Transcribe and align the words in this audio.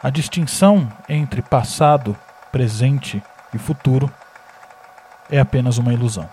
A 0.00 0.10
distinção 0.10 0.88
entre 1.08 1.42
passado, 1.42 2.16
presente 2.52 3.20
e 3.52 3.58
futuro 3.58 4.08
é 5.28 5.40
apenas 5.40 5.76
uma 5.76 5.92
ilusão. 5.92 6.28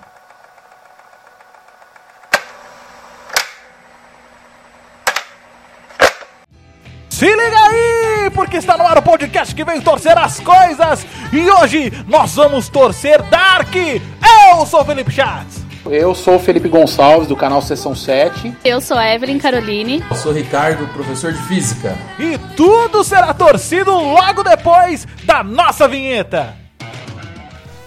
Se 7.10 7.26
liga 7.26 7.58
aí, 7.58 8.30
porque 8.36 8.58
está 8.58 8.78
no 8.78 8.86
ar 8.86 9.00
o 9.00 9.02
podcast 9.02 9.56
que 9.56 9.64
vem 9.64 9.82
torcer 9.82 10.16
as 10.16 10.40
coisas. 10.40 11.08
E 11.34 11.50
hoje 11.50 11.92
nós 12.08 12.36
vamos 12.36 12.70
torcer 12.70 13.20
Dark. 13.24 13.74
Eu 13.74 14.66
sou 14.68 14.86
Felipe 14.86 15.12
Chats. 15.12 15.65
Eu 15.90 16.16
sou 16.16 16.38
o 16.38 16.40
Felipe 16.40 16.68
Gonçalves, 16.68 17.28
do 17.28 17.36
canal 17.36 17.62
Sessão 17.62 17.94
7. 17.94 18.56
Eu 18.66 18.82
sou 18.82 18.98
a 18.98 19.14
Evelyn 19.14 19.38
Caroline. 19.38 20.04
Eu 20.10 20.16
sou 20.16 20.32
o 20.32 20.36
Ricardo, 20.36 20.88
professor 20.94 21.32
de 21.32 21.40
Física. 21.44 21.96
E 22.18 22.40
tudo 22.56 23.04
será 23.04 23.34
torcido 23.36 23.92
logo 23.92 24.42
depois 24.42 25.08
da 25.26 25.44
nossa 25.44 25.88
vinheta. 25.88 26.56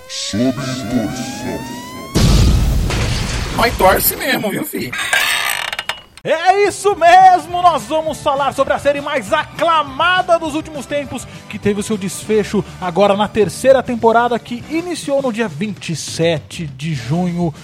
Sob. 0.09 0.55
Mas 3.57 3.77
torce 3.77 4.15
mesmo, 4.15 4.49
viu, 4.49 4.65
filho? 4.65 4.93
É 6.23 6.69
isso 6.69 6.95
mesmo, 6.96 7.62
nós 7.62 7.85
vamos 7.85 8.19
falar 8.21 8.52
sobre 8.52 8.74
a 8.74 8.79
série 8.79 9.01
mais 9.01 9.33
aclamada 9.33 10.38
dos 10.38 10.55
últimos 10.55 10.85
tempos, 10.85 11.27
que 11.49 11.59
teve 11.59 11.80
o 11.80 11.83
seu 11.83 11.96
desfecho 11.96 12.65
agora 12.80 13.16
na 13.16 13.29
terceira 13.29 13.83
temporada, 13.83 14.38
que 14.38 14.62
iniciou 14.69 15.23
no 15.23 15.33
dia 15.33 15.49
27 15.49 16.66
de 16.66 16.93
junho 16.93 17.55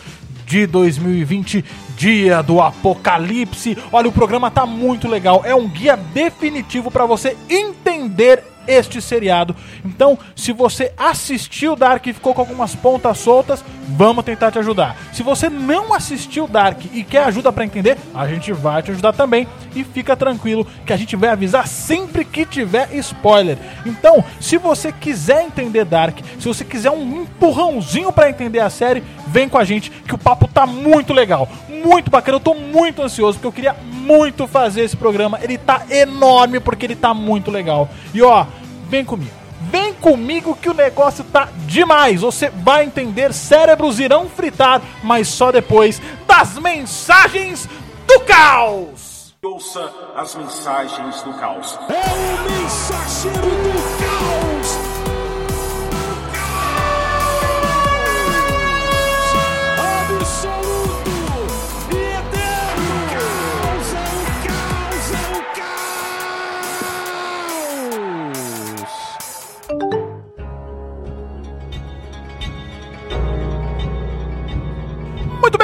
de 0.47 0.67
2020, 0.67 1.65
dia 1.97 2.43
do 2.43 2.61
apocalipse. 2.61 3.77
Olha, 3.93 4.09
o 4.09 4.13
programa 4.13 4.51
tá 4.51 4.67
muito 4.67 5.09
legal, 5.09 5.43
é 5.45 5.55
um 5.55 5.69
guia 5.69 5.97
definitivo 5.97 6.91
para 6.91 7.07
você 7.07 7.37
entender 7.49 8.54
este 8.67 9.01
seriado. 9.01 9.55
Então, 9.85 10.19
se 10.35 10.53
você 10.53 10.93
assistiu 10.97 11.77
Dark 11.77 12.07
e 12.07 12.13
ficou 12.13 12.35
com 12.35 12.41
algumas 12.41 12.75
pontas 12.75 13.19
soltas, 13.19 13.65
vamos 13.89 14.25
tentar 14.25 14.51
te 14.51 14.59
ajudar. 14.59 14.97
Se 15.13 15.23
você 15.23 15.49
não 15.49 15.95
assistiu 15.95 16.47
Dark 16.47 16.81
e 16.93 17.03
quer 17.03 17.25
ajuda 17.25 17.53
para 17.53 17.65
entender, 17.65 17.97
a 18.15 18.27
gente 18.27 18.53
vai 18.53 18.83
te 18.83 18.91
ajudar 18.91 19.13
também. 19.13 19.47
E 19.75 19.83
fica 19.83 20.17
tranquilo 20.17 20.67
que 20.87 20.93
a 20.93 20.97
gente 20.97 21.17
vai 21.17 21.31
avisar 21.31 21.67
sempre 21.67 22.25
que 22.25 22.47
tiver 22.47 22.89
spoiler. 22.95 23.59
Então, 23.85 24.25
se 24.41 24.57
você 24.57 24.93
quiser 24.93 25.43
entender 25.45 25.85
Dark, 25.85 26.19
se 26.39 26.47
você 26.47 26.65
quiser 26.65 26.91
um 26.91 27.23
empurrãozinho 27.23 28.13
para 28.13 28.31
entender 28.31 28.61
a 28.61 28.71
série, 28.71 29.03
vem 29.27 29.49
com 29.49 29.59
a 29.59 29.65
gente 29.65 29.91
que 29.91 30.15
o 30.15 30.19
papo 30.19 30.47
tá 30.47 30.67
muito 30.67 31.13
legal, 31.13 31.49
muito 31.69 32.11
bacana. 32.11 32.37
Eu 32.37 32.41
tô 32.41 32.55
muito 32.55 33.03
ansioso 33.03 33.39
porque 33.39 33.47
eu 33.47 33.53
queria 33.53 33.77
muito 34.05 34.47
fazer 34.47 34.83
esse 34.83 34.97
programa. 34.97 35.39
Ele 35.43 35.59
tá 35.59 35.83
enorme 35.91 36.61
porque 36.61 36.87
ele 36.87 36.97
tá 36.97 37.13
muito 37.13 37.51
legal. 37.51 37.89
E 38.13 38.23
ó, 38.23 38.47
vem 38.89 39.05
comigo. 39.05 39.45
Vem 39.71 39.95
comigo 39.95 40.57
que 40.61 40.69
o 40.69 40.75
negócio 40.75 41.25
tá 41.25 41.49
demais. 41.67 42.21
Você 42.21 42.51
vai 42.51 42.85
entender, 42.85 43.33
cérebros 43.33 43.99
irão 43.99 44.29
fritar, 44.29 44.83
mas 45.03 45.29
só 45.29 45.51
depois 45.51 46.01
das 46.27 46.59
mensagens 46.59 47.69
do 48.07 48.21
caos. 48.21 49.35
Ouça 49.43 49.93
as 50.17 50.35
mensagens 50.35 51.23
do 51.23 51.33
caos. 51.35 51.79
É 51.89 51.93
o 51.93 52.51
mensageiro 52.51 53.39
do 53.39 53.99
caos. 53.99 54.04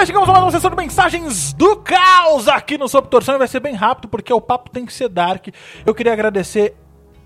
Bem, 0.00 0.06
chegamos 0.06 0.28
mais 0.28 0.42
uma 0.42 0.50
sessão 0.50 0.70
de 0.70 0.76
mensagens 0.76 1.52
do 1.52 1.76
caos 1.76 2.48
aqui 2.48 2.78
no 2.78 2.88
Sob 2.88 3.08
Torção 3.08 3.36
vai 3.36 3.46
ser 3.46 3.60
bem 3.60 3.74
rápido 3.74 4.08
porque 4.08 4.32
o 4.32 4.40
papo 4.40 4.70
tem 4.70 4.86
que 4.86 4.94
ser 4.94 5.10
dark. 5.10 5.48
Eu 5.84 5.94
queria 5.94 6.14
agradecer 6.14 6.74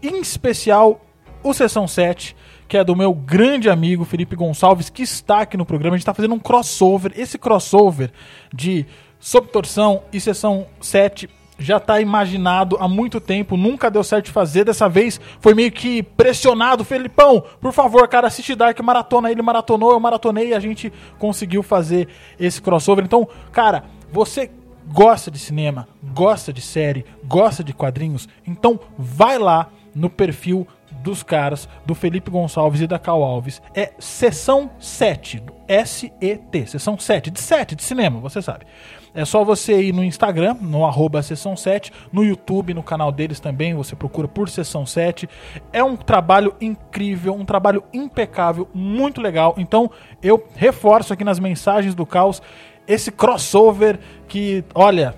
em 0.03 0.21
especial 0.21 1.01
o 1.41 1.55
Sessão 1.55 1.87
7, 1.87 2.35
que 2.67 2.77
é 2.77 2.83
do 2.83 2.97
meu 2.97 3.15
grande 3.15 3.71
amigo 3.71 4.05
Felipe 4.05 4.35
Gonçalves, 4.35 4.91
que 4.91 5.03
está 5.03 5.43
aqui 5.43 5.57
no 5.57 5.65
programa. 5.65 5.95
A 5.95 5.99
gente 5.99 6.03
está 6.03 6.13
fazendo 6.13 6.35
um 6.35 6.39
crossover. 6.41 7.13
Esse 7.15 7.39
crossover 7.39 8.11
de 8.53 8.85
Sob 9.21 9.47
Torção 9.47 10.03
e 10.13 10.21
Sessão 10.21 10.67
7 10.81 11.31
já 11.59 11.77
está 11.77 12.01
imaginado 12.01 12.77
há 12.81 12.89
muito 12.89 13.21
tempo, 13.21 13.57
nunca 13.57 13.91
deu 13.91 14.03
certo 14.03 14.27
de 14.27 14.33
fazer. 14.33 14.65
Dessa 14.65 14.89
vez 14.89 15.21
foi 15.41 15.55
meio 15.55 15.71
que 15.71 16.03
pressionado. 16.03 16.85
Felipão, 16.85 17.43
por 17.61 17.73
favor, 17.73 18.07
cara, 18.09 18.27
assiste 18.27 18.55
Dark 18.55 18.79
Maratona. 18.81 19.31
Ele 19.31 19.43
maratonou, 19.43 19.93
eu 19.93 20.01
maratonei 20.01 20.49
e 20.49 20.55
a 20.55 20.61
gente 20.61 20.93
conseguiu 21.19 21.63
fazer 21.63 22.09
esse 22.39 22.61
crossover. 22.61 23.05
Então, 23.05 23.29
cara, 23.53 23.85
você 24.13 24.51
gosta 24.87 25.31
de 25.31 25.39
cinema, 25.39 25.89
gosta 26.03 26.53
de 26.53 26.61
série, 26.61 27.05
gosta 27.25 27.65
de 27.65 27.73
quadrinhos, 27.73 28.29
então 28.47 28.79
vai 28.99 29.39
lá 29.39 29.69
no 29.95 30.11
perfil 30.11 30.67
dos 31.03 31.23
caras, 31.23 31.69
do 31.85 31.95
Felipe 31.95 32.31
Gonçalves 32.31 32.81
e 32.81 32.87
da 32.87 32.99
Cal 32.99 33.23
Alves. 33.23 33.61
É 33.75 33.93
Sessão 33.99 34.71
7, 34.79 35.41
do 35.41 35.55
S-E-T, 35.69 36.67
Sessão 36.67 36.99
7, 36.99 37.31
de 37.31 37.41
7, 37.41 37.77
de 37.77 37.83
cinema, 37.83 38.21
você 38.21 38.41
sabe. 38.41 38.67
É 39.15 39.25
só 39.25 39.45
você 39.45 39.81
ir 39.81 39.93
no 39.93 40.03
Instagram, 40.03 40.57
no 40.61 40.85
arroba 40.85 41.23
Sessão 41.23 41.57
7, 41.57 41.93
no 42.13 42.25
YouTube, 42.25 42.75
no 42.75 42.83
canal 42.83 43.13
deles 43.13 43.39
também, 43.39 43.73
você 43.73 43.95
procura 43.95 44.27
por 44.27 44.49
Sessão 44.49 44.85
7. 44.85 45.29
É 45.73 45.85
um 45.85 45.95
trabalho 45.95 46.53
incrível, 46.61 47.33
um 47.33 47.45
trabalho 47.45 47.85
impecável, 47.93 48.69
muito 48.75 49.21
legal. 49.21 49.55
Então, 49.57 49.89
eu 50.21 50.45
reforço 50.57 51.13
aqui 51.13 51.23
nas 51.23 51.39
mensagens 51.39 51.95
do 51.95 52.05
caos 52.05 52.43
esse 52.89 53.13
crossover 53.13 54.01
que, 54.27 54.65
olha, 54.75 55.15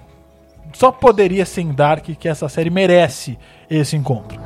só 0.74 0.92
poderia 0.92 1.46
ser 1.46 1.62
em 1.62 1.72
Dark 1.72 2.04
que 2.04 2.28
essa 2.28 2.50
série 2.50 2.68
merece 2.68 3.38
esse 3.70 3.96
encontro. 3.96 4.38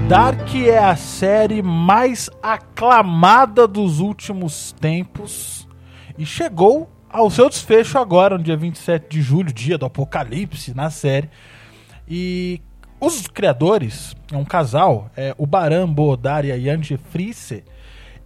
Dark 0.10 0.56
é 0.56 0.80
a 0.80 0.96
série 0.96 1.62
mais 1.62 2.32
aclamada 2.42 3.68
dos 3.68 4.00
últimos 4.00 4.72
tempos 4.72 5.68
e 6.18 6.26
chegou 6.26 6.90
ao 7.08 7.30
seu 7.30 7.48
desfecho 7.48 8.00
agora, 8.00 8.36
no 8.36 8.44
dia 8.44 8.58
27 8.58 9.08
de 9.08 9.22
julho, 9.22 9.54
dia 9.54 9.78
do 9.78 9.86
apocalipse 9.86 10.74
na 10.74 10.90
série. 10.90 11.30
E 12.08 12.60
os 13.00 13.28
criadores, 13.28 14.16
é 14.34 14.36
um 14.36 14.44
casal, 14.44 15.12
é, 15.16 15.36
o 15.38 15.46
Baran 15.46 15.88
Bodar 15.88 16.44
e 16.44 16.52
a 16.52 16.56
Yanji 16.56 16.98
Frisse, 16.98 17.64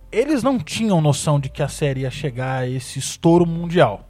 eles 0.10 0.42
não 0.42 0.58
tinham 0.60 1.02
noção 1.02 1.38
de 1.38 1.50
que 1.50 1.62
a 1.62 1.68
série 1.68 2.04
ia 2.04 2.12
chegar 2.12 2.62
a 2.62 2.68
esse 2.70 2.98
estouro 2.98 3.46
mundial. 3.46 4.08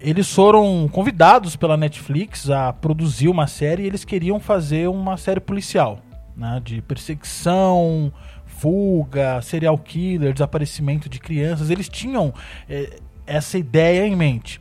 Eles 0.00 0.32
foram 0.32 0.88
convidados 0.88 1.56
pela 1.56 1.76
Netflix 1.76 2.48
a 2.48 2.72
produzir 2.72 3.28
uma 3.28 3.48
série 3.48 3.82
e 3.82 3.86
eles 3.86 4.04
queriam 4.04 4.38
fazer 4.38 4.88
uma 4.88 5.16
série 5.16 5.40
policial, 5.40 5.98
né, 6.36 6.60
de 6.64 6.80
perseguição, 6.82 8.12
fuga, 8.46 9.40
serial 9.42 9.76
killer, 9.78 10.32
desaparecimento 10.32 11.08
de 11.08 11.18
crianças. 11.18 11.70
Eles 11.70 11.88
tinham 11.88 12.32
é, 12.68 12.98
essa 13.26 13.58
ideia 13.58 14.06
em 14.06 14.14
mente. 14.14 14.60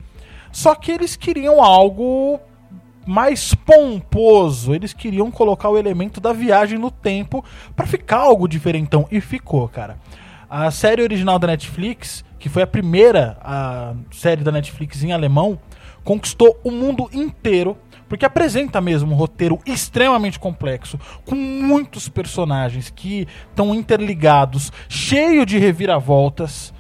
Só 0.52 0.76
que 0.76 0.92
eles 0.92 1.16
queriam 1.16 1.64
algo 1.64 2.40
mais 3.06 3.54
pomposo. 3.54 4.74
Eles 4.74 4.94
queriam 4.94 5.32
colocar 5.32 5.70
o 5.70 5.78
elemento 5.78 6.20
da 6.20 6.34
viagem 6.34 6.78
no 6.78 6.92
tempo 6.92 7.44
para 7.76 7.86
ficar 7.86 8.18
algo 8.18 8.48
diferentão 8.48 9.08
e 9.12 9.22
ficou, 9.22 9.68
cara. 9.68 9.98
A 10.50 10.70
série 10.70 11.02
original 11.02 11.40
da 11.40 11.48
Netflix, 11.48 12.26
que 12.38 12.50
foi 12.50 12.62
a 12.64 12.68
primeira 12.68 13.38
a 13.42 13.94
série 14.12 14.44
da 14.44 14.52
Netflix 14.52 15.02
em 15.04 15.14
alemão, 15.14 15.58
conquistou 16.04 16.60
o 16.64 16.72
mundo 16.72 17.10
inteiro 17.14 17.78
porque 18.12 18.26
apresenta 18.26 18.82
mesmo 18.82 19.14
um 19.14 19.16
roteiro 19.16 19.58
extremamente 19.66 20.38
complexo, 20.38 21.00
com 21.26 21.34
muitos 21.34 22.10
personagens 22.10 22.90
que 22.90 23.26
estão 23.50 23.74
interligados, 23.74 24.70
cheio 24.90 25.46
de 25.46 25.58
reviravoltas 25.58 26.74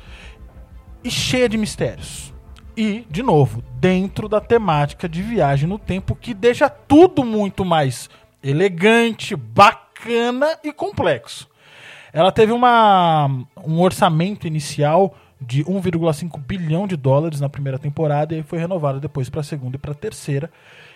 e 1.02 1.10
cheia 1.10 1.48
de 1.48 1.58
mistérios. 1.58 2.34
E, 2.76 3.08
de 3.10 3.24
novo, 3.24 3.64
dentro 3.80 4.28
da 4.28 4.42
temática 4.42 5.08
de 5.08 5.22
viagem 5.22 5.70
no 5.70 5.80
tempo, 5.80 6.16
que 6.16 6.34
deixa 6.34 6.70
tudo 6.70 7.24
muito 7.24 7.64
mais 7.64 8.10
elegante, 8.44 9.34
bacana 9.34 10.60
e 10.62 10.74
complexo. 10.74 11.48
Ela 12.12 12.34
teve 12.34 12.52
uma, 12.52 13.30
um 13.66 13.80
orçamento 13.80 14.46
inicial 14.46 15.16
de 15.42 15.64
1,5 15.66 16.40
bilhão 16.40 16.86
de 16.86 16.96
dólares 16.96 17.42
na 17.42 17.50
primeira 17.50 17.80
temporada 17.80 18.36
e 18.36 18.44
foi 18.44 18.60
renovada 18.60 19.00
depois 19.00 19.30
para 19.30 19.42
a 19.42 19.44
segunda 19.44 19.76
e 19.76 19.80
para 19.80 19.92
a 19.92 19.96
terceira. 19.96 20.52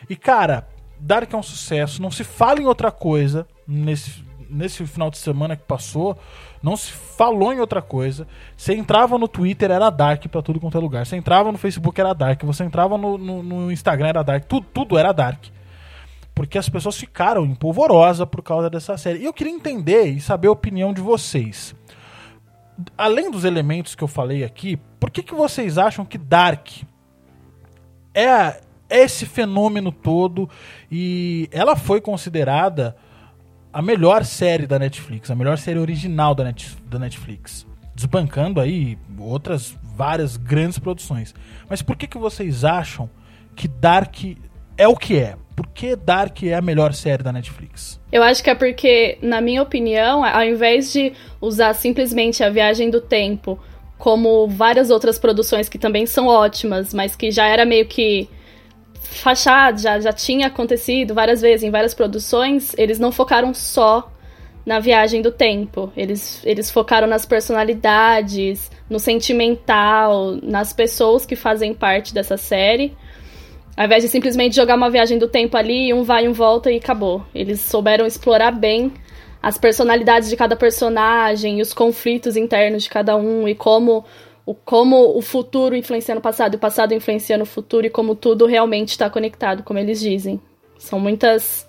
E 0.07 0.15
cara, 0.15 0.68
Dark 1.00 1.33
é 1.33 1.38
um 1.38 1.44
sucesso, 1.44 2.01
não 2.01 2.12
se 2.12 2.24
fala 2.24 2.62
em 2.62 2.65
outra 2.65 2.92
coisa 2.92 3.47
nesse, 3.68 4.24
nesse 4.50 4.86
final 4.86 5.09
de 5.09 5.18
semana 5.18 5.56
que 5.56 5.63
passou, 5.63 6.18
não 6.62 6.77
se 6.77 6.92
falou 6.92 7.51
em 7.53 7.59
outra 7.59 7.81
coisa. 7.81 8.27
Você 8.56 8.75
entrava 8.75 9.18
no 9.18 9.27
Twitter, 9.27 9.71
era 9.71 9.89
Dark 9.89 10.25
pra 10.27 10.42
tudo 10.42 10.59
quanto 10.59 10.77
é 10.77 10.81
lugar. 10.81 11.06
Você 11.06 11.15
entrava 11.15 11.51
no 11.51 11.57
Facebook, 11.57 12.00
era 12.00 12.13
Dark. 12.13 12.44
Você 12.44 12.63
entrava 12.63 12.97
no, 12.97 13.18
no, 13.18 13.44
no 13.44 13.71
Instagram, 13.71 14.07
era 14.07 14.24
Dark. 14.24 14.45
Tudo, 14.45 14.65
tudo 14.74 14.97
era 14.97 15.12
Dark. 15.12 15.45
Porque 16.33 16.57
as 16.57 16.68
pessoas 16.68 16.97
ficaram 16.97 17.45
empolvorosa 17.45 18.25
por 18.25 18.42
causa 18.42 18.69
dessa 18.69 18.97
série. 18.97 19.19
E 19.19 19.25
eu 19.25 19.33
queria 19.33 19.53
entender 19.53 20.06
e 20.06 20.19
saber 20.19 20.47
a 20.47 20.51
opinião 20.51 20.94
de 20.94 21.01
vocês. 21.01 21.75
Além 22.98 23.31
dos 23.31 23.45
elementos 23.45 23.95
que 23.95 24.04
eu 24.04 24.07
falei 24.07 24.44
aqui, 24.44 24.77
por 25.00 25.10
que, 25.10 25.24
que 25.24 25.33
vocês 25.33 25.77
acham 25.77 26.06
que 26.06 26.18
Dark 26.18 26.68
é 28.13 28.62
esse 28.89 29.25
fenômeno 29.25 29.92
todo 29.92 30.50
e 30.92 31.50
ela 31.51 31.75
foi 31.75 32.00
considerada 32.01 32.95
a 33.72 33.81
melhor 33.81 34.24
série 34.24 34.66
da 34.66 34.80
Netflix, 34.80 35.30
a 35.30 35.36
melhor 35.36 35.57
série 35.57 35.80
original 35.80 36.33
da, 36.33 36.45
Net, 36.45 36.77
da 36.89 36.98
Netflix. 37.00 37.68
Desbancando 37.94 38.60
aí 38.60 38.98
outras 39.18 39.78
várias 39.83 40.38
grandes 40.38 40.80
produções. 40.80 41.33
Mas 41.69 41.81
por 41.81 41.95
que, 41.95 42.07
que 42.07 42.18
vocês 42.18 42.63
acham 42.63 43.10
que 43.56 43.68
Dark 43.68 44.16
é 44.78 44.88
o 44.88 44.95
que 44.95 45.18
é? 45.18 45.38
Por 45.56 45.68
que 45.68 45.96
Dark 45.96 46.44
é 46.44 46.54
a 46.54 46.62
melhor 46.62 46.94
série 46.94 47.24
da 47.24 47.31
Netflix? 47.31 48.00
Eu 48.12 48.22
acho 48.22 48.44
que 48.44 48.50
é 48.50 48.56
porque, 48.56 49.18
na 49.22 49.40
minha 49.40 49.62
opinião, 49.62 50.24
ao 50.24 50.44
invés 50.44 50.92
de 50.92 51.13
usar 51.40 51.74
simplesmente 51.74 52.44
a 52.44 52.50
viagem 52.50 52.90
do 52.90 53.00
tempo 53.00 53.57
como 53.98 54.48
várias 54.48 54.90
outras 54.90 55.18
produções 55.18 55.69
que 55.69 55.78
também 55.78 56.06
são 56.06 56.28
ótimas, 56.28 56.94
mas 56.94 57.16
que 57.16 57.31
já 57.31 57.48
era 57.48 57.66
meio 57.66 57.86
que 57.86 58.30
fachada, 59.00 59.78
já, 59.78 60.00
já 60.00 60.12
tinha 60.12 60.48
acontecido 60.48 61.13
várias 61.13 61.42
vezes 61.42 61.63
em 61.63 61.72
várias 61.72 61.94
produções, 61.94 62.75
eles 62.78 63.00
não 63.00 63.12
focaram 63.12 63.54
só 63.54 64.12
na 64.66 64.80
viagem 64.80 65.22
do 65.22 65.31
tempo. 65.31 65.92
Eles, 65.96 66.42
eles 66.44 66.72
focaram 66.72 67.07
nas 67.07 67.25
personalidades, 67.25 68.69
no 68.90 69.00
sentimental, 69.00 70.38
nas 70.42 70.74
pessoas 70.74 71.25
que 71.25 71.36
fazem 71.36 71.74
parte 71.74 72.13
dessa 72.13 72.36
série. 72.36 72.96
Ao 73.75 73.86
invés 73.86 74.04
de 74.04 74.10
simplesmente 74.10 74.56
jogar 74.56 74.75
uma 74.75 74.89
viagem 74.89 75.18
do 75.18 75.27
tempo 75.27 75.57
ali, 75.57 75.94
um 75.94 76.04
vai 76.04 76.27
um 76.27 76.33
volta 76.33 76.72
e 76.72 76.77
acabou. 76.77 77.25
Eles 77.33 77.60
souberam 77.60 78.06
explorar 78.06 78.51
bem 78.51 78.94
as 79.42 79.57
personalidades 79.57 80.30
de 80.30 80.38
cada 80.38 80.56
personagem, 80.56 81.62
os 81.62 81.74
conflitos 81.74 82.38
internos 82.38 82.83
de 82.83 82.89
cada 82.89 83.16
um 83.18 83.48
e 83.48 83.54
como 83.54 84.06
o, 84.45 84.54
como 84.54 85.18
o 85.18 85.22
futuro 85.22 85.75
influencia 85.75 86.16
no 86.16 86.22
passado 86.22 86.54
e 86.54 86.56
o 86.56 86.60
passado 86.60 86.94
influencia 86.94 87.38
no 87.38 87.45
futuro 87.45 87.86
e 87.86 87.89
como 87.89 88.16
tudo 88.16 88.45
realmente 88.45 88.89
está 88.89 89.10
conectado, 89.10 89.62
como 89.63 89.78
eles 89.78 90.00
dizem. 90.00 90.39
São 90.78 91.00
muitas 91.00 91.68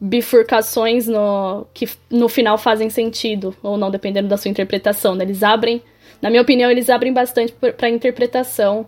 bifurcações 0.00 1.06
no, 1.06 1.66
que 1.72 1.88
no 2.10 2.28
final 2.28 2.58
fazem 2.58 2.90
sentido, 2.90 3.56
ou 3.62 3.78
não, 3.78 3.90
dependendo 3.90 4.28
da 4.28 4.36
sua 4.36 4.50
interpretação. 4.50 5.14
Né? 5.14 5.24
Eles 5.24 5.42
abrem, 5.42 5.82
na 6.20 6.28
minha 6.28 6.42
opinião, 6.42 6.70
eles 6.70 6.90
abrem 6.90 7.12
bastante 7.12 7.52
para 7.52 7.88
interpretação, 7.88 8.86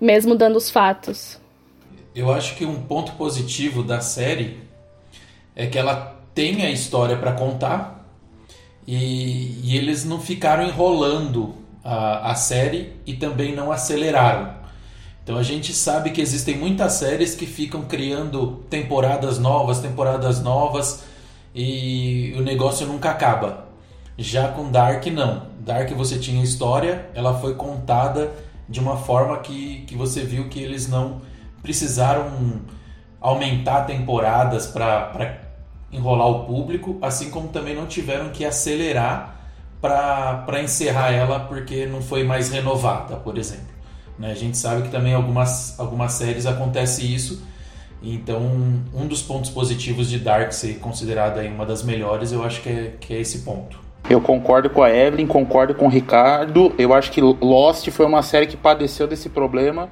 mesmo 0.00 0.34
dando 0.34 0.56
os 0.56 0.70
fatos. 0.70 1.38
Eu 2.14 2.32
acho 2.32 2.56
que 2.56 2.64
um 2.64 2.82
ponto 2.82 3.12
positivo 3.12 3.82
da 3.82 4.00
série 4.00 4.58
é 5.54 5.66
que 5.66 5.78
ela 5.78 6.16
tem 6.34 6.62
a 6.62 6.70
história 6.70 7.16
para 7.16 7.32
contar 7.32 8.04
e, 8.86 9.60
e 9.62 9.76
eles 9.76 10.04
não 10.04 10.20
ficaram 10.20 10.66
enrolando 10.66 11.54
a, 11.84 12.32
a 12.32 12.34
série 12.34 12.92
e 13.06 13.14
também 13.14 13.54
não 13.54 13.70
aceleraram. 13.70 14.54
Então 15.22 15.36
a 15.36 15.42
gente 15.42 15.72
sabe 15.72 16.10
que 16.10 16.20
existem 16.20 16.56
muitas 16.56 16.94
séries 16.94 17.34
que 17.34 17.46
ficam 17.46 17.82
criando 17.82 18.64
temporadas 18.68 19.38
novas, 19.38 19.80
temporadas 19.80 20.42
novas 20.42 21.04
e 21.54 22.34
o 22.36 22.40
negócio 22.40 22.86
nunca 22.86 23.10
acaba. 23.10 23.68
Já 24.18 24.48
com 24.48 24.70
Dark 24.70 25.06
não. 25.06 25.46
Dark 25.60 25.90
você 25.92 26.18
tinha 26.18 26.42
história, 26.42 27.08
ela 27.14 27.38
foi 27.38 27.54
contada 27.54 28.32
de 28.70 28.78
uma 28.78 28.96
forma 28.96 29.36
que, 29.38 29.82
que 29.86 29.96
você 29.96 30.22
viu 30.22 30.48
que 30.48 30.62
eles 30.62 30.88
não 30.88 31.20
precisaram 31.60 32.62
aumentar 33.20 33.82
temporadas 33.82 34.68
para 34.68 35.40
enrolar 35.92 36.28
o 36.28 36.44
público, 36.44 36.96
assim 37.02 37.30
como 37.30 37.48
também 37.48 37.74
não 37.74 37.86
tiveram 37.86 38.30
que 38.30 38.44
acelerar 38.44 39.38
para 39.80 40.62
encerrar 40.62 41.10
ela 41.10 41.40
porque 41.40 41.84
não 41.86 42.00
foi 42.00 42.22
mais 42.22 42.48
renovada, 42.50 43.16
por 43.16 43.36
exemplo. 43.36 43.74
Né? 44.16 44.30
A 44.30 44.34
gente 44.34 44.56
sabe 44.56 44.82
que 44.82 44.88
também 44.88 45.14
algumas, 45.14 45.78
algumas 45.80 46.12
séries 46.12 46.46
acontece 46.46 47.02
isso. 47.12 47.42
Então, 48.02 48.40
um 48.94 49.06
dos 49.06 49.20
pontos 49.20 49.50
positivos 49.50 50.08
de 50.08 50.18
Dark 50.18 50.52
ser 50.52 50.78
considerada 50.78 51.42
uma 51.42 51.66
das 51.66 51.82
melhores, 51.82 52.30
eu 52.30 52.44
acho 52.44 52.62
que 52.62 52.68
é, 52.68 52.96
que 53.00 53.14
é 53.14 53.20
esse 53.20 53.40
ponto. 53.40 53.78
Eu 54.10 54.20
concordo 54.20 54.68
com 54.68 54.82
a 54.82 54.90
Evelyn, 54.90 55.26
concordo 55.26 55.74
com 55.74 55.86
o 55.86 55.88
Ricardo. 55.88 56.74
Eu 56.76 56.92
acho 56.92 57.12
que 57.12 57.20
Lost 57.20 57.88
foi 57.90 58.04
uma 58.04 58.22
série 58.22 58.46
que 58.46 58.56
padeceu 58.56 59.06
desse 59.06 59.28
problema. 59.28 59.88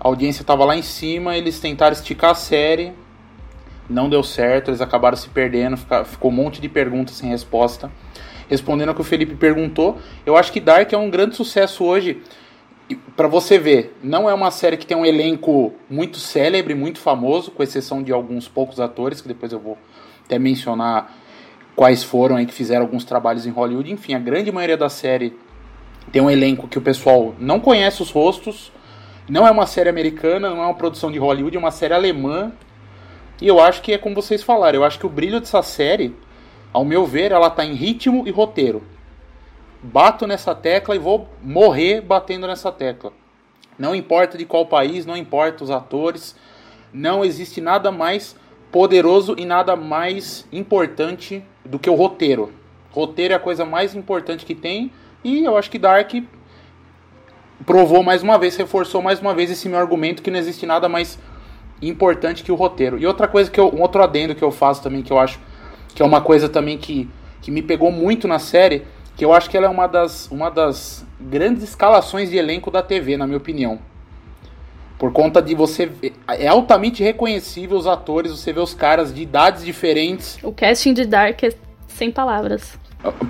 A 0.00 0.06
audiência 0.08 0.42
estava 0.42 0.64
lá 0.64 0.76
em 0.76 0.82
cima, 0.82 1.36
eles 1.36 1.58
tentaram 1.60 1.92
esticar 1.92 2.30
a 2.30 2.34
série, 2.34 2.92
não 3.90 4.08
deu 4.08 4.22
certo, 4.22 4.70
eles 4.70 4.80
acabaram 4.80 5.16
se 5.16 5.28
perdendo, 5.28 5.76
ficou 6.04 6.30
um 6.30 6.34
monte 6.34 6.60
de 6.60 6.68
perguntas 6.68 7.16
sem 7.16 7.28
resposta 7.28 7.90
respondendo 8.48 8.90
ao 8.90 8.94
que 8.94 9.00
o 9.00 9.04
Felipe 9.04 9.34
perguntou, 9.34 9.98
eu 10.24 10.36
acho 10.36 10.52
que 10.52 10.60
Dark 10.60 10.92
é 10.92 10.96
um 10.96 11.10
grande 11.10 11.34
sucesso 11.34 11.84
hoje. 11.84 12.22
Para 13.16 13.26
você 13.26 13.58
ver, 13.58 13.96
não 14.02 14.30
é 14.30 14.34
uma 14.34 14.52
série 14.52 14.76
que 14.76 14.86
tem 14.86 14.96
um 14.96 15.04
elenco 15.04 15.74
muito 15.90 16.18
célebre, 16.18 16.74
muito 16.74 17.00
famoso, 17.00 17.50
com 17.50 17.62
exceção 17.62 18.02
de 18.02 18.12
alguns 18.12 18.46
poucos 18.46 18.78
atores, 18.78 19.20
que 19.20 19.26
depois 19.26 19.52
eu 19.52 19.58
vou 19.58 19.76
até 20.24 20.38
mencionar 20.38 21.12
quais 21.76 22.02
foram 22.02 22.36
aí 22.36 22.46
que 22.46 22.54
fizeram 22.54 22.82
alguns 22.82 23.04
trabalhos 23.04 23.46
em 23.46 23.50
Hollywood. 23.50 23.92
Enfim, 23.92 24.14
a 24.14 24.18
grande 24.18 24.50
maioria 24.50 24.76
da 24.76 24.88
série 24.88 25.38
tem 26.10 26.22
um 26.22 26.30
elenco 26.30 26.66
que 26.66 26.78
o 26.78 26.82
pessoal 26.82 27.34
não 27.38 27.60
conhece 27.60 28.02
os 28.02 28.10
rostos. 28.10 28.72
Não 29.28 29.46
é 29.46 29.50
uma 29.50 29.66
série 29.66 29.88
americana, 29.88 30.50
não 30.50 30.62
é 30.62 30.66
uma 30.66 30.74
produção 30.74 31.12
de 31.12 31.18
Hollywood, 31.18 31.56
é 31.56 31.60
uma 31.60 31.70
série 31.70 31.94
alemã. 31.94 32.52
E 33.40 33.46
eu 33.46 33.60
acho 33.60 33.82
que 33.82 33.92
é 33.92 33.98
como 33.98 34.14
vocês 34.14 34.42
falaram, 34.42 34.78
eu 34.78 34.84
acho 34.84 34.98
que 34.98 35.06
o 35.06 35.10
brilho 35.10 35.38
dessa 35.38 35.62
série 35.62 36.14
ao 36.76 36.84
meu 36.84 37.06
ver, 37.06 37.32
ela 37.32 37.46
está 37.46 37.64
em 37.64 37.72
ritmo 37.72 38.24
e 38.26 38.30
roteiro. 38.30 38.82
Bato 39.82 40.26
nessa 40.26 40.54
tecla 40.54 40.94
e 40.94 40.98
vou 40.98 41.26
morrer 41.42 42.02
batendo 42.02 42.46
nessa 42.46 42.70
tecla. 42.70 43.14
Não 43.78 43.94
importa 43.94 44.36
de 44.36 44.44
qual 44.44 44.66
país, 44.66 45.06
não 45.06 45.16
importa 45.16 45.64
os 45.64 45.70
atores, 45.70 46.36
não 46.92 47.24
existe 47.24 47.62
nada 47.62 47.90
mais 47.90 48.36
poderoso 48.76 49.34
e 49.38 49.46
nada 49.46 49.74
mais 49.74 50.46
importante 50.52 51.42
do 51.64 51.78
que 51.78 51.88
o 51.88 51.94
roteiro. 51.94 52.52
Roteiro 52.90 53.32
é 53.32 53.36
a 53.38 53.40
coisa 53.40 53.64
mais 53.64 53.94
importante 53.94 54.44
que 54.44 54.54
tem 54.54 54.92
e 55.24 55.46
eu 55.46 55.56
acho 55.56 55.70
que 55.70 55.78
Dark 55.78 56.12
provou 57.64 58.02
mais 58.02 58.22
uma 58.22 58.38
vez, 58.38 58.54
reforçou 58.54 59.00
mais 59.00 59.18
uma 59.18 59.32
vez 59.32 59.50
esse 59.50 59.66
meu 59.66 59.78
argumento 59.78 60.22
que 60.22 60.30
não 60.30 60.38
existe 60.38 60.66
nada 60.66 60.90
mais 60.90 61.18
importante 61.80 62.44
que 62.44 62.52
o 62.52 62.54
roteiro. 62.54 62.98
E 62.98 63.06
outra 63.06 63.26
coisa 63.26 63.50
que 63.50 63.58
eu, 63.58 63.74
um 63.74 63.80
outro 63.80 64.02
adendo 64.02 64.34
que 64.34 64.44
eu 64.44 64.50
faço 64.50 64.82
também 64.82 65.00
que 65.00 65.10
eu 65.10 65.18
acho 65.18 65.40
que 65.94 66.02
é 66.02 66.04
uma 66.04 66.20
coisa 66.20 66.46
também 66.46 66.76
que, 66.76 67.08
que 67.40 67.50
me 67.50 67.62
pegou 67.62 67.90
muito 67.90 68.28
na 68.28 68.38
série, 68.38 68.82
que 69.16 69.24
eu 69.24 69.32
acho 69.32 69.48
que 69.48 69.56
ela 69.56 69.64
é 69.64 69.70
uma 69.70 69.86
das, 69.86 70.30
uma 70.30 70.50
das 70.50 71.02
grandes 71.18 71.62
escalações 71.62 72.28
de 72.28 72.36
elenco 72.36 72.70
da 72.70 72.82
TV, 72.82 73.16
na 73.16 73.26
minha 73.26 73.38
opinião. 73.38 73.78
Por 74.98 75.12
conta 75.12 75.42
de 75.42 75.54
você. 75.54 75.86
ver- 75.86 76.14
É 76.28 76.46
altamente 76.48 77.02
reconhecível 77.02 77.76
os 77.76 77.86
atores, 77.86 78.32
você 78.32 78.52
vê 78.52 78.60
os 78.60 78.72
caras 78.74 79.12
de 79.14 79.22
idades 79.22 79.64
diferentes. 79.64 80.38
O 80.42 80.52
casting 80.52 80.94
de 80.94 81.04
Dark 81.04 81.42
é 81.42 81.50
sem 81.88 82.10
palavras. 82.10 82.78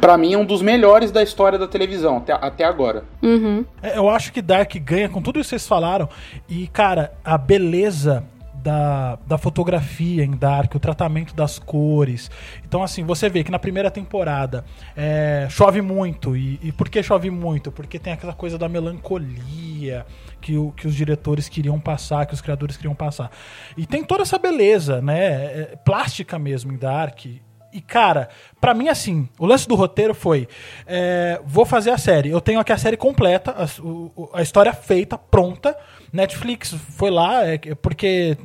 Pra 0.00 0.16
mim, 0.16 0.32
é 0.32 0.38
um 0.38 0.44
dos 0.44 0.62
melhores 0.62 1.10
da 1.10 1.22
história 1.22 1.58
da 1.58 1.66
televisão, 1.66 2.18
até, 2.18 2.32
até 2.32 2.64
agora. 2.64 3.04
Uhum. 3.22 3.64
É, 3.82 3.98
Eu 3.98 4.08
acho 4.08 4.32
que 4.32 4.40
Dark 4.40 4.74
ganha 4.76 5.08
com 5.08 5.20
tudo 5.20 5.38
isso 5.40 5.48
que 5.50 5.58
vocês 5.58 5.66
falaram. 5.66 6.08
E, 6.48 6.66
cara, 6.68 7.12
a 7.24 7.36
beleza 7.36 8.24
da, 8.54 9.18
da 9.26 9.36
fotografia 9.36 10.24
em 10.24 10.30
Dark, 10.30 10.74
o 10.74 10.78
tratamento 10.80 11.34
das 11.34 11.58
cores. 11.58 12.30
Então, 12.64 12.82
assim, 12.82 13.04
você 13.04 13.28
vê 13.28 13.44
que 13.44 13.50
na 13.50 13.58
primeira 13.58 13.90
temporada 13.90 14.64
é, 14.96 15.46
chove 15.50 15.82
muito. 15.82 16.36
E, 16.36 16.58
e 16.62 16.72
por 16.72 16.88
que 16.88 17.02
chove 17.02 17.28
muito? 17.30 17.70
Porque 17.70 17.98
tem 17.98 18.12
aquela 18.12 18.32
coisa 18.32 18.56
da 18.56 18.68
melancolia 18.68 20.06
que, 20.46 20.56
o- 20.56 20.70
que 20.70 20.86
os 20.86 20.94
diretores 20.94 21.48
queriam 21.48 21.80
passar, 21.80 22.24
que 22.24 22.32
os 22.32 22.40
criadores 22.40 22.76
queriam 22.76 22.94
passar. 22.94 23.32
E 23.76 23.84
tem 23.84 24.04
toda 24.04 24.22
essa 24.22 24.38
beleza, 24.38 25.02
né? 25.02 25.18
é, 25.44 25.76
plástica 25.84 26.38
mesmo 26.38 26.72
em 26.72 26.76
Dark. 26.78 27.24
E, 27.26 27.80
cara, 27.80 28.28
pra 28.60 28.72
mim, 28.72 28.88
assim, 28.88 29.28
o 29.40 29.44
lance 29.44 29.66
do 29.66 29.74
roteiro 29.74 30.14
foi: 30.14 30.46
é, 30.86 31.40
vou 31.44 31.66
fazer 31.66 31.90
a 31.90 31.98
série. 31.98 32.30
Eu 32.30 32.40
tenho 32.40 32.60
aqui 32.60 32.72
a 32.72 32.78
série 32.78 32.96
completa, 32.96 33.50
a, 33.50 34.38
a 34.38 34.40
história 34.42 34.72
feita, 34.72 35.18
pronta. 35.18 35.76
Netflix 36.12 36.72
foi 36.72 37.10
lá, 37.10 37.44
é, 37.44 37.58
que- 37.58 37.74
porque 37.74 38.38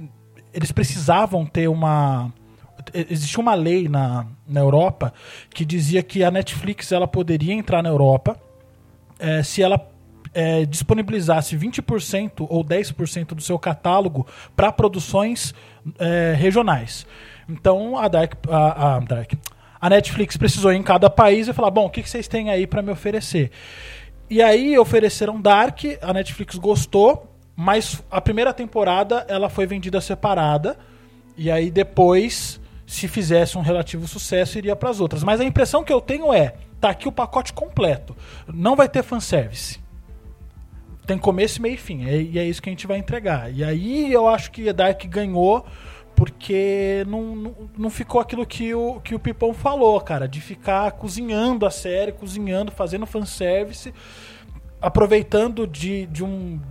eles 0.51 0.71
precisavam 0.71 1.45
ter 1.45 1.67
uma. 1.67 2.33
Existia 2.95 3.39
uma 3.39 3.53
lei 3.53 3.87
na, 3.87 4.25
na 4.47 4.59
Europa 4.59 5.13
que 5.53 5.63
dizia 5.63 6.01
que 6.01 6.23
a 6.23 6.31
Netflix 6.31 6.91
ela 6.91 7.07
poderia 7.07 7.53
entrar 7.53 7.83
na 7.83 7.89
Europa 7.89 8.35
é, 9.19 9.43
se 9.43 9.61
ela 9.61 9.77
é, 10.33 10.65
disponibilizasse 10.65 11.57
20% 11.57 12.45
ou 12.49 12.63
10% 12.63 13.27
do 13.33 13.41
seu 13.41 13.59
catálogo 13.59 14.25
para 14.55 14.71
produções 14.71 15.53
é, 15.99 16.33
regionais. 16.37 17.05
Então 17.49 17.97
a 17.97 18.07
Dark, 18.07 18.33
a, 18.49 18.95
a 18.95 18.99
Dark, 18.99 19.33
a 19.79 19.89
Netflix 19.89 20.37
precisou 20.37 20.71
ir 20.71 20.77
em 20.77 20.83
cada 20.83 21.09
país 21.09 21.47
e 21.47 21.53
falar, 21.53 21.71
bom, 21.71 21.85
o 21.85 21.89
que, 21.89 22.03
vocês 22.03 22.27
têm 22.27 22.49
aí 22.49 22.67
para 22.67 22.81
me 22.81 22.91
oferecer? 22.91 23.51
E 24.29 24.41
aí 24.41 24.77
ofereceram 24.77 25.41
Dark, 25.41 25.79
a 26.01 26.13
Netflix 26.13 26.55
gostou, 26.55 27.35
mas 27.55 28.01
a 28.09 28.21
primeira 28.21 28.53
temporada 28.53 29.25
ela 29.27 29.49
foi 29.49 29.65
vendida 29.65 29.99
separada 29.99 30.77
e 31.35 31.49
aí 31.49 31.71
depois, 31.71 32.61
se 32.85 33.07
fizesse 33.07 33.57
um 33.57 33.61
relativo 33.61 34.07
sucesso, 34.07 34.57
iria 34.57 34.75
para 34.75 34.89
as 34.89 34.99
outras. 34.99 35.23
Mas 35.23 35.41
a 35.41 35.43
impressão 35.43 35.83
que 35.83 35.91
eu 35.91 35.99
tenho 35.99 36.31
é, 36.31 36.53
tá 36.79 36.89
aqui 36.91 37.07
o 37.07 37.11
pacote 37.11 37.51
completo. 37.51 38.15
Não 38.47 38.75
vai 38.75 38.87
ter 38.87 39.03
fanservice. 39.03 39.80
Tem 41.11 41.17
começo, 41.17 41.61
meio 41.61 41.73
e 41.73 41.77
fim. 41.77 42.05
é- 42.05 42.21
E 42.21 42.39
é 42.39 42.45
isso 42.45 42.61
que 42.61 42.69
a 42.69 42.71
gente 42.71 42.87
vai 42.87 42.97
entregar. 42.97 43.53
E 43.53 43.65
aí 43.65 44.13
eu 44.13 44.29
acho 44.29 44.49
que 44.49 44.69
a 44.69 44.71
Dark 44.71 45.03
ganhou 45.07 45.65
porque 46.15 47.03
não, 47.07 47.35
não, 47.35 47.55
não 47.77 47.89
ficou 47.89 48.21
aquilo 48.21 48.45
que 48.45 48.73
o, 48.73 49.01
que 49.01 49.13
o 49.13 49.19
Pipão 49.19 49.53
falou, 49.53 49.99
cara, 49.99 50.25
de 50.25 50.39
ficar 50.39 50.91
cozinhando 50.93 51.65
a 51.65 51.71
série, 51.71 52.13
cozinhando, 52.13 52.71
fazendo 52.71 53.05
fanservice, 53.05 53.93
aproveitando 54.81 55.67
de, 55.67 56.05
de, 56.05 56.23
um, 56.23 56.61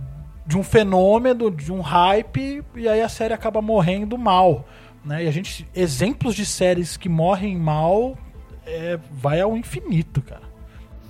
de 0.47 0.57
um 0.57 0.63
fenômeno, 0.63 1.51
de 1.51 1.71
um 1.71 1.81
hype, 1.81 2.63
e 2.75 2.87
aí 2.87 3.01
a 3.01 3.09
série 3.09 3.33
acaba 3.35 3.61
morrendo 3.61 4.17
mal. 4.17 4.65
Né? 5.05 5.25
E 5.25 5.27
a 5.27 5.31
gente. 5.31 5.67
Exemplos 5.75 6.33
de 6.33 6.47
séries 6.47 6.97
que 6.97 7.09
morrem 7.09 7.55
mal 7.57 8.17
é, 8.65 8.97
vai 9.11 9.39
ao 9.39 9.55
infinito, 9.55 10.19
cara. 10.19 10.50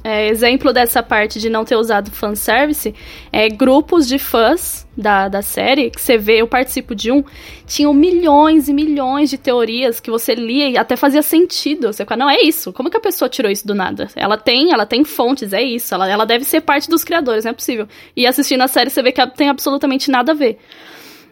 É, 0.04 0.28
exemplo 0.30 0.74
dessa 0.74 1.04
parte 1.04 1.40
de 1.40 1.48
não 1.48 1.64
ter 1.64 1.76
usado 1.76 2.10
fanservice 2.10 2.96
é 3.32 3.48
grupos 3.50 4.08
de 4.08 4.18
fãs 4.18 4.88
da, 4.98 5.28
da 5.28 5.44
série, 5.44 5.92
que 5.92 6.02
você 6.02 6.18
vê, 6.18 6.42
eu 6.42 6.48
participo 6.48 6.96
de 6.96 7.12
um, 7.12 7.24
tinham 7.68 7.94
milhões 7.94 8.68
e 8.68 8.74
milhões 8.74 9.30
de 9.30 9.38
teorias 9.38 10.00
que 10.00 10.10
você 10.10 10.34
lia 10.34 10.70
e 10.70 10.78
até 10.78 10.96
fazia 10.96 11.22
sentido. 11.22 11.94
Você 11.94 12.04
fala, 12.04 12.26
não, 12.26 12.30
é 12.30 12.42
isso. 12.42 12.74
Como 12.74 12.90
que 12.90 12.98
a 12.98 13.02
pessoa 13.02 13.30
tirou 13.30 13.52
isso 13.52 13.66
do 13.66 13.76
nada? 13.76 14.08
Ela 14.16 14.38
tem, 14.38 14.74
ela 14.74 14.88
tem 14.88 15.04
fontes, 15.04 15.54
é 15.54 15.62
isso. 15.62 15.94
Ela, 15.94 16.10
ela 16.10 16.26
deve 16.26 16.46
ser 16.46 16.62
parte 16.62 16.90
dos 16.90 17.04
criadores, 17.04 17.46
não 17.46 17.52
é 17.52 17.54
possível. 17.54 17.88
E 18.16 18.26
assistindo 18.26 18.62
a 18.62 18.68
série, 18.68 18.90
você 18.90 19.04
vê 19.04 19.12
que 19.12 19.26
tem 19.28 19.50
absolutamente 19.50 20.10
nada 20.10 20.32
a 20.32 20.36
ver. 20.36 20.58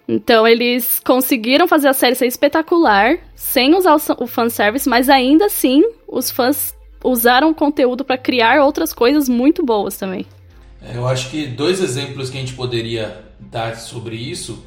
Então, 0.07 0.47
eles 0.47 0.99
conseguiram 1.03 1.67
fazer 1.67 1.87
a 1.87 1.93
série 1.93 2.15
ser 2.15 2.27
espetacular, 2.27 3.17
sem 3.35 3.75
usar 3.75 3.95
o, 3.95 4.23
o 4.23 4.27
fanservice, 4.27 4.87
mas 4.87 5.09
ainda 5.09 5.45
assim, 5.45 5.83
os 6.07 6.31
fãs 6.31 6.73
usaram 7.03 7.51
o 7.51 7.55
conteúdo 7.55 8.03
para 8.03 8.17
criar 8.17 8.61
outras 8.61 8.93
coisas 8.93 9.29
muito 9.29 9.65
boas 9.65 9.97
também. 9.97 10.25
É, 10.81 10.95
Eu 10.95 11.07
acho 11.07 11.29
que 11.29 11.45
dois 11.47 11.81
exemplos 11.81 12.29
que 12.29 12.37
a 12.37 12.41
gente 12.41 12.53
poderia 12.53 13.25
dar 13.39 13.77
sobre 13.77 14.15
isso 14.15 14.63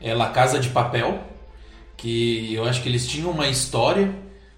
é 0.00 0.14
La 0.14 0.30
Casa 0.30 0.58
de 0.58 0.68
Papel, 0.68 1.22
que 1.96 2.52
eu 2.52 2.64
acho 2.64 2.82
que 2.82 2.88
eles 2.88 3.06
tinham 3.06 3.30
uma 3.30 3.48
história, 3.48 4.14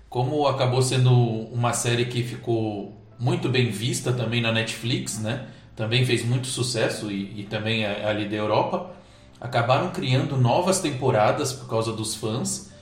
como 0.09 0.47
acabou 0.47 0.81
sendo 0.83 1.13
uma 1.13 1.73
série 1.73 2.07
que 2.07 2.23
ficou 2.23 2.95
muito 3.19 3.49
bem 3.49 3.71
vista 3.71 4.13
também 4.13 4.41
na 4.41 4.53
Netflix, 4.53 5.19
né? 5.19 5.47
Também 5.77 6.05
fez 6.05 6.25
muito 6.25 6.47
sucesso 6.47 7.11
e, 7.11 7.41
e 7.41 7.45
também 7.45 7.85
ali 7.85 8.29
da 8.29 8.37
Europa. 8.37 8.95
Acabaram 9.41 9.91
criando 9.91 10.37
novas 10.37 10.81
temporadas 10.81 11.53
por 11.53 11.69
causa 11.69 11.93
dos 11.93 12.15
fãs 12.15 12.73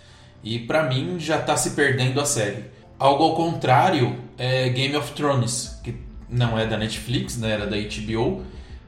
e 0.44 0.58
para 0.58 0.84
mim 0.84 1.18
já 1.18 1.40
tá 1.40 1.56
se 1.56 1.70
perdendo 1.70 2.20
a 2.20 2.24
série. 2.24 2.66
Algo 3.02 3.24
ao 3.24 3.34
contrário 3.34 4.16
é 4.38 4.68
Game 4.68 4.94
of 4.94 5.10
Thrones, 5.14 5.76
que 5.82 5.92
não 6.30 6.56
é 6.56 6.64
da 6.64 6.78
Netflix, 6.78 7.36
né, 7.36 7.50
era 7.50 7.66
da 7.66 7.76
HBO, 7.76 8.44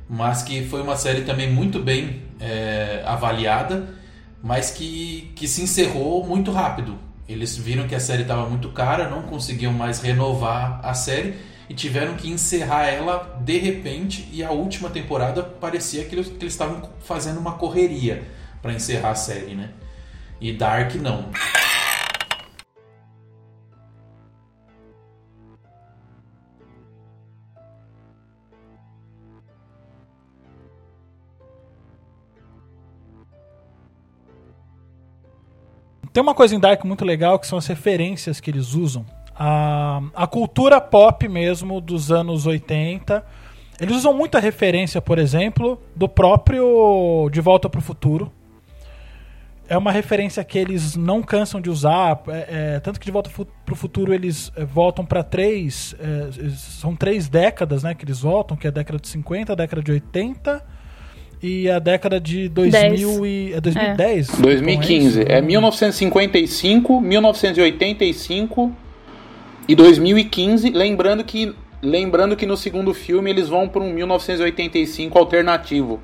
mas 0.09 0.41
que 0.41 0.65
foi 0.65 0.83
uma 0.83 0.95
série 0.95 1.23
também 1.23 1.51
muito 1.51 1.81
bem 1.81 2.23
é, 2.39 3.03
avaliada, 3.05 3.93
mas 4.41 4.71
que, 4.71 5.33
que 5.35 5.49
se 5.49 5.63
encerrou 5.63 6.25
muito 6.25 6.53
rápido. 6.53 6.97
Eles 7.29 7.57
viram 7.57 7.89
que 7.89 7.95
a 7.97 7.99
série 7.99 8.23
estava 8.23 8.49
muito 8.49 8.69
cara, 8.69 9.11
não 9.11 9.23
conseguiam 9.23 9.73
mais 9.73 10.01
renovar 10.01 10.79
a 10.85 10.95
série 10.95 11.35
e 11.69 11.75
tiveram 11.75 12.15
que 12.15 12.31
encerrar 12.31 12.87
ela 12.87 13.41
de 13.45 13.59
repente. 13.59 14.29
E 14.31 14.45
a 14.45 14.53
última 14.53 14.91
temporada 14.91 15.43
parecia 15.43 16.05
que 16.05 16.15
eles 16.15 16.33
estavam 16.41 16.89
fazendo 17.01 17.41
uma 17.41 17.55
correria 17.55 18.23
para 18.63 18.73
encerrar 18.73 19.11
a 19.11 19.17
série, 19.17 19.57
né? 19.57 19.71
E 20.41 20.53
Dark 20.53 20.95
não. 20.95 21.31
Tem 36.15 36.23
uma 36.23 36.33
coisa 36.33 36.55
em 36.55 36.61
Dark 36.61 36.85
muito 36.85 37.05
legal 37.05 37.41
que 37.41 37.47
são 37.47 37.59
as 37.59 37.67
referências 37.67 38.39
que 38.39 38.49
eles 38.49 38.73
usam. 38.73 39.05
A, 39.35 40.01
a 40.15 40.29
cultura 40.29 40.81
pop 40.81 41.27
mesmo 41.27 41.81
dos 41.81 42.13
anos 42.13 42.47
80. 42.47 43.27
Eles 43.81 43.97
usam 43.97 44.15
muita 44.15 44.39
referência, 44.39 45.03
por 45.03 45.19
exemplo, 45.19 45.83
do 45.97 46.09
próprio 46.09 47.29
De 47.33 47.41
Volta 47.41 47.69
para 47.69 47.81
o 47.81 47.83
Futuro. 47.83 48.33
É 49.69 49.77
uma 49.77 49.91
referência 49.91 50.45
que 50.45 50.57
eles 50.57 50.95
não 50.95 51.21
cansam 51.21 51.61
de 51.61 51.69
usar. 51.69 52.23
é, 52.29 52.75
é, 52.77 52.81
tanto 52.81 53.01
que 53.01 53.07
De 53.07 53.11
Volta 53.11 53.29
para 53.29 53.73
o 53.73 53.77
Futuro 53.77 54.15
eles 54.15 54.53
é, 54.55 54.65
voltam 54.65 55.05
para 55.05 55.25
três. 55.25 55.97
é, 55.99 56.49
são 56.51 56.95
três 56.95 57.29
décadas 57.29 57.83
né, 57.83 57.93
que 57.93 58.05
eles 58.05 58.21
voltam, 58.21 58.57
que 58.57 58.69
é 58.69 58.71
a 58.71 58.73
década 58.73 59.01
de 59.01 59.09
50, 59.09 59.53
a 59.53 59.57
década 59.57 59.83
de 59.83 59.91
80 59.91 60.74
e 61.47 61.71
a 61.71 61.79
década 61.79 62.19
de 62.19 62.49
2000 62.49 63.27
e, 63.27 63.53
é 63.53 63.61
2010. 63.61 64.29
2015. 64.41 65.21
Então, 65.21 65.35
É 65.35 65.39
isso? 65.39 65.47
1955, 65.47 67.01
1985 67.01 68.73
e 69.69 69.75
2015. 69.75 70.71
Lembrando 70.71 71.25
que, 71.25 71.55
lembrando 71.83 72.37
que 72.37 72.47
no 72.47 72.57
segundo 72.57 72.95
filme 72.95 73.31
eles 73.31 73.49
vão 73.49 73.69
para 73.69 73.83
um 73.83 73.93
1985 73.93 75.19
alternativo 75.19 76.01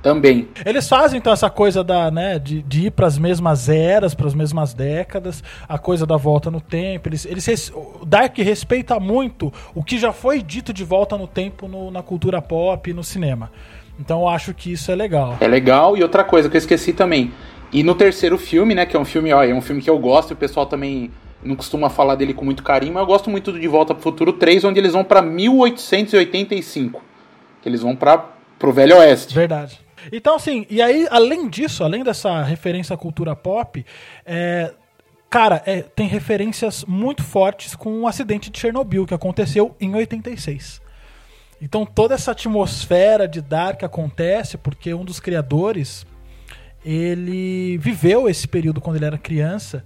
também. 0.00 0.48
Eles 0.64 0.88
fazem 0.88 1.18
então 1.18 1.32
essa 1.32 1.50
coisa 1.50 1.82
da, 1.82 2.08
né, 2.10 2.38
de, 2.38 2.62
de 2.62 2.86
ir 2.86 2.90
para 2.92 3.06
as 3.08 3.18
mesmas 3.18 3.68
eras, 3.68 4.14
para 4.14 4.28
as 4.28 4.34
mesmas 4.34 4.72
décadas, 4.72 5.42
a 5.68 5.76
coisa 5.76 6.06
da 6.06 6.16
volta 6.16 6.50
no 6.52 6.60
tempo. 6.60 7.08
Eles, 7.08 7.26
eles 7.26 7.44
res- 7.44 7.72
o 7.74 8.06
Dark 8.06 8.38
respeita 8.38 9.00
muito 9.00 9.52
o 9.74 9.82
que 9.82 9.98
já 9.98 10.12
foi 10.12 10.40
dito 10.40 10.72
de 10.72 10.84
volta 10.84 11.18
no 11.18 11.26
tempo 11.26 11.66
no- 11.66 11.90
na 11.90 12.00
cultura 12.02 12.40
pop 12.40 12.88
e 12.88 12.94
no 12.94 13.02
cinema. 13.02 13.50
Então 13.98 14.20
eu 14.20 14.28
acho 14.28 14.54
que 14.54 14.72
isso 14.72 14.90
é 14.90 14.94
legal. 14.94 15.36
É 15.40 15.48
legal. 15.48 15.96
E 15.96 16.02
outra 16.02 16.22
coisa 16.24 16.48
que 16.48 16.56
eu 16.56 16.58
esqueci 16.58 16.92
também. 16.92 17.32
E 17.72 17.82
no 17.82 17.94
terceiro 17.94 18.38
filme, 18.38 18.74
né, 18.74 18.86
que 18.86 18.96
é 18.96 19.00
um 19.00 19.04
filme, 19.04 19.32
ó, 19.32 19.42
é 19.42 19.52
um 19.52 19.60
filme 19.60 19.82
que 19.82 19.90
eu 19.90 19.98
gosto, 19.98 20.30
e 20.30 20.34
o 20.34 20.36
pessoal 20.36 20.66
também 20.66 21.10
não 21.42 21.54
costuma 21.54 21.90
falar 21.90 22.14
dele 22.14 22.34
com 22.34 22.44
muito 22.44 22.62
carinho, 22.62 22.94
mas 22.94 23.02
eu 23.02 23.06
gosto 23.06 23.30
muito 23.30 23.52
do 23.52 23.60
De 23.60 23.68
Volta 23.68 23.94
pro 23.94 24.02
Futuro 24.02 24.32
3, 24.32 24.64
onde 24.64 24.80
eles 24.80 24.92
vão 24.92 25.04
pra 25.04 25.22
1885. 25.22 27.02
Que 27.62 27.68
eles 27.68 27.82
vão 27.82 27.94
para 27.94 28.18
pro 28.58 28.72
Velho 28.72 28.96
Oeste. 28.96 29.34
Verdade. 29.34 29.78
Então, 30.12 30.36
assim, 30.36 30.66
e 30.70 30.80
aí, 30.80 31.06
além 31.10 31.48
disso, 31.48 31.84
além 31.84 32.02
dessa 32.02 32.42
referência 32.42 32.94
à 32.94 32.96
cultura 32.96 33.36
pop, 33.36 33.84
é, 34.24 34.72
cara, 35.28 35.62
é, 35.66 35.82
tem 35.82 36.06
referências 36.06 36.84
muito 36.84 37.22
fortes 37.22 37.74
com 37.74 38.00
o 38.00 38.06
acidente 38.06 38.50
de 38.50 38.58
Chernobyl, 38.58 39.06
que 39.06 39.14
aconteceu 39.14 39.74
em 39.80 39.94
86. 39.94 40.80
Então, 41.60 41.84
toda 41.84 42.14
essa 42.14 42.30
atmosfera 42.30 43.26
de 43.26 43.40
Dark 43.40 43.82
acontece 43.82 44.56
porque 44.56 44.94
um 44.94 45.04
dos 45.04 45.18
criadores, 45.18 46.06
ele 46.84 47.76
viveu 47.78 48.28
esse 48.28 48.46
período 48.46 48.80
quando 48.80 48.96
ele 48.96 49.04
era 49.04 49.18
criança, 49.18 49.84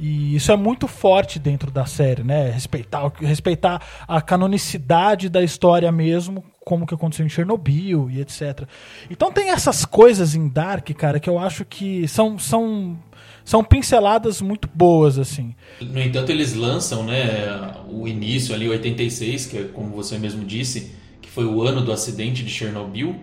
e 0.00 0.34
isso 0.34 0.50
é 0.50 0.56
muito 0.56 0.88
forte 0.88 1.38
dentro 1.38 1.70
da 1.70 1.84
série, 1.84 2.22
né? 2.22 2.50
Respeitar, 2.50 3.12
respeitar 3.20 3.82
a 4.08 4.18
canonicidade 4.22 5.28
da 5.28 5.42
história 5.42 5.92
mesmo, 5.92 6.42
como 6.64 6.86
que 6.86 6.94
aconteceu 6.94 7.26
em 7.26 7.28
Chernobyl 7.28 8.10
e 8.10 8.18
etc. 8.18 8.66
Então 9.10 9.30
tem 9.30 9.50
essas 9.50 9.84
coisas 9.84 10.34
em 10.34 10.48
Dark, 10.48 10.88
cara, 10.96 11.20
que 11.20 11.28
eu 11.28 11.38
acho 11.38 11.66
que 11.66 12.08
são, 12.08 12.38
são, 12.38 12.98
são 13.44 13.64
pinceladas 13.64 14.40
muito 14.40 14.68
boas, 14.74 15.18
assim. 15.18 15.54
No 15.80 16.00
entanto, 16.00 16.30
eles 16.30 16.54
lançam, 16.54 17.04
né, 17.04 17.74
o 17.88 18.06
início 18.06 18.54
ali, 18.54 18.68
86, 18.68 19.46
que 19.46 19.58
é 19.58 19.62
como 19.64 19.90
você 19.90 20.18
mesmo 20.18 20.44
disse, 20.44 20.92
que 21.20 21.28
foi 21.28 21.44
o 21.44 21.62
ano 21.62 21.82
do 21.82 21.92
acidente 21.92 22.42
de 22.42 22.50
Chernobyl. 22.50 23.16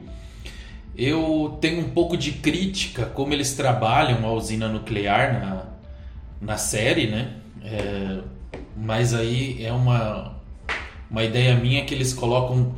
Eu 0.95 1.57
tenho 1.61 1.81
um 1.81 1.89
pouco 1.89 2.17
de 2.17 2.31
crítica 2.31 3.05
como 3.05 3.31
eles 3.33 3.53
trabalham 3.53 4.25
a 4.25 4.31
usina 4.31 4.67
nuclear 4.67 5.39
na, 5.39 5.63
na 6.41 6.57
série, 6.57 7.07
né? 7.07 7.33
É, 7.63 8.19
mas 8.75 9.13
aí 9.13 9.63
é 9.63 9.71
uma, 9.71 10.37
uma 11.09 11.23
ideia 11.23 11.55
minha 11.55 11.85
que 11.85 11.93
eles 11.93 12.13
colocam 12.13 12.75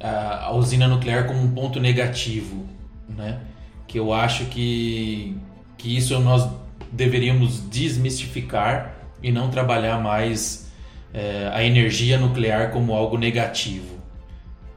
a, 0.00 0.46
a, 0.46 0.52
usina 0.52 0.86
nuclear 0.86 1.26
como 1.26 1.40
um 1.40 1.50
ponto 1.52 1.80
negativo, 1.80 2.66
né? 3.08 3.40
Que 3.86 3.98
eu 3.98 4.12
acho 4.12 4.46
que, 4.46 5.36
que 5.76 5.96
isso 5.96 6.18
nós 6.20 6.48
deveríamos 6.92 7.60
desmistificar 7.68 8.94
e 9.22 9.32
não 9.32 9.50
trabalhar 9.50 10.00
mais 10.00 10.70
é, 11.12 11.50
a 11.52 11.62
energia 11.64 12.18
nuclear 12.18 12.70
como 12.70 12.94
algo 12.94 13.16
negativo. 13.16 13.98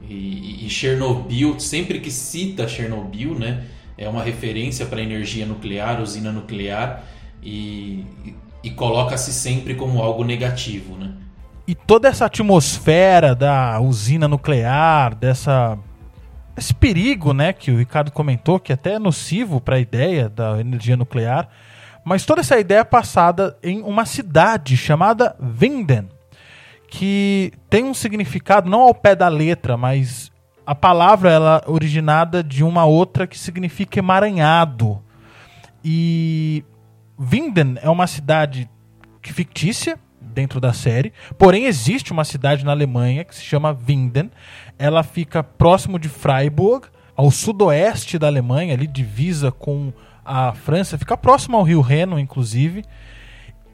E, 0.01 0.65
e 0.65 0.69
Chernobyl, 0.69 1.59
sempre 1.59 1.99
que 1.99 2.11
cita 2.11 2.67
Chernobyl, 2.67 3.37
né? 3.37 3.63
É 3.97 4.09
uma 4.09 4.23
referência 4.23 4.85
para 4.85 5.01
energia 5.01 5.45
nuclear, 5.45 6.01
usina 6.01 6.31
nuclear 6.31 7.03
e, 7.43 8.03
e 8.63 8.71
coloca-se 8.71 9.31
sempre 9.31 9.75
como 9.75 10.01
algo 10.01 10.23
negativo, 10.23 10.97
né? 10.97 11.11
E 11.67 11.75
toda 11.75 12.07
essa 12.07 12.25
atmosfera 12.25 13.35
da 13.35 13.79
usina 13.79 14.27
nuclear, 14.27 15.13
dessa 15.15 15.77
esse 16.57 16.73
perigo, 16.73 17.33
né, 17.33 17.53
que 17.53 17.71
o 17.71 17.77
Ricardo 17.77 18.11
comentou, 18.11 18.59
que 18.59 18.71
é 18.71 18.75
até 18.75 18.93
é 18.93 18.99
nocivo 18.99 19.61
para 19.61 19.77
a 19.77 19.79
ideia 19.79 20.27
da 20.27 20.59
energia 20.59 20.97
nuclear, 20.97 21.49
mas 22.03 22.25
toda 22.25 22.41
essa 22.41 22.59
ideia 22.59 22.79
é 22.79 22.83
passada 22.83 23.57
em 23.61 23.81
uma 23.81 24.05
cidade 24.05 24.75
chamada 24.75 25.35
Vinden, 25.39 26.07
que 26.89 27.53
tem 27.69 27.83
um 27.83 27.93
significado 27.93 28.69
não 28.69 28.81
ao 28.81 28.93
pé 28.93 29.15
da 29.15 29.27
letra, 29.27 29.77
mas 29.77 30.31
a 30.65 30.75
palavra 30.75 31.31
ela 31.31 31.63
é 31.65 31.69
originada 31.69 32.43
de 32.43 32.63
uma 32.63 32.85
outra 32.85 33.27
que 33.27 33.37
significa 33.37 33.99
emaranhado. 33.99 35.01
E 35.83 36.63
Vinden 37.17 37.75
é 37.81 37.89
uma 37.89 38.07
cidade 38.07 38.69
fictícia 39.23 39.97
dentro 40.19 40.59
da 40.59 40.73
série, 40.73 41.13
porém 41.37 41.65
existe 41.65 42.11
uma 42.11 42.23
cidade 42.23 42.63
na 42.63 42.71
Alemanha 42.71 43.23
que 43.23 43.35
se 43.35 43.43
chama 43.43 43.73
Vinden. 43.73 44.31
Ela 44.77 45.03
fica 45.03 45.43
próximo 45.43 45.99
de 45.99 46.09
Freiburg, 46.09 46.87
ao 47.15 47.29
sudoeste 47.29 48.17
da 48.17 48.27
Alemanha, 48.27 48.73
ali 48.73 48.87
divisa 48.87 49.51
com 49.51 49.93
a 50.25 50.53
França, 50.53 50.97
fica 50.97 51.17
próximo 51.17 51.57
ao 51.57 51.63
Rio 51.63 51.81
Reno, 51.81 52.19
inclusive. 52.19 52.83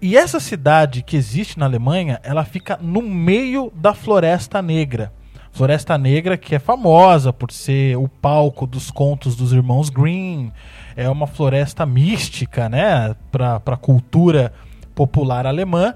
E 0.02 0.16
essa 0.16 0.40
cidade 0.40 1.02
que 1.02 1.18
existe 1.18 1.58
na 1.58 1.66
Alemanha, 1.66 2.20
ela 2.24 2.46
fica 2.46 2.78
no 2.82 3.02
meio 3.02 3.72
da 3.76 3.94
Floresta 3.94 4.62
Negra. 4.62 5.12
Floresta 5.52 5.98
Negra 5.98 6.38
que 6.38 6.54
é 6.54 6.60
famosa 6.60 7.34
por 7.34 7.52
ser 7.52 7.98
o 7.98 8.08
palco 8.08 8.68
dos 8.68 8.92
contos 8.92 9.36
dos 9.36 9.52
irmãos 9.52 9.90
Green, 9.90 10.52
é 10.96 11.10
uma 11.10 11.26
floresta 11.26 11.84
mística, 11.84 12.70
né, 12.70 13.16
para 13.32 13.56
a 13.66 13.78
cultura 13.78 14.54
popular 14.94 15.48
alemã. 15.48 15.96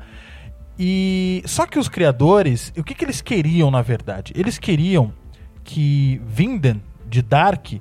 E 0.80 1.44
só 1.46 1.68
que 1.68 1.78
os 1.78 1.88
criadores, 1.88 2.74
o 2.76 2.84
que, 2.84 2.96
que 2.96 3.06
eles 3.06 3.22
queriam 3.22 3.70
na 3.70 3.84
verdade? 3.84 4.34
Eles 4.36 4.58
queriam 4.58 5.14
que 5.64 6.20
Vinden 6.26 6.82
de 7.08 7.22
Dark 7.22 7.74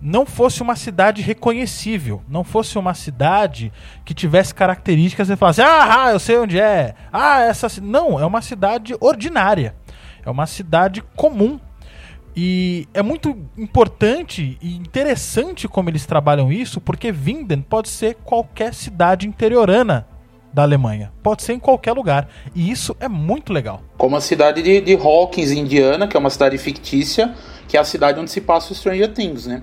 não 0.00 0.24
fosse 0.24 0.62
uma 0.62 0.76
cidade 0.76 1.22
reconhecível, 1.22 2.22
não 2.28 2.44
fosse 2.44 2.78
uma 2.78 2.94
cidade 2.94 3.72
que 4.04 4.14
tivesse 4.14 4.54
características 4.54 5.28
e 5.30 5.36
falasse: 5.36 5.60
"Ah, 5.62 6.10
eu 6.12 6.18
sei 6.18 6.38
onde 6.38 6.58
é". 6.58 6.94
Ah, 7.12 7.40
essa 7.40 7.68
não, 7.80 8.18
é 8.18 8.26
uma 8.26 8.42
cidade 8.42 8.94
ordinária. 9.00 9.74
É 10.24 10.30
uma 10.30 10.46
cidade 10.46 11.02
comum 11.16 11.58
e 12.40 12.86
é 12.94 13.02
muito 13.02 13.36
importante 13.56 14.56
e 14.62 14.76
interessante 14.76 15.66
como 15.66 15.90
eles 15.90 16.06
trabalham 16.06 16.52
isso, 16.52 16.80
porque 16.80 17.10
Vinden 17.10 17.62
pode 17.62 17.88
ser 17.88 18.14
qualquer 18.22 18.74
cidade 18.74 19.26
interiorana 19.26 20.06
da 20.52 20.62
Alemanha. 20.62 21.12
Pode 21.20 21.42
ser 21.42 21.54
em 21.54 21.58
qualquer 21.58 21.92
lugar. 21.92 22.28
E 22.54 22.70
isso 22.70 22.96
é 23.00 23.08
muito 23.08 23.52
legal. 23.52 23.82
Como 23.96 24.14
a 24.16 24.20
cidade 24.20 24.62
de, 24.62 24.80
de 24.80 24.94
Hawkins, 24.94 25.50
Indiana, 25.50 26.06
que 26.06 26.16
é 26.16 26.20
uma 26.20 26.30
cidade 26.30 26.56
fictícia, 26.58 27.34
que 27.66 27.76
é 27.76 27.80
a 27.80 27.84
cidade 27.84 28.20
onde 28.20 28.30
se 28.30 28.40
passa 28.40 28.72
o 28.72 28.76
Stranger 28.76 29.12
Things, 29.12 29.46
né? 29.46 29.62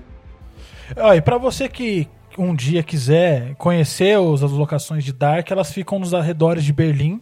Ah, 0.96 1.16
e 1.16 1.20
para 1.20 1.38
você 1.38 1.68
que 1.68 2.08
um 2.38 2.54
dia 2.54 2.82
quiser 2.82 3.54
conhecer 3.56 4.16
as 4.18 4.42
locações 4.42 5.02
de 5.02 5.12
Dark, 5.12 5.50
elas 5.50 5.72
ficam 5.72 5.98
nos 5.98 6.12
arredores 6.12 6.64
de 6.64 6.72
Berlim 6.72 7.20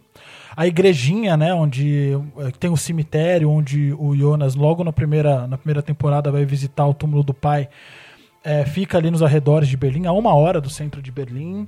a 0.57 0.66
igrejinha, 0.66 1.37
né, 1.37 1.53
onde 1.53 2.12
eh, 2.38 2.53
tem 2.59 2.70
o 2.70 2.77
cemitério, 2.77 3.50
onde 3.50 3.92
o 3.98 4.14
Jonas, 4.14 4.55
logo 4.55 4.85
na 4.85 4.92
primeira, 4.92 5.46
na 5.46 5.59
primeira 5.59 5.83
temporada, 5.83 6.31
vai 6.31 6.44
visitar 6.44 6.87
o 6.87 6.94
túmulo 6.94 7.24
do 7.24 7.35
pai, 7.35 7.68
é, 8.42 8.64
fica 8.64 8.98
ali 8.98 9.11
nos 9.11 9.22
arredores 9.22 9.68
de 9.68 9.77
Berlim, 9.77 10.07
a 10.07 10.12
uma 10.12 10.35
hora 10.35 10.61
do 10.61 10.70
centro 10.70 11.03
de 11.03 11.11
Berlim. 11.11 11.66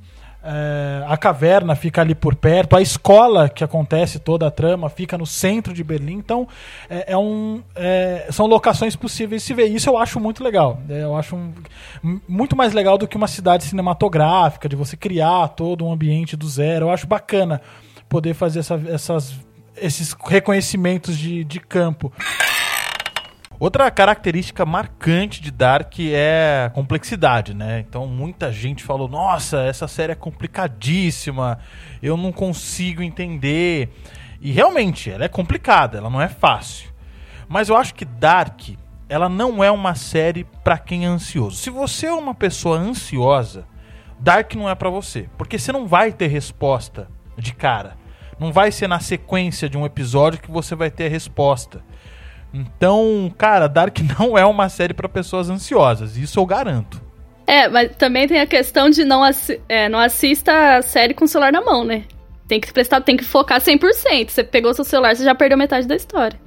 É, 0.48 1.04
a 1.08 1.16
caverna 1.16 1.74
fica 1.74 2.00
ali 2.00 2.14
por 2.14 2.36
perto, 2.36 2.76
a 2.76 2.80
escola 2.80 3.48
que 3.48 3.64
acontece 3.64 4.20
toda 4.20 4.46
a 4.46 4.50
trama 4.50 4.88
fica 4.88 5.18
no 5.18 5.26
centro 5.26 5.74
de 5.74 5.82
Berlim, 5.82 6.18
então 6.18 6.46
é, 6.88 7.12
é 7.14 7.18
um, 7.18 7.60
é, 7.74 8.28
são 8.30 8.46
locações 8.46 8.94
possíveis 8.94 9.42
de 9.42 9.48
se 9.48 9.54
ver. 9.54 9.66
Isso 9.66 9.88
eu 9.88 9.98
acho 9.98 10.20
muito 10.20 10.44
legal. 10.44 10.80
eu 10.88 11.16
acho 11.16 11.34
um, 11.34 11.52
muito 12.28 12.54
mais 12.54 12.72
legal 12.72 12.96
do 12.96 13.08
que 13.08 13.16
uma 13.16 13.26
cidade 13.26 13.64
cinematográfica, 13.64 14.68
de 14.68 14.76
você 14.76 14.96
criar 14.96 15.48
todo 15.48 15.84
um 15.84 15.92
ambiente 15.92 16.36
do 16.36 16.48
zero. 16.48 16.86
Eu 16.86 16.90
acho 16.90 17.08
bacana 17.08 17.60
poder 18.08 18.34
fazer 18.34 18.60
essa, 18.60 18.80
essas, 18.88 19.34
esses 19.76 20.14
reconhecimentos 20.24 21.18
de, 21.18 21.42
de 21.42 21.58
campo. 21.58 22.12
Outra 23.58 23.90
característica 23.90 24.66
marcante 24.66 25.40
de 25.40 25.50
Dark 25.50 25.98
é 25.98 26.64
a 26.66 26.70
complexidade, 26.70 27.54
né? 27.54 27.80
Então 27.80 28.06
muita 28.06 28.52
gente 28.52 28.84
falou: 28.84 29.08
"Nossa, 29.08 29.62
essa 29.62 29.88
série 29.88 30.12
é 30.12 30.16
complicadíssima. 30.16 31.58
Eu 32.02 32.16
não 32.16 32.32
consigo 32.32 33.02
entender". 33.02 33.88
E 34.40 34.52
realmente, 34.52 35.10
ela 35.10 35.24
é 35.24 35.28
complicada, 35.28 35.96
ela 35.96 36.10
não 36.10 36.20
é 36.20 36.28
fácil. 36.28 36.90
Mas 37.48 37.68
eu 37.68 37.76
acho 37.76 37.94
que 37.94 38.04
Dark, 38.04 38.60
ela 39.08 39.28
não 39.28 39.64
é 39.64 39.70
uma 39.70 39.94
série 39.94 40.44
para 40.62 40.76
quem 40.76 41.04
é 41.04 41.08
ansioso. 41.08 41.56
Se 41.56 41.70
você 41.70 42.06
é 42.06 42.12
uma 42.12 42.34
pessoa 42.34 42.76
ansiosa, 42.76 43.66
Dark 44.18 44.54
não 44.54 44.68
é 44.68 44.74
para 44.74 44.90
você, 44.90 45.28
porque 45.38 45.58
você 45.58 45.72
não 45.72 45.86
vai 45.86 46.12
ter 46.12 46.26
resposta 46.26 47.08
de 47.38 47.54
cara. 47.54 47.96
Não 48.38 48.52
vai 48.52 48.70
ser 48.70 48.86
na 48.86 49.00
sequência 49.00 49.68
de 49.68 49.78
um 49.78 49.86
episódio 49.86 50.40
que 50.40 50.50
você 50.50 50.74
vai 50.74 50.90
ter 50.90 51.06
a 51.06 51.10
resposta. 51.10 51.82
Então, 52.56 53.32
cara, 53.36 53.68
Dark 53.68 53.98
não 54.18 54.36
é 54.36 54.44
uma 54.44 54.68
série 54.68 54.94
para 54.94 55.08
pessoas 55.08 55.50
ansiosas, 55.50 56.16
isso 56.16 56.40
eu 56.40 56.46
garanto. 56.46 57.04
É, 57.46 57.68
mas 57.68 57.94
também 57.96 58.26
tem 58.26 58.40
a 58.40 58.46
questão 58.46 58.90
de 58.90 59.04
não, 59.04 59.22
assi 59.22 59.60
é, 59.68 59.88
não 59.88 60.00
assista 60.00 60.78
a 60.78 60.82
série 60.82 61.14
com 61.14 61.26
o 61.26 61.28
celular 61.28 61.52
na 61.52 61.60
mão, 61.60 61.84
né? 61.84 62.04
Tem 62.48 62.60
que 62.60 62.72
prestar, 62.72 63.00
tem 63.00 63.16
que 63.16 63.24
focar 63.24 63.60
100%. 63.60 64.30
Você 64.30 64.42
pegou 64.42 64.74
seu 64.74 64.84
celular, 64.84 65.14
você 65.14 65.24
já 65.24 65.34
perdeu 65.34 65.58
metade 65.58 65.86
da 65.86 65.94
história. 65.94 66.38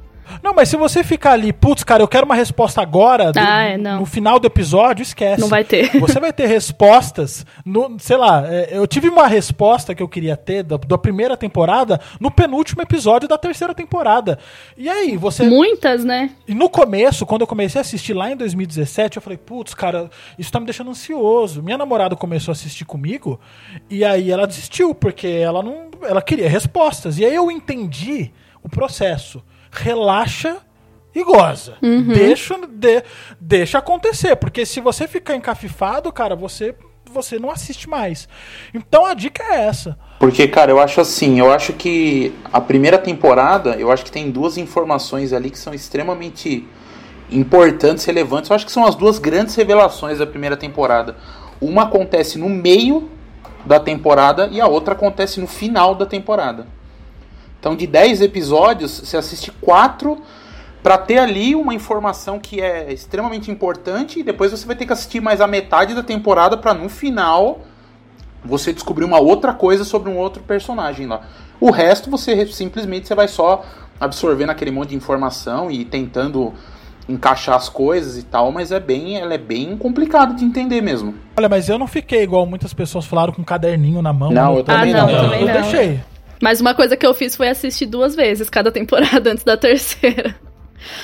Não, 0.44 0.54
mas 0.54 0.70
se 0.70 0.78
você 0.78 1.04
ficar 1.04 1.32
ali, 1.32 1.52
putz, 1.52 1.84
cara, 1.84 2.04
eu 2.04 2.08
quero 2.08 2.26
uma 2.26 2.36
resposta 2.36 2.82
agora, 2.82 3.32
do- 3.32 3.40
Ah, 3.40 3.64
é, 3.64 3.78
não. 3.78 4.00
no 4.02 4.06
final 4.06 4.40
do 4.40 4.48
episódio, 4.48 5.04
esquece. 5.04 5.42
Não 5.42 5.48
vai 5.48 5.64
ter. 5.64 5.90
Você 6.00 6.20
vai 6.20 6.32
ter 6.34 6.48
respostas, 6.48 7.46
no, 7.66 7.98
sei 8.00 8.18
lá, 8.18 8.44
é, 8.48 8.70
eu 8.72 8.86
tive 8.88 9.10
uma 9.10 9.28
resposta 9.28 9.94
que 9.96 10.02
eu 10.04 10.08
queria 10.08 10.38
ter 10.38 10.64
da, 10.64 10.78
da 10.78 10.98
primeira 10.98 11.36
temporada 11.36 12.00
no 12.20 12.30
penúltimo 12.32 12.82
episódio 12.82 13.28
da 13.28 13.38
terceira 13.38 13.74
temporada. 13.74 14.40
E 14.78 14.88
aí, 14.90 15.18
você. 15.18 15.44
Muitas, 15.50 16.04
né? 16.06 16.32
E 16.48 16.54
no 16.54 16.70
começo, 16.70 17.26
quando 17.26 17.42
eu 17.42 17.48
comecei 17.48 17.80
a 17.80 17.82
assistir 17.82 18.14
lá 18.14 18.32
em 18.32 18.36
2017, 18.38 19.18
eu 19.18 19.22
falei, 19.22 19.38
putz, 19.38 19.74
cara, 19.74 20.10
isso 20.38 20.52
tá 20.52 20.60
me 20.60 20.66
deixando 20.66 20.90
ansioso. 20.92 21.62
Minha 21.62 21.78
namorada 21.78 22.16
começou 22.16 22.52
a 22.52 22.54
assistir 22.54 22.86
comigo 22.86 23.40
e 23.90 24.04
aí 24.06 24.32
ela 24.32 24.48
desistiu, 24.48 24.94
porque 24.96 25.28
ela 25.28 25.62
não. 25.64 25.90
Ela 26.04 26.22
queria 26.22 26.50
respostas. 26.50 27.18
E 27.20 27.26
aí 27.26 27.36
eu 27.36 27.52
entendi 27.52 28.32
o 28.64 28.70
processo. 28.70 29.44
Relaxa 29.72 30.58
e 31.14 31.24
goza. 31.24 31.76
Deixa, 32.14 32.56
de- 32.68 33.04
deixa 33.40 33.78
acontecer. 33.80 34.36
Porque 34.36 34.66
se 34.66 34.80
você 34.80 35.08
ficar 35.08 35.36
encafifado, 35.36 36.12
cara, 36.12 36.36
você, 36.36 36.76
você 37.12 37.40
não 37.40 37.50
assiste 37.50 37.90
mais. 37.90 38.28
Então 38.74 39.06
a 39.06 39.14
dica 39.14 39.44
é 39.44 39.62
essa. 39.68 39.98
Porque, 40.20 40.48
cara, 40.48 40.72
eu 40.72 40.80
acho 40.80 41.00
assim, 41.02 41.40
eu 41.40 41.52
acho 41.52 41.74
que 41.74 42.34
a 42.52 42.60
primeira 42.62 42.98
temporada, 42.98 43.76
eu 43.78 43.92
acho 43.92 44.04
que 44.06 44.12
tem 44.12 44.30
duas 44.30 44.58
informações 44.58 45.32
ali 45.34 45.50
que 45.50 45.58
são 45.58 45.74
extremamente 45.74 46.68
importantes, 47.32 48.06
relevantes. 48.06 48.50
Eu 48.50 48.56
acho 48.56 48.66
que 48.66 48.72
são 48.72 48.86
as 48.86 48.96
duas 48.96 49.20
grandes 49.20 49.56
revelações 49.56 50.20
da 50.20 50.26
primeira 50.28 50.58
temporada. 50.58 51.16
Uma 51.62 51.84
acontece 51.84 52.38
no 52.38 52.50
meio 52.50 53.10
da 53.66 53.80
temporada 53.80 54.48
e 54.52 54.60
a 54.62 54.68
outra 54.68 54.94
acontece 54.94 55.40
no 55.40 55.48
final 55.48 55.94
da 55.94 56.06
temporada. 56.06 56.68
Então, 57.60 57.76
de 57.76 57.86
10 57.86 58.22
episódios, 58.22 59.00
você 59.04 59.18
assiste 59.18 59.52
4 59.62 60.18
para 60.82 60.98
ter 60.98 61.18
ali 61.18 61.56
uma 61.56 61.74
informação 61.74 62.40
que 62.40 62.62
é 62.62 62.92
extremamente 62.94 63.52
importante 63.52 64.20
e 64.20 64.24
depois 64.24 64.52
você 64.52 64.66
vai 64.66 64.76
ter 64.76 64.86
que 64.86 64.94
assistir 64.94 65.20
mais 65.20 65.42
a 65.42 65.48
metade 65.48 65.94
da 65.94 66.02
temporada 66.02 66.56
para 66.56 66.74
no 66.74 66.88
final 66.88 67.60
você 68.46 68.72
descobrir 68.72 69.04
uma 69.04 69.20
outra 69.20 69.54
coisa 69.54 69.84
sobre 69.84 70.10
um 70.10 70.18
outro 70.18 70.42
personagem 70.44 71.06
lá. 71.06 71.22
O 71.60 71.70
resto 71.72 72.10
você 72.10 72.46
simplesmente 72.48 73.08
você 73.08 73.14
vai 73.16 73.28
só 73.28 73.66
absorvendo 74.00 74.52
aquele 74.52 74.72
monte 74.72 74.90
de 74.90 74.96
informação 74.96 75.70
e 75.70 75.84
tentando 75.84 76.54
encaixar 77.10 77.56
as 77.56 77.68
coisas 77.68 78.18
e 78.18 78.24
tal, 78.24 78.52
mas 78.52 78.72
é 78.72 78.80
bem, 78.80 79.18
ela 79.18 79.34
é 79.34 79.38
bem 79.38 79.76
complicado 79.76 80.36
de 80.36 80.46
entender 80.46 80.80
mesmo. 80.80 81.16
Olha, 81.36 81.50
mas 81.50 81.68
eu 81.68 81.78
não 81.78 81.88
fiquei 81.88 82.24
igual 82.24 82.46
muitas 82.46 82.74
pessoas 82.74 83.06
falaram 83.06 83.34
com 83.34 83.42
um 83.42 83.46
caderninho 83.46 84.02
na 84.02 84.14
mão. 84.14 84.32
Não, 84.32 84.58
eu 84.58 84.64
também 84.64 84.94
não, 84.94 85.10
Eu, 85.10 85.24
também 85.24 85.42
eu 85.42 85.48
não. 85.48 85.54
deixei. 85.54 86.00
Mas 86.42 86.62
uma 86.62 86.74
coisa 86.74 86.96
que 86.96 87.06
eu 87.06 87.14
fiz 87.14 87.36
foi 87.36 87.50
assistir 87.50 87.86
duas 87.86 88.16
vezes 88.16 88.50
cada 88.50 88.72
temporada 88.72 89.32
antes 89.32 89.44
da 89.44 89.58
terceira. 89.58 90.36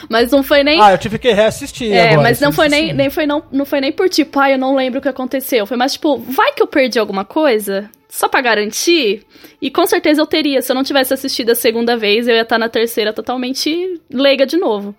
Mas 0.10 0.32
não 0.32 0.42
foi 0.42 0.64
nem. 0.64 0.82
Ah, 0.82 0.94
eu 0.94 0.98
tive 0.98 1.20
que 1.20 1.32
reassistir 1.32 1.92
É, 1.92 2.12
agora. 2.12 2.22
mas 2.22 2.40
não 2.40 2.52
foi 2.52 2.70
nem, 2.70 2.94
nem 2.94 3.10
foi 3.10 3.26
não, 3.26 3.44
não 3.52 3.66
foi 3.66 3.82
nem 3.82 3.92
por 3.92 4.08
tipo, 4.10 4.40
ah, 4.40 4.50
eu 4.50 4.58
não 4.58 4.76
lembro 4.76 5.00
o 5.00 5.02
que 5.02 5.10
aconteceu. 5.10 5.66
Foi 5.66 5.78
mais 5.78 5.94
tipo, 5.94 6.18
vai 6.18 6.54
que 6.54 6.64
eu 6.64 6.68
perdi 6.68 6.98
alguma 6.98 7.26
coisa? 7.26 7.90
Só 8.08 8.30
pra 8.30 8.40
garantir? 8.40 9.26
E 9.62 9.70
com 9.70 9.86
certeza 9.86 10.22
eu 10.22 10.26
teria. 10.26 10.62
Se 10.62 10.72
eu 10.72 10.76
não 10.76 10.84
tivesse 10.84 11.14
assistido 11.14 11.50
a 11.50 11.56
segunda 11.56 11.98
vez, 11.98 12.28
eu 12.28 12.36
ia 12.36 12.44
estar 12.44 12.58
na 12.58 12.70
terceira 12.70 13.12
totalmente 13.12 14.00
leiga 14.10 14.46
de 14.46 14.56
novo. 14.56 14.96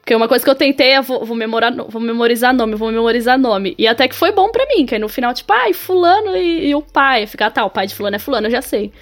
Porque 0.00 0.14
uma 0.14 0.28
coisa 0.28 0.44
que 0.44 0.50
eu 0.50 0.54
tentei 0.54 0.92
é 0.92 1.02
vou, 1.02 1.24
vou, 1.24 1.36
memorar, 1.36 1.72
vou 1.72 2.00
memorizar 2.00 2.54
nome, 2.54 2.76
vou 2.76 2.90
memorizar 2.90 3.36
nome. 3.36 3.74
E 3.76 3.88
até 3.88 4.06
que 4.06 4.14
foi 4.14 4.30
bom 4.32 4.50
pra 4.50 4.64
mim, 4.66 4.86
que 4.86 4.94
aí 4.94 5.00
no 5.00 5.08
final, 5.08 5.34
tipo, 5.34 5.52
ai, 5.52 5.72
fulano 5.72 6.36
e, 6.36 6.68
e 6.68 6.74
o 6.74 6.80
pai. 6.80 7.26
Ficar, 7.26 7.50
tá, 7.50 7.64
o 7.64 7.70
pai 7.70 7.88
de 7.88 7.94
fulano 7.94 8.14
é 8.16 8.18
fulano, 8.18 8.46
eu 8.46 8.50
já 8.52 8.62
sei. 8.62 8.92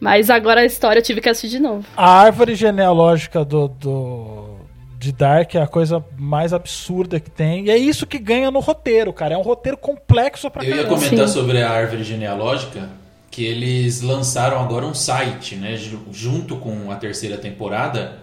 Mas 0.00 0.28
agora 0.30 0.60
a 0.60 0.64
história 0.64 0.98
eu 1.00 1.02
tive 1.02 1.20
que 1.20 1.28
assistir 1.28 1.56
de 1.56 1.58
novo. 1.62 1.84
A 1.96 2.10
árvore 2.20 2.54
genealógica 2.54 3.44
do, 3.44 3.68
do 3.68 4.56
de 4.98 5.12
Dark 5.12 5.54
é 5.54 5.62
a 5.62 5.66
coisa 5.66 6.04
mais 6.18 6.52
absurda 6.52 7.18
que 7.20 7.30
tem. 7.30 7.66
E 7.66 7.70
é 7.70 7.76
isso 7.78 8.06
que 8.06 8.18
ganha 8.18 8.50
no 8.50 8.60
roteiro, 8.60 9.12
cara. 9.12 9.34
É 9.34 9.38
um 9.38 9.42
roteiro 9.42 9.76
complexo 9.78 10.50
pra 10.50 10.62
Eu 10.62 10.68
ia 10.70 10.76
caramba. 10.84 10.94
comentar 10.96 11.28
Sim. 11.28 11.34
sobre 11.34 11.62
a 11.62 11.70
árvore 11.70 12.04
genealógica, 12.04 12.88
que 13.30 13.44
eles 13.44 14.02
lançaram 14.02 14.60
agora 14.60 14.84
um 14.86 14.94
site, 14.94 15.54
né, 15.56 15.76
ju- 15.76 16.02
junto 16.12 16.56
com 16.56 16.90
a 16.90 16.96
terceira 16.96 17.36
temporada. 17.38 18.18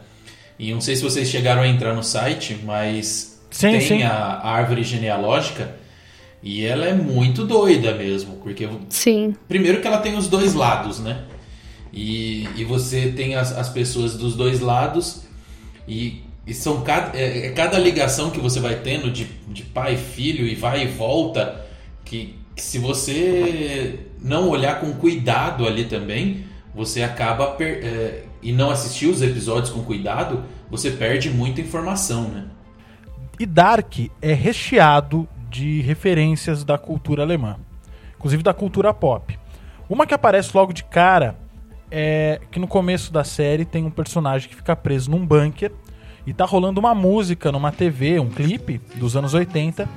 E 0.59 0.71
não 0.73 0.81
sei 0.81 0.95
se 0.95 1.01
vocês 1.03 1.27
chegaram 1.29 1.61
a 1.63 1.67
entrar 1.67 1.93
no 1.93 2.03
site, 2.03 2.59
mas 2.63 3.41
Sim, 3.49 3.71
tem 3.71 3.81
sim. 3.81 4.03
A, 4.03 4.11
a 4.11 4.51
árvore 4.51 4.83
genealógica 4.83 5.75
e 6.41 6.65
ela 6.65 6.85
é 6.85 6.93
muito 6.93 7.45
doida 7.45 7.93
mesmo, 7.93 8.35
porque 8.37 8.67
Sim. 8.89 9.35
primeiro 9.47 9.81
que 9.81 9.87
ela 9.87 9.97
tem 9.99 10.15
os 10.15 10.27
dois 10.27 10.53
lados, 10.53 10.99
né? 10.99 11.19
E, 11.93 12.49
e 12.55 12.63
você 12.63 13.11
tem 13.11 13.35
as, 13.35 13.55
as 13.55 13.69
pessoas 13.69 14.17
dos 14.17 14.35
dois 14.35 14.59
lados 14.59 15.25
e, 15.87 16.23
e 16.45 16.53
são 16.53 16.81
cada, 16.81 17.15
é, 17.15 17.47
é 17.47 17.51
cada 17.51 17.77
ligação 17.77 18.31
que 18.31 18.39
você 18.39 18.59
vai 18.59 18.77
tendo 18.77 19.11
de, 19.11 19.25
de 19.47 19.61
pai 19.61 19.95
filho 19.95 20.47
e 20.47 20.55
vai 20.55 20.85
e 20.85 20.87
volta 20.87 21.63
que, 22.03 22.35
que 22.55 22.61
se 22.63 22.79
você 22.79 24.07
não 24.19 24.49
olhar 24.49 24.79
com 24.79 24.91
cuidado 24.93 25.67
ali 25.67 25.85
também, 25.85 26.45
você 26.73 27.03
acaba 27.03 27.51
per- 27.51 27.81
é, 27.83 28.23
e 28.41 28.51
não 28.51 28.71
assistir 28.71 29.05
os 29.05 29.21
episódios 29.21 29.69
com 29.69 29.83
cuidado, 29.83 30.43
você 30.71 30.89
perde 30.89 31.29
muita 31.29 31.61
informação, 31.61 32.27
né? 32.27 32.45
E 33.39 33.45
Dark 33.45 33.93
é 34.21 34.33
recheado 34.33 35.27
de 35.49 35.81
referências 35.81 36.63
da 36.63 36.77
cultura 36.77 37.21
alemã, 37.21 37.57
inclusive 38.17 38.41
da 38.41 38.53
cultura 38.53 38.93
pop. 38.93 39.37
Uma 39.87 40.07
que 40.07 40.13
aparece 40.13 40.49
logo 40.55 40.73
de 40.73 40.83
cara 40.83 41.42
é 41.95 42.41
que 42.49 42.59
no 42.59 42.67
começo 42.67 43.13
da 43.13 43.23
série 43.23 43.63
tem 43.63 43.85
um 43.85 43.91
personagem 43.91 44.49
que 44.49 44.55
fica 44.55 44.75
preso 44.75 45.11
num 45.11 45.23
bunker 45.23 45.71
e 46.25 46.33
tá 46.33 46.43
rolando 46.43 46.79
uma 46.79 46.95
música 46.95 47.51
numa 47.51 47.71
TV, 47.71 48.19
um 48.19 48.29
clipe 48.29 48.81
dos 48.95 49.15
anos 49.15 49.35
80. 49.35 49.87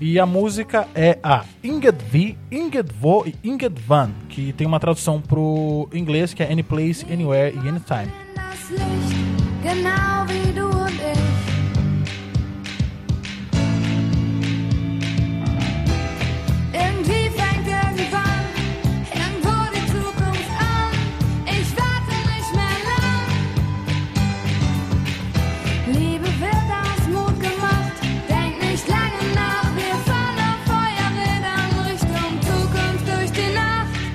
E 0.00 0.18
a 0.20 0.26
música 0.26 0.86
é 0.94 1.18
a 1.22 1.44
Inged 1.64 2.04
V, 2.04 2.36
Inged 2.52 2.92
Vo 3.00 3.26
e 3.26 3.34
Inged 3.42 3.80
Van, 3.80 4.10
que 4.28 4.52
tem 4.52 4.66
uma 4.66 4.78
tradução 4.78 5.20
pro 5.20 5.88
inglês 5.92 6.34
que 6.34 6.42
é 6.42 6.52
Any 6.52 6.62
Place, 6.62 7.04
Anywhere 7.10 7.56
e 7.56 7.68
Anytime. 7.68 8.12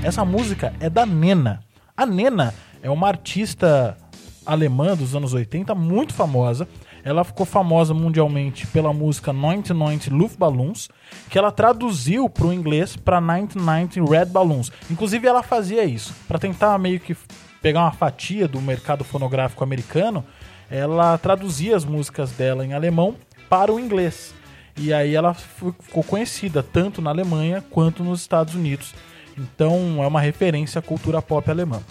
Essa 0.03 0.25
música 0.25 0.73
é 0.81 0.89
da 0.89 1.05
Nena. 1.05 1.63
A 1.95 2.05
Nena 2.05 2.53
é 2.81 2.89
uma 2.89 3.07
artista 3.07 3.97
alemã 4.45 4.97
dos 4.97 5.15
anos 5.15 5.33
80 5.33 5.73
muito 5.73 6.13
famosa. 6.13 6.67
Ela 7.05 7.23
ficou 7.23 7.45
famosa 7.45 7.93
mundialmente 7.93 8.67
pela 8.67 8.91
música 8.91 9.31
1990 9.31 10.13
Luftballons, 10.13 10.89
que 11.29 11.37
ela 11.37 11.53
traduziu 11.53 12.29
para 12.29 12.47
o 12.47 12.53
inglês 12.53 12.97
para 12.97 13.21
1990 13.21 14.11
Red 14.11 14.25
Balloons. 14.25 14.73
Inclusive 14.91 15.25
ela 15.25 15.41
fazia 15.41 15.85
isso 15.85 16.13
para 16.27 16.37
tentar 16.37 16.77
meio 16.77 16.99
que 16.99 17.15
pegar 17.61 17.79
uma 17.79 17.93
fatia 17.93 18.45
do 18.45 18.59
mercado 18.59 19.05
fonográfico 19.05 19.63
americano. 19.63 20.25
Ela 20.69 21.17
traduzia 21.17 21.77
as 21.77 21.85
músicas 21.85 22.31
dela 22.31 22.65
em 22.65 22.73
alemão 22.73 23.15
para 23.49 23.71
o 23.71 23.79
inglês. 23.79 24.35
E 24.75 24.93
aí 24.93 25.15
ela 25.15 25.33
ficou 25.33 26.03
conhecida 26.03 26.61
tanto 26.61 27.01
na 27.01 27.09
Alemanha 27.11 27.63
quanto 27.69 28.03
nos 28.03 28.19
Estados 28.19 28.53
Unidos. 28.53 28.93
Então 29.37 30.03
é 30.03 30.07
uma 30.07 30.21
referência 30.21 30.79
à 30.79 30.81
cultura 30.81 31.21
pop 31.21 31.49
alemã. 31.49 31.81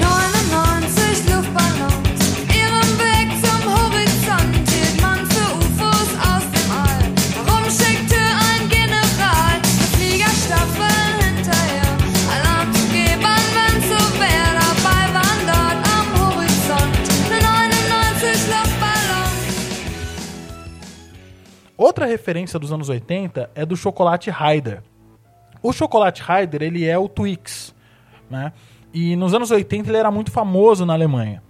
99 0.00 1.30
Luftballons, 1.30 2.20
ihren 2.54 2.90
Weg 2.98 3.28
zum 3.44 3.62
Horizont 3.68 4.70
hielt 4.70 5.00
man 5.02 5.26
für 5.26 5.48
UFOs 5.58 6.10
aus 6.28 6.44
dem 6.54 6.70
All. 6.72 7.04
Warum 7.46 7.64
schickte 7.70 8.16
ein 8.16 8.68
General 8.68 9.60
Fliegerstaffeln 9.92 11.14
hinterher? 11.20 11.90
Alarm 12.34 12.72
zu 12.72 12.84
geben, 12.88 13.36
wenn's 13.54 13.86
so 13.88 14.00
wär, 14.18 14.48
dabei 14.56 15.04
waren 15.12 15.42
dort 15.46 15.80
am 15.96 16.06
Horizont 16.20 16.94
nur 17.28 17.40
99 17.40 18.48
Luftballons. 18.48 19.44
Outra 21.76 22.06
referência 22.06 22.58
dos 22.58 22.72
anos 22.72 22.88
80 22.88 23.50
é 23.54 23.66
do 23.66 23.76
chocolate 23.76 24.30
Ryder. 24.30 24.82
O 25.62 25.72
chocolate 25.72 26.22
Ryder, 26.22 26.62
ele 26.62 26.84
é 26.84 26.98
o 26.98 27.08
Twix, 27.08 27.74
né? 28.30 28.52
E 28.92 29.16
nos 29.16 29.34
anos 29.34 29.50
80 29.50 29.88
ele 29.88 29.98
era 29.98 30.10
muito 30.10 30.30
famoso 30.30 30.86
na 30.86 30.94
Alemanha. 30.94 31.42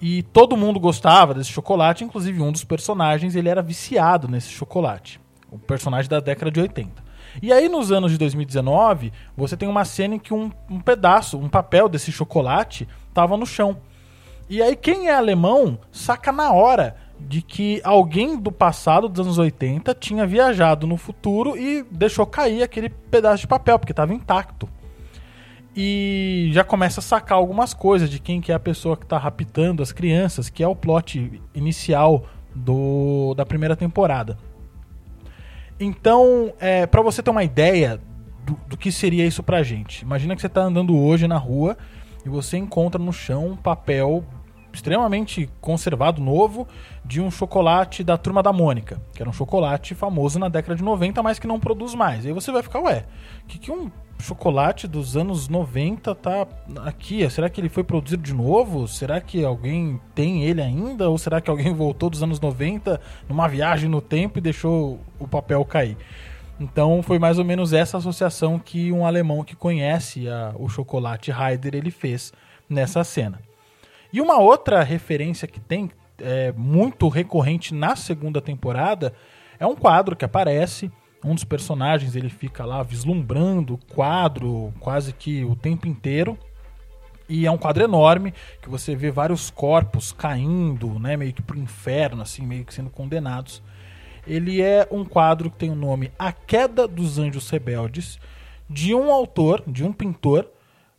E 0.00 0.22
todo 0.22 0.56
mundo 0.56 0.78
gostava 0.78 1.34
desse 1.34 1.50
chocolate, 1.50 2.04
inclusive 2.04 2.40
um 2.40 2.52
dos 2.52 2.62
personagens, 2.62 3.34
ele 3.34 3.48
era 3.48 3.60
viciado 3.60 4.28
nesse 4.28 4.48
chocolate. 4.48 5.20
O 5.50 5.58
personagem 5.58 6.08
da 6.08 6.20
década 6.20 6.50
de 6.50 6.60
80. 6.60 7.08
E 7.42 7.52
aí 7.52 7.68
nos 7.68 7.90
anos 7.90 8.12
de 8.12 8.18
2019, 8.18 9.12
você 9.36 9.56
tem 9.56 9.68
uma 9.68 9.84
cena 9.84 10.14
em 10.14 10.18
que 10.18 10.32
um, 10.32 10.50
um 10.70 10.80
pedaço, 10.80 11.38
um 11.38 11.48
papel 11.48 11.88
desse 11.88 12.12
chocolate 12.12 12.88
estava 13.08 13.36
no 13.36 13.46
chão. 13.46 13.78
E 14.48 14.62
aí 14.62 14.76
quem 14.76 15.08
é 15.08 15.14
alemão 15.14 15.78
saca 15.90 16.32
na 16.32 16.52
hora 16.52 16.96
de 17.20 17.42
que 17.42 17.80
alguém 17.84 18.38
do 18.38 18.52
passado, 18.52 19.08
dos 19.08 19.20
anos 19.20 19.38
80, 19.38 19.94
tinha 19.94 20.26
viajado 20.26 20.86
no 20.86 20.96
futuro 20.96 21.56
e 21.56 21.84
deixou 21.90 22.26
cair 22.26 22.62
aquele 22.62 22.88
pedaço 22.88 23.42
de 23.42 23.46
papel, 23.46 23.78
porque 23.78 23.92
estava 23.92 24.14
intacto. 24.14 24.68
E 25.76 26.50
já 26.52 26.64
começa 26.64 27.00
a 27.00 27.02
sacar 27.02 27.38
algumas 27.38 27.74
coisas 27.74 28.08
de 28.10 28.18
quem 28.18 28.40
que 28.40 28.50
é 28.50 28.54
a 28.54 28.60
pessoa 28.60 28.96
que 28.96 29.04
está 29.04 29.18
raptando 29.18 29.82
as 29.82 29.92
crianças, 29.92 30.48
que 30.48 30.62
é 30.62 30.68
o 30.68 30.74
plot 30.74 31.40
inicial 31.54 32.24
do, 32.54 33.34
da 33.34 33.46
primeira 33.46 33.76
temporada. 33.76 34.38
Então, 35.78 36.52
é, 36.58 36.86
para 36.86 37.02
você 37.02 37.22
ter 37.22 37.30
uma 37.30 37.44
ideia 37.44 38.00
do, 38.44 38.58
do 38.66 38.76
que 38.76 38.90
seria 38.90 39.24
isso 39.24 39.42
pra 39.42 39.62
gente, 39.62 40.02
imagina 40.02 40.34
que 40.34 40.40
você 40.40 40.48
tá 40.48 40.62
andando 40.62 40.98
hoje 40.98 41.28
na 41.28 41.36
rua 41.36 41.76
e 42.24 42.28
você 42.28 42.56
encontra 42.56 43.00
no 43.00 43.12
chão 43.12 43.48
um 43.48 43.56
papel 43.56 44.24
extremamente 44.78 45.50
conservado, 45.60 46.22
novo, 46.22 46.66
de 47.04 47.20
um 47.20 47.30
chocolate 47.30 48.02
da 48.04 48.16
Turma 48.16 48.42
da 48.42 48.52
Mônica, 48.52 49.00
que 49.12 49.20
era 49.22 49.28
um 49.28 49.32
chocolate 49.32 49.94
famoso 49.94 50.38
na 50.38 50.48
década 50.48 50.76
de 50.76 50.82
90, 50.82 51.22
mas 51.22 51.38
que 51.38 51.46
não 51.46 51.58
produz 51.60 51.94
mais. 51.94 52.24
Aí 52.24 52.32
você 52.32 52.50
vai 52.52 52.62
ficar, 52.62 52.80
ué, 52.80 53.04
que 53.46 53.58
que 53.58 53.70
um 53.72 53.90
chocolate 54.20 54.86
dos 54.88 55.16
anos 55.16 55.48
90 55.48 56.14
tá 56.14 56.46
aqui? 56.84 57.28
Será 57.28 57.48
que 57.50 57.60
ele 57.60 57.68
foi 57.68 57.82
produzido 57.84 58.22
de 58.22 58.32
novo? 58.34 58.86
Será 58.88 59.20
que 59.20 59.44
alguém 59.44 60.00
tem 60.14 60.44
ele 60.44 60.62
ainda? 60.62 61.08
Ou 61.08 61.18
será 61.18 61.40
que 61.40 61.50
alguém 61.50 61.72
voltou 61.74 62.08
dos 62.08 62.22
anos 62.22 62.40
90 62.40 63.00
numa 63.28 63.48
viagem 63.48 63.88
no 63.88 64.00
tempo 64.00 64.38
e 64.38 64.40
deixou 64.40 65.00
o 65.18 65.26
papel 65.28 65.64
cair? 65.64 65.96
Então 66.60 67.02
foi 67.02 67.18
mais 67.20 67.38
ou 67.38 67.44
menos 67.44 67.72
essa 67.72 67.98
associação 67.98 68.58
que 68.58 68.90
um 68.92 69.06
alemão 69.06 69.44
que 69.44 69.54
conhece 69.54 70.28
a- 70.28 70.52
o 70.56 70.68
chocolate 70.68 71.30
Heider 71.30 71.74
ele 71.76 71.90
fez 71.90 72.32
nessa 72.68 73.04
cena. 73.04 73.40
E 74.12 74.20
uma 74.20 74.38
outra 74.38 74.82
referência 74.82 75.46
que 75.46 75.60
tem 75.60 75.90
é, 76.20 76.52
muito 76.52 77.08
recorrente 77.08 77.74
na 77.74 77.94
segunda 77.94 78.40
temporada 78.40 79.12
é 79.58 79.66
um 79.66 79.74
quadro 79.74 80.16
que 80.16 80.24
aparece. 80.24 80.90
Um 81.24 81.34
dos 81.34 81.44
personagens 81.44 82.14
ele 82.14 82.28
fica 82.28 82.64
lá 82.64 82.82
vislumbrando 82.82 83.74
o 83.74 83.94
quadro 83.94 84.72
quase 84.80 85.12
que 85.12 85.44
o 85.44 85.56
tempo 85.56 85.86
inteiro. 85.86 86.38
E 87.28 87.46
é 87.46 87.50
um 87.50 87.58
quadro 87.58 87.84
enorme 87.84 88.32
que 88.62 88.70
você 88.70 88.96
vê 88.96 89.10
vários 89.10 89.50
corpos 89.50 90.12
caindo, 90.12 90.98
né, 90.98 91.14
meio 91.14 91.32
que 91.32 91.42
pro 91.42 91.58
inferno, 91.58 92.22
assim, 92.22 92.46
meio 92.46 92.64
que 92.64 92.72
sendo 92.72 92.88
condenados. 92.88 93.62
Ele 94.26 94.62
é 94.62 94.88
um 94.90 95.04
quadro 95.04 95.50
que 95.50 95.58
tem 95.58 95.70
o 95.70 95.74
nome 95.74 96.10
A 96.18 96.32
Queda 96.32 96.88
dos 96.88 97.18
Anjos 97.18 97.50
Rebeldes, 97.50 98.18
de 98.68 98.94
um 98.94 99.12
autor, 99.12 99.62
de 99.66 99.84
um 99.84 99.92
pintor, 99.92 100.50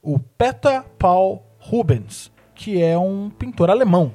o 0.02 0.20
Peter 0.20 0.84
Paul 1.00 1.44
Rubens, 1.60 2.32
que 2.60 2.84
é 2.84 2.98
um 2.98 3.30
pintor 3.30 3.70
alemão. 3.70 4.14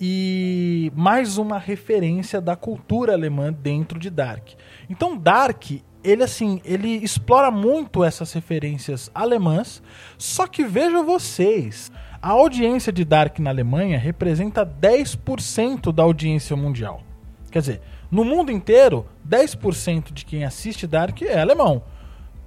E 0.00 0.92
mais 0.94 1.38
uma 1.38 1.58
referência 1.58 2.40
da 2.40 2.54
cultura 2.54 3.12
alemã 3.12 3.52
dentro 3.52 3.98
de 3.98 4.10
Dark. 4.10 4.50
Então 4.88 5.16
Dark, 5.16 5.72
ele 6.04 6.22
assim, 6.22 6.60
ele 6.64 6.88
explora 6.88 7.50
muito 7.50 8.04
essas 8.04 8.32
referências 8.32 9.10
alemãs, 9.12 9.82
só 10.16 10.46
que 10.46 10.62
vejam 10.62 11.04
vocês, 11.04 11.90
a 12.22 12.28
audiência 12.28 12.92
de 12.92 13.04
Dark 13.04 13.40
na 13.40 13.50
Alemanha 13.50 13.98
representa 13.98 14.64
10% 14.64 15.92
da 15.92 16.04
audiência 16.04 16.54
mundial. 16.54 17.02
Quer 17.50 17.58
dizer, 17.58 17.80
no 18.08 18.24
mundo 18.24 18.52
inteiro, 18.52 19.04
10% 19.28 20.12
de 20.12 20.24
quem 20.24 20.44
assiste 20.44 20.86
Dark 20.86 21.20
é 21.22 21.40
alemão. 21.40 21.82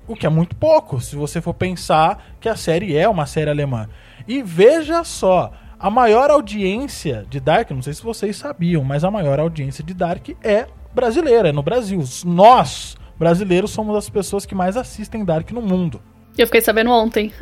O 0.07 0.15
que 0.15 0.25
é 0.25 0.29
muito 0.29 0.55
pouco, 0.55 1.01
se 1.01 1.17
você 1.17 1.41
for 1.41 1.53
pensar 1.53 2.35
que 2.39 2.47
a 2.47 2.55
série 2.55 2.95
é 2.95 3.09
uma 3.09 3.25
série 3.25 3.49
alemã. 3.49 3.89
E 4.31 4.41
veja 4.41 5.03
só, 5.03 5.51
a 5.77 5.89
maior 5.89 6.31
audiência 6.31 7.25
de 7.29 7.37
Dark, 7.37 7.69
não 7.71 7.81
sei 7.81 7.91
se 7.91 8.01
vocês 8.01 8.37
sabiam, 8.37 8.81
mas 8.81 9.03
a 9.03 9.11
maior 9.11 9.41
audiência 9.41 9.83
de 9.83 9.93
Dark 9.93 10.29
é 10.41 10.67
brasileira, 10.95 11.49
é 11.49 11.51
no 11.51 11.61
Brasil. 11.61 12.01
Nós, 12.23 12.95
brasileiros, 13.19 13.71
somos 13.71 13.93
as 13.93 14.09
pessoas 14.09 14.45
que 14.45 14.55
mais 14.55 14.77
assistem 14.77 15.25
Dark 15.25 15.51
no 15.51 15.61
mundo. 15.61 16.01
Eu 16.37 16.47
fiquei 16.47 16.61
sabendo 16.61 16.91
ontem. 16.91 17.33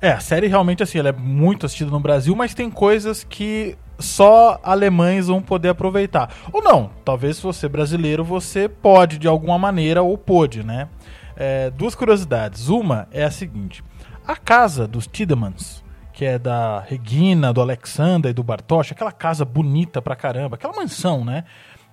É, 0.00 0.12
a 0.12 0.20
série 0.20 0.48
realmente, 0.48 0.82
assim, 0.82 0.98
ela 0.98 1.08
é 1.08 1.12
muito 1.12 1.64
assistida 1.64 1.90
no 1.90 1.98
Brasil, 1.98 2.36
mas 2.36 2.52
tem 2.52 2.70
coisas 2.70 3.24
que 3.24 3.74
só 3.98 4.60
alemães 4.62 5.28
vão 5.28 5.40
poder 5.40 5.70
aproveitar. 5.70 6.30
Ou 6.52 6.62
não, 6.62 6.90
talvez 7.04 7.36
se 7.36 7.42
você 7.42 7.64
é 7.64 7.68
brasileiro, 7.70 8.22
você 8.22 8.68
pode 8.68 9.18
de 9.18 9.26
alguma 9.26 9.58
maneira, 9.58 10.02
ou 10.02 10.18
pôde, 10.18 10.62
né? 10.62 10.88
É, 11.34 11.70
duas 11.70 11.94
curiosidades. 11.94 12.68
Uma 12.68 13.08
é 13.10 13.24
a 13.24 13.30
seguinte: 13.30 13.82
a 14.26 14.36
casa 14.36 14.86
dos 14.86 15.06
Tidemans, 15.06 15.82
que 16.12 16.24
é 16.24 16.38
da 16.38 16.80
Regina, 16.80 17.52
do 17.52 17.60
Alexander 17.60 18.30
e 18.30 18.34
do 18.34 18.42
Bartosz, 18.42 18.92
aquela 18.92 19.12
casa 19.12 19.44
bonita 19.44 20.00
pra 20.00 20.16
caramba, 20.16 20.56
aquela 20.56 20.74
mansão, 20.74 21.24
né? 21.24 21.44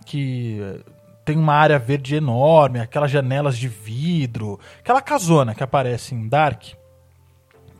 Que 0.06 0.82
tem 1.26 1.38
uma 1.38 1.54
área 1.54 1.78
verde 1.78 2.16
enorme, 2.16 2.80
aquelas 2.80 3.12
janelas 3.12 3.58
de 3.58 3.68
vidro, 3.68 4.60
aquela 4.80 5.02
casona 5.02 5.54
que 5.54 5.64
aparece 5.64 6.16
em 6.16 6.28
Dark 6.28 6.74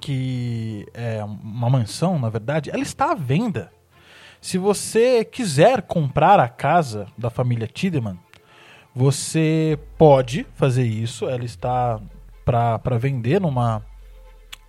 que 0.02 0.88
é 0.96 1.24
uma 1.24 1.70
mansão, 1.70 2.18
na 2.18 2.28
verdade, 2.28 2.72
ela 2.72 2.82
está 2.82 3.12
à 3.12 3.16
venda. 3.16 3.72
Se 4.42 4.58
você 4.58 5.24
quiser 5.24 5.84
comprar 5.84 6.40
a 6.40 6.50
casa 6.50 7.06
da 7.16 7.30
família 7.30 7.68
Tiedemann, 7.68 8.18
você 8.94 9.78
pode 10.00 10.46
fazer 10.56 10.84
isso. 10.84 11.30
Ela 11.30 11.46
está 11.46 12.02
para 12.44 12.98
vender 12.98 13.40
numa, 13.40 13.86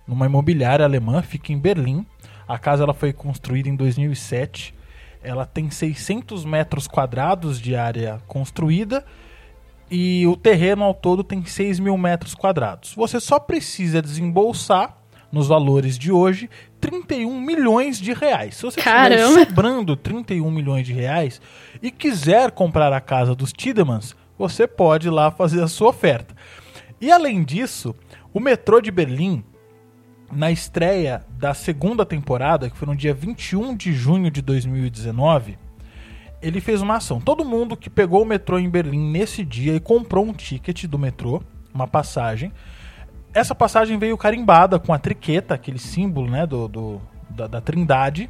numa 0.07 0.25
imobiliária 0.25 0.85
alemã, 0.85 1.21
fica 1.21 1.51
em 1.51 1.57
Berlim. 1.57 2.05
A 2.47 2.57
casa 2.57 2.83
ela 2.83 2.93
foi 2.93 3.13
construída 3.13 3.69
em 3.69 3.75
2007. 3.75 4.73
Ela 5.23 5.45
tem 5.45 5.69
600 5.69 6.43
metros 6.43 6.87
quadrados 6.87 7.59
de 7.59 7.75
área 7.75 8.21
construída 8.27 9.05
e 9.89 10.25
o 10.27 10.35
terreno 10.35 10.83
ao 10.83 10.93
todo 10.93 11.23
tem 11.23 11.45
6 11.45 11.79
mil 11.79 11.97
metros 11.97 12.33
quadrados. 12.33 12.93
Você 12.95 13.19
só 13.19 13.39
precisa 13.39 14.01
desembolsar, 14.01 14.97
nos 15.31 15.47
valores 15.47 15.97
de 15.97 16.11
hoje, 16.11 16.47
31 16.79 17.41
milhões 17.41 17.97
de 17.97 18.13
reais. 18.13 18.55
Se 18.55 18.61
você 18.61 18.79
estiver 18.79 19.47
sobrando 19.47 19.95
31 19.95 20.49
milhões 20.51 20.85
de 20.85 20.93
reais 20.93 21.41
e 21.81 21.89
quiser 21.89 22.51
comprar 22.51 22.93
a 22.93 23.01
casa 23.01 23.33
dos 23.33 23.51
Tidemans, 23.51 24.15
você 24.37 24.67
pode 24.67 25.07
ir 25.07 25.09
lá 25.09 25.31
fazer 25.31 25.63
a 25.63 25.67
sua 25.67 25.89
oferta. 25.89 26.35
E 27.01 27.11
além 27.11 27.43
disso, 27.43 27.95
o 28.31 28.39
metrô 28.39 28.79
de 28.79 28.91
Berlim, 28.91 29.43
na 30.35 30.51
estreia 30.51 31.23
da 31.37 31.53
segunda 31.53 32.05
temporada, 32.05 32.69
que 32.69 32.77
foi 32.77 32.87
no 32.87 32.95
dia 32.95 33.13
21 33.13 33.75
de 33.75 33.93
junho 33.93 34.29
de 34.31 34.41
2019, 34.41 35.57
ele 36.41 36.59
fez 36.59 36.81
uma 36.81 36.97
ação. 36.97 37.21
Todo 37.21 37.45
mundo 37.45 37.77
que 37.77 37.89
pegou 37.89 38.21
o 38.23 38.25
metrô 38.25 38.59
em 38.59 38.69
Berlim 38.69 39.11
nesse 39.11 39.43
dia 39.45 39.75
e 39.75 39.79
comprou 39.79 40.25
um 40.25 40.33
ticket 40.33 40.85
do 40.85 40.99
metrô, 40.99 41.41
uma 41.73 41.87
passagem. 41.87 42.51
Essa 43.33 43.55
passagem 43.55 43.97
veio 43.97 44.17
carimbada 44.17 44.77
com 44.77 44.93
a 44.93 44.99
triqueta, 44.99 45.53
aquele 45.55 45.79
símbolo 45.79 46.29
né, 46.29 46.45
do, 46.45 46.67
do- 46.67 47.01
da, 47.29 47.47
da 47.47 47.61
Trindade, 47.61 48.29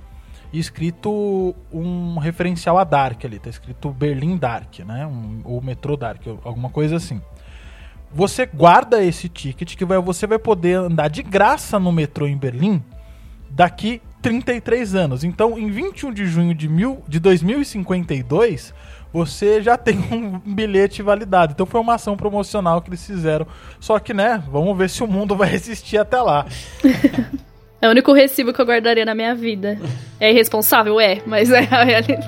e 0.54 0.60
escrito 0.60 1.56
um 1.72 2.20
referencial 2.20 2.78
a 2.78 2.84
Dark 2.84 3.26
ali. 3.26 3.40
Tá 3.40 3.50
escrito 3.50 3.90
Berlim 3.92 4.38
Dark, 4.38 4.80
né? 4.80 5.06
Um, 5.08 5.42
ou 5.44 5.60
metrô 5.62 5.98
Dark, 5.98 6.22
alguma 6.44 6.70
coisa 6.70 6.96
assim. 6.98 7.20
Você 8.14 8.46
guarda 8.46 9.04
esse 9.04 9.28
ticket 9.28 9.76
que 9.76 9.84
vai, 9.84 9.98
você 10.00 10.28
vai 10.28 10.38
poder 10.38 10.76
andar 10.76 11.08
de 11.08 11.24
graça 11.24 11.80
no 11.80 11.92
metrô 11.92 12.28
em 12.28 12.38
Berlim 12.38 12.82
daqui 13.50 14.02
33 14.22 14.96
anos. 14.96 15.24
Então, 15.24 15.58
em 15.58 15.70
21 15.70 16.14
de 16.14 16.26
junho 16.26 16.54
de, 16.54 16.68
mil, 16.70 17.04
de 17.08 17.20
2052, 17.20 18.74
você 19.12 19.62
já 19.62 19.78
tem 19.78 19.98
um 20.12 20.40
bilhete 20.40 21.02
validado. 21.02 21.54
Então, 21.54 21.66
foi 21.66 21.82
uma 21.82 21.96
ação 21.96 22.16
promocional 22.16 22.82
que 22.82 22.90
eles 22.90 23.06
fizeram. 23.06 23.48
Só 23.80 24.00
que, 24.00 24.14
né, 24.14 24.42
vamos 24.50 24.78
ver 24.78 24.90
se 24.90 25.04
o 25.04 25.08
mundo 25.08 25.36
vai 25.38 25.50
resistir 25.50 25.98
até 25.98 26.22
lá. 26.22 26.46
É 27.82 27.88
o 27.88 27.92
único 27.92 28.14
recibo 28.14 28.54
que 28.54 28.62
eu 28.62 28.66
guardaria 28.66 29.04
na 29.04 29.14
minha 29.14 29.36
vida. 29.36 29.78
É 30.18 30.32
irresponsável? 30.32 31.02
É, 31.02 31.22
mas 31.26 31.52
é 31.52 31.68
a 31.70 31.84
realidade. 31.84 32.24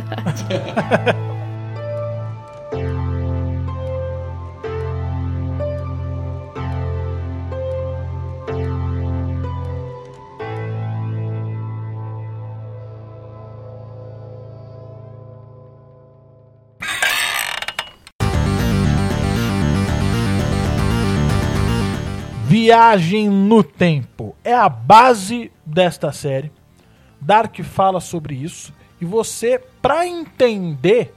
Viagem 22.66 23.30
no 23.30 23.64
tempo 23.64 24.36
é 24.44 24.52
a 24.52 24.68
base 24.68 25.52
desta 25.64 26.12
série. 26.12 26.52
Dark 27.22 27.56
fala 27.62 28.00
sobre 28.00 28.34
isso 28.34 28.74
e 29.00 29.06
você, 29.06 29.62
para 29.84 30.08
entender 30.08 31.14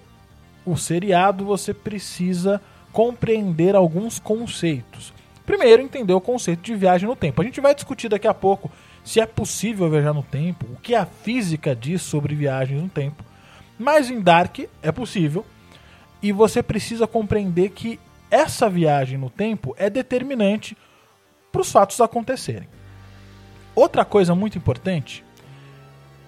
o 0.62 0.76
seriado, 0.76 1.46
você 1.46 1.72
precisa 1.72 2.60
compreender 2.92 3.74
alguns 3.74 4.18
conceitos. 4.18 5.14
Primeiro, 5.46 5.80
entender 5.80 6.12
o 6.12 6.20
conceito 6.20 6.60
de 6.60 6.74
viagem 6.74 7.08
no 7.08 7.16
tempo. 7.16 7.40
A 7.40 7.44
gente 7.46 7.62
vai 7.62 7.74
discutir 7.74 8.10
daqui 8.10 8.28
a 8.28 8.34
pouco 8.34 8.70
se 9.02 9.18
é 9.18 9.24
possível 9.24 9.88
viajar 9.88 10.12
no 10.12 10.22
tempo, 10.22 10.66
o 10.70 10.76
que 10.76 10.94
a 10.94 11.06
física 11.06 11.74
diz 11.74 12.02
sobre 12.02 12.34
viagens 12.34 12.82
no 12.82 12.90
tempo. 12.90 13.24
Mas 13.78 14.10
em 14.10 14.20
Dark 14.20 14.58
é 14.82 14.92
possível 14.92 15.46
e 16.22 16.30
você 16.30 16.62
precisa 16.62 17.06
compreender 17.06 17.70
que 17.70 17.98
essa 18.30 18.68
viagem 18.68 19.16
no 19.16 19.30
tempo 19.30 19.74
é 19.78 19.88
determinante 19.88 20.76
para 21.58 21.62
os 21.62 21.72
fatos 21.72 22.00
acontecerem. 22.00 22.68
Outra 23.74 24.04
coisa 24.04 24.32
muito 24.32 24.56
importante, 24.56 25.24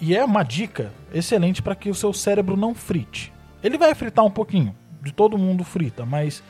e 0.00 0.16
é 0.16 0.24
uma 0.24 0.42
dica 0.42 0.92
excelente 1.14 1.62
para 1.62 1.76
que 1.76 1.88
o 1.88 1.94
seu 1.94 2.12
cérebro 2.12 2.56
não 2.56 2.74
frite. 2.74 3.32
Ele 3.62 3.78
vai 3.78 3.94
fritar 3.94 4.24
um 4.24 4.30
pouquinho, 4.30 4.74
de 5.00 5.12
todo 5.12 5.38
mundo 5.38 5.62
frita, 5.62 6.04
mas 6.04 6.42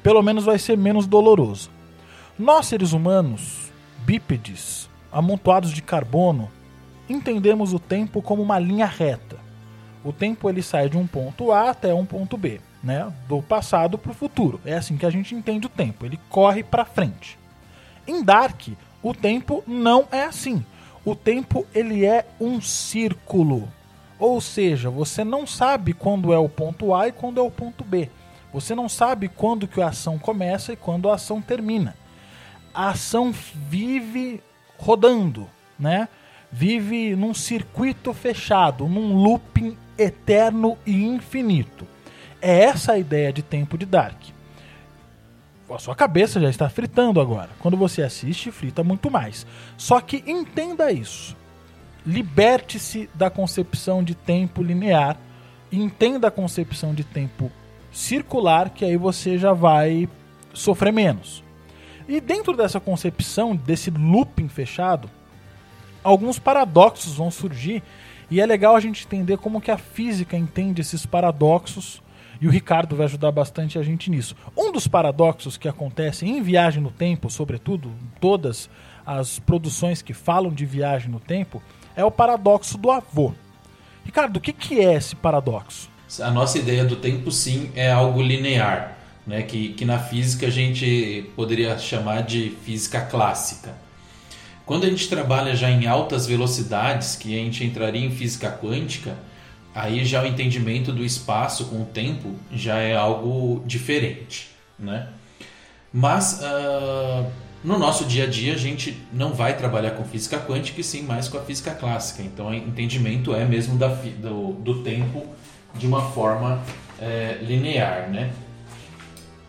pelo 0.00 0.22
menos 0.22 0.44
vai 0.44 0.60
ser 0.60 0.78
menos 0.78 1.08
doloroso. 1.08 1.70
Nós, 2.38 2.66
seres 2.66 2.92
humanos, 2.92 3.72
bípedes, 4.04 4.88
amontoados 5.10 5.72
de 5.72 5.82
carbono, 5.82 6.48
entendemos 7.08 7.72
o 7.72 7.80
tempo 7.80 8.22
como 8.22 8.42
uma 8.42 8.60
linha 8.60 8.86
reta. 8.86 9.38
O 10.04 10.12
tempo 10.12 10.48
ele 10.48 10.62
sai 10.62 10.88
de 10.88 10.96
um 10.96 11.06
ponto 11.06 11.50
A 11.50 11.70
até 11.70 11.92
um 11.92 12.06
ponto 12.06 12.36
B, 12.36 12.60
né? 12.80 13.12
Do 13.26 13.42
passado 13.42 13.98
para 13.98 14.12
o 14.12 14.14
futuro. 14.14 14.60
É 14.64 14.74
assim 14.74 14.96
que 14.96 15.04
a 15.04 15.10
gente 15.10 15.34
entende 15.34 15.66
o 15.66 15.70
tempo. 15.70 16.06
Ele 16.06 16.18
corre 16.28 16.62
para 16.62 16.84
frente. 16.84 17.39
Em 18.06 18.22
Dark, 18.22 18.68
o 19.02 19.14
tempo 19.14 19.62
não 19.66 20.06
é 20.10 20.24
assim. 20.24 20.64
O 21.04 21.14
tempo 21.14 21.66
ele 21.74 22.04
é 22.04 22.26
um 22.40 22.60
círculo. 22.60 23.68
Ou 24.18 24.40
seja, 24.40 24.90
você 24.90 25.24
não 25.24 25.46
sabe 25.46 25.94
quando 25.94 26.32
é 26.32 26.38
o 26.38 26.48
ponto 26.48 26.94
A 26.94 27.08
e 27.08 27.12
quando 27.12 27.40
é 27.40 27.42
o 27.42 27.50
ponto 27.50 27.82
B. 27.82 28.10
Você 28.52 28.74
não 28.74 28.88
sabe 28.88 29.28
quando 29.28 29.68
que 29.68 29.80
a 29.80 29.88
ação 29.88 30.18
começa 30.18 30.72
e 30.72 30.76
quando 30.76 31.08
a 31.08 31.14
ação 31.14 31.40
termina. 31.40 31.96
A 32.74 32.90
ação 32.90 33.32
vive 33.32 34.42
rodando, 34.76 35.48
né? 35.78 36.08
Vive 36.52 37.14
num 37.14 37.32
circuito 37.32 38.12
fechado, 38.12 38.86
num 38.86 39.14
looping 39.14 39.76
eterno 39.96 40.76
e 40.84 41.04
infinito. 41.04 41.86
É 42.42 42.64
essa 42.64 42.92
a 42.92 42.98
ideia 42.98 43.32
de 43.32 43.42
tempo 43.42 43.78
de 43.78 43.86
Dark. 43.86 44.20
A 45.74 45.78
sua 45.78 45.94
cabeça 45.94 46.40
já 46.40 46.50
está 46.50 46.68
fritando 46.68 47.20
agora. 47.20 47.50
Quando 47.60 47.76
você 47.76 48.02
assiste, 48.02 48.50
frita 48.50 48.82
muito 48.82 49.10
mais. 49.10 49.46
Só 49.76 50.00
que 50.00 50.22
entenda 50.26 50.90
isso. 50.90 51.36
Liberte-se 52.04 53.08
da 53.14 53.30
concepção 53.30 54.02
de 54.02 54.14
tempo 54.14 54.62
linear. 54.62 55.16
Entenda 55.70 56.28
a 56.28 56.30
concepção 56.30 56.92
de 56.92 57.04
tempo 57.04 57.50
circular, 57.92 58.70
que 58.70 58.84
aí 58.84 58.96
você 58.96 59.38
já 59.38 59.52
vai 59.52 60.08
sofrer 60.52 60.92
menos. 60.92 61.44
E 62.08 62.20
dentro 62.20 62.56
dessa 62.56 62.80
concepção, 62.80 63.54
desse 63.54 63.90
looping 63.90 64.48
fechado, 64.48 65.08
alguns 66.02 66.38
paradoxos 66.38 67.14
vão 67.14 67.30
surgir 67.30 67.82
e 68.30 68.40
é 68.40 68.46
legal 68.46 68.74
a 68.74 68.80
gente 68.80 69.04
entender 69.06 69.38
como 69.38 69.60
que 69.60 69.70
a 69.70 69.78
física 69.78 70.36
entende 70.36 70.80
esses 70.80 71.06
paradoxos 71.06 72.02
e 72.40 72.48
o 72.48 72.50
Ricardo 72.50 72.96
vai 72.96 73.06
ajudar 73.06 73.30
bastante 73.30 73.78
a 73.78 73.82
gente 73.82 74.10
nisso. 74.10 74.34
Um 74.56 74.72
dos 74.72 74.88
paradoxos 74.88 75.56
que 75.56 75.68
acontecem 75.68 76.38
em 76.38 76.42
Viagem 76.42 76.82
no 76.82 76.90
Tempo, 76.90 77.30
sobretudo 77.30 77.92
todas 78.20 78.70
as 79.04 79.38
produções 79.38 80.02
que 80.02 80.14
falam 80.14 80.52
de 80.52 80.64
viagem 80.64 81.10
no 81.10 81.20
tempo, 81.20 81.62
é 81.96 82.04
o 82.04 82.10
paradoxo 82.10 82.78
do 82.78 82.90
avô. 82.90 83.34
Ricardo, 84.04 84.36
o 84.36 84.40
que, 84.40 84.52
que 84.52 84.80
é 84.80 84.94
esse 84.94 85.16
paradoxo? 85.16 85.90
A 86.20 86.30
nossa 86.30 86.58
ideia 86.58 86.84
do 86.84 86.96
tempo, 86.96 87.30
sim, 87.30 87.70
é 87.74 87.90
algo 87.90 88.22
linear, 88.22 88.96
né? 89.26 89.42
que, 89.42 89.70
que 89.70 89.84
na 89.84 89.98
física 89.98 90.46
a 90.46 90.50
gente 90.50 91.30
poderia 91.36 91.78
chamar 91.78 92.22
de 92.22 92.50
física 92.64 93.00
clássica. 93.00 93.74
Quando 94.64 94.84
a 94.84 94.88
gente 94.88 95.08
trabalha 95.08 95.54
já 95.54 95.70
em 95.70 95.86
altas 95.86 96.26
velocidades, 96.26 97.16
que 97.16 97.34
a 97.34 97.38
gente 97.38 97.64
entraria 97.64 98.04
em 98.04 98.10
física 98.10 98.50
quântica, 98.50 99.16
aí 99.74 100.04
já 100.04 100.22
o 100.22 100.26
entendimento 100.26 100.92
do 100.92 101.04
espaço 101.04 101.66
com 101.66 101.82
o 101.82 101.84
tempo 101.84 102.34
já 102.52 102.78
é 102.78 102.96
algo 102.96 103.62
diferente, 103.66 104.50
né? 104.78 105.08
Mas 105.92 106.40
uh, 106.40 107.30
no 107.62 107.78
nosso 107.78 108.04
dia 108.04 108.24
a 108.24 108.26
dia 108.26 108.54
a 108.54 108.56
gente 108.56 108.96
não 109.12 109.32
vai 109.32 109.56
trabalhar 109.56 109.92
com 109.92 110.04
física 110.04 110.38
quântica 110.38 110.80
e 110.80 110.84
sim 110.84 111.02
mais 111.02 111.28
com 111.28 111.36
a 111.36 111.42
física 111.42 111.72
clássica. 111.72 112.22
Então 112.22 112.48
o 112.48 112.54
entendimento 112.54 113.34
é 113.34 113.44
mesmo 113.44 113.76
da, 113.76 113.88
do, 113.88 114.52
do 114.54 114.82
tempo 114.82 115.26
de 115.74 115.86
uma 115.86 116.10
forma 116.10 116.62
é, 117.00 117.38
linear, 117.42 118.08
né? 118.10 118.32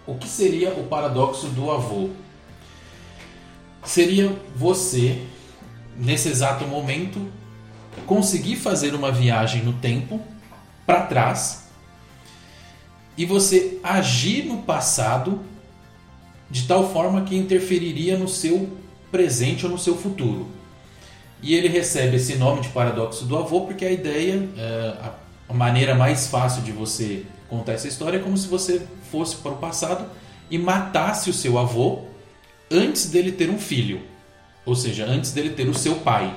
O 0.05 0.15
que 0.15 0.27
seria 0.27 0.71
o 0.71 0.87
paradoxo 0.87 1.47
do 1.47 1.71
avô? 1.71 2.09
Seria 3.83 4.31
você, 4.55 5.21
nesse 5.97 6.29
exato 6.29 6.65
momento, 6.65 7.31
conseguir 8.05 8.55
fazer 8.55 8.93
uma 8.93 9.11
viagem 9.11 9.63
no 9.63 9.73
tempo 9.73 10.21
para 10.85 11.01
trás 11.01 11.61
e 13.17 13.25
você 13.25 13.79
agir 13.83 14.45
no 14.45 14.63
passado 14.63 15.41
de 16.49 16.67
tal 16.67 16.91
forma 16.91 17.21
que 17.21 17.35
interferiria 17.35 18.17
no 18.17 18.27
seu 18.27 18.69
presente 19.11 19.65
ou 19.65 19.71
no 19.71 19.77
seu 19.77 19.95
futuro. 19.95 20.47
E 21.41 21.53
ele 21.55 21.67
recebe 21.67 22.17
esse 22.17 22.35
nome 22.35 22.61
de 22.61 22.69
paradoxo 22.69 23.25
do 23.25 23.37
avô 23.37 23.61
porque 23.61 23.85
a 23.85 23.91
ideia, 23.91 24.47
é, 24.57 24.95
a 25.49 25.53
maneira 25.53 25.95
mais 25.95 26.27
fácil 26.27 26.61
de 26.61 26.71
você 26.71 27.25
contar 27.49 27.73
essa 27.73 27.87
história 27.87 28.17
é 28.17 28.21
como 28.21 28.37
se 28.37 28.47
você 28.47 28.81
fosse 29.11 29.35
para 29.37 29.51
o 29.51 29.57
passado 29.57 30.05
e 30.49 30.57
matasse 30.57 31.29
o 31.29 31.33
seu 31.33 31.57
avô 31.57 32.03
antes 32.69 33.09
dele 33.09 33.31
ter 33.31 33.49
um 33.49 33.59
filho, 33.59 34.01
ou 34.65 34.75
seja, 34.75 35.05
antes 35.05 35.31
dele 35.31 35.49
ter 35.49 35.67
o 35.67 35.73
seu 35.73 35.95
pai. 35.95 36.33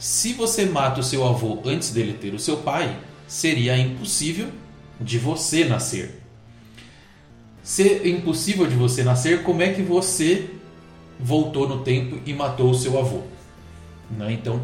Se 0.00 0.32
você 0.32 0.64
mata 0.64 1.00
o 1.00 1.02
seu 1.02 1.28
avô 1.28 1.60
antes 1.62 1.90
dele 1.90 2.14
ter 2.14 2.32
o 2.32 2.38
seu 2.38 2.56
pai, 2.56 2.96
seria 3.28 3.76
impossível 3.76 4.48
de 4.98 5.18
você 5.18 5.66
nascer. 5.66 6.22
Se 7.62 8.08
impossível 8.08 8.66
de 8.66 8.74
você 8.74 9.04
nascer, 9.04 9.42
como 9.42 9.60
é 9.60 9.74
que 9.74 9.82
você 9.82 10.48
voltou 11.18 11.68
no 11.68 11.80
tempo 11.80 12.18
e 12.24 12.32
matou 12.32 12.70
o 12.70 12.74
seu 12.74 12.98
avô? 12.98 13.20
Né? 14.10 14.32
Então, 14.32 14.62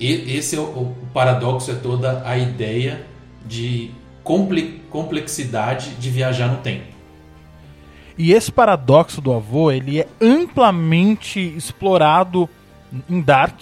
esse 0.00 0.56
é 0.56 0.58
o 0.58 0.94
paradoxo, 1.12 1.70
é 1.70 1.74
toda 1.74 2.26
a 2.26 2.38
ideia 2.38 3.06
de 3.44 3.90
complexidade 4.24 5.90
de 5.96 6.08
viajar 6.08 6.48
no 6.48 6.62
tempo. 6.62 6.86
E 8.16 8.32
esse 8.32 8.50
paradoxo 8.50 9.20
do 9.20 9.30
avô, 9.30 9.70
ele 9.70 10.00
é 10.00 10.08
amplamente 10.18 11.38
explorado 11.38 12.48
em 13.10 13.20
Dark. 13.20 13.60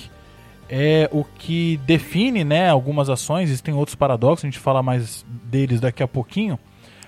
É 0.69 1.09
o 1.13 1.25
que 1.25 1.79
define, 1.87 2.45
né, 2.45 2.69
algumas 2.69 3.09
ações, 3.09 3.49
existem 3.49 3.73
outros 3.73 3.95
paradoxos, 3.95 4.45
a 4.45 4.49
gente 4.49 4.59
fala 4.59 4.83
mais 4.83 5.25
deles 5.45 5.81
daqui 5.81 6.03
a 6.03 6.09
pouquinho. 6.09 6.59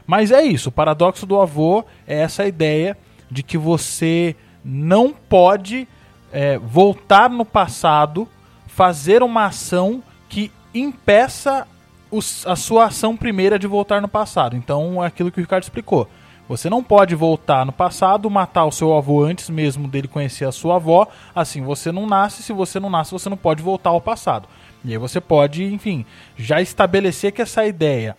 Mas 0.06 0.30
é 0.30 0.42
isso, 0.42 0.70
o 0.70 0.72
paradoxo 0.72 1.26
do 1.26 1.38
avô 1.38 1.84
é 2.06 2.20
essa 2.20 2.46
ideia 2.46 2.96
de 3.30 3.42
que 3.42 3.58
você 3.58 4.34
não 4.64 5.12
pode 5.12 5.86
é, 6.32 6.58
voltar 6.58 7.28
no 7.30 7.44
passado, 7.44 8.26
fazer 8.66 9.22
uma 9.22 9.46
ação 9.46 10.02
que 10.28 10.50
impeça 10.74 11.66
os, 12.10 12.46
a 12.46 12.56
sua 12.56 12.86
ação 12.86 13.16
primeira 13.16 13.58
de 13.58 13.66
voltar 13.66 14.00
no 14.00 14.08
passado. 14.08 14.56
Então 14.56 15.02
é 15.02 15.06
aquilo 15.06 15.30
que 15.30 15.38
o 15.38 15.42
Ricardo 15.42 15.62
explicou. 15.62 16.08
Você 16.50 16.68
não 16.68 16.82
pode 16.82 17.14
voltar 17.14 17.64
no 17.64 17.70
passado, 17.70 18.28
matar 18.28 18.64
o 18.64 18.72
seu 18.72 18.92
avô 18.96 19.22
antes 19.22 19.48
mesmo 19.48 19.86
dele 19.86 20.08
conhecer 20.08 20.44
a 20.46 20.50
sua 20.50 20.74
avó. 20.74 21.06
Assim, 21.32 21.62
você 21.62 21.92
não 21.92 22.08
nasce. 22.08 22.42
Se 22.42 22.52
você 22.52 22.80
não 22.80 22.90
nasce, 22.90 23.12
você 23.12 23.28
não 23.28 23.36
pode 23.36 23.62
voltar 23.62 23.90
ao 23.90 24.00
passado. 24.00 24.48
E 24.84 24.90
aí 24.90 24.98
você 24.98 25.20
pode, 25.20 25.62
enfim, 25.62 26.04
já 26.36 26.60
estabelecer 26.60 27.30
que 27.30 27.40
essa 27.40 27.64
ideia, 27.64 28.16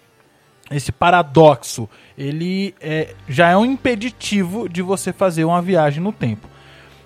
esse 0.72 0.94
paradoxo, 0.94 1.90
ele 2.18 2.74
é, 2.80 3.16
já 3.28 3.50
é 3.50 3.58
um 3.58 3.66
impeditivo 3.66 4.70
de 4.70 4.82
você 4.82 5.12
fazer 5.12 5.44
uma 5.44 5.62
viagem 5.62 6.02
no 6.02 6.14
tempo. 6.14 6.48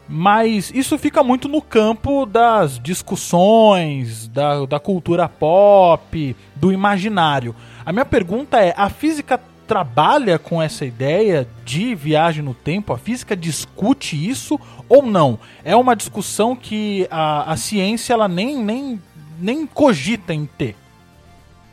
Mas 0.08 0.70
isso 0.76 0.96
fica 1.00 1.24
muito 1.24 1.48
no 1.50 1.60
campo 1.60 2.28
das 2.28 2.78
discussões, 2.78 4.28
da, 4.28 4.64
da 4.68 4.80
cultura 4.80 5.28
pop, 5.28 6.36
do 6.56 6.72
imaginário. 6.72 7.56
A 7.84 7.92
minha 7.92 8.06
pergunta 8.06 8.64
é: 8.64 8.76
a 8.78 8.90
física 8.90 9.40
trabalha 9.68 10.38
com 10.38 10.62
essa 10.62 10.86
ideia 10.86 11.48
de 11.64 11.96
viagem 11.96 12.44
no 12.44 12.54
tempo? 12.54 12.94
A 12.94 12.98
física 12.98 13.36
discute 13.36 14.16
isso 14.16 14.60
ou 14.88 15.02
não? 15.02 15.40
É 15.64 15.76
uma 15.76 15.96
discussão 15.96 16.56
que 16.56 17.08
a, 17.10 17.52
a 17.52 17.58
ciência 17.58 18.14
ela 18.14 18.28
nem, 18.28 18.64
nem, 18.64 19.02
nem 19.40 19.66
cogita 19.66 20.34
em 20.34 20.46
ter. 20.46 20.76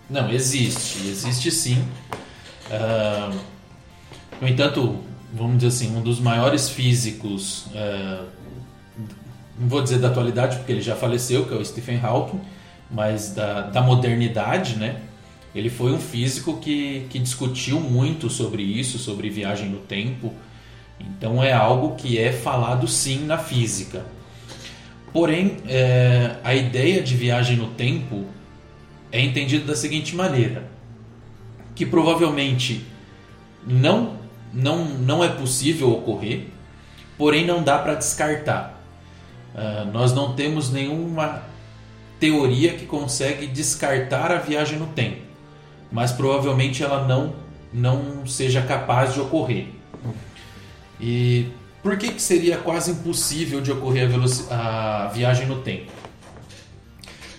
Não, 0.09 0.31
existe. 0.31 1.09
Existe 1.09 1.51
sim. 1.51 1.85
Uh, 2.71 3.39
no 4.41 4.49
entanto, 4.49 4.99
vamos 5.33 5.59
dizer 5.59 5.69
assim, 5.69 5.97
um 5.97 6.03
dos 6.03 6.21
maiores 6.21 6.69
físicos, 6.69 7.67
uh, 7.67 8.27
não 9.59 9.69
vou 9.69 9.83
dizer 9.83 9.99
da 9.99 10.09
atualidade 10.09 10.57
porque 10.57 10.73
ele 10.73 10.83
já 10.83 10.97
faleceu, 10.97 11.47
que 11.47 11.55
é 11.55 11.57
o 11.57 11.65
Stephen 11.65 12.01
Hawking, 12.03 12.41
mas 12.91 13.35
da, 13.35 13.63
da 13.63 13.81
modernidade, 13.81 14.77
né? 14.77 15.01
Ele 15.55 15.69
foi 15.69 15.93
um 15.93 16.01
físico 16.01 16.59
que, 16.59 17.07
que 17.11 17.19
discutiu 17.19 17.79
muito 17.79 18.31
sobre 18.31 18.63
isso, 18.63 18.99
sobre 18.99 19.29
viagem 19.29 19.69
no 19.69 19.79
tempo. 19.79 20.33
Então 20.99 21.43
é 21.43 21.53
algo 21.53 21.95
que 21.97 22.19
é 22.19 22.33
falado 22.33 22.89
sim 22.89 23.25
na 23.27 23.37
física. 23.37 24.05
Porém, 25.13 25.59
é, 25.67 26.37
a 26.43 26.55
ideia 26.55 27.03
de 27.03 27.15
viagem 27.15 27.57
no 27.57 27.69
tempo 27.69 28.25
é 29.11 29.21
entendida 29.21 29.67
da 29.67 29.77
seguinte 29.77 30.17
maneira: 30.17 30.71
que 31.75 31.85
provavelmente 31.85 32.87
não, 33.67 34.17
não, 34.53 34.85
não 34.85 35.23
é 35.23 35.29
possível 35.29 35.93
ocorrer, 35.93 36.47
porém 37.19 37.45
não 37.45 37.63
dá 37.63 37.79
para 37.79 37.95
descartar. 37.95 38.83
Ah, 39.55 39.87
nós 39.93 40.13
não 40.13 40.35
temos 40.35 40.71
nenhuma 40.71 41.43
teoria 42.19 42.73
que 42.75 42.87
consegue 42.87 43.47
descartar 43.47 44.31
a 44.31 44.37
viagem 44.37 44.79
no 44.79 44.87
tempo, 44.87 45.21
mas 45.93 46.11
provavelmente 46.13 46.83
ela 46.83 47.07
não, 47.07 47.35
não 47.73 48.27
seja 48.27 48.63
capaz 48.63 49.15
de 49.15 49.21
ocorrer. 49.21 49.69
E 51.01 51.49
por 51.83 51.97
que, 51.97 52.13
que 52.13 52.23
seria 52.23 52.57
quase 52.59 52.93
impossível 52.93 53.61
de 53.61 53.71
ocorrer 53.73 54.09
a, 54.51 55.05
a 55.05 55.09
viagem 55.09 55.47
no 55.47 55.61
tempo? 55.63 55.91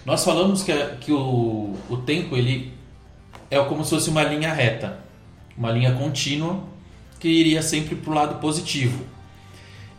Nós 0.05 0.23
falamos 0.23 0.63
que, 0.63 0.71
a- 0.71 0.95
que 0.95 1.11
o, 1.11 1.75
o 1.89 1.97
tempo 1.97 2.35
ele 2.35 2.73
é 3.49 3.59
como 3.63 3.83
se 3.83 3.89
fosse 3.91 4.09
uma 4.09 4.23
linha 4.23 4.53
reta, 4.53 4.99
uma 5.57 5.71
linha 5.71 5.93
contínua 5.93 6.59
que 7.19 7.27
iria 7.29 7.61
sempre 7.61 7.95
para 7.95 8.11
o 8.11 8.13
lado 8.13 8.35
positivo. 8.39 9.05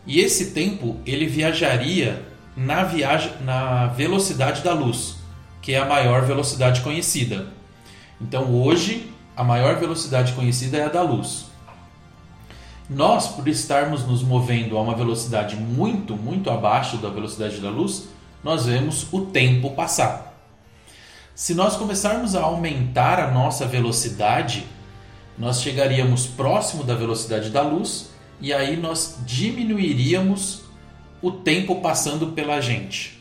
E 0.05 0.19
esse 0.19 0.51
tempo 0.51 0.97
ele 1.05 1.25
viajaria 1.25 2.21
na 2.55 2.83
viagem 2.83 3.31
na 3.41 3.87
velocidade 3.87 4.61
da 4.61 4.73
luz, 4.73 5.15
que 5.61 5.73
é 5.73 5.79
a 5.79 5.85
maior 5.85 6.21
velocidade 6.21 6.81
conhecida. 6.81 7.47
Então 8.19 8.53
hoje 8.53 9.11
a 9.35 9.43
maior 9.43 9.75
velocidade 9.77 10.33
conhecida 10.33 10.77
é 10.77 10.85
a 10.85 10.89
da 10.89 11.01
luz. 11.01 11.45
Nós, 12.89 13.27
por 13.27 13.47
estarmos 13.47 14.05
nos 14.05 14.21
movendo 14.21 14.77
a 14.77 14.81
uma 14.81 14.95
velocidade 14.95 15.55
muito, 15.55 16.15
muito 16.15 16.49
abaixo 16.51 16.97
da 16.97 17.09
velocidade 17.09 17.59
da 17.59 17.69
luz, 17.69 18.07
nós 18.43 18.67
vemos 18.67 19.07
o 19.11 19.21
tempo 19.25 19.71
passar. 19.71 20.33
Se 21.33 21.55
nós 21.55 21.75
começarmos 21.75 22.35
a 22.35 22.43
aumentar 22.43 23.19
a 23.19 23.31
nossa 23.31 23.65
velocidade, 23.65 24.65
nós 25.37 25.61
chegaríamos 25.61 26.27
próximo 26.27 26.83
da 26.83 26.93
velocidade 26.93 27.49
da 27.49 27.61
luz 27.61 28.11
e 28.39 28.53
aí 28.53 28.77
nós 28.77 29.17
diminuiríamos 29.25 30.61
o 31.21 31.31
tempo 31.31 31.81
passando 31.81 32.27
pela 32.27 32.61
gente. 32.61 33.19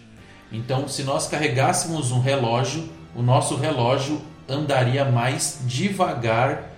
Então, 0.52 0.86
se 0.86 1.02
nós 1.02 1.26
carregássemos 1.26 2.12
um 2.12 2.20
relógio, 2.20 2.88
o 3.16 3.22
nosso 3.22 3.56
relógio 3.56 4.20
andaria 4.48 5.04
mais 5.04 5.60
devagar 5.66 6.70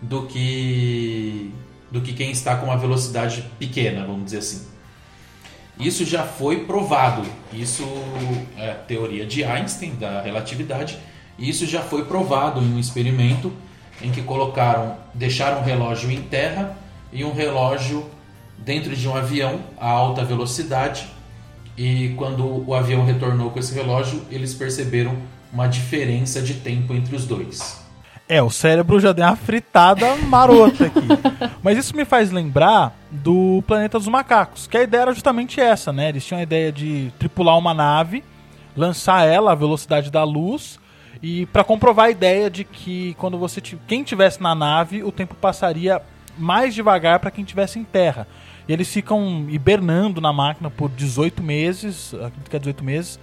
do 0.00 0.26
que 0.26 1.52
do 1.90 2.00
que 2.00 2.12
quem 2.12 2.32
está 2.32 2.56
com 2.56 2.66
uma 2.66 2.76
velocidade 2.76 3.48
pequena, 3.56 4.04
vamos 4.04 4.24
dizer 4.24 4.38
assim. 4.38 4.66
Isso 5.78 6.04
já 6.04 6.24
foi 6.24 6.64
provado. 6.64 7.22
Isso 7.52 7.84
é 8.56 8.72
a 8.72 8.74
teoria 8.74 9.24
de 9.24 9.44
Einstein 9.44 9.94
da 9.94 10.20
relatividade. 10.20 10.98
Isso 11.38 11.66
já 11.66 11.82
foi 11.82 12.04
provado 12.04 12.60
em 12.60 12.74
um 12.74 12.78
experimento 12.78 13.52
em 14.02 14.10
que 14.10 14.22
colocaram, 14.22 14.96
deixaram 15.14 15.60
um 15.60 15.64
relógio 15.64 16.10
em 16.10 16.22
terra 16.22 16.76
e 17.12 17.24
um 17.24 17.32
relógio 17.32 18.04
dentro 18.58 18.94
de 18.94 19.08
um 19.08 19.16
avião 19.16 19.60
a 19.78 19.88
alta 19.88 20.24
velocidade. 20.24 21.06
E 21.76 22.14
quando 22.16 22.68
o 22.68 22.74
avião 22.74 23.04
retornou 23.04 23.50
com 23.50 23.58
esse 23.58 23.74
relógio, 23.74 24.22
eles 24.30 24.54
perceberam 24.54 25.16
uma 25.54 25.68
diferença 25.68 26.42
de 26.42 26.54
tempo 26.54 26.92
entre 26.92 27.14
os 27.14 27.24
dois. 27.24 27.82
É, 28.28 28.42
o 28.42 28.50
cérebro 28.50 28.98
já 28.98 29.12
deu 29.12 29.24
uma 29.24 29.36
fritada 29.36 30.16
marota 30.26 30.86
aqui. 30.86 31.06
Mas 31.62 31.78
isso 31.78 31.96
me 31.96 32.04
faz 32.04 32.30
lembrar 32.30 32.98
do 33.10 33.62
Planeta 33.66 33.98
dos 33.98 34.08
Macacos, 34.08 34.66
que 34.66 34.76
a 34.76 34.82
ideia 34.82 35.02
era 35.02 35.12
justamente 35.12 35.60
essa, 35.60 35.92
né? 35.92 36.08
Eles 36.08 36.26
tinham 36.26 36.40
a 36.40 36.42
ideia 36.42 36.72
de 36.72 37.12
tripular 37.18 37.56
uma 37.56 37.72
nave, 37.72 38.24
lançar 38.76 39.26
ela 39.26 39.52
à 39.52 39.54
velocidade 39.54 40.10
da 40.10 40.24
luz 40.24 40.80
e 41.22 41.46
para 41.46 41.62
comprovar 41.62 42.06
a 42.06 42.10
ideia 42.10 42.50
de 42.50 42.64
que 42.64 43.14
quando 43.14 43.38
você 43.38 43.60
quem 43.86 44.02
tivesse 44.02 44.42
na 44.42 44.54
nave, 44.54 45.04
o 45.04 45.12
tempo 45.12 45.34
passaria 45.34 46.02
mais 46.36 46.74
devagar 46.74 47.20
para 47.20 47.30
quem 47.30 47.44
tivesse 47.44 47.78
em 47.78 47.84
terra. 47.84 48.26
E 48.66 48.72
eles 48.72 48.90
ficam 48.92 49.46
hibernando 49.48 50.20
na 50.20 50.32
máquina 50.32 50.70
por 50.70 50.90
18 50.90 51.42
meses, 51.42 52.14
acredito 52.14 52.50
que 52.50 52.56
é 52.56 52.58
18 52.58 52.82
meses. 52.82 53.20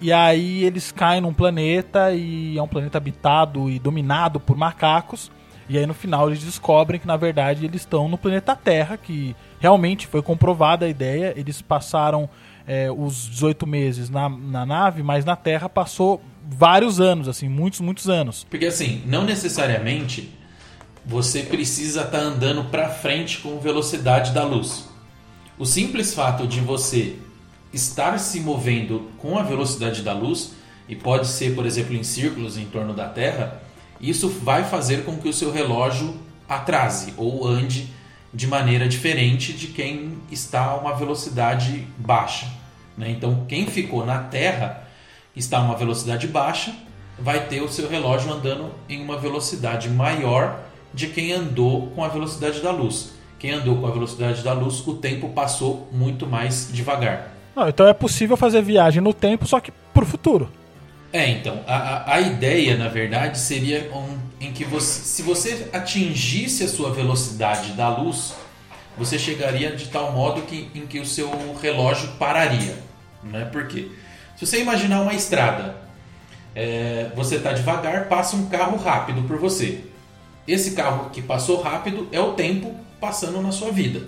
E 0.00 0.12
aí 0.12 0.64
eles 0.64 0.90
caem 0.90 1.20
num 1.20 1.34
planeta 1.34 2.12
e 2.12 2.56
é 2.56 2.62
um 2.62 2.68
planeta 2.68 2.98
habitado 2.98 3.68
e 3.68 3.78
dominado 3.78 4.40
por 4.40 4.56
macacos. 4.56 5.30
E 5.68 5.78
aí 5.78 5.86
no 5.86 5.94
final 5.94 6.28
eles 6.28 6.42
descobrem 6.42 6.98
que 6.98 7.06
na 7.06 7.16
verdade 7.16 7.64
eles 7.64 7.82
estão 7.82 8.08
no 8.08 8.18
planeta 8.18 8.56
Terra, 8.56 8.96
que 8.96 9.36
realmente 9.60 10.06
foi 10.06 10.22
comprovada 10.22 10.86
a 10.86 10.88
ideia. 10.88 11.34
Eles 11.36 11.60
passaram 11.60 12.28
é, 12.66 12.90
os 12.90 13.28
18 13.28 13.66
meses 13.66 14.08
na, 14.08 14.28
na 14.28 14.64
nave, 14.64 15.02
mas 15.02 15.24
na 15.24 15.36
Terra 15.36 15.68
passou 15.68 16.20
vários 16.48 17.00
anos, 17.00 17.28
assim, 17.28 17.48
muitos, 17.48 17.80
muitos 17.80 18.08
anos. 18.08 18.46
Porque 18.48 18.66
assim, 18.66 19.02
não 19.06 19.24
necessariamente 19.24 20.30
você 21.04 21.42
precisa 21.42 22.02
estar 22.02 22.18
andando 22.18 22.64
para 22.64 22.88
frente 22.88 23.38
com 23.38 23.58
velocidade 23.58 24.32
da 24.32 24.44
luz. 24.44 24.88
O 25.58 25.66
simples 25.66 26.14
fato 26.14 26.46
de 26.46 26.60
você 26.60 27.16
estar 27.72 28.18
se 28.18 28.40
movendo 28.40 29.10
com 29.18 29.38
a 29.38 29.42
velocidade 29.42 30.02
da 30.02 30.12
luz, 30.12 30.52
e 30.88 30.96
pode 30.96 31.28
ser, 31.28 31.54
por 31.54 31.64
exemplo, 31.64 31.94
em 31.94 32.02
círculos 32.02 32.58
em 32.58 32.64
torno 32.64 32.92
da 32.92 33.08
Terra, 33.08 33.62
isso 34.00 34.28
vai 34.28 34.64
fazer 34.64 35.04
com 35.04 35.16
que 35.18 35.28
o 35.28 35.32
seu 35.32 35.52
relógio 35.52 36.18
atrase 36.48 37.14
ou 37.16 37.46
ande 37.46 37.88
de 38.34 38.46
maneira 38.48 38.88
diferente 38.88 39.52
de 39.52 39.68
quem 39.68 40.18
está 40.32 40.64
a 40.64 40.76
uma 40.76 40.94
velocidade 40.94 41.86
baixa. 41.96 42.48
né? 42.96 43.08
Então, 43.10 43.44
quem 43.48 43.66
ficou 43.66 44.04
na 44.04 44.18
Terra 44.18 44.88
está 45.36 45.58
a 45.58 45.62
uma 45.62 45.76
velocidade 45.76 46.26
baixa, 46.26 46.74
vai 47.18 47.46
ter 47.46 47.60
o 47.60 47.68
seu 47.68 47.88
relógio 47.88 48.32
andando 48.32 48.72
em 48.88 49.00
uma 49.00 49.16
velocidade 49.16 49.88
maior 49.88 50.60
de 50.92 51.06
quem 51.06 51.32
andou 51.32 51.88
com 51.90 52.02
a 52.02 52.08
velocidade 52.08 52.60
da 52.60 52.72
luz. 52.72 53.12
Quem 53.38 53.52
andou 53.52 53.76
com 53.78 53.86
a 53.86 53.90
velocidade 53.90 54.42
da 54.42 54.52
luz, 54.52 54.84
o 54.86 54.94
tempo 54.94 55.28
passou 55.28 55.88
muito 55.92 56.26
mais 56.26 56.68
devagar. 56.72 57.39
Não, 57.54 57.68
então 57.68 57.86
é 57.86 57.92
possível 57.92 58.36
fazer 58.36 58.62
viagem 58.62 59.02
no 59.02 59.12
tempo, 59.12 59.46
só 59.46 59.60
que 59.60 59.72
pro 59.92 60.06
futuro. 60.06 60.50
É, 61.12 61.28
então, 61.28 61.60
a, 61.66 61.76
a, 61.76 62.14
a 62.14 62.20
ideia, 62.20 62.76
na 62.76 62.88
verdade, 62.88 63.38
seria 63.38 63.90
um, 63.92 64.16
em 64.40 64.52
que 64.52 64.64
você, 64.64 65.02
se 65.02 65.22
você 65.22 65.68
atingisse 65.72 66.62
a 66.62 66.68
sua 66.68 66.92
velocidade 66.92 67.72
da 67.72 67.88
luz, 67.88 68.34
você 68.96 69.18
chegaria 69.18 69.74
de 69.74 69.88
tal 69.88 70.12
modo 70.12 70.42
que, 70.42 70.70
em 70.74 70.86
que 70.86 71.00
o 71.00 71.06
seu 71.06 71.30
relógio 71.60 72.08
pararia. 72.18 72.76
Né? 73.24 73.44
Por 73.46 73.66
quê? 73.66 73.88
Se 74.36 74.46
você 74.46 74.60
imaginar 74.60 75.00
uma 75.00 75.12
estrada, 75.12 75.76
é, 76.54 77.10
você 77.16 77.36
está 77.36 77.52
devagar, 77.52 78.08
passa 78.08 78.36
um 78.36 78.46
carro 78.46 78.76
rápido 78.76 79.22
por 79.22 79.36
você. 79.36 79.84
Esse 80.46 80.72
carro 80.72 81.10
que 81.10 81.20
passou 81.20 81.60
rápido 81.60 82.08
é 82.12 82.20
o 82.20 82.32
tempo 82.34 82.74
passando 83.00 83.40
na 83.42 83.52
sua 83.52 83.70
vida. 83.70 84.02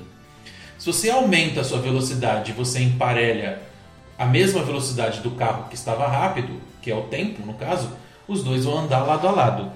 Se 0.83 0.87
você 0.87 1.11
aumenta 1.11 1.61
a 1.61 1.64
sua 1.64 1.78
velocidade 1.78 2.51
e 2.51 2.55
você 2.55 2.80
emparelha 2.80 3.62
a 4.18 4.26
mesma 4.26 4.64
velocidade 4.64 5.20
do 5.20 5.30
carro 5.30 5.68
que 5.68 5.76
estava 5.76 6.09
rápido, 6.09 6.61
que 6.83 6.91
é 6.91 6.97
o 6.97 7.03
tempo 7.03 7.47
no 7.47 7.55
caso, 7.55 7.89
os 8.26 8.43
dois 8.43 8.64
vão 8.64 8.80
andar 8.80 9.05
lado 9.05 9.28
a 9.28 9.30
lado. 9.30 9.70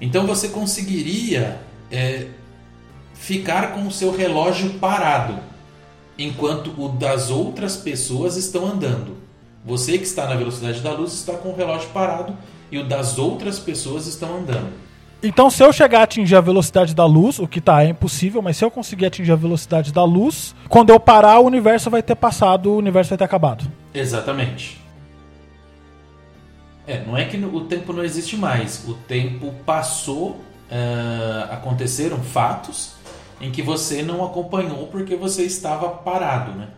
Então 0.00 0.26
você 0.26 0.48
conseguiria 0.48 1.60
é, 1.92 2.28
ficar 3.12 3.74
com 3.74 3.86
o 3.86 3.92
seu 3.92 4.10
relógio 4.10 4.70
parado, 4.78 5.38
enquanto 6.18 6.72
o 6.82 6.88
das 6.88 7.28
outras 7.28 7.76
pessoas 7.76 8.38
estão 8.38 8.64
andando. 8.64 9.18
Você 9.66 9.98
que 9.98 10.04
está 10.04 10.26
na 10.26 10.34
velocidade 10.34 10.80
da 10.80 10.92
luz 10.92 11.12
está 11.12 11.34
com 11.34 11.50
o 11.50 11.54
relógio 11.54 11.90
parado 11.90 12.34
e 12.72 12.78
o 12.78 12.88
das 12.88 13.18
outras 13.18 13.58
pessoas 13.58 14.06
estão 14.06 14.38
andando. 14.38 14.72
Então, 15.22 15.50
se 15.50 15.62
eu 15.62 15.70
chegar 15.72 16.00
a 16.00 16.02
atingir 16.04 16.34
a 16.36 16.40
velocidade 16.40 16.94
da 16.94 17.04
luz, 17.04 17.38
o 17.38 17.46
que 17.46 17.60
tá 17.60 17.84
é 17.84 17.88
impossível, 17.88 18.40
mas 18.40 18.56
se 18.56 18.64
eu 18.64 18.70
conseguir 18.70 19.06
atingir 19.06 19.32
a 19.32 19.36
velocidade 19.36 19.92
da 19.92 20.02
luz, 20.02 20.54
quando 20.68 20.90
eu 20.90 20.98
parar, 20.98 21.40
o 21.40 21.44
universo 21.44 21.90
vai 21.90 22.02
ter 22.02 22.14
passado, 22.14 22.70
o 22.72 22.76
universo 22.78 23.10
vai 23.10 23.18
ter 23.18 23.24
acabado. 23.24 23.70
Exatamente. 23.92 24.80
É, 26.86 27.04
não 27.06 27.16
é 27.16 27.26
que 27.26 27.36
o 27.36 27.60
tempo 27.66 27.92
não 27.92 28.02
existe 28.02 28.34
mais. 28.36 28.82
O 28.88 28.94
tempo 28.94 29.52
passou, 29.66 30.40
ah, 30.70 31.48
aconteceram 31.52 32.18
fatos 32.22 32.94
em 33.42 33.50
que 33.50 33.60
você 33.62 34.02
não 34.02 34.24
acompanhou 34.24 34.86
porque 34.86 35.16
você 35.16 35.44
estava 35.44 35.88
parado, 35.90 36.52
né? 36.52 36.68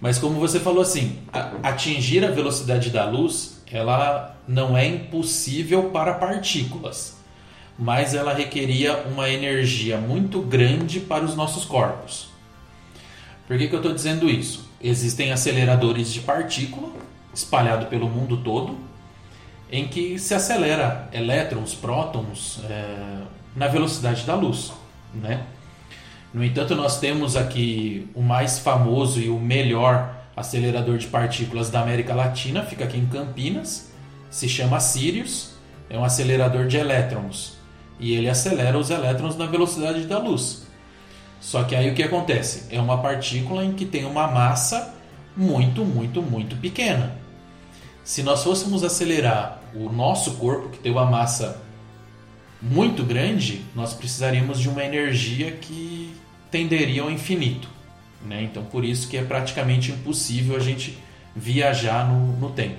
Mas 0.00 0.18
como 0.18 0.38
você 0.38 0.60
falou 0.60 0.82
assim, 0.82 1.18
a- 1.32 1.50
atingir 1.64 2.24
a 2.24 2.30
velocidade 2.30 2.90
da 2.90 3.04
luz, 3.04 3.62
ela 3.70 4.36
não 4.46 4.76
é 4.76 4.86
impossível 4.86 5.90
para 5.90 6.14
partículas, 6.14 7.15
mas 7.78 8.14
ela 8.14 8.32
requeria 8.32 9.04
uma 9.06 9.28
energia 9.28 9.98
muito 9.98 10.40
grande 10.40 11.00
para 11.00 11.24
os 11.24 11.36
nossos 11.36 11.64
corpos. 11.64 12.28
Por 13.46 13.58
que, 13.58 13.68
que 13.68 13.74
eu 13.74 13.80
estou 13.80 13.94
dizendo 13.94 14.28
isso? 14.28 14.68
Existem 14.82 15.32
aceleradores 15.32 16.12
de 16.12 16.20
partícula 16.20 16.90
espalhados 17.34 17.88
pelo 17.88 18.08
mundo 18.08 18.38
todo, 18.38 18.76
em 19.70 19.86
que 19.86 20.18
se 20.18 20.32
acelera 20.32 21.08
elétrons, 21.12 21.74
prótons 21.74 22.60
é, 22.64 23.22
na 23.54 23.68
velocidade 23.68 24.24
da 24.24 24.34
luz, 24.34 24.72
né? 25.12 25.42
No 26.32 26.42
entanto, 26.42 26.74
nós 26.74 26.98
temos 26.98 27.36
aqui 27.36 28.08
o 28.14 28.22
mais 28.22 28.58
famoso 28.58 29.20
e 29.20 29.28
o 29.28 29.38
melhor 29.38 30.14
acelerador 30.36 30.98
de 30.98 31.06
partículas 31.06 31.70
da 31.70 31.80
América 31.80 32.14
Latina, 32.14 32.62
fica 32.62 32.84
aqui 32.84 32.98
em 32.98 33.06
Campinas, 33.06 33.92
se 34.30 34.48
chama 34.48 34.80
Sirius, 34.80 35.52
é 35.88 35.98
um 35.98 36.04
acelerador 36.04 36.66
de 36.66 36.76
elétrons 36.76 37.55
e 37.98 38.14
ele 38.14 38.28
acelera 38.28 38.78
os 38.78 38.90
elétrons 38.90 39.36
na 39.36 39.46
velocidade 39.46 40.04
da 40.04 40.18
luz. 40.18 40.66
Só 41.40 41.64
que 41.64 41.74
aí 41.74 41.90
o 41.90 41.94
que 41.94 42.02
acontece? 42.02 42.64
É 42.70 42.80
uma 42.80 42.98
partícula 42.98 43.64
em 43.64 43.72
que 43.72 43.84
tem 43.84 44.04
uma 44.04 44.26
massa 44.26 44.94
muito, 45.36 45.84
muito, 45.84 46.22
muito 46.22 46.56
pequena. 46.56 47.16
Se 48.02 48.22
nós 48.22 48.42
fôssemos 48.42 48.84
acelerar 48.84 49.60
o 49.74 49.90
nosso 49.90 50.34
corpo, 50.34 50.70
que 50.70 50.78
tem 50.78 50.92
uma 50.92 51.04
massa 51.04 51.60
muito 52.60 53.04
grande, 53.04 53.64
nós 53.74 53.92
precisaríamos 53.92 54.60
de 54.60 54.68
uma 54.68 54.84
energia 54.84 55.52
que 55.52 56.14
tenderia 56.50 57.02
ao 57.02 57.10
infinito. 57.10 57.68
Né? 58.24 58.42
Então, 58.42 58.64
por 58.64 58.84
isso 58.84 59.08
que 59.08 59.16
é 59.16 59.22
praticamente 59.22 59.92
impossível 59.92 60.56
a 60.56 60.60
gente 60.60 60.98
viajar 61.34 62.08
no, 62.08 62.32
no 62.38 62.50
tempo. 62.50 62.76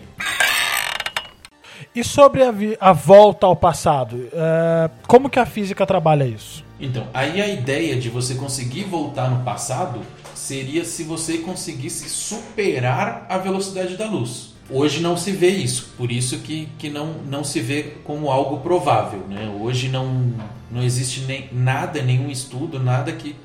E 1.96 2.04
sobre 2.04 2.44
a, 2.44 2.54
a 2.80 2.94
volta 2.94 3.46
ao 3.46 3.56
passado, 3.56 4.30
é, 4.34 4.90
como 5.08 5.30
que 5.30 5.40
a 5.40 5.46
física 5.46 5.86
trabalha 5.86 6.26
isso? 6.26 6.64
Então, 6.80 7.08
aí 7.14 7.42
a 7.42 7.48
ideia 7.48 7.96
de 7.96 8.10
você 8.10 8.36
conseguir 8.36 8.84
voltar 8.84 9.30
no 9.30 9.44
passado 9.44 10.02
seria 10.36 10.86
se 10.86 11.04
você 11.04 11.40
conseguisse 11.40 12.08
superar 12.10 13.26
a 13.28 13.38
velocidade 13.38 13.98
da 13.98 14.06
luz. 14.06 14.56
Hoje 14.70 15.02
não 15.02 15.16
se 15.16 15.32
vê 15.32 15.50
isso, 15.50 15.94
por 15.98 16.12
isso 16.12 16.40
que, 16.40 16.68
que 16.78 16.90
não, 16.90 17.14
não 17.26 17.44
se 17.44 17.60
vê 17.62 17.96
como 18.04 18.30
algo 18.30 18.58
provável. 18.58 19.22
Né? 19.28 19.50
Hoje 19.60 19.88
não, 19.88 20.34
não 20.70 20.84
existe 20.84 21.22
nem, 21.22 21.50
nada, 21.52 22.02
nenhum 22.02 22.30
estudo, 22.30 22.80
nada 22.80 23.12
que, 23.14 23.36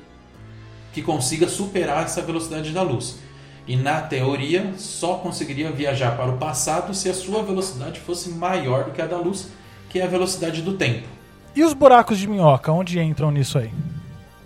que 0.91 1.01
consiga 1.01 1.47
superar 1.47 2.03
essa 2.03 2.21
velocidade 2.21 2.71
da 2.71 2.81
luz. 2.81 3.19
E 3.65 3.77
na 3.77 4.01
teoria, 4.01 4.73
só 4.77 5.15
conseguiria 5.15 5.71
viajar 5.71 6.17
para 6.17 6.31
o 6.31 6.37
passado 6.37 6.93
se 6.93 7.09
a 7.09 7.13
sua 7.13 7.41
velocidade 7.43 7.99
fosse 7.99 8.29
maior 8.29 8.85
do 8.85 8.91
que 8.91 9.01
a 9.01 9.05
da 9.05 9.17
luz, 9.17 9.49
que 9.89 9.99
é 9.99 10.03
a 10.03 10.07
velocidade 10.07 10.61
do 10.61 10.73
tempo. 10.73 11.07
E 11.55 11.63
os 11.63 11.73
buracos 11.73 12.17
de 12.17 12.27
minhoca, 12.27 12.71
onde 12.71 12.99
entram 12.99 13.31
nisso 13.31 13.57
aí? 13.57 13.71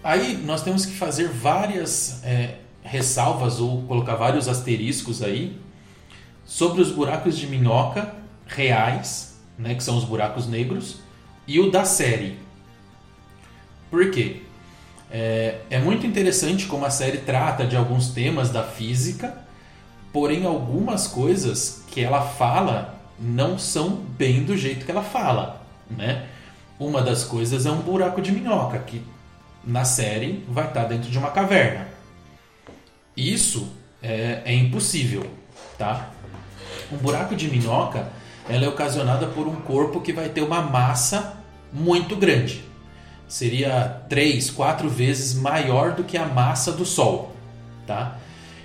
Aí 0.03 0.37
nós 0.45 0.61
temos 0.61 0.85
que 0.85 0.93
fazer 0.93 1.29
várias 1.29 2.23
é, 2.23 2.55
ressalvas 2.83 3.59
ou 3.59 3.81
colocar 3.83 4.15
vários 4.15 4.47
asteriscos 4.47 5.23
aí 5.23 5.59
sobre 6.45 6.81
os 6.81 6.91
buracos 6.91 7.37
de 7.37 7.47
minhoca 7.47 8.13
reais, 8.45 9.37
né, 9.57 9.75
que 9.75 9.83
são 9.83 9.97
os 9.97 10.03
buracos 10.03 10.47
negros, 10.47 10.99
e 11.47 11.59
o 11.59 11.71
da 11.71 11.83
série. 11.85 12.37
Por 13.89 14.11
quê? 14.11 14.43
É, 15.09 15.59
é 15.69 15.79
muito 15.79 16.05
interessante 16.05 16.65
como 16.65 16.85
a 16.85 16.89
série 16.89 17.19
trata 17.19 17.65
de 17.65 17.75
alguns 17.75 18.09
temas 18.09 18.49
da 18.49 18.63
física, 18.63 19.37
porém 20.11 20.45
algumas 20.45 21.07
coisas 21.07 21.83
que 21.89 22.01
ela 22.01 22.21
fala 22.21 22.95
não 23.19 23.57
são 23.57 23.89
bem 23.89 24.43
do 24.43 24.55
jeito 24.57 24.85
que 24.85 24.91
ela 24.91 25.03
fala, 25.03 25.61
né? 25.89 26.25
Uma 26.79 27.01
das 27.01 27.23
coisas 27.23 27.65
é 27.65 27.71
um 27.71 27.79
buraco 27.79 28.21
de 28.21 28.31
minhoca, 28.31 28.77
que 28.79 29.01
na 29.63 29.83
série 29.83 30.45
vai 30.47 30.67
estar 30.67 30.83
dentro 30.83 31.09
de 31.09 31.17
uma 31.17 31.31
caverna. 31.31 31.87
Isso 33.15 33.71
é, 34.01 34.41
é 34.45 34.53
impossível, 34.53 35.25
tá? 35.77 36.11
Um 36.91 36.97
buraco 36.97 37.35
de 37.35 37.49
minhoca 37.49 38.07
ela 38.49 38.65
é 38.65 38.67
ocasionada 38.67 39.27
por 39.27 39.47
um 39.47 39.55
corpo 39.55 39.99
que 39.99 40.13
vai 40.13 40.29
ter 40.29 40.41
uma 40.41 40.61
massa 40.61 41.37
muito 41.73 42.15
grande. 42.15 42.63
Seria 43.27 44.01
três, 44.07 44.49
quatro 44.49 44.89
vezes 44.89 45.33
maior 45.33 45.93
do 45.93 46.03
que 46.03 46.17
a 46.17 46.25
massa 46.25 46.71
do 46.71 46.85
Sol, 46.85 47.35
tá? 47.85 48.17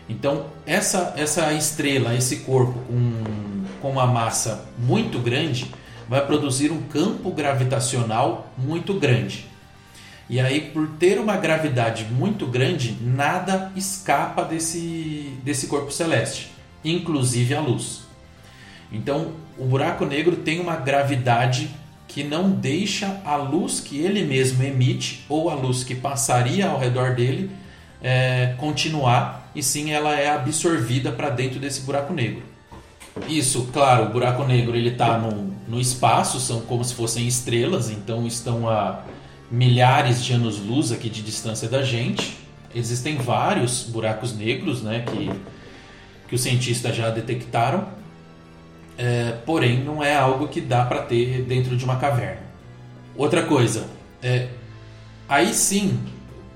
Então 0.08 0.46
essa 0.64 1.14
essa 1.16 1.52
estrela, 1.52 2.14
esse 2.14 2.36
corpo 2.38 2.78
com, 2.86 3.64
com 3.80 3.90
uma 3.90 4.06
massa 4.06 4.64
muito 4.78 5.18
grande, 5.18 5.72
vai 6.08 6.24
produzir 6.26 6.70
um 6.70 6.82
campo 6.82 7.30
gravitacional 7.30 8.52
muito 8.56 8.94
grande. 8.94 9.52
E 10.28 10.40
aí, 10.40 10.60
por 10.60 10.88
ter 10.98 11.18
uma 11.18 11.36
gravidade 11.36 12.04
muito 12.04 12.46
grande, 12.46 12.96
nada 13.02 13.70
escapa 13.76 14.42
desse, 14.42 15.36
desse 15.42 15.66
corpo 15.66 15.90
celeste, 15.90 16.50
inclusive 16.84 17.54
a 17.54 17.60
luz. 17.60 18.02
Então, 18.90 19.32
o 19.58 19.64
buraco 19.64 20.06
negro 20.06 20.36
tem 20.36 20.60
uma 20.60 20.76
gravidade 20.76 21.70
que 22.12 22.22
não 22.22 22.50
deixa 22.50 23.22
a 23.24 23.36
luz 23.36 23.80
que 23.80 23.98
ele 23.98 24.22
mesmo 24.22 24.62
emite 24.62 25.24
ou 25.30 25.48
a 25.48 25.54
luz 25.54 25.82
que 25.82 25.94
passaria 25.94 26.68
ao 26.68 26.78
redor 26.78 27.14
dele 27.14 27.50
é, 28.02 28.54
continuar, 28.58 29.50
e 29.54 29.62
sim 29.62 29.92
ela 29.92 30.14
é 30.14 30.28
absorvida 30.28 31.10
para 31.10 31.30
dentro 31.30 31.58
desse 31.58 31.80
buraco 31.82 32.12
negro. 32.12 32.42
Isso, 33.26 33.68
claro, 33.72 34.04
o 34.04 34.08
buraco 34.10 34.44
negro 34.44 34.76
ele 34.76 34.90
está 34.90 35.16
no, 35.16 35.54
no 35.66 35.80
espaço, 35.80 36.38
são 36.38 36.60
como 36.62 36.84
se 36.84 36.94
fossem 36.94 37.26
estrelas, 37.26 37.90
então 37.90 38.26
estão 38.26 38.68
a 38.68 39.04
milhares 39.50 40.22
de 40.22 40.34
anos-luz 40.34 40.92
aqui 40.92 41.08
de 41.08 41.22
distância 41.22 41.68
da 41.68 41.82
gente. 41.82 42.36
Existem 42.74 43.16
vários 43.16 43.84
buracos 43.84 44.36
negros, 44.36 44.82
né, 44.82 45.04
que, 45.06 45.30
que 46.28 46.34
os 46.34 46.42
cientistas 46.42 46.94
já 46.94 47.08
detectaram, 47.08 47.86
é, 48.97 49.32
porém 49.47 49.82
não 49.82 50.03
é 50.03 50.14
algo 50.14 50.49
que 50.49 50.61
dá 50.61 50.84
para 50.84 51.03
ter 51.03 51.43
dentro 51.43 51.76
de 51.76 51.84
uma 51.84 51.97
caverna. 51.97 52.43
Outra 53.16 53.43
coisa, 53.45 53.86
é, 54.22 54.49
aí 55.28 55.53
sim 55.53 55.99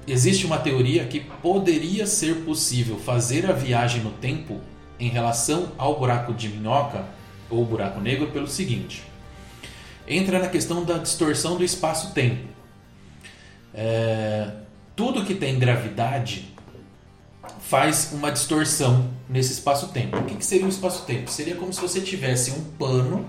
existe 0.06 0.46
uma 0.46 0.58
teoria 0.58 1.04
que 1.04 1.20
poderia 1.20 2.06
ser 2.06 2.44
possível 2.44 2.98
fazer 2.98 3.50
a 3.50 3.52
viagem 3.52 4.02
no 4.02 4.10
tempo 4.10 4.60
em 4.98 5.08
relação 5.08 5.72
ao 5.76 5.98
buraco 5.98 6.32
de 6.32 6.48
minhoca 6.48 7.04
ou 7.50 7.64
buraco 7.64 8.00
negro 8.00 8.28
pelo 8.28 8.46
seguinte: 8.46 9.02
entra 10.06 10.38
na 10.38 10.48
questão 10.48 10.84
da 10.84 10.98
distorção 10.98 11.56
do 11.56 11.64
espaço-tempo. 11.64 12.46
É, 13.74 14.50
tudo 14.94 15.24
que 15.24 15.34
tem 15.34 15.58
gravidade 15.58 16.55
faz 17.60 18.10
uma 18.12 18.30
distorção 18.30 19.10
nesse 19.28 19.52
espaço-tempo. 19.52 20.16
O 20.18 20.24
que, 20.24 20.36
que 20.36 20.44
seria 20.44 20.66
um 20.66 20.68
espaço-tempo? 20.68 21.30
Seria 21.30 21.56
como 21.56 21.72
se 21.72 21.80
você 21.80 22.00
tivesse 22.00 22.50
um 22.52 22.62
pano 22.78 23.26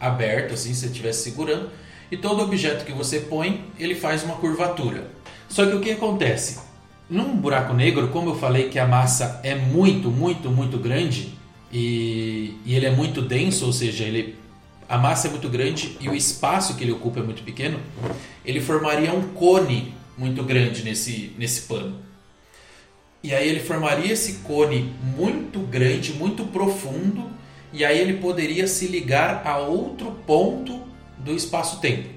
aberto, 0.00 0.54
assim, 0.54 0.74
você 0.74 0.86
estivesse 0.86 1.22
segurando, 1.22 1.70
e 2.10 2.16
todo 2.16 2.42
objeto 2.42 2.84
que 2.84 2.92
você 2.92 3.20
põe, 3.20 3.64
ele 3.78 3.94
faz 3.94 4.22
uma 4.22 4.34
curvatura. 4.34 5.10
Só 5.48 5.64
que 5.64 5.74
o 5.74 5.80
que 5.80 5.92
acontece? 5.92 6.60
Num 7.08 7.36
buraco 7.36 7.72
negro, 7.72 8.08
como 8.08 8.30
eu 8.30 8.34
falei 8.34 8.68
que 8.68 8.78
a 8.78 8.86
massa 8.86 9.40
é 9.42 9.54
muito, 9.54 10.10
muito, 10.10 10.50
muito 10.50 10.78
grande 10.78 11.34
e, 11.72 12.56
e 12.66 12.74
ele 12.74 12.86
é 12.86 12.90
muito 12.90 13.22
denso, 13.22 13.64
ou 13.64 13.72
seja, 13.72 14.04
ele, 14.04 14.36
a 14.88 14.98
massa 14.98 15.28
é 15.28 15.30
muito 15.30 15.48
grande 15.48 15.96
e 16.00 16.08
o 16.08 16.14
espaço 16.14 16.74
que 16.74 16.84
ele 16.84 16.92
ocupa 16.92 17.20
é 17.20 17.22
muito 17.22 17.42
pequeno, 17.42 17.78
ele 18.44 18.60
formaria 18.60 19.12
um 19.12 19.28
cone 19.28 19.94
muito 20.16 20.42
grande 20.42 20.82
nesse, 20.82 21.32
nesse 21.38 21.62
pano. 21.62 21.96
E 23.22 23.32
aí 23.32 23.48
ele 23.48 23.60
formaria 23.60 24.12
esse 24.12 24.38
cone 24.38 24.94
muito 25.16 25.60
grande, 25.60 26.12
muito 26.12 26.44
profundo, 26.46 27.30
e 27.72 27.84
aí 27.84 27.98
ele 27.98 28.14
poderia 28.14 28.66
se 28.66 28.86
ligar 28.86 29.46
a 29.46 29.58
outro 29.58 30.10
ponto 30.26 30.82
do 31.18 31.32
espaço-tempo. 31.32 32.08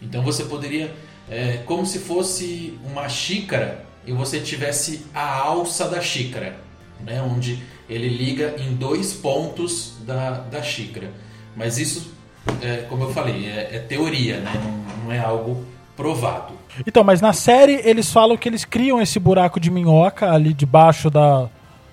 Então 0.00 0.22
você 0.22 0.44
poderia, 0.44 0.94
é, 1.30 1.58
como 1.66 1.84
se 1.84 1.98
fosse 1.98 2.78
uma 2.84 3.08
xícara 3.08 3.84
e 4.06 4.12
você 4.12 4.40
tivesse 4.40 5.04
a 5.14 5.38
alça 5.38 5.88
da 5.88 6.00
xícara, 6.00 6.56
né, 7.00 7.20
onde 7.20 7.62
ele 7.88 8.08
liga 8.08 8.54
em 8.58 8.74
dois 8.74 9.12
pontos 9.12 9.94
da, 10.00 10.30
da 10.30 10.62
xícara. 10.62 11.10
Mas 11.54 11.78
isso, 11.78 12.12
é, 12.62 12.86
como 12.88 13.04
eu 13.04 13.12
falei, 13.12 13.46
é, 13.46 13.76
é 13.76 13.78
teoria, 13.78 14.40
né, 14.40 14.52
não, 14.62 15.04
não 15.04 15.12
é 15.12 15.18
algo 15.18 15.64
provado. 15.94 16.54
Então, 16.86 17.04
mas 17.04 17.20
na 17.20 17.32
série 17.32 17.80
eles 17.84 18.12
falam 18.12 18.36
que 18.36 18.48
eles 18.48 18.64
criam 18.64 19.00
esse 19.00 19.18
buraco 19.18 19.60
de 19.60 19.70
minhoca 19.70 20.32
ali 20.32 20.52
debaixo 20.52 21.08
da. 21.08 21.48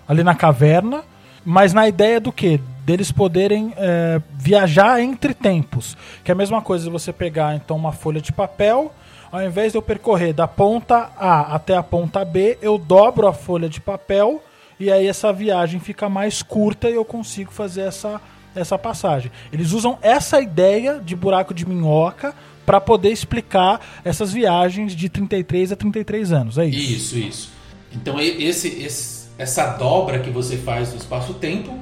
ali 0.07 0.23
na 0.23 0.34
caverna, 0.34 1.03
mas 1.45 1.73
na 1.73 1.88
ideia 1.88 2.19
do 2.19 2.31
quê? 2.31 2.59
Deles 2.86 3.11
poderem 3.11 3.73
é, 3.77 4.21
viajar 4.34 4.99
entre 5.01 5.34
tempos. 5.34 5.95
Que 6.23 6.31
é 6.31 6.34
a 6.34 6.36
mesma 6.36 6.61
coisa 6.61 6.86
de 6.86 6.89
você 6.89 7.13
pegar 7.13 7.55
então 7.55 7.77
uma 7.77 7.91
folha 7.91 8.19
de 8.19 8.31
papel, 8.31 8.93
ao 9.31 9.41
invés 9.41 9.71
de 9.71 9.77
eu 9.77 9.81
percorrer 9.81 10.34
da 10.34 10.47
ponta 10.47 11.11
A 11.17 11.55
até 11.55 11.75
a 11.75 11.84
ponta 11.84 12.25
B, 12.25 12.57
eu 12.61 12.77
dobro 12.77 13.27
a 13.27 13.34
folha 13.34 13.69
de 13.69 13.79
papel 13.79 14.41
e 14.79 14.91
aí 14.91 15.07
essa 15.07 15.31
viagem 15.31 15.79
fica 15.79 16.09
mais 16.09 16.41
curta 16.41 16.89
e 16.89 16.95
eu 16.95 17.05
consigo 17.05 17.51
fazer 17.51 17.81
essa, 17.81 18.19
essa 18.55 18.77
passagem. 18.77 19.31
Eles 19.51 19.71
usam 19.71 19.97
essa 20.01 20.41
ideia 20.41 20.99
de 20.99 21.15
buraco 21.15 21.53
de 21.53 21.65
minhoca 21.65 22.34
para 22.66 22.80
poder 22.80 23.11
explicar 23.11 24.01
essas 24.03 24.32
viagens 24.34 24.95
de 24.95 25.09
33 25.09 25.72
a 25.72 25.76
33 25.76 26.32
anos. 26.32 26.57
É 26.57 26.66
isso. 26.66 26.93
Isso, 26.93 27.18
isso. 27.18 27.49
Então 27.91 28.20
esse, 28.20 28.68
esse- 28.82 29.28
essa 29.38 29.66
dobra 29.78 30.20
que 30.20 30.30
você 30.30 30.57
faz 30.57 30.91
no 30.91 30.97
espaço-tempo 30.97 31.78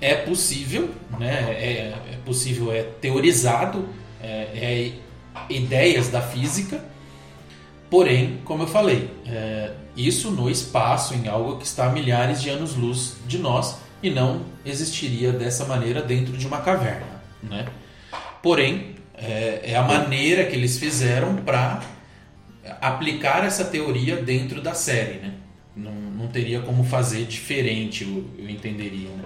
é 0.00 0.14
possível, 0.14 0.90
né? 1.18 1.52
É, 1.58 1.94
é 2.12 2.18
possível, 2.24 2.72
é 2.72 2.82
teorizado, 2.82 3.88
é, 4.22 4.26
é 4.28 4.92
ideias 5.52 6.08
da 6.08 6.20
física. 6.20 6.82
Porém, 7.88 8.40
como 8.44 8.64
eu 8.64 8.66
falei, 8.66 9.10
é, 9.26 9.70
isso 9.96 10.30
no 10.30 10.50
espaço, 10.50 11.14
em 11.14 11.28
algo 11.28 11.56
que 11.56 11.64
está 11.64 11.86
a 11.86 11.90
milhares 11.90 12.42
de 12.42 12.50
anos-luz 12.50 13.14
de 13.28 13.38
nós 13.38 13.76
e 14.02 14.10
não 14.10 14.42
existiria 14.64 15.32
dessa 15.32 15.64
maneira 15.64 16.02
dentro 16.02 16.36
de 16.36 16.46
uma 16.46 16.58
caverna. 16.60 17.22
Né? 17.42 17.66
Porém, 18.42 18.95
é, 19.16 19.60
é 19.64 19.76
a 19.76 19.82
maneira 19.82 20.44
que 20.44 20.54
eles 20.54 20.78
fizeram 20.78 21.36
para 21.36 21.82
aplicar 22.80 23.44
essa 23.44 23.64
teoria 23.64 24.16
dentro 24.16 24.60
da 24.60 24.74
série. 24.74 25.18
Né? 25.18 25.34
Não, 25.74 25.92
não 25.92 26.28
teria 26.28 26.60
como 26.60 26.84
fazer 26.84 27.24
diferente, 27.24 28.04
eu, 28.04 28.24
eu 28.38 28.50
entenderia. 28.50 29.08
Né? 29.10 29.24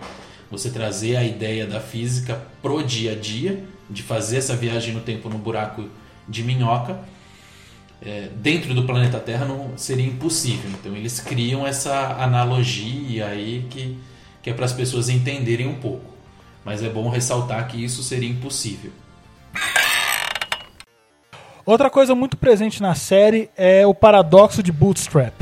Você 0.51 0.71
trazer 0.71 1.17
a 1.17 1.25
ideia 1.25 1.67
da 1.67 1.81
física 1.81 2.41
pro 2.61 2.83
dia 2.83 3.13
a 3.13 3.15
dia, 3.15 3.65
de 3.89 4.03
fazer 4.03 4.39
essa 4.39 4.57
viagem 4.57 4.95
no 4.95 5.01
tempo 5.01 5.29
no 5.29 5.39
buraco 5.39 5.89
de 6.29 6.43
minhoca 6.45 7.01
é, 8.03 8.31
dentro 8.35 8.73
do 8.73 8.85
planeta 8.85 9.19
Terra 9.19 9.45
não 9.45 9.77
seria 9.77 10.07
impossível. 10.07 10.71
Então 10.71 10.97
eles 10.97 11.21
criam 11.21 11.67
essa 11.67 12.17
analogia 12.19 13.27
aí 13.27 13.67
que, 13.69 13.99
que 14.43 14.51
é 14.51 14.55
para 14.55 14.65
as 14.65 14.73
pessoas 14.73 15.09
entenderem 15.09 15.67
um 15.67 15.75
pouco. 15.75 16.15
Mas 16.65 16.83
é 16.83 16.89
bom 16.89 17.09
ressaltar 17.09 17.67
que 17.69 17.83
isso 17.83 18.03
seria 18.03 18.29
impossível. 18.29 18.93
Outra 21.65 21.89
coisa 21.91 22.15
muito 22.15 22.37
presente 22.37 22.83
na 22.83 22.95
série 22.95 23.51
é 23.57 23.87
o 23.87 23.95
paradoxo 23.95 24.63
de 24.63 24.73
Bootstrap. 24.73 25.35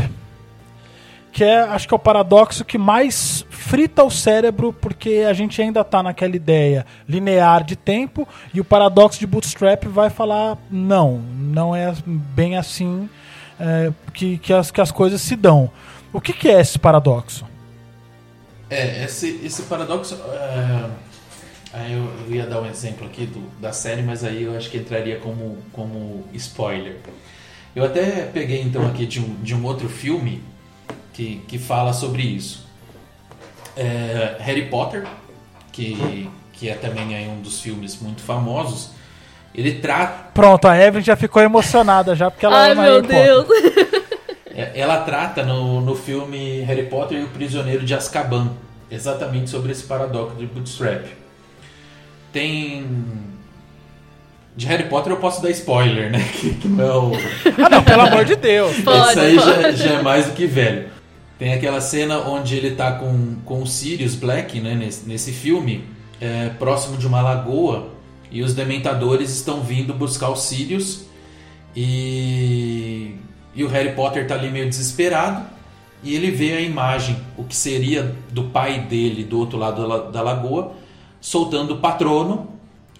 Que 1.32 1.44
é, 1.44 1.60
acho 1.60 1.86
que 1.86 1.94
é 1.94 1.96
o 1.96 2.00
paradoxo 2.00 2.64
que 2.64 2.76
mais 2.76 3.46
frita 3.48 4.02
o 4.02 4.10
cérebro, 4.10 4.72
porque 4.72 5.24
a 5.28 5.32
gente 5.32 5.60
ainda 5.62 5.80
está 5.82 6.02
naquela 6.02 6.34
ideia 6.34 6.84
linear 7.08 7.62
de 7.64 7.76
tempo, 7.76 8.26
e 8.52 8.60
o 8.60 8.64
paradoxo 8.64 9.18
de 9.18 9.26
Bootstrap 9.26 9.84
vai 9.84 10.10
falar: 10.10 10.58
não, 10.70 11.18
não 11.18 11.74
é 11.76 11.94
bem 12.06 12.56
assim 12.56 13.08
é, 13.60 13.92
que, 14.12 14.38
que, 14.38 14.52
as, 14.52 14.70
que 14.70 14.80
as 14.80 14.90
coisas 14.90 15.20
se 15.20 15.36
dão. 15.36 15.70
O 16.12 16.20
que, 16.20 16.32
que 16.32 16.48
é 16.48 16.60
esse 16.60 16.78
paradoxo? 16.78 17.46
É, 18.70 19.04
esse, 19.04 19.40
esse 19.44 19.62
paradoxo. 19.62 20.14
é, 20.14 20.90
aí 21.72 21.92
eu, 21.92 22.10
eu 22.26 22.34
ia 22.34 22.46
dar 22.46 22.60
um 22.60 22.66
exemplo 22.66 23.06
aqui 23.06 23.26
do, 23.26 23.40
da 23.60 23.72
série, 23.72 24.02
mas 24.02 24.24
aí 24.24 24.42
eu 24.42 24.56
acho 24.56 24.70
que 24.70 24.78
entraria 24.78 25.18
como, 25.18 25.58
como 25.72 26.24
spoiler. 26.34 26.96
Eu 27.74 27.84
até 27.84 28.22
peguei 28.32 28.60
então 28.62 28.86
aqui 28.86 29.06
de 29.06 29.20
um, 29.20 29.34
de 29.42 29.54
um 29.54 29.64
outro 29.64 29.88
filme 29.88 30.42
que, 31.12 31.42
que 31.46 31.58
fala 31.58 31.92
sobre 31.92 32.22
isso. 32.22 32.66
É, 33.76 34.36
Harry 34.40 34.66
Potter, 34.66 35.06
que, 35.70 36.28
que 36.52 36.68
é 36.68 36.74
também 36.74 37.14
aí 37.14 37.28
um 37.28 37.40
dos 37.40 37.60
filmes 37.60 38.00
muito 38.00 38.22
famosos, 38.22 38.90
ele 39.54 39.74
trata. 39.76 40.30
Pronto, 40.32 40.66
a 40.66 40.76
Evelyn 40.76 41.04
já 41.04 41.16
ficou 41.16 41.42
emocionada 41.42 42.14
já, 42.14 42.30
porque 42.30 42.44
ela 42.46 42.62
Ai, 42.62 42.72
ama 42.72 42.82
meu 42.82 43.02
Harry 43.02 43.06
Potter. 43.06 43.24
Deus. 43.24 43.46
É, 44.54 44.80
Ela 44.80 45.02
trata 45.02 45.44
no, 45.44 45.80
no 45.80 45.94
filme 45.94 46.62
Harry 46.62 46.86
Potter 46.86 47.20
e 47.20 47.22
o 47.22 47.28
Prisioneiro 47.28 47.84
de 47.84 47.94
Azkaban 47.94 48.50
exatamente 48.90 49.50
sobre 49.50 49.70
esse 49.70 49.84
paradoxo 49.84 50.34
de 50.36 50.46
Bootstrap. 50.46 51.06
Tem. 52.32 52.84
De 54.56 54.66
Harry 54.66 54.84
Potter 54.88 55.12
eu 55.12 55.18
posso 55.18 55.40
dar 55.40 55.50
spoiler, 55.50 56.10
né? 56.10 56.18
Que, 56.40 56.54
que 56.54 56.68
não 56.68 56.84
é 56.84 56.92
o. 56.96 57.12
Ah, 57.64 57.68
não, 57.70 57.82
pelo 57.82 58.02
amor 58.02 58.24
de 58.24 58.34
Deus. 58.36 58.76
Pode, 58.80 59.10
Esse 59.10 59.20
aí 59.20 59.36
já, 59.36 59.70
já 59.72 59.90
é 59.94 60.02
mais 60.02 60.26
do 60.26 60.32
que 60.32 60.46
velho. 60.46 60.88
Tem 61.38 61.52
aquela 61.54 61.80
cena 61.80 62.18
onde 62.28 62.56
ele 62.56 62.72
tá 62.72 62.92
com, 62.92 63.36
com 63.44 63.62
o 63.62 63.66
Sirius 63.66 64.16
Black, 64.16 64.60
né, 64.60 64.74
nesse, 64.74 65.08
nesse 65.08 65.30
filme, 65.30 65.84
é, 66.20 66.48
próximo 66.58 66.96
de 66.96 67.06
uma 67.06 67.20
lagoa, 67.22 67.90
e 68.28 68.42
os 68.42 68.54
dementadores 68.54 69.30
estão 69.30 69.60
vindo 69.62 69.94
buscar 69.94 70.30
o 70.30 70.36
Sirius, 70.36 71.04
e, 71.76 73.14
e 73.54 73.62
o 73.62 73.68
Harry 73.68 73.92
Potter 73.94 74.26
tá 74.26 74.34
ali 74.34 74.50
meio 74.50 74.68
desesperado, 74.68 75.44
e 76.02 76.12
ele 76.14 76.32
vê 76.32 76.54
a 76.54 76.60
imagem, 76.60 77.16
o 77.36 77.44
que 77.44 77.54
seria 77.54 78.14
do 78.32 78.44
pai 78.44 78.80
dele 78.80 79.22
do 79.22 79.38
outro 79.38 79.56
lado 79.58 79.80
da, 79.82 79.86
la- 79.86 80.10
da 80.10 80.22
lagoa, 80.22 80.72
soltando 81.20 81.74
o 81.74 81.78
patrono 81.78 82.48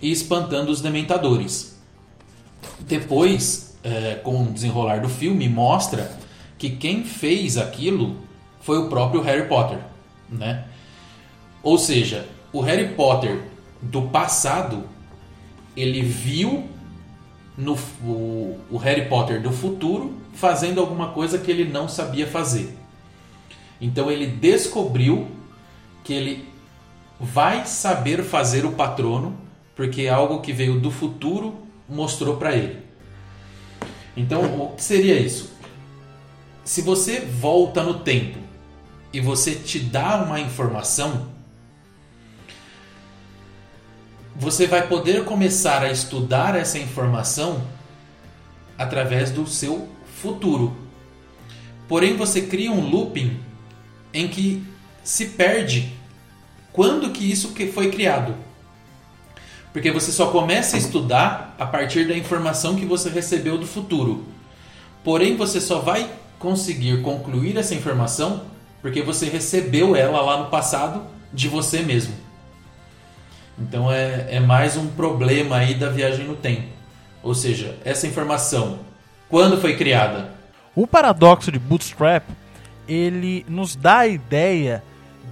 e 0.00 0.10
espantando 0.10 0.70
os 0.70 0.80
dementadores. 0.80 1.78
Depois, 2.80 3.76
é, 3.82 4.16
com 4.16 4.42
o 4.42 4.46
desenrolar 4.46 5.00
do 5.00 5.08
filme, 5.08 5.48
mostra 5.48 6.18
que 6.56 6.70
quem 6.70 7.04
fez 7.04 7.56
aquilo 7.56 8.16
foi 8.60 8.78
o 8.78 8.88
próprio 8.88 9.20
Harry 9.22 9.48
Potter, 9.48 9.78
né? 10.28 10.64
Ou 11.62 11.78
seja, 11.78 12.26
o 12.52 12.60
Harry 12.60 12.94
Potter 12.94 13.42
do 13.80 14.02
passado, 14.02 14.84
ele 15.76 16.02
viu 16.02 16.68
no, 17.56 17.76
o, 18.02 18.58
o 18.70 18.76
Harry 18.76 19.08
Potter 19.08 19.42
do 19.42 19.52
futuro 19.52 20.14
fazendo 20.32 20.80
alguma 20.80 21.08
coisa 21.08 21.38
que 21.38 21.50
ele 21.50 21.64
não 21.64 21.88
sabia 21.88 22.26
fazer. 22.26 22.76
Então 23.80 24.10
ele 24.10 24.26
descobriu 24.26 25.28
que 26.04 26.12
ele 26.12 26.47
vai 27.20 27.66
saber 27.66 28.22
fazer 28.22 28.64
o 28.64 28.72
patrono, 28.72 29.36
porque 29.74 30.02
é 30.02 30.08
algo 30.08 30.40
que 30.40 30.52
veio 30.52 30.80
do 30.80 30.90
futuro 30.90 31.56
mostrou 31.88 32.36
para 32.36 32.54
ele. 32.54 32.82
Então, 34.16 34.42
o 34.62 34.74
que 34.74 34.82
seria 34.82 35.18
isso? 35.18 35.52
Se 36.64 36.82
você 36.82 37.20
volta 37.20 37.82
no 37.82 38.00
tempo 38.00 38.38
e 39.12 39.20
você 39.20 39.54
te 39.54 39.78
dá 39.78 40.22
uma 40.22 40.40
informação, 40.40 41.28
você 44.36 44.66
vai 44.66 44.86
poder 44.86 45.24
começar 45.24 45.82
a 45.82 45.90
estudar 45.90 46.54
essa 46.54 46.78
informação 46.78 47.66
através 48.76 49.30
do 49.30 49.46
seu 49.46 49.88
futuro. 50.20 50.76
Porém, 51.88 52.16
você 52.16 52.42
cria 52.42 52.70
um 52.70 52.88
looping 52.88 53.40
em 54.12 54.28
que 54.28 54.62
se 55.02 55.26
perde 55.30 55.97
quando 56.79 57.11
que 57.11 57.29
isso 57.29 57.55
que 57.55 57.66
foi 57.66 57.91
criado. 57.91 58.37
Porque 59.72 59.91
você 59.91 60.12
só 60.12 60.29
começa 60.29 60.76
a 60.76 60.79
estudar 60.79 61.57
a 61.59 61.66
partir 61.66 62.07
da 62.07 62.16
informação 62.16 62.76
que 62.76 62.87
você 62.87 63.11
recebeu 63.11 63.59
do 63.59 63.66
futuro. 63.66 64.24
Porém, 65.03 65.37
você 65.37 65.61
só 65.61 65.81
vai 65.81 66.09
conseguir 66.39 67.03
concluir 67.03 67.57
essa 67.57 67.74
informação 67.74 68.43
porque 68.81 69.03
você 69.03 69.26
recebeu 69.26 69.97
ela 69.97 70.20
lá 70.20 70.37
no 70.45 70.51
passado 70.51 71.03
de 71.33 71.49
você 71.49 71.83
mesmo. 71.83 72.14
Então 73.59 73.91
é, 73.91 74.37
é 74.37 74.39
mais 74.39 74.76
um 74.76 74.87
problema 74.87 75.57
aí 75.57 75.74
da 75.74 75.91
viagem 75.91 76.29
no 76.29 76.37
tempo. 76.37 76.68
Ou 77.24 77.35
seja, 77.35 77.76
essa 77.85 78.07
informação, 78.07 78.79
quando 79.29 79.61
foi 79.61 79.76
criada? 79.76 80.33
O 80.76 80.87
paradoxo 80.87 81.51
de 81.51 81.59
Bootstrap, 81.59 82.22
ele 82.87 83.45
nos 83.49 83.74
dá 83.74 83.99
a 83.99 84.07
ideia 84.07 84.85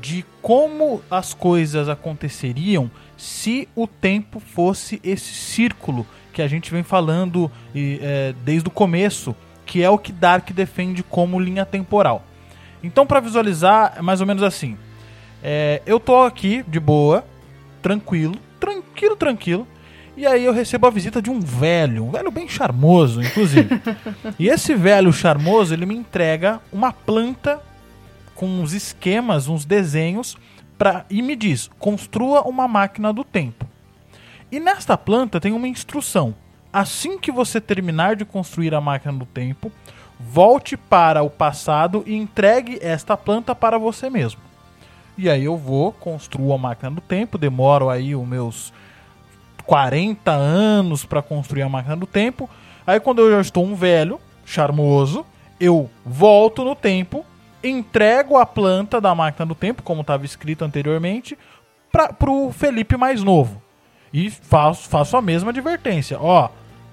de 0.07 0.25
como 0.41 1.03
as 1.11 1.35
coisas 1.35 1.89
aconteceriam 1.89 2.89
se 3.17 3.69
o 3.75 3.89
tempo 3.89 4.39
fosse 4.39 5.01
esse 5.03 5.35
círculo 5.35 6.07
que 6.33 6.41
a 6.41 6.47
gente 6.47 6.71
vem 6.71 6.85
falando 6.85 7.51
e, 7.75 7.99
é, 8.01 8.33
desde 8.45 8.69
o 8.69 8.71
começo, 8.71 9.35
que 9.65 9.83
é 9.83 9.91
o 9.91 9.99
que 9.99 10.13
Dark 10.13 10.49
defende 10.53 11.03
como 11.03 11.41
linha 11.41 11.67
temporal. 11.67 12.25
Então, 12.85 13.05
para 13.05 13.19
visualizar, 13.19 13.95
é 13.97 14.01
mais 14.03 14.21
ou 14.21 14.29
menos 14.29 14.45
assim: 14.45 14.77
é, 15.43 15.83
eu 15.85 15.99
tô 15.99 16.23
aqui 16.23 16.65
de 16.69 16.79
boa, 16.79 17.27
tranquilo, 17.83 18.37
tranquilo, 18.61 19.17
tranquilo. 19.17 19.67
E 20.17 20.25
aí 20.25 20.45
eu 20.45 20.53
recebo 20.53 20.87
a 20.87 20.91
visita 20.91 21.21
de 21.21 21.31
um 21.31 21.41
velho, 21.41 22.05
um 22.05 22.13
velho 22.13 22.31
bem 22.31 22.49
charmoso, 22.49 23.21
inclusive. 23.21 23.69
e 24.39 24.49
esse 24.49 24.73
velho 24.73 25.13
charmoso, 25.13 25.75
ele 25.75 25.85
me 25.85 25.97
entrega 25.97 26.61
uma 26.73 26.93
planta 26.93 27.61
com 28.37 28.47
uns 28.47 28.73
esquemas, 28.73 29.49
uns 29.49 29.65
desenhos, 29.65 30.37
pra, 30.79 31.05
e 31.11 31.21
me 31.23 31.35
diz: 31.35 31.69
construa 31.79 32.43
uma 32.43 32.69
máquina 32.69 33.13
do 33.13 33.25
tempo. 33.25 33.67
E 34.53 34.61
nesta 34.61 34.97
planta 34.97 35.41
tem 35.41 35.53
uma 35.53 35.67
instrução. 35.67 36.35
Assim 36.73 37.19
que 37.19 37.33
você 37.33 37.61
terminar 37.61 38.15
de 38.15 38.25
construir 38.25 38.75
a 38.75 38.81
máquina 38.81 39.13
do 39.15 39.27
tempo, 39.27 39.73
volte 40.21 40.77
para 40.77 41.23
o 41.23 41.31
passado 41.31 42.05
e 42.07 42.15
entregue 42.15 42.79
esta 42.81 43.17
planta 43.17 43.55
para 43.55 43.79
você 43.79 44.09
mesmo. 44.09 44.41
E 45.19 45.31
aí 45.31 45.45
eu 45.45 45.57
vou, 45.57 45.93
construo 45.93 46.53
a 46.53 46.59
máquina 46.59 46.91
do 46.91 47.01
tempo, 47.01 47.39
demoro 47.39 47.89
aí 47.89 48.15
os 48.15 48.27
meus 48.27 48.73
40 49.65 50.31
anos 50.31 51.05
para 51.05 51.23
construir 51.23 51.63
a 51.63 51.69
máquina 51.69 51.97
do 51.97 52.07
tempo. 52.07 52.49
Aí 52.87 53.01
quando 53.01 53.23
eu 53.23 53.31
já 53.31 53.41
estou 53.41 53.65
um 53.65 53.75
velho, 53.75 54.21
charmoso, 54.45 55.25
eu 55.59 55.91
volto 56.05 56.63
no 56.63 56.75
tempo, 56.75 57.25
entrego 57.69 58.37
a 58.37 58.47
planta 58.47 59.01
da 59.01 59.15
máquina 59.15 59.47
do 59.47 59.55
tempo, 59.55 59.83
como 59.83 60.01
estava 60.01 60.25
escrito 60.25 60.65
anteriormente, 60.65 61.37
para 61.93 62.31
o 62.31 62.53
Felipe 62.53 62.97
mais 62.97 63.23
novo. 63.23 63.63
E 64.13 64.31
faço, 64.31 64.89
faço 64.89 65.17
a 65.17 65.23
mesma 65.23 65.51
advertência. 65.51 66.19
Ó, 66.21 66.49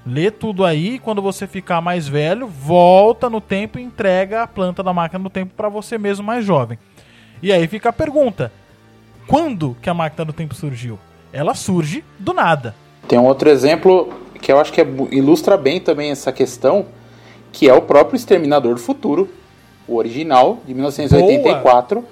lê 0.05 0.32
tudo 0.32 0.65
aí, 0.65 0.99
quando 0.99 1.21
você 1.21 1.47
ficar 1.47 1.82
mais 1.82 2.07
velho, 2.07 2.47
volta 2.47 3.30
no 3.30 3.39
tempo 3.39 3.80
e 3.80 3.84
entrega 3.84 4.43
a 4.43 4.47
planta 4.47 4.84
da 4.84 4.93
máquina 4.93 5.24
do 5.24 5.30
tempo 5.30 5.53
para 5.55 5.69
você 5.69 5.97
mesmo 5.97 6.26
mais 6.26 6.45
jovem. 6.45 6.78
E 7.41 7.51
aí 7.51 7.67
fica 7.67 7.89
a 7.89 7.93
pergunta: 7.93 8.51
quando 9.28 9.76
que 9.82 9.89
a 9.89 9.93
máquina 9.93 10.26
do 10.26 10.34
tempo 10.34 10.55
surgiu? 10.55 10.99
Ela 11.32 11.53
surge 11.53 12.03
do 12.19 12.34
nada. 12.34 12.76
Tem 13.07 13.17
um 13.19 13.26
outro 13.26 13.49
exemplo 13.49 14.13
que 14.41 14.51
eu 14.51 14.59
acho 14.59 14.71
que 14.74 14.82
é 14.82 14.88
ilustra 15.11 15.55
bem 15.57 15.80
também 15.80 16.11
essa 16.11 16.32
questão, 16.32 16.86
que 17.51 17.69
é 17.69 17.74
o 17.74 17.82
próprio 17.82 18.17
Exterminador 18.17 18.76
do 18.76 18.82
Futuro, 18.82 19.30
o 19.93 19.97
original, 19.97 20.59
de 20.65 20.73
1984, 20.73 22.03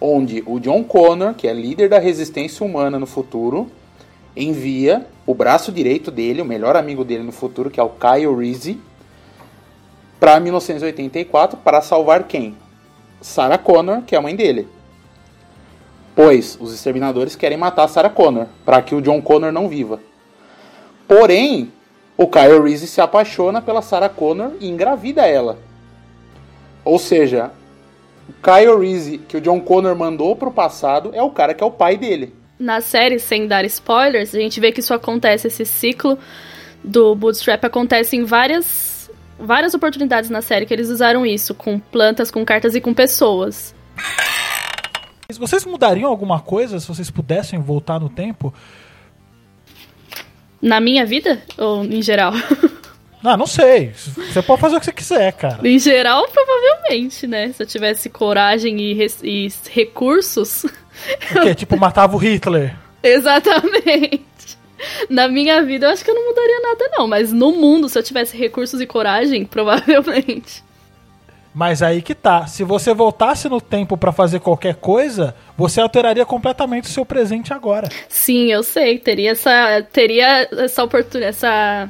onde 0.00 0.42
o 0.46 0.58
John 0.58 0.82
Connor, 0.84 1.34
que 1.34 1.46
é 1.46 1.52
líder 1.52 1.88
da 1.88 1.98
resistência 1.98 2.64
humana 2.64 2.98
no 2.98 3.06
futuro, 3.06 3.70
envia 4.36 5.06
o 5.26 5.34
braço 5.34 5.72
direito 5.72 6.10
dele, 6.10 6.42
o 6.42 6.44
melhor 6.44 6.76
amigo 6.76 7.04
dele 7.04 7.22
no 7.22 7.32
futuro, 7.32 7.70
que 7.70 7.80
é 7.80 7.82
o 7.82 7.90
Kyle 7.90 8.34
Reese, 8.34 8.78
para 10.20 10.38
1984 10.40 11.58
para 11.58 11.80
salvar 11.80 12.24
quem? 12.24 12.56
Sarah 13.20 13.58
Connor, 13.58 14.02
que 14.02 14.14
é 14.14 14.18
a 14.18 14.22
mãe 14.22 14.34
dele. 14.36 14.68
Pois 16.14 16.56
os 16.60 16.72
exterminadores 16.72 17.36
querem 17.36 17.58
matar 17.58 17.88
Sarah 17.88 18.10
Connor, 18.10 18.46
para 18.64 18.80
que 18.80 18.94
o 18.94 19.02
John 19.02 19.20
Connor 19.20 19.52
não 19.52 19.68
viva. 19.68 20.00
Porém, 21.06 21.70
o 22.16 22.26
Kyle 22.26 22.62
Reese 22.62 22.86
se 22.86 23.00
apaixona 23.00 23.60
pela 23.60 23.82
Sarah 23.82 24.08
Connor 24.08 24.52
e 24.60 24.68
engravida 24.68 25.26
ela. 25.26 25.58
Ou 26.86 27.00
seja, 27.00 27.50
o 28.28 28.32
Kyle 28.32 28.78
Reese 28.78 29.18
que 29.18 29.36
o 29.36 29.40
John 29.40 29.60
Connor 29.60 29.96
mandou 29.96 30.36
pro 30.36 30.52
passado 30.52 31.10
é 31.12 31.20
o 31.20 31.30
cara 31.30 31.52
que 31.52 31.62
é 31.62 31.66
o 31.66 31.70
pai 31.70 31.96
dele. 31.96 32.32
Na 32.56 32.80
série, 32.80 33.18
sem 33.18 33.48
dar 33.48 33.64
spoilers, 33.64 34.32
a 34.32 34.38
gente 34.38 34.60
vê 34.60 34.70
que 34.70 34.78
isso 34.78 34.94
acontece, 34.94 35.48
esse 35.48 35.66
ciclo 35.66 36.16
do 36.84 37.12
Bootstrap 37.16 37.64
acontece 37.64 38.16
em 38.16 38.24
várias, 38.24 39.10
várias 39.36 39.74
oportunidades 39.74 40.30
na 40.30 40.40
série 40.40 40.64
que 40.64 40.72
eles 40.72 40.88
usaram 40.88 41.26
isso, 41.26 41.56
com 41.56 41.76
plantas, 41.76 42.30
com 42.30 42.44
cartas 42.44 42.76
e 42.76 42.80
com 42.80 42.94
pessoas. 42.94 43.74
Vocês 45.36 45.66
mudariam 45.66 46.08
alguma 46.08 46.38
coisa 46.38 46.78
se 46.78 46.86
vocês 46.86 47.10
pudessem 47.10 47.60
voltar 47.60 47.98
no 47.98 48.08
tempo? 48.08 48.54
Na 50.62 50.80
minha 50.80 51.04
vida? 51.04 51.42
Ou 51.58 51.84
em 51.84 52.00
geral? 52.00 52.32
Ah, 53.28 53.36
não 53.36 53.46
sei. 53.46 53.92
Você 53.92 54.40
pode 54.42 54.60
fazer 54.60 54.76
o 54.76 54.78
que 54.80 54.86
você 54.86 54.92
quiser, 54.92 55.32
cara. 55.32 55.66
em 55.68 55.78
geral, 55.78 56.26
provavelmente, 56.28 57.26
né? 57.26 57.52
Se 57.52 57.62
eu 57.62 57.66
tivesse 57.66 58.08
coragem 58.08 58.78
e, 58.80 58.94
res- 58.94 59.20
e 59.22 59.48
recursos. 59.70 60.64
O 60.64 61.40
quê? 61.42 61.54
Tipo, 61.56 61.76
matava 61.76 62.14
o 62.14 62.18
Hitler. 62.18 62.74
Exatamente. 63.02 64.24
Na 65.10 65.26
minha 65.28 65.62
vida, 65.62 65.86
eu 65.86 65.90
acho 65.90 66.04
que 66.04 66.10
eu 66.10 66.14
não 66.14 66.26
mudaria 66.28 66.60
nada, 66.60 66.90
não. 66.96 67.08
Mas 67.08 67.32
no 67.32 67.52
mundo, 67.52 67.88
se 67.88 67.98
eu 67.98 68.02
tivesse 68.02 68.36
recursos 68.36 68.80
e 68.80 68.86
coragem, 68.86 69.44
provavelmente. 69.46 70.64
Mas 71.54 71.82
aí 71.82 72.02
que 72.02 72.14
tá. 72.14 72.46
Se 72.46 72.62
você 72.62 72.92
voltasse 72.92 73.48
no 73.48 73.60
tempo 73.60 73.96
pra 73.96 74.12
fazer 74.12 74.40
qualquer 74.40 74.74
coisa, 74.74 75.34
você 75.56 75.80
alteraria 75.80 76.26
completamente 76.26 76.84
o 76.84 76.90
seu 76.92 77.04
presente 77.04 77.52
agora. 77.52 77.88
Sim, 78.08 78.52
eu 78.52 78.62
sei. 78.62 78.98
Teria 78.98 79.30
essa, 79.30 79.82
teria 79.90 80.46
essa 80.52 80.84
oportunidade, 80.84 81.30
essa, 81.36 81.88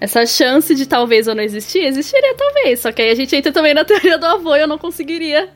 essa 0.00 0.24
chance 0.24 0.74
de 0.74 0.86
talvez 0.86 1.26
eu 1.26 1.34
não 1.34 1.42
existir. 1.42 1.84
Existiria 1.84 2.34
talvez. 2.34 2.80
Só 2.80 2.90
que 2.90 3.02
aí 3.02 3.10
a 3.10 3.14
gente 3.14 3.36
entra 3.36 3.52
também 3.52 3.74
na 3.74 3.84
teoria 3.84 4.16
do 4.16 4.24
avô 4.24 4.56
e 4.56 4.60
eu 4.60 4.66
não 4.66 4.78
conseguiria 4.78 5.50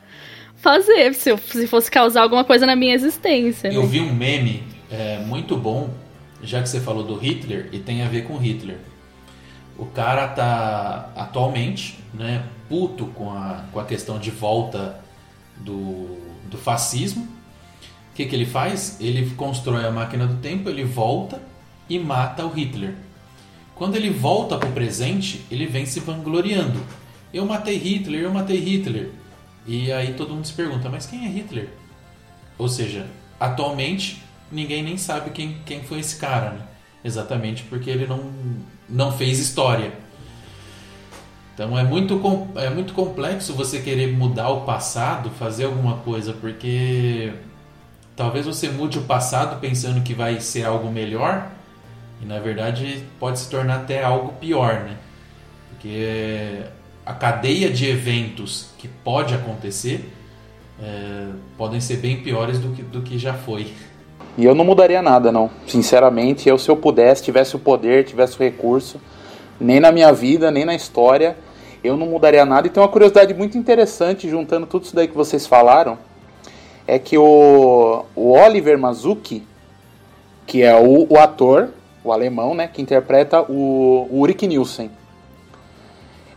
fazer 0.55 1.13
se, 1.15 1.29
eu, 1.29 1.37
se 1.37 1.67
fosse 1.67 1.89
causar 1.89 2.21
alguma 2.21 2.43
coisa 2.43 2.65
na 2.65 2.75
minha 2.75 2.93
existência. 2.93 3.69
Eu 3.69 3.81
né? 3.81 3.87
vi 3.87 3.99
um 3.99 4.13
meme 4.13 4.63
é, 4.91 5.19
muito 5.19 5.57
bom, 5.57 5.89
já 6.43 6.61
que 6.61 6.69
você 6.69 6.79
falou 6.79 7.03
do 7.03 7.15
Hitler, 7.15 7.69
e 7.71 7.79
tem 7.79 8.03
a 8.03 8.07
ver 8.07 8.23
com 8.25 8.37
Hitler. 8.37 8.77
O 9.77 9.85
cara 9.85 10.27
tá 10.27 11.11
atualmente, 11.15 11.99
né, 12.13 12.45
puto 12.69 13.07
com 13.07 13.31
a, 13.31 13.65
com 13.71 13.79
a 13.79 13.83
questão 13.83 14.17
de 14.17 14.31
volta 14.31 14.99
do, 15.57 16.17
do 16.49 16.57
fascismo. 16.57 17.23
O 17.23 18.15
que, 18.15 18.25
que 18.25 18.35
ele 18.35 18.45
faz? 18.45 18.97
Ele 19.01 19.29
constrói 19.31 19.85
a 19.85 19.91
máquina 19.91 20.25
do 20.25 20.37
tempo, 20.37 20.69
ele 20.69 20.85
volta 20.85 21.41
e 21.89 21.99
mata 21.99 22.45
o 22.45 22.49
Hitler. 22.49 22.95
Quando 23.75 23.97
ele 23.97 24.09
volta 24.09 24.57
pro 24.57 24.71
presente, 24.71 25.45
ele 25.51 25.65
vem 25.65 25.85
se 25.85 25.99
vangloriando. 25.99 26.79
Eu 27.33 27.45
matei 27.45 27.77
Hitler, 27.77 28.21
eu 28.21 28.31
matei 28.31 28.57
Hitler. 28.57 29.11
E 29.67 29.91
aí 29.91 30.13
todo 30.13 30.33
mundo 30.33 30.47
se 30.47 30.53
pergunta, 30.53 30.89
mas 30.89 31.05
quem 31.05 31.25
é 31.25 31.27
Hitler? 31.27 31.69
Ou 32.57 32.69
seja, 32.69 33.07
atualmente 33.37 34.23
ninguém 34.49 34.81
nem 34.81 34.97
sabe 34.97 35.31
quem, 35.31 35.57
quem 35.65 35.83
foi 35.83 35.99
esse 35.99 36.15
cara, 36.15 36.51
né? 36.51 36.61
Exatamente 37.03 37.63
porque 37.63 37.89
ele 37.89 38.07
não, 38.07 38.31
não 38.87 39.11
fez 39.11 39.39
história. 39.39 39.91
Então 41.53 41.77
é 41.77 41.83
muito, 41.83 42.21
é 42.55 42.69
muito 42.69 42.93
complexo 42.93 43.53
você 43.53 43.81
querer 43.81 44.13
mudar 44.13 44.49
o 44.49 44.61
passado, 44.61 45.29
fazer 45.31 45.65
alguma 45.65 45.97
coisa, 45.97 46.33
porque 46.33 47.33
talvez 48.15 48.45
você 48.45 48.69
mude 48.69 48.99
o 48.99 49.03
passado 49.03 49.59
pensando 49.59 50.01
que 50.01 50.13
vai 50.13 50.39
ser 50.39 50.63
algo 50.63 50.89
melhor 50.89 51.49
e 52.21 52.25
na 52.25 52.39
verdade 52.39 53.03
pode 53.19 53.39
se 53.39 53.49
tornar 53.49 53.77
até 53.77 54.03
algo 54.03 54.33
pior, 54.33 54.75
né? 54.81 54.97
Porque 55.69 56.61
a 57.05 57.13
cadeia 57.13 57.69
de 57.69 57.89
eventos 57.89 58.69
que 58.77 58.87
pode 58.87 59.33
acontecer 59.33 60.09
é, 60.81 61.27
podem 61.57 61.79
ser 61.79 61.97
bem 61.97 62.21
piores 62.21 62.59
do 62.59 62.69
que, 62.69 62.81
do 62.81 63.01
que 63.01 63.17
já 63.17 63.33
foi. 63.33 63.67
E 64.37 64.43
eu 64.43 64.53
não 64.53 64.65
mudaria 64.65 65.01
nada, 65.01 65.31
não. 65.31 65.49
Sinceramente, 65.67 66.49
eu 66.49 66.57
se 66.57 66.69
eu 66.69 66.75
pudesse, 66.75 67.23
tivesse 67.23 67.55
o 67.55 67.59
poder, 67.59 68.03
tivesse 68.05 68.35
o 68.35 68.39
recurso, 68.39 68.99
nem 69.59 69.79
na 69.79 69.91
minha 69.91 70.11
vida, 70.11 70.51
nem 70.51 70.65
na 70.65 70.75
história, 70.75 71.37
eu 71.83 71.95
não 71.95 72.07
mudaria 72.07 72.45
nada. 72.45 72.67
E 72.67 72.69
tem 72.69 72.81
uma 72.81 72.89
curiosidade 72.89 73.33
muito 73.33 73.57
interessante, 73.57 74.29
juntando 74.29 74.65
tudo 74.65 74.83
isso 74.83 74.95
daí 74.95 75.07
que 75.07 75.15
vocês 75.15 75.47
falaram, 75.47 75.97
é 76.85 76.99
que 76.99 77.17
o, 77.17 78.05
o 78.15 78.31
Oliver 78.31 78.77
Mazuki, 78.77 79.43
que 80.45 80.61
é 80.61 80.75
o, 80.75 81.07
o 81.09 81.17
ator, 81.17 81.69
o 82.05 82.11
alemão, 82.11 82.53
né, 82.53 82.67
que 82.67 82.81
interpreta 82.81 83.41
o, 83.41 84.07
o 84.09 84.19
Ulrich 84.19 84.47
Nielsen, 84.47 84.91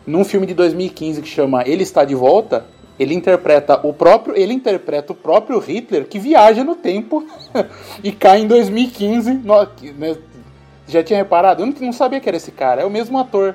num 0.06 0.24
filme 0.24 0.46
de 0.46 0.54
2015 0.54 1.20
que 1.20 1.28
chama 1.28 1.62
Ele 1.66 1.82
Está 1.82 2.04
de 2.04 2.14
Volta, 2.14 2.64
ele 2.98 3.14
interpreta 3.14 3.78
o 3.86 3.92
próprio, 3.92 4.36
ele 4.36 4.52
interpreta 4.52 5.12
o 5.12 5.16
próprio 5.16 5.58
Hitler 5.58 6.06
que 6.06 6.18
viaja 6.18 6.64
no 6.64 6.74
tempo 6.74 7.24
e 8.02 8.10
cai 8.10 8.40
em 8.40 8.46
2015. 8.46 9.34
No, 9.34 9.54
né, 9.96 10.16
já 10.86 11.02
tinha 11.04 11.18
reparado? 11.18 11.62
Eu 11.62 11.66
não, 11.66 11.74
não 11.80 11.92
sabia 11.92 12.18
que 12.18 12.28
era 12.28 12.36
esse 12.36 12.50
cara. 12.50 12.82
É 12.82 12.84
o 12.84 12.90
mesmo 12.90 13.18
ator. 13.18 13.54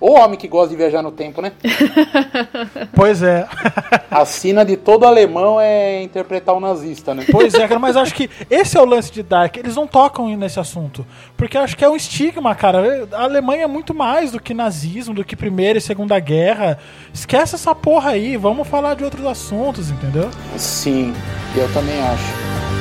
O 0.00 0.12
homem 0.12 0.38
que 0.38 0.46
gosta 0.46 0.70
de 0.70 0.76
viajar 0.76 1.02
no 1.02 1.10
tempo, 1.10 1.42
né? 1.42 1.52
Pois 2.94 3.22
é. 3.22 3.46
A 4.10 4.24
sina 4.24 4.64
de 4.64 4.76
todo 4.76 5.04
alemão 5.04 5.60
é 5.60 6.02
interpretar 6.02 6.54
o 6.54 6.60
nazista, 6.60 7.14
né? 7.14 7.24
Pois 7.30 7.54
é, 7.54 7.66
cara, 7.66 7.78
mas 7.78 7.96
acho 7.96 8.14
que 8.14 8.28
esse 8.50 8.76
é 8.76 8.80
o 8.80 8.84
lance 8.84 9.10
de 9.12 9.22
Dark. 9.22 9.56
Eles 9.56 9.76
não 9.76 9.86
tocam 9.86 10.28
nesse 10.36 10.58
assunto. 10.58 11.06
Porque 11.36 11.56
acho 11.56 11.76
que 11.76 11.84
é 11.84 11.88
um 11.88 11.96
estigma, 11.96 12.54
cara. 12.54 13.08
A 13.12 13.22
Alemanha 13.22 13.64
é 13.64 13.66
muito 13.66 13.94
mais 13.94 14.32
do 14.32 14.40
que 14.40 14.54
nazismo, 14.54 15.14
do 15.14 15.24
que 15.24 15.36
Primeira 15.36 15.78
e 15.78 15.82
Segunda 15.82 16.18
Guerra. 16.18 16.78
Esquece 17.12 17.54
essa 17.54 17.74
porra 17.74 18.10
aí. 18.10 18.36
Vamos 18.36 18.66
falar 18.66 18.94
de 18.94 19.04
outros 19.04 19.24
assuntos, 19.26 19.90
entendeu? 19.90 20.30
Sim, 20.56 21.14
eu 21.56 21.72
também 21.72 22.00
acho. 22.00 22.77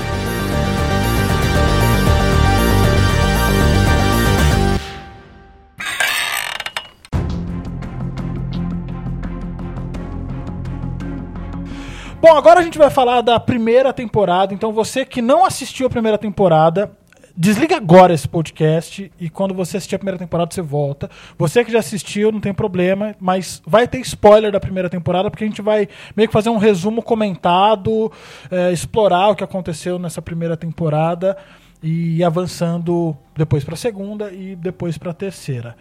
Bom, 12.20 12.36
agora 12.36 12.62
a 12.62 12.64
gente 12.64 12.80
vai 12.80 12.90
falar 12.90 13.22
da 13.22 13.40
primeira 13.40 13.94
temporada. 13.94 14.52
Então, 14.52 14.74
você 14.74 15.06
que 15.06 15.22
não 15.22 15.46
assistiu 15.46 15.86
a 15.86 15.90
primeira 15.90 16.18
temporada, 16.18 16.92
desliga 17.36 17.78
agora 17.78 18.12
esse 18.12 18.28
podcast 18.28 19.12
e 19.20 19.30
quando 19.30 19.54
você 19.54 19.78
assistir 19.78 19.96
a 19.96 20.00
primeira 20.00 20.18
temporada, 20.18 20.52
você 20.52 20.62
volta. 20.62 21.12
Você 21.38 21.64
que 21.64 21.72
já 21.72 21.78
assistiu, 21.78 22.32
não 22.32 22.40
tem 22.40 22.56
problema, 22.56 23.16
mas 23.20 23.62
vai 23.68 23.88
ter 23.88 24.00
spoiler 24.00 24.52
da 24.52 24.60
primeira 24.60 24.90
temporada, 24.90 25.30
porque 25.30 25.44
a 25.44 25.48
gente 25.48 25.62
vai 25.62 25.88
meio 26.16 26.28
que 26.28 26.34
fazer 26.34 26.50
um 26.50 26.58
resumo 26.58 27.04
comentado, 27.04 28.12
é, 28.50 28.72
explorar 28.72 29.30
o 29.30 29.36
que 29.36 29.44
aconteceu 29.44 30.00
nessa 30.00 30.22
primeira 30.22 30.58
temporada 30.58 31.38
e 31.84 32.24
avançando 32.24 33.16
depois 33.36 33.64
para 33.64 33.76
a 33.76 33.78
segunda 33.78 34.32
e 34.32 34.56
depois 34.56 34.98
para 34.98 35.12
a 35.12 35.14
terceira. 35.14 35.78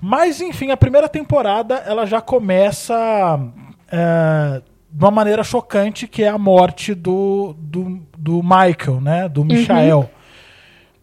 Mas 0.00 0.40
enfim, 0.40 0.70
a 0.70 0.76
primeira 0.76 1.06
temporada 1.06 1.74
ela 1.86 2.06
já 2.06 2.22
começa 2.22 3.38
é, 3.92 4.62
de 4.96 5.04
uma 5.04 5.10
maneira 5.10 5.44
chocante, 5.44 6.08
que 6.08 6.22
é 6.22 6.28
a 6.28 6.38
morte 6.38 6.94
do, 6.94 7.54
do, 7.58 8.00
do 8.16 8.42
Michael, 8.42 8.98
né? 9.02 9.28
Do 9.28 9.44
Michael. 9.44 10.08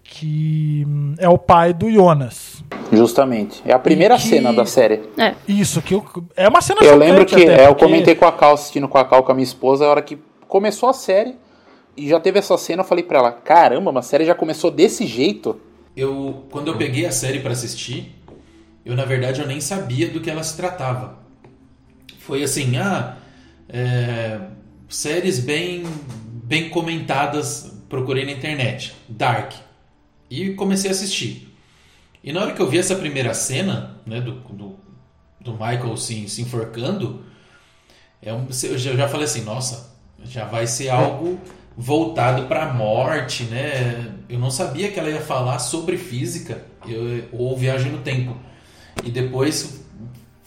Que 0.03 0.83
hum, 0.87 1.13
é 1.19 1.29
o 1.29 1.37
pai 1.37 1.73
do 1.73 1.91
Jonas. 1.91 2.63
Justamente. 2.91 3.61
É 3.65 3.71
a 3.71 3.77
primeira 3.77 4.15
que- 4.15 4.23
cena 4.23 4.51
da 4.51 4.65
série. 4.65 5.01
É. 5.17 5.35
Isso, 5.47 5.79
que 5.79 5.93
eu- 5.93 6.03
é 6.35 6.47
uma 6.49 6.59
cena 6.61 6.79
Eu 6.81 6.85
chocante 6.93 6.99
lembro 7.07 7.25
que 7.25 7.35
até, 7.35 7.61
é, 7.63 7.67
eu 7.67 7.75
porque- 7.75 7.85
comentei 7.85 8.15
com 8.15 8.25
a 8.25 8.31
Cal, 8.31 8.53
assistindo 8.53 8.87
com 8.87 8.97
a 8.97 9.05
Cal, 9.05 9.21
com 9.23 9.31
a 9.31 9.35
minha 9.35 9.43
esposa, 9.43 9.85
a 9.85 9.89
hora 9.89 10.01
que 10.01 10.17
começou 10.47 10.89
a 10.89 10.93
série 10.93 11.35
e 11.95 12.09
já 12.09 12.19
teve 12.19 12.39
essa 12.39 12.57
cena, 12.57 12.81
eu 12.81 12.85
falei 12.87 13.03
pra 13.03 13.19
ela: 13.19 13.31
caramba, 13.31 13.91
uma 13.91 14.01
série 14.01 14.25
já 14.25 14.33
começou 14.33 14.71
desse 14.71 15.05
jeito. 15.05 15.59
Eu, 15.95 16.45
quando 16.49 16.69
eu 16.69 16.77
peguei 16.77 17.05
a 17.05 17.11
série 17.11 17.39
pra 17.39 17.51
assistir, 17.51 18.15
eu 18.83 18.95
na 18.95 19.05
verdade 19.05 19.39
eu 19.41 19.47
nem 19.47 19.61
sabia 19.61 20.09
do 20.09 20.19
que 20.19 20.31
ela 20.31 20.41
se 20.41 20.57
tratava. 20.57 21.19
Foi 22.19 22.41
assim, 22.43 22.75
ah, 22.77 23.17
é, 23.69 24.39
séries 24.89 25.39
bem 25.39 25.83
bem 26.43 26.69
comentadas, 26.69 27.73
procurei 27.89 28.25
na 28.25 28.31
internet, 28.31 28.93
Dark, 29.07 29.53
e 30.29 30.53
comecei 30.53 30.89
a 30.89 30.93
assistir. 30.93 31.55
E 32.23 32.31
na 32.31 32.41
hora 32.41 32.53
que 32.53 32.61
eu 32.61 32.69
vi 32.69 32.77
essa 32.77 32.95
primeira 32.95 33.33
cena, 33.33 33.97
né, 34.05 34.21
do, 34.21 34.33
do, 34.33 34.75
do 35.39 35.53
Michael 35.53 35.97
se, 35.97 36.27
se 36.29 36.41
enforcando, 36.41 37.23
é 38.21 38.33
um, 38.33 38.47
eu 38.63 38.77
já 38.77 39.07
falei 39.07 39.25
assim, 39.25 39.41
nossa, 39.41 39.93
já 40.23 40.45
vai 40.45 40.67
ser 40.67 40.89
algo 40.89 41.39
voltado 41.75 42.43
para 42.43 42.69
a 42.69 42.73
morte, 42.73 43.43
né? 43.45 44.13
Eu 44.29 44.39
não 44.39 44.51
sabia 44.51 44.91
que 44.91 44.99
ela 44.99 45.09
ia 45.09 45.21
falar 45.21 45.59
sobre 45.59 45.97
física 45.97 46.63
eu, 46.87 47.25
ou 47.31 47.57
viagem 47.57 47.91
no 47.91 47.99
tempo. 47.99 48.37
E 49.03 49.09
depois 49.09 49.82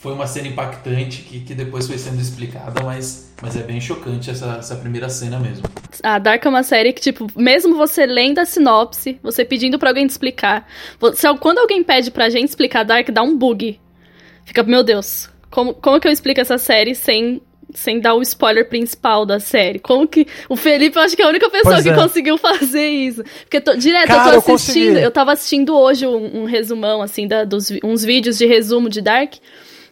foi 0.06 0.14
uma 0.14 0.28
cena 0.28 0.46
impactante 0.46 1.22
que, 1.22 1.40
que 1.40 1.52
depois 1.52 1.88
foi 1.88 1.98
sendo 1.98 2.20
explicada, 2.20 2.80
mas, 2.84 3.34
mas 3.42 3.56
é 3.56 3.62
bem 3.64 3.80
chocante 3.80 4.30
essa, 4.30 4.54
essa 4.60 4.76
primeira 4.76 5.08
cena 5.08 5.36
mesmo. 5.40 5.64
A 6.00 6.16
Dark 6.20 6.46
é 6.46 6.48
uma 6.48 6.62
série 6.62 6.92
que, 6.92 7.00
tipo, 7.00 7.26
mesmo 7.34 7.74
você 7.76 8.06
lendo 8.06 8.38
a 8.38 8.44
sinopse, 8.44 9.18
você 9.20 9.44
pedindo 9.44 9.80
pra 9.80 9.90
alguém 9.90 10.06
te 10.06 10.10
explicar. 10.10 10.64
Se, 11.12 11.26
quando 11.40 11.58
alguém 11.58 11.82
pede 11.82 12.12
pra 12.12 12.30
gente 12.30 12.48
explicar 12.50 12.84
Dark, 12.84 13.10
dá 13.10 13.20
um 13.24 13.36
bug. 13.36 13.80
Fica, 14.44 14.62
meu 14.62 14.84
Deus, 14.84 15.28
como, 15.50 15.74
como 15.74 15.98
que 15.98 16.06
eu 16.06 16.12
explico 16.12 16.40
essa 16.40 16.56
série 16.56 16.94
sem, 16.94 17.42
sem 17.74 17.98
dar 17.98 18.14
o 18.14 18.22
spoiler 18.22 18.68
principal 18.68 19.26
da 19.26 19.40
série? 19.40 19.80
Como 19.80 20.06
que. 20.06 20.24
O 20.48 20.54
Felipe, 20.54 20.96
eu 20.96 21.02
acho 21.02 21.16
que 21.16 21.22
é 21.22 21.24
a 21.24 21.28
única 21.30 21.50
pessoa 21.50 21.74
Pois 21.74 21.82
que 21.84 21.90
é. 21.90 21.94
conseguiu 21.96 22.38
fazer 22.38 22.86
isso. 22.88 23.24
Porque 23.40 23.60
tô- 23.60 23.74
direto 23.74 24.06
Cara, 24.06 24.30
eu 24.30 24.34
eu 24.36 24.42
tô 24.42 24.54
assistindo. 24.54 24.84
consegui. 24.84 25.02
Eu 25.04 25.10
tava 25.10 25.32
assistindo 25.32 25.76
hoje 25.76 26.06
um, 26.06 26.42
um 26.42 26.44
resumão, 26.44 27.02
assim, 27.02 27.26
da, 27.26 27.42
dos, 27.42 27.72
uns 27.82 28.04
vídeos 28.04 28.38
de 28.38 28.46
resumo 28.46 28.88
de 28.88 29.00
Dark. 29.02 29.34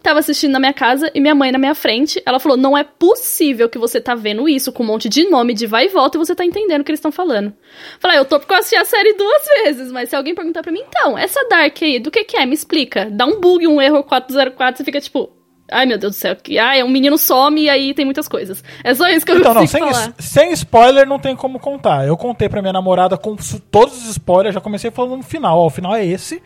Tava 0.04 0.18
assistindo 0.18 0.52
na 0.52 0.60
minha 0.60 0.72
casa 0.74 1.10
e 1.14 1.18
minha 1.20 1.34
mãe 1.34 1.50
na 1.50 1.58
minha 1.58 1.74
frente. 1.74 2.22
Ela 2.26 2.38
falou: 2.38 2.58
Não 2.58 2.76
é 2.76 2.84
possível 2.84 3.70
que 3.70 3.78
você 3.78 4.00
tá 4.02 4.14
vendo 4.14 4.46
isso 4.46 4.70
com 4.70 4.82
um 4.82 4.86
monte 4.86 5.08
de 5.08 5.24
nome 5.30 5.54
de 5.54 5.66
vai 5.66 5.86
e 5.86 5.88
volta 5.88 6.18
e 6.18 6.20
você 6.20 6.34
tá 6.34 6.44
entendendo 6.44 6.82
o 6.82 6.84
que 6.84 6.90
eles 6.90 6.98
estão 6.98 7.10
falando. 7.10 7.54
Falei: 7.98 8.18
"Ah, 8.18 8.20
Eu 8.20 8.24
tô 8.26 8.38
porque 8.38 8.52
eu 8.52 8.58
assisti 8.58 8.76
a 8.76 8.84
série 8.84 9.14
duas 9.14 9.42
vezes, 9.64 9.90
mas 9.90 10.10
se 10.10 10.14
alguém 10.14 10.34
perguntar 10.34 10.62
pra 10.62 10.70
mim, 10.70 10.82
então, 10.86 11.16
essa 11.16 11.40
Dark 11.48 11.76
aí, 11.82 11.98
do 11.98 12.10
que 12.10 12.22
que 12.22 12.36
é? 12.36 12.44
Me 12.44 12.52
explica. 12.54 13.08
Dá 13.10 13.24
um 13.24 13.40
bug, 13.40 13.66
um 13.66 13.80
erro 13.80 14.04
404, 14.04 14.76
você 14.78 14.84
fica 14.84 15.00
tipo. 15.00 15.30
Ai 15.72 15.86
meu 15.86 15.96
Deus 15.96 16.14
do 16.14 16.18
céu, 16.18 16.36
que 16.36 16.58
ai, 16.58 16.82
um 16.82 16.88
menino 16.90 17.16
some 17.16 17.62
e 17.62 17.70
aí 17.70 17.94
tem 17.94 18.04
muitas 18.04 18.28
coisas. 18.28 18.62
É 18.84 18.94
só 18.94 19.08
isso 19.08 19.24
que 19.24 19.32
eu 19.32 19.38
Então, 19.38 19.54
não, 19.54 19.66
sem, 19.66 19.80
falar. 19.80 20.12
es- 20.18 20.24
sem 20.26 20.52
spoiler 20.52 21.08
não 21.08 21.18
tem 21.18 21.34
como 21.34 21.58
contar. 21.58 22.06
Eu 22.06 22.18
contei 22.18 22.50
pra 22.50 22.60
minha 22.60 22.74
namorada 22.74 23.16
com 23.16 23.34
todos 23.70 23.96
os 24.04 24.10
spoilers, 24.10 24.54
já 24.54 24.60
comecei 24.60 24.90
falando 24.90 25.16
no 25.16 25.22
final. 25.22 25.58
Ó, 25.58 25.66
o 25.66 25.70
final 25.70 25.94
é 25.94 26.04
esse. 26.04 26.42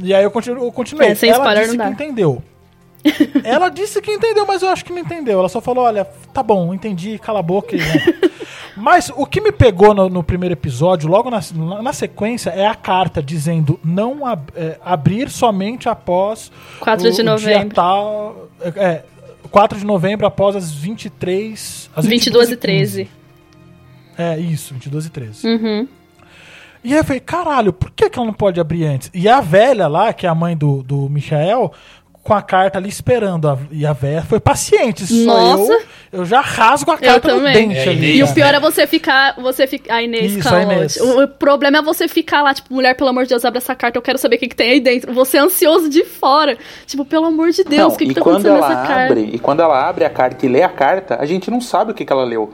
E 0.00 0.14
aí 0.14 0.24
eu, 0.24 0.30
continu, 0.30 0.64
eu 0.64 0.72
continuei. 0.72 1.08
É, 1.10 1.14
sem 1.14 1.28
Ela 1.28 1.38
spoiler 1.40 1.64
disse 1.64 1.76
não 1.76 1.84
que 1.84 1.90
dá. 1.96 2.04
entendeu. 2.04 2.42
Ela 3.44 3.68
disse 3.68 4.00
que 4.00 4.10
entendeu, 4.10 4.46
mas 4.46 4.62
eu 4.62 4.68
acho 4.68 4.84
que 4.84 4.92
não 4.92 4.98
entendeu. 5.00 5.38
Ela 5.38 5.48
só 5.48 5.60
falou: 5.60 5.84
olha, 5.84 6.04
tá 6.32 6.42
bom, 6.42 6.72
entendi, 6.74 7.18
cala 7.18 7.40
a 7.40 7.42
boca. 7.42 7.74
E, 7.76 7.78
né. 7.78 7.84
Mas 8.76 9.10
o 9.16 9.24
que 9.24 9.40
me 9.40 9.50
pegou 9.50 9.94
no, 9.94 10.06
no 10.10 10.22
primeiro 10.22 10.52
episódio, 10.52 11.08
logo 11.08 11.30
na, 11.30 11.40
na 11.82 11.94
sequência, 11.94 12.50
é 12.50 12.66
a 12.66 12.74
carta 12.74 13.22
dizendo 13.22 13.80
não 13.82 14.26
ab- 14.26 14.52
é, 14.54 14.78
abrir 14.84 15.30
somente 15.30 15.88
após 15.88 16.52
4 16.80 17.02
de 17.04 17.08
o 17.08 17.14
dia 17.14 17.24
novembro. 17.24 17.74
tal. 17.74 18.48
É, 18.60 18.68
é, 18.84 19.04
4 19.50 19.78
de 19.78 19.86
novembro 19.86 20.26
após 20.26 20.54
as 20.54 20.70
23. 20.72 21.90
As 21.96 22.04
22 22.04 22.48
e 22.50 22.56
15. 22.56 22.56
13. 22.58 23.10
É, 24.18 24.38
isso, 24.38 24.74
22 24.74 25.06
e 25.06 25.10
13. 25.10 25.46
Uhum. 25.48 25.88
E 26.84 26.92
aí 26.92 26.98
eu 27.00 27.04
falei, 27.04 27.20
caralho, 27.20 27.72
por 27.72 27.90
que, 27.90 28.10
que 28.10 28.18
ela 28.18 28.26
não 28.26 28.34
pode 28.34 28.60
abrir 28.60 28.84
antes? 28.84 29.10
E 29.14 29.26
a 29.26 29.40
velha 29.40 29.88
lá, 29.88 30.12
que 30.12 30.26
é 30.26 30.28
a 30.28 30.34
mãe 30.34 30.54
do, 30.56 30.82
do 30.82 31.08
Michael, 31.08 31.72
com 32.26 32.34
a 32.34 32.42
carta 32.42 32.78
ali 32.78 32.88
esperando. 32.88 33.48
a- 33.48 33.56
e 33.70 33.86
a 33.86 33.92
velha 33.92 34.22
foi 34.22 34.40
paciente. 34.40 35.06
Só 35.06 35.14
Nossa. 35.24 35.72
eu, 35.72 35.80
eu 36.20 36.24
já 36.24 36.40
rasgo 36.40 36.90
a 36.90 36.98
carta 36.98 37.28
no 37.32 37.38
também. 37.38 37.68
dente 37.68 37.78
É, 37.78 37.88
ali. 37.90 38.16
E 38.16 38.22
o 38.22 38.26
cara. 38.26 38.34
pior 38.34 38.54
é 38.54 38.60
você 38.60 38.86
ficar. 38.86 39.34
Você 39.40 39.66
fica. 39.66 39.94
A 39.94 40.02
Inês, 40.02 40.32
Isso, 40.32 40.42
calma. 40.42 40.58
a 40.58 40.62
Inês. 40.62 40.96
O, 40.96 41.22
o 41.22 41.28
problema 41.28 41.78
é 41.78 41.82
você 41.82 42.08
ficar 42.08 42.42
lá, 42.42 42.52
tipo, 42.52 42.74
mulher, 42.74 42.94
pelo 42.94 43.10
amor 43.10 43.22
de 43.22 43.28
Deus, 43.30 43.44
abre 43.44 43.58
essa 43.58 43.74
carta, 43.74 43.96
eu 43.96 44.02
quero 44.02 44.18
saber 44.18 44.36
o 44.36 44.38
que, 44.40 44.48
que 44.48 44.56
tem 44.56 44.70
aí 44.72 44.80
dentro. 44.80 45.12
Você 45.14 45.36
é 45.36 45.40
ansioso 45.40 45.88
de 45.88 46.04
fora. 46.04 46.58
Tipo, 46.86 47.04
pelo 47.04 47.26
amor 47.26 47.50
de 47.50 47.62
Deus, 47.62 47.94
o 47.94 47.96
que, 47.96 48.06
que 48.06 48.14
tá 48.14 48.20
quando 48.20 48.46
acontecendo 48.46 48.56
ela 48.58 48.68
nessa 48.68 48.86
carta? 48.88 49.12
abre, 49.12 49.30
e 49.32 49.38
quando 49.38 49.60
ela 49.60 49.88
abre 49.88 50.04
a 50.04 50.10
carta 50.10 50.44
e 50.44 50.48
lê 50.48 50.62
a 50.62 50.68
carta, 50.68 51.16
a 51.20 51.24
gente 51.26 51.50
não 51.50 51.60
sabe 51.60 51.92
o 51.92 51.94
que, 51.94 52.04
que 52.04 52.12
ela 52.12 52.24
leu. 52.24 52.52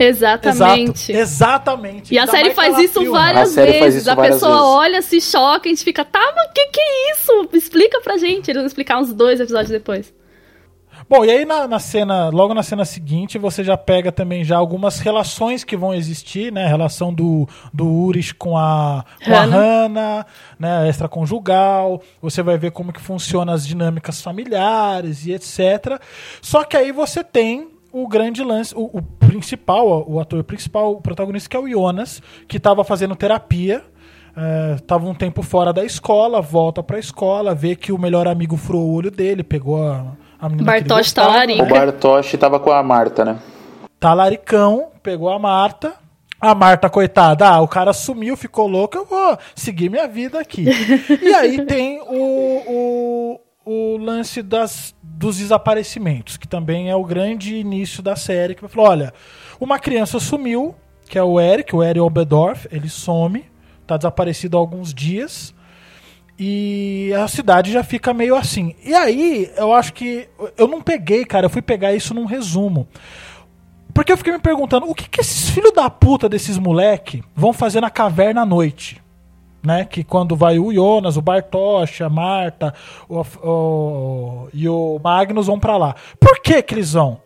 Exatamente. 0.00 1.12
Exato, 1.12 1.20
exatamente. 1.20 2.14
E 2.14 2.18
a 2.18 2.26
série 2.26 2.54
faz 2.54 2.78
isso 2.78 3.00
A 3.14 3.46
série 3.46 3.72
faz 3.72 3.84
vezes. 3.84 4.00
isso 4.02 4.10
a 4.10 4.14
várias 4.14 4.36
pessoa 4.36 4.52
vezes. 4.52 4.66
olha, 4.66 5.02
se 5.02 5.20
choca, 5.20 5.68
a 5.68 5.70
gente 5.70 5.84
fica, 5.84 6.04
tá, 6.04 6.32
mas 6.34 6.46
o 6.48 6.52
que, 6.54 6.66
que 6.68 6.80
é 6.80 7.12
isso? 7.12 7.48
Explica 7.52 8.00
pra 8.00 8.16
gente. 8.16 8.50
Eles 8.50 8.62
vão 8.62 8.66
explicar 8.66 8.98
uns 8.98 9.12
dois 9.12 9.38
episódios 9.40 9.70
depois. 9.70 10.12
Bom, 11.08 11.24
e 11.24 11.30
aí 11.30 11.44
na, 11.44 11.66
na 11.66 11.78
cena, 11.78 12.28
logo 12.28 12.54
na 12.54 12.62
cena 12.62 12.84
seguinte, 12.84 13.36
você 13.36 13.64
já 13.64 13.76
pega 13.76 14.12
também 14.12 14.44
já 14.44 14.56
algumas 14.56 15.00
relações 15.00 15.64
que 15.64 15.76
vão 15.76 15.92
existir, 15.92 16.52
né? 16.52 16.64
A 16.64 16.68
relação 16.68 17.12
do, 17.12 17.48
do 17.74 17.86
Urish 17.86 18.32
com 18.32 18.56
a, 18.56 19.04
com 19.24 19.34
a 19.34 19.40
Hannah. 19.40 19.56
Hannah, 19.56 20.26
né? 20.58 20.88
Extraconjugal. 20.88 22.00
Você 22.22 22.42
vai 22.42 22.56
ver 22.56 22.70
como 22.70 22.92
que 22.92 23.00
funcionam 23.00 23.52
as 23.52 23.66
dinâmicas 23.66 24.22
familiares 24.22 25.26
e 25.26 25.32
etc. 25.32 26.00
Só 26.40 26.64
que 26.64 26.76
aí 26.76 26.92
você 26.92 27.24
tem 27.24 27.79
o 27.92 28.06
grande 28.06 28.42
lance, 28.42 28.74
o, 28.74 28.98
o 28.98 29.02
principal, 29.02 30.04
o 30.08 30.20
ator 30.20 30.42
principal, 30.44 30.92
o 30.92 31.00
protagonista, 31.00 31.48
que 31.48 31.56
é 31.56 31.60
o 31.60 31.68
Jonas, 31.68 32.22
que 32.46 32.56
estava 32.56 32.84
fazendo 32.84 33.16
terapia. 33.16 33.82
Estava 34.76 35.06
um 35.06 35.14
tempo 35.14 35.42
fora 35.42 35.72
da 35.72 35.84
escola, 35.84 36.40
volta 36.40 36.82
pra 36.82 36.98
escola, 36.98 37.54
vê 37.54 37.74
que 37.74 37.92
o 37.92 37.98
melhor 37.98 38.26
amigo 38.26 38.56
furou 38.56 38.82
o 38.82 38.94
olho 38.94 39.10
dele, 39.10 39.42
pegou 39.42 39.82
a, 39.82 40.16
a 40.40 40.48
menina 40.48 40.72
que 40.72 40.78
ele 40.78 40.88
Bartosz 40.88 41.12
tá 41.12 41.22
gostava. 41.22 41.32
talarico. 41.32 41.62
O 41.62 41.68
Bartosz 41.68 42.32
tava 42.38 42.60
com 42.60 42.70
a 42.70 42.82
Marta, 42.82 43.24
né? 43.24 43.38
Talaricão, 43.98 44.88
pegou 45.02 45.28
a 45.28 45.38
Marta. 45.38 45.94
A 46.40 46.54
Marta, 46.54 46.88
coitada, 46.88 47.46
ah, 47.46 47.60
o 47.60 47.68
cara 47.68 47.92
sumiu, 47.92 48.34
ficou 48.34 48.66
louco, 48.66 48.96
eu 48.96 49.04
vou 49.04 49.36
seguir 49.54 49.90
minha 49.90 50.08
vida 50.08 50.40
aqui. 50.40 50.64
e 51.20 51.34
aí 51.34 51.66
tem 51.66 52.00
o, 52.00 53.36
o, 53.36 53.40
o 53.66 53.98
lance 53.98 54.40
das, 54.40 54.94
dos 55.20 55.36
desaparecimentos, 55.36 56.38
que 56.38 56.48
também 56.48 56.88
é 56.88 56.96
o 56.96 57.04
grande 57.04 57.54
início 57.54 58.02
da 58.02 58.16
série, 58.16 58.54
que 58.54 58.66
falou, 58.66 58.90
olha, 58.90 59.12
uma 59.60 59.78
criança 59.78 60.18
sumiu, 60.18 60.74
que 61.06 61.18
é 61.18 61.22
o 61.22 61.38
Eric, 61.38 61.76
o 61.76 61.84
Eric 61.84 62.00
Oberdorf, 62.00 62.66
ele 62.72 62.88
some, 62.88 63.44
tá 63.86 63.98
desaparecido 63.98 64.56
há 64.56 64.60
alguns 64.60 64.94
dias, 64.94 65.54
e 66.38 67.12
a 67.12 67.28
cidade 67.28 67.70
já 67.70 67.84
fica 67.84 68.14
meio 68.14 68.34
assim. 68.34 68.74
E 68.82 68.94
aí, 68.94 69.52
eu 69.58 69.74
acho 69.74 69.92
que. 69.92 70.26
Eu 70.56 70.66
não 70.66 70.80
peguei, 70.80 71.22
cara, 71.26 71.44
eu 71.44 71.50
fui 71.50 71.60
pegar 71.60 71.92
isso 71.92 72.14
num 72.14 72.24
resumo. 72.24 72.88
Porque 73.92 74.10
eu 74.10 74.16
fiquei 74.16 74.32
me 74.32 74.38
perguntando, 74.38 74.88
o 74.88 74.94
que, 74.94 75.06
que 75.06 75.20
esses 75.20 75.50
filhos 75.50 75.74
da 75.74 75.90
puta 75.90 76.30
desses 76.30 76.56
moleque 76.56 77.22
vão 77.36 77.52
fazer 77.52 77.82
na 77.82 77.90
caverna 77.90 78.40
à 78.40 78.46
noite? 78.46 79.02
Né? 79.62 79.84
Que 79.84 80.02
quando 80.02 80.34
vai 80.34 80.58
o 80.58 80.72
Jonas, 80.72 81.16
o 81.16 81.22
Bartosz, 81.22 82.00
a 82.00 82.08
Marta 82.08 82.72
o- 83.08 83.20
o- 83.46 84.48
e 84.54 84.66
o 84.68 84.98
Magnus 85.02 85.46
vão 85.48 85.58
pra 85.60 85.76
lá. 85.76 85.94
Por 86.18 86.40
que 86.40 86.62
que 86.62 86.74
eles 86.74 86.92
vão? 86.94 87.20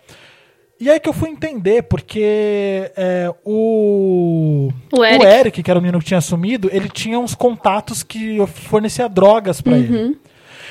E 0.81 0.91
aí 0.91 0.99
que 0.99 1.09
eu 1.09 1.13
fui 1.13 1.31
entender, 1.31 1.83
porque 1.85 2.91
é, 2.97 3.33
o, 3.45 4.69
O 4.93 5.05
Eric. 5.05 5.25
Eric, 5.25 5.63
que 5.63 5.71
era 5.71 5.79
o 5.79 5.83
menino 5.83 6.01
que 6.01 6.05
tinha 6.07 6.21
sumido, 6.21 6.69
ele 6.73 6.89
tinha 6.89 7.19
uns 7.19 7.35
contatos 7.35 8.03
que 8.03 8.45
fornecia 8.47 9.09
drogas 9.09 9.61
pra 9.61 9.77
ele. 9.79 10.19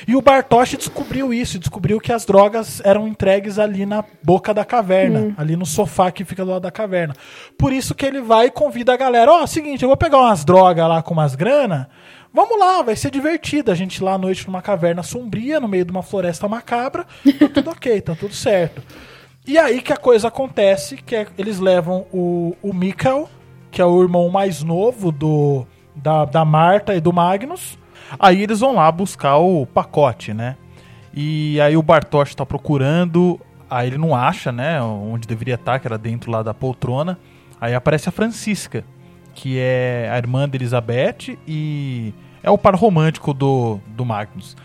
E 0.06 0.16
o 0.16 0.22
Bartosz 0.22 0.76
descobriu 0.76 1.32
isso, 1.32 1.58
descobriu 1.58 2.00
que 2.00 2.12
as 2.12 2.24
drogas 2.24 2.80
eram 2.84 3.06
entregues 3.08 3.58
ali 3.58 3.86
na 3.86 4.04
boca 4.22 4.52
da 4.52 4.64
caverna, 4.64 5.34
ali 5.36 5.56
no 5.56 5.66
sofá 5.66 6.10
que 6.10 6.24
fica 6.24 6.44
do 6.44 6.50
lado 6.50 6.62
da 6.62 6.70
caverna. 6.70 7.14
Por 7.58 7.72
isso 7.72 7.94
que 7.94 8.04
ele 8.04 8.20
vai 8.20 8.46
e 8.46 8.50
convida 8.50 8.92
a 8.92 8.96
galera, 8.96 9.30
ó, 9.32 9.46
seguinte, 9.46 9.82
eu 9.82 9.88
vou 9.88 9.96
pegar 9.96 10.18
umas 10.18 10.44
drogas 10.44 10.88
lá 10.88 11.02
com 11.02 11.14
umas 11.14 11.34
grana, 11.34 11.88
vamos 12.32 12.58
lá, 12.58 12.82
vai 12.82 12.96
ser 12.96 13.10
divertido, 13.10 13.70
a 13.70 13.74
gente 13.74 14.02
lá 14.02 14.14
à 14.14 14.18
noite 14.18 14.46
numa 14.46 14.62
caverna 14.62 15.02
sombria, 15.02 15.60
no 15.60 15.68
meio 15.68 15.84
de 15.84 15.90
uma 15.90 16.02
floresta 16.02 16.48
macabra, 16.48 17.06
tá 17.38 17.48
tudo 17.48 17.70
ok, 17.70 18.00
tá 18.00 18.14
tudo 18.14 18.34
certo. 18.34 18.82
E 19.46 19.58
aí 19.58 19.82
que 19.82 19.92
a 19.92 19.96
coisa 19.96 20.28
acontece, 20.28 20.96
que 20.96 21.14
é, 21.14 21.26
eles 21.36 21.60
levam 21.60 22.06
o, 22.12 22.56
o 22.62 22.72
Mikkel, 22.72 23.28
que 23.70 23.80
é 23.80 23.84
o 23.84 24.02
irmão 24.02 24.30
mais 24.30 24.62
novo 24.62 25.12
do 25.12 25.66
da, 25.94 26.24
da 26.24 26.44
Marta 26.44 26.94
e 26.94 27.00
do 27.00 27.12
Magnus, 27.12 27.78
Aí 28.18 28.42
eles 28.42 28.60
vão 28.60 28.74
lá 28.74 28.90
buscar 28.90 29.36
o 29.36 29.66
pacote, 29.66 30.32
né? 30.32 30.56
E 31.12 31.60
aí 31.60 31.76
o 31.76 31.82
Bartosz 31.82 32.34
tá 32.34 32.44
procurando, 32.44 33.40
aí 33.70 33.88
ele 33.88 33.98
não 33.98 34.14
acha, 34.16 34.50
né, 34.50 34.82
onde 34.82 35.28
deveria 35.28 35.54
estar, 35.54 35.78
que 35.78 35.86
era 35.86 35.96
dentro 35.96 36.30
lá 36.30 36.42
da 36.42 36.52
poltrona. 36.52 37.18
Aí 37.60 37.72
aparece 37.74 38.08
a 38.08 38.12
Francisca, 38.12 38.84
que 39.32 39.58
é 39.58 40.08
a 40.12 40.18
irmã 40.18 40.48
de 40.48 40.56
Elizabeth 40.56 41.38
e 41.46 42.12
é 42.42 42.50
o 42.50 42.58
par 42.58 42.74
romântico 42.74 43.32
do, 43.32 43.78
do 43.86 44.04
Magnus. 44.04 44.56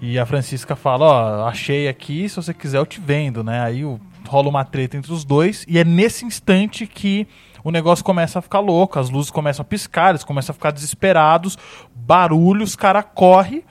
E 0.00 0.18
a 0.18 0.26
Francisca 0.26 0.76
fala, 0.76 1.06
ó, 1.06 1.48
achei 1.48 1.88
aqui, 1.88 2.28
se 2.28 2.36
você 2.36 2.52
quiser 2.52 2.78
eu 2.78 2.86
te 2.86 3.00
vendo, 3.00 3.42
né? 3.42 3.62
Aí 3.62 3.82
rola 4.28 4.48
uma 4.48 4.64
treta 4.64 4.96
entre 4.96 5.12
os 5.12 5.24
dois 5.24 5.64
e 5.68 5.78
é 5.78 5.84
nesse 5.84 6.24
instante 6.24 6.86
que 6.86 7.26
o 7.64 7.70
negócio 7.70 8.04
começa 8.04 8.38
a 8.38 8.42
ficar 8.42 8.60
louco, 8.60 8.98
as 8.98 9.10
luzes 9.10 9.30
começam 9.30 9.62
a 9.62 9.66
piscar, 9.66 10.10
eles 10.10 10.24
começam 10.24 10.52
a 10.52 10.54
ficar 10.54 10.70
desesperados, 10.70 11.56
barulho, 11.94 12.64
os 12.64 12.76
cara 12.76 13.02
corre 13.02 13.64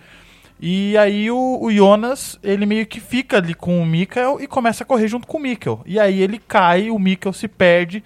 e 0.64 0.96
aí 0.96 1.32
o, 1.32 1.58
o 1.60 1.72
Jonas, 1.72 2.38
ele 2.44 2.68
meio 2.68 2.86
que 2.86 3.00
fica 3.00 3.38
ali 3.38 3.56
com 3.56 3.82
o 3.82 3.86
Mikkel 3.86 4.40
e 4.40 4.46
começa 4.46 4.84
a 4.84 4.86
correr 4.86 5.08
junto 5.08 5.26
com 5.26 5.40
o 5.40 5.42
Mikkel. 5.42 5.82
E 5.88 6.00
aí 6.00 6.22
ele 6.22 6.38
cai, 6.38 6.92
o 6.92 7.00
Mikkel 7.00 7.34
se 7.34 7.48
perde. 7.48 8.04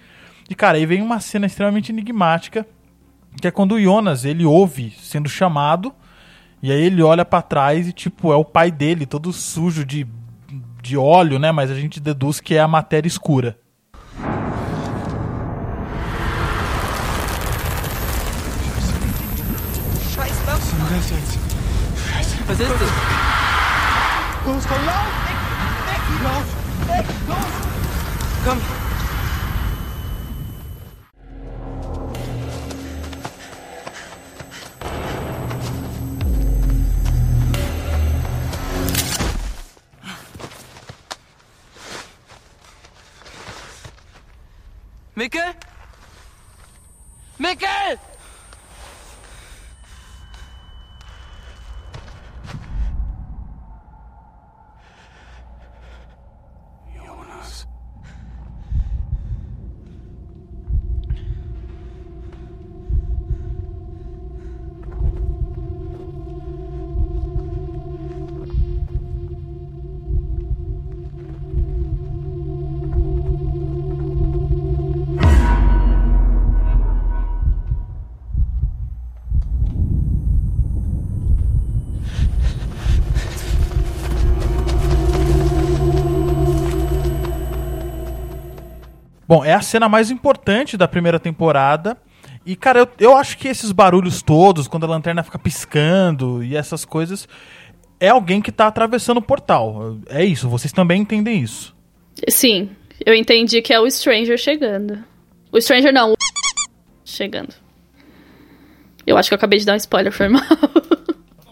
E 0.48 0.54
cara, 0.54 0.78
aí 0.78 0.86
vem 0.86 1.02
uma 1.02 1.20
cena 1.20 1.44
extremamente 1.44 1.92
enigmática, 1.92 2.66
que 3.42 3.46
é 3.46 3.50
quando 3.50 3.72
o 3.72 3.80
Jonas, 3.80 4.24
ele 4.24 4.46
ouve 4.46 4.90
sendo 5.02 5.28
chamado 5.28 5.94
E 6.62 6.72
aí 6.72 6.80
ele 6.80 7.02
olha 7.02 7.26
pra 7.26 7.42
trás 7.42 7.86
e, 7.88 7.92
tipo, 7.92 8.32
é 8.32 8.36
o 8.36 8.44
pai 8.44 8.70
dele, 8.70 9.04
todo 9.04 9.34
sujo 9.34 9.84
de, 9.84 10.06
de 10.82 10.96
óleo, 10.96 11.38
né? 11.38 11.52
Mas 11.52 11.70
a 11.70 11.74
gente 11.74 12.00
deduz 12.00 12.40
que 12.40 12.54
é 12.54 12.60
a 12.60 12.68
matéria 12.68 13.06
escura. 13.06 13.58
Was 21.08 22.58
ist 22.58 22.68
es? 22.68 22.90
Los, 24.44 24.66
komm, 24.66 24.86
lauf! 24.86 25.06
Weg, 25.86 26.02
lauf! 26.24 26.44
Weg, 26.88 27.06
los! 27.28 27.36
Komm! 28.44 28.60
Mikkel? 45.14 45.54
Mikkel! 47.38 48.15
Bom, 89.28 89.44
é 89.44 89.52
a 89.52 89.60
cena 89.60 89.88
mais 89.88 90.10
importante 90.10 90.76
da 90.76 90.86
primeira 90.86 91.18
temporada. 91.18 91.96
E, 92.44 92.54
cara, 92.54 92.80
eu, 92.80 92.88
eu 92.98 93.16
acho 93.16 93.36
que 93.38 93.48
esses 93.48 93.72
barulhos 93.72 94.22
todos, 94.22 94.68
quando 94.68 94.84
a 94.84 94.88
lanterna 94.88 95.22
fica 95.22 95.38
piscando 95.38 96.44
e 96.44 96.56
essas 96.56 96.84
coisas, 96.84 97.28
é 97.98 98.08
alguém 98.08 98.40
que 98.40 98.52
tá 98.52 98.66
atravessando 98.68 99.18
o 99.18 99.22
portal. 99.22 99.96
É 100.08 100.24
isso, 100.24 100.48
vocês 100.48 100.72
também 100.72 101.02
entendem 101.02 101.42
isso. 101.42 101.74
Sim, 102.28 102.70
eu 103.04 103.14
entendi 103.14 103.60
que 103.60 103.72
é 103.72 103.80
o 103.80 103.90
Stranger 103.90 104.38
chegando. 104.38 105.02
O 105.50 105.60
Stranger 105.60 105.92
não, 105.92 106.12
o 106.12 106.16
chegando. 107.04 107.54
Eu 109.06 109.16
acho 109.16 109.28
que 109.28 109.34
eu 109.34 109.36
acabei 109.36 109.58
de 109.58 109.66
dar 109.66 109.74
um 109.74 109.76
spoiler, 109.76 110.12
foi 110.12 110.28
mal. 110.28 110.42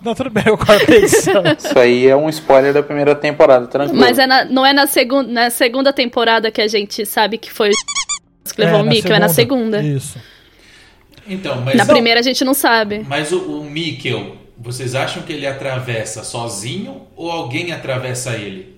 Não, 0.04 0.14
tudo 0.14 0.30
bem, 0.30 0.44
eu 0.46 0.58
cortei 0.58 1.04
isso. 1.04 1.30
Isso 1.58 1.78
aí 1.78 2.06
é 2.06 2.14
um 2.16 2.28
spoiler 2.28 2.72
da 2.74 2.82
primeira 2.82 3.14
temporada, 3.14 3.66
tranquilo. 3.66 3.98
Mas 4.00 4.18
é 4.18 4.26
na- 4.26 4.44
não 4.44 4.64
é 4.66 4.72
na, 4.72 4.86
segun, 4.86 5.22
na 5.22 5.48
segunda 5.50 5.92
temporada 5.92 6.50
que 6.50 6.60
a 6.60 6.68
gente 6.68 7.06
sabe 7.06 7.38
que 7.38 7.50
foi 7.50 7.70
o 7.70 7.72
que 8.54 8.60
levou 8.60 8.78
É, 8.78 8.82
o 8.82 8.84
na 8.84 8.90
Mikkel, 8.90 9.14
é 9.14 9.18
na 9.18 9.28
segunda. 9.28 9.80
Isso. 9.82 10.18
Então, 11.26 11.60
mas, 11.62 11.74
Na 11.76 11.86
primeira 11.86 12.20
a 12.20 12.22
gente 12.22 12.44
não 12.44 12.52
sabe. 12.52 13.04
mas 13.08 13.32
o, 13.32 13.38
o 13.60 13.64
Mikkel, 13.64 14.36
vocês 14.58 14.94
acham 14.94 15.22
que 15.22 15.32
ele 15.32 15.46
atravessa 15.46 16.22
sozinho 16.22 17.06
ou 17.16 17.30
alguém 17.30 17.72
atravessa 17.72 18.32
ele? 18.36 18.74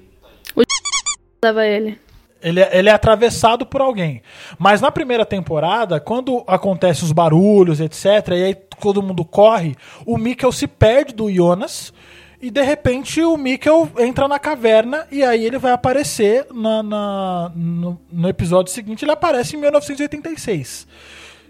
Leva 1.44 1.66
ele. 1.66 1.98
Ele 2.42 2.60
é, 2.60 2.78
ele 2.78 2.88
é 2.88 2.92
atravessado 2.92 3.64
por 3.66 3.80
alguém. 3.80 4.22
Mas 4.58 4.80
na 4.80 4.90
primeira 4.90 5.24
temporada, 5.24 5.98
quando 5.98 6.44
acontecem 6.46 7.04
os 7.04 7.12
barulhos, 7.12 7.80
etc., 7.80 8.04
e 8.30 8.44
aí 8.44 8.54
todo 8.80 9.02
mundo 9.02 9.24
corre, 9.24 9.74
o 10.04 10.16
Mikkel 10.18 10.52
se 10.52 10.66
perde 10.66 11.14
do 11.14 11.30
Jonas. 11.32 11.92
E 12.40 12.50
de 12.50 12.62
repente 12.62 13.22
o 13.22 13.36
Mikkel 13.36 13.88
entra 13.98 14.28
na 14.28 14.38
caverna 14.38 15.06
e 15.10 15.24
aí 15.24 15.44
ele 15.44 15.58
vai 15.58 15.72
aparecer 15.72 16.46
na, 16.52 16.82
na- 16.82 17.50
no, 17.56 17.98
no 18.12 18.28
episódio 18.28 18.70
seguinte. 18.72 19.04
Ele 19.04 19.12
aparece 19.12 19.56
em 19.56 19.60
1986. 19.60 20.86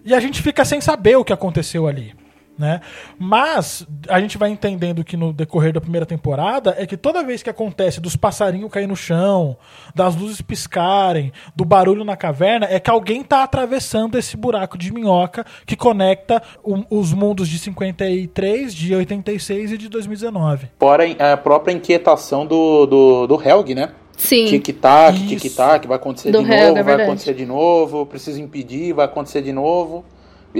E 0.05 0.15
a 0.15 0.21
gente 0.21 0.41
fica 0.41 0.65
sem 0.65 0.81
saber 0.81 1.17
o 1.17 1.25
que 1.25 1.33
aconteceu 1.33 1.89
ali. 1.89 2.15
Né? 2.59 2.81
Mas 3.19 3.87
a 4.09 4.19
gente 4.19 4.39
vai 4.39 4.49
entendendo 4.51 5.05
que 5.05 5.17
no 5.17 5.31
decorrer 5.33 5.73
da 5.75 5.81
primeira 5.81 6.07
temporada 6.07 6.75
é 6.79 6.87
que 6.87 6.97
toda 6.97 7.23
vez 7.23 7.43
que 7.43 7.51
acontece 7.51 8.01
dos 8.01 8.17
passarinhos 8.17 8.71
cair 8.71 8.87
no 8.87 8.97
chão, 8.97 9.57
das 9.95 10.17
luzes 10.17 10.41
piscarem, 10.41 11.33
do 11.55 11.65
barulho 11.67 12.03
na 12.05 12.17
caverna, 12.17 12.67
é 12.71 12.81
que 12.81 12.89
alguém 12.91 13.23
tá 13.23 13.43
atravessando 13.43 14.17
esse 14.17 14.37
buraco 14.39 14.79
de 14.79 14.91
minhoca 14.93 15.45
que 15.67 15.77
conecta 15.77 16.43
o- 16.65 16.83
os 16.99 17.13
mundos 17.13 17.47
de 17.49 17.59
53, 17.59 18.75
de 18.75 18.95
86 18.95 19.73
e 19.73 19.79
de 19.79 19.89
2019. 19.89 20.69
Fora 20.79 21.05
a 21.33 21.37
própria 21.37 21.73
inquietação 21.73 22.47
do, 22.47 22.87
do, 22.87 23.27
do 23.27 23.43
Helg, 23.49 23.75
né? 23.75 23.91
Sim. 24.17 24.47
Tic-tac, 24.47 25.15
tic-tac, 25.27 25.87
vai 25.87 25.97
acontecer 25.97 26.31
Do 26.31 26.43
de 26.43 26.51
Helg, 26.51 26.69
novo, 26.69 26.79
é 26.79 26.83
vai 26.83 26.95
acontecer 27.05 27.35
de 27.35 27.45
novo, 27.45 28.07
preciso 28.07 28.41
impedir, 28.41 28.95
vai 28.95 29.05
acontecer 29.05 29.43
de 29.43 29.53
novo. 29.53 30.05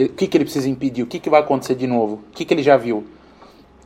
O 0.05 0.09
que, 0.11 0.27
que 0.27 0.37
ele 0.37 0.45
precisa 0.45 0.69
impedir? 0.69 1.03
O 1.03 1.07
que, 1.07 1.19
que 1.19 1.31
vai 1.31 1.41
acontecer 1.41 1.75
de 1.75 1.87
novo? 1.87 2.23
O 2.29 2.33
que, 2.33 2.45
que 2.45 2.53
ele 2.53 2.63
já 2.63 2.77
viu 2.77 3.07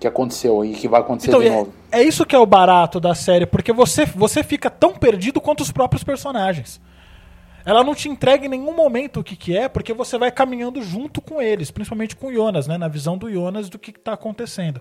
que 0.01 0.07
aconteceu 0.07 0.65
e 0.65 0.73
que 0.73 0.89
vai 0.89 1.01
acontecer 1.01 1.29
Então, 1.29 1.41
de 1.41 1.49
é, 1.49 1.51
novo? 1.51 1.73
é 1.93 2.03
isso 2.03 2.25
que 2.25 2.35
é 2.35 2.39
o 2.39 2.47
barato 2.47 2.99
da 2.99 3.15
série, 3.15 3.45
porque 3.45 3.71
você, 3.71 4.07
você 4.07 4.43
fica 4.43 4.71
tão 4.71 4.95
perdido 4.95 5.41
quanto 5.41 5.61
os 5.61 5.71
próprios 5.71 6.03
personagens. 6.03 6.81
Ela 7.67 7.85
não 7.85 7.95
te 7.95 8.09
entrega 8.09 8.47
em 8.47 8.49
nenhum 8.49 8.75
momento 8.75 9.21
o 9.21 9.25
que, 9.25 9.37
que 9.37 9.55
é, 9.55 9.69
porque 9.69 9.93
você 9.93 10.17
vai 10.17 10.33
caminhando 10.33 10.83
junto 10.83 11.21
com 11.21 11.43
eles, 11.43 11.71
principalmente 11.71 12.17
com 12.17 12.29
o 12.29 12.33
Jonas, 12.33 12.67
né? 12.67 12.79
Na 12.79 12.89
visão 12.89 13.19
do 13.19 13.31
Jonas 13.31 13.69
do 13.69 13.79
que 13.79 13.91
está 13.91 14.15
acontecendo. 14.15 14.81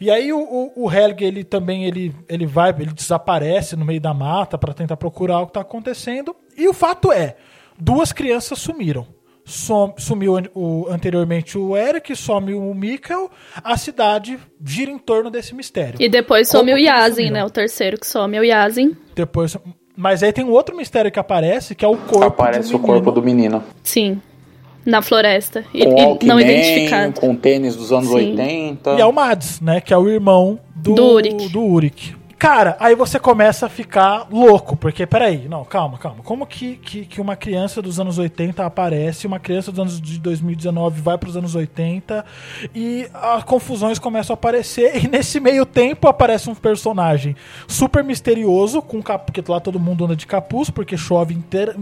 E 0.00 0.08
aí 0.08 0.32
o, 0.32 0.38
o, 0.38 0.84
o 0.84 0.92
Helge, 0.92 1.24
ele 1.24 1.42
também 1.42 1.84
ele, 1.84 2.14
ele 2.28 2.46
vai, 2.46 2.70
ele 2.70 2.92
desaparece 2.92 3.74
no 3.74 3.84
meio 3.84 4.00
da 4.00 4.14
mata 4.14 4.56
para 4.56 4.72
tentar 4.72 4.96
procurar 4.96 5.40
o 5.40 5.46
que 5.46 5.50
está 5.50 5.62
acontecendo. 5.62 6.36
E 6.56 6.68
o 6.68 6.72
fato 6.72 7.10
é, 7.10 7.34
duas 7.76 8.12
crianças 8.12 8.60
sumiram. 8.60 9.04
Som- 9.46 9.94
sumiu 9.98 10.36
o, 10.54 10.86
anteriormente 10.88 11.58
o 11.58 11.76
Eric, 11.76 12.16
some 12.16 12.54
o 12.54 12.72
Mikkel, 12.74 13.30
a 13.62 13.76
cidade 13.76 14.38
gira 14.64 14.90
em 14.90 14.98
torno 14.98 15.30
desse 15.30 15.54
mistério. 15.54 15.96
E 16.00 16.08
depois 16.08 16.48
Como 16.48 16.60
some 16.60 16.72
o 16.72 16.76
que 16.76 16.80
eles 16.82 16.94
Yazin, 16.94 17.30
né? 17.30 17.44
O 17.44 17.50
terceiro 17.50 17.98
que 17.98 18.06
some 18.06 18.36
é 18.36 18.40
o 18.40 18.44
Yazin. 18.44 18.96
Depois, 19.14 19.56
mas 19.94 20.22
aí 20.22 20.32
tem 20.32 20.44
um 20.44 20.50
outro 20.50 20.74
mistério 20.74 21.12
que 21.12 21.18
aparece, 21.18 21.74
que 21.74 21.84
é 21.84 21.88
o 21.88 21.96
corpo 21.96 22.24
Aparece 22.24 22.70
do 22.70 22.76
o 22.76 22.80
corpo 22.80 23.10
do 23.12 23.22
menino. 23.22 23.62
Sim. 23.82 24.20
Na 24.86 25.00
floresta. 25.02 25.64
E, 25.72 25.84
Com 25.84 26.18
e 26.20 26.26
não 26.26 26.40
identificado. 26.40 27.20
com 27.20 27.34
tênis 27.36 27.76
dos 27.76 27.92
anos 27.92 28.08
Sim. 28.08 28.14
80. 28.32 28.94
E 28.94 29.00
é 29.00 29.06
o 29.06 29.12
Mads, 29.12 29.60
né? 29.60 29.80
Que 29.80 29.92
é 29.94 29.96
o 29.98 30.08
irmão 30.08 30.58
do, 30.76 30.94
Do 30.94 31.48
do 31.50 31.60
Ulrich. 31.60 32.16
Cara, 32.44 32.76
aí 32.78 32.94
você 32.94 33.18
começa 33.18 33.64
a 33.64 33.68
ficar 33.70 34.26
louco, 34.30 34.76
porque 34.76 35.06
peraí, 35.06 35.48
não, 35.48 35.64
calma, 35.64 35.96
calma. 35.96 36.22
Como 36.22 36.46
que, 36.46 36.76
que, 36.76 37.06
que 37.06 37.18
uma 37.18 37.34
criança 37.36 37.80
dos 37.80 37.98
anos 37.98 38.18
80 38.18 38.66
aparece, 38.66 39.26
uma 39.26 39.40
criança 39.40 39.70
dos 39.72 39.80
anos 39.80 39.98
de 39.98 40.18
2019 40.18 41.00
vai 41.00 41.16
para 41.16 41.30
os 41.30 41.38
anos 41.38 41.54
80 41.54 42.22
e 42.74 43.08
as 43.14 43.42
confusões 43.44 43.98
começam 43.98 44.34
a 44.34 44.36
aparecer 44.36 44.92
e 45.02 45.08
nesse 45.08 45.40
meio 45.40 45.64
tempo 45.64 46.06
aparece 46.06 46.50
um 46.50 46.54
personagem 46.54 47.34
super 47.66 48.04
misterioso, 48.04 48.82
com 48.82 49.02
cap... 49.02 49.24
porque 49.24 49.50
lá 49.50 49.58
todo 49.58 49.80
mundo 49.80 50.04
anda 50.04 50.14
de 50.14 50.26
capuz, 50.26 50.68
porque 50.68 50.98
chove 50.98 51.32
inteira, 51.32 51.74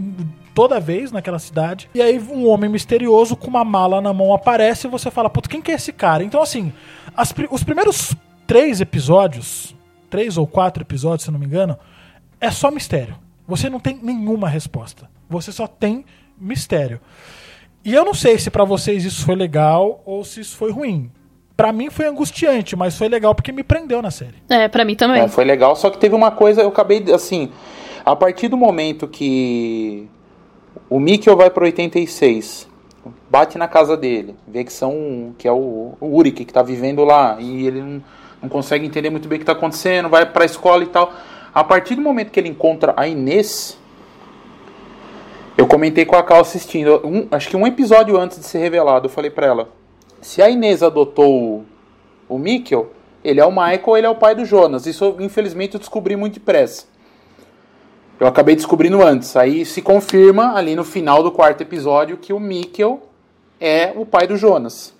toda 0.55 0.79
vez 0.79 1.11
naquela 1.11 1.39
cidade. 1.39 1.89
E 1.93 2.01
aí 2.01 2.17
um 2.17 2.47
homem 2.47 2.69
misterioso 2.69 3.35
com 3.35 3.47
uma 3.47 3.65
mala 3.65 3.99
na 3.99 4.13
mão 4.13 4.33
aparece 4.33 4.87
e 4.87 4.89
você 4.89 5.11
fala, 5.11 5.29
puta, 5.29 5.49
quem 5.49 5.61
que 5.61 5.73
é 5.73 5.75
esse 5.75 5.91
cara? 5.91 6.23
Então 6.23 6.41
assim, 6.41 6.71
as 7.17 7.35
os 7.51 7.65
primeiros 7.65 8.15
três 8.47 8.79
episódios, 8.79 9.75
três 10.13 10.37
ou 10.37 10.45
quatro 10.45 10.83
episódios, 10.83 11.23
se 11.25 11.31
não 11.31 11.39
me 11.39 11.47
engano, 11.47 11.75
é 12.39 12.51
só 12.51 12.69
mistério. 12.69 13.15
Você 13.47 13.67
não 13.67 13.79
tem 13.79 13.99
nenhuma 14.03 14.47
resposta. 14.47 15.09
Você 15.27 15.51
só 15.51 15.65
tem 15.65 16.05
mistério. 16.37 16.99
E 17.83 17.91
eu 17.95 18.05
não 18.05 18.13
sei 18.13 18.37
se 18.37 18.51
pra 18.51 18.63
vocês 18.63 19.03
isso 19.03 19.25
foi 19.25 19.33
legal 19.35 20.03
ou 20.05 20.23
se 20.23 20.39
isso 20.41 20.55
foi 20.55 20.71
ruim. 20.71 21.09
Pra 21.57 21.71
mim 21.73 21.89
foi 21.89 22.05
angustiante, 22.05 22.75
mas 22.75 22.95
foi 22.95 23.09
legal 23.09 23.33
porque 23.33 23.51
me 23.51 23.63
prendeu 23.63 24.03
na 24.03 24.11
série. 24.11 24.35
É, 24.47 24.67
pra 24.67 24.85
mim 24.85 24.93
também. 24.95 25.19
É, 25.23 25.27
foi 25.27 25.45
legal, 25.45 25.75
só 25.75 25.89
que 25.89 25.97
teve 25.97 26.13
uma 26.13 26.29
coisa, 26.29 26.61
eu 26.61 26.67
acabei, 26.69 26.99
de- 26.99 27.11
assim, 27.11 27.49
a 28.05 28.15
partir 28.15 28.49
do 28.49 28.55
momento 28.57 29.07
que 29.07 30.07
o 30.91 30.99
Mikkel 30.99 31.35
vai 31.35 31.49
pro 31.49 31.65
86, 31.65 32.67
bate 33.31 33.57
na 33.57 33.67
casa 33.67 33.97
dele, 33.97 34.35
vê 34.47 34.63
que 34.63 34.71
são, 34.71 35.33
que 35.39 35.47
é 35.47 35.51
o, 35.51 35.93
o 35.99 36.15
Uric 36.17 36.45
que 36.45 36.53
tá 36.53 36.61
vivendo 36.61 37.03
lá, 37.03 37.37
e 37.39 37.65
ele 37.65 37.81
não, 37.81 38.03
não 38.43 38.49
consegue 38.49 38.85
entender 38.85 39.09
muito 39.09 39.27
bem 39.27 39.37
o 39.37 39.39
que 39.39 39.45
tá 39.45 39.53
acontecendo, 39.53 40.09
vai 40.09 40.25
pra 40.25 40.45
escola 40.45 40.83
e 40.83 40.87
tal. 40.87 41.11
A 41.53 41.63
partir 41.63 41.95
do 41.95 42.01
momento 42.01 42.29
que 42.29 42.39
ele 42.39 42.49
encontra 42.49 42.93
a 42.95 43.07
Inês, 43.07 43.79
eu 45.57 45.65
comentei 45.65 46.05
com 46.05 46.15
a 46.15 46.23
Cal 46.23 46.41
assistindo, 46.41 46.99
um- 47.05 47.27
acho 47.31 47.49
que 47.49 47.55
um 47.55 47.65
episódio 47.65 48.17
antes 48.19 48.39
de 48.39 48.45
ser 48.45 48.59
revelado, 48.59 49.05
eu 49.05 49.09
falei 49.09 49.31
pra 49.31 49.45
ela, 49.47 49.69
se 50.21 50.41
a 50.41 50.49
Inês 50.49 50.83
adotou 50.83 51.63
o 52.27 52.37
Mikkel, 52.37 52.91
ele 53.23 53.39
é 53.39 53.45
o 53.45 53.51
Michael, 53.51 53.97
ele 53.97 54.07
é 54.07 54.09
o 54.09 54.15
pai 54.15 54.35
do 54.35 54.43
Jonas. 54.45 54.85
Isso, 54.85 55.15
infelizmente, 55.19 55.75
eu 55.75 55.79
descobri 55.79 56.15
muito 56.15 56.33
depressa. 56.33 56.85
Eu 58.19 58.27
acabei 58.27 58.55
descobrindo 58.55 59.01
antes. 59.01 59.35
Aí 59.37 59.65
se 59.65 59.81
confirma 59.81 60.55
ali 60.55 60.75
no 60.75 60.83
final 60.83 61.23
do 61.23 61.31
quarto 61.31 61.61
episódio 61.61 62.17
que 62.17 62.33
o 62.33 62.39
Mikkel 62.39 63.01
é 63.61 63.93
o 63.95 64.05
pai 64.05 64.27
do 64.27 64.35
Jonas. 64.35 64.93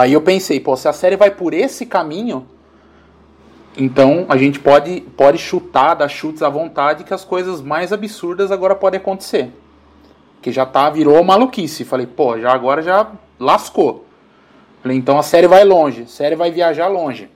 Aí 0.00 0.14
eu 0.14 0.22
pensei, 0.22 0.58
pô, 0.58 0.74
se 0.78 0.88
a 0.88 0.94
série 0.94 1.14
vai 1.14 1.30
por 1.30 1.52
esse 1.52 1.84
caminho, 1.84 2.48
então 3.76 4.24
a 4.30 4.36
gente 4.38 4.58
pode, 4.58 5.02
pode 5.14 5.36
chutar, 5.36 5.92
dar 5.92 6.08
chutes 6.08 6.42
à 6.42 6.48
vontade 6.48 7.04
que 7.04 7.12
as 7.12 7.22
coisas 7.22 7.60
mais 7.60 7.92
absurdas 7.92 8.50
agora 8.50 8.74
podem 8.74 8.98
acontecer. 8.98 9.50
Que 10.40 10.50
já 10.50 10.64
tá, 10.64 10.88
virou 10.88 11.22
maluquice. 11.22 11.84
Falei, 11.84 12.06
pô, 12.06 12.40
já 12.40 12.50
agora 12.50 12.80
já 12.80 13.12
lascou. 13.38 14.06
Falei, 14.82 14.96
então 14.96 15.18
a 15.18 15.22
série 15.22 15.46
vai 15.46 15.64
longe, 15.64 16.04
a 16.04 16.06
série 16.06 16.34
vai 16.34 16.50
viajar 16.50 16.88
longe. 16.88 17.28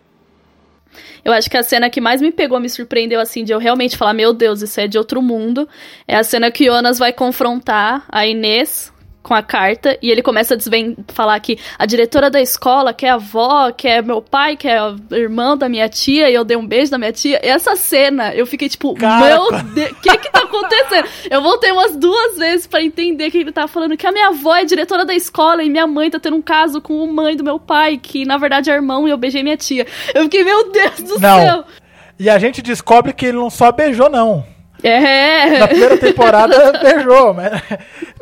Eu 1.23 1.35
acho 1.35 1.51
que 1.51 1.59
a 1.59 1.63
cena 1.63 1.91
que 1.91 2.01
mais 2.01 2.23
me 2.23 2.33
pegou, 2.33 2.59
me 2.59 2.71
surpreendeu, 2.71 3.21
assim, 3.21 3.45
de 3.45 3.53
eu 3.53 3.59
realmente 3.59 3.95
falar, 3.95 4.15
meu 4.15 4.33
Deus, 4.33 4.63
isso 4.63 4.81
é 4.81 4.89
de 4.89 4.97
outro 4.97 5.21
mundo, 5.21 5.69
é 6.09 6.17
a 6.17 6.25
cena 6.25 6.51
que 6.51 6.65
Jonas 6.65 6.99
vai 6.99 7.13
confrontar 7.13 8.07
a 8.09 8.27
Inês 8.27 8.94
com 9.25 9.35
a 9.35 9.43
carta 9.43 9.99
e 10.03 10.11
ele 10.11 10.23
começa 10.23 10.53
a 10.53 10.57
desven 10.57 10.95
falar 11.09 11.41
que 11.41 11.59
a 11.79 11.87
diretora 11.87 12.31
da 12.31 12.41
escola, 12.41 12.93
que 12.93 13.07
é 13.07 13.11
a 13.11 13.15
avó, 13.15 13.73
que 13.73 13.89
é 13.89 14.03
meu 14.03 14.21
pai, 14.21 14.55
que 14.55 14.69
é 14.69 14.81
o 14.81 14.97
irmão 15.11 15.57
da 15.57 15.67
minha 15.67 15.89
tia, 15.89 16.29
e 16.31 16.35
eu 16.35 16.45
dei 16.45 16.57
um 16.57 16.67
beijo 16.67 16.93
na 16.93 16.99
minha 16.99 17.13
tia. 17.13 17.41
Essa 17.43 17.75
cena, 17.75 18.35
eu 18.35 18.47
fiquei 18.47 18.69
tipo, 18.69 18.95
Cara, 18.95 19.25
meu 19.27 19.63
Deus, 19.63 19.91
o 19.93 19.95
que 19.97 20.17
que 20.19 20.31
tá 20.31 20.41
acontecendo? 20.41 21.09
Eu 21.31 21.41
voltei 21.41 21.73
umas 21.73 21.97
duas 21.97 22.37
vezes 22.37 22.67
pra 22.67 22.83
entender 22.83 23.31
que 23.31 23.39
ele 23.39 23.51
tava 23.51 23.67
falando 23.67 23.97
que 23.97 24.07
a 24.07 24.13
minha 24.13 24.29
avó 24.29 24.55
é 24.55 24.65
diretora 24.65 25.07
da 25.07 25.15
escola 25.15 25.65
e 25.65 25.71
minha 25.71 25.87
mãe 25.87 26.11
tá 26.11 26.21
tendo 26.21 26.37
um 26.37 26.43
caso 26.43 26.81
com 26.83 27.03
o 27.03 27.11
mãe 27.11 27.35
do 27.35 27.43
meu 27.43 27.59
pai, 27.59 27.97
que 27.97 28.27
na 28.27 28.37
verdade 28.37 28.71
é 28.71 28.75
irmão, 28.75 29.09
e 29.09 29.11
eu 29.11 29.17
beijei 29.17 29.43
minha 29.43 29.57
tia. 29.57 29.87
Eu 30.15 30.25
fiquei, 30.25 30.45
meu 30.45 30.71
Deus 30.71 31.01
do 31.01 31.19
Não. 31.19 31.41
céu. 31.41 31.65
E 32.19 32.29
a 32.29 32.39
gente 32.39 32.61
descobre 32.61 33.13
que 33.13 33.27
ele 33.27 33.39
não 33.39 33.49
só 33.51 33.73
beijou, 33.73 34.11
não. 34.11 34.45
É. 34.89 35.59
Na 35.59 35.69
primeira 35.69 35.97
temporada 35.97 36.73
beijou, 36.83 37.33
mas 37.33 37.63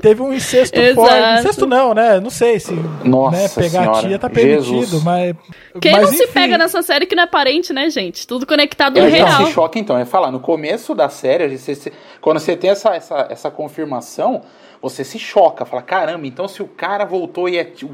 teve 0.01 0.23
um 0.23 0.33
incesto 0.33 0.79
Exato. 0.79 0.95
forte. 1.09 1.41
Incesto 1.41 1.67
não, 1.67 1.93
né? 1.93 2.21
Não 2.21 2.31
sei 2.31 2.61
se 2.61 2.73
Nossa 3.05 3.37
né, 3.37 3.49
pegar 3.49 3.81
Senhora, 3.83 3.99
a 3.99 4.01
tia 4.03 4.19
tá 4.19 4.31
permitido, 4.31 4.81
Jesus. 4.81 5.03
mas. 5.03 5.35
Quem 5.81 5.93
mas, 5.93 6.03
não 6.03 6.09
se 6.17 6.23
enfim. 6.25 6.33
pega 6.33 6.57
nessa 6.57 6.81
série 6.83 7.05
que 7.07 7.17
não 7.17 7.25
é 7.25 7.27
parente, 7.27 7.73
né, 7.73 7.91
gente? 7.91 8.27
Tudo 8.27 8.47
conectado 8.47 8.97
É, 8.99 9.03
no 9.03 9.09
então, 9.09 9.27
real. 9.27 9.47
se 9.47 9.53
choca 9.53 9.79
então, 9.79 9.99
é 9.99 10.05
falar, 10.05 10.31
no 10.31 10.39
começo 10.41 10.95
da 10.95 11.09
série, 11.09 11.59
você, 11.59 11.75
se- 11.75 11.93
quando 12.21 12.39
você 12.39 12.57
tem 12.57 12.71
essa, 12.71 12.95
essa, 12.95 13.27
essa 13.29 13.51
confirmação, 13.51 14.43
você 14.81 15.03
se 15.03 15.19
choca, 15.19 15.65
fala, 15.65 15.83
caramba, 15.83 16.27
então 16.27 16.47
se 16.47 16.63
o 16.63 16.67
cara 16.69 17.05
voltou 17.05 17.49
e 17.49 17.57
é, 17.59 17.65
tio- 17.65 17.91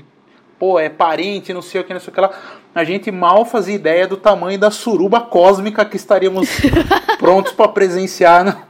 pô, 0.58 0.78
é 0.78 0.88
parente, 0.88 1.52
não 1.54 1.62
sei 1.62 1.80
o 1.80 1.84
que, 1.84 1.92
não 1.94 2.00
sei 2.00 2.10
o 2.10 2.12
que 2.14 2.20
lá, 2.20 2.30
a 2.74 2.84
gente 2.84 3.10
mal 3.10 3.44
fazia 3.44 3.74
ideia 3.74 4.06
do 4.06 4.16
tamanho 4.16 4.58
da 4.58 4.70
suruba 4.70 5.20
cósmica 5.20 5.84
que 5.84 5.96
estaríamos 5.96 6.48
prontos 7.18 7.52
para 7.52 7.68
presenciar 7.68 8.44
no- 8.44 8.68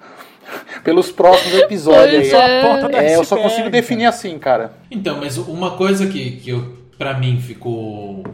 pelos 0.82 1.11
próximos 1.12 1.55
episódios. 1.61 2.28
É. 2.32 2.62
É, 2.94 3.16
eu 3.16 3.24
só 3.24 3.36
consigo 3.36 3.68
definir 3.68 4.07
assim, 4.07 4.38
cara. 4.38 4.72
Então, 4.90 5.18
mas 5.20 5.36
uma 5.36 5.72
coisa 5.72 6.07
que, 6.07 6.32
que 6.32 6.51
eu, 6.51 6.76
pra 6.96 7.14
mim 7.18 7.38
ficou. 7.40 8.24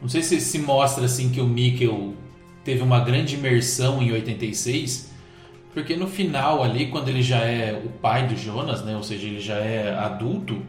Não 0.00 0.08
sei 0.08 0.22
se 0.22 0.40
se 0.40 0.58
mostra 0.58 1.04
assim 1.04 1.30
que 1.30 1.40
o 1.40 1.46
Mikkel 1.46 2.14
teve 2.64 2.82
uma 2.82 3.00
grande 3.00 3.34
imersão 3.34 4.02
em 4.02 4.12
86, 4.12 5.10
porque 5.74 5.96
no 5.96 6.06
final 6.06 6.62
ali, 6.62 6.86
quando 6.86 7.08
ele 7.08 7.22
já 7.22 7.38
é 7.38 7.72
o 7.84 7.88
pai 7.88 8.26
do 8.26 8.36
Jonas, 8.36 8.82
né? 8.84 8.96
Ou 8.96 9.02
seja, 9.02 9.26
ele 9.26 9.40
já 9.40 9.56
é 9.56 9.94
adulto, 9.94 10.60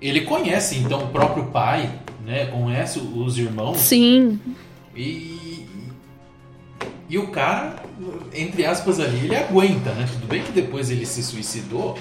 ele 0.00 0.22
conhece 0.22 0.76
então 0.76 1.04
o 1.04 1.08
próprio 1.08 1.46
pai, 1.46 1.90
né? 2.24 2.46
Conhece 2.46 2.98
os 2.98 3.38
irmãos. 3.38 3.78
Sim. 3.78 4.38
E, 4.94 5.66
e 7.08 7.18
o 7.18 7.28
cara, 7.28 7.82
entre 8.34 8.64
aspas 8.64 9.00
ali, 9.00 9.24
ele 9.24 9.36
aguenta, 9.36 9.92
né? 9.92 10.06
Tudo 10.10 10.26
bem 10.26 10.42
que 10.42 10.52
depois 10.52 10.90
ele 10.90 11.06
se 11.06 11.22
suicidou, 11.22 11.98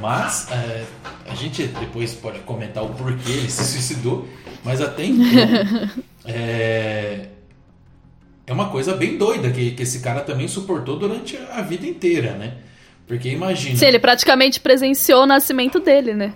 mas 0.00 0.48
é, 0.50 0.84
a 1.30 1.34
gente 1.34 1.64
depois 1.64 2.14
pode 2.14 2.40
comentar 2.40 2.84
o 2.84 2.88
porquê 2.88 3.32
ele 3.32 3.50
se 3.50 3.64
suicidou, 3.64 4.26
mas 4.64 4.80
até 4.80 5.04
então 5.04 5.24
é, 6.24 7.26
é 8.46 8.52
uma 8.52 8.70
coisa 8.70 8.94
bem 8.94 9.16
doida 9.16 9.50
que, 9.50 9.72
que 9.72 9.82
esse 9.82 10.00
cara 10.00 10.20
também 10.20 10.48
suportou 10.48 10.98
durante 10.98 11.36
a 11.52 11.62
vida 11.62 11.86
inteira, 11.86 12.32
né? 12.32 12.54
Porque 13.06 13.30
imagina. 13.30 13.76
Sim, 13.76 13.86
ele 13.86 13.98
praticamente 13.98 14.60
presenciou 14.60 15.22
o 15.22 15.26
nascimento 15.26 15.80
dele, 15.80 16.12
né? 16.14 16.34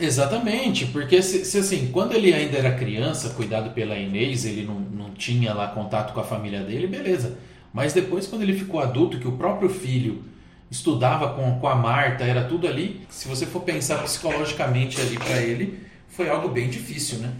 Exatamente, 0.00 0.86
porque 0.86 1.22
se, 1.22 1.44
se, 1.44 1.58
assim, 1.58 1.90
quando 1.92 2.12
ele 2.14 2.32
ainda 2.32 2.56
era 2.58 2.72
criança, 2.72 3.30
cuidado 3.30 3.70
pela 3.70 3.96
Inês, 3.96 4.44
ele 4.44 4.64
não, 4.64 4.74
não 4.80 5.10
tinha 5.10 5.52
lá 5.52 5.68
contato 5.68 6.12
com 6.14 6.20
a 6.20 6.24
família 6.24 6.60
dele, 6.60 6.86
beleza. 6.86 7.38
Mas 7.72 7.92
depois, 7.92 8.26
quando 8.26 8.42
ele 8.42 8.54
ficou 8.54 8.80
adulto, 8.80 9.18
que 9.18 9.28
o 9.28 9.32
próprio 9.32 9.68
filho 9.68 10.24
estudava 10.70 11.34
com, 11.34 11.58
com 11.60 11.68
a 11.68 11.74
Marta, 11.74 12.24
era 12.24 12.44
tudo 12.44 12.66
ali, 12.66 13.00
se 13.10 13.28
você 13.28 13.44
for 13.46 13.60
pensar 13.60 14.02
psicologicamente 14.02 15.00
ali 15.00 15.18
pra 15.18 15.36
ele, 15.40 15.78
foi 16.08 16.28
algo 16.28 16.48
bem 16.48 16.68
difícil, 16.68 17.18
né? 17.18 17.30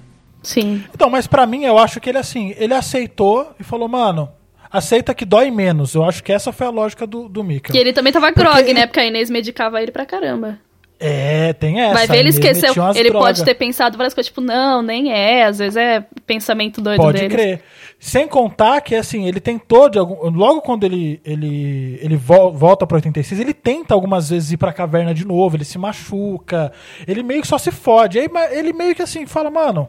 Sim. 0.43 0.85
Então, 0.95 1.09
mas 1.09 1.27
pra 1.27 1.47
mim, 1.47 1.65
eu 1.65 1.79
acho 1.79 2.01
que 2.01 2.11
ele 2.11 2.19
assim, 2.19 2.55
ele 2.59 2.75
aceitou 2.75 3.55
e 3.59 3.65
falou, 3.65 3.89
mano, 3.89 4.29
aceita 4.71 5.15
que 5.15 5.25
dói 5.25 5.51
menos. 5.51 5.95
Eu 5.95 6.05
acho 6.05 6.23
que 6.23 6.33
essa 6.33 6.53
foi 6.53 6.67
a 6.67 6.71
lógica 6.71 7.07
do, 7.07 7.29
do 7.29 7.45
Mikkel. 7.45 7.75
E 7.75 7.79
ele 7.79 7.93
também 7.93 8.13
tava 8.13 8.27
Porque 8.33 8.41
grog, 8.43 8.59
ele- 8.61 8.75
né? 8.75 8.87
Porque 8.87 9.01
a 9.01 9.07
Inês 9.07 9.31
medicava 9.31 9.81
ele 9.83 9.93
pra 9.93 10.05
caramba. 10.05 10.59
É, 11.05 11.53
tem 11.55 11.81
essa. 11.81 11.95
Vai 11.95 12.07
ver, 12.07 12.19
ele 12.19 12.29
esqueceu. 12.29 12.73
Ele 12.95 13.11
droga. 13.11 13.27
pode 13.27 13.45
ter 13.45 13.55
pensado 13.55 13.97
várias 13.99 14.15
coisas, 14.15 14.29
tipo, 14.29 14.41
não, 14.41 14.81
nem 14.83 15.13
é. 15.13 15.45
Às 15.45 15.59
vezes 15.59 15.77
é 15.77 16.05
pensamento 16.27 16.81
doido 16.81 17.01
Pode 17.01 17.19
dele. 17.21 17.35
crer. 17.35 17.63
Sem 17.99 18.27
contar 18.29 18.81
que, 18.81 18.95
assim, 18.95 19.27
ele 19.27 19.41
tentou, 19.41 19.89
de 19.89 19.99
algum, 19.99 20.29
logo 20.31 20.61
quando 20.61 20.85
ele, 20.85 21.21
ele, 21.25 21.99
ele 22.03 22.17
vo- 22.17 22.51
volta 22.53 22.87
pra 22.87 22.97
86, 22.97 23.41
ele 23.41 23.55
tenta 23.55 23.95
algumas 23.95 24.31
vezes 24.31 24.53
ir 24.53 24.57
pra 24.57 24.73
caverna 24.73 25.13
de 25.15 25.25
novo, 25.27 25.57
ele 25.57 25.65
se 25.65 25.79
machuca, 25.79 26.73
ele 27.07 27.23
meio 27.23 27.41
que 27.43 27.47
só 27.49 27.59
se 27.59 27.71
fode. 27.71 28.19
Aí 28.19 28.29
ele 28.53 28.73
meio 28.73 28.95
que 28.95 29.03
assim, 29.03 29.25
fala, 29.27 29.51
mano, 29.51 29.89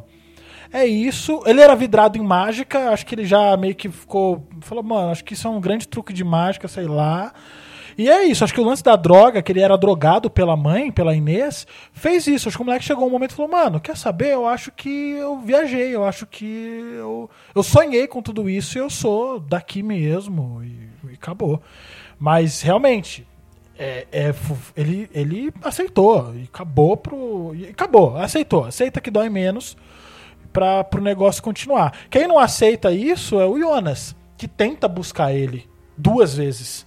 é 0.71 0.85
isso. 0.85 1.41
Ele 1.45 1.61
era 1.61 1.75
vidrado 1.75 2.17
em 2.17 2.21
mágica, 2.21 2.89
acho 2.89 3.05
que 3.05 3.15
ele 3.15 3.25
já 3.25 3.55
meio 3.57 3.75
que 3.75 3.89
ficou. 3.89 4.47
Falou, 4.61 4.83
mano, 4.83 5.11
acho 5.11 5.23
que 5.23 5.33
isso 5.33 5.47
é 5.47 5.51
um 5.51 5.59
grande 5.61 5.87
truque 5.87 6.13
de 6.13 6.23
mágica, 6.23 6.67
sei 6.67 6.85
lá. 6.85 7.31
E 7.97 8.09
é 8.09 8.23
isso, 8.25 8.43
acho 8.43 8.53
que 8.53 8.61
o 8.61 8.65
lance 8.65 8.83
da 8.83 8.95
droga, 8.95 9.41
que 9.41 9.51
ele 9.51 9.61
era 9.61 9.77
drogado 9.77 10.29
pela 10.29 10.55
mãe, 10.57 10.91
pela 10.91 11.15
Inês, 11.15 11.67
fez 11.91 12.27
isso. 12.27 12.47
Acho 12.47 12.57
que 12.57 12.63
o 12.63 12.65
moleque 12.65 12.85
chegou 12.85 13.07
um 13.07 13.11
momento 13.11 13.31
e 13.31 13.35
falou, 13.35 13.51
mano, 13.51 13.79
quer 13.79 13.97
saber? 13.97 14.33
Eu 14.33 14.47
acho 14.47 14.71
que 14.71 14.89
eu 15.11 15.39
viajei, 15.39 15.95
eu 15.95 16.03
acho 16.03 16.25
que 16.25 16.45
eu, 16.45 17.29
eu 17.53 17.63
sonhei 17.63 18.07
com 18.07 18.21
tudo 18.21 18.49
isso 18.49 18.77
e 18.77 18.81
eu 18.81 18.89
sou 18.89 19.39
daqui 19.39 19.83
mesmo. 19.83 20.63
E, 20.63 20.89
e 21.11 21.13
acabou. 21.13 21.61
Mas 22.19 22.61
realmente, 22.61 23.27
é, 23.77 24.07
é, 24.11 24.35
ele, 24.75 25.09
ele 25.13 25.53
aceitou 25.63 26.33
e 26.35 26.43
acabou 26.43 26.95
pro. 26.95 27.53
E 27.55 27.67
acabou, 27.67 28.17
aceitou. 28.17 28.65
Aceita 28.65 29.01
que 29.01 29.11
dói 29.11 29.29
menos 29.29 29.75
para 30.51 30.83
pro 30.83 31.01
negócio 31.01 31.41
continuar. 31.41 31.93
Quem 32.09 32.27
não 32.27 32.37
aceita 32.37 32.91
isso 32.91 33.39
é 33.39 33.45
o 33.45 33.59
Jonas, 33.59 34.15
que 34.37 34.47
tenta 34.47 34.87
buscar 34.87 35.33
ele 35.33 35.67
duas 35.97 36.35
vezes. 36.35 36.85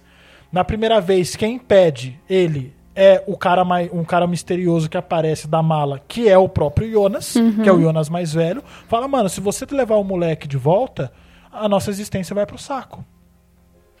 Na 0.57 0.63
primeira 0.63 0.99
vez, 0.99 1.35
quem 1.35 1.53
impede 1.53 2.19
ele 2.27 2.73
é 2.95 3.23
o 3.27 3.37
cara 3.37 3.63
mais, 3.63 3.93
um 3.93 4.03
cara 4.03 4.25
misterioso 4.25 4.89
que 4.89 4.97
aparece 4.97 5.47
da 5.47 5.61
mala, 5.61 6.01
que 6.07 6.27
é 6.27 6.35
o 6.35 6.49
próprio 6.49 6.91
Jonas, 6.91 7.35
que 7.61 7.69
é 7.69 7.71
o 7.71 7.79
Jonas 7.79 8.09
mais 8.09 8.33
velho. 8.33 8.63
Fala, 8.87 9.07
mano, 9.07 9.29
se 9.29 9.39
você 9.39 9.67
levar 9.69 9.97
o 9.97 10.03
moleque 10.03 10.47
de 10.47 10.57
volta, 10.57 11.11
a 11.51 11.69
nossa 11.69 11.91
existência 11.91 12.33
vai 12.33 12.43
pro 12.43 12.57
saco. 12.57 13.05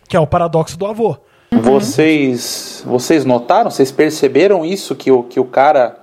Que 0.09 0.17
é 0.17 0.19
o 0.19 0.25
paradoxo 0.25 0.79
do 0.79 0.87
avô. 0.87 1.15
Vocês, 1.51 2.81
vocês 2.87 3.23
notaram? 3.23 3.69
Vocês 3.69 3.91
perceberam 3.91 4.65
isso 4.65 4.95
que 4.95 5.11
o, 5.11 5.21
que 5.21 5.39
o 5.39 5.45
cara, 5.45 5.95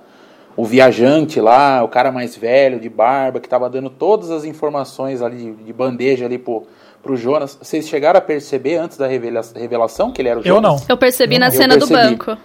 o 0.55 0.63
viajante 0.63 1.41
lá, 1.41 1.83
o 1.83 1.89
cara 1.89 2.13
mais 2.13 2.33
velho 2.33 2.79
de 2.79 2.87
barba 2.87 3.41
que 3.41 3.49
tava 3.49 3.69
dando 3.69 3.89
todas 3.89 4.31
as 4.31 4.45
informações 4.45 5.21
ali 5.21 5.35
de, 5.35 5.51
de 5.65 5.73
bandeja 5.73 6.23
ali 6.23 6.37
pro, 6.37 6.65
pro 7.05 7.15
Jonas, 7.15 7.55
vocês 7.61 7.87
chegaram 7.87 8.17
a 8.17 8.21
perceber 8.21 8.77
antes 8.77 8.97
da 8.97 9.05
revela- 9.05 9.41
revelação 9.55 10.11
que 10.11 10.19
ele 10.21 10.29
era 10.29 10.39
o 10.39 10.41
Eu 10.41 10.55
Jonas? 10.55 10.81
não. 10.81 10.85
Eu 10.89 10.97
percebi 10.97 11.37
na 11.37 11.47
Eu 11.47 11.51
cena 11.51 11.77
do 11.77 11.87
percebi. 11.87 12.15
banco. 12.15 12.37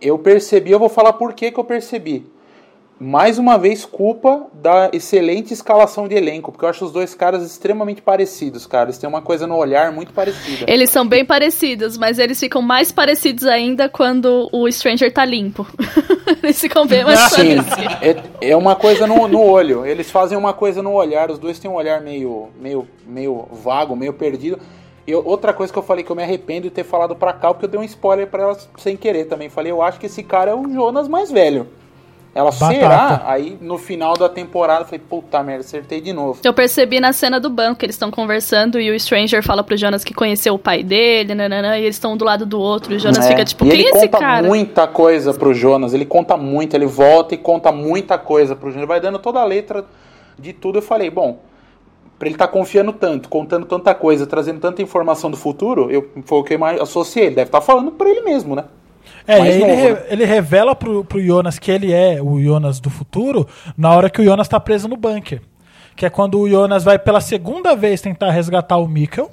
Eu 0.00 0.18
percebi, 0.18 0.72
eu 0.72 0.78
vou 0.80 0.88
falar 0.88 1.12
por 1.12 1.32
que 1.32 1.52
que 1.52 1.58
eu 1.58 1.64
percebi. 1.64 2.26
Mais 3.00 3.38
uma 3.38 3.56
vez, 3.56 3.84
culpa 3.84 4.48
da 4.52 4.90
excelente 4.92 5.54
escalação 5.54 6.08
de 6.08 6.16
elenco, 6.16 6.50
porque 6.50 6.64
eu 6.64 6.68
acho 6.68 6.84
os 6.84 6.90
dois 6.90 7.14
caras 7.14 7.44
extremamente 7.44 8.02
parecidos, 8.02 8.66
cara. 8.66 8.86
Eles 8.86 8.98
têm 8.98 9.08
uma 9.08 9.22
coisa 9.22 9.46
no 9.46 9.54
olhar 9.56 9.92
muito 9.92 10.12
parecida. 10.12 10.64
Eles 10.66 10.90
são 10.90 11.06
bem 11.06 11.24
parecidos, 11.24 11.96
mas 11.96 12.18
eles 12.18 12.40
ficam 12.40 12.60
mais 12.60 12.90
parecidos 12.90 13.44
ainda 13.46 13.88
quando 13.88 14.48
o 14.52 14.68
Stranger 14.72 15.12
tá 15.12 15.24
limpo. 15.24 15.64
eles 16.42 16.60
ficam 16.60 16.88
bem 16.88 17.04
mais 17.04 17.20
Sim, 17.30 17.62
parecidos. 17.62 18.02
é, 18.40 18.50
é 18.50 18.56
uma 18.56 18.74
coisa 18.74 19.06
no, 19.06 19.28
no 19.28 19.42
olho. 19.42 19.86
Eles 19.86 20.10
fazem 20.10 20.36
uma 20.36 20.52
coisa 20.52 20.82
no 20.82 20.92
olhar. 20.92 21.30
Os 21.30 21.38
dois 21.38 21.56
têm 21.60 21.70
um 21.70 21.74
olhar 21.74 22.00
meio, 22.00 22.48
meio, 22.60 22.84
meio 23.06 23.46
vago, 23.52 23.94
meio 23.94 24.12
perdido. 24.12 24.58
E 25.06 25.12
eu- 25.12 25.22
outra 25.24 25.52
coisa 25.52 25.72
que 25.72 25.78
eu 25.78 25.84
falei 25.84 26.02
que 26.02 26.10
eu 26.10 26.16
me 26.16 26.24
arrependo 26.24 26.62
de 26.62 26.70
ter 26.70 26.82
falado 26.84 27.14
pra 27.14 27.32
cá, 27.32 27.54
porque 27.54 27.66
eu 27.66 27.70
dei 27.70 27.78
um 27.78 27.84
spoiler 27.84 28.26
pra 28.26 28.42
elas 28.42 28.68
sem 28.76 28.96
querer 28.96 29.26
também. 29.26 29.48
Falei, 29.48 29.70
eu 29.70 29.80
acho 29.80 30.00
que 30.00 30.06
esse 30.06 30.24
cara 30.24 30.50
é 30.50 30.54
o 30.54 30.68
Jonas 30.68 31.06
mais 31.06 31.30
velho. 31.30 31.68
Ela 32.38 32.52
Batata. 32.52 32.72
será? 32.72 33.22
Aí 33.26 33.58
no 33.60 33.76
final 33.76 34.14
da 34.16 34.28
temporada 34.28 34.82
eu 34.82 34.84
falei, 34.84 35.00
puta 35.00 35.42
merda, 35.42 35.62
acertei 35.64 36.00
de 36.00 36.12
novo. 36.12 36.38
Eu 36.44 36.54
percebi 36.54 37.00
na 37.00 37.12
cena 37.12 37.40
do 37.40 37.50
banco 37.50 37.80
que 37.80 37.84
eles 37.86 37.96
estão 37.96 38.12
conversando 38.12 38.78
e 38.80 38.92
o 38.92 39.00
Stranger 39.00 39.42
fala 39.42 39.64
pro 39.64 39.76
Jonas 39.76 40.04
que 40.04 40.14
conheceu 40.14 40.54
o 40.54 40.58
pai 40.58 40.84
dele, 40.84 41.34
nananã, 41.34 41.76
e 41.76 41.82
eles 41.82 41.96
estão 41.96 42.16
do 42.16 42.24
lado 42.24 42.46
do 42.46 42.60
outro. 42.60 42.92
E 42.92 42.96
o 42.96 43.00
Jonas 43.00 43.26
É, 43.26 43.28
fica 43.28 43.44
tipo, 43.44 43.66
e 43.66 43.70
quem 43.70 43.80
ele 43.80 43.88
é 43.88 43.90
esse 43.90 44.06
conta 44.06 44.18
cara? 44.18 44.46
muita 44.46 44.86
coisa 44.86 45.34
pro 45.34 45.52
Jonas, 45.52 45.92
ele 45.92 46.04
conta 46.06 46.36
muito, 46.36 46.74
ele 46.76 46.86
volta 46.86 47.34
e 47.34 47.38
conta 47.38 47.72
muita 47.72 48.16
coisa 48.16 48.54
pro 48.54 48.68
Jonas, 48.68 48.78
ele 48.82 48.86
vai 48.86 49.00
dando 49.00 49.18
toda 49.18 49.40
a 49.40 49.44
letra 49.44 49.84
de 50.38 50.52
tudo. 50.52 50.78
Eu 50.78 50.82
falei, 50.82 51.10
bom, 51.10 51.40
pra 52.20 52.28
ele 52.28 52.36
estar 52.36 52.46
confiando 52.46 52.92
tanto, 52.92 53.28
contando 53.28 53.66
tanta 53.66 53.92
coisa, 53.96 54.26
trazendo 54.28 54.60
tanta 54.60 54.80
informação 54.80 55.28
do 55.28 55.36
futuro, 55.36 55.90
eu 55.90 56.08
foi 56.24 56.38
o 56.38 56.44
que 56.44 56.54
eu 56.54 56.58
mais 56.60 56.80
associei, 56.80 57.26
ele 57.26 57.34
deve 57.34 57.48
estar 57.48 57.60
falando 57.60 57.90
pra 57.90 58.08
ele 58.08 58.20
mesmo, 58.20 58.54
né? 58.54 58.64
É, 59.26 59.38
e 59.40 59.48
ele, 59.48 59.58
novo, 59.66 59.74
re- 59.82 59.92
né? 59.92 60.02
ele 60.10 60.24
revela 60.24 60.74
pro, 60.74 61.04
pro 61.04 61.20
Jonas 61.22 61.58
que 61.58 61.70
ele 61.70 61.92
é 61.92 62.20
o 62.22 62.40
Jonas 62.42 62.80
do 62.80 62.88
futuro 62.90 63.46
na 63.76 63.90
hora 63.92 64.08
que 64.08 64.20
o 64.20 64.24
Jonas 64.24 64.48
tá 64.48 64.58
preso 64.58 64.88
no 64.88 64.96
bunker. 64.96 65.42
Que 65.94 66.06
é 66.06 66.10
quando 66.10 66.38
o 66.38 66.48
Jonas 66.48 66.84
vai 66.84 66.98
pela 66.98 67.20
segunda 67.20 67.74
vez 67.74 68.00
tentar 68.00 68.30
resgatar 68.30 68.76
o 68.78 68.86
Mikkel. 68.88 69.30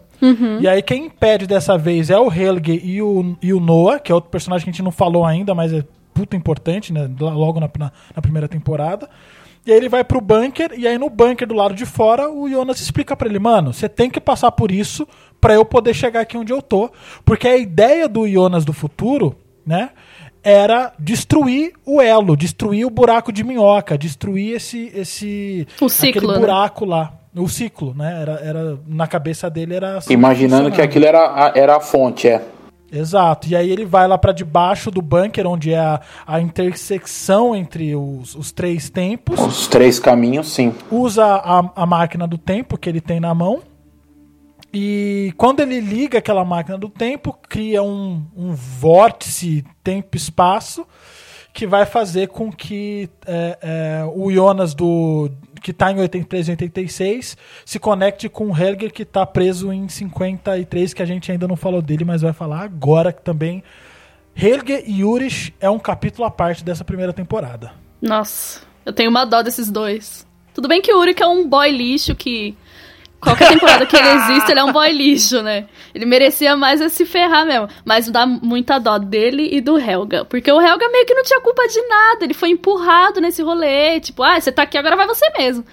E 0.59 0.67
aí 0.67 0.81
quem 0.81 1.05
impede 1.05 1.45
dessa 1.45 1.77
vez 1.77 2.09
é 2.09 2.17
o 2.17 2.31
Helge 2.33 2.81
e 2.83 3.01
o, 3.01 3.35
e 3.41 3.53
o 3.53 3.59
Noah, 3.59 3.99
que 3.99 4.11
é 4.11 4.15
outro 4.15 4.29
personagem 4.31 4.63
que 4.63 4.69
a 4.69 4.73
gente 4.73 4.81
não 4.83 4.91
falou 4.91 5.23
ainda, 5.25 5.53
mas 5.53 5.71
é 5.71 5.83
puta 6.13 6.35
importante, 6.35 6.91
né? 6.91 7.07
Logo 7.19 7.59
na, 7.59 7.69
na, 7.77 7.91
na 8.15 8.21
primeira 8.21 8.47
temporada. 8.47 9.07
E 9.65 9.71
aí 9.71 9.77
ele 9.77 9.89
vai 9.89 10.03
pro 10.03 10.21
bunker, 10.21 10.71
e 10.77 10.87
aí 10.87 10.97
no 10.97 11.09
bunker 11.09 11.47
do 11.47 11.53
lado 11.53 11.75
de 11.75 11.85
fora, 11.85 12.29
o 12.31 12.49
Jonas 12.49 12.79
explica 12.79 13.15
pra 13.15 13.27
ele, 13.27 13.39
mano, 13.39 13.73
você 13.73 13.89
tem 13.89 14.09
que 14.09 14.19
passar 14.21 14.51
por 14.51 14.71
isso 14.71 15.07
pra 15.41 15.53
eu 15.53 15.65
poder 15.65 15.93
chegar 15.93 16.21
aqui 16.21 16.37
onde 16.37 16.53
eu 16.53 16.61
tô. 16.61 16.89
Porque 17.25 17.47
a 17.47 17.57
ideia 17.57 18.07
do 18.07 18.27
Jonas 18.27 18.63
do 18.63 18.71
futuro, 18.73 19.35
né, 19.65 19.89
era 20.43 20.93
destruir 20.99 21.73
o 21.85 22.01
elo, 22.01 22.37
destruir 22.37 22.85
o 22.85 22.89
buraco 22.89 23.31
de 23.31 23.43
minhoca, 23.43 23.97
destruir 23.97 24.55
esse 24.55 24.91
esse 24.93 25.67
O 25.81 25.89
ciclo, 25.89 26.19
aquele 26.19 26.33
né? 26.33 26.39
buraco 26.39 26.85
lá, 26.85 27.13
o 27.35 27.47
ciclo, 27.49 27.93
né? 27.95 28.21
Era, 28.21 28.31
era 28.43 28.79
na 28.87 29.07
cabeça 29.07 29.49
dele 29.49 29.73
era 29.73 29.97
assim 29.97 30.13
Imaginando 30.13 30.71
que 30.71 30.81
aquilo 30.81 31.05
era 31.05 31.19
a, 31.19 31.51
era 31.55 31.75
a 31.77 31.79
fonte, 31.79 32.27
é. 32.27 32.41
Exato. 32.91 33.49
E 33.49 33.55
aí 33.55 33.69
ele 33.69 33.83
vai 33.83 34.07
lá 34.07 34.17
pra 34.17 34.31
debaixo 34.31 34.89
do 34.91 35.01
bunker, 35.01 35.45
onde 35.47 35.73
é 35.73 35.79
a, 35.79 35.99
a 36.25 36.39
intersecção 36.39 37.55
entre 37.55 37.95
os, 37.95 38.35
os 38.35 38.51
três 38.51 38.89
tempos, 38.89 39.39
Os 39.39 39.67
três 39.67 39.99
caminhos, 39.99 40.47
sim. 40.53 40.73
usa 40.91 41.25
a, 41.25 41.71
a 41.75 41.85
máquina 41.85 42.27
do 42.27 42.37
tempo 42.37 42.77
que 42.77 42.87
ele 42.87 43.01
tem 43.01 43.19
na 43.19 43.33
mão. 43.33 43.61
E 44.77 45.33
quando 45.37 45.61
ele 45.61 45.79
liga 45.79 46.17
aquela 46.17 46.43
máquina 46.43 46.77
do 46.77 46.89
tempo, 46.89 47.31
cria 47.47 47.81
um, 47.81 48.25
um 48.35 48.53
vórtice 48.53 49.63
tempo-espaço 49.81 50.85
que 51.53 51.65
vai 51.65 51.85
fazer 51.85 52.27
com 52.27 52.51
que 52.51 53.09
é, 53.25 53.57
é, 53.61 54.05
o 54.13 54.29
Jonas 54.29 54.73
do 54.73 55.31
que 55.61 55.71
está 55.71 55.93
em 55.93 55.97
83 55.97 56.49
e 56.49 56.51
86 56.51 57.37
se 57.63 57.79
conecte 57.79 58.27
com 58.27 58.51
o 58.51 58.55
Helger 58.55 58.91
que 58.91 59.03
está 59.03 59.25
preso 59.25 59.71
em 59.71 59.87
53, 59.87 60.93
que 60.93 61.01
a 61.01 61.05
gente 61.05 61.31
ainda 61.31 61.47
não 61.47 61.55
falou 61.55 61.81
dele, 61.81 62.03
mas 62.03 62.21
vai 62.21 62.33
falar 62.33 62.63
agora 62.63 63.13
que 63.13 63.21
também 63.21 63.63
Helge 64.35 64.83
e 64.85 64.99
Yurish 64.99 65.53
é 65.61 65.69
um 65.69 65.79
capítulo 65.79 66.27
à 66.27 66.29
parte 66.29 66.65
dessa 66.65 66.83
primeira 66.83 67.13
temporada. 67.13 67.71
Nossa, 68.01 68.61
eu 68.85 68.91
tenho 68.91 69.09
uma 69.09 69.23
dó 69.23 69.41
desses 69.41 69.71
dois. 69.71 70.27
Tudo 70.53 70.67
bem 70.67 70.81
que 70.81 70.93
o 70.93 70.99
Uric 70.99 71.23
é 71.23 71.27
um 71.27 71.47
boy 71.47 71.71
lixo 71.71 72.13
que. 72.13 72.57
Qualquer 73.19 73.49
temporada 73.49 73.85
que 73.85 73.95
ele 73.95 74.07
existe, 74.21 74.51
ele 74.51 74.59
é 74.59 74.63
um 74.63 74.71
boy 74.71 74.91
lixo, 74.91 75.41
né? 75.41 75.67
Ele 75.93 76.05
merecia 76.05 76.55
mais 76.55 76.81
é 76.81 76.89
se 76.89 77.05
ferrar 77.05 77.45
mesmo. 77.45 77.67
Mas 77.83 78.09
dá 78.09 78.25
muita 78.25 78.79
dó 78.79 78.97
dele 78.97 79.49
e 79.51 79.61
do 79.61 79.79
Helga. 79.79 80.25
Porque 80.25 80.51
o 80.51 80.61
Helga 80.61 80.87
meio 80.89 81.05
que 81.05 81.13
não 81.13 81.23
tinha 81.23 81.41
culpa 81.41 81.67
de 81.67 81.81
nada. 81.87 82.25
Ele 82.25 82.33
foi 82.33 82.49
empurrado 82.49 83.19
nesse 83.19 83.41
rolê. 83.41 83.99
Tipo, 83.99 84.23
ah, 84.23 84.39
você 84.39 84.51
tá 84.51 84.63
aqui, 84.63 84.77
agora 84.77 84.95
vai 84.95 85.07
você 85.07 85.25
mesmo. 85.37 85.65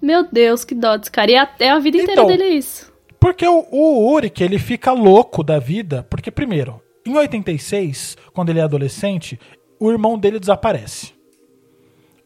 Meu 0.00 0.26
Deus, 0.30 0.64
que 0.64 0.74
dó 0.74 0.96
desse 0.96 1.10
cara. 1.10 1.30
E 1.30 1.36
até 1.36 1.70
a 1.70 1.78
vida 1.78 1.96
inteira 1.96 2.22
Então, 2.22 2.26
dele 2.26 2.42
é 2.42 2.48
isso. 2.50 2.90
Porque 3.18 3.46
o, 3.46 3.66
o 3.70 4.12
Uric, 4.12 4.42
ele 4.42 4.58
fica 4.58 4.92
louco 4.92 5.44
da 5.44 5.58
vida, 5.58 6.06
porque 6.08 6.30
primeiro, 6.30 6.80
em 7.04 7.14
86, 7.14 8.16
quando 8.32 8.48
ele 8.48 8.60
é 8.60 8.62
adolescente, 8.62 9.38
o 9.78 9.90
irmão 9.90 10.18
dele 10.18 10.40
desaparece. 10.40 11.12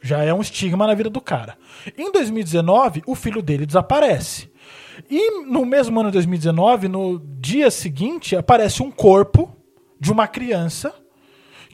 Já 0.01 0.23
é 0.23 0.33
um 0.33 0.41
estigma 0.41 0.87
na 0.87 0.95
vida 0.95 1.11
do 1.11 1.21
cara. 1.21 1.57
Em 1.97 2.13
2019, 2.13 3.03
o 3.07 3.15
filho 3.15 3.43
dele 3.43 3.67
desaparece. 3.67 4.51
E 5.11 5.43
no 5.43 5.65
mesmo 5.65 6.01
ano 6.01 6.11
de 6.11 6.15
2019, 6.15 6.89
no 6.89 7.19
dia 7.41 7.71
seguinte, 7.71 8.37
aparece 8.37 8.83
um 8.83 8.91
corpo 8.91 9.57
de 10.01 10.13
uma 10.13 10.27
criança 10.27 10.95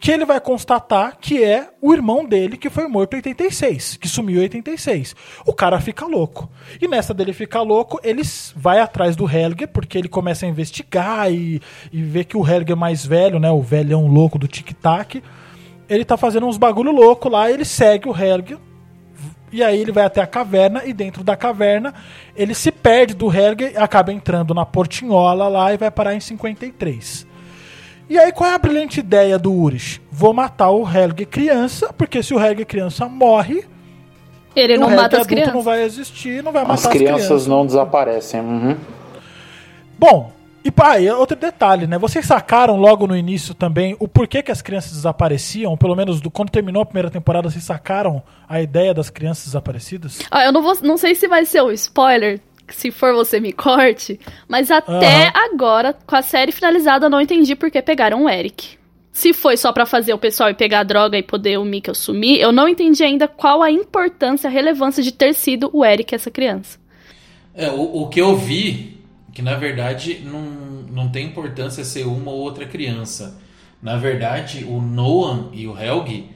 que 0.00 0.10
ele 0.10 0.24
vai 0.24 0.40
constatar 0.40 1.18
que 1.20 1.44
é 1.44 1.68
o 1.80 1.92
irmão 1.92 2.24
dele 2.24 2.56
que 2.56 2.70
foi 2.70 2.88
morto 2.88 3.14
em 3.14 3.16
86, 3.18 3.98
que 3.98 4.08
sumiu 4.08 4.38
em 4.38 4.44
86. 4.44 5.14
O 5.44 5.52
cara 5.52 5.78
fica 5.78 6.06
louco. 6.06 6.50
E 6.80 6.88
nessa 6.88 7.12
dele 7.12 7.34
ficar 7.34 7.60
louco, 7.60 8.00
ele 8.02 8.22
vai 8.56 8.80
atrás 8.80 9.14
do 9.14 9.30
Helge, 9.30 9.66
porque 9.66 9.98
ele 9.98 10.08
começa 10.08 10.46
a 10.46 10.48
investigar 10.48 11.30
e, 11.30 11.60
e 11.92 12.02
vê 12.02 12.24
que 12.24 12.36
o 12.36 12.48
Helge 12.48 12.72
é 12.72 12.74
mais 12.74 13.04
velho, 13.04 13.38
né, 13.38 13.50
o 13.50 13.60
velhão 13.60 14.06
louco 14.06 14.38
do 14.38 14.48
tic-tac, 14.48 15.22
ele 15.86 16.04
tá 16.04 16.16
fazendo 16.16 16.46
uns 16.46 16.56
bagulho 16.56 16.92
louco 16.92 17.28
lá, 17.28 17.50
ele 17.50 17.64
segue 17.64 18.08
o 18.08 18.16
Helge, 18.16 18.56
e 19.52 19.62
aí 19.62 19.80
ele 19.80 19.92
vai 19.92 20.04
até 20.04 20.20
a 20.20 20.26
caverna, 20.26 20.82
e 20.84 20.92
dentro 20.92 21.22
da 21.24 21.36
caverna, 21.36 21.92
ele 22.36 22.54
se 22.54 22.70
perde 22.70 23.14
do 23.14 23.26
Helge, 23.34 23.76
acaba 23.76 24.12
entrando 24.12 24.54
na 24.54 24.64
portinhola 24.64 25.48
lá 25.48 25.72
e 25.72 25.76
vai 25.76 25.90
parar 25.90 26.14
em 26.14 26.20
53. 26.20 27.26
E 28.08 28.18
aí, 28.18 28.32
qual 28.32 28.50
é 28.50 28.54
a 28.54 28.58
brilhante 28.58 28.98
ideia 29.00 29.38
do 29.38 29.52
Urish? 29.52 30.00
Vou 30.10 30.32
matar 30.32 30.70
o 30.70 30.82
Helge 30.88 31.24
criança, 31.26 31.92
porque 31.92 32.22
se 32.22 32.34
o 32.34 32.40
Helge 32.44 32.64
criança 32.64 33.08
morre, 33.08 33.64
Ele 34.56 34.76
o 34.76 34.80
não 34.80 34.90
mata 34.90 35.20
as 35.20 35.26
crianças. 35.26 35.54
não 35.54 35.62
vai 35.62 35.82
existir, 35.84 36.42
não 36.42 36.50
vai 36.50 36.62
As 36.62 36.68
matar 36.68 36.88
as 36.88 36.92
crianças 36.92 37.26
crianças. 37.26 37.46
não 37.46 37.64
desaparecem. 37.64 38.40
Uhum. 38.40 38.76
Bom, 39.98 40.32
e 40.62 40.70
pá, 40.70 40.98
e 41.00 41.10
outro 41.10 41.36
detalhe, 41.36 41.86
né? 41.86 41.98
Vocês 41.98 42.26
sacaram 42.26 42.76
logo 42.76 43.06
no 43.06 43.16
início 43.16 43.54
também 43.54 43.96
o 43.98 44.06
porquê 44.06 44.42
que 44.42 44.50
as 44.50 44.60
crianças 44.60 44.92
desapareciam? 44.92 45.76
Pelo 45.76 45.96
menos 45.96 46.20
do, 46.20 46.30
quando 46.30 46.50
terminou 46.50 46.82
a 46.82 46.86
primeira 46.86 47.10
temporada, 47.10 47.48
vocês 47.48 47.64
sacaram 47.64 48.22
a 48.48 48.60
ideia 48.60 48.92
das 48.92 49.08
crianças 49.08 49.46
desaparecidas? 49.46 50.20
Ah, 50.30 50.44
eu 50.44 50.52
não, 50.52 50.62
vou, 50.62 50.76
não 50.82 50.96
sei 50.96 51.14
se 51.14 51.26
vai 51.26 51.44
ser 51.44 51.62
o 51.62 51.70
spoiler, 51.70 52.40
se 52.68 52.90
for 52.90 53.14
você 53.14 53.40
me 53.40 53.52
corte, 53.52 54.20
mas 54.48 54.70
até 54.70 55.28
Aham. 55.28 55.32
agora, 55.52 55.96
com 56.06 56.16
a 56.16 56.22
série 56.22 56.52
finalizada, 56.52 57.06
eu 57.06 57.10
não 57.10 57.20
entendi 57.20 57.54
por 57.56 57.70
que 57.70 57.80
pegaram 57.80 58.24
o 58.24 58.28
Eric. 58.28 58.78
Se 59.12 59.32
foi 59.32 59.56
só 59.56 59.72
pra 59.72 59.84
fazer 59.84 60.14
o 60.14 60.18
pessoal 60.18 60.50
ir 60.50 60.54
pegar 60.54 60.80
a 60.80 60.84
droga 60.84 61.18
e 61.18 61.22
poder 61.22 61.58
o 61.58 61.64
Mikkel 61.64 61.94
sumir, 61.94 62.40
eu 62.40 62.52
não 62.52 62.68
entendi 62.68 63.02
ainda 63.02 63.26
qual 63.26 63.60
a 63.62 63.70
importância, 63.70 64.48
a 64.48 64.52
relevância 64.52 65.02
de 65.02 65.12
ter 65.12 65.34
sido 65.34 65.68
o 65.72 65.84
Eric 65.84 66.14
essa 66.14 66.30
criança. 66.30 66.78
É, 67.54 67.68
o, 67.70 68.02
o 68.02 68.08
que 68.08 68.20
eu 68.20 68.36
vi, 68.36 68.99
que 69.32 69.42
na 69.42 69.56
verdade 69.56 70.22
não, 70.24 70.42
não 70.90 71.08
tem 71.08 71.26
importância 71.26 71.84
ser 71.84 72.06
uma 72.06 72.30
ou 72.30 72.38
outra 72.38 72.66
criança. 72.66 73.38
Na 73.82 73.96
verdade, 73.96 74.64
o 74.64 74.80
Noah 74.80 75.48
e 75.52 75.66
o 75.66 75.78
Helgi, 75.78 76.28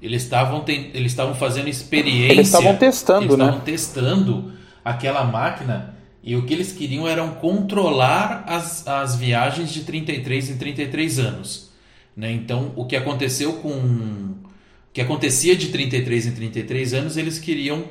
eles 0.00 0.22
estavam 0.22 0.64
eles 0.66 1.12
estavam 1.12 1.34
fazendo 1.34 1.68
experiência. 1.68 2.32
Eles 2.32 2.48
estavam 2.48 2.76
testando, 2.76 3.24
eles 3.24 3.36
né? 3.36 3.44
estavam 3.44 3.60
testando 3.64 4.52
aquela 4.84 5.24
máquina 5.24 5.94
e 6.22 6.36
o 6.36 6.46
que 6.46 6.54
eles 6.54 6.72
queriam 6.72 7.08
era 7.08 7.26
controlar 7.26 8.44
as, 8.46 8.86
as 8.86 9.16
viagens 9.16 9.72
de 9.72 9.82
33 9.82 10.50
em 10.50 10.56
33 10.56 11.18
anos. 11.18 11.70
Né? 12.16 12.30
Então, 12.32 12.72
o 12.76 12.84
que 12.84 12.94
aconteceu 12.94 13.54
com. 13.54 13.70
O 13.70 14.92
que 14.92 15.00
acontecia 15.00 15.56
de 15.56 15.68
33 15.68 16.26
em 16.26 16.32
33 16.32 16.94
anos, 16.94 17.16
eles 17.16 17.38
queriam 17.38 17.82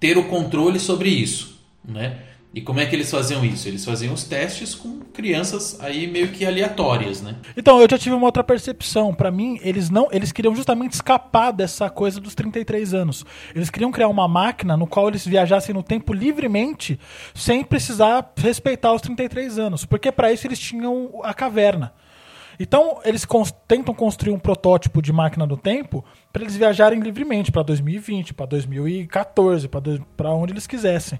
ter 0.00 0.18
o 0.18 0.24
controle 0.24 0.80
sobre 0.80 1.08
isso, 1.08 1.60
né? 1.84 2.18
E 2.54 2.60
como 2.60 2.78
é 2.78 2.86
que 2.86 2.94
eles 2.94 3.10
faziam 3.10 3.44
isso? 3.44 3.66
Eles 3.66 3.84
faziam 3.84 4.14
os 4.14 4.22
testes 4.22 4.76
com 4.76 5.00
crianças 5.12 5.76
aí 5.80 6.06
meio 6.06 6.28
que 6.28 6.46
aleatórias, 6.46 7.20
né? 7.20 7.34
Então, 7.56 7.80
eu 7.80 7.88
já 7.90 7.98
tive 7.98 8.14
uma 8.14 8.26
outra 8.26 8.44
percepção. 8.44 9.12
Pra 9.12 9.28
mim, 9.28 9.58
eles 9.60 9.90
não, 9.90 10.08
eles 10.12 10.30
queriam 10.30 10.54
justamente 10.54 10.92
escapar 10.92 11.50
dessa 11.50 11.90
coisa 11.90 12.20
dos 12.20 12.32
33 12.34 12.94
anos. 12.94 13.24
Eles 13.54 13.70
queriam 13.70 13.90
criar 13.90 14.06
uma 14.06 14.28
máquina 14.28 14.76
no 14.76 14.86
qual 14.86 15.08
eles 15.08 15.26
viajassem 15.26 15.74
no 15.74 15.82
tempo 15.82 16.12
livremente, 16.12 16.98
sem 17.34 17.64
precisar 17.64 18.32
respeitar 18.36 18.92
os 18.92 19.02
33 19.02 19.58
anos, 19.58 19.84
porque 19.84 20.12
pra 20.12 20.32
isso 20.32 20.46
eles 20.46 20.58
tinham 20.58 21.10
a 21.24 21.34
caverna. 21.34 21.92
Então, 22.58 23.00
eles 23.04 23.26
tentam 23.66 23.92
construir 23.92 24.32
um 24.32 24.38
protótipo 24.38 25.02
de 25.02 25.12
máquina 25.12 25.44
do 25.44 25.56
tempo 25.56 26.04
para 26.34 26.42
eles 26.42 26.56
viajarem 26.56 26.98
livremente 26.98 27.52
para 27.52 27.62
2020, 27.62 28.34
para 28.34 28.44
2014, 28.46 29.68
para 30.16 30.30
onde 30.32 30.52
eles 30.52 30.66
quisessem. 30.66 31.18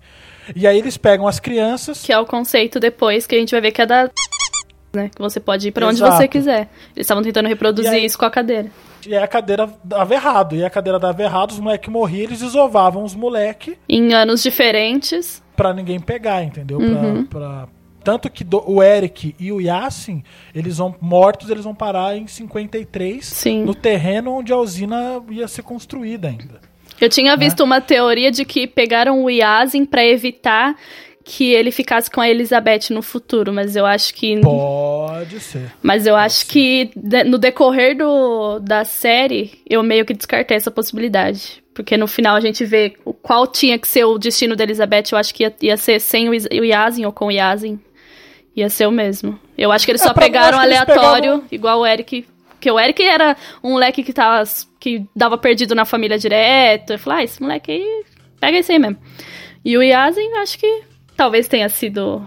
E 0.57 0.67
aí 0.67 0.77
eles 0.77 0.97
pegam 0.97 1.29
as 1.29 1.39
crianças, 1.39 2.03
Que 2.03 2.13
é 2.13 2.19
o 2.19 2.27
conceito 2.27 2.81
depois 2.81 3.25
que 3.25 3.37
a 3.37 3.39
gente 3.39 3.53
vai 3.53 3.61
ver 3.61 3.71
que 3.71 3.81
é 3.81 3.87
da. 3.87 4.11
Né? 4.93 5.09
Que 5.15 5.21
você 5.23 5.39
pode 5.39 5.69
ir 5.69 5.73
pra 5.73 5.87
onde 5.87 6.01
você 6.01 6.27
quiser. 6.29 6.69
Eles 6.95 7.05
estavam 7.05 7.23
tentando 7.23 7.49
reproduzir 7.49 7.91
aí- 7.93 8.05
isso 8.05 8.19
com 8.19 8.25
a 8.25 8.31
cadeira. 8.31 8.71
e 9.07 9.15
aí 9.15 9.23
a 9.23 9.27
cadeira 9.29 9.69
dava 9.85 10.15
errado. 10.15 10.57
E 10.57 10.65
a 10.65 10.71
cadeira 10.71 10.99
dava 10.99 11.23
errado, 11.23 11.53
os 11.53 11.61
moleques 11.61 11.89
morriam, 11.89 12.25
eles 12.25 12.41
desovavam 12.41 13.05
os 13.05 13.15
moleques 13.15 13.77
Em 13.89 14.13
anos 14.15 14.43
diferentes. 14.43 15.41
pra 15.57 15.73
ninguém 15.73 16.01
pegar, 16.01 16.43
entendeu? 16.43 16.79
Pra- 16.79 16.87
Uhum. 16.89 17.25
Pra, 17.27 17.69
Tanto 18.05 18.31
que 18.31 18.45
do- 18.45 18.63
o 18.71 18.83
Eric 18.83 19.35
e 19.41 19.51
o 19.51 19.61
Yassin, 19.61 20.23
eles 20.55 20.77
vão 20.77 20.95
mortos, 21.01 21.49
eles 21.51 21.65
vão 21.65 21.75
parar 21.75 22.17
em 22.17 22.27
53, 22.27 23.25
Sim. 23.25 23.65
no 23.65 23.75
terreno 23.75 24.33
onde 24.33 24.53
a 24.53 24.57
usina 24.59 25.23
ia 25.31 25.49
ser 25.49 25.63
construída 25.63 26.29
ainda. 26.29 26.61
Eu 27.01 27.09
tinha 27.09 27.37
visto 27.37 27.65
uma 27.65 27.81
teoria 27.81 28.31
de 28.31 28.45
que 28.45 28.67
pegaram 28.67 29.25
o 29.25 29.29
Yasin 29.31 29.85
pra 29.85 30.05
evitar 30.07 30.77
que 31.25 31.53
ele 31.53 31.71
ficasse 31.71 32.11
com 32.11 32.21
a 32.21 32.29
Elizabeth 32.29 32.91
no 32.91 33.01
futuro, 33.01 33.51
mas 33.53 33.75
eu 33.75 33.87
acho 33.87 34.15
que 34.15 34.39
Pode 34.43 35.41
ser. 35.41 35.73
mas 35.83 36.07
eu 36.07 36.15
acho 36.15 36.47
que 36.47 36.91
de- 36.95 37.25
no 37.25 37.39
decorrer 37.39 37.97
do, 37.97 38.59
da 38.61 38.85
série 38.85 39.53
eu 39.69 39.83
meio 39.83 40.05
que 40.05 40.13
descartei 40.13 40.55
essa 40.57 40.71
possibilidade, 40.71 41.63
porque 41.73 41.97
no 41.97 42.07
final 42.07 42.37
a 42.37 42.41
gente 42.41 42.65
vê 42.67 42.95
qual 43.23 43.47
tinha 43.47 43.79
que 43.79 43.89
ser 43.89 44.05
o 44.05 44.19
destino 44.19 44.55
da 44.55 44.65
Elizabeth, 44.65 45.05
eu 45.13 45.19
acho 45.19 45.35
que 45.35 45.45
ia, 45.45 45.55
ia 45.63 45.77
ser 45.79 45.99
sem 45.99 46.29
o 46.29 46.35
Yasin 46.65 47.07
ou 47.07 47.13
com 47.13 47.27
o 47.27 47.31
Yasin. 47.33 47.81
Ia 48.57 48.69
ser 48.71 48.87
o 48.87 48.91
mesmo. 48.93 49.39
Eu 49.59 49.73
acho 49.73 49.85
que 49.85 49.91
eles 49.93 50.01
É, 50.01 50.05
só 50.05 50.11
eu 50.11 50.15
pegaram 50.15 50.59
aleatório, 50.59 51.23
pegavam- 51.23 51.45
igual 51.51 51.81
o 51.81 51.87
Eric. 51.87 52.27
Porque 52.51 52.71
o 52.71 52.79
Eric 52.79 53.03
era 53.03 53.37
um 53.63 53.73
moleque 53.73 54.03
que 54.03 54.13
tava. 54.13 54.43
que 54.81 55.05
dava 55.17 55.37
perdido 55.39 55.75
na 55.75 55.85
família 55.85 56.19
direto. 56.19 56.93
Eu 56.93 56.99
falei, 56.99 57.21
ah, 57.21 57.25
esse 57.25 57.43
moleque 57.43 57.73
aí. 57.73 58.05
Pega 58.41 58.59
esse 58.59 58.71
aí 58.73 58.79
mesmo. 58.79 58.97
E 59.65 59.77
o 59.79 59.83
Yasin, 59.83 60.33
acho 60.43 60.59
que 60.59 60.83
talvez 61.17 61.49
tenha 61.49 61.69
sido 61.69 62.27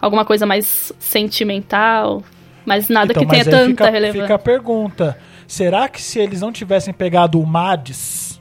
alguma 0.00 0.24
coisa 0.24 0.46
mais 0.46 0.92
sentimental. 0.98 2.22
Mas 2.64 2.88
nada 2.88 3.12
Então, 3.12 3.22
que 3.24 3.28
tenha 3.30 3.44
mas 3.44 3.48
aí 3.54 3.60
tanta 3.60 3.70
fica, 3.84 3.90
relevância. 3.90 4.22
fica 4.22 4.34
a 4.34 4.38
pergunta: 4.38 5.18
será 5.46 5.88
que 5.88 6.00
se 6.00 6.18
eles 6.18 6.40
não 6.40 6.52
tivessem 6.52 6.92
pegado 6.94 7.40
o 7.40 7.46
Mads 7.46 8.40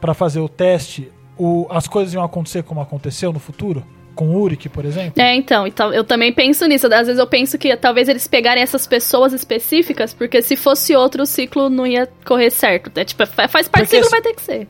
pra 0.00 0.12
fazer 0.14 0.40
o 0.40 0.48
teste, 0.48 1.10
o- 1.38 1.66
as 1.70 1.86
coisas 1.86 2.12
iam 2.12 2.24
acontecer 2.24 2.62
como 2.64 2.80
aconteceu 2.80 3.32
no 3.32 3.38
futuro? 3.38 3.84
Com 4.14 4.28
o 4.30 4.40
Uric, 4.42 4.68
por 4.68 4.84
exemplo? 4.84 5.20
É, 5.22 5.34
então, 5.34 5.66
então, 5.66 5.92
eu 5.94 6.04
também 6.04 6.32
penso 6.32 6.66
nisso. 6.66 6.86
Às 6.86 7.06
vezes 7.06 7.18
eu 7.18 7.26
penso 7.26 7.56
que 7.56 7.74
talvez 7.76 8.08
eles 8.08 8.26
pegarem 8.26 8.62
essas 8.62 8.86
pessoas 8.86 9.32
específicas, 9.32 10.12
porque 10.12 10.42
se 10.42 10.56
fosse 10.56 10.94
outro, 10.94 11.22
o 11.22 11.26
ciclo 11.26 11.70
não 11.70 11.86
ia 11.86 12.08
correr 12.24 12.50
certo. 12.50 12.90
É 12.98 13.04
tipo, 13.04 13.24
fa- 13.26 13.48
faz 13.48 13.68
parte 13.68 13.86
do 13.86 13.90
Porque 13.90 13.96
ciclo, 13.96 14.04
se- 14.04 14.10
vai 14.10 14.20
ter 14.22 14.34
que 14.34 14.42
ser. 14.42 14.68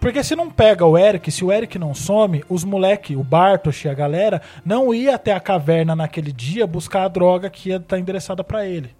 Porque 0.00 0.22
se 0.22 0.36
não 0.36 0.48
pega 0.48 0.84
o 0.86 0.96
Eric, 0.96 1.30
se 1.32 1.44
o 1.44 1.50
Eric 1.50 1.76
não 1.78 1.92
some, 1.92 2.44
os 2.48 2.62
moleque, 2.62 3.16
o 3.16 3.22
Bartosz 3.24 3.84
e 3.84 3.88
a 3.88 3.94
galera, 3.94 4.40
não 4.64 4.94
ia 4.94 5.14
até 5.16 5.32
a 5.32 5.40
caverna 5.40 5.96
naquele 5.96 6.30
dia 6.30 6.66
buscar 6.68 7.02
a 7.04 7.08
droga 7.08 7.50
que 7.50 7.70
ia 7.70 7.76
estar 7.76 7.98
endereçada 7.98 8.44
pra 8.44 8.64
ele. 8.66 8.90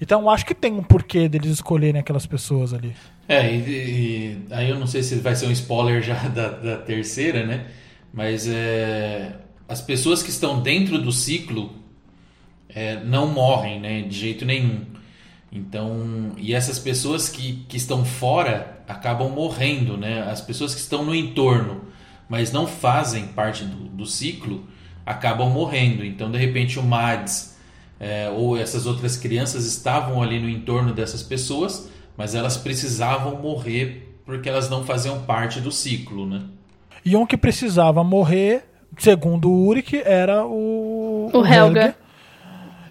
Então 0.00 0.28
acho 0.30 0.44
que 0.46 0.54
tem 0.54 0.72
um 0.72 0.82
porquê 0.82 1.28
deles 1.28 1.50
escolherem 1.52 2.00
aquelas 2.00 2.26
pessoas 2.26 2.72
ali. 2.74 2.96
É, 3.28 3.48
e, 3.52 3.58
e- 3.58 4.38
aí 4.50 4.68
eu 4.70 4.78
não 4.78 4.86
sei 4.88 5.02
se 5.04 5.14
vai 5.16 5.36
ser 5.36 5.46
um 5.46 5.52
spoiler 5.52 6.02
já 6.02 6.14
da, 6.34 6.48
da 6.48 6.76
terceira, 6.78 7.44
né? 7.46 7.66
Mas 8.12 8.46
é, 8.48 9.36
as 9.68 9.80
pessoas 9.80 10.22
que 10.22 10.30
estão 10.30 10.60
dentro 10.60 11.00
do 11.00 11.12
ciclo 11.12 11.72
é, 12.68 13.02
não 13.04 13.28
morrem, 13.28 13.80
né? 13.80 14.02
De 14.02 14.18
jeito 14.18 14.44
nenhum. 14.44 14.84
Então, 15.52 16.32
e 16.36 16.54
essas 16.54 16.78
pessoas 16.78 17.28
que, 17.28 17.64
que 17.68 17.76
estão 17.76 18.04
fora 18.04 18.82
acabam 18.86 19.30
morrendo, 19.30 19.96
né? 19.96 20.22
As 20.22 20.40
pessoas 20.40 20.74
que 20.74 20.80
estão 20.80 21.04
no 21.04 21.14
entorno, 21.14 21.82
mas 22.28 22.52
não 22.52 22.66
fazem 22.66 23.28
parte 23.28 23.64
do, 23.64 23.88
do 23.88 24.06
ciclo, 24.06 24.66
acabam 25.04 25.50
morrendo. 25.50 26.04
Então, 26.04 26.30
de 26.30 26.38
repente, 26.38 26.78
o 26.78 26.82
Mads 26.82 27.56
é, 27.98 28.30
ou 28.30 28.56
essas 28.56 28.86
outras 28.86 29.16
crianças 29.16 29.66
estavam 29.66 30.22
ali 30.22 30.40
no 30.40 30.48
entorno 30.48 30.94
dessas 30.94 31.22
pessoas, 31.22 31.90
mas 32.16 32.34
elas 32.34 32.56
precisavam 32.56 33.40
morrer 33.40 34.18
porque 34.24 34.48
elas 34.48 34.70
não 34.70 34.84
faziam 34.84 35.22
parte 35.22 35.60
do 35.60 35.72
ciclo, 35.72 36.26
né? 36.26 36.42
E 37.04 37.16
um 37.16 37.26
que 37.26 37.36
precisava 37.36 38.04
morrer, 38.04 38.64
segundo 38.98 39.50
o 39.50 39.66
Uric, 39.66 40.02
era 40.04 40.44
o, 40.44 41.30
O 41.32 41.46
Helga. 41.46 41.94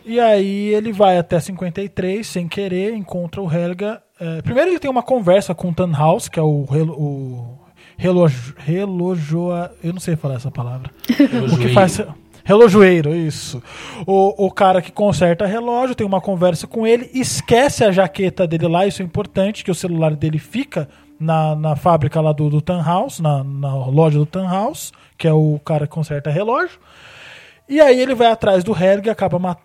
E 0.06 0.20
aí 0.20 0.74
ele 0.74 0.92
vai 0.92 1.18
até 1.18 1.40
53, 1.40 2.26
sem 2.26 2.48
querer, 2.48 2.94
encontra 2.96 3.42
o 3.42 3.52
Helga. 3.52 4.02
É, 4.20 4.42
primeiro 4.42 4.72
ele 4.72 4.80
tem 4.80 4.90
uma 4.90 5.04
conversa 5.04 5.54
com 5.54 5.70
o 5.70 5.74
Tannhaus, 5.74 6.28
que 6.28 6.40
é 6.40 6.42
o, 6.42 6.66
o 6.68 7.60
reloj, 7.96 8.34
relojoa... 8.58 9.72
Eu 9.84 9.94
não 9.94 10.00
sei 10.00 10.16
falar 10.16 10.36
essa 10.36 10.50
palavra. 10.50 10.90
o 11.54 11.58
que 11.58 11.70
faz... 11.70 12.02
Relojoeiro, 12.44 13.16
isso. 13.16 13.62
O, 14.08 14.48
o 14.48 14.52
cara 14.52 14.82
que 14.82 14.92
conserta 14.92 15.46
relógio 15.46 15.94
tem 15.94 16.08
uma 16.08 16.20
conversa 16.20 16.66
com 16.66 16.88
ele, 16.88 17.08
esquece 17.14 17.84
a 17.84 17.92
jaqueta 17.92 18.48
dele 18.48 18.68
lá, 18.68 18.88
isso 18.88 19.04
é 19.04 19.06
importante, 19.06 19.64
que 19.64 19.70
o 19.70 19.76
celular 19.76 20.16
dele 20.16 20.40
fica 20.40 20.90
na, 21.20 21.56
na 21.56 21.76
fábrica 21.76 22.22
lá 22.22 22.32
do, 22.32 22.50
do 22.50 22.62
Tannhaus, 22.62 23.20
na, 23.20 23.44
na 23.44 23.76
loja 23.86 24.18
do 24.18 24.26
Tannhaus, 24.26 24.92
que 25.18 25.28
é 25.28 25.34
o 25.34 25.60
cara 25.66 25.86
que 25.86 25.94
conserta 25.94 26.30
relógio. 26.30 26.80
E 27.68 27.80
aí 27.80 28.00
ele 28.00 28.16
vai 28.16 28.28
atrás 28.32 28.64
do 28.64 28.72
Helga, 28.72 29.12
acaba 29.12 29.58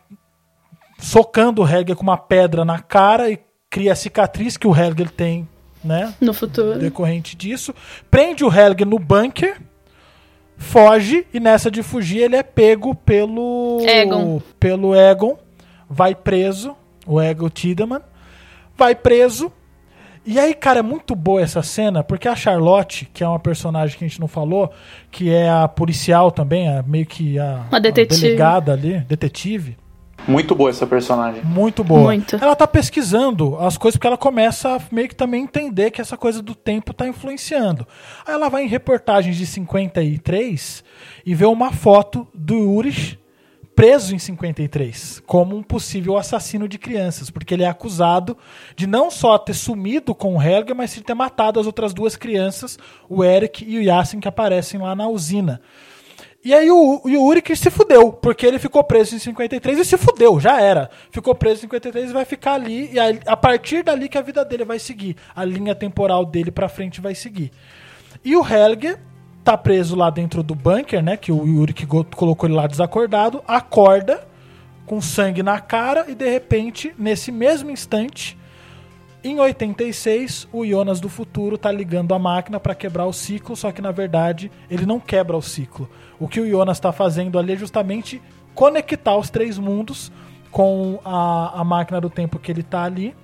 socando 0.98 1.62
o 1.62 1.68
Helga 1.68 1.94
com 1.94 2.02
uma 2.02 2.18
pedra 2.18 2.64
na 2.64 2.78
cara 2.78 3.30
e 3.30 3.38
cria 3.70 3.92
a 3.92 3.96
cicatriz 3.96 4.56
que 4.56 4.66
o 4.66 4.76
Helga 4.76 5.02
ele 5.02 5.10
tem, 5.10 5.48
né? 5.82 6.14
No 6.20 6.34
futuro. 6.34 6.78
Decorrente 6.78 7.36
disso. 7.36 7.74
Prende 8.10 8.44
o 8.44 8.52
Helga 8.52 8.84
no 8.84 8.98
bunker, 8.98 9.60
foge 10.56 11.26
e 11.32 11.40
nessa 11.40 11.70
de 11.70 11.82
fugir 11.82 12.18
ele 12.18 12.36
é 12.36 12.42
pego 12.42 12.94
pelo 12.94 13.80
Egon. 13.86 14.40
pelo 14.60 14.94
Egon, 14.94 15.38
vai 15.88 16.14
preso, 16.14 16.76
o 17.06 17.20
Egon 17.20 17.48
Tiedemann, 17.48 18.02
vai 18.76 18.94
preso. 18.94 19.52
E 20.26 20.38
aí, 20.38 20.54
cara, 20.54 20.78
é 20.78 20.82
muito 20.82 21.14
boa 21.14 21.42
essa 21.42 21.62
cena, 21.62 22.02
porque 22.02 22.26
a 22.26 22.34
Charlotte, 22.34 23.08
que 23.12 23.22
é 23.22 23.28
uma 23.28 23.38
personagem 23.38 23.98
que 23.98 24.04
a 24.04 24.08
gente 24.08 24.20
não 24.20 24.28
falou, 24.28 24.72
que 25.10 25.30
é 25.30 25.50
a 25.50 25.68
policial 25.68 26.30
também, 26.30 26.66
a, 26.68 26.82
meio 26.82 27.04
que 27.04 27.38
a, 27.38 27.66
Uma 27.70 27.78
detetive. 27.80 28.16
a 28.16 28.22
delegada 28.22 28.72
ali, 28.72 29.00
detetive, 29.00 29.76
Muito 30.26 30.54
boa 30.54 30.70
essa 30.70 30.86
personagem. 30.86 31.42
muito 31.44 31.84
boa. 31.84 32.04
Muito. 32.04 32.36
Ela 32.36 32.56
tá 32.56 32.66
pesquisando 32.66 33.58
as 33.58 33.76
coisas 33.76 33.96
porque 33.98 34.06
ela 34.06 34.16
começa 34.16 34.76
a 34.76 34.80
meio 34.90 35.08
que 35.08 35.14
também 35.14 35.42
entender 35.42 35.90
que 35.90 36.00
essa 36.00 36.16
coisa 36.16 36.40
do 36.40 36.54
tempo 36.54 36.94
tá 36.94 37.06
influenciando. 37.06 37.86
Aí 38.26 38.32
ela 38.32 38.48
vai 38.48 38.64
em 38.64 38.68
reportagens 38.68 39.36
de 39.36 39.44
53 39.44 40.82
e 41.26 41.34
vê 41.34 41.44
uma 41.44 41.70
foto 41.70 42.26
do 42.34 42.56
Urich 42.72 43.18
preso 43.74 44.14
em 44.14 44.18
53 44.18 45.22
como 45.26 45.56
um 45.56 45.62
possível 45.62 46.16
assassino 46.16 46.68
de 46.68 46.78
crianças, 46.78 47.30
porque 47.30 47.54
ele 47.54 47.64
é 47.64 47.68
acusado 47.68 48.36
de 48.76 48.86
não 48.86 49.10
só 49.10 49.36
ter 49.36 49.54
sumido 49.54 50.14
com 50.14 50.36
o 50.36 50.42
Helga, 50.42 50.74
mas 50.74 50.94
de 50.94 51.02
ter 51.02 51.14
matado 51.14 51.58
as 51.58 51.66
outras 51.66 51.92
duas 51.92 52.16
crianças, 52.16 52.78
o 53.08 53.24
Eric 53.24 53.64
e 53.64 53.78
o 53.78 53.82
Yasin, 53.82 54.20
que 54.20 54.28
aparecem 54.28 54.80
lá 54.80 54.94
na 54.94 55.08
usina. 55.08 55.60
E 56.44 56.52
aí 56.52 56.70
o, 56.70 57.00
o 57.02 57.26
Uric 57.26 57.56
se 57.56 57.70
fudeu, 57.70 58.12
porque 58.12 58.44
ele 58.44 58.58
ficou 58.58 58.84
preso 58.84 59.16
em 59.16 59.18
53 59.18 59.78
e 59.78 59.84
se 59.84 59.96
fudeu, 59.96 60.38
já 60.38 60.60
era. 60.60 60.90
Ficou 61.10 61.34
preso 61.34 61.60
em 61.60 61.62
53 61.62 62.10
e 62.10 62.12
vai 62.12 62.26
ficar 62.26 62.52
ali, 62.52 62.92
e 62.92 63.00
aí, 63.00 63.18
a 63.24 63.34
partir 63.34 63.82
dali 63.82 64.10
que 64.10 64.18
a 64.18 64.22
vida 64.22 64.44
dele 64.44 64.62
vai 64.62 64.78
seguir. 64.78 65.16
A 65.34 65.42
linha 65.42 65.74
temporal 65.74 66.26
dele 66.26 66.50
pra 66.50 66.68
frente 66.68 67.00
vai 67.00 67.14
seguir. 67.14 67.50
E 68.22 68.36
o 68.36 68.46
Helge 68.46 68.98
tá 69.44 69.56
preso 69.58 69.94
lá 69.94 70.08
dentro 70.10 70.42
do 70.42 70.54
bunker, 70.54 71.02
né? 71.02 71.16
Que 71.16 71.30
o 71.30 71.44
go- 71.86 72.04
colocou 72.16 72.48
ele 72.48 72.56
lá 72.56 72.66
desacordado, 72.66 73.42
acorda 73.46 74.26
com 74.86 75.00
sangue 75.00 75.42
na 75.42 75.60
cara 75.60 76.06
e 76.08 76.14
de 76.14 76.28
repente, 76.28 76.94
nesse 76.98 77.30
mesmo 77.30 77.70
instante, 77.70 78.36
em 79.22 79.38
86, 79.40 80.48
o 80.52 80.66
Jonas 80.66 81.00
do 81.00 81.08
futuro 81.08 81.56
tá 81.56 81.70
ligando 81.72 82.14
a 82.14 82.18
máquina 82.18 82.60
para 82.60 82.74
quebrar 82.74 83.06
o 83.06 83.12
ciclo, 83.12 83.56
só 83.56 83.72
que 83.72 83.80
na 83.80 83.90
verdade 83.90 84.50
ele 84.70 84.84
não 84.84 85.00
quebra 85.00 85.36
o 85.36 85.40
ciclo. 85.42 85.88
O 86.20 86.28
que 86.28 86.40
o 86.40 86.48
Jonas 86.48 86.76
está 86.76 86.92
fazendo 86.92 87.38
ali 87.38 87.52
é 87.54 87.56
justamente 87.56 88.20
conectar 88.54 89.16
os 89.16 89.30
três 89.30 89.58
mundos 89.58 90.12
com 90.50 90.98
a, 91.04 91.60
a 91.60 91.64
máquina 91.64 92.00
do 92.00 92.10
tempo 92.10 92.38
que 92.38 92.52
ele 92.52 92.62
tá 92.62 92.84
ali. 92.84 93.14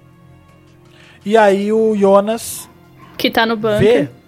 E 1.25 1.37
aí 1.37 1.71
o 1.73 1.95
Jonas 1.97 2.69
Que 3.19 3.31
tá 3.31 3.45
no 3.45 3.57
vê 3.57 3.61
bunker. 3.79 4.09
que 4.09 4.20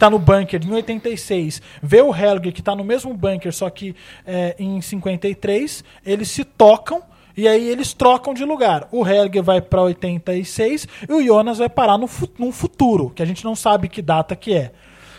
tá 0.00 0.10
no 0.10 0.18
bunker 0.18 0.60
em 0.66 0.72
86, 0.72 1.60
vê 1.82 2.00
o 2.00 2.12
Helge 2.14 2.50
que 2.50 2.62
tá 2.62 2.74
no 2.74 2.82
mesmo 2.82 3.12
bunker, 3.14 3.52
só 3.52 3.68
que 3.70 3.94
é, 4.26 4.56
em 4.58 4.80
53, 4.80 5.84
eles 6.04 6.30
se 6.30 6.42
tocam 6.42 7.02
e 7.36 7.46
aí 7.46 7.68
eles 7.68 7.92
trocam 7.92 8.32
de 8.34 8.44
lugar. 8.44 8.88
O 8.90 9.06
Helge 9.06 9.40
vai 9.40 9.60
pra 9.60 9.82
86 9.82 10.88
e 11.08 11.12
o 11.12 11.22
Jonas 11.22 11.58
vai 11.58 11.68
parar 11.68 11.98
no, 11.98 12.06
fu- 12.06 12.28
num 12.38 12.50
futuro, 12.50 13.10
que 13.10 13.22
a 13.22 13.26
gente 13.26 13.44
não 13.44 13.54
sabe 13.54 13.88
que 13.88 14.00
data 14.02 14.34
que 14.34 14.54
é. 14.54 14.72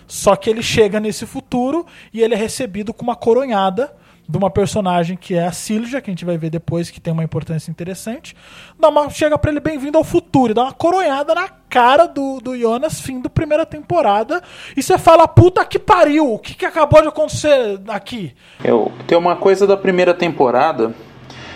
Só 0.08 0.36
que 0.36 0.50
ele 0.50 0.62
chega 0.64 1.00
nesse 1.00 1.26
futuro 1.26 1.86
e 2.12 2.22
ele 2.22 2.34
é 2.34 2.38
recebido 2.38 2.94
com 2.94 3.04
uma 3.04 3.16
coronhada 3.16 3.94
de 4.32 4.38
uma 4.38 4.50
personagem 4.50 5.18
que 5.18 5.36
é 5.36 5.46
a 5.46 5.52
Silja, 5.52 6.00
que 6.00 6.10
a 6.10 6.14
gente 6.14 6.24
vai 6.24 6.38
ver 6.38 6.50
depois, 6.50 6.90
que 6.90 7.02
tem 7.02 7.12
uma 7.12 7.24
importância 7.24 7.70
interessante. 7.70 8.34
Dá 8.80 8.88
uma, 8.88 9.10
chega 9.10 9.38
pra 9.38 9.52
ele 9.52 9.60
bem-vindo 9.60 9.98
ao 9.98 10.06
futuro 10.06 10.52
e 10.52 10.54
dá 10.54 10.64
uma 10.64 10.72
coronhada 10.72 11.36
na 11.36 11.50
cara 11.70 12.06
do, 12.06 12.40
do 12.40 12.58
Jonas, 12.58 13.02
fim 13.02 13.20
da 13.20 13.30
primeira 13.30 13.66
temporada. 13.66 14.42
E 14.76 14.82
você 14.82 14.98
fala, 14.98 15.28
puta 15.28 15.66
que 15.66 15.78
pariu, 15.78 16.34
o 16.34 16.40
que, 16.40 16.54
que 16.54 16.66
acabou 16.66 17.02
de 17.02 17.10
acontecer 17.10 17.82
aqui? 17.90 18.34
Eu, 18.64 18.90
tem 19.06 19.18
uma 19.18 19.36
coisa 19.36 19.68
da 19.68 19.76
primeira 19.76 20.14
temporada 20.14 20.96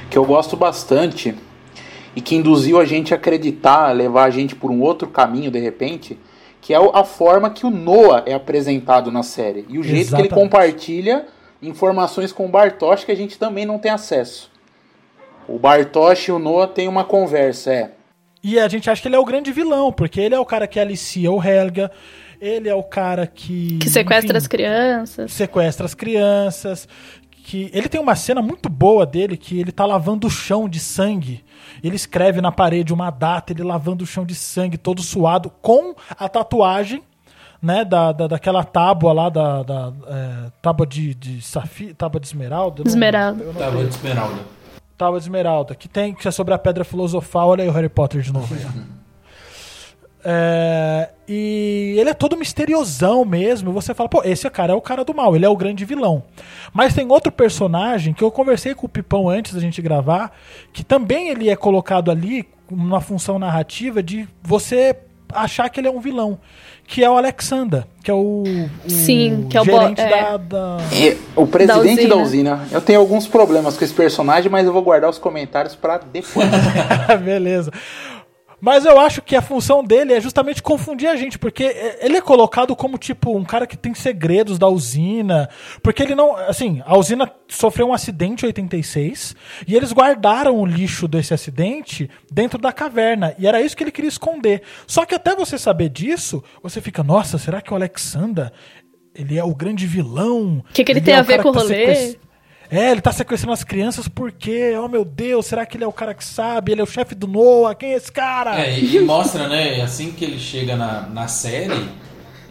que 0.10 0.18
eu 0.18 0.26
gosto 0.26 0.58
bastante 0.58 1.34
e 2.14 2.20
que 2.20 2.36
induziu 2.36 2.78
a 2.78 2.84
gente 2.84 3.14
a 3.14 3.18
acreditar, 3.18 3.88
a 3.88 3.94
levar 3.94 4.26
a 4.26 4.30
gente 4.30 4.54
por 4.54 4.70
um 4.70 4.82
outro 4.82 5.08
caminho 5.08 5.50
de 5.50 5.60
repente, 5.60 6.20
que 6.60 6.74
é 6.74 6.78
a 6.78 7.06
forma 7.06 7.50
que 7.50 7.66
o 7.66 7.70
Noah 7.70 8.24
é 8.26 8.34
apresentado 8.34 9.10
na 9.14 9.24
série 9.24 9.66
e 9.70 9.80
o 9.80 9.84
jeito 9.84 10.10
que 10.10 10.16
ele 10.16 10.28
Exatamente. 10.28 10.34
compartilha 10.34 11.26
informações 11.68 12.32
com 12.32 12.46
o 12.46 12.50
Bartosz 12.50 13.04
que 13.04 13.12
a 13.12 13.16
gente 13.16 13.38
também 13.38 13.66
não 13.66 13.80
tem 13.80 13.92
acesso. 13.92 14.52
O 15.48 15.60
Bartosz 15.60 16.28
e 16.28 16.32
o 16.32 16.40
Noah 16.40 16.68
têm 16.68 16.88
uma 16.88 17.04
conversa, 17.04 17.74
é. 17.74 17.92
E 18.44 18.60
a 18.60 18.68
gente 18.68 18.90
acha 18.90 19.02
que 19.02 19.08
ele 19.08 19.16
é 19.16 19.20
o 19.20 19.26
grande 19.26 19.52
vilão, 19.52 19.92
porque 19.92 20.22
ele 20.22 20.36
é 20.36 20.40
o 20.40 20.46
cara 20.46 20.68
que 20.68 20.80
alicia 20.80 21.32
o 21.32 21.44
Helga, 21.44 21.92
ele 22.40 22.70
é 22.70 22.76
o 22.76 22.84
cara 22.84 23.26
que. 23.26 23.80
Que 23.80 23.90
sequestra 23.90 24.38
enfim, 24.38 24.38
as 24.38 24.48
crianças. 24.48 25.32
sequestra 25.34 25.86
as 25.86 25.94
crianças. 25.94 26.88
Que 27.44 27.70
ele 27.74 27.88
tem 27.88 28.02
uma 28.02 28.16
cena 28.16 28.42
muito 28.42 28.70
boa 28.70 29.06
dele 29.06 29.38
que 29.38 29.60
ele 29.60 29.72
tá 29.72 29.86
lavando 29.86 30.26
o 30.26 30.32
chão 30.32 30.68
de 30.68 30.80
sangue. 30.80 31.44
Ele 31.84 31.96
escreve 31.96 32.42
na 32.42 32.52
parede 32.52 32.92
uma 32.92 33.12
data, 33.12 33.54
ele 33.54 33.62
lavando 33.62 34.04
o 34.04 34.08
chão 34.08 34.26
de 34.26 34.34
sangue, 34.34 34.78
todo 34.78 35.04
suado, 35.04 35.52
com 35.62 35.96
a 36.10 36.28
tatuagem, 36.28 37.04
né, 37.66 37.84
da, 37.84 38.12
da, 38.12 38.28
daquela 38.28 38.64
tábua 38.64 39.12
lá, 39.12 39.30
da, 39.30 39.64
da 39.64 39.92
é, 40.08 40.52
tábua 40.62 40.86
de, 40.86 41.16
de 41.16 41.42
safi, 41.42 41.94
tábua 41.94 42.20
de 42.22 42.28
esmeralda. 42.28 42.84
não- 42.84 42.88
Esmeralda. 42.90 43.44
não 43.44 43.54
Tábua 43.54 43.84
de 43.84 43.90
esmeralda. 43.90 44.36
Tábua 44.98 45.20
de 45.20 45.26
esmeralda, 45.26 45.76
que 45.76 45.90
tem 45.90 46.14
que 46.14 46.28
é 46.28 46.32
sobre 46.32 46.54
a 46.54 46.58
pedra 46.60 46.86
filosofal. 46.86 47.50
Olha 47.50 47.64
aí 47.64 47.70
o 47.70 47.72
Harry 47.74 47.90
Potter 47.90 48.22
de 48.22 48.32
novo. 48.32 48.54
aí, 48.54 48.62
ó. 48.66 48.96
É, 50.28 51.10
e 51.28 51.96
ele 52.00 52.10
é 52.10 52.14
todo 52.14 52.36
misteriosão 52.38 53.24
mesmo. 53.24 53.70
e 53.70 53.74
Você 53.74 53.94
fala, 53.94 54.10
pô, 54.10 54.22
esse 54.24 54.50
cara 54.50 54.74
é 54.74 54.76
o 54.76 54.82
cara 54.82 55.04
do 55.06 55.14
mal, 55.14 55.36
ele 55.36 55.46
é 55.46 55.50
o 55.50 55.56
grande 55.56 55.86
vilão. 55.86 56.24
Mas 56.74 56.94
tem 56.96 57.08
outro 57.12 57.32
personagem 57.32 58.14
que 58.14 58.24
eu 58.24 58.32
conversei 58.32 58.74
com 58.74 58.86
o 58.88 58.90
Pipão 58.90 59.30
antes 59.30 59.54
da 59.54 59.60
gente 59.60 59.82
gravar, 59.82 60.32
que 60.74 60.84
também 60.84 61.30
ele 61.30 61.50
é 61.50 61.56
colocado 61.56 62.10
ali 62.10 62.48
numa 62.72 63.02
função 63.02 63.38
narrativa 63.38 64.02
de 64.02 64.28
você 64.42 64.96
achar 65.34 65.70
que 65.70 65.80
ele 65.80 65.88
é 65.88 65.92
um 65.92 66.00
vilão, 66.00 66.38
que 66.88 67.04
é 67.04 67.10
o 67.10 67.18
Alexander, 67.18 67.84
que 68.04 68.12
é 68.12 68.14
o, 68.14 68.44
o 68.86 68.90
Sim, 68.90 69.48
que 69.50 69.58
é 69.58 69.62
o 69.62 69.66
gerente 69.66 70.02
é. 70.02 70.10
da, 70.10 70.38
da- 70.38 70.78
o 71.36 71.48
presidente 71.48 72.04
Da 72.08 72.16
da 72.16 72.22
usina. 72.22 72.54
usina. 72.56 72.68
Eu 72.72 72.82
tenho 72.82 73.00
alguns 73.00 73.28
problemas 73.28 73.78
com 73.78 73.84
esse 73.84 73.94
personagem, 73.94 74.50
mas 74.52 74.66
eu 74.66 74.74
vou 74.74 74.82
guardar 74.82 75.10
os 75.10 75.18
comentários 75.18 75.76
pra 75.76 75.98
depois. 75.98 76.48
Beleza. 77.24 77.72
Mas 78.66 78.84
eu 78.84 79.00
acho 79.00 79.22
que 79.22 79.36
a 79.36 79.44
função 79.44 79.84
dele 79.84 80.12
é 80.12 80.20
justamente 80.20 80.64
confundir 80.64 81.08
a 81.08 81.16
gente, 81.16 81.38
porque 81.38 81.64
é- 81.66 82.00
ele 82.04 82.18
é 82.18 82.22
colocado 82.22 82.76
como 82.76 82.98
tipo 82.98 83.38
um 83.38 83.46
cara 83.46 83.68
que 83.68 83.78
tem 83.78 83.94
segredos 83.94 84.58
da 84.58 84.68
usina, 84.68 85.48
porque 85.84 86.02
ele 86.02 86.16
não, 86.16 86.36
assim, 86.36 86.82
a 86.84 86.98
usina 86.98 87.32
sofreu 87.48 87.88
um 87.90 87.94
acidente 87.94 88.44
em 88.44 88.48
86 88.48 89.36
e 89.68 89.76
eles 89.76 89.94
guardaram 89.94 90.58
o 90.60 90.66
lixo 90.66 91.08
desse 91.08 91.32
acidente 91.32 92.10
dentro 92.32 92.58
da 92.60 92.74
caverna 92.74 93.36
e 93.38 93.46
era 93.46 93.62
isso 93.62 93.78
que 93.78 93.84
ele 93.84 93.92
queria 93.92 94.10
esconder. 94.10 94.64
Só 94.88 95.06
que 95.06 95.14
até 95.14 95.36
você 95.36 95.60
saber 95.60 95.90
disso, 95.90 96.44
você 96.64 96.82
fica, 96.82 97.04
nossa, 97.04 97.38
será 97.38 97.62
que 97.62 97.72
o 97.72 97.76
Alexander 97.76 98.52
ele 99.14 99.38
é 99.38 99.44
o 99.44 99.54
grande 99.54 99.86
vilão? 99.86 100.64
Que 100.74 100.84
que 100.84 100.92
ele 100.92 101.00
é 101.00 101.04
tem 101.04 101.14
a 101.14 101.22
ver 101.22 101.42
com 101.44 101.50
o 101.50 101.54
tá 101.54 101.60
rolê? 101.60 101.76
sequest- 101.86 102.20
é, 102.70 102.92
ele 102.92 103.02
tá 103.02 103.12
sequestrando 103.12 103.54
as 103.54 103.64
crianças 103.64 104.08
porque, 104.08 104.76
oh 104.78 104.88
meu 104.88 105.06
Deus, 105.06 105.46
será 105.46 105.66
que 105.66 105.78
ele 105.78 105.84
é 105.84 105.88
o 105.88 105.94
cara 105.94 106.14
que 106.14 106.24
sabe? 106.24 106.72
Ele 106.72 106.82
é 106.82 106.84
o 106.84 106.88
chefe 106.88 107.16
do 107.16 107.28
Noah? 107.28 107.76
Quem 107.76 107.94
é 107.94 107.96
esse 107.96 108.12
cara? 108.12 108.60
É, 108.60 108.80
e, 108.80 108.96
e 108.96 109.00
mostra, 109.00 109.48
né? 109.48 109.82
Assim 109.82 110.12
que 110.12 110.26
ele 110.26 110.40
chega 110.40 110.76
na, 110.76 111.02
na 111.02 111.28
série, 111.28 111.90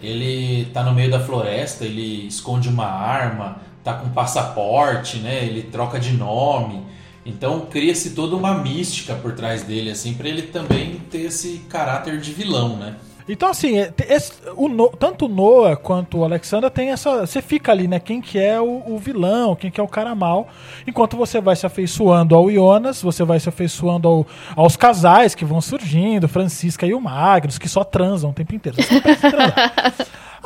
ele 0.03 0.67
tá 0.73 0.83
no 0.83 0.93
meio 0.93 1.11
da 1.11 1.21
floresta, 1.21 1.85
ele 1.85 2.27
esconde 2.27 2.69
uma 2.69 2.87
arma, 2.87 3.61
tá 3.83 3.95
com 3.95 4.09
passaporte, 4.11 5.19
né? 5.19 5.45
Ele 5.45 5.63
troca 5.63 5.99
de 5.99 6.13
nome. 6.13 6.85
Então 7.27 7.67
cria-se 7.71 8.11
toda 8.11 8.37
uma 8.37 8.55
mística 8.59 9.15
por 9.15 9.33
trás 9.33 9.63
dele, 9.63 9.91
assim, 9.91 10.15
pra 10.15 10.29
ele 10.29 10.43
também 10.43 11.01
ter 11.11 11.23
esse 11.23 11.65
caráter 11.69 12.21
de 12.21 12.33
vilão, 12.33 12.77
né? 12.77 12.97
Então, 13.27 13.49
assim, 13.49 13.79
é, 13.79 13.91
esse- 14.11 14.33
o 14.55 14.69
No- 14.69 14.91
tanto 14.91 15.25
o 15.25 15.29
Noah 15.29 15.77
quanto 15.77 16.19
o 16.19 16.25
Alexander 16.25 16.71
tem 16.71 16.91
essa. 16.91 17.21
Você 17.27 17.41
fica 17.41 17.73
ali, 17.73 17.89
né? 17.89 17.99
Quem 17.99 18.21
que 18.21 18.39
é 18.39 18.61
o, 18.61 18.83
o 18.87 18.99
vilão, 18.99 19.55
quem 19.57 19.71
que 19.71 19.81
é 19.81 19.83
o 19.83 19.89
cara 19.89 20.15
mal. 20.15 20.47
Enquanto 20.87 21.17
você 21.17 21.41
vai 21.41 21.57
se 21.57 21.65
afeiçoando 21.65 22.35
ao 22.35 22.51
Jonas, 22.51 23.01
você 23.01 23.25
vai 23.25 23.41
se 23.41 23.49
afeiçoando 23.49 24.07
ao- 24.09 24.27
aos 24.55 24.77
casais 24.77 25.35
que 25.35 25.45
vão 25.45 25.61
surgindo, 25.63 26.29
Francisca 26.29 26.87
e 26.87 26.93
o 26.93 27.01
Magnus, 27.01 27.57
que 27.57 27.69
só 27.69 27.83
transam 27.83 28.29
o 28.31 28.33
tempo 28.35 28.55
inteiro. 28.55 28.77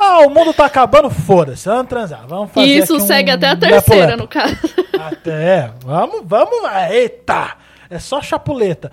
Ah, 0.01 0.19
o 0.19 0.29
mundo 0.29 0.53
tá 0.53 0.63
acabando, 0.63 1.09
foda-se, 1.09 1.67
vamos 1.67 1.87
transar. 1.89 2.25
Vamos 2.25 2.51
fazer 2.51 2.67
E 2.67 2.77
isso 2.77 2.95
um 2.95 2.99
segue 3.01 3.31
até 3.31 3.47
a 3.49 3.55
terceira, 3.57 4.15
no 4.15 4.29
caso. 4.29 4.55
Até, 4.97 5.71
vamos, 5.85 6.21
vamos, 6.23 6.53
eita! 6.89 7.57
É 7.89 7.99
só 7.99 8.21
chapuleta. 8.21 8.91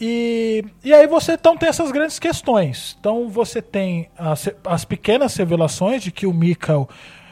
E, 0.00 0.64
e 0.82 0.94
aí 0.94 1.06
você 1.06 1.32
então 1.32 1.56
tem 1.56 1.68
essas 1.68 1.90
grandes 1.92 2.18
questões. 2.18 2.96
Então 2.98 3.28
você 3.28 3.60
tem 3.60 4.08
as, 4.16 4.48
as 4.64 4.84
pequenas 4.84 5.36
revelações 5.36 6.02
de 6.02 6.10
que 6.10 6.26
o 6.26 6.32
Mikael 6.32 6.88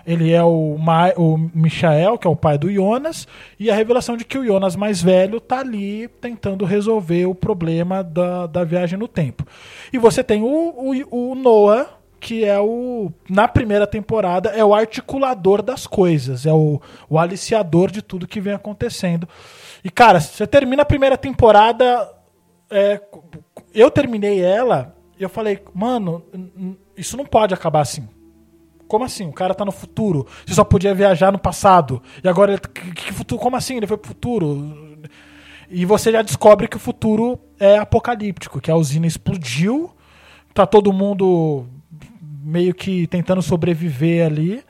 ele 0.08 0.32
é 0.32 0.42
o, 0.42 0.78
Ma, 0.78 1.12
o 1.18 1.36
Michael, 1.36 2.16
que 2.16 2.26
é 2.26 2.30
o 2.30 2.34
pai 2.34 2.56
do 2.56 2.72
Jonas, 2.72 3.28
e 3.60 3.70
a 3.70 3.74
revelação 3.74 4.16
de 4.16 4.24
que 4.24 4.38
o 4.38 4.44
Jonas 4.46 4.74
mais 4.74 5.02
velho 5.02 5.38
tá 5.38 5.58
ali 5.58 6.08
tentando 6.08 6.64
resolver 6.64 7.26
o 7.26 7.34
problema 7.34 8.02
da, 8.02 8.46
da 8.46 8.64
viagem 8.64 8.98
no 8.98 9.06
tempo. 9.06 9.46
E 9.92 9.98
você 9.98 10.24
tem 10.24 10.40
o, 10.40 10.46
o, 10.48 11.32
o 11.32 11.34
Noah, 11.34 11.90
que 12.18 12.42
é 12.42 12.58
o. 12.58 13.12
Na 13.28 13.46
primeira 13.46 13.86
temporada, 13.86 14.48
é 14.48 14.64
o 14.64 14.74
articulador 14.74 15.60
das 15.60 15.86
coisas, 15.86 16.46
é 16.46 16.52
o, 16.54 16.80
o 17.06 17.18
aliciador 17.18 17.90
de 17.90 18.00
tudo 18.00 18.26
que 18.26 18.40
vem 18.40 18.54
acontecendo. 18.54 19.28
E, 19.84 19.90
cara, 19.90 20.20
você 20.20 20.46
termina 20.46 20.84
a 20.84 20.86
primeira 20.86 21.18
temporada. 21.18 22.17
É, 22.70 23.00
eu 23.74 23.90
terminei 23.90 24.40
ela 24.40 24.98
eu 25.18 25.28
falei, 25.28 25.60
mano, 25.74 26.24
isso 26.96 27.16
não 27.16 27.26
pode 27.26 27.52
acabar 27.52 27.80
assim. 27.80 28.08
Como 28.86 29.04
assim? 29.04 29.26
O 29.26 29.32
cara 29.32 29.54
tá 29.54 29.64
no 29.64 29.72
futuro. 29.72 30.26
Você 30.46 30.54
só 30.54 30.64
podia 30.64 30.94
viajar 30.94 31.32
no 31.32 31.38
passado. 31.38 32.00
E 32.22 32.28
agora 32.28 32.52
ele. 32.52 32.60
Que, 32.60 32.92
que 32.92 33.12
futuro? 33.12 33.40
Como 33.40 33.56
assim? 33.56 33.76
Ele 33.76 33.86
foi 33.86 33.98
pro 33.98 34.08
futuro. 34.08 34.98
E 35.68 35.84
você 35.84 36.10
já 36.12 36.22
descobre 36.22 36.68
que 36.68 36.76
o 36.76 36.80
futuro 36.80 37.38
é 37.58 37.76
apocalíptico, 37.76 38.60
que 38.60 38.70
a 38.70 38.76
usina 38.76 39.06
explodiu, 39.06 39.90
tá 40.54 40.66
todo 40.66 40.92
mundo 40.92 41.66
meio 42.42 42.72
que 42.72 43.06
tentando 43.08 43.42
sobreviver 43.42 44.24
ali. 44.24 44.64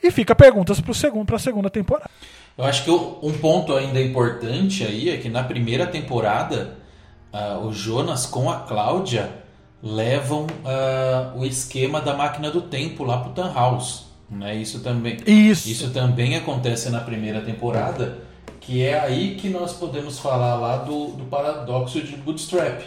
E 0.00 0.10
fica 0.12 0.36
perguntas 0.36 0.80
pro 0.80 0.94
segundo, 0.94 1.26
pra 1.26 1.38
segunda 1.38 1.68
temporada. 1.68 2.08
Eu 2.56 2.64
acho 2.64 2.84
que 2.84 2.90
um 2.90 3.32
ponto 3.40 3.74
ainda 3.74 4.00
importante 4.00 4.84
aí 4.84 5.10
é 5.10 5.16
que 5.16 5.28
na 5.28 5.42
primeira 5.42 5.86
temporada 5.86 6.85
ah, 7.32 7.58
o 7.58 7.72
Jonas 7.72 8.26
com 8.26 8.50
a 8.50 8.60
Cláudia 8.60 9.44
levam 9.82 10.46
ah, 10.64 11.32
o 11.36 11.44
esquema 11.44 12.00
da 12.00 12.14
máquina 12.14 12.50
do 12.50 12.62
tempo 12.62 13.04
lá 13.04 13.18
pro 13.18 13.32
Tannhaus. 13.32 14.06
Né? 14.28 14.56
Isso 14.56 14.80
também 14.80 15.18
Isso. 15.26 15.68
isso 15.68 15.90
também 15.90 16.36
acontece 16.36 16.90
na 16.90 17.00
primeira 17.00 17.40
temporada, 17.40 18.18
que 18.60 18.82
é 18.82 18.98
aí 18.98 19.36
que 19.36 19.48
nós 19.48 19.72
podemos 19.72 20.18
falar 20.18 20.56
lá 20.56 20.78
do, 20.78 21.08
do 21.08 21.24
paradoxo 21.24 22.00
de 22.02 22.16
Bootstrap. 22.16 22.82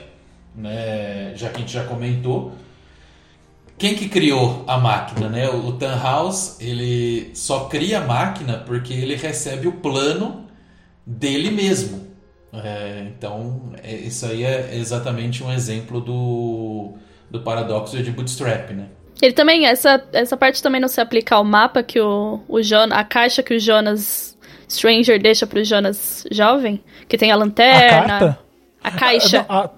Né? 0.55 1.33
Já 1.35 1.49
que 1.49 1.57
a 1.57 1.59
gente 1.59 1.71
já 1.71 1.85
comentou, 1.85 2.51
quem 3.79 3.95
que 3.95 4.09
criou 4.09 4.65
a 4.67 4.77
máquina, 4.77 5.29
né? 5.29 5.49
O 5.49 5.71
Tannhaus, 5.71 6.59
ele 6.59 7.31
só 7.33 7.65
cria 7.65 7.99
a 7.99 8.05
máquina 8.05 8.57
porque 8.57 8.93
ele 8.93 9.15
recebe 9.15 9.69
o 9.69 9.71
plano 9.71 10.43
dele 11.05 11.49
mesmo. 11.49 12.08
É, 12.51 13.05
então, 13.09 13.71
é- 13.83 13.95
isso 13.95 14.25
aí 14.25 14.43
é 14.43 14.75
exatamente 14.75 15.43
um 15.43 15.51
exemplo 15.51 16.01
do, 16.01 16.93
do 17.29 17.41
paradoxo 17.41 18.01
de 18.01 18.11
Bootstrap, 18.11 18.71
né? 18.71 18.87
Ele 19.21 19.33
também, 19.33 19.65
essa, 19.65 20.01
essa 20.13 20.35
parte 20.37 20.63
também 20.63 20.79
não 20.81 20.87
se 20.87 20.99
aplica 21.01 21.35
ao 21.35 21.43
mapa 21.43 21.83
que 21.83 21.99
o, 21.99 22.39
o 22.47 22.61
Jonas, 22.63 22.97
a 22.97 23.03
caixa 23.03 23.43
que 23.43 23.53
o 23.53 23.59
Jonas 23.59 24.37
Stranger 24.69 25.21
deixa 25.21 25.45
pro 25.45 25.63
Jonas 25.63 26.25
jovem, 26.31 26.81
que 27.07 27.17
tem 27.17 27.29
a 27.31 27.35
A 27.35 27.37
lanterna. 27.37 28.07
carta? 28.07 28.39
A 28.83 28.91
caixa. 28.91 29.45
A, 29.49 29.65
a- 29.65 29.69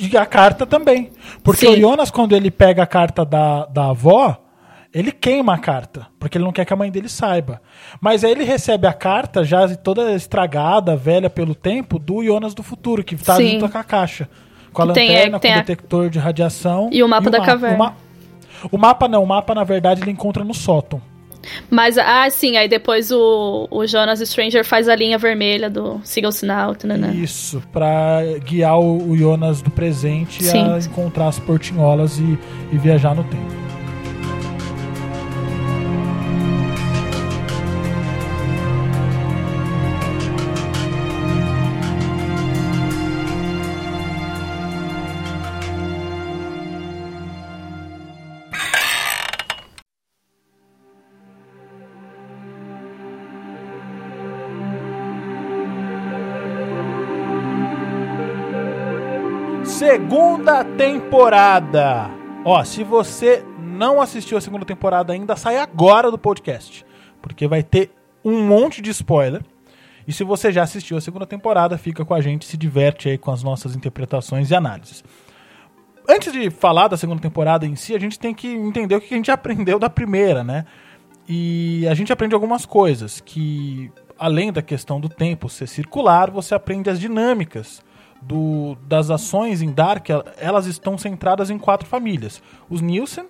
e 0.00 0.16
a 0.16 0.24
carta 0.24 0.64
também. 0.66 1.10
Porque 1.44 1.66
Sim. 1.66 1.74
o 1.74 1.80
Jonas, 1.80 2.10
quando 2.10 2.34
ele 2.34 2.50
pega 2.50 2.82
a 2.82 2.86
carta 2.86 3.24
da, 3.26 3.66
da 3.66 3.90
avó, 3.90 4.41
ele 4.94 5.10
queima 5.12 5.54
a 5.54 5.58
carta. 5.58 6.06
Porque 6.18 6.36
ele 6.38 6.44
não 6.44 6.52
quer 6.52 6.64
que 6.64 6.72
a 6.72 6.76
mãe 6.76 6.90
dele 6.90 7.08
saiba. 7.08 7.60
Mas 8.00 8.24
aí 8.24 8.32
ele 8.32 8.44
recebe 8.44 8.86
a 8.86 8.92
carta 8.92 9.44
já 9.44 9.68
toda 9.76 10.12
estragada, 10.12 10.94
velha 10.96 11.30
pelo 11.30 11.54
tempo, 11.54 11.98
do 11.98 12.24
Jonas 12.24 12.54
do 12.54 12.62
futuro, 12.62 13.02
que 13.04 13.16
tá 13.16 13.36
Sim. 13.36 13.52
junto 13.60 13.68
com 13.70 13.78
a 13.78 13.84
caixa. 13.84 14.28
Com 14.72 14.82
a 14.82 14.92
tem, 14.92 15.08
é, 15.14 15.28
lanterna, 15.28 15.38
tem 15.40 15.50
com 15.50 15.56
o 15.56 15.58
a- 15.58 15.62
detector 15.62 16.10
de 16.10 16.18
radiação. 16.18 16.88
E 16.92 17.02
o 17.02 17.08
mapa 17.08 17.28
da 17.30 17.38
ma- 17.40 17.44
caverna. 17.46 17.74
O, 17.76 17.78
ma- 17.78 17.94
o 18.72 18.78
mapa 18.78 19.08
não, 19.08 19.22
o 19.22 19.26
mapa 19.26 19.54
na 19.54 19.64
verdade 19.64 20.00
ele 20.02 20.10
encontra 20.10 20.42
no 20.44 20.54
sótão. 20.54 21.00
Mas, 21.68 21.98
ah, 21.98 22.30
sim, 22.30 22.56
aí 22.56 22.68
depois 22.68 23.10
o, 23.10 23.66
o 23.68 23.84
Jonas 23.84 24.20
Stranger 24.20 24.64
faz 24.64 24.88
a 24.88 24.94
linha 24.94 25.18
vermelha 25.18 25.68
do 25.68 26.00
siga 26.04 26.28
o 26.28 26.32
sinal, 26.32 26.76
tanana. 26.76 27.08
Isso, 27.12 27.60
pra 27.72 28.20
guiar 28.44 28.78
o, 28.78 29.10
o 29.10 29.16
Jonas 29.16 29.60
do 29.60 29.68
presente 29.68 30.42
Sim. 30.44 30.72
a 30.72 30.78
encontrar 30.78 31.26
as 31.26 31.40
portinholas 31.40 32.18
e, 32.20 32.38
e 32.72 32.78
viajar 32.78 33.14
no 33.16 33.24
tempo. 33.24 33.71
Segunda 60.42 60.64
temporada. 60.64 62.10
Ó, 62.44 62.64
se 62.64 62.82
você 62.82 63.44
não 63.60 64.00
assistiu 64.00 64.36
a 64.36 64.40
segunda 64.40 64.64
temporada 64.64 65.12
ainda, 65.12 65.36
sai 65.36 65.56
agora 65.56 66.10
do 66.10 66.18
podcast. 66.18 66.84
Porque 67.20 67.46
vai 67.46 67.62
ter 67.62 67.92
um 68.24 68.44
monte 68.44 68.82
de 68.82 68.90
spoiler. 68.90 69.44
E 70.04 70.12
se 70.12 70.24
você 70.24 70.50
já 70.50 70.64
assistiu 70.64 70.96
a 70.96 71.00
segunda 71.00 71.26
temporada, 71.26 71.78
fica 71.78 72.04
com 72.04 72.12
a 72.12 72.20
gente, 72.20 72.44
se 72.44 72.56
diverte 72.56 73.08
aí 73.08 73.16
com 73.16 73.30
as 73.30 73.44
nossas 73.44 73.76
interpretações 73.76 74.50
e 74.50 74.54
análises. 74.56 75.04
Antes 76.08 76.32
de 76.32 76.50
falar 76.50 76.88
da 76.88 76.96
segunda 76.96 77.22
temporada 77.22 77.64
em 77.64 77.76
si, 77.76 77.94
a 77.94 78.00
gente 78.00 78.18
tem 78.18 78.34
que 78.34 78.48
entender 78.48 78.96
o 78.96 79.00
que 79.00 79.14
a 79.14 79.16
gente 79.16 79.30
aprendeu 79.30 79.78
da 79.78 79.88
primeira, 79.88 80.42
né? 80.42 80.64
E 81.28 81.86
a 81.88 81.94
gente 81.94 82.12
aprende 82.12 82.34
algumas 82.34 82.66
coisas, 82.66 83.20
que 83.20 83.92
além 84.18 84.52
da 84.52 84.60
questão 84.60 85.00
do 85.00 85.08
tempo 85.08 85.48
ser 85.48 85.68
circular, 85.68 86.32
você 86.32 86.52
aprende 86.52 86.90
as 86.90 86.98
dinâmicas 86.98 87.80
do, 88.22 88.76
das 88.86 89.10
ações 89.10 89.62
em 89.62 89.72
Dark, 89.72 90.08
elas 90.38 90.66
estão 90.66 90.96
centradas 90.96 91.50
em 91.50 91.58
quatro 91.58 91.86
famílias. 91.86 92.42
Os 92.70 92.80
Nielsen, 92.80 93.26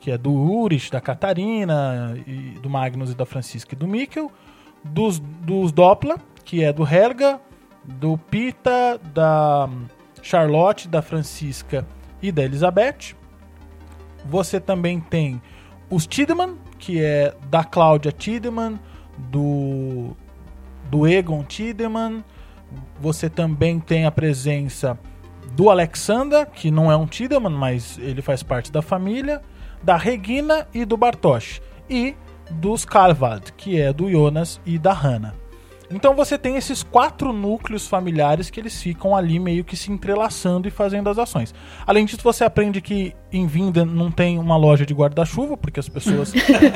que 0.00 0.10
é 0.10 0.18
do 0.18 0.32
Urich, 0.32 0.90
da 0.90 1.00
Catarina, 1.00 2.14
e 2.26 2.58
do 2.60 2.68
Magnus 2.68 3.10
e 3.10 3.14
da 3.14 3.24
Francisca 3.24 3.74
e 3.74 3.78
do 3.78 3.88
Mikkel. 3.88 4.30
Dos, 4.84 5.18
dos 5.18 5.72
Doppler, 5.72 6.18
que 6.44 6.62
é 6.62 6.70
do 6.70 6.86
Helga, 6.86 7.40
do 7.82 8.18
Pita, 8.18 9.00
da 9.14 9.68
Charlotte, 10.20 10.88
da 10.88 11.00
Francisca 11.00 11.86
e 12.20 12.30
da 12.30 12.42
Elizabeth. 12.42 13.14
Você 14.26 14.60
também 14.60 15.00
tem 15.00 15.40
os 15.88 16.06
Tiedemann, 16.06 16.56
que 16.78 17.02
é 17.02 17.34
da 17.48 17.64
Cláudia 17.64 18.12
Tiedemann, 18.12 18.78
do, 19.16 20.14
do 20.90 21.06
Egon 21.06 21.42
Tiedemann. 21.44 22.22
Você 23.00 23.28
também 23.28 23.80
tem 23.80 24.06
a 24.06 24.10
presença 24.10 24.98
do 25.52 25.70
Alexander, 25.70 26.46
que 26.46 26.70
não 26.70 26.90
é 26.90 26.96
um 26.96 27.06
Tiedemann, 27.06 27.54
mas 27.54 27.98
ele 27.98 28.22
faz 28.22 28.42
parte 28.42 28.72
da 28.72 28.82
família, 28.82 29.42
da 29.82 29.96
Regina 29.96 30.66
e 30.72 30.84
do 30.84 30.96
Bartosz. 30.96 31.60
E 31.88 32.16
dos 32.50 32.84
Carvad, 32.84 33.52
que 33.56 33.80
é 33.80 33.92
do 33.92 34.10
Jonas 34.10 34.60
e 34.64 34.78
da 34.78 34.92
Hannah. 34.92 35.43
Então 35.94 36.12
você 36.16 36.36
tem 36.36 36.56
esses 36.56 36.82
quatro 36.82 37.32
núcleos 37.32 37.86
familiares 37.86 38.50
que 38.50 38.58
eles 38.58 38.82
ficam 38.82 39.14
ali 39.14 39.38
meio 39.38 39.62
que 39.62 39.76
se 39.76 39.92
entrelaçando 39.92 40.66
e 40.66 40.70
fazendo 40.70 41.08
as 41.08 41.18
ações. 41.18 41.54
Além 41.86 42.04
disso, 42.04 42.18
você 42.20 42.42
aprende 42.42 42.80
que 42.80 43.14
em 43.32 43.46
Vinda 43.46 43.84
não 43.84 44.10
tem 44.10 44.36
uma 44.36 44.56
loja 44.56 44.84
de 44.84 44.92
guarda-chuva, 44.92 45.56
porque 45.56 45.78
as 45.78 45.88
pessoas 45.88 46.32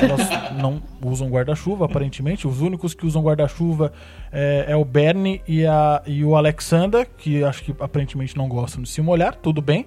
não 0.57 0.81
usam 1.03 1.27
guarda-chuva, 1.27 1.83
aparentemente. 1.83 2.47
Os 2.47 2.61
únicos 2.61 2.93
que 2.93 3.05
usam 3.05 3.21
guarda-chuva 3.21 3.91
é, 4.31 4.65
é, 4.69 4.75
o 4.77 4.85
Bernie 4.85 5.41
e, 5.45 5.65
a, 5.65 6.01
e 6.07 6.23
o 6.23 6.37
Alexander, 6.37 7.05
que 7.17 7.43
acho 7.43 7.61
que 7.61 7.75
aparentemente 7.77 8.37
não 8.37 8.47
gostam 8.47 8.81
de 8.81 8.89
se 8.89 9.01
molhar, 9.01 9.35
tudo 9.35 9.61
bem. 9.61 9.85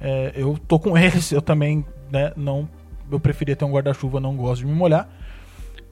É, 0.00 0.32
eu 0.36 0.56
tô 0.68 0.78
com 0.78 0.96
eles, 0.98 1.32
eu 1.32 1.42
também 1.42 1.84
né, 2.12 2.32
não. 2.36 2.68
Eu 3.10 3.18
preferia 3.18 3.56
ter 3.56 3.64
um 3.64 3.72
guarda-chuva, 3.72 4.20
não 4.20 4.36
gosto 4.36 4.60
de 4.60 4.66
me 4.66 4.72
molhar. 4.72 5.08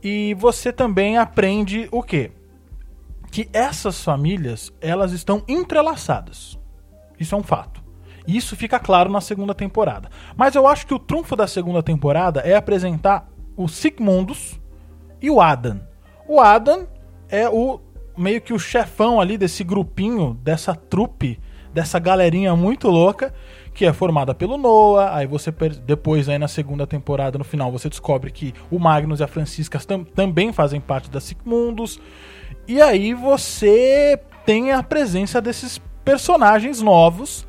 E 0.01 0.35
você 0.35 0.73
também 0.73 1.19
aprende 1.19 1.89
o 1.91 2.01
quê? 2.01 2.31
Que 3.37 3.51
essas 3.53 4.03
famílias 4.03 4.73
elas 4.81 5.13
estão 5.13 5.43
entrelaçadas. 5.47 6.59
Isso 7.21 7.35
é 7.35 7.39
um 7.39 7.43
fato. 7.43 7.85
E 8.27 8.35
isso 8.35 8.57
fica 8.57 8.79
claro 8.79 9.13
na 9.13 9.21
segunda 9.21 9.55
temporada. 9.55 10.09
Mas 10.35 10.55
eu 10.55 10.67
acho 10.67 10.87
que 10.87 10.95
o 10.95 10.99
trunfo 10.99 11.37
da 11.37 11.47
segunda 11.47 11.83
temporada 11.83 12.41
é 12.41 12.55
apresentar 12.55 13.29
o 13.55 13.69
Sigmundus 13.69 14.59
e 15.21 15.31
o 15.31 15.39
Adam. 15.39 15.83
O 16.27 16.41
Adam 16.41 16.89
é 17.29 17.47
o 17.47 17.79
meio 18.17 18.41
que 18.41 18.55
o 18.55 18.59
chefão 18.59 19.21
ali 19.21 19.37
desse 19.37 19.63
grupinho, 19.63 20.33
dessa 20.43 20.75
trupe, 20.75 21.39
dessa 21.75 21.99
galerinha 21.99 22.57
muito 22.57 22.89
louca 22.89 23.35
que 23.77 23.85
é 23.85 23.93
formada 23.93 24.35
pelo 24.35 24.57
Noah. 24.57 25.15
Aí 25.15 25.27
você 25.27 25.53
depois 25.85 26.27
aí 26.27 26.39
na 26.39 26.49
segunda 26.49 26.87
temporada, 26.87 27.37
no 27.37 27.45
final, 27.45 27.71
você 27.71 27.91
descobre 27.91 28.31
que 28.31 28.55
o 28.71 28.79
Magnus 28.79 29.21
e 29.21 29.25
a 29.25 29.29
Francisca 29.29 29.79
tam 29.81 30.03
também 30.03 30.55
fazem 30.55 30.81
parte 30.81 31.11
da 31.11 31.21
Sigmundus. 31.21 32.01
E 32.69 32.81
aí 32.83 33.15
você 33.15 34.19
tem 34.45 34.73
a 34.73 34.83
presença 34.83 35.41
desses 35.41 35.81
personagens 36.05 36.81
novos. 36.81 37.47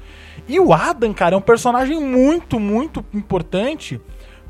E 0.47 0.59
o 0.59 0.73
Adam, 0.73 1.13
cara, 1.13 1.35
é 1.35 1.37
um 1.37 1.41
personagem 1.41 1.99
muito, 1.99 2.59
muito 2.59 3.03
importante, 3.13 3.99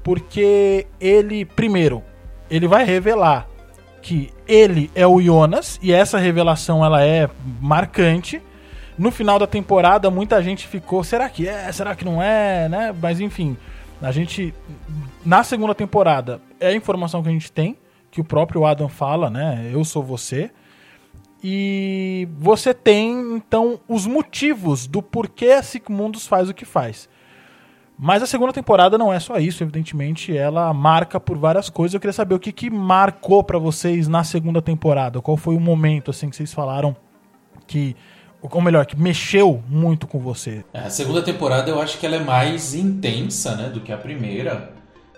porque 0.03 0.87
ele, 0.99 1.45
primeiro, 1.45 2.03
ele 2.49 2.67
vai 2.67 2.83
revelar 2.83 3.47
que 4.01 4.31
ele 4.47 4.89
é 4.95 5.05
o 5.05 5.21
Jonas, 5.21 5.79
e 5.81 5.91
essa 5.91 6.17
revelação 6.17 6.85
ela 6.85 7.03
é 7.03 7.29
marcante. 7.59 8.41
No 8.97 9.11
final 9.11 9.37
da 9.37 9.45
temporada, 9.45 10.09
muita 10.09 10.41
gente 10.41 10.67
ficou, 10.67 11.03
será 11.03 11.29
que 11.29 11.47
é, 11.47 11.71
será 11.71 11.95
que 11.95 12.05
não 12.05 12.21
é, 12.21 12.69
né? 12.69 12.95
Mas 13.01 13.19
enfim, 13.19 13.57
a 14.01 14.11
gente 14.11 14.53
na 15.25 15.43
segunda 15.43 15.75
temporada 15.75 16.41
é 16.59 16.67
a 16.67 16.73
informação 16.73 17.21
que 17.21 17.29
a 17.29 17.31
gente 17.31 17.51
tem, 17.51 17.77
que 18.17 18.21
o 18.21 18.23
próprio 18.23 18.65
Adam 18.65 18.89
fala, 18.89 19.29
né? 19.29 19.69
Eu 19.71 19.85
sou 19.85 20.01
você. 20.01 20.49
E 21.43 22.27
você 22.35 22.73
tem 22.73 23.35
então 23.35 23.79
os 23.87 24.07
motivos 24.07 24.87
do 24.87 25.03
porquê 25.03 25.61
Sigmundus 25.61 26.25
faz 26.25 26.49
o 26.49 26.53
que 26.53 26.65
faz. 26.65 27.07
Mas 27.95 28.23
a 28.23 28.25
segunda 28.25 28.51
temporada 28.51 28.97
não 28.97 29.13
é 29.13 29.19
só 29.19 29.37
isso, 29.37 29.63
evidentemente, 29.63 30.35
ela 30.35 30.73
marca 30.73 31.19
por 31.19 31.37
várias 31.37 31.69
coisas. 31.69 31.93
Eu 31.93 31.99
queria 31.99 32.13
saber 32.13 32.33
o 32.33 32.39
que, 32.39 32.51
que 32.51 32.71
marcou 32.71 33.43
para 33.43 33.59
vocês 33.59 34.07
na 34.07 34.23
segunda 34.23 34.63
temporada. 34.63 35.21
Qual 35.21 35.37
foi 35.37 35.55
o 35.55 35.59
momento 35.59 36.09
assim 36.09 36.27
que 36.29 36.35
vocês 36.35 36.51
falaram 36.51 36.95
que 37.67 37.95
ou 38.41 38.61
melhor, 38.61 38.85
que 38.85 38.95
mexeu 38.95 39.63
muito 39.67 40.07
com 40.07 40.19
você? 40.19 40.63
É, 40.73 40.79
a 40.79 40.89
segunda 40.89 41.21
temporada 41.21 41.69
eu 41.69 41.79
acho 41.79 41.99
que 41.99 42.05
ela 42.05 42.15
é 42.15 42.23
mais 42.23 42.73
intensa, 42.73 43.55
né, 43.55 43.69
do 43.69 43.81
que 43.81 43.91
a 43.91 43.97
primeira. 43.97 44.71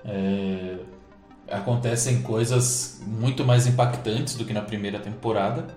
É... 0.04 0.78
Acontecem 1.52 2.22
coisas 2.22 3.02
muito 3.06 3.44
mais 3.44 3.66
impactantes 3.66 4.36
do 4.36 4.46
que 4.46 4.54
na 4.54 4.62
primeira 4.62 5.00
temporada. 5.00 5.68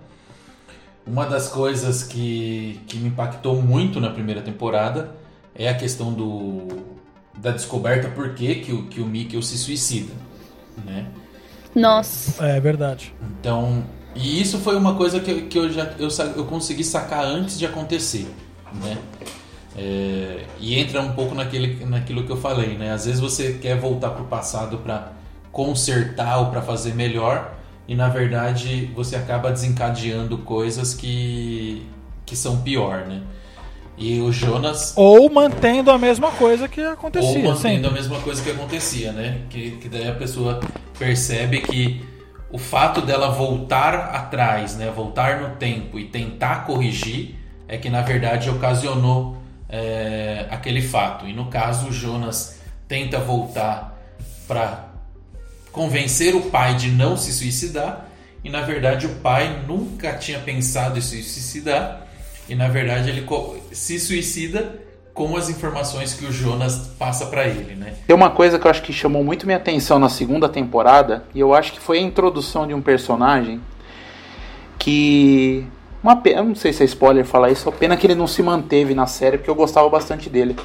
Uma 1.06 1.26
das 1.26 1.48
coisas 1.48 2.02
que, 2.02 2.80
que 2.86 2.96
me 2.98 3.08
impactou 3.08 3.60
muito 3.60 4.00
na 4.00 4.10
primeira 4.10 4.40
temporada 4.40 5.14
é 5.54 5.68
a 5.68 5.74
questão 5.74 6.12
do, 6.12 6.68
da 7.36 7.50
descoberta 7.50 8.08
por 8.08 8.34
que, 8.34 8.56
que, 8.56 8.72
o, 8.72 8.86
que 8.86 9.00
o 9.00 9.06
Mikkel 9.06 9.42
se 9.42 9.58
suicida, 9.58 10.12
né? 10.84 11.06
Nossa. 11.74 12.44
É 12.44 12.60
verdade. 12.60 13.14
Então, 13.40 13.84
e 14.14 14.40
isso 14.40 14.58
foi 14.58 14.76
uma 14.76 14.94
coisa 14.94 15.20
que, 15.20 15.42
que 15.42 15.58
eu 15.58 15.72
já 15.72 15.94
eu, 15.98 16.08
eu 16.36 16.44
consegui 16.44 16.84
sacar 16.84 17.24
antes 17.24 17.58
de 17.58 17.66
acontecer, 17.66 18.28
né? 18.74 18.98
É, 19.74 20.44
e 20.60 20.78
entra 20.78 21.00
um 21.00 21.12
pouco 21.12 21.34
naquele, 21.34 21.82
naquilo 21.86 22.24
que 22.24 22.30
eu 22.30 22.36
falei, 22.36 22.76
né? 22.76 22.92
Às 22.92 23.06
vezes 23.06 23.20
você 23.20 23.54
quer 23.54 23.78
voltar 23.78 24.10
para 24.10 24.22
o 24.22 24.26
passado 24.26 24.78
para 24.78 25.12
consertar 25.52 26.38
ou 26.38 26.46
para 26.46 26.62
fazer 26.62 26.94
melhor, 26.94 27.54
e 27.86 27.94
na 27.94 28.08
verdade 28.08 28.90
você 28.94 29.14
acaba 29.14 29.52
desencadeando 29.52 30.38
coisas 30.38 30.94
que, 30.94 31.86
que 32.24 32.34
são 32.34 32.62
pior, 32.62 33.06
né? 33.06 33.20
E 33.96 34.20
o 34.20 34.32
Jonas. 34.32 34.94
Ou 34.96 35.30
mantendo 35.30 35.90
a 35.90 35.98
mesma 35.98 36.30
coisa 36.30 36.66
que 36.66 36.80
acontecia. 36.80 37.28
Ou 37.28 37.36
mantendo 37.36 37.58
sempre. 37.58 37.86
a 37.86 37.90
mesma 37.90 38.18
coisa 38.20 38.42
que 38.42 38.50
acontecia, 38.50 39.12
né? 39.12 39.42
Que, 39.50 39.72
que 39.72 39.88
daí 39.88 40.08
a 40.08 40.14
pessoa 40.14 40.60
percebe 40.98 41.60
que 41.60 42.02
o 42.50 42.58
fato 42.58 43.02
dela 43.02 43.30
voltar 43.30 43.94
atrás, 43.94 44.76
né? 44.76 44.90
Voltar 44.90 45.40
no 45.40 45.56
tempo 45.56 45.98
e 45.98 46.04
tentar 46.06 46.64
corrigir 46.64 47.36
é 47.68 47.76
que 47.76 47.90
na 47.90 48.02
verdade 48.02 48.48
ocasionou 48.50 49.36
é, 49.68 50.46
aquele 50.50 50.82
fato. 50.82 51.26
E 51.26 51.32
no 51.32 51.46
caso, 51.46 51.88
o 51.88 51.92
Jonas 51.92 52.60
tenta 52.88 53.18
voltar 53.18 53.98
para 54.46 54.91
convencer 55.72 56.36
o 56.36 56.42
pai 56.42 56.76
de 56.76 56.90
não 56.90 57.16
se 57.16 57.32
suicidar 57.32 58.06
e 58.44 58.50
na 58.50 58.60
verdade 58.60 59.06
o 59.06 59.14
pai 59.16 59.64
nunca 59.66 60.12
tinha 60.14 60.38
pensado 60.38 60.98
em 60.98 61.02
se 61.02 61.22
suicidar 61.22 62.06
e 62.48 62.54
na 62.54 62.68
verdade 62.68 63.08
ele 63.08 63.26
se 63.72 63.98
suicida 63.98 64.80
com 65.14 65.36
as 65.36 65.48
informações 65.48 66.14
que 66.14 66.24
o 66.24 66.32
Jonas 66.32 66.88
passa 66.98 67.26
para 67.26 67.46
ele, 67.46 67.74
né? 67.74 67.94
Tem 68.06 68.16
uma 68.16 68.30
coisa 68.30 68.58
que 68.58 68.66
eu 68.66 68.70
acho 68.70 68.82
que 68.82 68.92
chamou 68.92 69.22
muito 69.22 69.46
minha 69.46 69.58
atenção 69.58 69.98
na 69.98 70.08
segunda 70.08 70.48
temporada 70.48 71.24
e 71.34 71.40
eu 71.40 71.54
acho 71.54 71.72
que 71.72 71.80
foi 71.80 71.98
a 71.98 72.02
introdução 72.02 72.66
de 72.66 72.74
um 72.74 72.80
personagem 72.80 73.60
que 74.78 75.66
uma 76.02 76.16
pena, 76.16 76.42
não 76.42 76.54
sei 76.54 76.72
se 76.72 76.82
é 76.82 76.86
spoiler 76.86 77.24
falar 77.24 77.50
isso, 77.50 77.70
pena 77.72 77.96
que 77.96 78.06
ele 78.06 78.16
não 78.16 78.26
se 78.26 78.42
manteve 78.42 78.94
na 78.94 79.06
série 79.06 79.38
porque 79.38 79.50
eu 79.50 79.54
gostava 79.54 79.88
bastante 79.88 80.28
dele. 80.28 80.56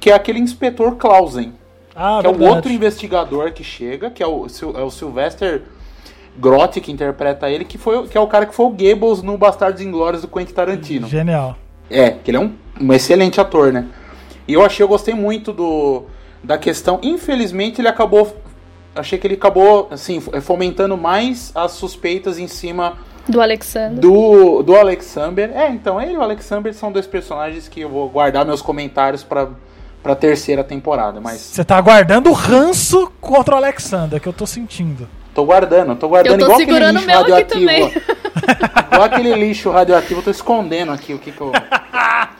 Que 0.00 0.10
é 0.10 0.14
aquele 0.14 0.38
inspetor 0.38 0.96
Clausen. 0.96 1.52
Ah, 2.00 2.18
que 2.20 2.28
verdade. 2.28 2.44
é 2.44 2.48
o 2.48 2.54
outro 2.54 2.72
investigador 2.72 3.52
que 3.52 3.64
chega, 3.64 4.08
que 4.08 4.22
é 4.22 4.26
o, 4.26 4.46
é 4.76 4.82
o 4.82 4.90
Sylvester 4.90 5.62
Grotti 6.38 6.80
que 6.80 6.92
interpreta 6.92 7.50
ele, 7.50 7.64
que, 7.64 7.76
foi, 7.76 8.06
que 8.06 8.16
é 8.16 8.20
o 8.20 8.28
cara 8.28 8.46
que 8.46 8.54
foi 8.54 8.66
o 8.66 8.70
Goebbels 8.70 9.22
no 9.22 9.36
Bastardos 9.36 9.82
Inglórios 9.82 10.22
do 10.22 10.28
Quentin 10.28 10.52
Tarantino. 10.54 11.08
Genial. 11.08 11.56
É, 11.90 12.10
que 12.12 12.30
ele 12.30 12.36
é 12.36 12.40
um, 12.40 12.52
um 12.80 12.92
excelente 12.92 13.40
ator, 13.40 13.72
né? 13.72 13.86
E 14.46 14.52
eu 14.52 14.64
achei, 14.64 14.84
eu 14.84 14.88
gostei 14.88 15.14
muito 15.14 15.52
do 15.52 16.04
da 16.44 16.56
questão. 16.56 17.00
Infelizmente 17.02 17.80
ele 17.80 17.88
acabou, 17.88 18.36
achei 18.94 19.18
que 19.18 19.26
ele 19.26 19.34
acabou 19.34 19.88
assim 19.90 20.20
fomentando 20.20 20.96
mais 20.96 21.50
as 21.54 21.72
suspeitas 21.72 22.38
em 22.38 22.46
cima 22.46 22.96
Do 23.28 23.40
Alexander. 23.42 23.98
do, 23.98 24.62
do 24.62 24.76
Alexander. 24.76 25.50
É, 25.52 25.68
então 25.70 26.00
ele 26.00 26.12
e 26.12 26.16
o 26.16 26.22
Alexander 26.22 26.72
são 26.72 26.92
dois 26.92 27.08
personagens 27.08 27.66
que 27.66 27.80
eu 27.80 27.88
vou 27.88 28.08
guardar 28.08 28.46
meus 28.46 28.62
comentários 28.62 29.24
pra, 29.24 29.48
pra 30.02 30.14
terceira 30.14 30.62
temporada. 30.64 31.20
Mas 31.20 31.40
Você 31.40 31.64
tá 31.64 31.76
aguardando 31.76 32.30
o 32.30 32.32
ranço 32.32 33.10
contra 33.20 33.54
o 33.54 33.58
Alexander, 33.58 34.20
que 34.20 34.28
eu 34.28 34.32
tô 34.32 34.46
sentindo. 34.46 35.08
tô 35.34 35.44
guardando, 35.44 35.94
tô 35.96 36.08
guardando 36.08 36.40
Eu 36.40 36.46
tô 36.46 36.60
igual 36.60 36.60
aquele 36.60 36.92
lixo 36.92 37.06
meu 37.06 37.18
aqui 37.20 37.30
radioativo. 37.32 38.00
igual 38.86 39.02
aquele 39.04 39.34
lixo 39.34 39.70
radioativo, 39.70 40.20
eu 40.20 40.24
tô 40.24 40.30
escondendo 40.30 40.92
aqui 40.92 41.14
o 41.14 41.18
que 41.18 41.32
que 41.32 41.40
eu. 41.40 41.52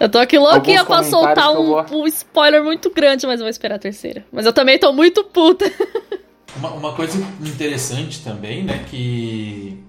Eu 0.01 0.09
tô 0.09 0.19
aqui 0.19 0.39
louquinha 0.39 0.85
pra 0.85 1.03
soltar 1.03 1.51
um, 1.51 1.65
vou- 1.67 2.03
um 2.03 2.07
spoiler 2.07 2.63
muito 2.63 2.89
grande, 2.89 3.27
mas 3.27 3.41
eu 3.41 3.45
vou 3.45 3.51
esperar 3.51 3.75
a 3.75 3.79
terceira. 3.81 4.25
Mas 4.31 4.47
eu 4.47 4.53
também 4.53 4.79
tô 4.79 4.93
muito 4.93 5.25
puta. 5.25 5.65
Uma, 6.57 6.71
uma 6.71 6.93
coisa 6.93 7.19
interessante 7.41 8.23
também, 8.25 8.65
né, 8.65 8.85
que, 8.89 9.83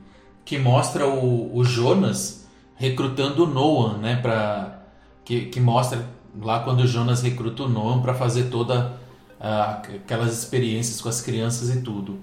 que 0.46 0.58
mostra 0.60 1.08
o, 1.08 1.56
o 1.56 1.64
Jonas 1.64 2.48
recrutando 2.76 3.44
o 3.44 3.48
Noah, 3.48 3.98
né, 3.98 4.20
pra, 4.22 4.80
que, 5.26 5.46
que 5.46 5.60
mostra 5.60 6.06
lá 6.42 6.60
quando 6.60 6.82
o 6.82 6.88
Jonas 6.88 7.22
recruta 7.22 7.64
o 7.64 7.70
Noah 7.70 8.02
pra 8.02 8.14
fazer 8.14 8.46
toda 8.46 8.94
ah, 9.40 9.82
aquelas 9.96 10.38
experiências 10.38 11.02
com 11.02 11.10
as 11.10 11.22
crianças 11.22 11.74
e 11.74 11.82
tudo. 11.82 12.20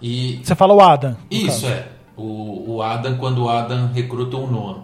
E 0.00 0.40
Você 0.42 0.54
fala 0.54 0.74
o 0.74 0.80
Adam. 0.80 1.16
isso 1.30 1.62
caso. 1.62 1.66
é, 1.66 1.88
o, 2.16 2.74
o 2.76 2.82
Adam, 2.82 3.16
quando 3.18 3.44
o 3.44 3.48
Adam 3.48 3.92
recruta 3.92 4.36
o 4.36 4.46
Noah. 4.46 4.80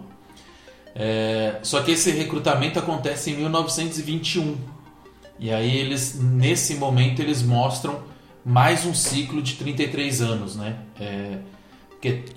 É, 0.95 1.59
só 1.63 1.81
que 1.81 1.91
esse 1.91 2.11
recrutamento 2.11 2.77
acontece 2.77 3.31
em 3.31 3.37
1921. 3.37 4.55
E 5.39 5.51
aí 5.51 5.75
eles, 5.77 6.19
nesse 6.21 6.75
momento, 6.75 7.21
eles 7.21 7.41
mostram 7.41 8.01
mais 8.45 8.85
um 8.85 8.93
ciclo 8.93 9.41
de 9.41 9.55
33 9.55 10.21
anos, 10.21 10.55
né? 10.55 10.77
É, 10.99 11.37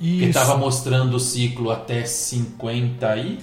Isso. 0.01 0.25
estava 0.29 0.57
mostrando 0.57 1.15
o 1.17 1.21
ciclo 1.21 1.71
até 1.71 2.05
50 2.05 3.17
e 3.17 3.39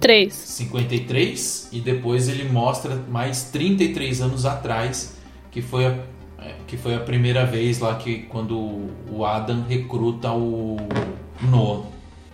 Três. 0.00 0.34
53 0.34 1.70
e 1.72 1.80
depois 1.80 2.28
ele 2.28 2.48
mostra 2.48 2.94
mais 3.08 3.44
33 3.44 4.22
anos 4.22 4.46
atrás 4.46 5.16
que 5.50 5.60
foi 5.60 5.86
a, 5.86 5.98
é, 6.40 6.54
que 6.66 6.76
foi 6.76 6.94
a 6.94 7.00
primeira 7.00 7.44
vez 7.44 7.80
lá 7.80 7.96
que 7.96 8.18
quando 8.22 8.86
o 9.10 9.24
Adam 9.24 9.64
recruta 9.68 10.30
o 10.30 10.76
Noah. 11.42 11.82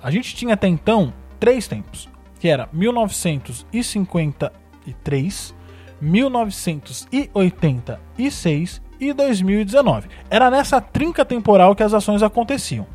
A 0.03 0.11
gente 0.11 0.35
tinha 0.35 0.53
até 0.55 0.67
então 0.69 1.13
três 1.41 1.67
tempos, 1.67 2.07
que 2.39 2.49
era 2.49 2.69
1953, 2.73 5.55
1986 6.01 8.83
e 9.01 9.13
2019. 9.13 10.09
Era 10.29 10.51
nessa 10.51 10.81
trinca 10.81 11.25
temporal 11.25 11.75
que 11.75 11.83
as 11.83 11.95
ações 11.95 12.23
aconteciam. 12.23 12.87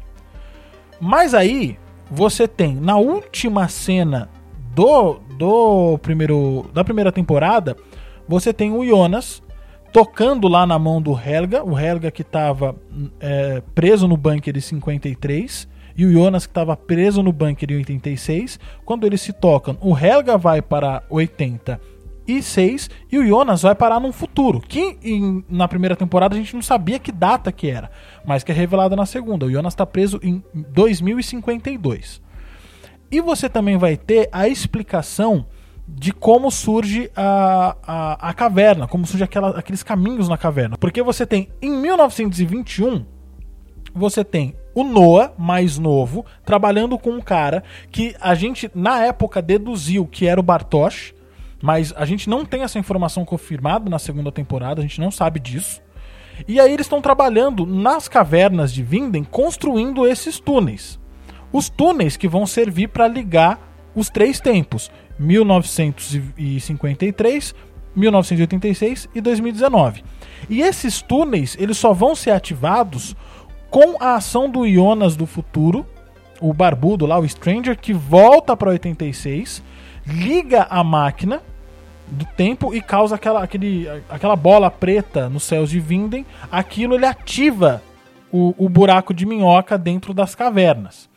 Mas 0.99 1.33
aí 1.33 1.79
você 2.11 2.47
tem 2.47 2.75
na 2.75 2.97
última 2.97 3.67
cena 3.67 4.29
do, 4.79 5.19
do 5.37 5.97
primeiro 5.99 6.65
da 6.73 6.83
primeira 6.83 7.11
temporada, 7.11 7.75
você 8.27 8.53
tem 8.53 8.71
o 8.71 8.85
Jonas 8.85 9.41
tocando 9.91 10.47
lá 10.47 10.65
na 10.65 10.77
mão 10.79 11.01
do 11.01 11.11
Helga, 11.19 11.63
o 11.63 11.77
Helga 11.77 12.09
que 12.11 12.21
estava 12.21 12.75
preso 13.75 14.07
no 14.07 14.15
bunker 14.15 14.55
em 14.55 14.61
53 14.61 15.67
e 15.97 16.05
o 16.05 16.11
Jonas 16.13 16.45
que 16.45 16.51
estava 16.51 16.77
preso 16.77 17.21
no 17.21 17.33
bunker 17.33 17.69
em 17.71 17.77
86. 17.77 18.59
Quando 18.85 19.05
eles 19.05 19.19
se 19.19 19.33
tocam, 19.33 19.77
o 19.81 19.97
Helga 19.97 20.37
vai 20.37 20.61
para 20.61 21.03
86 21.09 22.89
e 23.11 23.17
o 23.17 23.27
Jonas 23.27 23.63
vai 23.63 23.75
parar 23.75 23.99
num 23.99 24.11
futuro, 24.13 24.61
que 24.61 24.97
em- 25.03 25.43
na 25.49 25.67
primeira 25.67 25.95
temporada 25.95 26.35
a 26.35 26.37
gente 26.37 26.53
não 26.53 26.61
sabia 26.61 26.99
que 26.99 27.11
data 27.11 27.51
que 27.51 27.67
era, 27.69 27.89
mas 28.25 28.43
que 28.43 28.51
é 28.51 28.55
revelada 28.55 28.95
na 28.95 29.05
segunda. 29.05 29.45
O 29.45 29.51
Jonas 29.51 29.73
está 29.73 29.85
preso 29.85 30.19
em 30.23 30.41
2052. 30.53 32.21
E 33.11 33.21
você 33.21 33.49
também 33.49 33.77
vai 33.77 33.97
ter 33.97 34.29
a 34.31 34.47
explicação 34.47 35.45
de 35.87 36.13
como 36.13 36.51
surge 36.51 37.09
a, 37.15 37.75
a, 37.83 38.29
a 38.29 38.33
caverna, 38.33 38.87
como 38.87 39.07
surge 39.07 39.23
aquela, 39.23 39.57
aqueles 39.57 39.81
caminhos 39.81 40.29
na 40.29 40.37
caverna. 40.37 40.77
Porque 40.77 41.01
você 41.01 41.25
tem, 41.25 41.49
em 41.61 41.71
1921, 41.71 43.05
você 43.93 44.23
tem 44.23 44.55
o 44.75 44.83
Noah, 44.83 45.33
mais 45.37 45.79
novo, 45.79 46.25
trabalhando 46.45 46.97
com 46.97 47.11
um 47.11 47.21
cara 47.21 47.63
que 47.91 48.15
a 48.21 48.35
gente, 48.35 48.69
na 48.75 49.03
época, 49.03 49.41
deduziu 49.41 50.05
que 50.05 50.27
era 50.27 50.39
o 50.39 50.43
Bartosz, 50.43 51.13
mas 51.61 51.93
a 51.97 52.05
gente 52.05 52.29
não 52.29 52.45
tem 52.45 52.61
essa 52.61 52.77
informação 52.77 53.25
confirmada 53.25 53.89
na 53.89 53.99
segunda 53.99 54.31
temporada, 54.31 54.79
a 54.79 54.83
gente 54.83 55.01
não 55.01 55.09
sabe 55.09 55.39
disso. 55.39 55.81
E 56.47 56.59
aí 56.59 56.71
eles 56.71 56.85
estão 56.85 57.01
trabalhando 57.01 57.65
nas 57.65 58.07
cavernas 58.07 58.71
de 58.71 58.83
Vinden, 58.83 59.23
construindo 59.23 60.07
esses 60.07 60.39
túneis. 60.39 60.98
Os 61.51 61.69
túneis 61.69 62.15
que 62.15 62.27
vão 62.27 62.45
servir 62.45 62.89
para 62.89 63.07
ligar 63.07 63.59
os 63.95 64.09
três 64.09 64.39
tempos: 64.39 64.91
1953, 65.17 67.55
1986 67.95 69.09
e 69.13 69.21
2019. 69.21 70.03
E 70.49 70.61
esses 70.61 71.01
túneis, 71.01 71.57
eles 71.59 71.77
só 71.77 71.93
vão 71.93 72.15
ser 72.15 72.31
ativados 72.31 73.15
com 73.69 73.97
a 73.99 74.15
ação 74.15 74.49
do 74.49 74.67
Jonas 74.67 75.15
do 75.15 75.25
futuro, 75.25 75.85
o 76.41 76.53
barbudo 76.53 77.05
lá, 77.05 77.19
o 77.19 77.27
Stranger, 77.27 77.77
que 77.77 77.93
volta 77.93 78.55
para 78.55 78.69
86, 78.69 79.61
liga 80.07 80.65
a 80.69 80.83
máquina 80.83 81.41
do 82.07 82.25
tempo 82.25 82.73
e 82.73 82.81
causa 82.81 83.15
aquela, 83.15 83.43
aquele, 83.43 83.87
aquela 84.09 84.35
bola 84.35 84.71
preta 84.71 85.29
nos 85.29 85.43
céus 85.43 85.69
de 85.69 85.79
Vinden. 85.79 86.25
Aquilo 86.51 86.95
ele 86.95 87.05
ativa 87.05 87.83
o, 88.31 88.55
o 88.57 88.67
buraco 88.67 89.13
de 89.13 89.25
minhoca 89.25 89.77
dentro 89.77 90.13
das 90.13 90.33
cavernas. 90.33 91.09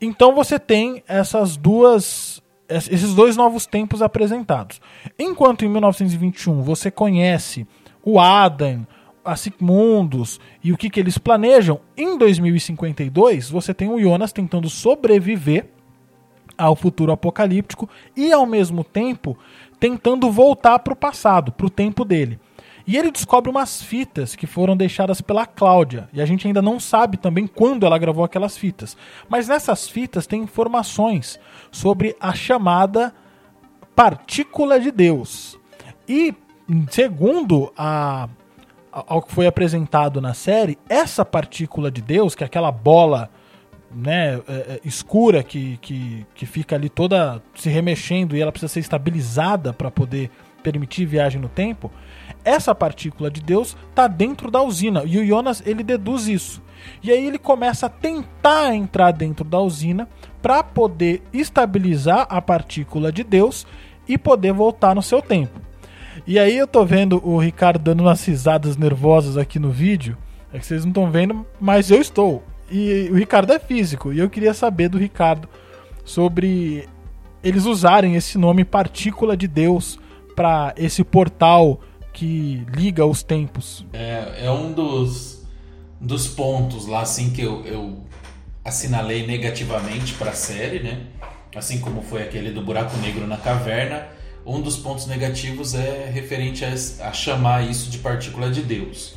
Então 0.00 0.34
você 0.34 0.58
tem 0.58 1.02
essas 1.08 1.56
duas 1.56 2.42
es- 2.68 2.88
esses 2.90 3.14
dois 3.14 3.36
novos 3.36 3.64
tempos 3.66 4.02
apresentados. 4.02 4.80
Enquanto 5.18 5.64
em 5.64 5.68
1921 5.68 6.62
você 6.62 6.90
conhece 6.90 7.66
o 8.04 8.18
Adam, 8.18 8.86
a 9.24 9.36
Sigmundus 9.36 10.40
e 10.62 10.72
o 10.72 10.76
que, 10.76 10.90
que 10.90 11.00
eles 11.00 11.18
planejam, 11.18 11.80
em 11.96 12.16
2052 12.18 13.50
você 13.50 13.72
tem 13.72 13.88
o 13.88 14.00
Jonas 14.00 14.32
tentando 14.32 14.68
sobreviver 14.68 15.66
ao 16.58 16.74
futuro 16.76 17.12
apocalíptico 17.12 17.88
e 18.16 18.32
ao 18.32 18.46
mesmo 18.46 18.82
tempo 18.82 19.36
tentando 19.78 20.30
voltar 20.30 20.78
para 20.78 20.92
o 20.92 20.96
passado, 20.96 21.52
para 21.52 21.66
o 21.66 21.70
tempo 21.70 22.04
dele. 22.04 22.38
E 22.86 22.96
ele 22.96 23.10
descobre 23.10 23.50
umas 23.50 23.82
fitas 23.82 24.36
que 24.36 24.46
foram 24.46 24.76
deixadas 24.76 25.20
pela 25.20 25.44
Cláudia. 25.44 26.08
E 26.12 26.22
a 26.22 26.26
gente 26.26 26.46
ainda 26.46 26.62
não 26.62 26.78
sabe 26.78 27.16
também 27.16 27.46
quando 27.46 27.84
ela 27.84 27.98
gravou 27.98 28.22
aquelas 28.22 28.56
fitas. 28.56 28.96
Mas 29.28 29.48
nessas 29.48 29.88
fitas 29.88 30.26
tem 30.26 30.42
informações 30.42 31.40
sobre 31.72 32.14
a 32.20 32.32
chamada 32.32 33.12
partícula 33.94 34.78
de 34.78 34.92
Deus. 34.92 35.58
E 36.08 36.32
segundo 36.90 37.72
a, 37.76 38.28
ao 38.92 39.20
que 39.20 39.32
foi 39.32 39.48
apresentado 39.48 40.20
na 40.20 40.32
série, 40.32 40.78
essa 40.88 41.24
partícula 41.24 41.90
de 41.90 42.00
Deus, 42.00 42.36
que 42.36 42.44
é 42.44 42.46
aquela 42.46 42.70
bola 42.70 43.30
né, 43.92 44.36
é, 44.36 44.52
é, 44.52 44.80
escura 44.84 45.42
que, 45.42 45.78
que, 45.78 46.26
que 46.34 46.46
fica 46.46 46.76
ali 46.76 46.88
toda 46.88 47.42
se 47.54 47.68
remexendo 47.68 48.36
e 48.36 48.40
ela 48.42 48.52
precisa 48.52 48.72
ser 48.72 48.80
estabilizada 48.80 49.72
para 49.72 49.90
poder 49.90 50.30
permitir 50.62 51.06
viagem 51.06 51.40
no 51.40 51.48
tempo, 51.48 51.90
essa 52.46 52.72
partícula 52.72 53.28
de 53.28 53.40
Deus 53.42 53.76
está 53.90 54.06
dentro 54.06 54.52
da 54.52 54.62
usina 54.62 55.02
e 55.04 55.18
o 55.18 55.26
Jonas 55.26 55.60
ele 55.66 55.82
deduz 55.82 56.28
isso. 56.28 56.62
E 57.02 57.10
aí 57.10 57.26
ele 57.26 57.38
começa 57.38 57.86
a 57.86 57.90
tentar 57.90 58.72
entrar 58.72 59.10
dentro 59.10 59.44
da 59.44 59.58
usina 59.58 60.08
para 60.40 60.62
poder 60.62 61.22
estabilizar 61.32 62.24
a 62.30 62.40
partícula 62.40 63.10
de 63.10 63.24
Deus 63.24 63.66
e 64.06 64.16
poder 64.16 64.52
voltar 64.52 64.94
no 64.94 65.02
seu 65.02 65.20
tempo. 65.20 65.60
E 66.24 66.38
aí 66.38 66.56
eu 66.56 66.68
tô 66.68 66.84
vendo 66.84 67.20
o 67.26 67.36
Ricardo 67.36 67.82
dando 67.82 68.02
umas 68.02 68.24
risadas 68.24 68.76
nervosas 68.76 69.36
aqui 69.36 69.58
no 69.58 69.70
vídeo. 69.70 70.16
É 70.52 70.58
que 70.60 70.66
vocês 70.66 70.84
não 70.84 70.90
estão 70.90 71.10
vendo, 71.10 71.44
mas 71.60 71.90
eu 71.90 72.00
estou. 72.00 72.44
E 72.70 73.08
o 73.10 73.16
Ricardo 73.16 73.52
é 73.52 73.58
físico. 73.58 74.12
E 74.12 74.20
eu 74.20 74.30
queria 74.30 74.54
saber 74.54 74.88
do 74.88 74.98
Ricardo 74.98 75.48
sobre 76.04 76.88
eles 77.42 77.64
usarem 77.64 78.14
esse 78.14 78.38
nome 78.38 78.64
Partícula 78.64 79.36
de 79.36 79.48
Deus 79.48 79.98
para 80.36 80.72
esse 80.76 81.02
portal 81.02 81.80
que 82.16 82.66
liga 82.74 83.04
os 83.04 83.22
tempos. 83.22 83.84
É, 83.92 84.46
é 84.46 84.50
um 84.50 84.72
dos, 84.72 85.44
dos 86.00 86.26
pontos 86.26 86.86
lá 86.86 87.02
assim 87.02 87.30
que 87.30 87.42
eu, 87.42 87.62
eu 87.66 88.04
assinalei 88.64 89.26
negativamente 89.26 90.14
para 90.14 90.30
a 90.30 90.34
série, 90.34 90.78
né? 90.78 91.08
Assim 91.54 91.78
como 91.78 92.00
foi 92.00 92.22
aquele 92.22 92.50
do 92.50 92.62
buraco 92.62 92.96
negro 92.96 93.26
na 93.26 93.36
caverna. 93.36 94.08
Um 94.46 94.62
dos 94.62 94.78
pontos 94.78 95.06
negativos 95.06 95.74
é 95.74 96.10
referente 96.10 96.64
a, 96.64 96.72
a 97.06 97.12
chamar 97.12 97.68
isso 97.68 97.90
de 97.90 97.98
partícula 97.98 98.50
de 98.50 98.62
Deus. 98.62 99.14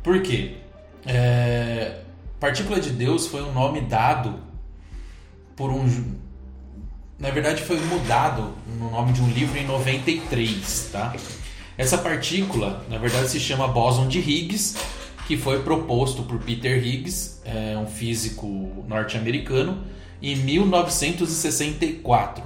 Por 0.00 0.22
quê? 0.22 0.58
É, 1.04 2.02
partícula 2.38 2.78
de 2.78 2.90
Deus 2.90 3.26
foi 3.26 3.42
um 3.42 3.52
nome 3.52 3.80
dado 3.80 4.38
por 5.56 5.72
um. 5.72 6.14
Na 7.18 7.30
verdade, 7.30 7.62
foi 7.62 7.80
mudado 7.80 8.54
no 8.78 8.92
nome 8.92 9.12
de 9.12 9.20
um 9.20 9.28
livro 9.28 9.58
em 9.58 9.66
93, 9.66 10.90
tá? 10.92 11.12
Essa 11.76 11.98
partícula, 11.98 12.84
na 12.88 12.96
verdade, 12.98 13.28
se 13.28 13.38
chama 13.40 13.66
bóson 13.68 14.08
de 14.08 14.18
Higgs 14.18 14.76
que 15.26 15.36
foi 15.36 15.62
proposto 15.62 16.22
por 16.24 16.38
Peter 16.40 16.84
Higgs, 16.84 17.40
é, 17.44 17.76
um 17.78 17.86
físico 17.86 18.84
norte-americano, 18.88 19.84
em 20.20 20.34
1964. 20.36 22.42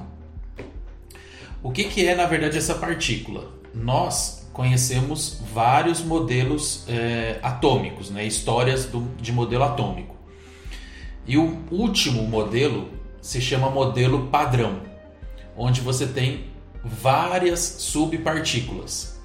O 1.63 1.71
que, 1.71 1.85
que 1.85 2.07
é, 2.07 2.15
na 2.15 2.27
verdade, 2.27 2.59
essa 2.59 2.75
partícula? 2.75 3.51
Nós 3.75 4.47
conhecemos 4.53 5.41
vários 5.53 6.03
modelos 6.03 6.85
é, 6.89 7.39
atômicos, 7.43 8.11
né? 8.11 8.27
histórias 8.27 8.85
do- 8.87 9.11
de 9.21 9.33
modelo 9.33 9.65
atômico. 9.65 10.15
E 11.27 11.37
o 11.37 11.59
último 11.71 12.23
modelo 12.23 12.89
se 13.21 13.39
chama 13.41 13.69
modelo 13.71 14.29
padrão, 14.29 14.81
onde 15.57 15.81
você 15.81 16.07
tem 16.07 16.45
várias 16.85 17.61
subpartículas. 17.61 19.16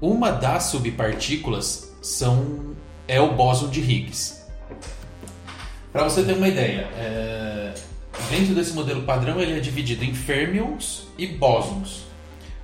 Uma 0.00 0.30
das 0.30 0.64
subpartículas 0.64 1.92
são, 2.00 2.76
é 3.08 3.20
o 3.20 3.32
bóson 3.34 3.68
de 3.68 3.80
Higgs. 3.80 4.44
Para 5.92 6.04
você 6.04 6.22
ter 6.22 6.34
uma 6.34 6.46
ideia, 6.46 6.82
é, 6.96 7.74
dentro 8.30 8.54
desse 8.54 8.74
modelo 8.74 9.02
padrão 9.02 9.40
ele 9.40 9.56
é 9.56 9.60
dividido 9.60 10.04
em 10.04 10.14
férmions 10.14 11.08
e 11.18 11.26
bósons. 11.26 12.04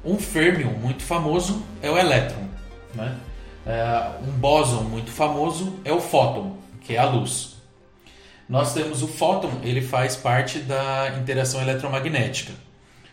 Um 0.04 0.16
férmion 0.16 0.70
muito 0.74 1.02
famoso 1.02 1.64
é 1.82 1.90
o 1.90 1.98
elétron. 1.98 2.44
Né? 2.94 3.16
É, 3.66 4.12
um 4.22 4.30
bóson 4.38 4.82
muito 4.82 5.10
famoso 5.10 5.80
é 5.84 5.92
o 5.92 6.00
fóton, 6.00 6.56
que 6.82 6.94
é 6.94 6.98
a 6.98 7.04
luz. 7.04 7.56
Nós 8.48 8.72
temos 8.74 9.02
o 9.02 9.08
fóton, 9.08 9.50
ele 9.64 9.82
faz 9.82 10.14
parte 10.14 10.60
da 10.60 11.16
interação 11.18 11.60
eletromagnética. 11.60 12.52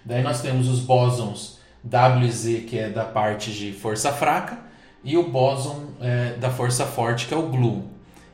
Daí 0.06 0.22
nós 0.22 0.42
temos 0.42 0.68
os 0.68 0.80
bósons 0.80 1.61
W 1.84 2.28
e 2.28 2.32
Z, 2.32 2.60
que 2.62 2.78
é 2.78 2.90
da 2.90 3.06
parte 3.06 3.52
de 3.52 3.72
força 3.72 4.12
fraca, 4.12 4.60
e 5.04 5.18
o 5.18 5.30
bóson 5.30 5.88
é, 6.00 6.34
da 6.34 6.50
força 6.50 6.86
forte, 6.86 7.28
que 7.28 7.34
é 7.34 7.38
o 7.38 7.50
gluon. 7.50 7.84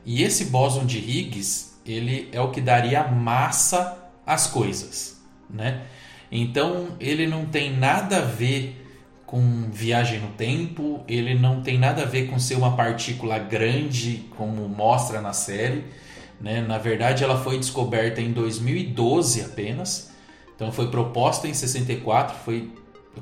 E 0.04 0.22
esse 0.22 0.46
bóson 0.46 0.84
de 0.84 0.98
Higgs, 0.98 1.72
ele 1.86 2.28
é 2.32 2.40
o 2.40 2.50
que 2.50 2.60
daria 2.60 3.04
massa 3.08 4.10
às 4.26 4.46
coisas, 4.46 5.20
né? 5.48 5.82
Então, 6.30 6.88
ele 7.00 7.26
não 7.26 7.46
tem 7.46 7.74
nada 7.74 8.18
a 8.18 8.20
ver 8.20 8.84
com 9.24 9.70
viagem 9.70 10.20
no 10.20 10.28
tempo, 10.28 11.04
ele 11.06 11.34
não 11.34 11.62
tem 11.62 11.78
nada 11.78 12.02
a 12.02 12.06
ver 12.06 12.28
com 12.28 12.38
ser 12.38 12.54
uma 12.54 12.76
partícula 12.76 13.38
grande, 13.38 14.24
como 14.36 14.66
mostra 14.68 15.20
na 15.20 15.34
série. 15.34 15.84
Né? 16.40 16.60
Na 16.60 16.78
verdade, 16.78 17.24
ela 17.24 17.38
foi 17.38 17.58
descoberta 17.58 18.20
em 18.20 18.32
2012 18.32 19.42
apenas. 19.42 20.10
Então, 20.54 20.72
foi 20.72 20.90
proposta 20.90 21.46
em 21.46 21.52
64, 21.52 22.36
foi 22.44 22.72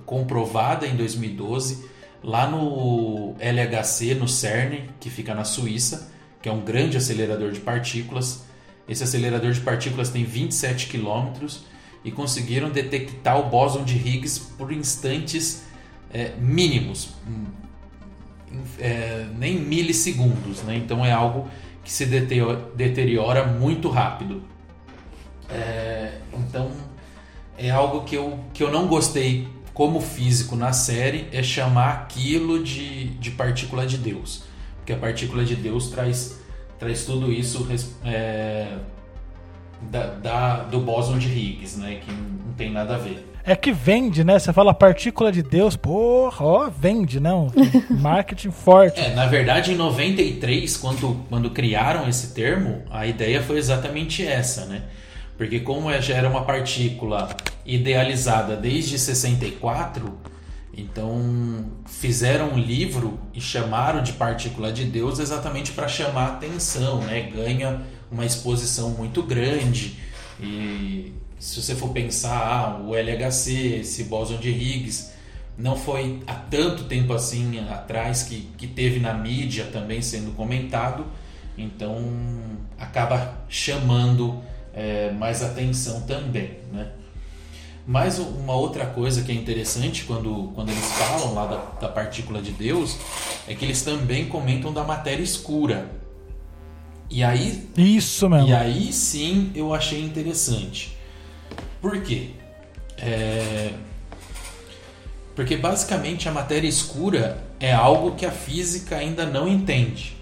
comprovada 0.04 0.86
em 0.86 0.96
2012 0.96 1.96
lá 2.22 2.48
no 2.50 3.36
LHC, 3.38 4.14
no 4.14 4.28
CERN, 4.28 4.88
que 4.98 5.08
fica 5.08 5.34
na 5.34 5.44
Suíça, 5.44 6.12
que 6.42 6.48
é 6.48 6.52
um 6.52 6.60
grande 6.60 6.96
acelerador 6.96 7.52
de 7.52 7.60
partículas. 7.60 8.44
Esse 8.88 9.04
acelerador 9.04 9.52
de 9.52 9.60
partículas 9.60 10.10
tem 10.10 10.24
27 10.24 10.88
quilômetros 10.88 11.64
e 12.04 12.10
conseguiram 12.10 12.70
detectar 12.70 13.38
o 13.38 13.48
bóson 13.48 13.84
de 13.84 13.96
Higgs 13.96 14.40
por 14.56 14.72
instantes 14.72 15.64
é, 16.12 16.32
mínimos, 16.38 17.10
hum, 17.26 17.46
é, 18.78 19.26
nem 19.36 19.58
milissegundos, 19.58 20.62
né? 20.62 20.76
Então 20.76 21.04
é 21.04 21.12
algo 21.12 21.48
que 21.84 21.92
se 21.92 22.06
deteriora 22.06 23.44
muito 23.46 23.88
rápido. 23.88 24.42
É, 25.48 26.18
então 26.32 26.70
é 27.56 27.70
algo 27.70 28.02
que 28.02 28.16
eu, 28.16 28.38
que 28.52 28.62
eu 28.62 28.70
não 28.70 28.86
gostei 28.86 29.48
como 29.76 30.00
físico 30.00 30.56
na 30.56 30.72
série 30.72 31.28
é 31.32 31.42
chamar 31.42 31.90
aquilo 31.90 32.64
de, 32.64 33.08
de 33.10 33.30
partícula 33.32 33.86
de 33.86 33.98
Deus, 33.98 34.42
porque 34.78 34.94
a 34.94 34.96
partícula 34.96 35.44
de 35.44 35.54
Deus 35.54 35.90
traz, 35.90 36.40
traz 36.78 37.04
tudo 37.04 37.30
isso 37.30 37.68
é, 38.02 38.68
da, 39.82 40.06
da- 40.14 40.56
do 40.62 40.80
bóson 40.80 41.18
de 41.18 41.28
Higgs, 41.28 41.78
né? 41.78 42.00
Que 42.02 42.10
não 42.10 42.54
tem 42.56 42.72
nada 42.72 42.94
a 42.94 42.98
ver. 42.98 43.22
É 43.44 43.54
que 43.54 43.70
vende, 43.70 44.24
né? 44.24 44.38
Você 44.38 44.50
fala 44.50 44.72
partícula 44.72 45.30
de 45.30 45.42
Deus, 45.42 45.76
porra, 45.76 46.42
ó, 46.46 46.70
vende, 46.70 47.20
não. 47.20 47.52
Marketing 47.90 48.52
forte. 48.52 48.98
É, 48.98 49.14
na 49.14 49.26
verdade, 49.26 49.72
em 49.72 49.76
93, 49.76 50.74
quando, 50.78 51.22
quando 51.28 51.50
criaram 51.50 52.08
esse 52.08 52.32
termo, 52.32 52.82
a 52.90 53.06
ideia 53.06 53.42
foi 53.42 53.58
exatamente 53.58 54.26
essa, 54.26 54.64
né? 54.64 54.84
Porque 55.36 55.60
como 55.60 55.90
é- 55.90 56.00
já 56.00 56.14
era 56.14 56.28
uma 56.28 56.44
partícula 56.44 57.28
idealizada 57.64 58.56
desde 58.56 58.98
64, 58.98 60.18
então 60.76 61.66
fizeram 61.86 62.52
um 62.52 62.58
livro 62.58 63.18
e 63.34 63.40
chamaram 63.40 64.02
de 64.02 64.12
partícula 64.12 64.72
de 64.72 64.84
Deus 64.84 65.18
exatamente 65.18 65.72
para 65.72 65.88
chamar 65.88 66.26
atenção, 66.26 67.00
né? 67.00 67.30
Ganha 67.34 67.82
uma 68.10 68.24
exposição 68.24 68.90
muito 68.90 69.22
grande 69.22 69.98
e 70.40 71.12
se 71.38 71.60
você 71.60 71.74
for 71.74 71.90
pensar, 71.90 72.36
ah, 72.38 72.80
o 72.82 72.94
LHC, 72.94 73.78
esse 73.80 74.04
bóson 74.04 74.36
de 74.36 74.50
Higgs, 74.50 75.10
não 75.56 75.76
foi 75.76 76.20
há 76.26 76.34
tanto 76.34 76.84
tempo 76.84 77.12
assim 77.12 77.58
atrás 77.70 78.22
que, 78.22 78.48
que 78.56 78.66
teve 78.66 79.00
na 79.00 79.14
mídia 79.14 79.64
também 79.72 80.02
sendo 80.02 80.34
comentado, 80.34 81.06
então 81.56 81.98
acaba 82.78 83.34
chamando 83.48 84.42
é, 84.76 85.10
mais 85.12 85.42
atenção 85.42 86.02
também, 86.02 86.58
né? 86.72 86.92
Mas 87.86 88.18
uma 88.18 88.54
outra 88.54 88.84
coisa 88.86 89.22
que 89.22 89.30
é 89.30 89.34
interessante 89.34 90.04
quando, 90.04 90.50
quando 90.54 90.70
eles 90.70 90.92
falam 90.92 91.34
lá 91.34 91.46
da, 91.46 91.56
da 91.80 91.88
partícula 91.88 92.42
de 92.42 92.50
Deus 92.50 92.96
é 93.46 93.54
que 93.54 93.64
eles 93.64 93.82
também 93.82 94.28
comentam 94.28 94.72
da 94.72 94.82
matéria 94.84 95.22
escura. 95.22 95.88
E 97.08 97.22
aí 97.22 97.68
Isso 97.76 98.28
mesmo. 98.28 98.48
e 98.48 98.52
aí 98.52 98.92
sim 98.92 99.52
eu 99.54 99.72
achei 99.72 100.02
interessante. 100.02 100.96
Por 101.80 102.02
quê? 102.02 102.30
É, 102.98 103.72
Porque 105.36 105.56
basicamente 105.56 106.28
a 106.28 106.32
matéria 106.32 106.66
escura 106.68 107.44
é 107.60 107.72
algo 107.72 108.16
que 108.16 108.26
a 108.26 108.32
física 108.32 108.96
ainda 108.96 109.24
não 109.26 109.46
entende. 109.46 110.16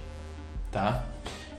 Tá? 0.71 1.07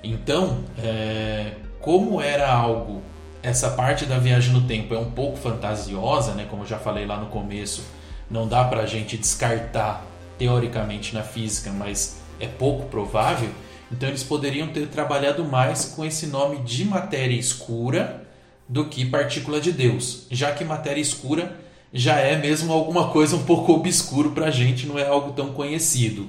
Então, 0.04 0.64
é, 0.78 1.54
como 1.86 2.20
era 2.20 2.52
algo, 2.52 3.03
essa 3.44 3.70
parte 3.70 4.07
da 4.07 4.18
viagem 4.18 4.52
no 4.52 4.62
tempo 4.62 4.95
é 4.95 4.98
um 4.98 5.12
pouco 5.12 5.38
fantasiosa, 5.38 6.34
né? 6.34 6.48
como 6.49 6.64
eu 6.64 6.68
já 6.68 6.80
falei 6.80 7.06
lá 7.06 7.16
no 7.16 7.28
começo, 7.28 7.86
não 8.30 8.48
dá 8.48 8.64
pra 8.64 8.88
gente 8.88 9.16
descartar 9.16 10.03
teoricamente 10.36 11.14
na 11.14 11.22
física, 11.22 11.72
mas 11.72 12.18
é 12.40 12.48
pouco 12.48 12.88
provável. 12.88 13.52
Então 13.91 14.10
eles 14.10 14.24
poderiam 14.24 14.68
ter 14.70 14.88
trabalhado 14.88 15.45
mais 15.45 15.86
com 15.86 16.03
esse 16.03 16.26
nome 16.26 16.57
de 16.64 16.84
matéria 16.86 17.36
escura 17.36 18.26
do 18.68 18.86
que 18.86 19.06
partícula 19.06 19.62
de 19.62 19.72
Deus, 19.72 20.26
já 20.32 20.52
que 20.53 20.66
matéria 20.66 20.99
escura 20.99 21.56
já 21.94 22.16
é 22.16 22.36
mesmo 22.36 22.74
alguma 22.74 23.10
coisa 23.12 23.36
um 23.36 23.44
pouco 23.44 23.74
obscuro 23.74 24.32
pra 24.32 24.49
gente, 24.49 24.88
não 24.88 24.98
é 24.98 25.07
algo 25.07 25.34
tão 25.34 25.53
conhecido. 25.53 26.28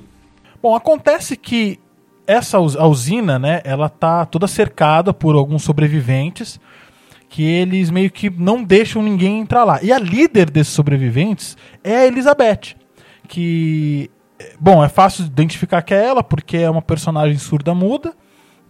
Bom, 0.62 0.74
acontece 0.74 1.34
que 1.34 1.80
essa 2.26 2.58
a 2.58 2.86
usina, 2.86 3.38
né, 3.38 3.60
ela 3.64 3.88
tá 3.88 4.24
toda 4.24 4.46
cercada 4.46 5.12
por 5.12 5.34
alguns 5.34 5.62
sobreviventes 5.62 6.60
que 7.28 7.42
eles 7.42 7.90
meio 7.90 8.10
que 8.10 8.30
não 8.30 8.62
deixam 8.62 9.02
ninguém 9.02 9.40
entrar 9.40 9.64
lá. 9.64 9.82
E 9.82 9.92
a 9.92 9.98
líder 9.98 10.50
desses 10.50 10.72
sobreviventes 10.72 11.56
é 11.82 11.96
a 11.96 12.06
Elizabeth, 12.06 12.76
que 13.28 14.10
bom, 14.60 14.82
é 14.82 14.88
fácil 14.88 15.24
identificar 15.24 15.82
que 15.82 15.94
é 15.94 16.04
ela 16.04 16.22
porque 16.22 16.58
é 16.58 16.70
uma 16.70 16.82
personagem 16.82 17.38
surda-muda, 17.38 18.14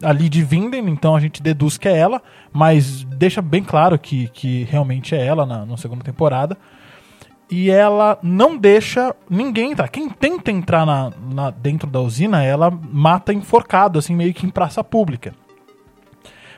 ali 0.03 0.29
de 0.29 0.43
Vinden, 0.43 0.89
então 0.89 1.17
a 1.17 1.21
gente 1.21 1.43
deduz 1.43 1.79
que 1.79 1.89
é 1.89 1.97
ela, 1.97 2.23
mas 2.53 3.05
deixa 3.05 3.41
bem 3.41 3.65
claro 3.65 3.99
que, 3.99 4.29
que 4.29 4.65
realmente 4.65 5.15
é 5.15 5.25
ela 5.25 5.47
na, 5.47 5.65
na 5.65 5.77
segunda 5.77 6.05
temporada 6.05 6.57
e 7.51 7.71
ela 7.71 8.19
não 8.23 8.57
deixa 8.57 9.15
ninguém 9.31 9.73
entrar. 9.73 9.89
Quem 9.89 10.09
tenta 10.09 10.51
entrar 10.51 10.85
na, 10.85 11.13
na- 11.33 11.51
dentro 11.51 11.89
da 11.89 12.01
usina, 12.01 12.43
ela 12.43 12.71
mata 12.71 13.33
enforcado, 13.33 13.99
assim, 13.99 14.15
meio 14.17 14.35
que 14.35 14.45
em 14.47 14.51
praça 14.51 14.83
pública. 14.83 15.33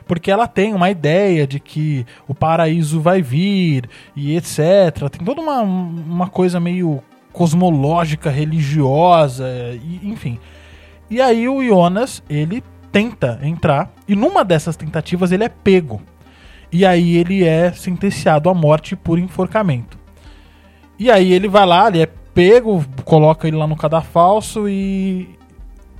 Porque 0.07 0.31
ela 0.31 0.47
tem 0.47 0.73
uma 0.73 0.89
ideia 0.89 1.45
de 1.45 1.59
que 1.59 2.03
o 2.27 2.33
paraíso 2.33 2.99
vai 2.99 3.21
vir 3.21 3.87
e 4.15 4.35
etc. 4.35 5.07
Tem 5.11 5.23
toda 5.23 5.39
uma, 5.39 5.61
uma 5.61 6.27
coisa 6.27 6.59
meio 6.59 7.03
cosmológica, 7.31 8.31
religiosa, 8.31 9.47
e- 9.83 9.99
enfim. 10.09 10.39
E 11.11 11.21
aí 11.21 11.47
o 11.47 11.63
Jonas, 11.63 12.23
ele 12.27 12.63
tenta 12.91 13.39
entrar, 13.43 13.91
e 14.07 14.15
numa 14.15 14.43
dessas 14.43 14.75
tentativas 14.75 15.31
ele 15.31 15.43
é 15.43 15.49
pego. 15.49 16.01
E 16.71 16.83
aí 16.83 17.15
ele 17.17 17.43
é 17.43 17.71
sentenciado 17.71 18.49
à 18.49 18.53
morte 18.55 18.95
por 18.95 19.19
enforcamento. 19.19 19.98
E 20.99 21.09
aí 21.09 21.31
ele 21.31 21.47
vai 21.47 21.65
lá, 21.65 21.87
ele 21.87 22.01
é 22.01 22.05
pego, 22.05 22.83
coloca 23.05 23.47
ele 23.47 23.55
lá 23.55 23.65
no 23.65 23.75
cadafalso 23.75 24.67
e 24.67 25.29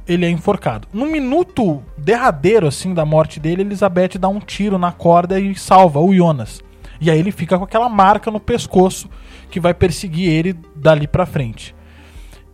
ele 0.08 0.26
é 0.26 0.30
enforcado. 0.30 0.88
No 0.92 1.06
minuto 1.06 1.82
derradeiro, 1.98 2.68
assim, 2.68 2.94
da 2.94 3.06
morte 3.06 3.40
dele, 3.40 3.62
Elizabeth 3.62 4.18
dá 4.20 4.28
um 4.28 4.40
tiro 4.40 4.78
na 4.78 4.92
corda 4.92 5.40
e 5.40 5.56
salva 5.56 6.00
o 6.00 6.14
Jonas. 6.14 6.62
E 7.00 7.10
aí 7.10 7.18
ele 7.18 7.32
fica 7.32 7.58
com 7.58 7.64
aquela 7.64 7.88
marca 7.88 8.30
no 8.30 8.40
pescoço 8.40 9.10
que 9.50 9.60
vai 9.60 9.74
perseguir 9.74 10.30
ele 10.30 10.56
dali 10.76 11.08
pra 11.08 11.26
frente. 11.26 11.74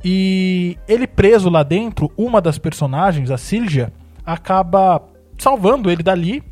E 0.03 0.77
ele 0.87 1.07
preso 1.07 1.49
lá 1.49 1.63
dentro, 1.63 2.11
uma 2.15 2.39
das 2.39 2.59
personagens, 2.59 3.31
a 3.31 3.37
Silja, 3.37 3.91
acaba 4.23 5.01
salvando 5.37 5.89
ele 5.89 6.03
dali, 6.03 6.43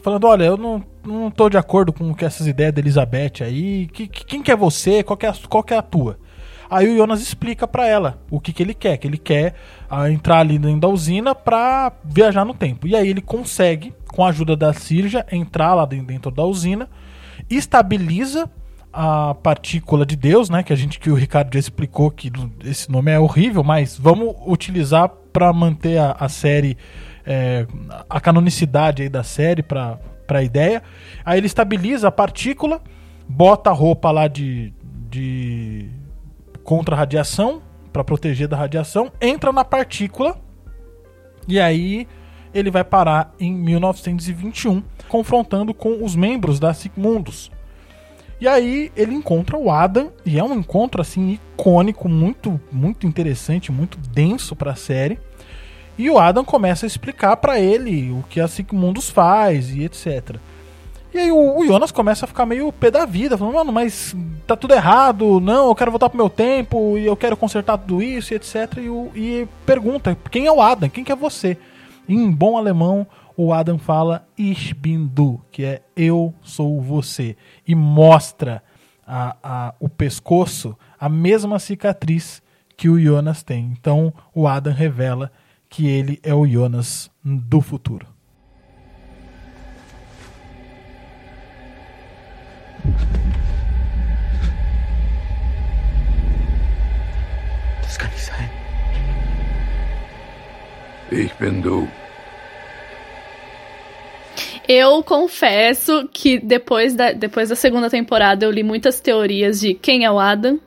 falando: 0.00 0.26
Olha, 0.26 0.44
eu 0.44 0.56
não, 0.56 0.82
não 1.04 1.30
tô 1.30 1.48
de 1.48 1.56
acordo 1.56 1.92
com 1.92 2.14
essas 2.20 2.46
ideias 2.46 2.72
da 2.72 2.80
Elizabeth 2.80 3.42
aí. 3.42 3.86
Que, 3.88 4.06
que- 4.06 4.24
quem 4.24 4.42
que 4.42 4.50
é 4.50 4.56
você? 4.56 5.02
Qual 5.02 5.16
que 5.16 5.26
é, 5.26 5.28
a, 5.28 5.34
qual 5.48 5.62
que 5.62 5.74
é 5.74 5.76
a 5.78 5.82
tua? 5.82 6.18
Aí 6.70 6.88
o 6.88 6.96
Jonas 6.96 7.20
explica 7.20 7.68
pra 7.68 7.86
ela 7.86 8.18
o 8.30 8.40
que, 8.40 8.50
que 8.52 8.62
ele 8.62 8.72
quer, 8.72 8.96
que 8.96 9.06
ele 9.06 9.18
quer 9.18 9.54
ah, 9.90 10.10
entrar 10.10 10.38
ali 10.38 10.58
dentro 10.58 10.80
da 10.80 10.88
usina 10.88 11.34
pra 11.34 11.92
viajar 12.02 12.44
no 12.46 12.54
tempo. 12.54 12.86
E 12.86 12.96
aí 12.96 13.08
ele 13.08 13.20
consegue, 13.20 13.92
com 14.08 14.24
a 14.24 14.28
ajuda 14.30 14.56
da 14.56 14.72
Sirja, 14.72 15.26
entrar 15.30 15.74
lá 15.74 15.84
dentro- 15.84 16.30
da 16.30 16.44
usina, 16.44 16.88
estabiliza 17.50 18.50
a 18.92 19.34
partícula 19.34 20.04
de 20.06 20.16
Deus, 20.16 20.48
né? 20.50 20.62
Que 20.62 20.72
a 20.72 20.76
gente 20.76 20.98
que 20.98 21.10
o 21.10 21.14
Ricardo 21.14 21.52
já 21.52 21.60
explicou 21.60 22.10
que 22.10 22.30
esse 22.64 22.90
nome 22.90 23.10
é 23.10 23.18
horrível, 23.18 23.62
mas 23.62 23.98
vamos 23.98 24.34
utilizar 24.46 25.08
pra 25.32 25.52
manter 25.52 25.98
a, 25.98 26.12
a 26.18 26.28
série 26.28 26.76
é, 27.24 27.66
a 28.08 28.20
canonicidade 28.20 29.02
aí 29.02 29.08
da 29.08 29.22
série 29.22 29.62
pra 29.62 29.98
para 30.26 30.42
ideia. 30.42 30.82
Aí 31.24 31.38
ele 31.38 31.46
estabiliza 31.46 32.08
a 32.08 32.12
partícula, 32.12 32.80
bota 33.28 33.70
a 33.70 33.72
roupa 33.72 34.10
lá 34.10 34.28
de, 34.28 34.72
de 35.10 35.90
contra 36.62 36.94
a 36.94 36.98
radiação 36.98 37.62
para 37.92 38.02
proteger 38.02 38.48
da 38.48 38.56
radiação, 38.56 39.12
entra 39.20 39.52
na 39.52 39.64
partícula 39.64 40.40
e 41.46 41.60
aí 41.60 42.06
ele 42.54 42.70
vai 42.70 42.84
parar 42.84 43.34
em 43.40 43.52
1921, 43.52 44.82
confrontando 45.08 45.72
com 45.74 46.04
os 46.04 46.14
membros 46.14 46.58
da 46.58 46.72
Sigmundus. 46.72 47.50
E 48.40 48.48
aí 48.48 48.90
ele 48.96 49.14
encontra 49.14 49.56
o 49.56 49.70
Adam 49.70 50.10
e 50.26 50.38
é 50.38 50.42
um 50.42 50.52
encontro 50.54 51.00
assim 51.00 51.38
icônico, 51.56 52.08
muito 52.08 52.60
muito 52.72 53.06
interessante, 53.06 53.70
muito 53.70 53.98
denso 53.98 54.56
para 54.56 54.72
a 54.72 54.76
série. 54.76 55.18
E 55.98 56.08
o 56.10 56.18
Adam 56.18 56.44
começa 56.44 56.86
a 56.86 56.88
explicar 56.88 57.36
pra 57.36 57.60
ele 57.60 58.10
o 58.10 58.24
que 58.28 58.40
a 58.40 58.48
Sigmundus 58.48 59.10
faz 59.10 59.70
e 59.70 59.84
etc. 59.84 60.36
E 61.14 61.18
aí 61.18 61.30
o, 61.30 61.58
o 61.58 61.66
Jonas 61.66 61.92
começa 61.92 62.24
a 62.24 62.28
ficar 62.28 62.46
meio 62.46 62.72
pé 62.72 62.90
da 62.90 63.04
vida, 63.04 63.36
falando, 63.36 63.54
mano, 63.54 63.72
mas 63.72 64.16
tá 64.46 64.56
tudo 64.56 64.72
errado, 64.72 65.38
não, 65.40 65.68
eu 65.68 65.74
quero 65.74 65.90
voltar 65.90 66.08
pro 66.08 66.16
meu 66.16 66.30
tempo, 66.30 66.96
e 66.96 67.04
eu 67.04 67.14
quero 67.14 67.36
consertar 67.36 67.76
tudo 67.76 68.02
isso, 68.02 68.32
e 68.32 68.36
etc. 68.36 68.78
E, 68.78 68.88
o- 68.88 69.10
e 69.14 69.46
pergunta, 69.66 70.16
quem 70.30 70.46
é 70.46 70.52
o 70.52 70.62
Adam? 70.62 70.88
Quem 70.88 71.04
que 71.04 71.12
é 71.12 71.16
você? 71.16 71.58
E 72.08 72.14
em 72.14 72.30
bom 72.30 72.56
alemão, 72.56 73.06
o 73.36 73.52
Adam 73.52 73.78
fala 73.78 74.26
Ich 74.38 74.72
bin 74.74 75.06
du, 75.06 75.38
que 75.50 75.64
é 75.64 75.82
eu 75.94 76.32
sou 76.42 76.80
você. 76.80 77.36
E 77.68 77.74
mostra 77.74 78.62
a, 79.06 79.36
a- 79.42 79.74
o 79.78 79.90
pescoço, 79.90 80.74
a 80.98 81.08
mesma 81.10 81.58
cicatriz 81.58 82.42
que 82.74 82.88
o 82.88 82.98
Jonas 82.98 83.42
tem. 83.42 83.70
Então 83.78 84.12
o 84.34 84.48
Adam 84.48 84.72
revela 84.72 85.30
que 85.72 85.88
ele 85.88 86.20
é 86.22 86.34
o 86.34 86.46
Jonas 86.46 87.10
do 87.24 87.62
futuro. 87.62 88.06
Das 97.80 97.96
kann 97.96 98.10
nicht 98.10 98.22
sein. 98.22 98.50
Ich 101.10 101.32
bin 101.38 101.62
du. 101.62 101.88
Eu 104.68 105.02
confesso 105.02 106.06
que 106.12 106.38
depois 106.38 106.94
da, 106.94 107.12
depois 107.12 107.48
da 107.48 107.56
segunda 107.56 107.88
temporada 107.88 108.44
eu 108.44 108.50
li 108.50 108.62
muitas 108.62 109.00
teorias 109.00 109.60
de 109.60 109.72
quem 109.72 110.04
é 110.04 110.10
o 110.10 110.20
Adam. 110.20 110.60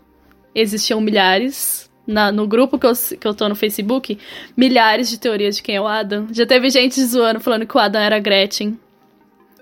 Existiam 0.54 1.00
milhares. 1.00 1.92
Na, 2.08 2.32
no 2.32 2.48
grupo 2.48 2.78
que 2.78 2.86
eu, 2.86 2.94
que 3.20 3.28
eu 3.28 3.34
tô 3.34 3.50
no 3.50 3.56
Facebook, 3.56 4.18
milhares 4.56 5.10
de 5.10 5.20
teorias 5.20 5.56
de 5.56 5.64
quem 5.64 5.76
é 5.76 5.82
o 5.82 5.88
Adam. 5.88 6.28
Já 6.32 6.46
teve 6.46 6.70
gente 6.70 7.04
zoando 7.04 7.40
falando 7.40 7.66
que 7.66 7.76
o 7.76 7.80
Adam 7.80 8.02
era 8.02 8.20
Gretchen. 8.20 8.80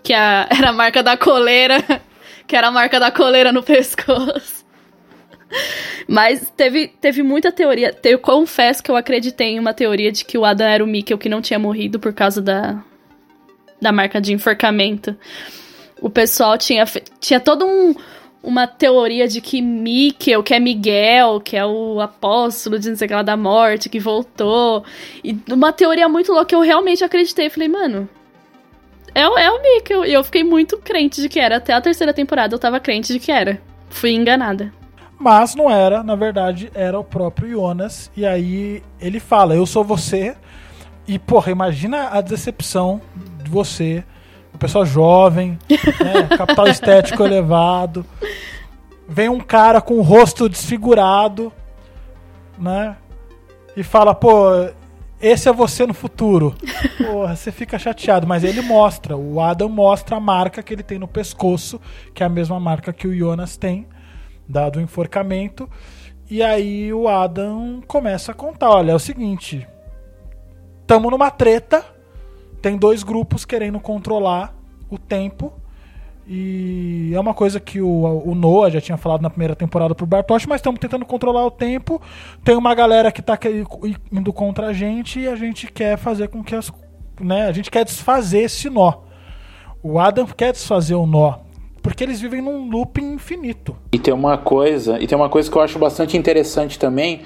Que 0.04 0.14
a- 0.14 0.48
era 0.52 0.70
a 0.70 0.74
marca 0.74 1.02
da 1.04 1.16
coleira. 1.18 1.78
Que 2.46 2.58
era 2.58 2.68
a 2.68 2.72
marca 2.72 3.00
da 3.00 3.10
coleira 3.10 3.54
no 3.54 3.64
pescoço. 3.64 4.66
Mas 6.08 6.52
teve, 6.58 6.90
teve 7.00 7.24
muita 7.24 7.54
teoria. 7.54 7.96
Eu 8.04 8.20
confesso 8.20 8.84
que 8.84 8.92
eu 8.92 8.98
acreditei 8.98 9.48
em 9.52 9.60
uma 9.60 9.74
teoria 9.74 10.12
de 10.12 10.26
que 10.26 10.38
o 10.38 10.44
Adam 10.44 10.68
era 10.68 10.84
o 10.84 10.88
Mikkel 10.88 11.18
que 11.18 11.30
não 11.30 11.42
tinha 11.42 11.58
morrido 11.58 12.00
por 12.00 12.12
causa 12.14 12.42
da, 12.42 12.84
da 13.82 13.94
marca 13.94 14.20
de 14.20 14.34
enforcamento. 14.34 15.16
O 16.02 16.10
pessoal 16.10 16.58
tinha, 16.58 16.84
tinha 17.22 17.40
todo 17.40 17.66
um, 17.66 17.96
uma 18.44 18.68
teoria 18.68 19.26
de 19.28 19.40
que 19.40 19.62
Mikkel, 19.62 20.44
que 20.44 20.54
é 20.54 20.60
Miguel, 20.60 21.40
que 21.40 21.56
é 21.56 21.66
o 21.66 22.02
apóstolo 22.02 22.78
de 22.78 22.90
não 22.90 22.96
sei 22.98 23.06
o 23.06 23.08
que 23.08 23.16
lá 23.16 23.22
da 23.24 23.38
morte, 23.38 23.88
que 23.90 24.00
voltou. 24.00 24.84
E 25.24 25.36
uma 25.50 25.72
teoria 25.72 26.10
muito 26.10 26.34
louca, 26.34 26.54
eu 26.54 26.60
realmente 26.62 27.04
acreditei. 27.06 27.50
Falei, 27.50 27.70
mano, 27.70 28.08
é, 29.16 29.28
o- 29.28 29.38
é 29.38 29.50
o 29.50 29.62
Mikkel. 29.62 30.06
E 30.06 30.14
eu 30.14 30.24
fiquei 30.24 30.44
muito 30.44 30.78
crente 30.78 31.22
de 31.22 31.30
que 31.30 31.40
era. 31.40 31.56
Até 31.58 31.74
a 31.74 31.80
terceira 31.82 32.14
temporada 32.14 32.54
eu 32.54 32.60
tava 32.60 32.80
crente 32.82 33.14
de 33.14 33.20
que 33.20 33.32
era. 33.32 33.62
Fui 33.90 34.12
enganada. 34.12 34.74
Mas 35.18 35.56
não 35.56 35.70
era, 35.72 36.04
na 36.04 36.16
verdade, 36.16 36.70
era 36.74 37.00
o 37.00 37.04
próprio 37.04 37.50
Jonas. 37.50 38.12
E 38.18 38.26
aí 38.26 38.84
ele 39.00 39.20
fala: 39.22 39.56
Eu 39.56 39.66
sou 39.66 39.84
você. 39.84 40.36
E, 41.08 41.18
porra, 41.20 41.52
imagina 41.52 42.10
a 42.10 42.20
decepção 42.22 43.00
de 43.44 43.50
você, 43.50 44.04
uma 44.54 44.60
pessoa 44.60 44.86
jovem, 44.86 45.58
né, 45.70 46.28
capital 46.38 46.68
estético 46.68 47.24
elevado. 47.24 48.06
Vem 49.08 49.28
um 49.28 49.40
cara 49.40 49.82
com 49.82 49.96
o 49.96 50.02
rosto 50.02 50.48
desfigurado, 50.48 51.52
né? 52.58 52.96
E 53.76 53.84
fala: 53.84 54.14
Pô, 54.14 54.50
esse 55.20 55.50
é 55.50 55.54
você 55.54 55.86
no 55.86 55.94
futuro. 55.94 56.56
Porra, 56.98 57.36
você 57.36 57.52
fica 57.52 57.80
chateado. 57.80 58.28
Mas 58.28 58.44
ele 58.44 58.62
mostra, 58.62 59.18
o 59.18 59.42
Adam 59.42 59.70
mostra 59.70 60.18
a 60.18 60.20
marca 60.20 60.62
que 60.62 60.74
ele 60.74 60.84
tem 60.84 61.00
no 61.00 61.08
pescoço, 61.08 61.82
que 62.14 62.24
é 62.24 62.26
a 62.26 62.30
mesma 62.30 62.60
marca 62.60 62.94
que 62.94 63.08
o 63.08 63.18
Jonas 63.18 63.58
tem 63.58 63.88
dado 64.48 64.78
o 64.78 64.82
enforcamento. 64.82 65.70
E 66.30 66.42
aí 66.42 66.94
o 66.94 67.08
Adam 67.08 67.82
começa 67.88 68.32
a 68.32 68.36
contar: 68.36 68.70
olha, 68.70 68.92
é 68.92 68.96
o 68.96 69.00
seguinte, 69.00 69.68
tamo 70.86 71.10
numa 71.10 71.32
treta, 71.32 71.86
tem 72.64 72.78
dois 72.78 73.04
grupos 73.04 73.44
querendo 73.44 73.78
controlar 73.78 74.56
o 74.90 74.98
tempo. 74.98 75.52
E 76.26 77.12
é 77.14 77.20
uma 77.20 77.34
coisa 77.34 77.60
que 77.60 77.82
o, 77.82 78.24
o 78.26 78.34
Noah 78.34 78.72
já 78.72 78.80
tinha 78.80 78.98
falado 78.98 79.22
na 79.22 79.30
primeira 79.30 79.54
temporada 79.54 79.94
pro 79.94 80.06
Bartosz, 80.06 80.46
mas 80.46 80.60
estamos 80.62 80.80
tentando 80.80 81.06
controlar 81.06 81.46
o 81.46 81.52
tempo. 81.52 82.02
Tem 82.42 82.56
uma 82.56 82.74
galera 82.74 83.12
que 83.12 83.22
tá 83.22 83.36
que- 83.36 83.66
indo 84.10 84.32
contra 84.32 84.68
a 84.68 84.74
gente 84.74 85.20
e 85.20 85.28
a 85.28 85.36
gente 85.36 85.70
quer 85.70 85.98
fazer 85.98 86.30
com 86.30 86.42
que 86.42 86.56
as. 86.56 86.72
Né, 87.20 87.46
a 87.46 87.52
gente 87.52 87.70
quer 87.70 87.84
desfazer 87.84 88.44
esse 88.44 88.70
nó. 88.70 88.94
O 89.84 90.00
Adam 90.00 90.26
quer 90.26 90.54
desfazer 90.54 90.96
o 90.96 91.06
nó. 91.06 91.40
Porque 91.82 92.02
eles 92.02 92.22
vivem 92.22 92.42
num 92.42 92.70
looping 92.70 93.16
infinito. 93.16 93.76
E 93.92 94.00
tem 94.00 94.14
uma 94.14 94.38
coisa, 94.38 95.02
e 95.02 95.06
tem 95.06 95.18
uma 95.18 95.28
coisa 95.28 95.52
que 95.52 95.58
eu 95.58 95.62
acho 95.62 95.78
bastante 95.78 96.16
interessante 96.16 96.80
também, 96.80 97.24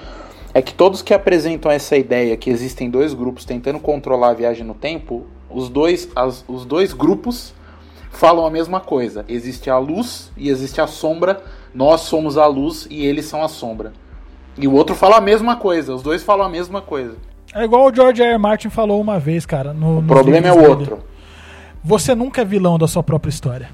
é 0.54 0.62
que 0.62 0.74
todos 0.74 1.02
que 1.02 1.14
apresentam 1.14 1.72
essa 1.72 1.96
ideia 1.98 2.36
que 2.38 2.50
existem 2.50 2.90
dois 2.90 3.14
grupos 3.14 3.46
tentando 3.46 3.80
controlar 3.80 4.30
a 4.30 4.34
viagem 4.34 4.66
no 4.66 4.74
tempo, 4.74 5.26
os 5.50 5.70
dois, 5.70 6.10
as- 6.16 6.44
os 6.48 6.66
dois 6.66 6.94
grupos 6.94 7.54
falam 8.12 8.46
a 8.46 8.50
mesma 8.52 8.80
coisa. 8.80 9.24
Existe 9.28 9.70
a 9.70 9.78
luz 9.78 10.32
e 10.36 10.50
existe 10.50 10.82
a 10.82 10.88
sombra. 10.88 11.42
Nós 11.74 12.02
somos 12.02 12.38
a 12.38 12.46
luz 12.48 12.88
e 12.90 13.06
eles 13.06 13.26
são 13.26 13.44
a 13.44 13.48
sombra. 13.48 13.94
E 14.58 14.68
o 14.68 14.74
outro 14.74 14.96
fala 14.96 15.18
a 15.18 15.22
mesma 15.22 15.56
coisa. 15.58 15.94
Os 15.94 16.02
dois 16.02 16.24
falam 16.24 16.48
a 16.48 16.50
mesma 16.50 16.82
coisa. 16.82 17.16
É 17.54 17.64
igual 17.64 17.86
o 17.88 17.94
George 17.94 18.22
R. 18.22 18.32
R. 18.32 18.38
Martin 18.40 18.70
falou 18.70 19.00
uma 19.00 19.20
vez, 19.20 19.46
cara. 19.46 19.72
No, 19.74 20.00
O 20.00 20.04
problema 20.04 20.48
é 20.48 20.52
o 20.54 20.68
outro. 20.70 21.00
Você 21.84 22.16
nunca 22.16 22.42
é 22.42 22.46
vilão 22.46 22.78
da 22.80 22.88
sua 22.88 23.04
própria 23.04 23.30
história. 23.30 23.70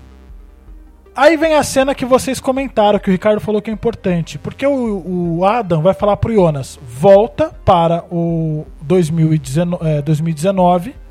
Aí 1.16 1.38
vem 1.38 1.56
a 1.56 1.64
cena 1.64 1.94
que 1.94 2.06
vocês 2.06 2.40
comentaram, 2.40 2.98
que 2.98 3.10
o 3.10 3.12
Ricardo 3.12 3.40
falou 3.40 3.62
que 3.62 3.70
é 3.70 3.74
importante. 3.74 4.38
Porque 4.40 4.66
o, 4.66 5.38
o 5.38 5.46
Adam 5.46 5.82
vai 5.82 5.94
falar 5.94 6.18
pro 6.18 6.34
Jonas: 6.34 6.80
volta 6.82 7.52
para 7.64 8.04
o 8.12 8.66
2019. 8.82 9.78
é, 9.88 10.02
2019 10.02 11.04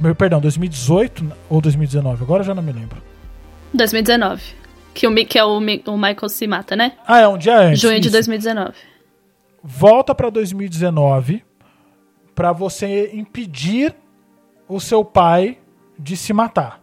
meu, 0.00 0.14
perdão, 0.14 0.40
2018 0.40 1.32
ou 1.50 1.60
2019, 1.60 2.22
agora 2.22 2.40
eu 2.40 2.46
já 2.46 2.54
não 2.54 2.62
me 2.62 2.72
lembro. 2.72 3.02
2019. 3.74 4.42
Que, 4.94 5.06
o, 5.06 5.14
que 5.26 5.38
é 5.38 5.44
o, 5.44 5.58
o 5.58 5.60
Michael 5.98 6.28
se 6.28 6.46
mata, 6.46 6.76
né? 6.76 6.92
Ah, 7.06 7.20
é 7.20 7.28
um 7.28 7.36
dia 7.36 7.58
antes. 7.58 7.80
Junho 7.80 8.00
de 8.00 8.06
isso. 8.06 8.12
2019. 8.12 8.72
volta 9.62 10.14
para 10.14 10.30
2019 10.30 11.44
para 12.34 12.52
você 12.52 13.10
impedir 13.12 13.94
o 14.68 14.80
seu 14.80 15.04
pai 15.04 15.58
de 15.98 16.16
se 16.16 16.32
matar. 16.32 16.80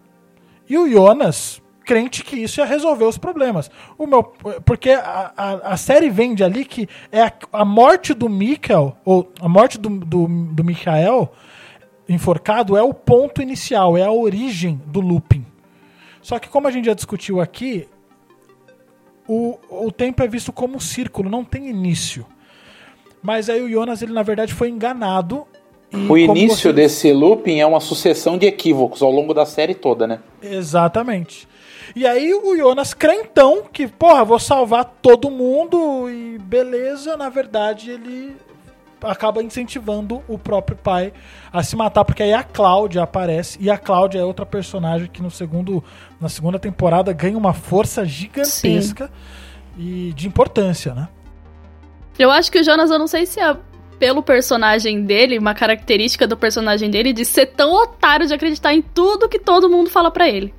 E 0.69 0.77
o 0.77 0.89
Jonas, 0.89 1.61
crente 1.91 2.23
que 2.23 2.37
isso 2.37 2.61
ia 2.61 2.65
resolver 2.65 3.03
os 3.03 3.17
problemas. 3.17 3.69
O 3.97 4.07
meu, 4.07 4.23
porque 4.63 4.91
a, 4.91 5.33
a, 5.35 5.51
a 5.73 5.77
série 5.77 6.09
vende 6.09 6.41
ali 6.41 6.63
que 6.63 6.87
é 7.11 7.23
a, 7.23 7.33
a 7.51 7.65
morte 7.65 8.13
do 8.13 8.29
Mikkel, 8.29 8.95
ou 9.03 9.29
a 9.41 9.49
morte 9.49 9.77
do, 9.77 9.89
do, 9.89 10.25
do 10.25 10.63
Michael 10.63 11.29
enforcado 12.07 12.77
é 12.77 12.81
o 12.81 12.93
ponto 12.93 13.41
inicial, 13.41 13.97
é 13.97 14.03
a 14.03 14.11
origem 14.11 14.81
do 14.85 15.01
looping. 15.01 15.45
Só 16.21 16.39
que 16.39 16.47
como 16.47 16.65
a 16.65 16.71
gente 16.71 16.85
já 16.85 16.93
discutiu 16.93 17.41
aqui, 17.41 17.89
o, 19.27 19.57
o 19.69 19.91
tempo 19.91 20.23
é 20.23 20.27
visto 20.29 20.53
como 20.53 20.77
um 20.77 20.79
círculo, 20.79 21.29
não 21.29 21.43
tem 21.43 21.67
início. 21.67 22.25
Mas 23.21 23.49
aí 23.49 23.61
o 23.61 23.69
Jonas, 23.69 24.01
ele 24.01 24.13
na 24.13 24.23
verdade 24.23 24.53
foi 24.53 24.69
enganado. 24.69 25.45
O 26.07 26.17
início 26.17 26.69
você- 26.69 26.73
desse 26.73 27.11
looping 27.11 27.59
é 27.59 27.65
uma 27.65 27.81
sucessão 27.81 28.37
de 28.37 28.45
equívocos 28.45 29.01
ao 29.01 29.11
longo 29.11 29.33
da 29.33 29.45
série 29.45 29.75
toda, 29.75 30.07
né? 30.07 30.19
Exatamente. 30.41 31.50
E 31.95 32.05
aí 32.07 32.33
o 32.33 32.55
Jonas 32.55 32.93
crentão 32.93 33.63
que, 33.71 33.87
porra, 33.87 34.23
vou 34.23 34.39
salvar 34.39 34.85
todo 35.01 35.29
mundo 35.29 36.09
e 36.09 36.37
beleza, 36.39 37.17
na 37.17 37.29
verdade 37.29 37.91
ele 37.91 38.35
acaba 39.01 39.41
incentivando 39.41 40.21
o 40.27 40.37
próprio 40.37 40.77
pai 40.77 41.11
a 41.51 41.63
se 41.63 41.75
matar, 41.75 42.05
porque 42.05 42.21
aí 42.21 42.33
a 42.33 42.43
Cláudia 42.43 43.01
aparece 43.01 43.57
e 43.59 43.69
a 43.69 43.77
Cláudia 43.77 44.19
é 44.19 44.23
outra 44.23 44.45
personagem 44.45 45.07
que 45.07 45.21
no 45.21 45.31
segundo 45.31 45.83
na 46.19 46.29
segunda 46.29 46.59
temporada 46.59 47.11
ganha 47.11 47.37
uma 47.37 47.53
força 47.53 48.05
gigantesca 48.05 49.11
e 49.77 50.13
de 50.15 50.27
importância, 50.27 50.93
né? 50.93 51.09
Eu 52.19 52.29
acho 52.29 52.51
que 52.51 52.59
o 52.59 52.63
Jonas, 52.63 52.91
eu 52.91 52.99
não 52.99 53.07
sei 53.07 53.25
se 53.25 53.39
é 53.39 53.57
pelo 53.97 54.23
personagem 54.23 55.03
dele, 55.03 55.37
uma 55.37 55.53
característica 55.53 56.27
do 56.27 56.35
personagem 56.35 56.89
dele 56.89 57.13
de 57.13 57.23
ser 57.23 57.47
tão 57.47 57.71
otário 57.71 58.27
de 58.27 58.33
acreditar 58.33 58.73
em 58.73 58.81
tudo 58.81 59.29
que 59.29 59.39
todo 59.39 59.69
mundo 59.69 59.89
fala 59.89 60.09
pra 60.09 60.27
ele. 60.27 60.53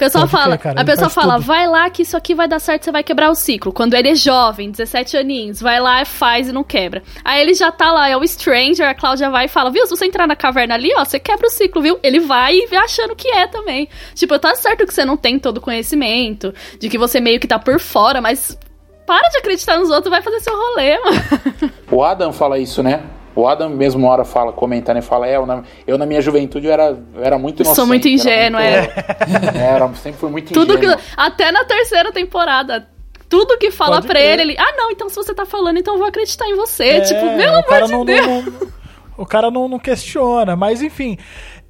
O 0.00 0.04
pessoal 0.04 0.26
Pode 0.26 0.42
fala, 0.42 0.58
a 0.76 0.84
pessoa 0.84 1.10
fala, 1.10 1.34
tudo. 1.34 1.44
vai 1.44 1.66
lá 1.66 1.90
que 1.90 2.00
isso 2.00 2.16
aqui 2.16 2.34
vai 2.34 2.48
dar 2.48 2.58
certo, 2.58 2.84
você 2.84 2.90
vai 2.90 3.04
quebrar 3.04 3.30
o 3.30 3.34
ciclo. 3.34 3.70
Quando 3.70 3.92
ele 3.92 4.08
é 4.08 4.14
jovem, 4.14 4.70
17 4.70 5.14
aninhos, 5.18 5.60
vai 5.60 5.78
lá, 5.78 6.02
faz 6.06 6.48
e 6.48 6.52
não 6.52 6.64
quebra. 6.64 7.02
Aí 7.22 7.42
ele 7.42 7.52
já 7.52 7.70
tá 7.70 7.92
lá, 7.92 8.08
é 8.08 8.16
o 8.16 8.26
Stranger, 8.26 8.88
a 8.88 8.94
Cláudia 8.94 9.28
vai 9.28 9.44
e 9.44 9.48
fala, 9.48 9.70
viu, 9.70 9.84
se 9.84 9.94
você 9.94 10.06
entrar 10.06 10.26
na 10.26 10.34
caverna 10.34 10.74
ali, 10.74 10.90
ó, 10.96 11.04
você 11.04 11.20
quebra 11.20 11.46
o 11.46 11.50
ciclo, 11.50 11.82
viu? 11.82 12.00
Ele 12.02 12.18
vai 12.18 12.54
e 12.54 12.66
vai 12.66 12.78
achando 12.78 13.14
que 13.14 13.28
é 13.28 13.46
também. 13.46 13.90
Tipo, 14.14 14.38
tá 14.38 14.54
certo 14.54 14.86
que 14.86 14.94
você 14.94 15.04
não 15.04 15.18
tem 15.18 15.38
todo 15.38 15.58
o 15.58 15.60
conhecimento, 15.60 16.54
de 16.78 16.88
que 16.88 16.96
você 16.96 17.20
meio 17.20 17.38
que 17.38 17.46
tá 17.46 17.58
por 17.58 17.78
fora, 17.78 18.22
mas 18.22 18.58
para 19.06 19.28
de 19.28 19.36
acreditar 19.36 19.76
nos 19.76 19.90
outros, 19.90 20.10
vai 20.10 20.22
fazer 20.22 20.40
seu 20.40 20.56
rolê, 20.56 20.98
mano. 20.98 21.72
O 21.92 22.02
Adam 22.02 22.32
fala 22.32 22.58
isso, 22.58 22.82
né? 22.82 23.02
O 23.34 23.46
Adam 23.46 23.70
mesmo 23.70 24.00
uma 24.04 24.10
hora 24.12 24.24
fala, 24.24 24.52
comentando 24.52 24.98
e 24.98 25.02
fala, 25.02 25.26
é, 25.28 25.36
eu 25.36 25.46
na, 25.46 25.62
eu 25.86 25.96
na 25.96 26.04
minha 26.04 26.20
juventude 26.20 26.66
eu 26.66 26.72
era, 26.72 26.98
eu 27.14 27.22
era 27.22 27.38
muito 27.38 27.60
inocente. 27.62 27.76
Sou 27.76 27.86
muito 27.86 28.08
ingênuo, 28.08 28.60
era. 28.60 28.82
muito- 28.82 29.56
é, 29.56 29.62
era 29.66 29.94
sempre 29.94 30.18
fui 30.20 30.30
muito 30.30 30.52
Tudo 30.52 30.78
que, 30.78 30.84
ingênuo. 30.86 31.02
até 31.16 31.52
na 31.52 31.64
terceira 31.64 32.10
temporada, 32.12 32.88
tudo 33.28 33.56
que 33.58 33.70
fala 33.70 33.96
Pode 33.96 34.06
pra 34.08 34.16
crer. 34.18 34.32
ele, 34.40 34.42
ele, 34.52 34.56
ah, 34.58 34.74
não, 34.76 34.90
então 34.90 35.08
se 35.08 35.14
você 35.14 35.32
tá 35.32 35.46
falando, 35.46 35.78
então 35.78 35.94
eu 35.94 35.98
vou 35.98 36.08
acreditar 36.08 36.46
em 36.48 36.56
você. 36.56 36.84
É, 36.88 37.00
tipo, 37.02 37.20
pelo 37.20 37.38
o 37.52 37.58
amor 37.58 37.64
cara 37.64 37.86
de 37.86 37.92
não, 37.92 38.04
Deus. 38.04 38.26
não- 38.26 38.42
não- 38.42 38.68
o 39.16 39.26
cara 39.26 39.50
não, 39.50 39.68
não 39.68 39.78
questiona, 39.78 40.56
mas 40.56 40.82
enfim, 40.82 41.16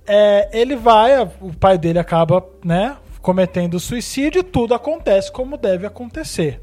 é, 0.07 0.49
ele 0.53 0.74
vai, 0.77 1.20
o 1.41 1.53
pai 1.59 1.77
dele 1.77 1.99
acaba, 1.99 2.43
né, 2.65 2.97
cometendo 3.20 3.78
suicídio, 3.78 4.43
tudo 4.43 4.73
acontece 4.73 5.31
como 5.31 5.59
deve 5.59 5.87
acontecer. 5.87 6.62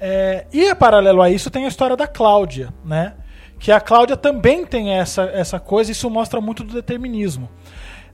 É, 0.00 0.46
e 0.52 0.74
paralelo 0.74 1.20
a 1.20 1.28
isso 1.28 1.50
tem 1.50 1.64
a 1.64 1.68
história 1.68 1.96
da 1.96 2.06
Cláudia, 2.06 2.72
né? 2.84 3.14
Que 3.58 3.72
a 3.72 3.80
Cláudia 3.80 4.16
também 4.16 4.64
tem 4.64 4.92
essa, 4.92 5.22
essa 5.22 5.58
coisa, 5.58 5.90
isso 5.90 6.08
mostra 6.08 6.40
muito 6.40 6.62
do 6.62 6.72
determinismo. 6.72 7.48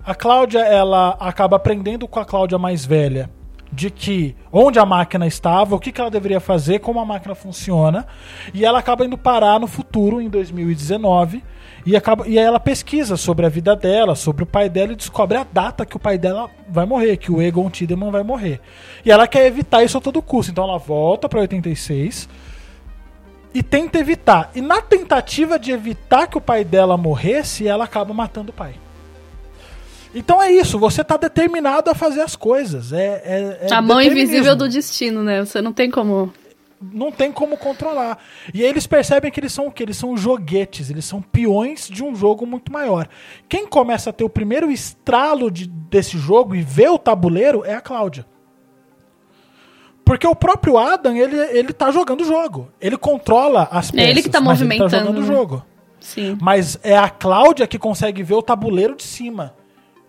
A 0.04 0.14
Cláudia, 0.14 0.60
ela 0.60 1.16
acaba 1.20 1.56
aprendendo 1.56 2.06
com 2.06 2.20
a 2.20 2.24
Cláudia 2.24 2.58
mais 2.58 2.84
velha 2.84 3.30
de 3.74 3.90
que 3.90 4.36
onde 4.52 4.78
a 4.78 4.86
máquina 4.86 5.26
estava, 5.26 5.74
o 5.74 5.80
que, 5.80 5.90
que 5.90 6.00
ela 6.00 6.10
deveria 6.10 6.38
fazer, 6.38 6.78
como 6.78 7.00
a 7.00 7.04
máquina 7.04 7.34
funciona, 7.34 8.06
e 8.52 8.64
ela 8.64 8.78
acaba 8.78 9.04
indo 9.04 9.18
parar 9.18 9.58
no 9.58 9.66
futuro, 9.66 10.20
em 10.20 10.28
2019, 10.28 11.42
e, 11.84 11.96
acaba, 11.96 12.26
e 12.26 12.38
aí 12.38 12.44
ela 12.44 12.60
pesquisa 12.60 13.16
sobre 13.16 13.44
a 13.44 13.48
vida 13.48 13.74
dela, 13.74 14.14
sobre 14.14 14.44
o 14.44 14.46
pai 14.46 14.68
dela, 14.68 14.92
e 14.92 14.96
descobre 14.96 15.36
a 15.36 15.44
data 15.44 15.84
que 15.84 15.96
o 15.96 16.00
pai 16.00 16.16
dela 16.16 16.48
vai 16.68 16.86
morrer, 16.86 17.16
que 17.16 17.32
o 17.32 17.42
Egon 17.42 17.68
Tiedemann 17.68 18.12
vai 18.12 18.22
morrer. 18.22 18.60
E 19.04 19.10
ela 19.10 19.26
quer 19.26 19.46
evitar 19.46 19.82
isso 19.82 19.98
a 19.98 20.00
todo 20.00 20.22
custo, 20.22 20.52
então 20.52 20.64
ela 20.64 20.78
volta 20.78 21.28
para 21.28 21.40
86 21.40 22.28
e 23.54 23.62
tenta 23.62 23.98
evitar. 23.98 24.50
E 24.54 24.60
na 24.60 24.82
tentativa 24.82 25.58
de 25.58 25.70
evitar 25.70 26.26
que 26.26 26.36
o 26.36 26.40
pai 26.40 26.64
dela 26.64 26.96
morresse, 26.96 27.66
ela 27.66 27.84
acaba 27.84 28.12
matando 28.12 28.50
o 28.50 28.54
pai. 28.54 28.74
Então 30.14 30.40
é 30.42 30.50
isso, 30.52 30.78
você 30.78 31.02
tá 31.02 31.16
determinado 31.16 31.90
a 31.90 31.94
fazer 31.94 32.20
as 32.20 32.36
coisas. 32.36 32.92
É, 32.92 33.22
é- 33.24 33.58
é 33.70 33.74
a 33.74 33.82
mão 33.82 34.00
invisível 34.00 34.54
do 34.56 34.68
destino, 34.68 35.22
né? 35.24 35.44
Você 35.44 35.60
não 35.60 35.72
tem 35.72 35.90
como. 35.90 36.32
Não 36.92 37.10
tem 37.10 37.32
como 37.32 37.56
controlar. 37.56 38.18
E 38.52 38.62
aí 38.62 38.68
eles 38.68 38.86
percebem 38.86 39.30
que 39.30 39.40
eles 39.40 39.52
são 39.52 39.66
o 39.68 39.72
quê? 39.72 39.84
Eles 39.84 39.96
são 39.96 40.16
joguetes, 40.16 40.90
eles 40.90 41.04
são 41.06 41.22
peões 41.22 41.88
de 41.88 42.04
um 42.04 42.14
jogo 42.14 42.44
muito 42.46 42.70
maior. 42.70 43.08
Quem 43.48 43.66
começa 43.66 44.10
a 44.10 44.12
ter 44.12 44.22
o 44.22 44.28
primeiro 44.28 44.70
estralo 44.70 45.50
de- 45.50 45.66
desse 45.66 46.18
jogo 46.18 46.54
e 46.54 46.60
vê 46.60 46.88
o 46.88 46.98
tabuleiro 46.98 47.64
é 47.64 47.74
a 47.74 47.80
Cláudia. 47.80 48.26
Porque 50.04 50.26
o 50.26 50.34
próprio 50.34 50.76
Adam, 50.76 51.16
ele, 51.16 51.36
ele 51.36 51.72
tá 51.72 51.90
jogando 51.90 52.20
o 52.20 52.24
jogo. 52.24 52.68
Ele 52.80 52.96
controla 52.96 53.68
as 53.70 53.88
É 53.88 53.92
peças. 53.92 54.10
ele 54.10 54.22
que 54.22 54.28
tá 54.28 54.40
mas 54.40 54.60
ele 54.60 54.68
movimentando, 54.68 54.90
tá 54.90 54.98
jogando 54.98 55.16
o 55.18 55.20
né? 55.20 55.26
jogo. 55.26 55.64
Sim. 55.98 56.36
Mas 56.40 56.78
é 56.82 56.96
a 56.96 57.08
Cláudia 57.08 57.66
que 57.66 57.78
consegue 57.78 58.22
ver 58.22 58.34
o 58.34 58.42
tabuleiro 58.42 58.94
de 58.94 59.02
cima. 59.04 59.54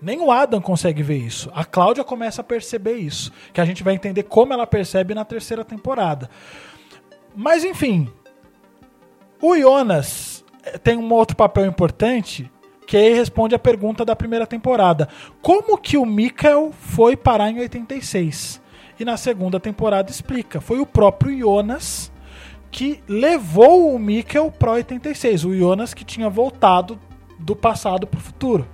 Nem 0.02 0.20
o 0.20 0.30
Adam 0.30 0.60
consegue 0.62 1.02
ver 1.02 1.18
isso. 1.18 1.50
A 1.56 1.64
Cláudia 1.64 2.04
começa 2.04 2.42
a 2.42 2.44
perceber 2.44 2.96
isso. 2.96 3.32
Que 3.54 3.62
a 3.62 3.66
gente 3.66 3.82
vai 3.82 3.94
entender 3.94 4.24
como 4.24 4.52
ela 4.52 4.68
percebe 4.68 5.14
na 5.16 5.24
terceira 5.24 5.64
temporada. 5.64 6.30
Mas 7.34 7.64
enfim. 7.64 8.10
O 9.42 9.58
Jonas 9.58 10.44
eh, 10.64 10.78
tem 10.78 10.98
um 10.98 11.12
outro 11.14 11.36
papel 11.38 11.66
importante 11.66 12.52
que 12.86 12.98
aí 12.98 13.14
responde 13.14 13.56
a 13.56 13.60
pergunta 13.60 14.04
da 14.06 14.16
primeira 14.16 14.46
temporada. 14.46 15.08
Como 15.42 15.78
que 15.78 15.98
o 15.98 16.06
Mikael 16.06 16.72
foi 16.74 17.16
parar 17.16 17.50
em 17.50 17.60
86? 17.60 18.62
E 19.00 19.06
na 19.06 19.18
segunda 19.18 19.60
temporada 19.60 20.10
explica. 20.10 20.62
Foi 20.62 20.80
o 20.80 20.86
próprio 20.86 21.38
Jonas 21.38 22.12
que 22.72 23.02
levou 23.08 23.94
o 23.94 24.00
Mikkel 24.00 24.52
para 24.52 24.74
86. 24.74 25.46
O 25.46 25.56
Jonas 25.56 25.94
que 25.94 26.04
tinha 26.04 26.30
voltado 26.30 27.00
do 27.40 27.56
passado 27.56 28.08
para 28.08 28.18
o 28.18 28.22
futuro. 28.22 28.68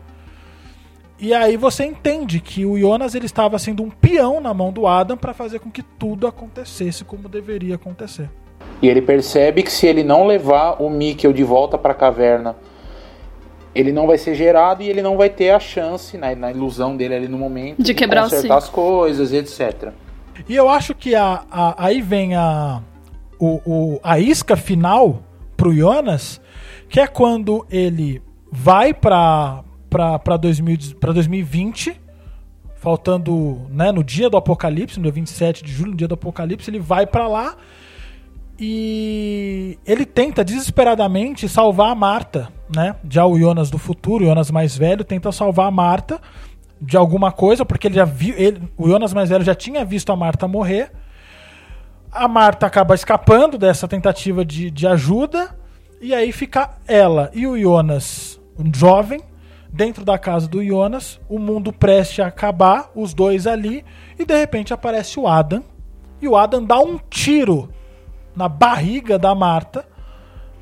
E 1.19 1.33
aí 1.35 1.55
você 1.55 1.85
entende 1.85 2.39
que 2.39 2.65
o 2.65 2.79
Jonas 2.79 3.13
ele 3.13 3.27
estava 3.27 3.59
sendo 3.59 3.83
um 3.83 3.89
peão 3.89 4.41
na 4.41 4.53
mão 4.53 4.71
do 4.71 4.87
Adam 4.87 5.15
para 5.15 5.35
fazer 5.35 5.59
com 5.59 5.69
que 5.69 5.83
tudo 5.83 6.25
acontecesse 6.25 7.05
como 7.05 7.29
deveria 7.29 7.75
acontecer. 7.75 8.27
E 8.81 8.89
ele 8.89 9.01
percebe 9.03 9.61
que 9.61 9.71
se 9.71 9.85
ele 9.85 10.03
não 10.03 10.25
levar 10.25 10.81
o 10.81 10.89
Mikkel 10.89 11.31
de 11.31 11.43
volta 11.43 11.77
para 11.77 11.91
a 11.91 11.95
caverna, 11.95 12.55
ele 13.73 13.91
não 13.91 14.07
vai 14.07 14.17
ser 14.17 14.33
gerado 14.33 14.81
e 14.81 14.89
ele 14.89 15.01
não 15.01 15.15
vai 15.15 15.29
ter 15.29 15.51
a 15.51 15.59
chance, 15.59 16.17
na, 16.17 16.33
na 16.35 16.51
ilusão 16.51 16.97
dele 16.97 17.13
ali 17.13 17.27
no 17.27 17.37
momento, 17.37 17.81
De 17.81 17.93
quebrar 17.93 18.21
o 18.21 18.29
consertar 18.29 18.57
as 18.57 18.69
coisas, 18.69 19.31
etc. 19.31 19.93
E 20.47 20.55
eu 20.55 20.69
acho 20.69 20.93
que 20.95 21.13
a, 21.15 21.43
a- 21.51 21.75
aí 21.85 22.01
vem 22.01 22.35
a, 22.35 22.81
o, 23.39 23.61
o- 23.65 23.99
a 24.03 24.19
isca 24.19 24.55
final 24.55 25.23
pro 25.57 25.73
Jonas, 25.73 26.41
que 26.89 26.99
é 26.99 27.07
quando 27.07 27.65
ele 27.69 28.21
vai 28.51 28.93
para 28.93 29.63
para 29.89 30.37
2020, 30.37 31.99
faltando 32.77 33.67
né, 33.69 33.91
no 33.91 34.01
dia 34.03 34.29
do 34.29 34.37
apocalipse, 34.37 34.97
no 34.97 35.03
dia 35.03 35.11
27 35.11 35.63
de 35.65 35.71
julho, 35.71 35.91
no 35.91 35.97
dia 35.97 36.07
do 36.07 36.13
apocalipse, 36.13 36.69
ele 36.71 36.79
vai 36.79 37.05
para 37.05 37.27
lá 37.27 37.57
e 38.57 39.77
ele 39.85 40.05
tenta 40.05 40.45
desesperadamente 40.45 41.49
salvar 41.49 41.89
a 41.91 41.95
Marta, 41.95 42.49
né? 42.73 42.95
Já 43.09 43.25
o 43.25 43.37
Jonas 43.37 43.69
do 43.69 43.77
futuro, 43.77 44.23
o 44.23 44.27
Jonas 44.27 44.49
mais 44.51 44.77
velho, 44.77 45.03
tenta 45.03 45.31
salvar 45.31 45.67
a 45.67 45.71
Marta 45.71 46.21
de 46.81 46.97
alguma 46.97 47.31
coisa, 47.31 47.63
porque 47.63 47.87
ele 47.87 47.95
já 47.95 48.05
viu, 48.05 48.33
ele, 48.35 48.67
o 48.75 48.87
Jonas 48.87 49.13
mais 49.13 49.29
velho 49.29 49.43
já 49.43 49.53
tinha 49.53 49.85
visto 49.85 50.11
a 50.11 50.15
Marta 50.15 50.47
morrer. 50.47 50.91
A 52.11 52.27
Marta 52.27 52.65
acaba 52.65 52.95
escapando 52.95 53.57
dessa 53.57 53.87
tentativa 53.87 54.43
de, 54.43 54.71
de 54.71 54.87
ajuda, 54.87 55.55
e 56.01 56.15
aí 56.15 56.31
fica 56.31 56.71
ela 56.87 57.29
e 57.33 57.45
o 57.45 57.57
Jonas, 57.57 58.41
um 58.57 58.71
jovem, 58.75 59.21
dentro 59.71 60.03
da 60.03 60.17
casa 60.17 60.47
do 60.47 60.63
Jonas, 60.63 61.21
o 61.29 61.37
mundo 61.37 61.71
preste 61.71 62.21
a 62.21 62.27
acabar, 62.27 62.89
os 62.95 63.13
dois 63.13 63.45
ali, 63.45 63.85
e 64.17 64.25
de 64.25 64.35
repente 64.35 64.73
aparece 64.73 65.19
o 65.19 65.27
Adam, 65.27 65.63
e 66.19 66.27
o 66.27 66.35
Adam 66.35 66.63
dá 66.65 66.79
um 66.79 66.97
tiro 67.09 67.69
na 68.35 68.49
barriga 68.49 69.19
da 69.19 69.35
Marta, 69.35 69.85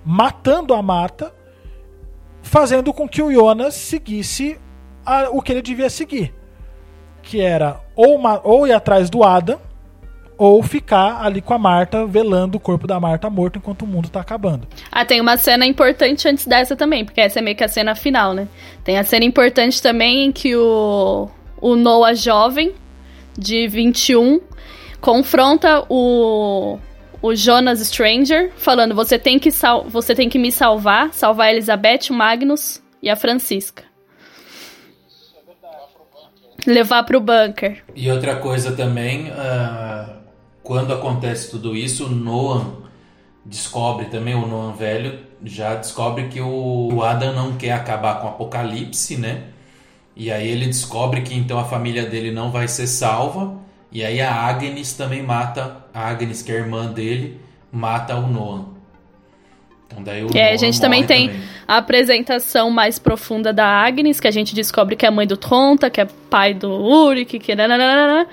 matando 0.06 0.74
a 0.74 0.82
Marta, 0.82 1.34
fazendo 2.41 2.94
com 2.94 3.08
que 3.08 3.22
o 3.22 3.32
Jonas 3.32 3.74
seguisse 3.74 4.60
a- 5.10 5.30
o 5.31 5.41
que 5.41 5.52
ele 5.52 5.61
devia 5.61 5.90
seguir, 5.90 6.34
que 7.23 7.41
era 7.41 7.80
ou, 7.95 8.18
ma- 8.18 8.41
ou 8.44 8.68
ir 8.68 8.73
atrás 8.73 9.10
do 9.10 9.23
Adam, 9.23 9.60
ou 10.38 10.64
ficar 10.64 11.22
ali 11.22 11.41
com 11.41 11.53
a 11.53 11.57
Marta, 11.60 12.06
velando 12.06 12.57
o 12.57 12.60
corpo 12.61 12.88
da 12.88 12.98
Marta 12.98 13.30
morto 13.30 13.57
enquanto 13.57 13.81
o 13.81 13.88
mundo 13.88 14.07
tá 14.10 14.22
acabando. 14.22 14.65
Ah, 14.90 15.03
tem 15.03 15.19
uma 15.19 15.36
cena 15.36 15.65
importante 15.65 16.27
antes 16.30 16.48
dessa 16.48 16.76
também, 16.77 17.03
porque 17.03 17.19
essa 17.19 17.40
é 17.40 17.41
meio 17.41 17.57
que 17.57 17.64
a 17.64 17.68
cena 17.68 17.94
final, 17.94 18.34
né? 18.34 18.48
Tem 18.84 18.98
a 18.98 19.03
cena 19.03 19.26
importante 19.26 19.81
também 19.81 20.26
em 20.27 20.31
que 20.31 20.56
o, 20.56 21.27
o 21.60 21.76
Noah 21.76 22.14
jovem, 22.15 22.73
de 23.38 23.68
21, 23.68 24.40
confronta 25.02 25.84
o, 25.90 26.77
o 27.22 27.36
Jonas 27.36 27.80
Stranger, 27.80 28.52
falando: 28.56 28.95
você 28.95 29.19
tem, 29.19 29.38
que 29.40 29.52
sal 29.52 29.84
você 29.90 30.15
tem 30.15 30.30
que 30.30 30.40
me 30.40 30.52
salvar, 30.53 31.14
salvar 31.14 31.48
a 31.48 31.52
Elizabeth, 31.52 32.10
o 32.11 32.14
Magnus 32.14 32.81
e 33.03 33.10
a 33.10 33.15
Francisca. 33.18 33.84
Levar 36.65 37.03
pro 37.03 37.19
bunker. 37.19 37.84
E 37.95 38.11
outra 38.11 38.36
coisa 38.36 38.72
também, 38.73 39.31
ah, 39.31 40.18
quando 40.64 40.94
acontece 40.94 41.49
tudo 41.49 41.76
isso, 41.76 42.06
o 42.06 42.10
Noam 42.10 42.84
descobre 43.45 44.06
também, 44.06 44.36
o 44.36 44.45
Noam 44.45 44.73
velho, 44.73 45.19
já 45.44 45.76
descobre 45.76 46.27
que 46.27 46.41
o 46.41 46.90
o 46.94 47.03
Adam 47.03 47.34
não 47.34 47.57
quer 47.57 47.72
acabar 47.72 48.19
com 48.19 48.27
o 48.27 48.30
apocalipse, 48.30 49.18
né? 49.18 49.44
E 50.15 50.31
aí 50.31 50.48
ele 50.49 50.65
descobre 50.65 51.22
que 51.22 51.34
então 51.34 51.57
a 51.57 51.64
família 51.64 52.06
dele 52.06 52.31
não 52.31 52.52
vai 52.52 52.68
ser 52.68 52.88
salva. 52.88 53.57
E 53.91 54.03
aí 54.03 54.22
a 54.22 54.34
Agnes 54.34 54.94
também 54.94 55.23
mata, 55.23 55.86
a 55.94 56.10
Agnes, 56.10 56.41
que 56.41 56.52
é 56.52 56.56
a 56.56 56.60
irmã 56.60 56.91
dele, 56.91 57.40
mata 57.72 58.15
o 58.15 58.27
Noam. 58.27 58.78
Então 59.90 60.03
daí 60.03 60.24
o 60.24 60.30
E 60.34 60.40
aí 60.40 60.53
a 60.53 60.57
gente 60.57 60.80
também 60.80 61.03
tem 61.03 61.32
a 61.68 61.78
apresentação 61.78 62.70
mais 62.70 62.99
profunda 62.99 63.52
da 63.52 63.66
Agnes, 63.66 64.20
que 64.20 64.28
a 64.28 64.32
gente 64.32 64.53
descobre 64.53 64.95
que 64.95 65.06
é 65.06 65.10
mãe 65.10 65.26
do 65.26 65.36
Tronta, 65.36 65.90
que 65.90 65.99
é 65.99 66.07
pai 66.30 66.53
do 66.53 66.70
Uric, 66.70 67.40
que 67.40 67.56
nananana. 67.56 68.28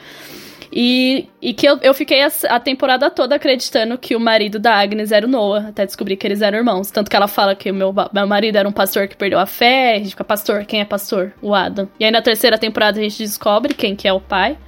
E, 0.72 1.28
e 1.40 1.54
que 1.54 1.64
eu, 1.64 1.78
eu 1.80 1.94
fiquei 1.94 2.22
a, 2.22 2.30
a 2.50 2.60
temporada 2.60 3.08
toda 3.10 3.36
acreditando 3.36 3.96
que 3.96 4.14
o 4.14 4.20
marido 4.20 4.58
da 4.58 4.74
Agnes 4.74 5.10
era 5.10 5.26
o 5.26 5.28
Noah, 5.28 5.68
até 5.68 5.86
descobrir 5.86 6.16
que 6.16 6.26
eles 6.26 6.42
eram 6.42 6.58
irmãos. 6.58 6.90
Tanto 6.90 7.08
que 7.08 7.16
ela 7.16 7.28
fala 7.28 7.54
que 7.54 7.70
o 7.70 7.74
meu, 7.74 7.94
meu 8.12 8.26
marido 8.26 8.56
era 8.56 8.68
um 8.68 8.72
pastor 8.72 9.08
que 9.08 9.16
perdeu 9.16 9.38
a 9.38 9.46
fé, 9.46 9.94
a 9.94 9.98
gente 9.98 10.10
fica, 10.10 10.24
pastor, 10.24 10.66
quem 10.66 10.80
é 10.80 10.84
pastor? 10.84 11.32
O 11.40 11.54
Adam. 11.54 11.88
E 11.98 12.04
aí 12.04 12.10
na 12.10 12.20
terceira 12.20 12.58
temporada 12.58 12.98
a 12.98 13.02
gente 13.02 13.18
descobre 13.18 13.72
quem 13.72 13.96
que 13.96 14.06
é 14.06 14.12
o 14.12 14.20
pai. 14.20 14.58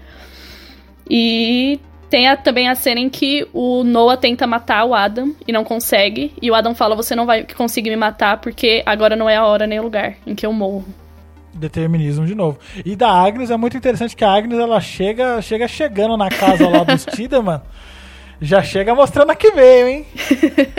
E 1.11 1.81
tem 2.11 2.29
a- 2.29 2.37
também 2.37 2.69
a 2.69 2.75
cena 2.75 3.01
em 3.01 3.09
que 3.09 3.47
o 3.53 3.83
Noah 3.85 4.17
tenta 4.17 4.47
matar 4.47 4.85
o 4.85 4.95
Adam 4.95 5.33
e 5.47 5.53
não 5.53 5.65
consegue. 5.65 6.33
E 6.41 6.51
o 6.51 6.55
Adam 6.55 6.75
fala: 6.75 6.97
Você 6.97 7.15
não 7.15 7.27
vai 7.27 7.45
conseguir 7.57 7.91
me 7.91 7.97
matar 7.97 8.39
porque 8.41 8.83
agora 8.87 9.15
não 9.17 9.29
é 9.29 9.37
a 9.37 9.45
hora 9.45 9.67
nem 9.67 9.79
o 9.79 9.83
lugar 9.83 10.15
em 10.27 10.35
que 10.35 10.45
eu 10.47 10.53
morro. 10.53 10.85
Determinismo 11.55 12.25
de 12.25 12.35
novo. 12.35 12.59
E 12.85 12.95
da 12.95 13.11
Agnes 13.11 13.51
é 13.51 13.57
muito 13.57 13.77
interessante 13.77 14.15
que 14.15 14.25
a 14.25 14.33
Agnes 14.33 14.59
ela 14.59 14.81
chega, 14.81 15.41
chega 15.43 15.67
chegando 15.67 16.17
na 16.17 16.29
casa 16.29 16.69
lá 16.69 16.85
dos 16.85 17.05
Tideman. 17.15 17.61
Já 18.41 18.63
chega 18.63 18.95
mostrando 18.95 19.31
a 19.31 19.35
que 19.35 19.51
veio, 19.51 19.89
hein? 19.89 20.07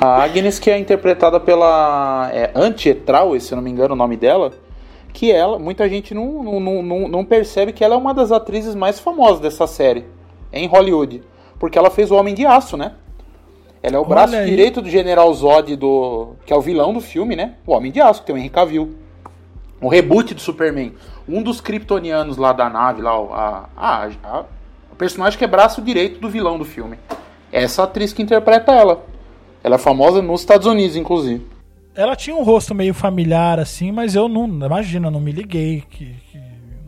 A 0.00 0.22
Agnes, 0.22 0.58
que 0.58 0.70
é 0.70 0.78
interpretada 0.78 1.40
pela 1.40 2.28
é, 2.32 2.50
Antietrau, 2.54 3.38
se 3.40 3.52
eu 3.52 3.56
não 3.56 3.62
me 3.62 3.70
engano 3.70 3.94
o 3.94 3.96
nome 3.96 4.16
dela, 4.16 4.52
que 5.12 5.30
ela, 5.32 5.58
muita 5.58 5.88
gente 5.88 6.12
não, 6.14 6.42
não, 6.42 6.60
não, 6.60 6.82
não- 6.82 7.08
não 7.08 7.24
percebe 7.24 7.72
que 7.72 7.82
ela 7.82 7.94
é 7.94 7.98
uma 7.98 8.12
das 8.12 8.30
atrizes 8.30 8.74
mais 8.74 9.00
famosas 9.00 9.40
dessa 9.40 9.66
série 9.66 10.04
em 10.52 10.66
Hollywood. 10.66 11.22
Porque 11.58 11.78
ela 11.78 11.90
fez 11.90 12.10
o 12.10 12.14
Homem 12.14 12.34
de 12.34 12.46
Aço, 12.46 12.76
né? 12.76 12.92
Ela 13.82 13.96
é 13.96 13.98
o 13.98 14.02
Olha 14.02 14.08
braço 14.08 14.34
aí. 14.36 14.48
direito 14.48 14.80
do 14.82 14.88
General 14.90 15.32
Zod, 15.32 15.76
do, 15.76 16.30
que 16.44 16.52
é 16.52 16.56
o 16.56 16.60
vilão 16.60 16.92
do 16.92 17.00
filme, 17.00 17.36
né? 17.36 17.54
O 17.66 17.72
Homem 17.72 17.92
de 17.92 18.00
Aço, 18.00 18.20
que 18.20 18.26
tem 18.26 18.34
o 18.34 18.38
Henry 18.38 18.48
Cavill. 18.50 18.94
O 19.80 19.88
reboot 19.88 20.34
do 20.34 20.40
Superman. 20.40 20.94
Um 21.28 21.42
dos 21.42 21.60
kryptonianos 21.60 22.36
lá 22.36 22.52
da 22.52 22.68
nave, 22.68 23.00
lá, 23.02 23.20
o- 23.20 23.32
a, 23.32 23.68
a, 23.76 24.08
a- 24.24 24.44
o 24.92 24.96
personagem 24.96 25.38
que 25.38 25.44
é 25.44 25.48
braço 25.48 25.80
direito 25.80 26.18
do 26.20 26.28
vilão 26.28 26.58
do 26.58 26.64
filme. 26.64 26.98
Essa 27.52 27.84
atriz 27.84 28.12
que 28.12 28.22
interpreta 28.22 28.72
ela. 28.72 29.04
Ela 29.62 29.76
é 29.76 29.78
famosa 29.78 30.20
nos 30.20 30.40
Estados 30.40 30.66
Unidos, 30.66 30.96
inclusive. 30.96 31.46
Ela 31.94 32.14
tinha 32.16 32.34
um 32.36 32.42
rosto 32.42 32.74
meio 32.74 32.94
familiar, 32.94 33.58
assim, 33.58 33.90
mas 33.92 34.14
eu 34.14 34.28
não. 34.28 34.44
Imagina, 34.46 35.10
não 35.10 35.20
me 35.20 35.32
liguei. 35.32 35.82
Que, 35.88 36.14
que, 36.30 36.38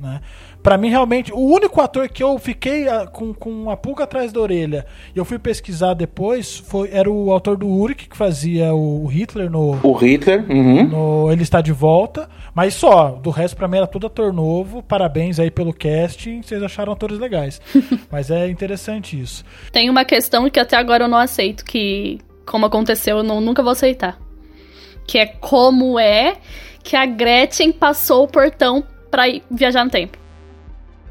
né? 0.01 0.21
Pra 0.63 0.77
mim, 0.77 0.91
realmente, 0.91 1.33
o 1.33 1.39
único 1.39 1.81
ator 1.81 2.07
que 2.09 2.23
eu 2.23 2.39
fiquei 2.39 2.87
ah, 2.87 3.07
com, 3.07 3.33
com 3.33 3.51
uma 3.51 3.77
pulga 3.79 4.05
atrás 4.05 4.31
da 4.31 4.41
orelha 4.41 4.85
e 5.15 5.19
eu 5.19 5.25
fui 5.25 5.39
pesquisar 5.39 5.95
depois 5.95 6.59
foi, 6.59 6.91
era 6.93 7.11
o 7.11 7.33
autor 7.33 7.57
do 7.57 7.67
Uric, 7.67 8.09
que 8.09 8.17
fazia 8.17 8.75
o 8.75 9.07
Hitler 9.07 9.51
no, 9.51 9.79
O 9.83 9.93
Hitler, 9.95 10.45
uhum. 10.51 10.87
no 10.89 11.33
Ele 11.33 11.43
Está 11.43 11.63
de 11.63 11.73
Volta. 11.73 12.29
Mas 12.55 12.75
só, 12.75 13.11
do 13.13 13.31
resto 13.31 13.57
pra 13.57 13.67
mim 13.69 13.79
era 13.79 13.87
tudo 13.87 14.07
ator 14.07 14.33
novo. 14.35 14.83
Parabéns 14.83 15.41
aí 15.41 15.51
pelo 15.51 15.73
casting, 15.73 16.43
vocês 16.43 16.63
acharam 16.63 16.93
atores 16.93 17.19
legais. 17.19 17.61
mas 18.11 18.31
é 18.31 18.49
interessante 18.49 19.19
isso. 19.19 19.43
Tem 19.73 19.89
uma 19.89 20.05
questão 20.05 20.51
que 20.51 20.61
até 20.61 20.77
agora 20.77 21.05
eu 21.05 21.09
não 21.09 21.19
aceito, 21.19 21.65
que, 21.65 22.19
como 22.45 22.67
aconteceu, 22.67 23.19
eu 23.19 23.23
não- 23.23 23.41
nunca 23.41 23.63
vou 23.63 23.73
aceitar. 23.73 24.19
Que 25.07 25.19
é 25.19 25.27
como 25.27 25.99
é 25.99 26.37
que 26.83 26.97
a 26.97 27.07
Gretchen 27.07 27.73
passou 27.73 28.25
o 28.25 28.29
portão 28.29 28.85
pra 29.11 29.27
ir 29.27 29.43
viajar 29.51 29.85
no 29.85 29.91
tempo. 29.91 30.20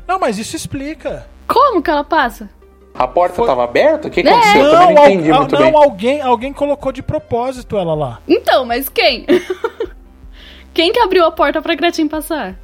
Não, 0.10 0.20
mas 0.20 0.40
isso 0.40 0.56
explica. 0.56 1.28
Como 1.48 1.82
que 1.84 1.90
ela 1.92 2.04
passa? 2.04 2.50
A 2.96 3.08
porta 3.08 3.36
Foi- 3.36 3.46
tava 3.48 3.64
aberta? 3.64 4.08
O 4.08 4.12
que, 4.12 4.22
É. 4.22 4.30
aconteceu? 4.32 4.62
Eu 4.66 4.72
também 4.72 4.96
não 4.96 5.06
entendi 5.06 5.32
al- 5.32 5.40
muito 5.42 5.56
não, 5.56 5.72
bem. 5.72 5.76
alguém, 5.84 6.22
alguém 6.22 6.52
colocou 6.52 6.92
de 6.92 7.04
propósito 7.04 7.78
ela 7.78 7.94
lá. 7.94 8.20
Então, 8.28 8.66
mas 8.66 8.90
quem? 8.90 9.26
quem 10.74 10.92
que 10.92 11.00
abriu 11.00 11.26
a 11.26 11.32
porta 11.32 11.62
pra 11.62 11.76
Gretchen 11.76 12.08
passar? 12.08 12.56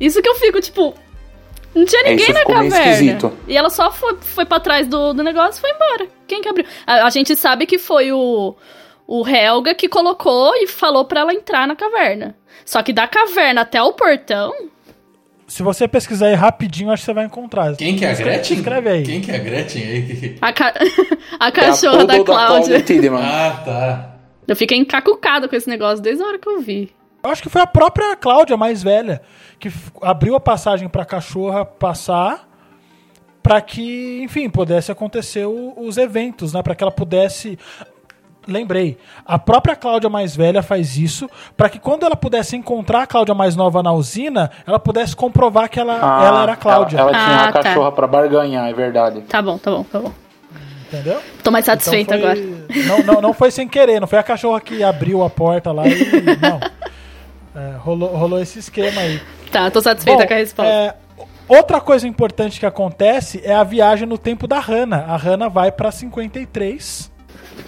Isso 0.00 0.22
que 0.22 0.28
eu 0.28 0.34
fico, 0.36 0.60
tipo. 0.60 0.94
Não 1.74 1.84
tinha 1.84 2.00
É, 2.02 2.10
ninguém 2.10 2.24
isso 2.24 2.32
na 2.32 2.38
ficou 2.40 2.56
meio 2.58 2.70
caverna. 2.70 2.92
esquisito. 2.92 3.32
E 3.46 3.56
ela 3.56 3.70
só 3.70 3.92
foi, 3.92 4.16
foi 4.20 4.44
pra 4.44 4.58
trás 4.58 4.88
do, 4.88 5.12
do 5.12 5.22
negócio 5.22 5.58
e 5.58 5.60
foi 5.60 5.70
embora. 5.70 6.08
Quem 6.26 6.40
que 6.40 6.48
abriu? 6.48 6.64
A, 6.86 7.06
a 7.06 7.10
gente 7.10 7.36
sabe 7.36 7.64
que 7.66 7.78
foi 7.78 8.10
o, 8.10 8.56
o 9.06 9.28
Helga 9.28 9.74
que 9.74 9.88
colocou 9.88 10.52
e 10.56 10.66
falou 10.66 11.04
pra 11.04 11.20
ela 11.20 11.32
entrar 11.34 11.68
na 11.68 11.76
caverna. 11.76 12.34
Só 12.64 12.82
que 12.82 12.92
da 12.92 13.06
caverna 13.06 13.60
até 13.60 13.80
o 13.82 13.92
portão. 13.92 14.52
Se 15.50 15.64
você 15.64 15.88
pesquisar 15.88 16.26
aí 16.26 16.34
rapidinho, 16.34 16.92
acho 16.92 17.02
que 17.02 17.06
você 17.06 17.12
vai 17.12 17.24
encontrar. 17.24 17.74
Quem 17.74 17.96
que 17.96 18.04
é 18.04 18.10
a 18.12 18.14
Gretchen? 18.14 18.56
Escreve 18.58 18.88
aí. 18.88 19.02
Quem 19.02 19.20
que 19.20 19.32
é 19.32 19.34
a 19.34 19.38
Gretchen 19.38 19.82
aí? 19.82 20.36
A, 20.40 20.52
ca- 20.52 20.72
a 21.40 21.48
É 21.48 21.50
cachorra 21.50 22.04
da 22.04 22.22
Cláudia. 22.22 22.80
Tiedemann. 22.80 23.20
Ah, 23.24 23.62
tá. 23.64 24.14
Eu 24.46 24.54
fiquei 24.54 24.78
encacucada 24.78 25.48
com 25.48 25.56
esse 25.56 25.68
negócio 25.68 26.00
desde 26.00 26.22
a 26.22 26.26
hora 26.28 26.38
que 26.38 26.48
eu 26.48 26.60
vi. 26.60 26.92
Eu 27.24 27.30
acho 27.30 27.42
que 27.42 27.48
foi 27.48 27.60
a 27.60 27.66
própria 27.66 28.14
Cláudia, 28.14 28.56
mais 28.56 28.80
velha, 28.80 29.20
que 29.58 29.72
abriu 30.00 30.36
a 30.36 30.40
passagem 30.40 30.88
pra 30.88 31.04
cachorra 31.04 31.64
passar 31.64 32.48
pra 33.42 33.60
que, 33.60 34.22
enfim, 34.22 34.48
pudesse 34.48 34.92
acontecer 34.92 35.46
o- 35.46 35.74
os 35.78 35.96
eventos, 35.96 36.52
né? 36.52 36.62
Pra 36.62 36.76
que 36.76 36.84
ela 36.84 36.92
pudesse. 36.92 37.58
Lembrei, 38.50 38.98
a 39.24 39.38
própria 39.38 39.74
Cláudia 39.76 40.10
mais 40.10 40.34
velha 40.36 40.62
faz 40.62 40.96
isso 40.96 41.28
pra 41.56 41.68
que 41.68 41.78
quando 41.78 42.04
ela 42.04 42.16
pudesse 42.16 42.56
encontrar 42.56 43.02
a 43.02 43.06
Cláudia 43.06 43.34
mais 43.34 43.54
nova 43.56 43.82
na 43.82 43.92
usina, 43.92 44.50
ela 44.66 44.78
pudesse 44.78 45.14
comprovar 45.16 45.68
que 45.68 45.78
ela, 45.78 45.98
Ah, 46.02 46.24
ela 46.26 46.42
era 46.42 46.52
a 46.52 46.56
Cláudia. 46.56 46.98
Ela, 46.98 47.10
ela 47.10 47.18
tinha 47.18 47.36
Ah, 47.38 47.42
uma 47.44 47.52
tá. 47.52 47.62
cachorra 47.62 47.92
pra 47.92 48.06
barganhar, 48.06 48.68
é 48.68 48.72
verdade. 48.72 49.20
Tá 49.22 49.40
bom, 49.40 49.56
tá 49.58 49.70
bom, 49.70 49.82
tá 49.84 49.98
bom. 50.00 50.12
Entendeu? 50.92 51.20
Tô 51.44 51.50
mais 51.52 51.64
satisfeita 51.64 52.16
Então 52.16 52.28
agora. 52.30 52.44
foi- 52.68 52.82
Não, 52.84 53.02
não, 53.14 53.20
não 53.22 53.32
foi 53.32 53.50
sem 53.52 53.68
querer, 53.68 54.00
não 54.00 54.08
foi 54.08 54.18
a 54.18 54.22
cachorra 54.24 54.60
que 54.60 54.82
abriu 54.82 55.22
a 55.22 55.30
porta 55.30 55.70
lá 55.70 55.86
e. 55.86 55.94
Não. 56.40 56.60
É, 57.54 57.76
rolou, 57.78 58.08
rolou 58.16 58.40
esse 58.40 58.58
esquema 58.58 59.00
aí. 59.00 59.20
Tá, 59.52 59.70
tô 59.70 59.80
satisfeita 59.80 60.22
Bom, 60.22 60.26
com 60.28 60.34
a 60.34 60.36
resposta. 60.36 60.72
é, 60.72 60.94
outra 61.48 61.80
coisa 61.80 62.06
importante 62.08 62.58
que 62.60 62.66
acontece 62.66 63.40
é 63.44 63.52
a 63.54 63.62
viagem 63.64 64.06
no 64.06 64.16
tempo 64.18 64.46
da 64.46 64.58
Hannah. 64.60 65.04
A 65.08 65.16
Hannah 65.16 65.48
vai 65.48 65.70
pra 65.72 65.90
53 65.92 67.10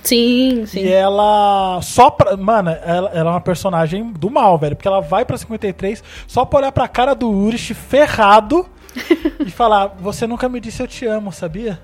Sim, 0.02 0.64
sim. 0.66 0.80
e 0.80 0.92
ela 0.92 1.80
só 1.82 2.10
pra. 2.10 2.36
Mano, 2.36 2.70
ela, 2.70 3.10
ela 3.10 3.30
é 3.30 3.32
uma 3.34 3.40
personagem 3.40 4.12
do 4.12 4.30
mal, 4.30 4.58
velho. 4.58 4.74
Porque 4.74 4.88
ela 4.88 5.00
vai 5.00 5.24
pra 5.24 5.36
53 5.36 6.02
só 6.26 6.44
pra 6.44 6.58
olhar 6.58 6.72
pra 6.72 6.88
cara 6.88 7.14
do 7.14 7.30
Urich 7.30 7.72
ferrado 7.74 8.66
e 9.44 9.50
falar: 9.50 9.94
Você 10.00 10.26
nunca 10.26 10.48
me 10.48 10.60
disse 10.60 10.82
eu 10.82 10.88
te 10.88 11.06
amo, 11.06 11.32
sabia? 11.32 11.80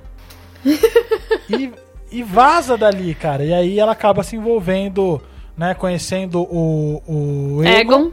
e, 1.49 1.73
e 2.11 2.23
vaza 2.23 2.77
dali, 2.77 3.15
cara. 3.15 3.45
E 3.45 3.53
aí 3.53 3.79
ela 3.79 3.93
acaba 3.93 4.23
se 4.23 4.37
envolvendo, 4.37 5.21
né? 5.57 5.75
Conhecendo 5.75 6.41
o, 6.43 7.03
o 7.07 7.65
Egon. 7.65 8.11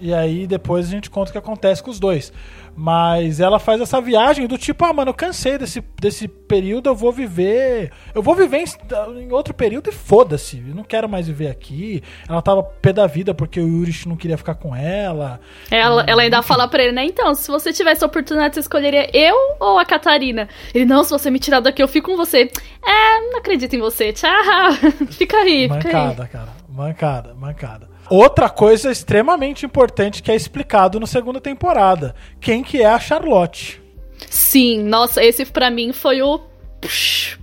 e 0.00 0.12
aí 0.12 0.46
depois 0.46 0.86
a 0.86 0.90
gente 0.90 1.10
conta 1.10 1.30
o 1.30 1.32
que 1.32 1.38
acontece 1.38 1.82
com 1.82 1.90
os 1.90 2.00
dois. 2.00 2.32
Mas 2.76 3.40
ela 3.40 3.58
faz 3.58 3.80
essa 3.80 4.00
viagem 4.02 4.46
do 4.46 4.58
tipo, 4.58 4.84
ah, 4.84 4.92
mano, 4.92 5.10
eu 5.10 5.14
cansei 5.14 5.56
desse, 5.56 5.82
desse 5.98 6.28
período, 6.28 6.90
eu 6.90 6.94
vou 6.94 7.10
viver. 7.10 7.90
Eu 8.14 8.22
vou 8.22 8.34
viver 8.34 8.58
em, 8.58 9.22
em 9.22 9.32
outro 9.32 9.54
período 9.54 9.88
e 9.88 9.92
foda-se. 9.92 10.62
Eu 10.68 10.74
não 10.74 10.84
quero 10.84 11.08
mais 11.08 11.26
viver 11.26 11.48
aqui. 11.48 12.02
Ela 12.28 12.42
tava 12.42 12.62
pé 12.62 12.92
da 12.92 13.06
vida 13.06 13.32
porque 13.32 13.58
o 13.58 13.66
Yurich 13.66 14.06
não 14.06 14.14
queria 14.14 14.36
ficar 14.36 14.56
com 14.56 14.76
ela. 14.76 15.40
Ela, 15.70 16.04
ela 16.06 16.20
ainda 16.20 16.42
fala 16.42 16.68
pra 16.68 16.82
ele, 16.82 16.92
né? 16.92 17.06
Então, 17.06 17.34
se 17.34 17.50
você 17.50 17.72
tivesse 17.72 18.04
a 18.04 18.06
oportunidade, 18.06 18.54
você 18.54 18.60
escolheria 18.60 19.08
eu 19.16 19.34
ou 19.58 19.78
a 19.78 19.84
Catarina? 19.86 20.46
Ele, 20.74 20.84
não, 20.84 21.02
se 21.02 21.10
você 21.10 21.30
me 21.30 21.38
tirar 21.38 21.60
daqui, 21.60 21.82
eu 21.82 21.88
fico 21.88 22.10
com 22.10 22.16
você. 22.16 22.50
É, 22.84 23.20
não 23.30 23.38
acredito 23.38 23.74
em 23.74 23.80
você. 23.80 24.12
Tchau. 24.12 24.30
fica 25.10 25.38
aí, 25.38 25.62
fica 25.62 25.88
aí. 25.88 25.94
Mancada, 25.94 26.26
cara. 26.28 26.48
Mancada, 26.68 27.34
mancada. 27.34 27.95
Outra 28.08 28.48
coisa 28.48 28.90
extremamente 28.90 29.66
importante 29.66 30.22
que 30.22 30.30
é 30.30 30.36
explicado 30.36 31.00
na 31.00 31.06
segunda 31.06 31.40
temporada. 31.40 32.14
Quem 32.40 32.62
que 32.62 32.80
é 32.80 32.86
a 32.86 32.98
Charlotte? 32.98 33.82
Sim, 34.30 34.82
nossa, 34.82 35.24
esse 35.24 35.44
pra 35.44 35.70
mim 35.70 35.92
foi 35.92 36.22
o. 36.22 36.40
Psh, 36.80 37.38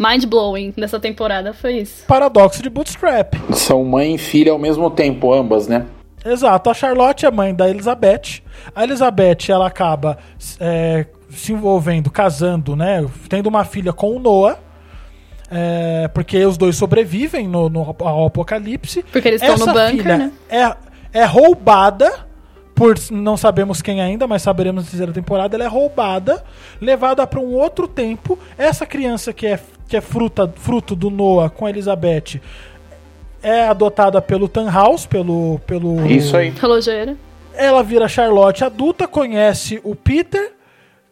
Mind 0.00 0.24
blowing 0.24 0.72
dessa 0.74 0.98
temporada, 0.98 1.52
foi 1.52 1.74
isso. 1.74 2.06
Paradoxo 2.06 2.62
de 2.62 2.70
Bootstrap. 2.70 3.34
São 3.52 3.84
mãe 3.84 4.14
e 4.14 4.18
filha 4.18 4.50
ao 4.50 4.58
mesmo 4.58 4.90
tempo, 4.90 5.30
ambas, 5.30 5.68
né? 5.68 5.84
Exato, 6.24 6.70
a 6.70 6.74
Charlotte 6.74 7.26
é 7.26 7.30
mãe 7.30 7.54
da 7.54 7.68
Elizabeth. 7.68 8.40
A 8.74 8.82
Elizabeth 8.82 9.50
ela 9.50 9.66
acaba 9.66 10.16
é, 10.58 11.04
se 11.28 11.52
envolvendo, 11.52 12.10
casando, 12.10 12.74
né? 12.74 13.06
Tendo 13.28 13.48
uma 13.48 13.62
filha 13.62 13.92
com 13.92 14.16
o 14.16 14.18
Noah. 14.18 14.58
É, 15.50 16.08
porque 16.14 16.44
os 16.44 16.56
dois 16.56 16.76
sobrevivem 16.76 17.48
no, 17.48 17.68
no- 17.68 17.94
ao 18.00 18.26
apocalipse. 18.26 19.02
Porque 19.10 19.26
eles 19.28 19.42
estão 19.42 19.56
no 19.58 19.66
bunker, 19.66 19.90
filha 19.90 20.18
né? 20.18 20.32
É, 20.48 21.20
é 21.20 21.24
roubada 21.24 22.28
por 22.74 22.94
não 23.10 23.36
sabemos 23.36 23.82
quem 23.82 24.00
ainda, 24.00 24.26
mas 24.26 24.40
saberemos 24.40 24.84
na 24.84 24.90
terceira 24.90 25.12
temporada, 25.12 25.54
ela 25.54 25.64
é 25.64 25.68
roubada, 25.68 26.42
levada 26.80 27.26
para 27.26 27.38
um 27.40 27.52
outro 27.52 27.86
tempo. 27.86 28.38
Essa 28.56 28.86
criança 28.86 29.32
que 29.34 29.46
é, 29.46 29.58
que 29.86 29.96
é 29.96 30.00
fruta, 30.00 30.50
fruto 30.56 30.96
do 30.96 31.10
Noah 31.10 31.50
com 31.50 31.66
a 31.66 31.70
Elizabeth 31.70 32.40
é 33.42 33.66
adotada 33.68 34.20
pelo 34.22 34.48
Tannhaus, 34.48 35.04
pelo, 35.04 35.58
pelo 35.66 36.06
Isso 36.06 36.36
aí. 36.36 36.50
Relojeira. 36.50 37.16
ela 37.54 37.82
vira 37.82 38.08
Charlotte 38.08 38.64
adulta, 38.64 39.06
conhece 39.08 39.78
o 39.84 39.94
Peter, 39.94 40.52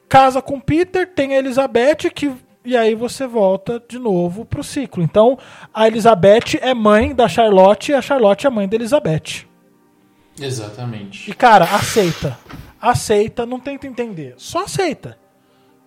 casa 0.09 0.41
com 0.41 0.55
o 0.57 0.61
Peter, 0.61 1.07
tem 1.07 1.35
a 1.35 1.39
Elizabeth 1.39 2.11
que 2.15 2.31
e 2.65 2.77
aí 2.77 2.95
você 2.95 3.27
volta 3.27 3.83
de 3.89 3.99
novo 3.99 4.45
pro 4.45 4.63
ciclo. 4.63 5.03
Então, 5.03 5.39
a 5.73 5.87
Elizabeth 5.87 6.59
é 6.61 6.75
mãe 6.75 7.15
da 7.15 7.29
Charlotte 7.29 7.93
e 7.93 7.95
a 7.95 8.03
Charlotte 8.03 8.47
é 8.47 8.51
mãe 8.51 8.69
da 8.69 8.77
Elizabeth. 8.77 9.47
Exatamente. 10.41 11.31
E 11.31 11.35
cara, 11.35 11.65
aceita. 11.65 12.39
Aceita, 12.81 13.45
não 13.45 13.59
tenta 13.59 13.87
entender. 13.87 14.35
Só 14.37 14.65
aceita. 14.65 15.19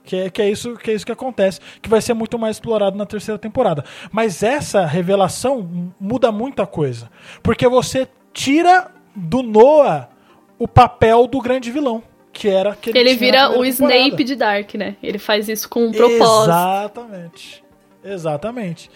Que 0.04 0.16
é, 0.16 0.30
que 0.30 0.42
é 0.42 0.50
isso 0.50 0.76
que 0.76 0.90
é 0.90 0.94
isso 0.96 1.06
que 1.06 1.12
acontece, 1.12 1.60
que 1.82 1.88
vai 1.88 2.02
ser 2.02 2.16
muito 2.16 2.38
mais 2.40 2.56
explorado 2.56 2.98
na 2.98 3.06
terceira 3.06 3.38
temporada. 3.38 3.86
Mas 4.12 4.42
essa 4.42 4.86
revelação 4.86 5.94
muda 6.00 6.32
muita 6.32 6.66
coisa, 6.66 7.10
porque 7.44 7.68
você 7.68 8.08
tira 8.34 8.92
do 9.16 9.44
Noah 9.44 10.10
o 10.58 10.68
papel 10.68 11.28
do 11.28 11.40
grande 11.40 11.70
vilão, 11.70 12.04
que 12.32 12.48
era 12.48 12.76
que 12.76 12.90
Ele 12.90 13.14
na 13.14 13.20
vira 13.20 13.50
o 13.50 13.64
temporada. 13.64 13.96
Snape 13.98 14.24
de 14.24 14.36
Dark, 14.36 14.74
né? 14.76 14.96
Ele 15.02 15.18
faz 15.18 15.48
isso 15.50 15.70
com 15.70 15.86
um 15.86 15.92
propósito. 15.92 16.50
Exatamente. 16.52 17.64
Exatamente. 18.04 18.92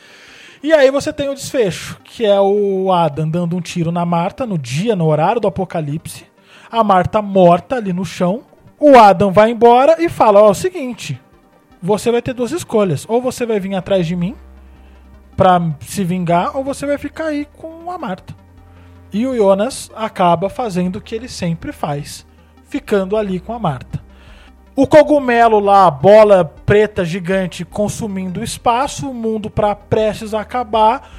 E 0.63 0.73
aí 0.73 0.89
você 0.89 1.13
tem 1.13 1.29
o 1.29 1.35
desfecho, 1.35 1.99
que 2.03 2.25
é 2.25 2.39
o 2.39 2.91
Adam 2.91 3.29
dando 3.29 3.55
um 3.55 3.61
tiro 3.61 3.91
na 3.91 4.05
Marta 4.05 4.45
no 4.45 4.57
dia, 4.57 4.95
no 4.95 5.05
horário 5.05 5.39
do 5.39 5.47
apocalipse. 5.47 6.25
A 6.71 6.83
Marta 6.83 7.21
morta 7.21 7.75
ali 7.75 7.93
no 7.93 8.03
chão. 8.03 8.43
O 8.79 8.97
Adam 8.97 9.31
vai 9.31 9.51
embora 9.51 10.03
e 10.03 10.09
fala: 10.09 10.41
Ó, 10.41 10.47
é 10.47 10.51
o 10.51 10.55
seguinte, 10.55 11.21
você 11.81 12.11
vai 12.11 12.21
ter 12.21 12.33
duas 12.33 12.51
escolhas. 12.51 13.05
Ou 13.07 13.21
você 13.21 13.45
vai 13.45 13.59
vir 13.59 13.75
atrás 13.75 14.07
de 14.07 14.15
mim 14.15 14.35
pra 15.37 15.61
se 15.81 16.03
vingar, 16.03 16.55
ou 16.57 16.63
você 16.63 16.85
vai 16.85 16.97
ficar 16.97 17.25
aí 17.27 17.45
com 17.57 17.91
a 17.91 17.97
Marta. 17.97 18.33
E 19.13 19.25
o 19.27 19.35
Jonas 19.35 19.91
acaba 19.95 20.49
fazendo 20.49 20.97
o 20.97 21.01
que 21.01 21.13
ele 21.13 21.29
sempre 21.29 21.71
faz, 21.71 22.25
ficando 22.75 23.15
ali 23.15 23.39
com 23.39 23.53
a 23.53 23.59
Marta. 23.59 24.03
O 24.75 24.85
cogumelo 24.85 25.59
lá, 25.59 25.87
a 25.87 25.91
bola 25.91 26.43
preta 26.65 27.05
gigante 27.05 27.63
consumindo 27.63 28.41
o 28.41 28.43
espaço, 28.43 29.09
o 29.09 29.13
mundo 29.13 29.49
pra 29.49 29.73
prestes 29.73 30.33
a 30.33 30.41
acabar. 30.41 31.09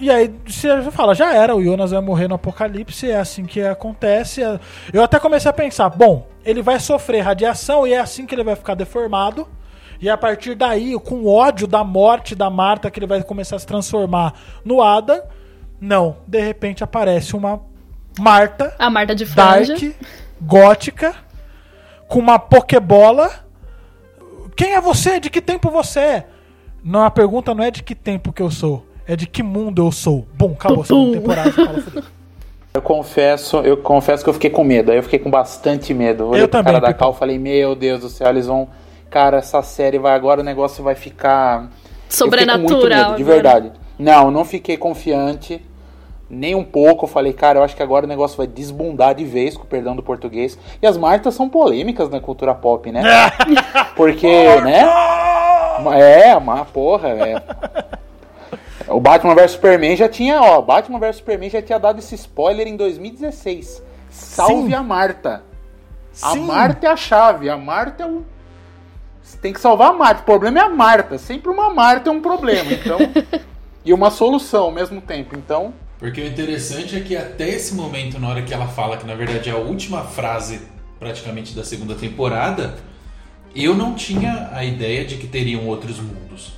E 0.00 0.10
aí 0.10 0.34
você 0.44 0.90
fala, 0.90 1.14
já 1.14 1.32
era, 1.32 1.54
o 1.54 1.62
Jonas 1.62 1.92
vai 1.92 2.00
morrer 2.00 2.26
no 2.26 2.34
apocalipse, 2.34 3.08
é 3.08 3.18
assim 3.18 3.44
que 3.44 3.62
acontece. 3.62 4.40
Eu 4.92 5.04
até 5.04 5.20
comecei 5.20 5.48
a 5.48 5.54
pensar, 5.54 5.88
bom, 5.90 6.26
ele 6.44 6.60
vai 6.60 6.80
sofrer 6.80 7.20
radiação 7.20 7.86
e 7.86 7.92
é 7.92 8.00
assim 8.00 8.26
que 8.26 8.34
ele 8.34 8.42
vai 8.42 8.56
ficar 8.56 8.74
deformado. 8.74 9.46
E 10.00 10.10
a 10.10 10.16
partir 10.16 10.56
daí, 10.56 10.98
com 10.98 11.24
ódio 11.28 11.68
da 11.68 11.84
morte 11.84 12.34
da 12.34 12.50
Marta, 12.50 12.90
que 12.90 12.98
ele 12.98 13.06
vai 13.06 13.22
começar 13.22 13.54
a 13.54 13.58
se 13.60 13.66
transformar 13.66 14.34
no 14.64 14.82
Adam. 14.82 15.22
Não, 15.80 16.16
de 16.26 16.40
repente 16.40 16.82
aparece 16.82 17.36
uma 17.36 17.69
Marta 18.18 18.74
A 18.78 18.90
Marta 18.90 19.14
de 19.14 19.24
Franja. 19.26 19.74
dark, 19.74 19.94
gótica, 20.40 21.14
com 22.08 22.18
uma 22.18 22.38
pokebola. 22.38 23.30
Quem 24.56 24.74
é 24.74 24.80
você? 24.80 25.20
De 25.20 25.30
que 25.30 25.40
tempo 25.40 25.70
você 25.70 26.00
é? 26.00 26.26
Não, 26.82 27.02
a 27.04 27.10
pergunta 27.10 27.54
não 27.54 27.62
é 27.62 27.70
de 27.70 27.82
que 27.82 27.94
tempo 27.94 28.32
que 28.32 28.42
eu 28.42 28.50
sou, 28.50 28.84
é 29.06 29.14
de 29.16 29.26
que 29.26 29.42
mundo 29.42 29.82
eu 29.86 29.92
sou. 29.92 30.26
Bom, 30.34 30.52
acabou 30.52 30.82
a 30.82 30.86
segunda 30.86 31.18
temporada. 31.18 31.52
Eu 32.72 32.80
confesso, 32.82 33.56
eu 33.58 33.76
confesso 33.78 34.22
que 34.22 34.30
eu 34.30 34.34
fiquei 34.34 34.50
com 34.50 34.62
medo. 34.62 34.90
Aí 34.92 34.98
eu 34.98 35.02
fiquei 35.02 35.18
com 35.18 35.30
bastante 35.30 35.92
medo. 35.92 36.28
Olhei 36.28 36.42
Eu 36.44 36.48
pro 36.48 36.58
também, 36.58 36.72
cara 36.74 36.86
da. 36.86 36.94
Cal 36.94 37.12
e 37.12 37.18
falei, 37.18 37.38
meu 37.38 37.74
Deus 37.74 38.00
do 38.00 38.08
céu, 38.08 38.28
eles 38.28 38.46
vão. 38.46 38.68
Cara, 39.10 39.38
essa 39.38 39.60
série 39.62 39.98
vai 39.98 40.14
agora, 40.14 40.40
o 40.40 40.44
negócio 40.44 40.82
vai 40.84 40.94
ficar. 40.94 41.62
Eu 41.64 41.68
fiquei 41.68 42.46
com 42.46 42.58
muito 42.58 42.68
Sobrenatural. 42.70 43.10
medo, 43.10 43.16
de 43.16 43.22
agora. 43.22 43.34
verdade. 43.34 43.72
Não, 43.98 44.30
não 44.30 44.44
fiquei 44.44 44.76
confiante. 44.76 45.60
Nem 46.30 46.54
um 46.54 46.62
pouco. 46.62 47.04
Eu 47.04 47.08
falei, 47.08 47.32
cara, 47.32 47.58
eu 47.58 47.64
acho 47.64 47.74
que 47.74 47.82
agora 47.82 48.06
o 48.06 48.08
negócio 48.08 48.36
vai 48.36 48.46
desbundar 48.46 49.16
de 49.16 49.24
vez, 49.24 49.56
com 49.56 49.64
o 49.64 49.66
perdão 49.66 49.96
do 49.96 50.02
português. 50.02 50.56
E 50.80 50.86
as 50.86 50.96
Martas 50.96 51.34
são 51.34 51.48
polêmicas 51.48 52.08
na 52.08 52.20
cultura 52.20 52.54
pop, 52.54 52.90
né? 52.92 53.02
Porque, 53.96 54.28
né? 54.60 54.88
É, 55.98 56.36
uma 56.36 56.64
porra, 56.64 57.08
é. 57.08 57.42
O 58.86 59.00
Batman 59.00 59.34
vs 59.34 59.52
Superman 59.52 59.96
já 59.96 60.08
tinha, 60.08 60.40
ó, 60.40 60.60
Batman 60.60 60.98
vs 60.98 61.16
Superman 61.16 61.50
já 61.50 61.62
tinha 61.62 61.78
dado 61.78 61.98
esse 61.98 62.14
spoiler 62.14 62.66
em 62.66 62.76
2016. 62.76 63.82
Salve 64.08 64.68
Sim. 64.68 64.74
a 64.74 64.82
Marta. 64.82 65.42
A 66.22 66.32
Sim. 66.32 66.40
Marta 66.40 66.86
é 66.86 66.90
a 66.90 66.96
chave, 66.96 67.48
a 67.48 67.56
Marta 67.56 68.02
é 68.02 68.06
o 68.06 68.24
Você 69.22 69.36
tem 69.38 69.52
que 69.52 69.60
salvar 69.60 69.90
a 69.90 69.92
Marta. 69.92 70.22
O 70.22 70.24
problema 70.24 70.58
é 70.58 70.62
a 70.62 70.68
Marta. 70.68 71.18
Sempre 71.18 71.50
uma 71.50 71.70
Marta 71.70 72.10
é 72.10 72.12
um 72.12 72.20
problema, 72.20 72.72
então 72.72 72.98
e 73.84 73.92
uma 73.92 74.10
solução 74.10 74.64
ao 74.64 74.72
mesmo 74.72 75.00
tempo. 75.00 75.36
Então, 75.36 75.72
Porque 76.00 76.18
o 76.18 76.26
interessante 76.26 76.96
é 76.96 77.00
que 77.00 77.14
até 77.14 77.50
esse 77.50 77.74
momento, 77.74 78.18
na 78.18 78.28
hora 78.28 78.40
que 78.40 78.54
ela 78.54 78.66
fala 78.66 78.96
que 78.96 79.06
na 79.06 79.14
verdade 79.14 79.50
é 79.50 79.52
a 79.52 79.58
última 79.58 80.02
frase 80.02 80.62
praticamente 80.98 81.54
da 81.54 81.62
segunda 81.62 81.94
temporada, 81.94 82.78
eu 83.54 83.74
não 83.74 83.94
tinha 83.94 84.48
a 84.52 84.64
ideia 84.64 85.04
de 85.04 85.16
que 85.16 85.26
teriam 85.26 85.66
outros 85.66 85.98
mundos. 86.00 86.52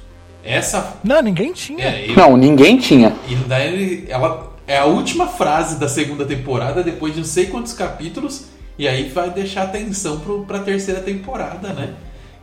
Essa. 0.44 0.96
Não, 1.02 1.20
ninguém 1.20 1.52
tinha. 1.52 1.84
É, 1.84 2.10
eu, 2.10 2.16
não, 2.16 2.36
ninguém 2.36 2.78
tinha. 2.78 3.14
E 3.28 3.34
daí 3.34 4.06
ela 4.08 4.52
é 4.66 4.78
a 4.78 4.84
última 4.84 5.26
frase 5.26 5.78
da 5.78 5.88
segunda 5.88 6.24
temporada, 6.24 6.82
depois 6.82 7.12
de 7.12 7.20
não 7.20 7.26
sei 7.26 7.46
quantos 7.46 7.72
capítulos, 7.72 8.46
e 8.78 8.86
aí 8.86 9.08
vai 9.08 9.30
deixar 9.30 9.64
atenção 9.64 10.20
pro, 10.20 10.44
pra 10.44 10.60
terceira 10.60 11.00
temporada, 11.00 11.72
né? 11.72 11.94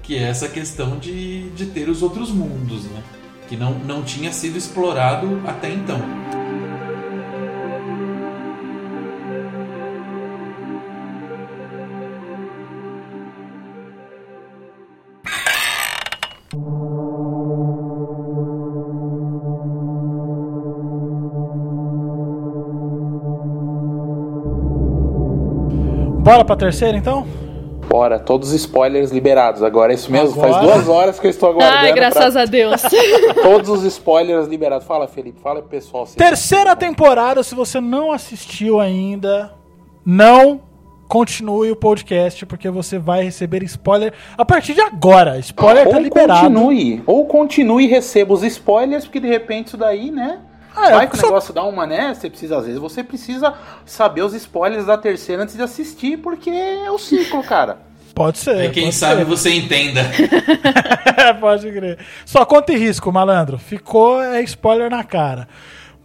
Que 0.04 0.18
é 0.18 0.24
essa 0.24 0.48
questão 0.50 0.98
de, 0.98 1.50
de 1.52 1.66
ter 1.68 1.90
os 1.90 2.02
outros 2.02 2.30
mundos, 2.30 2.86
né? 2.86 3.02
Que 3.48 3.56
não, 3.56 3.74
não 3.74 4.04
tinha 4.04 4.32
sido 4.32 4.58
explorado 4.58 5.42
até 5.46 5.70
então. 5.70 6.02
Bora 26.30 26.46
pra 26.46 26.56
terceira 26.56 26.96
então? 26.98 27.26
Bora, 27.88 28.20
todos 28.20 28.50
os 28.50 28.54
spoilers 28.54 29.10
liberados. 29.12 29.64
Agora 29.64 29.92
é 29.92 29.96
isso 29.96 30.12
mesmo. 30.12 30.40
Agora- 30.40 30.54
Faz 30.54 30.66
duas 30.68 30.88
horas 30.88 31.20
que 31.20 31.26
eu 31.26 31.32
estou 31.32 31.50
aguardando. 31.50 31.78
Ai, 31.88 31.92
graças 31.92 32.34
pra- 32.34 32.44
a 32.44 32.46
Deus. 32.46 32.82
Todos 33.42 33.70
os 33.72 33.84
spoilers 33.84 34.48
liberados. 34.48 34.86
Fala, 34.86 35.08
Felipe. 35.08 35.40
Fala 35.42 35.60
pro 35.62 35.70
pessoal. 35.72 36.06
se- 36.06 36.16
Terceira 36.16 36.76
temporada, 36.76 37.42
se 37.42 37.56
você 37.56 37.80
não 37.82 38.12
assistiu 38.12 38.80
ainda, 38.80 39.52
não 40.06 40.62
continue 41.08 41.72
o 41.72 41.76
podcast, 41.76 42.46
porque 42.46 42.70
você 42.70 43.00
vai 43.00 43.24
receber 43.24 43.64
spoiler 43.64 44.14
a 44.38 44.46
partir 44.46 44.76
de 44.76 44.82
agora. 44.82 45.40
Spoiler 45.40 45.90
tá 45.90 45.96
ou 45.98 46.04
liberado. 46.04 46.42
continue, 46.42 47.02
ou 47.08 47.26
continue 47.26 47.86
e 47.86 47.88
receba 47.88 48.32
os 48.36 48.44
spoilers, 48.44 49.06
porque 49.06 49.20
de 49.20 49.28
repente 49.28 49.70
isso 49.70 49.78
daí, 49.78 50.12
né? 50.12 50.38
Ah, 50.76 50.90
vai 50.92 51.06
é, 51.06 51.08
que 51.08 51.16
o 51.16 51.20
só- 51.20 51.28
negócio 51.28 51.54
dá 51.54 51.64
uma, 51.64 51.86
né? 51.86 52.14
Você 52.14 52.30
precisa, 52.30 52.58
às 52.58 52.66
vezes, 52.66 52.80
você 52.80 53.04
precisa 53.04 53.54
saber 53.86 54.22
os 54.22 54.34
spoilers 54.34 54.86
da 54.86 54.98
terceira 54.98 55.44
antes 55.44 55.56
de 55.56 55.62
assistir, 55.62 56.18
porque 56.18 56.50
é 56.50 56.90
o 56.92 56.98
ciclo, 56.98 57.44
cara. 57.44 57.80
Pode 58.16 58.38
ser. 58.38 58.58
É 58.58 58.70
quem 58.70 58.92
sabe 58.92 59.18
ser. 59.22 59.26
você 59.26 59.54
entenda. 59.54 60.02
Pode 61.40 61.72
crer. 61.72 61.98
Só 62.26 62.46
conta 62.46 62.74
e 62.74 62.78
risco, 62.78 63.12
malandro. 63.12 63.58
Ficou 63.58 64.22
é 64.22 64.42
spoiler 64.42 64.90
na 64.90 65.04
cara. 65.04 65.48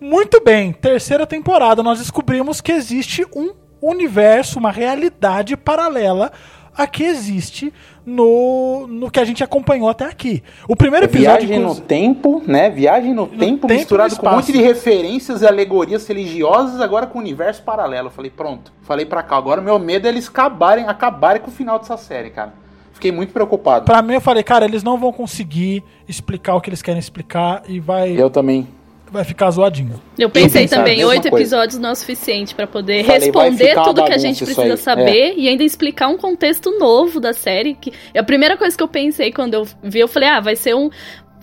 Muito 0.00 0.40
bem, 0.42 0.72
terceira 0.72 1.26
temporada. 1.26 1.82
Nós 1.82 1.98
descobrimos 1.98 2.60
que 2.60 2.72
existe 2.72 3.26
um 3.34 3.52
universo, 3.80 4.58
uma 4.58 4.70
realidade 4.70 5.56
paralela 5.56 6.30
a 6.76 6.86
que 6.86 7.04
existe 7.04 7.72
no, 8.04 8.86
no 8.88 9.10
que 9.10 9.20
a 9.20 9.24
gente 9.24 9.42
acompanhou 9.42 9.88
até 9.88 10.04
aqui. 10.04 10.42
O 10.68 10.76
primeiro 10.76 11.06
episódio. 11.06 11.46
Viagem 11.46 11.64
no 11.64 11.74
tempo, 11.76 12.42
né? 12.46 12.68
Viagem 12.68 13.14
no, 13.14 13.26
tempo 13.26 13.66
tempo 13.66 13.72
e 13.72 13.76
misturado 13.76 14.14
no 14.14 14.20
com 14.20 14.28
um 14.28 14.32
monte 14.32 14.52
de 14.52 14.60
referências 14.60 15.42
e 15.42 15.46
alegorias 15.46 16.06
religiosas, 16.06 16.80
agora 16.80 17.06
com 17.06 17.18
o 17.18 17.22
universo 17.22 17.62
paralelo. 17.62 18.08
Eu 18.08 18.12
falei, 18.12 18.30
pronto. 18.30 18.72
Falei 18.82 19.06
pra 19.06 19.22
cá. 19.22 19.36
Agora 19.36 19.60
o 19.60 19.64
meu 19.64 19.78
medo 19.78 20.06
é 20.06 20.10
eles 20.10 20.28
acabarem, 20.28 20.86
acabarem 20.86 21.40
com 21.40 21.48
o 21.48 21.54
final 21.54 21.78
dessa 21.78 21.96
série, 21.96 22.30
cara. 22.30 22.52
Fiquei 22.92 23.10
muito 23.10 23.32
preocupado. 23.32 23.84
Pra 23.84 24.00
mim, 24.02 24.14
eu 24.14 24.20
falei, 24.20 24.42
cara, 24.42 24.64
eles 24.64 24.82
não 24.82 24.96
vão 24.96 25.12
conseguir 25.12 25.82
explicar 26.08 26.54
o 26.54 26.60
que 26.60 26.70
eles 26.70 26.80
querem 26.80 27.00
explicar 27.00 27.62
e 27.68 27.80
vai, 27.80 28.18
Eu 28.18 28.30
também. 28.30 28.68
Vai 29.10 29.24
ficar 29.24 29.50
zoadinho. 29.50 30.00
Eu 30.18 30.28
pensei 30.28 30.64
a 30.64 30.68
também, 30.68 31.04
oito 31.04 31.28
episódios 31.28 31.78
não 31.78 31.90
é 31.90 31.92
o 31.92 31.94
suficiente 31.94 32.54
pra 32.54 32.66
poder 32.66 33.04
Falei, 33.04 33.20
responder 33.20 33.74
tudo 33.74 34.04
que 34.04 34.12
a 34.12 34.18
gente 34.18 34.44
precisa 34.44 34.74
é. 34.74 34.76
saber 34.76 35.34
e 35.36 35.48
ainda 35.48 35.62
explicar 35.62 36.08
um 36.08 36.16
contexto 36.16 36.76
novo 36.78 37.20
da 37.20 37.32
série. 37.32 37.74
Que 37.74 37.92
a 38.16 38.22
primeira 38.22 38.56
coisa 38.56 38.76
que 38.76 38.82
eu 38.82 38.88
pensei 38.88 39.32
quando 39.32 39.54
eu 39.54 39.66
vi, 39.82 40.00
eu 40.00 40.08
falei, 40.08 40.28
ah, 40.28 40.40
vai 40.40 40.56
ser 40.56 40.74
um. 40.74 40.90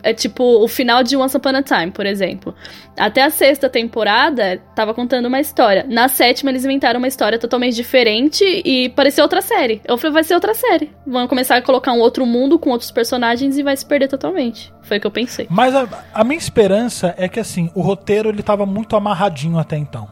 É 0.03 0.13
tipo 0.13 0.43
o 0.43 0.67
final 0.67 1.03
de 1.03 1.15
Once 1.15 1.35
Upon 1.35 1.55
a 1.55 1.63
Time, 1.63 1.91
por 1.91 2.05
exemplo. 2.05 2.53
Até 2.97 3.23
a 3.23 3.29
sexta 3.29 3.69
temporada 3.69 4.61
tava 4.75 4.93
contando 4.93 5.27
uma 5.27 5.39
história. 5.39 5.85
Na 5.87 6.07
sétima 6.07 6.51
eles 6.51 6.65
inventaram 6.65 6.99
uma 6.99 7.07
história 7.07 7.39
totalmente 7.39 7.75
diferente 7.75 8.43
e 8.43 8.89
parecia 8.89 9.23
outra 9.23 9.41
série. 9.41 9.81
Eu 9.85 9.97
falei, 9.97 10.13
vai 10.13 10.23
ser 10.23 10.35
outra 10.35 10.53
série. 10.53 10.91
Vão 11.05 11.27
começar 11.27 11.57
a 11.57 11.61
colocar 11.61 11.93
um 11.93 11.99
outro 11.99 12.25
mundo 12.25 12.59
com 12.59 12.69
outros 12.69 12.91
personagens 12.91 13.57
e 13.57 13.63
vai 13.63 13.75
se 13.75 13.85
perder 13.85 14.07
totalmente. 14.07 14.73
Foi 14.81 14.97
o 14.97 15.01
que 15.01 15.07
eu 15.07 15.11
pensei. 15.11 15.47
Mas 15.49 15.75
a, 15.75 15.87
a 16.13 16.23
minha 16.23 16.37
esperança 16.37 17.13
é 17.17 17.27
que 17.29 17.39
assim, 17.39 17.69
o 17.73 17.81
roteiro 17.81 18.29
ele 18.29 18.43
tava 18.43 18.65
muito 18.65 18.95
amarradinho 18.95 19.57
até 19.57 19.77
então. 19.77 20.07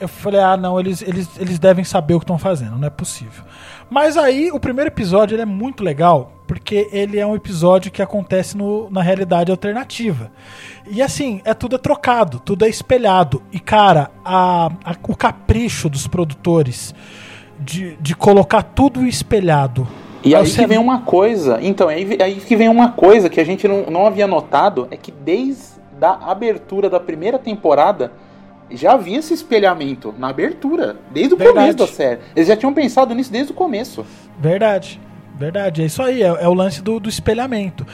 Eu 0.00 0.08
falei, 0.08 0.40
ah, 0.40 0.56
não, 0.56 0.80
eles, 0.80 1.00
eles, 1.00 1.28
eles 1.38 1.60
devem 1.60 1.84
saber 1.84 2.14
o 2.14 2.18
que 2.18 2.24
estão 2.24 2.36
fazendo, 2.36 2.76
não 2.76 2.88
é 2.88 2.90
possível. 2.90 3.44
Mas 3.88 4.16
aí, 4.16 4.50
o 4.50 4.58
primeiro 4.58 4.88
episódio 4.88 5.36
ele 5.36 5.42
é 5.42 5.46
muito 5.46 5.84
legal, 5.84 6.41
porque 6.52 6.86
ele 6.92 7.18
é 7.18 7.26
um 7.26 7.34
episódio 7.34 7.90
que 7.90 8.02
acontece 8.02 8.58
no, 8.58 8.90
na 8.90 9.00
realidade 9.00 9.50
alternativa. 9.50 10.30
E 10.86 11.00
assim, 11.00 11.40
é 11.46 11.54
tudo 11.54 11.76
é 11.76 11.78
trocado, 11.78 12.38
tudo 12.38 12.66
é 12.66 12.68
espelhado. 12.68 13.42
E 13.50 13.58
cara, 13.58 14.10
a, 14.22 14.66
a- 14.84 14.94
o 15.08 15.16
capricho 15.16 15.88
dos 15.88 16.06
produtores 16.06 16.94
de, 17.58 17.96
de 17.96 18.14
colocar 18.14 18.62
tudo 18.62 19.06
espelhado. 19.06 19.88
E 20.22 20.34
aí 20.34 20.44
que 20.44 20.66
vem 20.66 20.76
uma 20.76 21.00
coisa, 21.00 21.58
então, 21.62 21.88
aí, 21.88 22.18
aí 22.20 22.34
que 22.34 22.54
vem 22.54 22.68
uma 22.68 22.92
coisa 22.92 23.30
que 23.30 23.40
a 23.40 23.44
gente 23.44 23.66
não, 23.66 23.86
não 23.86 24.06
havia 24.06 24.26
notado, 24.26 24.86
é 24.90 24.96
que 24.98 25.10
desde 25.10 25.72
a 26.02 26.30
abertura 26.32 26.90
da 26.90 27.00
primeira 27.00 27.38
temporada, 27.38 28.12
já 28.70 28.92
havia 28.92 29.18
esse 29.18 29.32
espelhamento 29.32 30.14
na 30.18 30.28
abertura, 30.28 30.96
desde 31.10 31.32
o 31.32 31.36
Verdade. 31.38 31.58
começo 31.74 31.78
da 31.78 31.86
série. 31.86 32.20
Eles 32.36 32.46
já 32.48 32.56
tinham 32.56 32.74
pensado 32.74 33.14
nisso 33.14 33.32
desde 33.32 33.52
o 33.52 33.54
começo. 33.54 34.04
Verdade, 34.38 35.00
verdade. 35.42 35.82
É 35.82 35.86
isso 35.86 36.02
aí, 36.02 36.22
é, 36.22 36.26
é 36.26 36.48
o 36.48 36.54
lance 36.54 36.82
do, 36.82 37.00
do 37.00 37.08
espelhamento. 37.08 37.86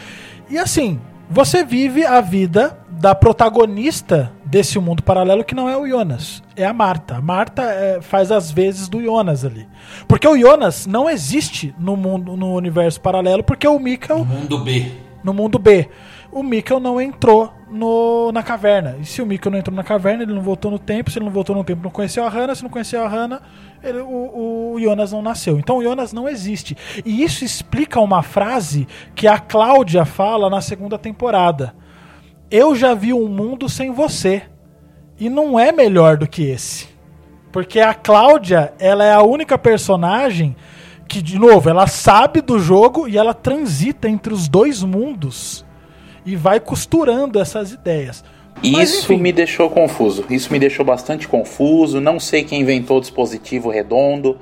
E 0.51 0.59
assim, 0.59 1.01
você 1.31 1.65
vive 1.65 2.05
a 2.05 2.20
vida 2.20 2.79
da 2.89 3.15
protagonista 3.15 4.33
desse 4.45 4.79
mundo 4.79 5.03
paralelo 5.03 5.45
que 5.45 5.55
não 5.55 5.69
é 5.69 5.77
o 5.77 5.87
Jonas, 5.87 6.43
é 6.57 6.65
a 6.65 6.73
Marta. 6.73 7.16
A 7.16 7.20
Marta 7.20 7.62
é, 7.62 8.01
faz 8.01 8.33
as 8.33 8.51
vezes 8.51 8.89
do 8.89 9.03
Jonas 9.03 9.45
ali. 9.45 9.69
Porque 10.07 10.27
o 10.27 10.39
Jonas 10.39 10.87
não 10.87 11.09
existe 11.09 11.75
no 11.79 11.97
mundo 11.97 12.37
no 12.37 12.55
universo 12.55 13.01
paralelo, 13.01 13.43
porque 13.45 13.69
o 13.69 13.79
Mikkel 13.79 14.25
Mundo 14.25 14.59
B. 14.59 14.93
no 15.23 15.35
mundo 15.35 15.59
B. 15.59 15.89
O 16.33 16.43
Mikkel 16.43 16.81
não 16.81 17.01
entrou 17.01 17.53
no, 17.70 18.31
na 18.32 18.43
caverna. 18.43 18.97
E 19.01 19.05
se 19.05 19.20
o 19.20 19.27
Mikkel 19.27 19.53
não 19.53 19.59
entrou 19.59 19.74
na 19.77 19.85
caverna, 19.85 20.23
ele 20.23 20.32
não 20.32 20.43
voltou 20.43 20.70
no 20.70 20.78
tempo. 20.78 21.11
Se 21.11 21.19
ele 21.19 21.27
não 21.27 21.32
voltou 21.32 21.55
no 21.55 21.65
tempo, 21.65 21.82
não 21.82 21.90
conheceu 21.90 22.24
a 22.24 22.28
Hannah. 22.28 22.55
Se 22.55 22.62
não 22.62 22.70
conheceu 22.70 23.03
a 23.05 23.09
Hannah, 23.09 23.40
ele- 23.82 24.01
o, 24.01 24.73
o 24.74 24.81
Jonas 24.81 25.12
não 25.12 25.23
nasceu. 25.23 25.59
Então 25.59 25.78
o 25.78 25.82
Jonas 25.82 26.12
não 26.12 26.28
existe. 26.28 26.77
E 27.05 27.23
isso 27.23 27.45
explica 27.45 28.01
uma 28.01 28.23
frase 28.23 28.86
que 29.15 29.27
a 29.27 29.39
Cláudia 29.39 30.05
fala 30.05 30.49
na 30.51 30.61
segunda 30.61 30.99
temporada. 30.99 31.74
Eu 32.51 32.74
já 32.74 32.95
vi 32.95 33.12
um 33.12 33.28
mundo 33.28 33.69
sem 33.69 33.93
você. 33.93 34.43
E 35.20 35.28
não 35.28 35.59
é 35.59 35.73
melhor 35.73 36.16
do 36.16 36.28
que 36.28 36.45
esse. 36.45 36.89
Porque 37.51 37.81
a 37.81 37.93
Cláudia, 37.93 38.73
ela 38.78 39.05
é 39.05 39.12
a 39.12 39.23
única 39.23 39.59
personagem 39.59 40.55
que, 41.09 41.20
de 41.20 41.39
novo, 41.39 41.69
ela 41.69 41.86
sabe 41.86 42.40
do 42.40 42.59
jogo 42.59 43.09
e 43.09 43.16
ela 43.16 43.35
transita 43.35 44.09
entre 44.09 44.32
os 44.32 44.47
dois 44.47 44.82
mundos 44.82 45.66
e 46.28 46.36
vai 46.36 46.60
costurando 46.60 47.40
essas 47.40 47.72
ideias. 47.72 48.22
Mas, 48.62 48.90
Isso 48.90 49.12
enfim, 49.12 49.22
me 49.22 49.32
deixou 49.32 49.70
confuso. 49.70 50.26
Isso 50.28 50.52
me 50.52 50.59
deixou 50.59 50.84
bastante 50.84 51.26
confuso. 51.26 52.02
Não 52.02 52.20
sei 52.20 52.44
quem 52.44 52.60
inventou 52.60 52.98
o 52.98 53.00
dispositivo 53.00 53.70
redondo. 53.70 54.38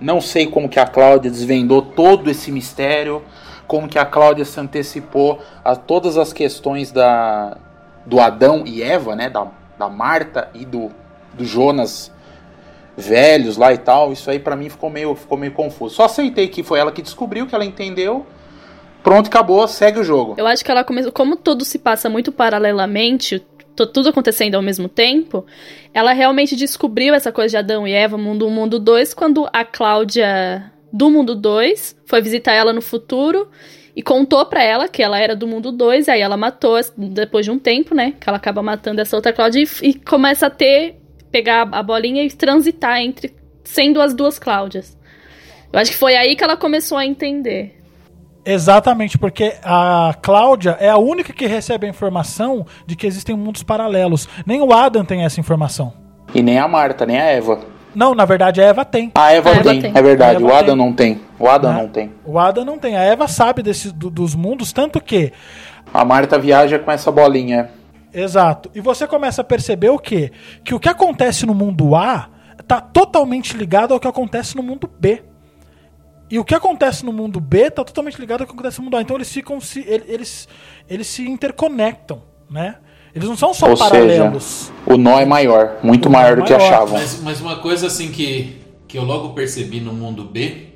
Não 0.00 0.20
sei 0.20 0.48
como 0.48 0.68
que 0.68 0.80
a 0.80 0.86
Cláudia 0.86 1.30
desvendou 1.30 1.80
todo 1.80 2.28
esse 2.28 2.50
mistério. 2.50 3.22
Como 3.68 3.86
que 3.86 4.00
a 4.00 4.04
Cláudia 4.04 4.44
se 4.44 4.58
antecipou 4.58 5.38
a 5.64 5.76
todas 5.76 6.16
as 6.16 6.32
questões 6.32 6.90
da, 6.90 7.56
do 8.04 8.18
Adão 8.18 8.64
e 8.66 8.82
Eva, 8.82 9.14
né? 9.14 9.30
Da, 9.30 9.46
da 9.78 9.88
Marta 9.88 10.48
e 10.54 10.64
do, 10.64 10.90
do 11.34 11.44
Jonas 11.44 12.10
velhos 12.96 13.56
lá 13.56 13.72
e 13.72 13.78
tal. 13.78 14.12
Isso 14.12 14.28
aí 14.28 14.40
pra 14.40 14.56
mim 14.56 14.68
ficou 14.68 14.90
meio, 14.90 15.14
ficou 15.14 15.38
meio 15.38 15.52
confuso. 15.52 15.94
Só 15.94 16.06
aceitei 16.06 16.48
que 16.48 16.64
foi 16.64 16.80
ela 16.80 16.90
que 16.90 17.02
descobriu, 17.02 17.46
que 17.46 17.54
ela 17.54 17.64
entendeu. 17.64 18.26
Pronto, 19.02 19.28
acabou, 19.28 19.66
segue 19.68 20.00
o 20.00 20.04
jogo. 20.04 20.34
Eu 20.36 20.46
acho 20.46 20.64
que 20.64 20.70
ela 20.70 20.84
começou. 20.84 21.12
Como 21.12 21.36
tudo 21.36 21.64
se 21.64 21.78
passa 21.78 22.08
muito 22.08 22.30
paralelamente, 22.30 23.44
tudo 23.74 24.08
acontecendo 24.08 24.54
ao 24.54 24.62
mesmo 24.62 24.88
tempo, 24.88 25.46
ela 25.94 26.12
realmente 26.12 26.56
descobriu 26.56 27.14
essa 27.14 27.30
coisa 27.30 27.50
de 27.50 27.56
Adão 27.56 27.86
e 27.86 27.92
Eva, 27.92 28.18
Mundo 28.18 28.46
1, 28.46 28.50
Mundo 28.50 28.78
2, 28.78 29.14
quando 29.14 29.48
a 29.52 29.64
Cláudia 29.64 30.72
do 30.92 31.10
Mundo 31.10 31.34
2 31.34 31.96
foi 32.06 32.20
visitar 32.20 32.52
ela 32.52 32.72
no 32.72 32.82
futuro 32.82 33.48
e 33.94 34.02
contou 34.02 34.44
pra 34.46 34.62
ela 34.62 34.88
que 34.88 35.02
ela 35.02 35.18
era 35.18 35.34
do 35.34 35.46
Mundo 35.46 35.72
2, 35.72 36.08
aí 36.08 36.20
ela 36.20 36.36
matou 36.36 36.78
depois 36.96 37.44
de 37.44 37.50
um 37.50 37.58
tempo, 37.58 37.94
né? 37.94 38.14
Que 38.18 38.28
ela 38.28 38.38
acaba 38.38 38.62
matando 38.62 39.00
essa 39.00 39.16
outra 39.16 39.32
Cláudia 39.32 39.62
e, 39.62 39.88
e 39.88 39.94
começa 39.94 40.46
a 40.46 40.50
ter. 40.50 41.00
pegar 41.30 41.68
a 41.72 41.82
bolinha 41.82 42.24
e 42.24 42.30
transitar 42.30 42.98
entre. 42.98 43.34
sendo 43.64 44.00
as 44.00 44.14
duas 44.14 44.38
Cláudias. 44.38 44.96
Eu 45.72 45.78
acho 45.78 45.90
que 45.90 45.96
foi 45.96 46.16
aí 46.16 46.34
que 46.34 46.42
ela 46.42 46.56
começou 46.56 46.96
a 46.96 47.04
entender. 47.04 47.77
Exatamente, 48.50 49.18
porque 49.18 49.56
a 49.62 50.14
Cláudia 50.22 50.76
é 50.80 50.88
a 50.88 50.96
única 50.96 51.32
que 51.34 51.46
recebe 51.46 51.86
a 51.86 51.90
informação 51.90 52.64
de 52.86 52.96
que 52.96 53.06
existem 53.06 53.36
mundos 53.36 53.62
paralelos. 53.62 54.26
Nem 54.46 54.62
o 54.62 54.72
Adam 54.72 55.04
tem 55.04 55.22
essa 55.24 55.38
informação. 55.38 55.92
E 56.34 56.42
nem 56.42 56.58
a 56.58 56.66
Marta, 56.66 57.04
nem 57.04 57.18
a 57.18 57.24
Eva. 57.24 57.60
Não, 57.94 58.14
na 58.14 58.24
verdade 58.24 58.60
a 58.62 58.64
Eva 58.64 58.84
tem. 58.84 59.10
A 59.14 59.32
Eva, 59.32 59.50
A 59.50 59.52
Eva 59.54 59.70
tem, 59.70 59.80
tem. 59.82 59.92
é 59.94 60.02
verdade. 60.02 60.42
O 60.42 60.48
Adam 60.54 60.76
tem. 60.76 60.86
não 60.86 60.92
tem. 60.94 61.20
O 61.38 61.46
Adam 61.48 61.72
Né? 61.74 61.82
não 61.82 61.88
tem. 61.88 62.12
O 62.24 62.38
Adam 62.38 62.64
não 62.64 62.78
tem. 62.78 62.96
A 62.96 63.02
Eva 63.02 63.28
sabe 63.28 63.62
desse, 63.62 63.92
do- 63.92 64.08
dos 64.10 64.34
mundos, 64.34 64.72
tanto 64.72 64.98
que 65.00 65.30
A 65.92 66.04
Marta 66.04 66.38
viaja 66.38 66.78
com 66.78 66.90
essa 66.90 67.10
bolinha. 67.12 67.70
Exato. 68.14 68.70
E 68.74 68.80
você 68.80 69.06
começa 69.06 69.42
a 69.42 69.44
perceber 69.44 69.90
o 69.90 69.98
quê? 69.98 70.30
Que 70.64 70.74
o 70.74 70.80
que 70.80 70.88
acontece 70.88 71.44
no 71.44 71.54
mundo 71.54 71.94
A 71.94 72.28
tá 72.66 72.80
totalmente 72.80 73.56
ligado 73.56 73.92
ao 73.92 74.00
que 74.00 74.08
acontece 74.08 74.56
no 74.56 74.62
mundo 74.62 74.88
B. 74.98 75.22
E 76.30 76.38
o 76.38 76.44
que 76.44 76.54
acontece 76.54 77.04
no 77.04 77.12
mundo 77.12 77.40
B 77.40 77.70
tá 77.70 77.84
totalmente 77.84 78.20
ligado 78.20 78.42
ao 78.42 78.46
que 78.46 78.52
acontece 78.52 78.78
no 78.78 78.84
mundo 78.84 78.96
A. 78.96 79.02
Então 79.02 79.16
eles 79.16 79.32
ficam 79.32 79.60
se 79.60 79.80
ele- 79.80 80.04
eles 80.08 80.48
eles 80.88 81.06
se 81.06 81.26
interconectam, 81.28 82.22
né? 82.50 82.76
Eles 83.14 83.28
não 83.28 83.36
são 83.36 83.54
só 83.54 83.70
Ou 83.70 83.76
paralelos. 83.76 84.44
seja, 84.44 84.72
o 84.86 84.96
nó 84.98 85.18
é 85.18 85.24
maior. 85.24 85.78
Muito 85.82 86.10
maior 86.10 86.32
é 86.32 86.36
do 86.36 86.44
que 86.44 86.52
maior. 86.52 86.66
achavam. 86.66 86.98
Mas, 86.98 87.20
mas 87.22 87.40
uma 87.40 87.56
coisa 87.56 87.86
assim 87.86 88.10
que, 88.12 88.58
que 88.86 88.98
eu 88.98 89.04
logo 89.04 89.30
percebi 89.30 89.80
no 89.80 89.92
mundo 89.92 90.24
B 90.24 90.68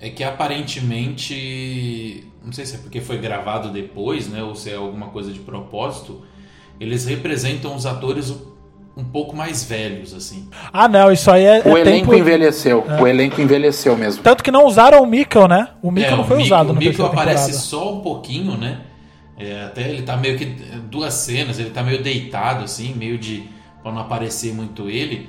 é 0.00 0.10
que 0.10 0.24
aparentemente, 0.24 2.26
não 2.44 2.52
sei 2.52 2.66
se 2.66 2.74
é 2.74 2.78
porque 2.78 3.00
foi 3.00 3.18
gravado 3.18 3.70
depois, 3.70 4.28
né, 4.28 4.42
ou 4.42 4.54
se 4.54 4.70
é 4.70 4.74
alguma 4.76 5.08
coisa 5.08 5.32
de 5.32 5.38
propósito, 5.40 6.22
eles 6.78 7.06
representam 7.06 7.74
os 7.74 7.86
atores 7.86 8.34
um- 8.96 9.04
pouco 9.04 9.36
mais 9.36 9.64
velhos 9.64 10.14
assim. 10.14 10.48
Ah, 10.72 10.88
não, 10.88 11.12
isso 11.12 11.30
aí 11.30 11.44
é, 11.44 11.62
O 11.64 11.76
é 11.76 11.80
elenco 11.80 12.10
tempo- 12.10 12.14
envelheceu. 12.14 12.84
O 13.00 13.06
elenco 13.06 13.40
envelheceu 13.40 13.96
mesmo. 13.96 14.22
Tanto 14.22 14.42
que 14.42 14.50
não 14.50 14.64
usaram 14.66 15.02
o 15.02 15.06
Mikkel, 15.06 15.46
né? 15.48 15.68
O 15.82 15.90
Mikkel 15.90 16.12
É, 16.14 16.16
não 16.16 16.24
o 16.24 16.26
foi 16.26 16.36
Mikko- 16.38 16.46
usado 16.54 16.70
O 16.70 16.72
na 16.74 16.80
terceira 16.80 17.10
aparece 17.10 17.52
só 17.54 17.94
um 17.94 18.00
pouquinho, 18.00 18.56
né? 18.56 18.80
É, 19.38 19.64
até 19.64 19.82
ele 19.90 20.02
tá 20.02 20.16
meio 20.16 20.38
que 20.38 20.46
duas 20.90 21.12
cenas, 21.14 21.58
ele 21.58 21.68
tá 21.70 21.82
meio 21.82 22.02
deitado 22.02 22.64
assim, 22.64 22.94
meio 22.94 23.18
de 23.18 23.44
para 23.82 23.92
não 23.92 24.00
aparecer 24.00 24.52
muito 24.54 24.88
ele. 24.88 25.28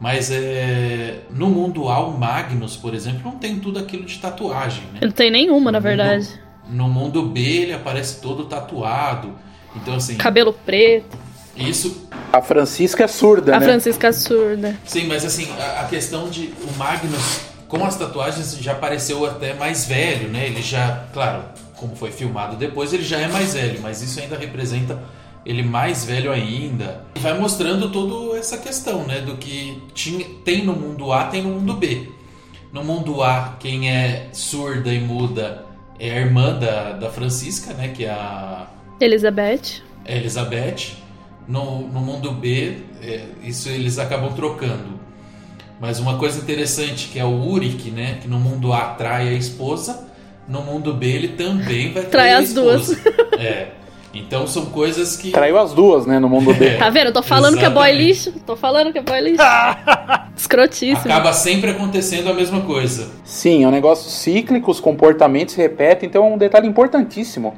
Mas 0.00 0.28
é, 0.32 1.20
no 1.30 1.46
mundo 1.48 1.88
A, 1.88 2.00
o 2.04 2.18
Magnus, 2.18 2.76
por 2.76 2.94
exemplo, 2.94 3.20
não 3.24 3.38
tem 3.38 3.60
tudo 3.60 3.78
aquilo 3.78 4.04
de 4.04 4.18
tatuagem, 4.18 4.82
né? 4.92 4.98
Ele 5.00 5.06
não 5.06 5.12
tem 5.12 5.30
nenhuma, 5.30 5.70
na 5.70 5.78
No 5.78 5.82
verdade. 5.82 6.26
mundo- 6.26 6.44
no 6.68 6.88
mundo 6.88 7.22
B 7.26 7.40
ele 7.40 7.72
aparece 7.72 8.20
todo 8.20 8.44
tatuado. 8.46 9.32
Então 9.76 9.94
assim, 9.94 10.16
Cabelo 10.16 10.52
preto. 10.52 11.16
isso 11.56 12.08
A 12.36 12.42
Francisca 12.42 13.04
é 13.04 13.08
surda, 13.08 13.56
A 13.56 13.60
né? 13.60 13.66
Francisca 13.66 14.12
surda. 14.12 14.76
Sim, 14.84 15.06
mas 15.06 15.24
assim, 15.24 15.48
a, 15.58 15.82
a 15.82 15.84
questão 15.84 16.28
de 16.28 16.52
o 16.62 16.76
Magnus 16.76 17.40
com 17.68 17.84
as 17.84 17.96
tatuagens 17.96 18.56
já 18.58 18.74
pareceu 18.74 19.24
até 19.24 19.54
mais 19.54 19.86
velho, 19.86 20.28
né? 20.28 20.46
Ele 20.46 20.62
já, 20.62 21.04
claro, 21.12 21.44
como 21.76 21.94
foi 21.96 22.10
filmado 22.10 22.56
depois, 22.56 22.92
ele 22.92 23.02
já 23.04 23.18
é 23.18 23.28
mais 23.28 23.54
velho, 23.54 23.80
mas 23.82 24.02
isso 24.02 24.20
ainda 24.20 24.36
representa 24.36 25.00
ele 25.46 25.62
mais 25.62 26.04
velho 26.04 26.32
ainda. 26.32 27.02
E 27.14 27.18
vai 27.20 27.38
mostrando 27.38 27.90
toda 27.90 28.38
essa 28.38 28.58
questão, 28.58 29.04
né? 29.06 29.20
Do 29.20 29.36
que 29.36 29.82
tinha, 29.94 30.26
tem 30.44 30.64
no 30.64 30.72
mundo 30.74 31.12
A, 31.12 31.24
tem 31.24 31.42
no 31.42 31.50
mundo 31.50 31.74
B. 31.74 32.08
No 32.72 32.82
mundo 32.82 33.22
A, 33.22 33.54
quem 33.60 33.90
é 33.90 34.28
surda 34.32 34.92
e 34.92 34.98
muda 35.00 35.64
é 36.00 36.10
a 36.10 36.16
irmã 36.20 36.58
da, 36.58 36.92
da 36.92 37.10
Francisca, 37.10 37.72
né? 37.74 37.88
Que 37.88 38.04
é 38.06 38.10
a 38.10 38.66
Elizabeth. 39.00 39.82
é 40.04 40.16
Elizabeth. 40.16 41.03
No, 41.46 41.86
no 41.88 42.00
mundo 42.00 42.32
B, 42.32 42.78
é, 43.02 43.24
isso 43.42 43.68
eles 43.68 43.98
acabam 43.98 44.32
trocando. 44.32 44.98
Mas 45.80 45.98
uma 45.98 46.16
coisa 46.16 46.38
interessante 46.38 47.08
que 47.08 47.18
é 47.18 47.24
o 47.24 47.46
Uric, 47.46 47.90
né? 47.90 48.18
Que 48.20 48.28
no 48.28 48.38
mundo 48.38 48.72
A 48.72 48.94
trai 48.94 49.28
a 49.28 49.32
esposa, 49.32 50.08
no 50.48 50.62
mundo 50.62 50.94
B 50.94 51.06
ele 51.06 51.28
também 51.28 51.92
vai 51.92 52.04
Trai 52.04 52.30
trair 52.30 52.32
a 52.34 52.38
as 52.38 52.52
duas. 52.52 52.96
É. 53.38 53.68
Então 54.14 54.46
são 54.46 54.66
coisas 54.66 55.16
que. 55.16 55.32
Traiu 55.32 55.58
as 55.58 55.72
duas, 55.72 56.06
né? 56.06 56.18
No 56.18 56.28
mundo 56.28 56.54
B. 56.54 56.76
Tá 56.76 56.88
vendo? 56.88 57.08
Eu 57.08 57.12
tô 57.12 57.22
falando 57.22 57.58
que 57.58 57.64
é 57.64 57.70
boy 57.70 57.88
Exatamente. 57.88 58.06
lixo. 58.06 58.32
Tô 58.46 58.56
falando 58.56 58.92
que 58.92 58.98
é 58.98 59.02
boy 59.02 59.20
lixo. 59.20 59.42
Escrotíssimo. 60.36 61.12
Acaba 61.12 61.32
sempre 61.32 61.70
acontecendo 61.70 62.30
a 62.30 62.34
mesma 62.34 62.60
coisa. 62.60 63.10
Sim, 63.24 63.64
é 63.64 63.68
um 63.68 63.70
negócio 63.70 64.10
cíclico, 64.10 64.70
os 64.70 64.80
comportamentos 64.80 65.54
se 65.54 65.60
repetem, 65.60 66.08
então 66.08 66.24
é 66.24 66.28
um 66.28 66.38
detalhe 66.38 66.68
importantíssimo. 66.68 67.54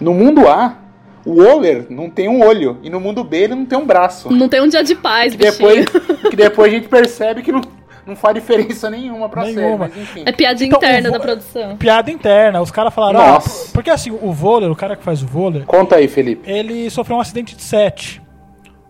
No 0.00 0.14
mundo 0.14 0.48
A, 0.48 0.78
o 1.24 1.42
Waller 1.42 1.86
não 1.90 2.08
tem 2.10 2.28
um 2.28 2.42
olho. 2.44 2.78
E 2.82 2.90
no 2.90 3.00
mundo 3.00 3.22
B 3.24 3.36
ele 3.38 3.54
não 3.54 3.66
tem 3.66 3.78
um 3.78 3.86
braço. 3.86 4.30
Não 4.32 4.48
tem 4.48 4.60
um 4.60 4.68
dia 4.68 4.82
de 4.82 4.94
paz, 4.94 5.32
Que 5.34 5.38
depois, 5.38 5.86
que 6.30 6.36
depois 6.36 6.72
a 6.72 6.76
gente 6.76 6.88
percebe 6.88 7.42
que 7.42 7.52
não, 7.52 7.60
não 8.06 8.16
faz 8.16 8.34
diferença 8.34 8.88
nenhuma 8.90 9.28
pra 9.28 9.44
série. 9.44 9.56
Nenhuma. 9.56 9.78
Mas 9.88 9.96
enfim. 9.96 10.22
É 10.26 10.32
piadinha 10.32 10.68
Então, 10.68 10.78
interna 10.78 11.10
da 11.10 11.20
produção. 11.20 11.76
Piada 11.76 12.10
interna. 12.10 12.60
Os 12.60 12.70
caras 12.70 12.92
falaram, 12.94 13.20
ah, 13.20 13.26
Nossa. 13.34 13.72
porque 13.72 13.90
assim, 13.90 14.10
o 14.10 14.32
vôlei, 14.32 14.68
o 14.68 14.76
cara 14.76 14.96
que 14.96 15.02
faz 15.04 15.22
o 15.22 15.26
vôlei, 15.26 15.62
Conta 15.66 15.96
aí, 15.96 16.08
Felipe. 16.08 16.50
ele 16.50 16.88
sofreu 16.90 17.16
um 17.16 17.20
acidente 17.20 17.54
de 17.56 17.62
set 17.62 18.20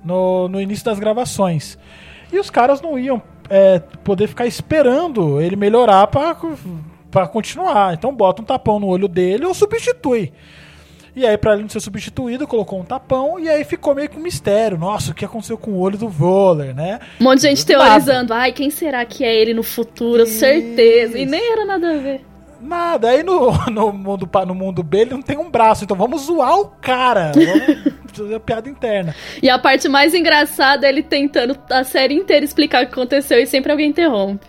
no, 0.05 0.49
no 0.49 0.61
início 0.61 0.85
das 0.85 0.99
gravações. 0.99 1.77
E 2.33 2.39
os 2.39 2.49
caras 2.49 2.81
não 2.81 2.99
iam 2.99 3.21
é, 3.49 3.81
poder 4.05 4.29
ficar 4.29 4.47
esperando 4.47 5.41
ele 5.41 5.57
melhorar 5.57 6.07
pra, 6.07 6.37
pra 7.11 7.27
continuar. 7.27 7.93
Então 7.95 8.15
bota 8.15 8.41
um 8.41 8.45
tapão 8.45 8.79
no 8.79 8.87
olho 8.87 9.09
dele 9.09 9.45
ou 9.45 9.53
substitui. 9.53 10.33
E 11.15 11.27
aí, 11.27 11.37
pra 11.37 11.55
ele 11.55 11.63
não 11.63 11.69
ser 11.69 11.81
substituído, 11.81 12.47
colocou 12.47 12.81
um 12.81 12.85
tapão 12.85 13.39
e 13.39 13.49
aí 13.49 13.65
ficou 13.65 13.95
meio 13.95 14.09
que 14.09 14.19
um 14.19 14.23
mistério. 14.23 14.79
Nossa, 14.79 15.11
o 15.11 15.15
que 15.15 15.25
aconteceu 15.25 15.59
com 15.59 15.73
o 15.73 15.79
olho 15.79 15.99
do 15.99 16.09
Voller, 16.09 16.75
né? 16.75 17.01
Um 17.21 17.25
monte 17.25 17.41
de 17.41 17.49
gente 17.49 17.67
teorizando. 17.67 18.33
Ai, 18.33 18.53
quem 18.53 18.71
será 18.71 19.05
que 19.05 19.25
é 19.25 19.35
ele 19.35 19.53
no 19.53 19.63
futuro? 19.63 20.27
Certeza. 20.27 21.19
E 21.19 21.27
nem 21.27 21.53
era 21.53 21.65
nada 21.65 21.91
a 21.91 21.97
ver. 21.97 22.31
Nada. 22.61 23.09
Aí 23.09 23.23
no, 23.23 23.51
no, 23.71 23.93
mundo, 23.93 24.29
no 24.47 24.55
mundo 24.55 24.83
B 24.83 25.01
ele 25.01 25.11
não 25.11 25.23
tem 25.23 25.39
um 25.39 25.51
braço. 25.51 25.85
Então 25.85 25.97
vamos 25.97 26.23
zoar 26.23 26.59
o 26.59 26.67
cara. 26.67 27.33
Vamos 28.11 28.27
fazer 28.27 28.35
a 28.35 28.41
piada 28.41 28.69
interna. 28.69 29.15
E 29.41 29.49
a 29.49 29.57
parte 29.57 29.89
mais 29.89 30.15
engraçada 30.15 30.85
é 30.85 30.91
ele 30.91 31.03
tentando 31.03 31.57
a 31.71 31.85
série 31.85 32.15
inteira 32.15 32.45
explicar 32.45 32.83
o 32.83 32.87
que 32.87 32.93
aconteceu 32.93 33.39
e 33.39 33.47
sempre 33.47 33.71
alguém 33.71 33.89
interrompe. 33.89 34.45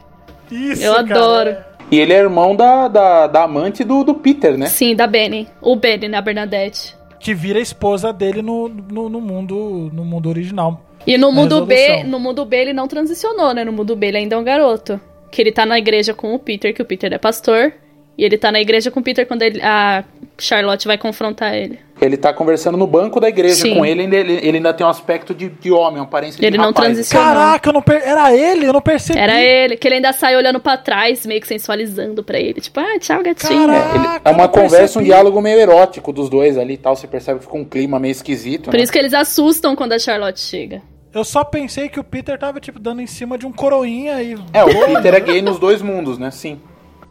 Isso, 0.49 0.83
Eu 0.83 0.93
cara, 0.93 1.15
adoro. 1.15 1.57
E 1.91 1.99
ele 1.99 2.13
é 2.13 2.19
irmão 2.19 2.55
da, 2.55 2.87
da, 2.87 3.27
da 3.27 3.43
amante 3.43 3.83
do, 3.83 4.03
do 4.03 4.15
Peter, 4.15 4.57
né? 4.57 4.67
Sim, 4.67 4.95
da 4.95 5.05
Benny. 5.05 5.47
O 5.61 5.75
Benny, 5.75 6.07
né? 6.07 6.17
A 6.17 6.21
Bernadette. 6.21 6.95
Que 7.19 7.33
vira 7.33 7.59
a 7.59 7.61
esposa 7.61 8.13
dele 8.13 8.41
no, 8.41 8.69
no, 8.69 9.09
no 9.09 9.19
mundo, 9.19 9.91
no 9.93 10.05
mundo 10.05 10.29
original. 10.29 10.81
E 11.05 11.17
no 11.17 11.31
mundo 11.31 11.65
B, 11.65 12.03
no 12.03 12.19
mundo 12.19 12.45
B 12.45 12.57
ele 12.57 12.73
não 12.73 12.87
transicionou, 12.87 13.53
né? 13.53 13.65
No 13.65 13.73
mundo 13.73 13.95
B 13.95 14.07
ele 14.07 14.17
ainda 14.17 14.35
é 14.35 14.39
um 14.39 14.43
garoto. 14.43 15.01
Que 15.29 15.41
ele 15.41 15.51
tá 15.51 15.65
na 15.65 15.77
igreja 15.77 16.13
com 16.13 16.33
o 16.33 16.39
Peter, 16.39 16.73
que 16.73 16.81
o 16.81 16.85
Peter 16.85 17.11
é 17.11 17.17
pastor. 17.17 17.73
E 18.17 18.23
ele 18.25 18.37
tá 18.37 18.51
na 18.51 18.59
igreja 18.59 18.91
com 18.91 18.99
o 18.99 19.03
Peter 19.03 19.25
quando 19.25 19.41
ele- 19.41 19.61
a 19.63 20.03
Charlotte 20.37 20.85
vai 20.85 20.97
confrontar 20.97 21.55
ele. 21.55 21.79
Ele 21.99 22.17
tá 22.17 22.33
conversando 22.33 22.77
no 22.77 22.85
banco 22.87 23.19
da 23.19 23.29
igreja 23.29 23.55
Sim. 23.61 23.75
com 23.75 23.85
ele, 23.85 24.03
ele, 24.03 24.33
ele 24.33 24.57
ainda 24.57 24.73
tem 24.73 24.85
um 24.85 24.89
aspecto 24.89 25.33
de, 25.35 25.49
de 25.49 25.71
homem, 25.71 25.97
uma 25.99 26.03
aparência 26.05 26.39
de 26.39 26.45
Ele 26.45 26.57
não 26.57 26.65
rapaz. 26.67 26.87
transicionou. 26.87 27.27
Caraca, 27.27 27.69
eu 27.69 27.73
não 27.73 27.81
per... 27.81 28.01
era 28.03 28.35
ele? 28.35 28.65
Eu 28.65 28.73
não 28.73 28.81
percebi. 28.81 29.17
Era 29.19 29.39
ele, 29.41 29.77
que 29.77 29.87
ele 29.87 29.95
ainda 29.95 30.11
sai 30.11 30.35
olhando 30.35 30.59
pra 30.59 30.77
trás, 30.77 31.25
meio 31.25 31.39
que 31.39 31.47
sensualizando 31.47 32.23
pra 32.23 32.39
ele. 32.39 32.59
Tipo, 32.59 32.79
ah, 32.79 32.99
tchau, 32.99 33.21
gatinho. 33.23 33.67
Caraca. 33.67 33.95
Ele- 33.97 34.21
é 34.25 34.29
uma 34.31 34.47
conversa, 34.47 34.77
percebi. 34.77 35.03
um 35.05 35.07
diálogo 35.07 35.41
meio 35.41 35.59
erótico 35.59 36.11
dos 36.11 36.27
dois 36.29 36.57
ali 36.57 36.73
e 36.73 36.77
tal. 36.77 36.95
Você 36.95 37.07
percebe 37.07 37.39
que 37.39 37.45
fica 37.45 37.57
um 37.57 37.65
clima 37.65 37.99
meio 37.99 38.11
esquisito. 38.11 38.65
Por 38.71 38.73
né? 38.77 38.83
isso 38.83 38.91
que 38.91 38.99
eles 38.99 39.13
assustam 39.13 39.75
quando 39.75 39.93
a 39.93 39.99
Charlotte 39.99 40.39
chega. 40.39 40.81
Eu 41.13 41.23
só 41.23 41.43
pensei 41.43 41.87
que 41.87 41.99
o 41.99 42.03
Peter 42.03 42.37
tava, 42.39 42.59
tipo, 42.59 42.79
dando 42.79 43.01
em 43.01 43.07
cima 43.07 43.37
de 43.37 43.45
um 43.45 43.51
coroinha 43.51 44.21
e. 44.23 44.35
É, 44.53 44.63
o 44.63 44.85
Peter 44.87 45.13
é 45.13 45.19
gay 45.19 45.41
nos 45.41 45.59
dois 45.59 45.81
mundos, 45.81 46.17
né? 46.17 46.31
Sim. 46.31 46.59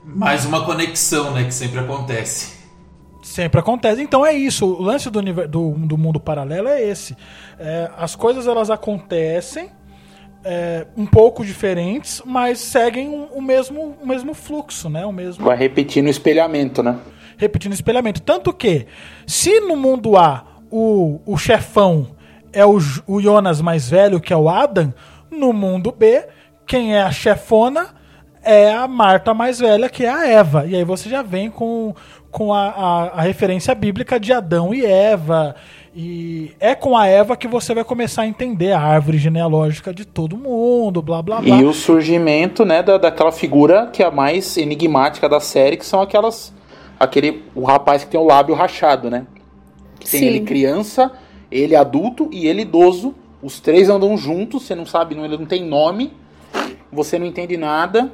Mais 0.04 0.44
uma 0.44 0.64
conexão, 0.64 1.32
né? 1.32 1.44
Que 1.44 1.54
sempre 1.54 1.78
acontece. 1.80 2.58
Sempre 3.22 3.60
acontece. 3.60 4.02
Então 4.02 4.24
é 4.24 4.32
isso. 4.32 4.66
O 4.66 4.82
lance 4.82 5.10
do, 5.10 5.20
do, 5.22 5.70
do 5.72 5.98
mundo 5.98 6.18
paralelo 6.18 6.68
é 6.68 6.82
esse. 6.82 7.16
É, 7.58 7.90
as 7.96 8.16
coisas 8.16 8.46
elas 8.46 8.70
acontecem 8.70 9.68
é, 10.42 10.86
um 10.96 11.04
pouco 11.06 11.44
diferentes, 11.44 12.22
mas 12.24 12.58
seguem 12.58 13.08
um- 13.10 13.26
o 13.26 13.42
mesmo, 13.42 13.96
o 14.02 14.06
mesmo 14.06 14.32
fluxo, 14.32 14.88
né? 14.88 15.04
O 15.04 15.12
mesmo. 15.12 15.44
Vai 15.44 15.56
repetir 15.56 16.02
no 16.02 16.08
espelhamento, 16.08 16.82
né? 16.82 16.98
repetindo 17.36 17.72
espelhamento. 17.72 18.20
Tanto 18.20 18.52
que, 18.52 18.86
se 19.26 19.60
no 19.60 19.74
mundo 19.74 20.14
A 20.14 20.44
o, 20.70 21.20
o 21.24 21.38
chefão 21.38 22.08
é 22.52 22.66
o, 22.66 22.78
o 23.06 23.18
Jonas 23.18 23.62
mais 23.62 23.88
velho, 23.88 24.20
que 24.20 24.30
é 24.30 24.36
o 24.36 24.46
Adam, 24.46 24.92
no 25.30 25.50
mundo 25.50 25.90
B, 25.90 26.26
quem 26.66 26.94
é 26.94 27.00
a 27.00 27.10
chefona 27.10 27.94
é 28.42 28.72
a 28.72 28.88
Marta 28.88 29.34
mais 29.34 29.58
velha, 29.58 29.88
que 29.88 30.04
é 30.04 30.10
a 30.10 30.26
Eva. 30.26 30.66
E 30.66 30.74
aí 30.74 30.84
você 30.84 31.08
já 31.08 31.22
vem 31.22 31.50
com, 31.50 31.94
com 32.30 32.52
a, 32.52 32.68
a, 32.68 33.02
a 33.18 33.20
referência 33.22 33.74
bíblica 33.74 34.18
de 34.18 34.32
Adão 34.32 34.74
e 34.74 34.84
Eva. 34.84 35.54
E 35.94 36.52
é 36.60 36.74
com 36.74 36.96
a 36.96 37.06
Eva 37.06 37.36
que 37.36 37.48
você 37.48 37.74
vai 37.74 37.82
começar 37.82 38.22
a 38.22 38.26
entender 38.26 38.72
a 38.72 38.80
árvore 38.80 39.18
genealógica 39.18 39.92
de 39.92 40.04
todo 40.04 40.36
mundo, 40.36 41.02
blá 41.02 41.20
blá 41.20 41.40
blá. 41.40 41.56
E 41.56 41.64
o 41.64 41.72
surgimento, 41.72 42.64
né, 42.64 42.82
da, 42.82 42.96
daquela 42.96 43.32
figura 43.32 43.88
que 43.88 44.02
é 44.02 44.06
a 44.06 44.10
mais 44.10 44.56
enigmática 44.56 45.28
da 45.28 45.40
série, 45.40 45.76
que 45.76 45.84
são 45.84 46.00
aquelas. 46.00 46.54
Aquele. 46.98 47.44
O 47.54 47.64
rapaz 47.64 48.04
que 48.04 48.10
tem 48.10 48.20
o 48.20 48.24
lábio 48.24 48.54
rachado, 48.54 49.10
né? 49.10 49.26
Que 49.98 50.08
tem 50.08 50.20
Sim. 50.20 50.26
ele 50.26 50.40
criança, 50.40 51.10
ele 51.50 51.74
adulto 51.74 52.28
e 52.32 52.46
ele 52.46 52.62
idoso. 52.62 53.14
Os 53.42 53.58
três 53.58 53.88
andam 53.88 54.16
juntos, 54.16 54.64
você 54.64 54.74
não 54.74 54.86
sabe, 54.86 55.14
não, 55.14 55.24
ele 55.24 55.38
não 55.38 55.46
tem 55.46 55.64
nome, 55.64 56.12
você 56.92 57.18
não 57.18 57.26
entende 57.26 57.56
nada. 57.56 58.12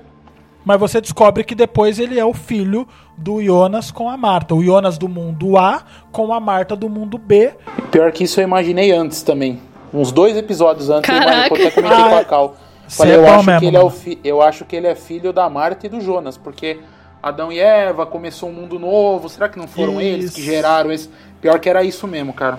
Mas 0.66 0.80
você 0.80 1.00
descobre 1.00 1.44
que 1.44 1.54
depois 1.54 2.00
ele 2.00 2.18
é 2.18 2.24
o 2.24 2.34
filho 2.34 2.88
do 3.16 3.40
Jonas 3.40 3.92
com 3.92 4.10
a 4.10 4.16
Marta. 4.16 4.52
O 4.52 4.64
Jonas 4.64 4.98
do 4.98 5.08
mundo 5.08 5.56
A 5.56 5.82
com 6.10 6.34
a 6.34 6.40
Marta 6.40 6.74
do 6.74 6.88
mundo 6.88 7.16
B. 7.18 7.52
Pior 7.92 8.10
que 8.10 8.24
isso 8.24 8.40
eu 8.40 8.44
imaginei 8.44 8.90
antes 8.90 9.22
também. 9.22 9.60
Uns 9.94 10.10
dois 10.10 10.36
episódios 10.36 10.90
antes, 10.90 11.08
eu 11.08 11.18
Caraca. 11.20 11.54
eu 11.54 11.68
até 11.68 11.70
comentei 11.70 11.98
Ah, 12.04 12.08
com 12.10 12.16
a 12.16 12.24
Cal. 12.24 12.56
cê 12.88 12.96
Falei, 12.98 13.14
é 13.14 13.16
eu, 13.16 13.26
acho 13.28 13.44
mesmo, 13.46 13.60
que 13.60 13.66
ele 13.66 13.76
é 13.76 13.80
o 13.80 13.90
fi- 13.90 14.18
eu 14.24 14.42
acho 14.42 14.64
que 14.64 14.74
ele 14.74 14.88
é 14.88 14.94
filho 14.96 15.32
da 15.32 15.48
Marta 15.48 15.86
e 15.86 15.88
do 15.88 16.00
Jonas, 16.00 16.36
porque 16.36 16.80
Adão 17.22 17.52
e 17.52 17.60
Eva 17.60 18.04
começou 18.04 18.48
um 18.48 18.52
mundo 18.52 18.76
novo. 18.76 19.28
Será 19.28 19.48
que 19.48 19.56
não 19.58 19.68
foram 19.68 20.00
eles 20.00 20.34
que 20.34 20.40
Isso. 20.40 20.50
geraram 20.50 20.90
esse? 20.90 21.08
Pior 21.40 21.60
que 21.60 21.68
era 21.68 21.84
isso 21.84 22.08
mesmo, 22.08 22.32
cara. 22.32 22.58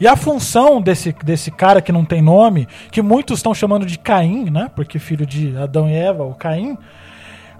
E 0.00 0.06
a 0.06 0.16
função 0.16 0.80
desse, 0.82 1.12
desse 1.24 1.50
cara 1.52 1.80
que 1.80 1.92
não 1.92 2.04
tem 2.04 2.20
nome, 2.20 2.66
que 2.90 3.00
muitos 3.00 3.38
estão 3.38 3.54
chamando 3.54 3.86
de 3.86 3.98
Caim, 3.98 4.50
né? 4.50 4.68
Porque 4.74 4.98
filho 4.98 5.24
de 5.24 5.56
Adão 5.56 5.88
e 5.88 5.94
Eva, 5.94 6.24
o 6.24 6.34
Caim. 6.34 6.76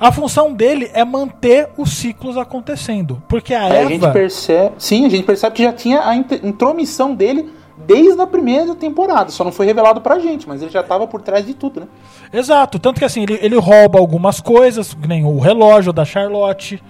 A 0.01 0.11
função 0.11 0.53
dele 0.55 0.91
é 0.95 1.05
manter 1.05 1.69
os 1.77 1.93
ciclos 1.93 2.39
acontecendo. 2.39 3.23
Porque 3.29 3.53
a 3.53 3.65
a 3.65 3.69
Eva. 3.69 3.89
gente 3.91 4.09
percebe, 4.11 4.75
sim, 4.79 5.05
a 5.05 5.11
gente 5.11 5.25
percebe 5.25 5.55
que 5.55 5.63
já 5.63 5.73
tinha 5.75 6.09
a 6.09 6.17
int- 6.17 6.43
intromissão 6.43 7.15
dele 7.15 7.51
desde 7.87 8.19
a 8.21 8.27
primeira 8.27 8.75
temporada. 8.75 9.31
Só 9.31 9.45
não 9.45 9.53
foi 9.53 9.67
revelado 9.67 10.01
pra 10.01 10.19
gente, 10.19 10.49
mas 10.49 10.63
ele 10.63 10.71
já 10.71 10.83
tava 10.83 11.07
por 11.07 11.21
trás 11.21 11.45
de 11.47 11.53
tudo, 11.53 11.81
né? 11.81 11.87
Exato, 12.33 12.79
tanto 12.79 12.99
que 12.99 13.05
assim, 13.05 13.23
ele, 13.25 13.39
ele 13.43 13.57
rouba 13.59 13.99
algumas 13.99 14.41
coisas, 14.41 14.95
que 14.95 15.07
nem 15.07 15.25
o 15.25 15.39
relógio 15.39 15.93
da 15.93 16.05
Charlotte. 16.05 16.83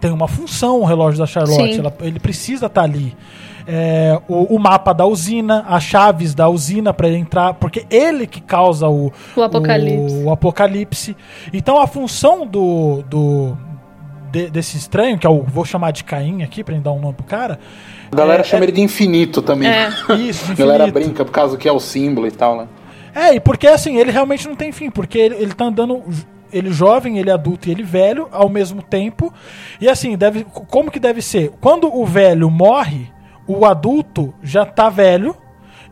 Tem 0.00 0.12
uma 0.12 0.28
função 0.28 0.80
o 0.80 0.84
relógio 0.84 1.18
da 1.18 1.26
Charlotte, 1.26 1.74
Sim. 1.74 1.80
ela- 1.80 1.94
ele 2.02 2.20
precisa 2.20 2.66
estar 2.66 2.82
ali. 2.82 3.16
É, 3.66 4.20
o, 4.28 4.56
o 4.56 4.58
mapa 4.58 4.92
da 4.92 5.06
usina, 5.06 5.64
as 5.68 5.82
chaves 5.82 6.34
da 6.34 6.48
usina 6.48 6.92
para 6.92 7.08
ele 7.08 7.16
entrar, 7.16 7.54
porque 7.54 7.86
ele 7.88 8.26
que 8.26 8.40
causa 8.40 8.88
o, 8.88 9.10
O 9.34 9.42
apocalipse. 9.42 10.16
o 10.22 10.30
apocalipse. 10.30 11.16
Então 11.52 11.80
a 11.80 11.86
função 11.86 12.46
do, 12.46 13.02
do 13.08 13.56
de- 14.30 14.50
desse 14.50 14.76
estranho, 14.76 15.18
que 15.18 15.26
eu 15.26 15.42
vou 15.48 15.64
chamar 15.64 15.92
de 15.92 16.04
Caim 16.04 16.42
aqui 16.42 16.62
para 16.62 16.76
dar 16.78 16.92
um 16.92 17.00
nome 17.00 17.14
pro 17.14 17.24
cara. 17.24 17.58
A 18.12 18.14
galera 18.16 18.42
é- 18.42 18.44
chama 18.44 18.64
ele 18.64 18.72
de 18.72 18.82
infinito 18.82 19.40
também. 19.40 19.68
É. 19.68 19.88
Isso, 20.18 20.52
A 20.52 20.54
galera 20.54 20.84
infinito. 20.88 21.04
brinca 21.06 21.24
por 21.24 21.32
causa 21.32 21.56
que 21.56 21.66
é 21.66 21.72
o 21.72 21.80
símbolo 21.80 22.26
e 22.26 22.30
tal, 22.30 22.56
né? 22.58 22.68
É, 23.14 23.34
e 23.34 23.40
porque 23.40 23.66
assim, 23.66 23.96
ele 23.96 24.10
realmente 24.10 24.46
não 24.46 24.56
tem 24.56 24.72
fim, 24.72 24.90
porque 24.90 25.16
ele, 25.18 25.36
ele 25.36 25.54
tá 25.54 25.64
andando. 25.64 26.02
Ele 26.52 26.70
jovem, 26.70 27.18
ele 27.18 27.30
adulto 27.30 27.68
e 27.68 27.72
ele 27.72 27.82
velho 27.82 28.28
ao 28.30 28.48
mesmo 28.48 28.82
tempo. 28.82 29.32
E 29.80 29.88
assim, 29.88 30.16
deve. 30.16 30.44
Como 30.44 30.90
que 30.90 31.00
deve 31.00 31.22
ser? 31.22 31.50
Quando 31.60 31.92
o 31.92 32.04
velho 32.04 32.50
morre, 32.50 33.08
o 33.46 33.64
adulto 33.64 34.34
já 34.42 34.64
tá 34.66 34.88
velho. 34.88 35.36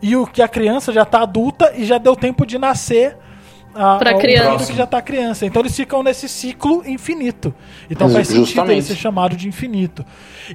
E 0.00 0.16
o 0.16 0.26
que 0.26 0.42
a 0.42 0.48
criança 0.48 0.92
já 0.92 1.04
tá 1.04 1.22
adulta 1.22 1.72
e 1.76 1.84
já 1.84 1.96
deu 1.96 2.16
tempo 2.16 2.44
de 2.44 2.58
nascer 2.58 3.16
a, 3.72 3.96
Pra 3.98 4.12
ao 4.12 4.18
criança. 4.18 4.66
que 4.72 4.76
já 4.76 4.84
tá 4.86 5.00
criança. 5.00 5.46
Então 5.46 5.62
eles 5.62 5.76
ficam 5.76 6.02
nesse 6.02 6.28
ciclo 6.28 6.82
infinito. 6.84 7.54
Então 7.88 8.08
Ju- 8.08 8.14
faz 8.14 8.26
sentido 8.26 8.46
justamente. 8.46 8.72
ele 8.78 8.82
ser 8.82 8.96
chamado 8.96 9.36
de 9.36 9.46
infinito. 9.48 10.04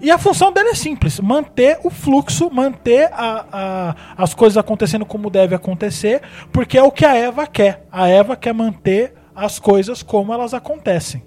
E 0.02 0.12
a 0.12 0.18
função 0.18 0.52
dele 0.52 0.70
é 0.70 0.76
simples: 0.76 1.20
manter 1.22 1.80
o 1.84 1.90
fluxo, 1.90 2.50
manter 2.52 3.10
a- 3.14 3.46
a- 3.52 3.96
as 4.18 4.34
coisas 4.34 4.58
acontecendo 4.58 5.06
como 5.06 5.30
deve 5.30 5.56
acontecer, 5.56 6.22
porque 6.52 6.78
é 6.78 6.84
o 6.84 6.92
que 6.92 7.06
a 7.06 7.16
Eva 7.16 7.48
quer. 7.48 7.86
A 7.90 8.10
Eva 8.10 8.36
quer 8.36 8.54
manter 8.54 9.14
as 9.34 9.60
coisas 9.60 10.04
como 10.04 10.34
elas 10.34 10.54
acontecem. 10.54 11.24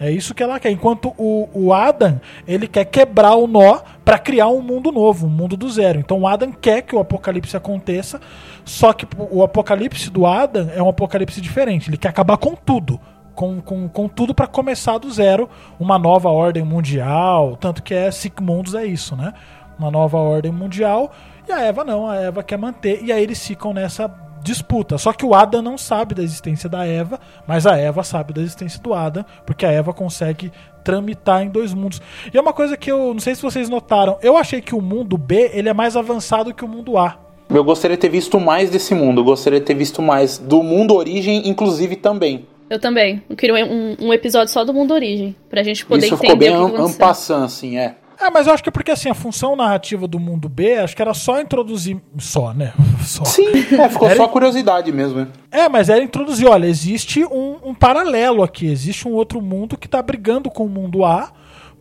É 0.00 0.10
isso 0.12 0.32
que 0.32 0.42
ela 0.44 0.60
quer. 0.60 0.70
Enquanto 0.70 1.12
o, 1.18 1.48
o 1.52 1.72
Adam, 1.72 2.20
ele 2.46 2.68
quer 2.68 2.84
quebrar 2.84 3.34
o 3.34 3.48
nó 3.48 3.80
para 4.08 4.18
criar 4.18 4.48
um 4.48 4.62
mundo 4.62 4.90
novo, 4.90 5.26
um 5.26 5.28
mundo 5.28 5.54
do 5.54 5.68
zero. 5.68 5.98
Então 5.98 6.20
o 6.20 6.26
Adam 6.26 6.50
quer 6.50 6.80
que 6.80 6.96
o 6.96 6.98
apocalipse 6.98 7.54
aconteça, 7.54 8.18
só 8.64 8.94
que 8.94 9.06
o 9.18 9.42
apocalipse 9.42 10.08
do 10.08 10.24
Adam 10.24 10.70
é 10.74 10.82
um 10.82 10.88
apocalipse 10.88 11.42
diferente. 11.42 11.90
Ele 11.90 11.98
quer 11.98 12.08
acabar 12.08 12.38
com 12.38 12.54
tudo. 12.54 12.98
Com, 13.34 13.60
com, 13.60 13.86
com 13.86 14.08
tudo 14.08 14.34
para 14.34 14.46
começar 14.46 14.96
do 14.96 15.12
zero, 15.12 15.46
uma 15.78 15.98
nova 15.98 16.30
ordem 16.30 16.64
mundial. 16.64 17.54
Tanto 17.56 17.82
que 17.82 17.92
é 17.92 18.10
Sigmundos 18.10 18.74
é 18.74 18.86
isso, 18.86 19.14
né? 19.14 19.34
Uma 19.78 19.90
nova 19.90 20.16
ordem 20.16 20.50
mundial. 20.50 21.12
E 21.46 21.52
a 21.52 21.60
Eva 21.60 21.84
não, 21.84 22.08
a 22.08 22.16
Eva 22.16 22.42
quer 22.42 22.56
manter. 22.56 23.04
E 23.04 23.12
aí 23.12 23.22
eles 23.22 23.46
ficam 23.46 23.74
nessa 23.74 24.10
disputa. 24.42 24.96
Só 24.96 25.12
que 25.12 25.26
o 25.26 25.34
Adam 25.34 25.60
não 25.60 25.76
sabe 25.76 26.14
da 26.14 26.22
existência 26.22 26.66
da 26.66 26.86
Eva, 26.86 27.20
mas 27.46 27.66
a 27.66 27.76
Eva 27.76 28.02
sabe 28.02 28.32
da 28.32 28.40
existência 28.40 28.80
do 28.80 28.94
Adam, 28.94 29.22
porque 29.44 29.66
a 29.66 29.70
Eva 29.70 29.92
consegue 29.92 30.50
tramitar 30.88 31.42
em 31.42 31.50
dois 31.50 31.74
mundos. 31.74 32.00
E 32.32 32.38
é 32.38 32.40
uma 32.40 32.54
coisa 32.54 32.74
que 32.74 32.90
eu 32.90 33.12
não 33.12 33.20
sei 33.20 33.34
se 33.34 33.42
vocês 33.42 33.68
notaram. 33.68 34.16
Eu 34.22 34.38
achei 34.38 34.62
que 34.62 34.74
o 34.74 34.80
mundo 34.80 35.18
B 35.18 35.50
ele 35.52 35.68
é 35.68 35.74
mais 35.74 35.98
avançado 35.98 36.54
que 36.54 36.64
o 36.64 36.68
mundo 36.68 36.96
A. 36.96 37.18
Eu 37.50 37.62
gostaria 37.62 37.94
de 37.94 38.00
ter 38.00 38.08
visto 38.08 38.40
mais 38.40 38.70
desse 38.70 38.94
mundo. 38.94 39.20
Eu 39.20 39.24
gostaria 39.24 39.60
de 39.60 39.66
ter 39.66 39.74
visto 39.74 40.00
mais 40.00 40.38
do 40.38 40.62
mundo 40.62 40.94
origem, 40.94 41.46
inclusive 41.46 41.94
também. 41.94 42.46
Eu 42.70 42.80
também. 42.80 43.22
Eu 43.28 43.36
queria 43.36 43.66
um, 43.66 43.96
um 44.00 44.12
episódio 44.14 44.50
só 44.50 44.64
do 44.64 44.72
mundo 44.72 44.94
origem. 44.94 45.36
Pra 45.50 45.62
gente 45.62 45.84
poder 45.84 46.06
Isso 46.06 46.14
entender 46.14 46.28
ficou 46.28 46.38
bem 46.38 46.50
o 46.56 46.70
que 46.70 46.76
aconteceu. 46.76 47.04
ampassant, 47.04 47.44
assim, 47.44 47.76
é. 47.76 47.96
É, 48.20 48.28
mas 48.30 48.46
eu 48.46 48.52
acho 48.52 48.62
que 48.62 48.68
é 48.68 48.72
porque 48.72 48.90
assim, 48.90 49.08
a 49.08 49.14
função 49.14 49.54
narrativa 49.54 50.08
do 50.08 50.18
mundo 50.18 50.48
B, 50.48 50.76
acho 50.78 50.94
que 50.96 51.00
era 51.02 51.14
só 51.14 51.40
introduzir. 51.40 51.98
Só, 52.18 52.52
né? 52.52 52.72
Só. 53.04 53.24
Sim, 53.24 53.48
é, 53.78 53.88
ficou 53.88 54.08
Era- 54.08 54.16
só 54.16 54.28
curiosidade 54.28 54.90
mesmo, 54.92 55.20
né? 55.20 55.28
É, 55.50 55.68
mas 55.68 55.88
era 55.88 56.02
introduzir, 56.02 56.46
olha, 56.48 56.66
existe 56.66 57.24
um, 57.24 57.56
um 57.64 57.74
paralelo 57.74 58.42
aqui, 58.42 58.66
existe 58.66 59.06
um 59.06 59.12
outro 59.12 59.40
mundo 59.40 59.78
que 59.78 59.88
tá 59.88 60.02
brigando 60.02 60.50
com 60.50 60.64
o 60.66 60.68
mundo 60.68 61.04
A 61.04 61.30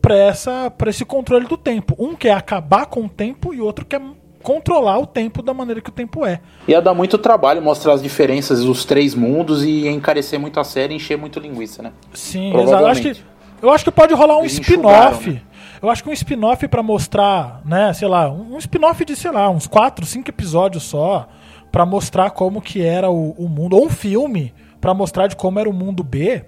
pra, 0.02 0.16
essa, 0.16 0.70
pra 0.70 0.90
esse 0.90 1.04
controle 1.04 1.48
do 1.48 1.58
tempo. 1.58 1.96
Um 1.98 2.16
quer 2.16 2.32
acabar 2.34 2.86
com 2.86 3.06
o 3.06 3.10
tempo 3.10 3.54
e 3.54 3.60
outro 3.60 3.84
quer 3.86 4.00
controlar 4.44 5.00
o 5.00 5.06
tempo 5.06 5.42
da 5.42 5.54
maneira 5.54 5.82
que 5.82 5.90
o 5.90 5.92
tempo 5.94 6.26
é. 6.26 6.40
Ia 6.68 6.82
dar 6.82 6.94
muito 6.94 7.18
trabalho 7.18 7.62
mostrar 7.62 7.94
as 7.94 8.02
diferenças 8.02 8.64
dos 8.64 8.86
três 8.86 9.14
mundos 9.14 9.66
e 9.66 9.88
encarecer 9.88 10.40
muito 10.40 10.60
a 10.60 10.64
série 10.64 10.94
e 10.94 10.98
encher 10.98 11.18
muito 11.18 11.40
linguiça, 11.40 11.82
né? 11.84 11.92
Sim, 12.14 12.56
exato. 12.56 12.84
Eu 12.84 12.88
acho, 12.88 13.02
que, 13.02 13.16
eu 13.62 13.70
acho 13.72 13.84
que 13.84 13.92
pode 13.92 14.14
rolar 14.14 14.38
um 14.38 14.46
spin-off. 14.46 15.30
né? 15.32 15.42
Eu 15.82 15.90
acho 15.90 16.04
que 16.04 16.10
um 16.10 16.14
spin-off 16.14 16.68
pra 16.68 16.82
mostrar, 16.82 17.62
né, 17.66 17.94
sei 17.94 18.08
lá, 18.08 18.30
um, 18.32 18.58
spin-off 18.58 19.04
de, 19.06 19.16
sei 19.16 19.32
lá, 19.32 19.50
uns 19.50 19.68
4, 19.68 20.06
5 20.06 20.30
episódios 20.30 20.84
só, 20.84 21.28
pra 21.72 21.86
mostrar 21.86 22.32
como 22.32 22.62
que 22.62 22.84
era 22.84 23.10
o, 23.10 23.32
o 23.32 23.48
mundo. 23.48 23.76
Ou 23.78 23.86
um 23.86 23.90
filme 23.90 24.54
pra 24.82 24.94
mostrar 24.94 25.28
de 25.28 25.36
como 25.36 25.60
era 25.60 25.70
o 25.70 25.74
mundo 25.74 26.04
B, 26.04 26.46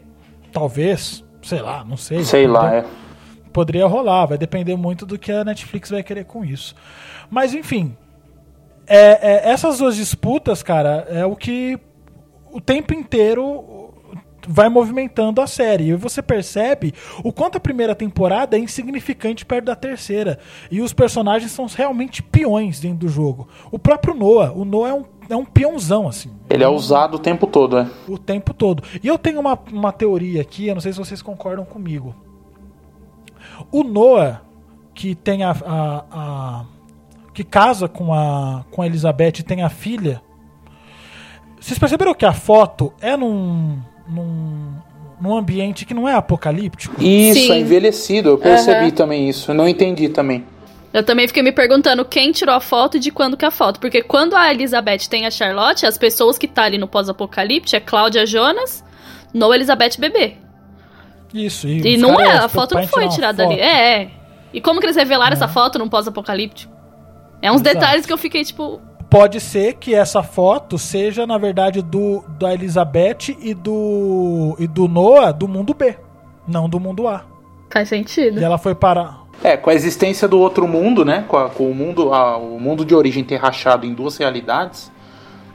talvez, 0.51 1.23
sei 1.41 1.61
lá, 1.61 1.84
não 1.84 1.97
sei. 1.97 2.23
Sei 2.23 2.47
lá, 2.47 2.60
Poderia- 2.61 2.80
é. 2.80 2.85
Poderia 3.51 3.88
rolar, 3.88 4.26
vai 4.27 4.38
depender 4.38 4.76
muito 4.76 5.06
do 5.06 5.18
que 5.18 5.31
a 5.31 5.43
Netflix 5.43 5.89
vai 5.89 6.03
querer 6.03 6.23
com 6.26 6.45
isso. 6.45 6.76
Mas 7.30 7.53
enfim, 7.53 7.95
é, 8.88 9.47
é, 9.47 9.49
essas 9.51 9.80
duas 9.80 9.95
disputas, 9.95 10.61
cara, 10.64 11.07
é 11.10 11.26
o 11.26 11.35
que 11.35 11.80
o 12.51 12.61
tempo 12.61 12.93
inteiro 12.93 13.78
vai 14.51 14.67
movimentando 14.67 15.39
a 15.41 15.45
série. 15.47 15.89
E 15.89 15.93
você 15.93 16.21
percebe 16.23 16.91
o 17.23 17.31
quanto 17.31 17.57
a 17.57 17.59
primeira 17.59 17.93
temporada 17.93 18.57
é 18.57 18.59
insignificante 18.59 19.45
perto 19.45 19.65
da 19.65 19.76
terceira. 19.76 20.39
E 20.71 20.81
os 20.81 20.91
personagens 20.91 21.51
são 21.51 21.67
realmente 21.67 22.23
peões 22.23 22.80
dentro 22.80 22.99
do 23.05 23.07
jogo. 23.07 23.47
O 23.71 23.77
próprio 23.77 24.15
Noah, 24.15 24.51
o 24.51 24.65
Noah 24.65 24.89
é 24.89 24.93
um, 24.95 25.05
é 25.30 25.35
um 25.35 25.45
peãozão, 25.45 26.07
assim. 26.07 26.31
Ele 26.49 26.63
é 26.63 26.67
usado 26.67 27.15
o 27.15 27.19
tempo 27.19 27.45
todo, 27.45 27.77
é. 27.77 27.88
O 28.07 28.17
tempo 28.17 28.51
todo. 28.53 28.81
E 29.03 29.07
eu 29.07 29.19
tenho 29.19 29.39
uma, 29.39 29.57
uma 29.71 29.91
teoria 29.91 30.41
aqui, 30.41 30.67
eu 30.67 30.73
não 30.73 30.81
sei 30.81 30.91
se 30.91 30.97
vocês 30.97 31.21
concordam 31.21 31.63
comigo. 31.63 32.15
O 33.71 33.84
Noah, 33.84 34.41
que 34.95 35.13
tem 35.13 35.43
a. 35.43 35.51
a- 35.51 36.05
a- 36.11 36.65
que 37.34 37.43
casa 37.43 37.88
com 37.88 38.13
a, 38.13 38.65
com 38.69 38.81
a 38.81 38.85
Elizabeth 38.85 39.39
e 39.39 39.43
tem 39.43 39.63
a 39.63 39.69
filha. 39.69 40.21
Vocês 41.57 41.77
perceberam 41.80 42.13
que 42.13 42.26
a 42.26 42.34
foto 42.34 42.91
é 42.99 43.15
num. 43.15 43.77
Num, 44.10 44.73
num 45.22 45.38
ambiente 45.38 45.86
que 45.86 45.94
não 45.94 46.07
é 46.07 46.14
apocalíptico? 46.14 47.02
Isso, 47.02 47.40
Sim. 47.41 47.52
é 47.52 47.60
envelhecido. 47.60 48.30
Eu 48.30 48.38
percebi 48.38 48.86
Aham. 48.86 48.91
também 48.91 49.30
isso. 49.30 49.52
Eu 49.52 49.56
não 49.56 49.68
entendi 49.68 50.10
também. 50.10 50.44
Eu 50.91 51.03
também 51.03 51.27
fiquei 51.27 51.44
me 51.44 51.52
perguntando 51.52 52.03
quem 52.03 52.31
tirou 52.31 52.56
a 52.56 52.60
foto 52.60 52.98
e 52.98 52.99
de 52.99 53.11
quando 53.11 53.38
que 53.38 53.45
é 53.45 53.48
a 53.48 53.52
foto. 53.52 53.80
Porque 53.80 54.02
quando 54.02 54.36
a 54.36 54.52
Elizabeth 54.52 55.07
tem 55.10 55.26
a 55.26 55.31
Charlotte, 55.31 55.86
as 55.86 55.98
pessoas 55.98 56.38
que 56.38 56.48
tá 56.48 56.64
ali 56.64 56.77
no 56.80 56.88
pós-apocalipse 56.88 57.76
é 57.76 57.80
Cláudia 57.80 58.26
Jonas, 58.26 58.84
no 59.34 59.53
Elizabeth 59.53 59.98
bebê. 59.99 60.34
Isso, 61.31 61.68
E 61.68 61.95
os 61.95 62.02
não 62.02 62.19
é, 62.19 62.26
se 62.26 62.38
a 62.45 62.49
foto 62.49 62.73
não 62.73 62.88
foi 62.88 63.07
tirada 63.07 63.45
ali. 63.45 63.60
É, 63.60 64.02
é. 64.02 64.10
E 64.52 64.60
como 64.60 64.80
que 64.80 64.88
eles 64.88 64.95
revelaram 64.95 65.34
essa 65.34 65.48
foto 65.48 65.77
num 65.77 65.88
pós-apocalíptico? 65.88 66.73
É 67.40 67.52
uns 67.52 67.61
Exato. 67.61 67.76
detalhes 67.76 68.06
que 68.06 68.11
eu 68.14 68.18
fiquei 68.18 68.44
tipo. 68.44 68.81
Pode 69.10 69.40
ser 69.40 69.73
que 69.73 69.95
essa 69.95 70.22
foto 70.22 70.77
seja, 70.77 71.26
na 71.26 71.38
verdade, 71.38 71.81
do 71.81 72.23
da 72.40 72.53
Elizabeth 72.53 73.36
e 73.41 73.53
do 73.56 74.56
e 74.60 74.68
do 74.68 74.88
Noah 74.88 75.31
do 75.31 75.48
mundo 75.48 75.73
B, 75.73 75.98
não 76.48 76.69
do 76.69 76.80
mundo 76.80 77.07
A. 77.07 77.23
Faz 77.72 77.90
sentido. 77.90 78.40
E 78.40 78.44
ela 78.44 78.57
foi 78.57 78.76
para 78.76 79.18
É, 79.44 79.56
com 79.57 79.69
a 79.69 79.73
existência 79.73 80.27
do 80.27 80.38
outro 80.40 80.68
mundo, 80.68 81.03
né? 81.06 81.23
Com, 81.27 81.38
a- 81.38 81.49
com 81.49 81.72
o 81.72 81.73
mundo, 81.73 82.14
a- 82.14 82.38
o 82.38 82.60
mundo 82.60 82.84
de 82.86 82.94
origem 82.94 83.23
ter 83.23 83.38
rachado 83.38 83.86
em 83.86 83.94
duas 83.94 84.18
realidades. 84.18 84.91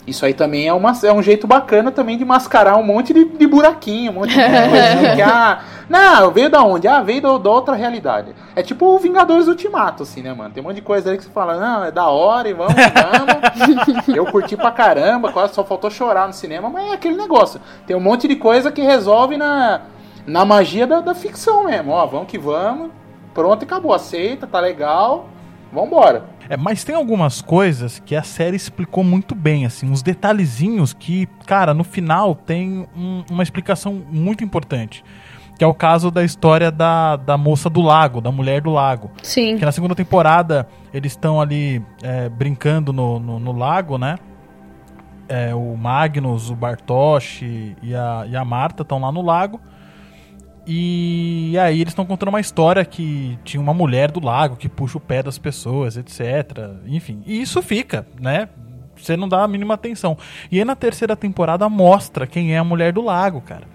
Isso 0.07 0.27
aí 0.27 0.35
também 0.35 0.69
é, 0.69 0.73
uma, 0.73 0.93
é 1.03 1.13
um 1.13 1.23
jeito 1.23 1.47
bacana 1.47 1.91
também 1.91 2.19
de 2.19 2.25
mascarar 2.25 2.77
um 2.77 2.83
monte 2.83 3.15
de, 3.15 3.25
de 3.25 3.47
buraquinho, 3.47 4.13
um 4.13 4.15
monte 4.17 4.31
de 4.31 4.37
coisinha 4.37 5.17
que, 5.17 5.23
ah, 5.23 5.61
não, 5.89 6.31
veio 6.31 6.51
da 6.51 6.63
onde? 6.63 6.87
Ah, 6.87 7.01
veio 7.01 7.23
da, 7.23 7.39
da 7.39 7.51
outra 7.51 7.75
realidade. 7.75 8.35
É 8.55 8.63
tipo 8.63 8.85
o 8.85 8.99
Vingadores 8.99 9.49
Ultimato, 9.49 10.03
assim, 10.03 10.23
né, 10.23 10.35
mano? 10.35 10.53
Tem 10.53 10.63
um 10.63 10.67
monte 10.67 10.77
de 10.77 10.83
coisa 10.83 11.11
aí 11.11 11.17
que 11.17 11.25
você 11.25 11.31
fala, 11.31 11.59
não, 11.59 11.85
é 11.85 11.91
da 11.91 12.07
hora 12.09 12.49
e 12.49 12.53
vamos, 12.53 12.75
vamos. 12.75 14.09
Eu 14.15 14.27
curti 14.27 14.57
pra 14.57 14.71
caramba, 14.71 15.33
quase 15.33 15.55
só 15.55 15.65
faltou 15.65 15.91
chorar 15.91 16.27
no 16.27 16.35
cinema, 16.35 16.69
mas 16.69 16.91
é 16.91 16.93
aquele 16.93 17.17
negócio. 17.17 17.59
Tem 17.87 17.97
um 17.97 18.01
monte 18.01 18.29
de 18.29 18.37
coisa 18.37 18.71
que 18.71 18.83
resolve 18.83 19.39
na, 19.39 19.83
na 20.27 20.45
magia 20.45 20.87
da, 20.87 21.01
da 21.01 21.15
ficção 21.15 21.65
mesmo. 21.65 21.93
Ó, 21.93 22.07
vamos 22.07 22.29
que 22.29 22.39
vamos. 22.39 22.91
Pronto, 23.33 23.63
e 23.63 23.65
acabou. 23.65 23.95
Aceita, 23.95 24.47
tá 24.47 24.61
legal. 24.61 25.29
Vambora. 25.73 26.25
É, 26.49 26.57
mas 26.57 26.85
tem 26.85 26.95
algumas 26.95 27.41
coisas 27.41 27.99
que 28.05 28.15
a 28.15 28.23
série 28.23 28.57
explicou 28.57 29.03
muito 29.03 29.35
bem, 29.35 29.65
assim, 29.65 29.91
uns 29.91 30.03
detalhezinhos 30.03 30.93
que, 30.93 31.27
cara, 31.47 31.73
no 31.73 31.85
final 31.85 32.35
tem 32.35 32.87
um- 32.97 33.25
uma 33.31 33.43
explicação 33.43 34.03
muito 34.11 34.45
importante. 34.45 35.03
Que 35.57 35.63
é 35.63 35.67
o 35.67 35.73
caso 35.75 36.11
da 36.11 36.25
história 36.25 36.71
da, 36.71 37.15
da 37.17 37.39
moça 37.39 37.71
do 37.71 37.81
lago, 37.81 38.21
da 38.21 38.33
mulher 38.33 38.61
do 38.61 38.71
lago. 38.71 39.11
Sim. 39.23 39.57
Que 39.57 39.65
na 39.65 39.71
segunda 39.71 39.95
temporada 39.95 40.67
eles 40.93 41.13
estão 41.13 41.41
ali 41.41 41.81
é, 42.03 42.29
brincando 42.29 42.93
no, 42.93 43.21
no, 43.21 43.39
no 43.39 43.53
lago, 43.53 43.97
né? 43.97 44.17
É, 45.29 45.55
o 45.55 45.77
Magnus, 45.77 46.51
o 46.51 46.57
Bartosz 46.57 47.41
e 47.43 47.95
a, 47.95 48.27
e 48.29 48.37
a 48.37 48.45
Marta 48.45 48.83
estão 48.83 48.99
lá 49.01 49.11
no 49.13 49.23
lago. 49.23 49.61
E 50.67 51.57
aí 51.59 51.81
eles 51.81 51.93
estão 51.93 52.07
contando 52.07 52.31
uma 52.31 52.41
história 52.41 52.85
que 52.85 53.39
tinha 53.45 53.61
uma 53.61 53.75
mulher 53.75 54.11
do 54.11 54.25
lago 54.25 54.57
que 54.57 54.69
puxa 54.69 54.97
o 54.97 55.01
pé 55.01 55.23
das 55.23 55.37
pessoas, 55.37 55.97
etc. 55.97 56.21
Enfim, 56.87 57.23
e 57.27 57.41
isso 57.41 57.61
fica, 57.63 58.07
né? 58.19 58.49
Você 58.97 59.17
não 59.17 59.29
dá 59.29 59.43
a 59.43 59.49
mínima 59.49 59.75
atenção. 59.75 60.17
E 60.51 60.59
aí 60.59 60.65
na 60.65 60.75
terceira 60.75 61.15
temporada 61.15 61.69
mostra 61.69 62.27
quem 62.27 62.55
é 62.55 62.59
a 62.59 62.65
mulher 62.65 62.93
do 62.93 63.03
lago, 63.03 63.41
cara. 63.41 63.67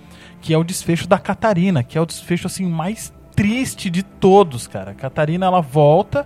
Que 0.41 0.53
é 0.53 0.57
o 0.57 0.63
desfecho 0.63 1.07
da 1.07 1.19
Catarina, 1.19 1.83
que 1.83 1.97
é 1.97 2.01
o 2.01 2.05
desfecho 2.05 2.47
assim 2.47 2.65
mais 2.65 3.13
triste 3.35 3.89
de 3.89 4.01
todos, 4.01 4.65
cara. 4.65 4.91
A 4.91 4.95
Catarina 4.95 5.45
ela 5.45 5.61
volta 5.61 6.25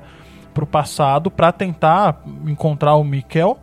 pro 0.53 0.65
passado 0.65 1.30
pra 1.30 1.52
tentar 1.52 2.22
encontrar 2.48 2.95
o 2.95 3.03
Mikkel. 3.03 3.57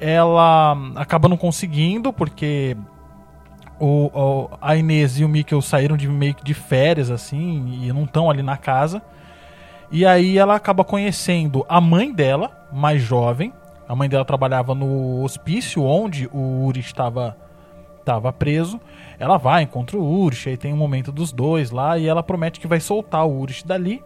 Ela 0.00 0.76
acaba 0.96 1.28
não 1.28 1.36
conseguindo 1.36 2.12
porque 2.12 2.76
o, 3.80 4.10
o- 4.12 4.50
a 4.60 4.76
Inês 4.76 5.18
e 5.18 5.24
o 5.24 5.28
Mikkel 5.28 5.60
saíram 5.62 5.96
de 5.96 6.08
meio 6.08 6.36
de 6.42 6.54
férias, 6.54 7.10
assim, 7.10 7.80
e 7.82 7.92
não 7.92 8.04
estão 8.04 8.30
ali 8.30 8.42
na 8.42 8.56
casa. 8.56 9.02
E 9.90 10.04
aí 10.04 10.36
ela 10.36 10.54
acaba 10.54 10.84
conhecendo 10.84 11.64
a 11.68 11.80
mãe 11.80 12.12
dela, 12.12 12.68
mais 12.72 13.00
jovem. 13.02 13.52
A 13.88 13.94
mãe 13.96 14.08
dela 14.08 14.24
trabalhava 14.24 14.74
no 14.74 15.22
hospício 15.22 15.82
onde 15.82 16.28
o 16.30 16.66
Uri 16.66 16.80
estava, 16.80 17.36
estava 18.00 18.30
preso. 18.32 18.78
Ela 19.18 19.38
vai, 19.38 19.62
encontra 19.62 19.96
o 19.96 20.22
Urich, 20.24 20.48
aí 20.48 20.56
tem 20.58 20.74
um 20.74 20.76
momento 20.76 21.10
dos 21.10 21.32
dois 21.32 21.70
lá, 21.70 21.96
e 21.98 22.06
ela 22.06 22.22
promete 22.22 22.60
que 22.60 22.66
vai 22.66 22.80
soltar 22.80 23.26
o 23.26 23.40
Urich 23.40 23.66
dali 23.66 24.02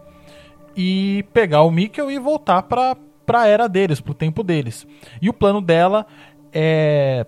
e 0.75 1.25
pegar 1.33 1.63
o 1.63 1.69
Mikkel 1.71 2.09
e 2.09 2.17
voltar 2.17 2.63
pra, 2.63 2.95
pra 3.25 3.47
era 3.47 3.67
deles, 3.67 3.99
pro 3.99 4.13
tempo 4.13 4.41
deles. 4.41 4.87
E 5.21 5.29
o 5.29 5.33
plano 5.33 5.59
dela 5.61 6.05
é 6.51 7.25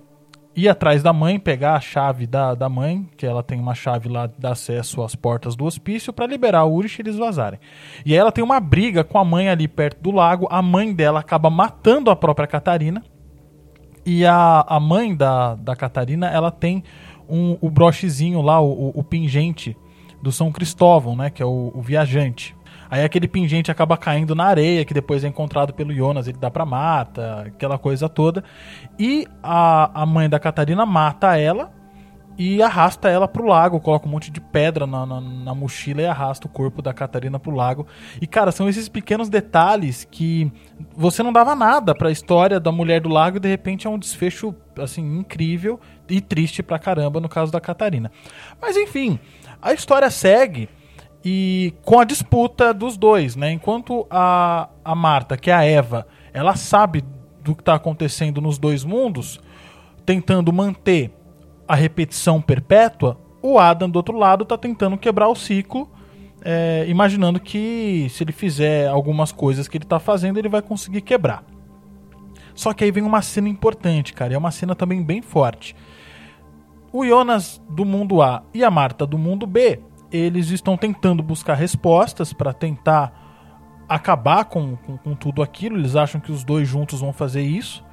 ir 0.56 0.70
atrás 0.70 1.04
da 1.04 1.12
mãe, 1.12 1.38
pegar 1.40 1.76
a 1.76 1.80
chave 1.80 2.26
da, 2.26 2.56
da 2.56 2.70
mãe, 2.70 3.08
que 3.18 3.26
ela 3.26 3.44
tem 3.44 3.60
uma 3.60 3.76
chave 3.76 4.08
lá 4.08 4.28
de 4.28 4.48
acesso 4.48 5.02
às 5.04 5.14
portas 5.16 5.56
do 5.56 5.66
hospício, 5.66 6.14
pra 6.14 6.26
liberar 6.26 6.64
o 6.66 6.74
Urich 6.74 7.00
e 7.00 7.02
eles 7.02 7.18
vazarem. 7.18 7.60
E 8.06 8.14
aí 8.14 8.18
ela 8.18 8.32
tem 8.32 8.44
uma 8.44 8.60
briga 8.60 9.04
com 9.04 9.18
a 9.20 9.26
mãe 9.26 9.50
ali 9.50 9.68
perto 9.68 10.02
do 10.02 10.12
lago, 10.12 10.48
a 10.50 10.62
mãe 10.62 10.94
dela 10.94 11.20
acaba 11.20 11.50
matando 11.50 12.10
a 12.10 12.16
própria 12.16 12.48
Catarina. 12.48 13.04
E 14.06 14.26
a, 14.26 14.64
a 14.68 14.80
mãe 14.80 15.16
da, 15.16 15.56
da 15.56 15.76
Catarina, 15.76 16.28
ela 16.28 16.52
tem 16.52 16.84
um, 17.28 17.58
o 17.60 17.70
brochezinho 17.72 18.42
lá, 18.42 18.62
o, 18.62 18.72
o- 18.90 19.00
o 19.00 19.04
pingente 19.04 19.76
do 20.22 20.32
São 20.32 20.52
Cristóvão, 20.52 21.16
né? 21.16 21.30
Que 21.32 21.42
é 21.42 21.46
o, 21.46 21.72
o 21.74 21.82
viajante. 21.82 22.56
Aí 22.90 23.04
aquele 23.04 23.28
pingente 23.28 23.72
acaba 23.72 23.98
caindo 23.98 24.36
na 24.36 24.46
areia, 24.46 24.86
que 24.86 24.94
depois 24.94 25.24
é 25.24 25.28
encontrado 25.28 25.74
pelo 25.74 25.94
Jonas, 25.94 26.28
ele 26.28 26.38
dá 26.38 26.52
pra 26.52 26.66
mata, 26.66 27.44
aquela 27.48 27.78
coisa 27.78 28.08
toda. 28.08 28.44
E 28.98 29.28
a, 29.42 30.02
a 30.02 30.06
mãe 30.06 30.30
da 30.30 30.40
Catarina 30.40 30.86
mata 30.86 31.38
ela 31.38 31.72
e 32.38 32.62
arrasta 32.62 33.10
ela 33.10 33.28
pro 33.28 33.46
lago, 33.46 33.80
coloca 33.80 34.08
um 34.08 34.12
monte 34.12 34.30
de 34.30 34.42
pedra 34.42 34.86
na, 34.86 35.06
na, 35.06 35.22
na 35.22 35.56
mochila 35.56 36.02
e 36.02 36.06
arrasta 36.06 36.48
o 36.48 36.50
corpo 36.50 36.82
da 36.82 36.94
Catarina 36.94 37.40
pro 37.40 37.56
lago. 37.56 37.88
E 38.22 38.28
cara, 38.28 38.52
são 38.52 38.68
esses 38.68 38.90
pequenos 38.90 39.30
detalhes 39.30 40.06
que 40.10 40.52
você 40.96 41.24
não 41.24 41.32
dava 41.32 41.56
nada 41.56 41.96
pra 41.96 42.12
história 42.12 42.60
da 42.60 42.72
mulher 42.72 43.00
do 43.00 43.10
lago 43.10 43.38
e 43.38 43.40
de 43.40 43.48
repente 43.48 43.88
é 43.88 43.90
um 43.90 43.98
desfecho 43.98 44.54
assim 44.78 45.20
incrível 45.20 45.80
e 46.10 46.20
triste 46.20 46.62
pra 46.62 46.78
caramba 46.78 47.20
no 47.22 47.30
caso 47.30 47.52
da 47.52 47.62
Catarina. 47.62 48.12
Mas 48.62 48.76
enfim, 48.76 49.18
a 49.62 49.74
história 49.74 50.10
segue 50.10 50.68
E 51.28 51.74
com 51.84 52.00
a 52.00 52.04
disputa 52.04 52.72
dos 52.72 52.98
dois, 52.98 53.36
né? 53.36 53.52
Enquanto 53.52 54.06
a, 54.12 54.70
a 54.84 54.94
Marta, 54.94 55.36
que 55.36 55.50
é 55.50 55.54
a 55.56 55.64
Eva, 55.64 56.06
ela 56.32 56.56
sabe 56.56 57.04
do 57.42 57.56
que 57.56 57.64
está 57.64 57.74
acontecendo 57.74 58.40
nos 58.40 58.60
dois 58.60 58.84
mundos, 58.84 59.40
tentando 60.06 60.54
manter 60.54 61.12
a 61.68 61.74
repetição 61.74 62.40
perpétua, 62.40 63.20
o 63.42 63.58
Adam 63.58 63.90
do 63.90 63.96
outro 63.98 64.16
lado 64.16 64.44
está 64.44 64.56
tentando 64.56 64.98
quebrar 65.00 65.28
o 65.28 65.36
ciclo, 65.36 65.90
é, 66.44 66.86
imaginando 66.88 67.40
que 67.40 68.08
se 68.12 68.24
ele 68.24 68.32
fizer 68.32 68.88
algumas 68.88 69.32
coisas 69.32 69.68
que 69.68 69.78
ele 69.78 69.84
está 69.84 70.00
fazendo, 70.00 70.38
ele 70.38 70.50
vai 70.50 70.62
conseguir 70.62 71.02
quebrar. 71.02 71.44
Só 72.54 72.72
que 72.72 72.84
aí 72.84 72.92
vem 72.92 73.04
uma 73.04 73.24
cena 73.24 73.50
importante, 73.50 74.14
cara, 74.14 74.32
e 74.32 74.36
é 74.36 74.38
uma 74.38 74.52
cena 74.52 74.76
também 74.76 75.04
bem 75.04 75.24
forte. 75.24 75.76
O 76.94 77.04
Jonas 77.04 77.60
do 77.68 77.84
mundo 77.84 78.22
A 78.22 78.44
e 78.54 78.64
a 78.64 78.70
Marta 78.70 79.08
do 79.08 79.18
mundo 79.18 79.48
B, 79.48 79.80
eles 80.16 80.50
estão 80.50 80.78
tentando 80.78 81.22
buscar 81.22 81.56
respostas 81.56 82.34
para 82.34 82.54
tentar 82.54 83.14
acabar 83.88 84.46
com, 84.46 84.76
com, 84.78 84.98
com 84.98 85.16
tudo 85.16 85.42
aquilo. 85.44 85.78
Eles 85.78 85.96
acham 85.96 86.20
que 86.22 86.32
os 86.32 86.44
dois 86.44 86.68
juntos 86.68 87.02
vão 87.02 87.14
fazer 87.14 87.42
isso. 87.42 87.84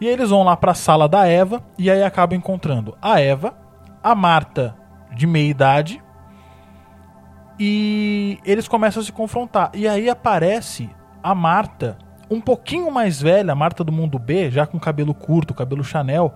E 0.00 0.06
aí 0.06 0.12
eles 0.12 0.30
vão 0.30 0.42
lá 0.42 0.56
para 0.56 0.72
a 0.72 0.74
sala 0.74 1.08
da 1.08 1.26
Eva 1.26 1.62
e 1.78 1.90
aí 1.90 2.02
acabam 2.02 2.36
encontrando 2.38 2.96
a 3.00 3.20
Eva, 3.20 3.54
a 4.02 4.14
Marta 4.14 4.76
de 5.14 5.26
meia 5.26 5.48
idade 5.50 6.02
e 7.58 8.38
eles 8.44 8.68
começam 8.68 9.00
a 9.00 9.04
se 9.04 9.12
confrontar. 9.12 9.70
E 9.72 9.88
aí 9.88 10.10
aparece 10.10 10.90
a 11.22 11.34
Marta, 11.34 11.96
um 12.30 12.40
pouquinho 12.40 12.90
mais 12.90 13.20
velha, 13.20 13.52
a 13.52 13.56
Marta 13.56 13.82
do 13.82 13.90
mundo 13.90 14.18
B, 14.18 14.50
já 14.50 14.66
com 14.66 14.78
cabelo 14.78 15.14
curto, 15.14 15.54
cabelo 15.54 15.82
Chanel. 15.82 16.34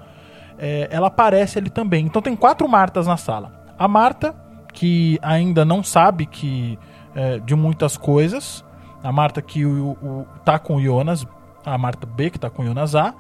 é, 0.59 0.89
ela 0.91 1.07
aparece 1.07 1.59
ali 1.59 1.71
também. 1.71 2.05
Então 2.05 2.21
tem 2.21 2.37
quatro 2.37 2.69
Martas 2.69 3.07
na 3.07 3.17
sala. 3.17 3.75
A 3.79 3.89
Marta, 3.89 4.35
que 4.73 5.19
ainda 5.23 5.65
não 5.65 5.83
sabe 5.83 6.27
que 6.27 6.79
é, 7.15 7.39
de 7.39 7.55
muitas 7.55 7.97
coisas. 7.97 8.65
A 9.03 9.11
Marta 9.11 9.41
que 9.43 9.65
o, 9.65 9.91
o- 10.03 10.27
tá 10.45 10.59
com 10.59 10.77
o 10.77 10.83
Jonas. 10.83 11.27
A 11.65 11.77
Marta 11.77 12.07
B, 12.07 12.31
que 12.31 12.39
tá 12.39 12.49
com 12.51 12.63
o 12.63 12.67
Jonas 12.67 12.95
A. 12.95 13.15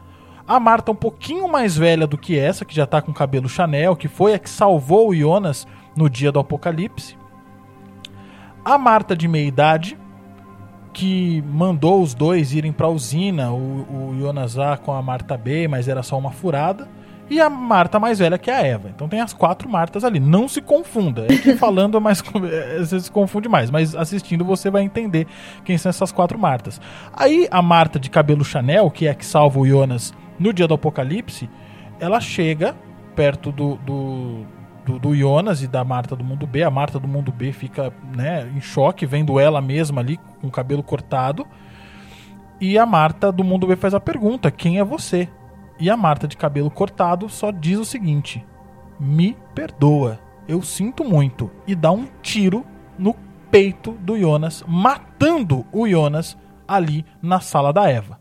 A 0.46 0.58
Marta 0.58 0.90
um 0.90 0.96
pouquinho 0.96 1.46
mais 1.48 1.76
velha 1.76 2.06
do 2.06 2.18
que 2.18 2.38
essa, 2.38 2.64
que 2.64 2.74
já 2.74 2.86
tá 2.86 3.00
com 3.00 3.12
cabelo 3.12 3.48
Chanel, 3.48 3.94
que 3.94 4.08
foi 4.08 4.34
a 4.34 4.38
que 4.38 4.50
salvou 4.50 5.10
o 5.10 5.14
Jonas 5.14 5.66
no 5.96 6.08
dia 6.10 6.32
do 6.32 6.38
apocalipse. 6.40 7.16
A 8.64 8.76
Marta 8.76 9.16
de 9.16 9.28
meia 9.28 9.46
idade, 9.46 9.96
que 10.92 11.42
mandou 11.42 12.02
os 12.02 12.14
dois 12.14 12.52
irem 12.52 12.72
pra 12.72 12.88
usina, 12.88 13.52
o, 13.52 14.10
o 14.10 14.16
Jonas 14.18 14.58
A 14.58 14.76
com 14.76 14.92
a 14.92 15.00
Marta 15.00 15.36
B, 15.36 15.68
mas 15.68 15.86
era 15.88 16.02
só 16.02 16.18
uma 16.18 16.30
furada. 16.32 16.88
E 17.30 17.40
a 17.40 17.48
Marta 17.48 18.00
mais 18.00 18.18
velha, 18.18 18.36
que 18.36 18.50
é 18.50 18.54
a 18.54 18.66
Eva. 18.66 18.88
Então 18.88 19.08
tem 19.08 19.20
as 19.20 19.32
quatro 19.32 19.68
Martas 19.68 20.02
ali. 20.02 20.18
Não 20.18 20.48
se 20.48 20.60
confunda. 20.60 21.26
É 21.32 21.38
que 21.38 21.54
falando 21.54 21.96
é 21.96 22.00
mais. 22.00 22.20
é, 22.50 22.78
Você 22.80 22.98
se 22.98 23.10
confunde 23.10 23.48
mais. 23.48 23.70
Mas 23.70 23.94
assistindo 23.94 24.44
você 24.44 24.68
vai 24.68 24.82
entender 24.82 25.28
quem 25.64 25.78
são 25.78 25.90
essas 25.90 26.10
quatro 26.10 26.36
Martas. 26.36 26.80
Aí 27.12 27.46
a 27.48 27.62
Marta 27.62 28.00
de 28.00 28.10
cabelo 28.10 28.44
Chanel, 28.44 28.90
que 28.90 29.06
é 29.06 29.10
a 29.10 29.14
que 29.14 29.24
salva 29.24 29.60
o 29.60 29.66
Jonas 29.66 30.12
no 30.40 30.52
dia 30.52 30.66
do 30.66 30.74
apocalipse, 30.74 31.48
ela 32.00 32.20
chega 32.20 32.74
perto 33.14 33.52
do, 33.52 33.76
do, 33.76 34.46
do, 34.84 34.98
do 34.98 35.14
Jonas 35.14 35.62
e 35.62 35.68
da 35.68 35.84
Marta 35.84 36.16
do 36.16 36.24
mundo 36.24 36.48
B. 36.48 36.64
A 36.64 36.70
Marta 36.70 36.98
do 36.98 37.06
mundo 37.06 37.30
B 37.30 37.52
fica 37.52 37.92
né, 38.12 38.50
em 38.56 38.60
choque, 38.60 39.06
vendo 39.06 39.38
ela 39.38 39.60
mesma 39.60 40.00
ali 40.00 40.18
com 40.40 40.48
o 40.48 40.50
cabelo 40.50 40.82
cortado. 40.82 41.46
E 42.60 42.76
a 42.76 42.84
Marta 42.84 43.30
do 43.30 43.44
mundo 43.44 43.68
B 43.68 43.76
faz 43.76 43.94
a 43.94 44.00
pergunta: 44.00 44.50
quem 44.50 44.80
é 44.80 44.84
você? 44.84 45.28
E 45.80 45.88
a 45.88 45.96
Marta 45.96 46.28
de 46.28 46.36
cabelo 46.36 46.70
cortado 46.70 47.28
só 47.30 47.50
diz 47.50 47.78
o 47.78 47.84
seguinte: 47.86 48.44
Me 49.00 49.34
perdoa, 49.54 50.20
eu 50.46 50.60
sinto 50.60 51.02
muito. 51.02 51.50
E 51.66 51.74
dá 51.74 51.90
um 51.90 52.06
tiro 52.20 52.66
no 52.98 53.16
peito 53.50 53.92
do 53.92 54.18
Jonas, 54.18 54.62
matando 54.68 55.64
o 55.72 55.88
Jonas 55.88 56.36
ali 56.68 57.04
na 57.22 57.40
sala 57.40 57.72
da 57.72 57.90
Eva. 57.90 58.20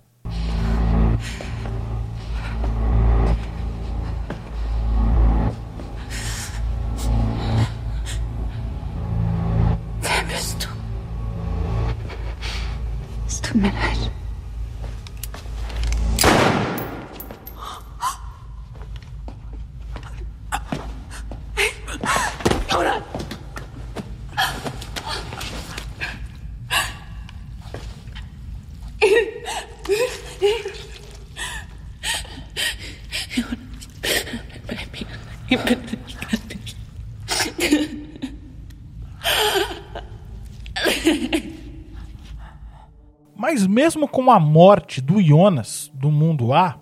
Tut 13.41 13.55
mir 13.55 13.73
leid. 13.73 14.08
Mesmo 43.69 44.07
com 44.07 44.31
a 44.31 44.39
morte 44.39 44.99
do 44.99 45.21
Jonas 45.21 45.91
do 45.93 46.09
mundo 46.09 46.53
A, 46.53 46.79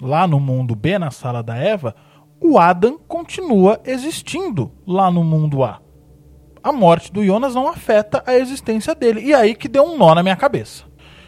lá 0.00 0.24
no 0.24 0.38
mundo 0.38 0.76
B, 0.76 0.96
na 0.96 1.10
sala 1.10 1.42
da 1.42 1.56
Eva, 1.56 1.96
o 2.40 2.60
Adam 2.60 2.96
continua 3.08 3.80
existindo 3.84 4.70
lá 4.86 5.10
no 5.10 5.24
mundo 5.24 5.64
A. 5.64 5.80
A 6.62 6.70
morte 6.72 7.12
do 7.12 7.24
Jonas 7.24 7.56
não 7.56 7.66
afeta 7.66 8.22
a 8.24 8.36
existência 8.36 8.94
dele. 8.94 9.20
E 9.20 9.34
aí 9.34 9.52
que 9.56 9.66
deu 9.66 9.82
um 9.82 9.98
nó 9.98 10.14
na 10.14 10.22
minha 10.22 10.36
cabeça. 10.36 10.84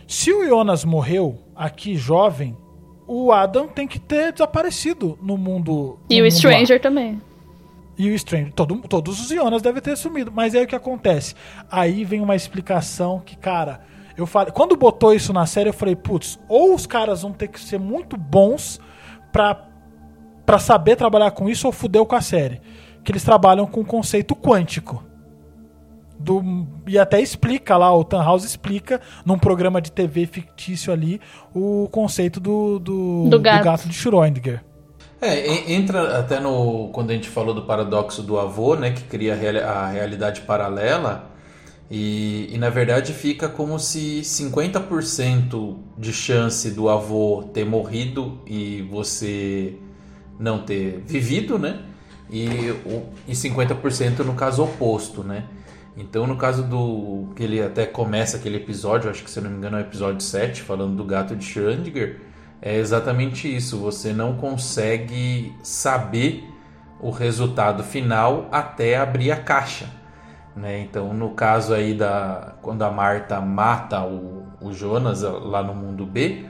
Se 0.07 0.33
o 0.33 0.47
Jonas 0.47 0.85
morreu 0.85 1.41
aqui 1.57 1.97
jovem, 1.97 2.57
o 3.05 3.33
Adam 3.33 3.67
tem 3.67 3.89
que 3.89 3.99
ter 3.99 4.33
desaparecido 4.33 5.19
no 5.21 5.37
mundo. 5.37 5.99
E 6.09 6.21
no 6.21 6.21
o 6.21 6.23
mundo 6.23 6.27
A. 6.29 6.31
Stranger 6.31 6.81
também. 6.81 7.21
E 7.99 8.11
o 8.11 8.17
Stranger, 8.17 8.53
todo, 8.53 8.77
todos 8.89 9.21
os 9.21 9.29
Jonas 9.29 9.61
devem 9.61 9.83
ter 9.83 9.97
sumido. 9.97 10.31
Mas 10.31 10.55
aí 10.55 10.63
o 10.63 10.69
que 10.69 10.77
acontece? 10.77 11.35
Aí 11.69 12.05
vem 12.05 12.21
uma 12.21 12.37
explicação 12.37 13.21
que, 13.25 13.37
cara, 13.37 13.81
eu 14.17 14.27
falei. 14.27 14.53
Quando 14.53 14.77
botou 14.77 15.13
isso 15.15 15.33
na 15.33 15.47
série, 15.47 15.69
eu 15.71 15.75
falei, 15.75 15.97
putz, 15.97 16.39
ou 16.49 16.75
os 16.75 16.87
caras 16.87 17.23
vão 17.23 17.33
ter 17.33 17.49
que 17.49 17.61
ser 17.61 17.79
muito 17.79 18.17
bons 18.17 18.79
pra, 19.33 19.65
pra 20.47 20.59
saber 20.59 20.97
trabalhar 20.97 21.31
com 21.33 21.49
isso, 21.49 21.67
ou 21.67 21.73
fudeu 21.73 22.05
com 22.07 22.15
a 22.17 22.21
série. 22.21 22.61
Que 23.03 23.13
eles 23.13 23.25
trabalham 23.25 23.67
com 23.67 23.81
o 23.81 23.85
conceito 23.85 24.35
quântico. 24.35 25.03
Do, 26.19 26.43
e 26.87 26.97
até 26.99 27.21
explica 27.21 27.77
lá, 27.77 27.93
o 27.95 28.05
Tannhaus 28.05 28.45
explica 28.45 29.01
num 29.27 29.37
programa 29.39 29.81
de 29.83 29.91
TV 29.91 30.27
fictício 30.27 30.93
ali 30.93 31.21
o 31.53 31.89
conceito 31.91 32.39
do, 32.39 32.79
do, 32.79 33.29
Do 33.29 33.41
gato. 33.41 33.89
de 33.89 33.93
Schrödinger. 33.95 34.63
É, 35.21 35.47
en- 35.47 35.73
entra 35.75 36.19
até 36.19 36.39
no. 36.39 36.89
Quando 36.93 37.11
a 37.11 37.15
gente 37.15 37.29
falou 37.29 37.53
do 37.53 37.63
paradoxo 37.63 38.23
do 38.23 38.39
avô, 38.39 38.75
né? 38.77 38.93
Que 38.93 39.03
cria 39.03 39.35
a 39.67 39.87
realidade 39.89 40.43
paralela. 40.43 41.31
E, 41.91 42.49
e 42.53 42.59
na 42.59 42.71
verdade 42.71 43.13
fica 43.13 43.49
como 43.49 43.79
se 43.79 44.21
50% 44.23 45.77
de 45.99 46.13
chance 46.13 46.71
do 46.71 46.89
avô 46.89 47.51
ter 47.53 47.65
morrido 47.65 48.41
e 48.47 48.83
você 48.91 49.77
não 50.39 50.61
ter 50.61 51.03
vivido, 51.07 51.59
né? 51.59 51.83
E, 52.31 52.47
e 53.29 53.33
50% 53.33 54.21
no 54.21 54.35
caso 54.35 54.65
oposto, 54.65 55.23
né? 55.23 55.45
Então, 55.97 56.27
no 56.27 56.37
caso 56.37 56.63
do. 56.65 57.29
que 57.37 57.43
ele 57.43 57.63
até 57.63 57.87
começa 57.87 58.37
aquele 58.37 58.57
episódio, 58.57 59.09
acho 59.09 59.23
que 59.23 59.31
se 59.31 59.41
não 59.41 59.51
me 59.51 59.57
engano 59.57 59.77
é 59.77 59.81
o 59.81 59.83
episódio 59.83 60.21
7, 60.21 60.63
falando 60.63 60.97
do 60.97 61.05
gato 61.05 61.37
de 61.37 61.45
Schrödinger, 61.45 62.21
é 62.61 62.77
exatamente 62.77 63.55
isso. 63.55 63.79
Você 63.79 64.13
não 64.13 64.35
consegue 64.37 65.55
saber 65.63 66.45
o 67.01 67.11
resultado 67.11 67.85
final 67.85 68.49
até 68.51 68.97
abrir 68.97 69.31
a 69.31 69.37
caixa. 69.37 69.89
Né? 70.57 70.81
Então, 70.81 71.13
no 71.13 71.31
caso 71.31 71.75
aí 71.75 71.95
da. 71.95 72.55
quando 72.63 72.83
a 72.83 72.91
Marta 72.91 73.41
mata 73.41 74.05
o, 74.05 74.47
o 74.61 74.73
Jonas 74.73 75.23
lá 75.23 75.63
no 75.63 75.75
mundo 75.75 76.07
B, 76.07 76.47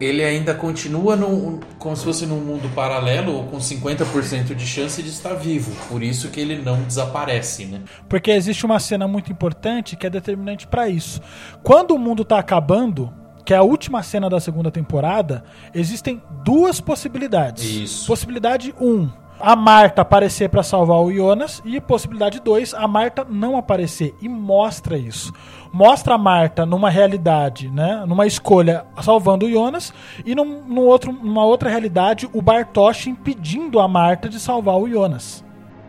ele 0.00 0.22
ainda 0.22 0.54
continua 0.54 1.16
num, 1.16 1.60
como 1.78 1.96
se 1.96 2.04
fosse 2.04 2.26
num 2.26 2.40
mundo 2.40 2.68
paralelo 2.74 3.34
ou 3.34 3.44
com 3.44 3.58
50% 3.58 4.54
de 4.54 4.66
chance 4.66 5.02
de 5.02 5.08
estar 5.08 5.34
vivo. 5.34 5.72
Por 5.88 6.02
isso 6.02 6.28
que 6.30 6.40
ele 6.40 6.56
não 6.62 6.82
desaparece, 6.82 7.66
né? 7.66 7.82
Porque 8.08 8.30
existe 8.30 8.64
uma 8.66 8.78
cena 8.78 9.08
muito 9.08 9.32
importante 9.32 9.96
que 9.96 10.06
é 10.06 10.10
determinante 10.10 10.66
pra 10.66 10.88
isso. 10.88 11.20
Quando 11.62 11.92
o 11.92 11.98
mundo 11.98 12.24
tá 12.24 12.38
acabando, 12.38 13.12
que 13.44 13.54
é 13.54 13.56
a 13.56 13.62
última 13.62 14.02
cena 14.02 14.28
da 14.28 14.40
segunda 14.40 14.70
temporada, 14.70 15.44
existem 15.74 16.22
duas 16.44 16.80
possibilidades. 16.80 17.64
Isso. 17.64 18.06
Possibilidade 18.06 18.74
1, 18.78 18.86
um, 18.86 19.10
a 19.40 19.54
Marta 19.54 20.02
aparecer 20.02 20.48
pra 20.48 20.62
salvar 20.62 20.98
o 20.98 21.12
Jonas 21.12 21.62
e 21.64 21.80
possibilidade 21.80 22.40
2, 22.40 22.74
a 22.74 22.88
Marta 22.88 23.26
não 23.28 23.56
aparecer 23.56 24.14
e 24.20 24.28
mostra 24.28 24.96
isso. 24.96 25.32
Mostra 25.72 26.14
a 26.14 26.18
Marta 26.18 26.64
numa 26.64 26.88
realidade, 26.88 27.68
né, 27.68 28.04
numa 28.06 28.26
escolha 28.26 28.86
salvando 29.02 29.46
o 29.46 29.50
Jonas 29.50 29.92
e 30.24 30.34
num, 30.34 30.62
num 30.62 30.82
outro, 30.82 31.12
numa 31.12 31.44
outra 31.44 31.68
realidade 31.68 32.28
o 32.32 32.40
Bartosz 32.40 33.06
impedindo 33.06 33.78
a 33.78 33.86
Marta 33.86 34.28
de 34.28 34.40
salvar 34.40 34.76
o 34.76 34.88
Jonas. 34.88 35.44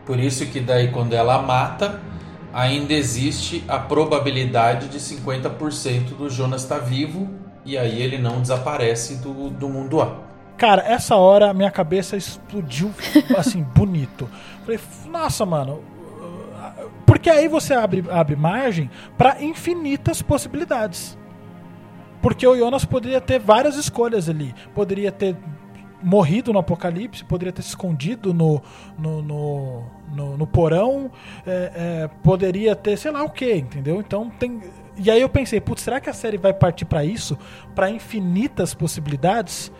Por 0.06 0.20
isso 0.20 0.46
que 0.48 0.60
daí 0.60 0.90
quando 0.92 1.14
ela 1.14 1.42
mata, 1.42 2.02
ainda 2.54 2.94
existe 2.94 3.64
a 3.68 3.80
probabilidade 3.80 4.88
de 4.88 5.00
50% 5.00 6.16
do 6.18 6.30
Jonas 6.30 6.64
estar 6.64 6.80
vivo 6.80 7.30
e 7.66 7.78
aí 7.78 8.02
ele 8.02 8.18
não 8.18 8.42
desaparece 8.42 9.18
do, 9.18 9.50
do 9.50 9.70
mundo 9.70 10.02
A. 10.02 10.27
Cara, 10.58 10.82
essa 10.82 11.16
hora 11.16 11.54
minha 11.54 11.70
cabeça 11.70 12.18
explodiu 12.18 12.92
assim, 13.38 13.62
bonito. 13.76 14.30
Falei, 14.66 14.80
nossa, 15.10 15.46
mano. 15.46 15.84
Porque 17.06 17.30
aí 17.30 17.48
você 17.48 17.74
abre, 17.74 18.04
abre 18.10 18.36
margem 18.36 18.90
para 19.18 19.42
infinitas 19.42 20.22
possibilidades. 20.22 21.18
Porque 22.22 22.46
o 22.46 22.58
Jonas 22.58 22.84
poderia 22.84 23.22
ter 23.22 23.40
várias 23.40 23.76
escolhas 23.76 24.28
ali. 24.28 24.54
Poderia 24.74 25.12
ter 25.12 25.38
morrido 26.02 26.52
no 26.54 26.60
apocalipse, 26.60 27.24
poderia 27.24 27.52
ter 27.52 27.62
se 27.62 27.70
escondido 27.70 28.34
no, 28.34 28.62
no, 28.98 29.22
no, 29.22 29.84
no, 30.14 30.38
no 30.38 30.48
porão, 30.48 31.12
é, 31.46 31.72
é, 31.76 32.10
poderia 32.22 32.76
ter 32.76 32.98
sei 32.98 33.12
lá 33.12 33.24
o 33.24 33.30
que, 33.30 33.56
entendeu? 33.56 34.00
Então 34.00 34.30
tem. 34.30 34.62
E 34.98 35.12
aí 35.12 35.22
eu 35.22 35.30
pensei, 35.30 35.62
putz, 35.62 35.84
será 35.84 36.00
que 36.00 36.10
a 36.10 36.14
série 36.14 36.38
vai 36.38 36.54
partir 36.54 36.86
para 36.86 37.06
isso? 37.06 37.38
para 37.76 37.90
infinitas 37.90 38.74
possibilidades? 38.74 39.72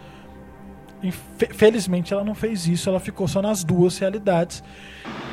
Felizmente 1.54 2.14
ela 2.14 2.24
não 2.24 2.34
fez 2.34 2.68
isso, 2.68 2.90
ela 2.90 3.00
ficou 3.00 3.28
só 3.28 3.42
nas 3.42 3.64
duas 3.64 3.98
realidades. 3.98 4.64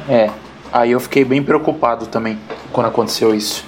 É, 0.09 0.31
aí 0.73 0.91
eu 0.91 1.01
fiquei 1.01 1.25
bem 1.25 1.43
preocupado 1.43 2.07
também 2.07 2.39
quando 2.73 2.87
aconteceu 2.87 3.35
isso. 3.35 3.65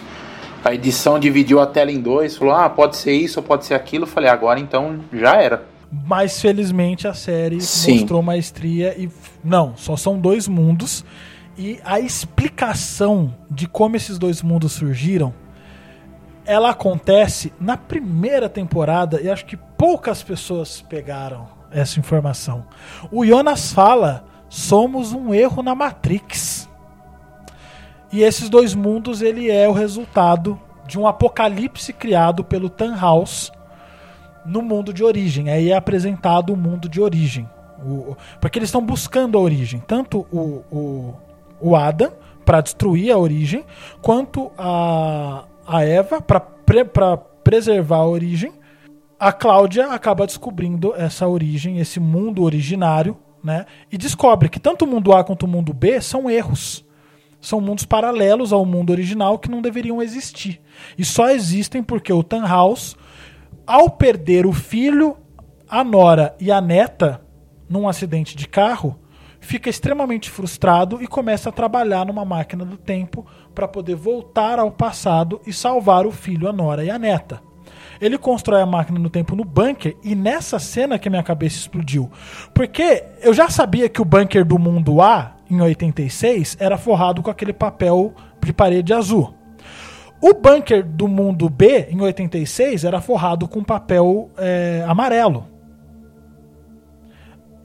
A 0.65 0.75
edição 0.75 1.19
dividiu 1.19 1.61
a 1.61 1.67
tela 1.67 1.91
em 1.93 2.01
dois, 2.01 2.37
falou, 2.37 2.55
ah, 2.55 2.69
pode 2.69 2.97
ser 2.97 3.13
isso 3.13 3.39
ou 3.41 3.43
pode 3.45 3.65
ser 3.65 3.75
aquilo. 3.75 4.05
Eu 4.05 4.09
falei, 4.09 4.29
agora 4.29 4.59
então 4.61 5.01
já 5.13 5.37
era. 5.41 5.65
Mas 5.91 6.41
felizmente 6.41 7.07
a 7.07 7.15
série 7.15 7.61
Sim. 7.61 8.01
mostrou 8.01 8.23
maestria 8.23 8.95
e. 8.99 9.09
Não, 9.45 9.77
só 9.77 9.97
são 9.97 10.19
dois 10.19 10.49
mundos. 10.49 11.05
E 11.57 11.81
a 11.85 12.01
explicação 12.01 13.35
de 13.51 13.67
como 13.67 13.97
esses 13.97 14.19
dois 14.19 14.43
mundos 14.43 14.73
surgiram. 14.73 15.33
Ela 16.45 16.71
acontece 16.71 17.53
na 17.59 17.77
primeira 17.77 18.49
temporada 18.49 19.21
e 19.21 19.31
acho 19.31 19.47
que 19.47 19.57
poucas 19.57 20.23
pessoas 20.23 20.81
pegaram 20.83 21.56
essa 21.77 22.01
informação. 22.01 22.65
O 23.11 23.25
Jonas 23.25 23.73
fala: 23.73 24.25
somos 24.49 25.13
um 25.13 25.33
erro 25.35 25.63
na 25.63 25.75
Matrix. 25.75 26.69
E 28.13 28.23
esses 28.23 28.49
dois 28.49 28.75
mundos 28.75 29.21
ele 29.21 29.51
é 29.51 29.69
o 29.69 29.73
resultado 29.73 30.59
de 30.87 30.99
um 30.99 31.07
apocalipse 31.07 31.93
criado 31.93 32.45
pelo 32.45 32.71
Tannhaus 32.71 33.53
no 34.45 34.63
mundo 34.63 34.93
de 34.93 35.03
origem. 35.05 35.51
Aí 35.51 35.71
é 35.71 35.77
apresentado 35.77 36.53
o 36.53 36.57
mundo 36.57 36.89
de 36.89 37.01
origem. 37.01 37.49
O- 37.85 38.17
porque 38.41 38.59
eles 38.59 38.69
estão 38.69 38.81
buscando 38.81 39.37
a 39.37 39.41
origem. 39.41 39.83
Tanto 39.87 40.27
o, 40.33 40.63
o, 40.71 41.15
o 41.61 41.77
Adam 41.77 42.13
para 42.45 42.61
destruir 42.61 43.11
a 43.11 43.19
origem, 43.19 43.65
quanto 44.01 44.53
a, 44.57 45.43
a 45.67 45.85
Eva 45.85 46.21
para 46.21 46.39
pre, 46.39 46.85
preservar 47.43 47.97
a 47.99 48.07
origem. 48.07 48.53
A 49.19 49.33
Cláudia 49.33 49.87
acaba 49.93 50.27
descobrindo 50.27 50.95
essa 50.95 51.27
origem, 51.27 51.79
esse 51.79 51.99
mundo 51.99 52.43
originário, 52.43 53.17
né? 53.43 53.65
E 53.91 53.97
descobre 53.97 54.51
que 54.51 54.61
tanto 54.61 54.85
o 54.85 54.89
mundo 54.89 55.11
A 55.15 55.25
quanto 55.25 55.45
o 55.45 55.49
mundo 55.49 55.73
B 55.73 56.03
são 56.03 56.29
erros. 56.29 56.85
São 57.41 57.59
mundos 57.59 57.87
paralelos 57.87 58.53
ao 58.53 58.67
mundo 58.67 58.91
original 58.91 59.39
que 59.39 59.51
não 59.51 59.63
deveriam 59.63 60.03
existir. 60.03 60.61
E 60.99 61.05
só 61.05 61.31
existem 61.31 61.83
porque 61.83 62.13
o 62.13 62.23
Tannhaus, 62.23 62.95
ao 63.67 63.89
perder 63.89 64.45
o 64.45 64.53
filho, 64.53 65.17
a 65.67 65.83
nora 65.83 66.37
e 66.39 66.53
a 66.53 66.61
neta 66.61 67.23
num 67.69 67.89
acidente 67.89 68.37
de 68.37 68.47
carro, 68.47 68.99
fica 69.41 69.71
extremamente 69.71 70.29
frustrado 70.29 71.03
e 71.03 71.07
começa 71.07 71.49
a 71.49 71.53
trabalhar 71.53 72.05
numa 72.05 72.25
máquina 72.25 72.67
do 72.67 72.77
tempo 72.77 73.25
para 73.55 73.67
poder 73.67 73.95
voltar 73.95 74.59
ao 74.59 74.71
passado 74.71 75.41
e 75.47 75.55
salvar 75.55 76.05
o 76.07 76.13
filho, 76.13 76.49
a 76.49 76.53
nora 76.53 76.85
e 76.85 76.91
a 76.91 76.99
neta. 76.99 77.46
Ele 78.01 78.19
constrói 78.19 78.61
a 78.61 78.67
máquina 78.67 78.99
no 78.99 79.11
tempo 79.11 79.35
no 79.35 79.45
bunker 79.45 79.97
e 80.03 80.15
nessa 80.15 80.59
cena 80.59 80.99
que 80.99 81.09
a 81.09 81.11
minha 81.11 81.23
cabeça 81.23 81.57
explodiu. 81.57 82.11
Porque 82.53 83.05
eu 83.21 83.33
já 83.33 83.49
sabia 83.49 83.89
que 83.89 84.01
o 84.01 84.05
bunker 84.05 84.45
do 84.45 84.59
mundo 84.59 85.01
A, 85.01 85.37
em 85.51 85.61
86, 85.61 86.57
era 86.59 86.77
forrado 86.77 87.23
com 87.23 87.31
aquele 87.31 87.53
papel 87.53 88.15
de 88.43 88.53
parede 88.53 88.93
azul. 88.93 89.35
O 90.21 90.33
bunker 90.33 90.85
do 90.85 91.07
mundo 91.07 91.49
B, 91.49 91.89
em 91.91 92.01
86, 92.01 92.85
era 92.85 93.01
forrado 93.01 93.47
com 93.47 93.63
papel 93.63 94.31
é, 94.37 94.85
amarelo. 94.89 95.57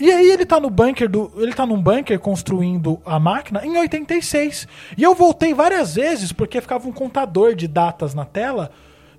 E 0.02 0.12
aí 0.12 0.32
ele 0.32 0.48
tá 0.48 0.60
no 0.60 0.72
bunker 0.72 1.08
do. 1.08 1.32
Ele 1.38 1.54
tá 1.54 1.64
num 1.64 1.80
bunker 1.80 2.20
construindo 2.20 3.00
a 3.06 3.20
máquina 3.20 3.64
em 3.64 3.78
86. 3.78 4.68
E 4.98 5.04
eu 5.04 5.14
voltei 5.14 5.54
várias 5.54 5.94
vezes, 5.94 6.32
porque 6.32 6.60
ficava 6.60 6.88
um 6.88 6.92
contador 6.92 7.54
de 7.54 7.68
datas 7.68 8.16
na 8.16 8.26
tela. 8.26 8.72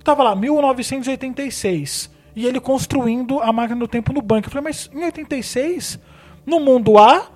Tava 0.03 0.23
lá, 0.23 0.35
1986. 0.35 2.11
E 2.35 2.45
ele 2.45 2.59
construindo 2.59 3.39
a 3.39 3.53
máquina 3.53 3.79
do 3.79 3.87
tempo 3.87 4.11
no 4.11 4.21
bunker. 4.21 4.47
Eu 4.47 4.51
falei, 4.51 4.63
mas 4.63 4.89
em 4.93 5.03
86, 5.05 5.99
no 6.45 6.59
mundo 6.59 6.97
A, 6.97 7.27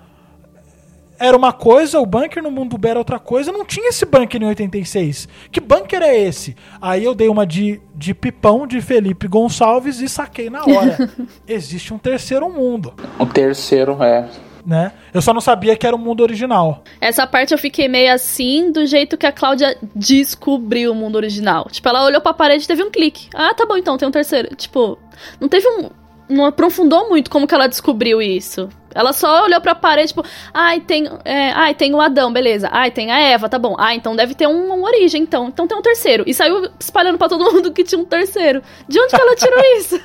era 1.18 1.36
uma 1.36 1.52
coisa, 1.52 1.98
o 1.98 2.06
bunker 2.06 2.42
no 2.42 2.50
mundo 2.50 2.78
B 2.78 2.88
era 2.88 2.98
outra 2.98 3.18
coisa. 3.18 3.50
Não 3.50 3.64
tinha 3.64 3.88
esse 3.88 4.04
bunker 4.06 4.40
em 4.40 4.46
86. 4.46 5.28
Que 5.50 5.60
bunker 5.60 6.02
é 6.02 6.16
esse? 6.16 6.56
Aí 6.80 7.04
eu 7.04 7.14
dei 7.14 7.28
uma 7.28 7.46
de, 7.46 7.80
de 7.94 8.14
pipão 8.14 8.66
de 8.66 8.80
Felipe 8.80 9.26
Gonçalves 9.26 10.00
e 10.00 10.08
saquei 10.08 10.48
na 10.48 10.62
hora. 10.62 11.10
Existe 11.46 11.92
um 11.92 11.98
terceiro 11.98 12.48
mundo, 12.48 12.94
O 13.18 13.26
terceiro 13.26 14.02
é. 14.02 14.28
Né? 14.68 14.92
Eu 15.14 15.22
só 15.22 15.32
não 15.32 15.40
sabia 15.40 15.74
que 15.74 15.86
era 15.86 15.96
o 15.96 15.98
mundo 15.98 16.20
original. 16.20 16.84
Essa 17.00 17.26
parte 17.26 17.52
eu 17.52 17.58
fiquei 17.58 17.88
meio 17.88 18.12
assim, 18.12 18.70
do 18.70 18.84
jeito 18.84 19.16
que 19.16 19.24
a 19.26 19.32
Cláudia 19.32 19.76
descobriu 19.96 20.92
o 20.92 20.94
mundo 20.94 21.16
original. 21.16 21.66
Tipo, 21.70 21.88
ela 21.88 22.04
olhou 22.04 22.20
pra 22.20 22.34
parede 22.34 22.64
e 22.64 22.66
teve 22.66 22.82
um 22.84 22.90
clique. 22.90 23.28
Ah, 23.34 23.54
tá 23.54 23.64
bom, 23.64 23.78
então, 23.78 23.96
tem 23.96 24.06
um 24.06 24.10
terceiro. 24.12 24.54
Tipo, 24.54 24.98
não 25.40 25.48
teve 25.48 25.66
um. 25.66 25.88
Não 26.28 26.44
aprofundou 26.44 27.08
muito 27.08 27.30
como 27.30 27.46
que 27.46 27.54
ela 27.54 27.66
descobriu 27.66 28.20
isso. 28.20 28.68
Ela 28.94 29.14
só 29.14 29.44
olhou 29.44 29.60
pra 29.62 29.74
parede, 29.74 30.08
tipo, 30.08 30.22
ai, 30.52 30.78
tem, 30.80 31.08
é, 31.24 31.50
ai, 31.52 31.74
tem 31.74 31.94
o 31.94 32.00
Adão, 32.02 32.30
beleza. 32.30 32.68
Ai, 32.70 32.90
tem 32.90 33.10
a 33.10 33.18
Eva, 33.18 33.48
tá 33.48 33.58
bom. 33.58 33.74
Ah, 33.78 33.94
então 33.94 34.14
deve 34.14 34.34
ter 34.34 34.46
um- 34.46 34.66
uma 34.74 34.86
origem, 34.86 35.22
então. 35.22 35.48
Então 35.48 35.66
tem 35.66 35.78
um 35.78 35.80
terceiro. 35.82 36.24
E 36.26 36.34
saiu 36.34 36.68
espalhando 36.78 37.16
pra 37.16 37.30
todo 37.30 37.40
mundo 37.50 37.72
que 37.72 37.82
tinha 37.82 37.98
um 37.98 38.04
terceiro. 38.04 38.62
De 38.86 39.00
onde 39.00 39.14
que 39.14 39.20
ela 39.22 39.34
tirou 39.36 39.60
isso? 39.78 39.98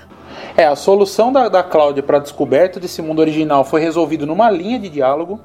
É, 0.55 0.65
a 0.65 0.75
solução 0.75 1.31
da, 1.31 1.49
da 1.49 1.63
Cláudia 1.63 2.03
para 2.03 2.17
a 2.17 2.21
descoberta 2.21 2.79
desse 2.79 3.01
mundo 3.01 3.19
original 3.19 3.63
foi 3.63 3.81
resolvido 3.81 4.25
numa 4.25 4.49
linha 4.51 4.79
de 4.79 4.89
diálogo. 4.89 5.39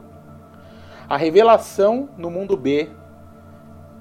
A 1.08 1.16
revelação 1.16 2.08
no 2.18 2.30
mundo 2.30 2.56
B 2.56 2.90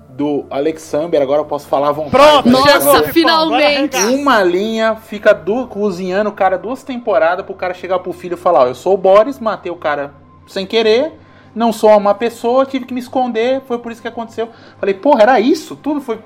do 0.09 0.45
Alexander, 0.49 1.21
agora 1.21 1.41
eu 1.41 1.45
posso 1.45 1.67
falar 1.67 1.89
à 1.89 1.91
vontade. 1.91 2.11
Pronto, 2.11 2.49
Nossa, 2.49 2.71
chegou, 2.71 2.93
Pipão, 2.95 3.13
finalmente! 3.13 3.97
Uma 3.97 4.43
linha 4.43 4.95
fica 4.95 5.33
du- 5.33 5.67
cozinhando 5.67 6.29
o 6.29 6.33
cara 6.33 6.57
duas 6.57 6.83
temporadas 6.83 7.45
pro 7.45 7.53
cara 7.53 7.73
chegar 7.73 7.99
pro 7.99 8.11
filho 8.11 8.33
e 8.33 8.37
falar: 8.37 8.61
ó, 8.61 8.67
eu 8.67 8.75
sou 8.75 8.93
o 8.95 8.97
Boris, 8.97 9.39
matei 9.39 9.71
o 9.71 9.75
cara 9.75 10.13
sem 10.47 10.65
querer, 10.65 11.13
não 11.53 11.71
sou 11.71 11.95
uma 11.95 12.15
pessoa, 12.15 12.65
tive 12.65 12.85
que 12.85 12.93
me 12.93 12.99
esconder, 12.99 13.61
foi 13.67 13.77
por 13.79 13.91
isso 13.91 14.01
que 14.01 14.07
aconteceu. 14.07 14.49
Falei, 14.79 14.95
porra, 14.95 15.21
era 15.21 15.39
isso? 15.39 15.75
Tudo 15.75 16.01
foi. 16.01 16.19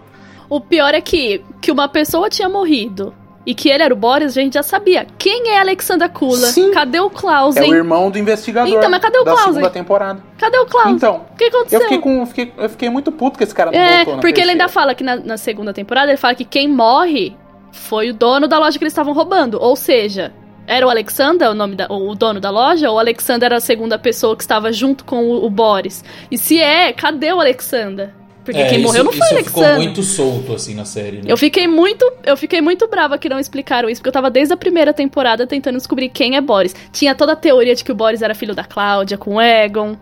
O 0.49 0.59
pior 0.61 0.93
é 0.93 1.01
que, 1.01 1.43
que 1.61 1.71
uma 1.71 1.87
pessoa 1.89 2.29
tinha 2.29 2.49
morrido. 2.49 3.13
E 3.45 3.55
que 3.55 3.69
ele 3.69 3.81
era 3.81 3.91
o 3.93 3.97
Boris, 3.97 4.37
a 4.37 4.41
gente 4.41 4.53
já 4.53 4.61
sabia. 4.61 5.07
Quem 5.17 5.49
é 5.49 5.59
Alexandra 5.59 6.07
Kula? 6.07 6.47
Sim. 6.47 6.71
Cadê 6.71 6.99
o 6.99 7.07
É 7.07 7.09
Clausen? 7.09 7.71
o 7.71 7.75
irmão 7.75 8.11
do 8.11 8.19
investigador 8.19 8.71
Então, 8.71 8.89
mas 8.89 9.01
cadê 9.01 9.17
o 9.17 9.23
da 9.23 9.31
Clausen? 9.31 9.53
segunda 9.53 9.69
temporada. 9.71 10.23
Cadê 10.37 10.59
o 10.59 10.65
Clausen? 10.67 10.93
Então, 10.93 11.25
o 11.33 11.35
que 11.35 11.45
aconteceu? 11.45 11.79
Eu 11.79 11.83
fiquei, 11.85 11.97
com, 11.99 12.25
fiquei, 12.27 12.53
eu 12.55 12.69
fiquei 12.69 12.89
muito 12.89 13.11
puto 13.11 13.37
que 13.39 13.43
esse 13.43 13.55
cara 13.55 13.71
não 13.71 13.79
É, 13.79 13.95
voltou 13.97 14.15
na 14.17 14.21
porque 14.21 14.39
ele 14.41 14.51
ainda 14.51 14.65
terceira. 14.65 14.69
fala 14.81 14.93
que 14.95 15.03
na, 15.03 15.15
na 15.15 15.37
segunda 15.37 15.73
temporada, 15.73 16.11
ele 16.11 16.17
fala 16.17 16.35
que 16.35 16.45
quem 16.45 16.67
morre 16.67 17.35
foi 17.71 18.11
o 18.11 18.13
dono 18.13 18.47
da 18.47 18.59
loja 18.59 18.77
que 18.77 18.83
eles 18.83 18.93
estavam 18.93 19.13
roubando. 19.13 19.57
Ou 19.59 19.75
seja, 19.75 20.31
era 20.67 20.85
o 20.85 20.89
Alexander 20.91 21.49
o 21.49 21.55
nome 21.55 21.75
da, 21.75 21.87
o 21.89 22.13
dono 22.13 22.39
da 22.39 22.51
loja, 22.51 22.91
ou 22.91 22.97
o 22.97 22.99
Alexander 22.99 23.47
era 23.47 23.57
a 23.57 23.61
segunda 23.61 23.97
pessoa 23.97 24.35
que 24.35 24.43
estava 24.43 24.71
junto 24.71 25.03
com 25.03 25.23
o, 25.25 25.45
o 25.45 25.49
Boris. 25.49 26.03
E 26.29 26.37
se 26.37 26.61
é, 26.61 26.93
cadê 26.93 27.33
o 27.33 27.39
Alexander? 27.39 28.13
Porque 28.43 28.59
É, 28.59 28.69
quem 28.69 28.79
isso, 28.79 28.87
morreu 28.87 29.03
não 29.03 29.11
foi 29.11 29.21
o 29.21 29.23
isso 29.23 29.33
Alexander. 29.35 29.69
ficou 29.69 29.83
muito 29.83 30.03
solto 30.03 30.53
assim 30.53 30.73
na 30.73 30.83
série, 30.85 31.17
né? 31.17 31.23
Eu 31.27 31.37
fiquei 31.37 31.67
muito, 31.67 32.11
eu 32.23 32.35
fiquei 32.35 32.59
muito 32.61 32.87
brava 32.87 33.17
que 33.17 33.29
não 33.29 33.39
explicaram 33.39 33.87
isso, 33.89 34.01
porque 34.01 34.09
eu 34.09 34.13
tava 34.13 34.31
desde 34.31 34.53
a 34.53 34.57
primeira 34.57 34.93
temporada 34.93 35.45
tentando 35.45 35.77
descobrir 35.77 36.09
quem 36.09 36.35
é 36.35 36.41
Boris. 36.41 36.75
Tinha 36.91 37.13
toda 37.13 37.33
a 37.33 37.35
teoria 37.35 37.75
de 37.75 37.83
que 37.83 37.91
o 37.91 37.95
Boris 37.95 38.21
era 38.21 38.33
filho 38.33 38.55
da 38.55 38.63
Cláudia 38.63 39.17
com 39.17 39.35
o 39.35 39.41
Egon. 39.41 39.95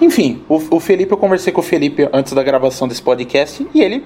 Enfim, 0.00 0.42
o, 0.48 0.56
o 0.76 0.80
Felipe, 0.80 1.12
eu 1.12 1.16
conversei 1.18 1.52
com 1.52 1.60
o 1.60 1.64
Felipe 1.64 2.08
antes 2.12 2.32
da 2.32 2.42
gravação 2.42 2.88
desse 2.88 3.02
podcast 3.02 3.66
e 3.72 3.80
ele 3.82 4.04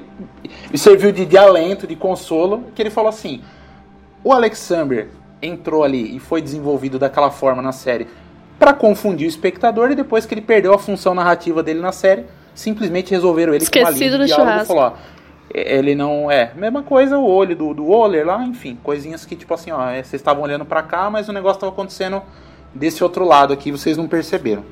me 0.70 0.76
serviu 0.76 1.10
de, 1.12 1.24
de 1.24 1.38
alento, 1.38 1.86
de 1.86 1.96
consolo, 1.96 2.64
que 2.74 2.82
ele 2.82 2.90
falou 2.90 3.08
assim: 3.08 3.40
o 4.22 4.32
Alexander 4.32 5.08
entrou 5.40 5.84
ali 5.84 6.16
e 6.16 6.18
foi 6.18 6.42
desenvolvido 6.42 6.98
daquela 6.98 7.30
forma 7.30 7.62
na 7.62 7.72
série 7.72 8.06
pra 8.58 8.72
confundir 8.72 9.26
o 9.26 9.28
espectador 9.28 9.90
e 9.90 9.94
depois 9.94 10.26
que 10.26 10.34
ele 10.34 10.40
perdeu 10.40 10.74
a 10.74 10.78
função 10.78 11.14
narrativa 11.14 11.62
dele 11.62 11.80
na 11.80 11.92
série, 11.92 12.24
simplesmente 12.56 13.12
resolveram 13.12 13.54
ele 13.54 13.64
com 13.64 13.78
uma 13.78 13.90
Esquecido 13.90 14.16
linha 14.16 14.18
do 14.18 14.24
e 14.24 14.28
churrasco. 14.28 14.66
falou, 14.66 14.82
ó, 14.84 14.92
ele 15.54 15.94
não 15.94 16.28
é, 16.30 16.50
mesma 16.56 16.82
coisa 16.82 17.18
o 17.18 17.24
olho 17.24 17.54
do, 17.54 17.72
do 17.72 17.86
Waller 17.86 18.26
lá, 18.26 18.42
enfim, 18.44 18.76
coisinhas 18.82 19.24
que 19.24 19.36
tipo 19.36 19.54
assim, 19.54 19.70
ó, 19.70 19.88
é, 19.88 20.02
vocês 20.02 20.14
estavam 20.14 20.42
olhando 20.42 20.64
pra 20.64 20.82
cá, 20.82 21.08
mas 21.08 21.28
o 21.28 21.32
negócio 21.32 21.60
tava 21.60 21.72
acontecendo 21.72 22.20
desse 22.74 23.04
outro 23.04 23.24
lado 23.24 23.52
aqui, 23.52 23.70
vocês 23.70 23.96
não 23.96 24.08
perceberam. 24.08 24.64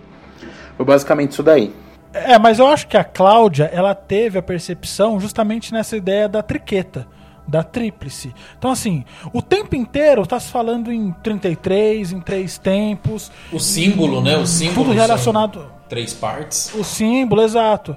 Foi 0.76 0.84
basicamente 0.84 1.32
isso 1.32 1.42
daí. 1.42 1.72
É, 2.12 2.38
mas 2.38 2.58
eu 2.58 2.66
acho 2.66 2.86
que 2.86 2.96
a 2.96 3.04
Cláudia, 3.04 3.70
ela 3.72 3.94
teve 3.94 4.38
a 4.38 4.42
percepção 4.42 5.18
justamente 5.18 5.72
nessa 5.72 5.96
ideia 5.96 6.28
da 6.28 6.42
triqueta, 6.42 7.06
da 7.46 7.62
tríplice. 7.62 8.32
Então, 8.58 8.70
assim, 8.70 9.04
o 9.32 9.42
tempo 9.42 9.74
inteiro 9.74 10.26
tá 10.26 10.38
se 10.38 10.50
falando 10.50 10.92
em 10.92 11.12
33, 11.22 12.12
em 12.12 12.20
três 12.20 12.56
tempos. 12.56 13.32
O 13.52 13.58
símbolo, 13.58 14.22
né? 14.22 14.36
O 14.36 14.46
símbolo. 14.46 14.86
Tudo 14.86 14.92
relacionado. 14.92 15.73
Três 15.88 16.12
partes. 16.12 16.72
O 16.74 16.82
símbolo, 16.84 17.42
exato. 17.42 17.96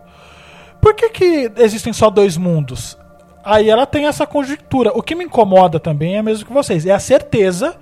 Por 0.82 0.93
que, 0.93 1.09
que 1.09 1.51
existem 1.57 1.91
só 1.93 2.09
dois 2.09 2.38
mundos? 2.38 2.98
Aí 3.43 3.69
ela 3.69 3.85
tem 3.85 4.06
essa 4.07 4.27
conjectura. 4.27 4.91
O 4.93 5.01
que 5.01 5.16
me 5.16 5.24
incomoda 5.25 5.80
também 5.80 6.17
é 6.17 6.22
mesmo 6.22 6.45
que 6.45 6.53
vocês. 6.53 6.85
É 6.85 6.91
a 6.91 6.99
certeza 6.99 7.75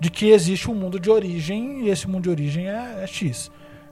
de 0.00 0.10
que 0.10 0.30
existe 0.30 0.70
um 0.70 0.74
mundo 0.74 0.98
de 1.00 1.10
origem 1.10 1.80
e 1.82 1.88
esse 1.90 2.08
mundo 2.08 2.22
de 2.24 2.30
origem 2.30 2.68
é, 2.68 3.00
é 3.02 3.06
X. 3.06 3.50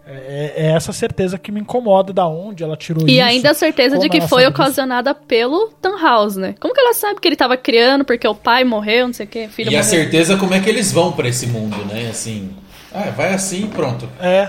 É, 0.09 0.53
é 0.57 0.67
essa 0.71 0.93
certeza 0.93 1.37
que 1.37 1.51
me 1.51 1.59
incomoda 1.61 2.13
da 2.13 2.29
onde 2.29 2.63
ela 2.63 2.77
tirou 2.77 3.09
E 3.09 3.15
isso. 3.19 3.25
ainda 3.25 3.51
a 3.51 3.55
certeza 3.55 3.99
de 3.99 4.09
que 4.09 4.21
foi 4.21 4.43
disso. 4.43 4.51
ocasionada 4.53 5.13
pelo 5.17 5.71
Tannhaus, 5.83 6.37
né? 6.37 6.55
Como 6.61 6.73
que 6.73 6.79
ela 6.79 6.95
sabe 6.95 7.21
que 7.21 7.27
ele 7.27 7.35
tava 7.35 7.57
criando 7.57 8.05
porque 8.05 8.27
o 8.29 8.35
pai 8.35 8.63
morreu, 8.63 9.09
não 9.09 9.13
sei 9.13 9.27
o 9.27 9.29
que, 9.29 9.49
filho 9.49 9.73
E 9.73 9.75
a 9.75 9.79
morreu? 9.83 9.91
certeza 9.91 10.37
como 10.37 10.55
é 10.55 10.61
que 10.61 10.71
eles 10.71 10.93
vão 10.93 11.11
pra 11.11 11.27
esse 11.29 11.49
mundo, 11.49 11.77
né? 11.87 12.07
Assim. 12.09 12.51
Ah, 12.95 13.11
vai 13.11 13.35
assim 13.35 13.65
e 13.65 13.67
pronto. 13.67 14.09
É. 14.21 14.49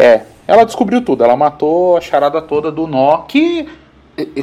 É, 0.00 0.24
ela 0.46 0.64
descobriu 0.64 1.02
tudo. 1.04 1.22
Ela 1.22 1.36
matou 1.36 1.96
a 1.96 2.00
charada 2.00 2.40
toda 2.42 2.70
do 2.72 2.86
nó, 2.86 3.18
que 3.22 3.68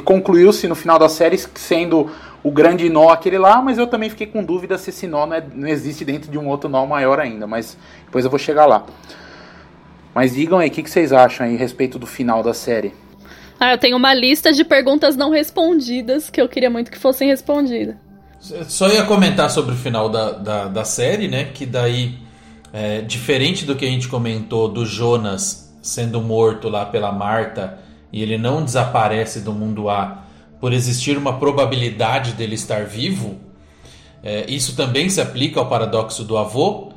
concluiu-se 0.03 0.68
no 0.68 0.76
final 0.76 0.98
da 0.98 1.10
série 1.10 1.38
sendo 1.38 2.10
o 2.44 2.52
grande 2.52 2.90
nó 2.90 3.10
aquele 3.10 3.38
lá, 3.38 3.61
mas 3.61 3.77
eu 3.77 3.88
também 3.88 4.10
fiquei 4.10 4.27
com 4.27 4.44
dúvida 4.44 4.77
se 4.77 4.90
esse 4.90 5.08
nó 5.08 5.26
não, 5.26 5.36
é- 5.36 5.44
não 5.53 5.68
existe 5.68 6.06
dentro 6.06 6.32
de 6.32 6.38
um 6.38 6.48
outro 6.48 6.69
nó 6.69 6.86
maior 6.86 7.19
ainda, 7.19 7.45
mas 7.45 7.77
depois 8.06 8.24
eu 8.24 8.32
vou 8.32 8.40
chegar 8.40 8.66
lá. 8.66 8.86
Mas 10.14 10.34
digam 10.34 10.58
aí, 10.60 10.69
o 10.69 10.72
que, 10.72 10.82
que 10.82 10.90
vocês 10.90 11.11
acham 11.11 11.45
aí 11.45 11.56
a 11.56 11.60
respeito 11.60 12.00
do 12.00 12.08
final 12.08 12.42
da 12.42 12.53
série? 12.53 12.94
Ah, 13.60 13.72
eu 13.72 13.77
tenho 13.77 13.98
uma 13.98 14.14
lista 14.14 14.53
de 14.53 14.64
perguntas 14.64 15.16
não 15.16 15.30
respondidas 15.32 16.30
que 16.30 16.40
eu 16.40 16.48
queria 16.48 16.69
muito 16.69 16.92
que 16.92 16.98
fossem 16.98 17.27
respondidas. 17.27 17.95
Só 18.40 18.88
ia 18.88 19.03
comentar 19.03 19.50
sobre 19.50 19.74
o 19.74 19.77
final 19.77 20.10
da, 20.10 20.32
da, 20.32 20.66
da 20.68 20.84
série, 20.84 21.27
né? 21.27 21.45
Que 21.53 21.66
daí, 21.66 22.16
é, 22.77 23.01
diferente 23.01 23.65
do 23.65 23.75
que 23.75 23.83
a 23.83 23.89
gente 23.89 24.07
comentou 24.07 24.69
do 24.69 24.85
Jonas 24.85 25.75
sendo 25.81 26.22
morto 26.22 26.69
lá 26.69 26.85
pela 26.85 27.11
Marta 27.11 27.80
e 28.14 28.22
ele 28.22 28.38
não 28.38 28.64
desaparece 28.64 29.41
do 29.41 29.51
mundo 29.51 29.89
A 29.89 30.25
por 30.61 30.72
existir 30.72 31.17
uma 31.17 31.39
probabilidade 31.39 32.33
dele 32.33 32.53
estar 32.53 32.85
vivo, 32.85 33.39
é, 34.23 34.45
isso 34.47 34.75
também 34.75 35.09
se 35.09 35.19
aplica 35.19 35.59
ao 35.59 35.67
paradoxo 35.67 36.23
do 36.23 36.38
avô. 36.38 36.91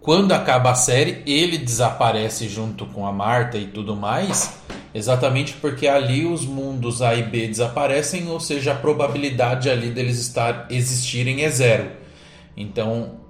Quando 0.00 0.32
acaba 0.32 0.72
a 0.72 0.74
série, 0.74 1.22
ele 1.24 1.58
desaparece 1.58 2.48
junto 2.48 2.84
com 2.86 3.06
a 3.06 3.12
Marta 3.12 3.56
e 3.56 3.66
tudo 3.66 3.94
mais, 3.94 4.58
exatamente 4.92 5.52
porque 5.52 5.86
ali 5.86 6.26
os 6.26 6.44
mundos 6.44 7.02
A 7.02 7.14
e 7.14 7.22
B 7.22 7.46
desaparecem, 7.46 8.28
ou 8.28 8.40
seja, 8.40 8.72
a 8.72 8.76
probabilidade 8.76 9.70
ali 9.70 9.90
deles 9.90 10.18
estar 10.18 10.66
existirem 10.70 11.44
é 11.44 11.50
zero. 11.50 11.88
Então, 12.56 13.20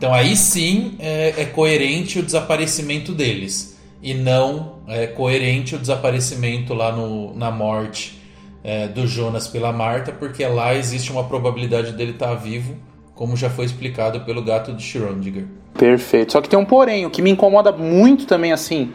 então 0.00 0.14
aí 0.14 0.34
sim 0.34 0.94
é, 0.98 1.34
é 1.36 1.44
coerente 1.44 2.18
o 2.18 2.22
desaparecimento 2.22 3.12
deles 3.12 3.78
e 4.02 4.14
não 4.14 4.76
é 4.88 5.06
coerente 5.06 5.74
o 5.74 5.78
desaparecimento 5.78 6.72
lá 6.72 6.90
no, 6.90 7.34
na 7.36 7.50
morte 7.50 8.18
é, 8.64 8.88
do 8.88 9.06
Jonas 9.06 9.46
pela 9.46 9.74
Marta, 9.74 10.10
porque 10.10 10.42
lá 10.46 10.74
existe 10.74 11.12
uma 11.12 11.24
probabilidade 11.24 11.92
dele 11.92 12.12
estar 12.12 12.32
vivo, 12.32 12.76
como 13.14 13.36
já 13.36 13.50
foi 13.50 13.66
explicado 13.66 14.20
pelo 14.20 14.42
gato 14.42 14.72
de 14.72 14.82
Schrödinger. 14.82 15.44
Perfeito. 15.74 16.32
Só 16.32 16.40
que 16.40 16.48
tem 16.48 16.58
um 16.58 16.64
porém, 16.64 17.04
o 17.04 17.10
que 17.10 17.20
me 17.20 17.28
incomoda 17.28 17.70
muito 17.70 18.24
também, 18.24 18.52
assim, 18.52 18.92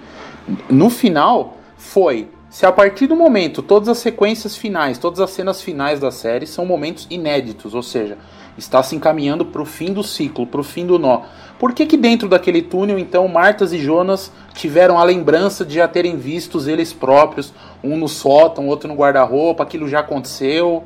no 0.71 0.89
final, 0.89 1.59
foi 1.77 2.29
se 2.49 2.65
a 2.65 2.71
partir 2.71 3.05
do 3.05 3.15
momento 3.15 3.61
todas 3.61 3.89
as 3.89 3.99
sequências 3.99 4.57
finais, 4.57 4.97
todas 4.97 5.19
as 5.19 5.29
cenas 5.29 5.61
finais 5.61 5.99
da 5.99 6.09
série 6.09 6.47
são 6.47 6.65
momentos 6.65 7.05
inéditos, 7.11 7.75
ou 7.75 7.83
seja, 7.83 8.17
está 8.57 8.81
se 8.83 8.95
encaminhando 8.95 9.45
para 9.45 9.61
o 9.61 9.65
fim 9.65 9.91
do 9.93 10.03
ciclo, 10.03 10.47
para 10.47 10.61
o 10.61 10.63
fim 10.63 10.85
do 10.85 10.97
nó. 10.97 11.21
Por 11.59 11.73
que, 11.73 11.85
que 11.85 11.95
dentro 11.97 12.27
daquele 12.27 12.61
túnel, 12.61 12.99
então, 12.99 13.27
Martas 13.27 13.71
e 13.73 13.79
Jonas 13.79 14.31
tiveram 14.53 14.97
a 14.99 15.03
lembrança 15.03 15.65
de 15.65 15.75
já 15.75 15.87
terem 15.87 16.17
vistos 16.17 16.67
eles 16.67 16.91
próprios, 16.93 17.53
um 17.83 17.95
no 17.97 18.07
sótão, 18.07 18.67
outro 18.67 18.87
no 18.87 18.95
guarda-roupa, 18.95 19.63
aquilo 19.63 19.87
já 19.87 19.99
aconteceu? 20.01 20.83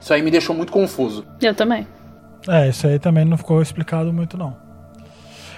Isso 0.00 0.14
aí 0.14 0.22
me 0.22 0.30
deixou 0.30 0.54
muito 0.54 0.72
confuso. 0.72 1.24
Eu 1.40 1.54
também. 1.54 1.86
É, 2.46 2.68
isso 2.68 2.86
aí 2.86 2.98
também 2.98 3.24
não 3.24 3.36
ficou 3.36 3.60
explicado 3.60 4.12
muito, 4.12 4.36
não. 4.38 4.56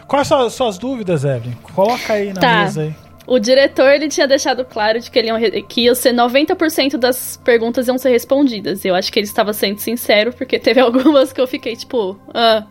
Quais 0.06 0.26
são 0.26 0.40
as 0.40 0.54
suas 0.54 0.78
dúvidas, 0.78 1.24
Evelyn? 1.24 1.54
Coloca 1.74 2.14
aí 2.14 2.32
na 2.32 2.40
Tá. 2.40 2.62
mesa 2.62 2.82
aí. 2.82 2.94
O 3.26 3.39
diretor 3.39 3.90
ele 3.90 4.08
tinha 4.08 4.26
deixado 4.26 4.65
claro 4.65 4.99
de 4.99 5.10
que, 5.10 5.18
ele 5.18 5.28
ia, 5.28 5.62
que 5.62 5.82
ia 5.82 5.94
ser 5.94 6.12
90% 6.12 6.97
das 6.97 7.36
perguntas 7.44 7.86
iam 7.86 7.99
ser 7.99 8.10
respondidas. 8.10 8.84
Eu 8.84 8.94
acho 8.94 9.12
que 9.12 9.18
ele 9.18 9.26
estava 9.26 9.52
sendo 9.52 9.78
sincero, 9.78 10.32
porque 10.32 10.58
teve 10.58 10.81
algumas 10.81 11.32
que 11.32 11.40
eu 11.40 11.47
fiquei 11.47 11.76
tipo. 11.76 12.18
Ah. 12.32 12.65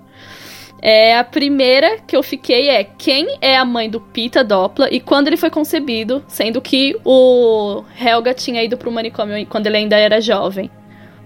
É, 0.81 1.17
a 1.17 1.25
primeira 1.25 1.97
que 2.07 2.15
eu 2.15 2.23
fiquei 2.23 2.69
é 2.69 2.85
quem 2.85 3.37
é 3.41 3.57
a 3.57 3.65
mãe 3.65 3.89
do 3.89 3.99
Pita 3.99 4.45
Doppler 4.45 4.87
e 4.93 5.01
quando 5.01 5.27
ele 5.27 5.35
foi 5.35 5.49
concebido, 5.49 6.23
sendo 6.25 6.61
que 6.61 6.97
o 7.03 7.83
Helga 7.99 8.33
tinha 8.33 8.63
ido 8.63 8.77
pro 8.77 8.89
manicômio 8.89 9.45
quando 9.45 9.67
ele 9.67 9.75
ainda 9.75 9.97
era 9.97 10.21
jovem. 10.21 10.71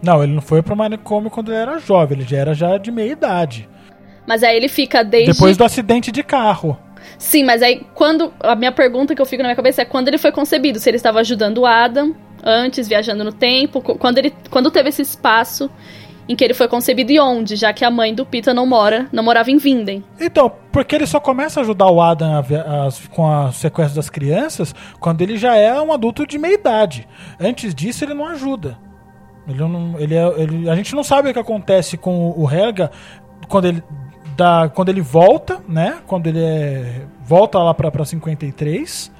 Não, 0.02 0.24
ele 0.24 0.34
não 0.34 0.42
foi 0.42 0.64
pro 0.64 0.76
manicômio 0.76 1.30
quando 1.30 1.52
ele 1.52 1.62
era 1.62 1.80
jovem, 1.80 2.18
ele 2.18 2.28
já 2.28 2.38
era 2.38 2.54
já 2.56 2.78
de 2.80 2.92
meia 2.92 3.12
idade. 3.12 3.70
Mas 4.28 4.44
aí 4.44 4.58
ele 4.58 4.68
fica 4.68 5.04
desde. 5.04 5.34
Depois 5.34 5.56
do 5.56 5.64
acidente 5.64 6.12
de 6.12 6.24
carro. 6.24 6.78
Sim, 7.18 7.44
mas 7.44 7.62
aí 7.62 7.86
quando. 7.94 8.34
A 8.42 8.56
minha 8.56 8.72
pergunta 8.72 9.16
que 9.16 9.22
eu 9.22 9.26
fico 9.26 9.42
na 9.44 9.50
minha 9.50 9.56
cabeça 9.56 9.82
é 9.82 9.86
quando 9.86 10.08
ele 10.08 10.18
foi 10.18 10.32
concebido, 10.32 10.80
se 10.80 10.90
ele 10.90 10.98
estava 10.98 11.20
ajudando 11.20 11.60
o 11.60 11.66
Adam 11.66 12.16
antes, 12.44 12.88
viajando 12.88 13.24
no 13.24 13.32
tempo, 13.32 13.82
quando 13.82 14.18
ele. 14.18 14.34
Quando 14.50 14.70
teve 14.72 14.90
esse 14.90 15.02
espaço 15.02 15.70
em 16.28 16.36
que 16.38 16.44
ele 16.44 16.54
foi 16.54 16.70
concebido 16.70 17.12
e 17.12 17.20
onde, 17.20 17.58
já 17.58 17.74
que 17.74 17.84
a 17.84 17.92
mãe 17.92 18.16
do 18.16 18.26
Pita 18.26 18.54
não 18.54 18.66
mora, 18.66 19.08
não 19.12 19.22
morava 19.22 19.52
em 19.52 19.58
Vinden. 19.58 20.02
Então, 20.20 20.50
porque 20.72 20.96
ele 20.96 21.06
só 21.06 21.20
começa 21.20 21.60
a 21.60 21.64
ajudar 21.64 21.88
o 21.92 22.02
Adam 22.02 22.32
a 22.66 22.86
as- 22.86 23.08
com 23.10 23.30
a 23.30 23.52
sequência 23.52 23.94
das 23.94 24.10
crianças 24.10 24.74
quando 25.02 25.22
ele 25.22 25.36
já 25.36 25.56
é 25.58 25.80
um 25.82 25.92
adulto 25.92 26.26
de 26.26 26.38
meia 26.38 26.54
idade. 26.54 27.06
Antes 27.38 27.76
disso, 27.76 28.06
ele 28.06 28.14
não 28.14 28.26
ajuda. 28.26 28.78
Ele 29.46 29.60
não, 29.60 30.00
ele 30.00 30.16
é, 30.16 30.26
ele- 30.42 30.70
a 30.70 30.76
gente 30.76 30.96
não 30.96 31.04
sabe 31.04 31.30
o 31.30 31.34
que 31.34 31.40
acontece 31.40 31.98
com 31.98 32.34
o 32.38 32.50
Helga 32.50 32.90
quando 33.50 33.66
ele, 33.66 33.84
dá, 34.36 34.70
quando 34.74 34.90
ele 34.90 35.02
volta, 35.02 35.62
né? 35.68 35.98
Quando 36.08 36.28
ele 36.28 36.44
é, 36.44 37.02
volta 37.24 37.60
lá 37.60 37.74
pra, 37.74 37.90
pra 37.92 38.06
53 38.06 39.12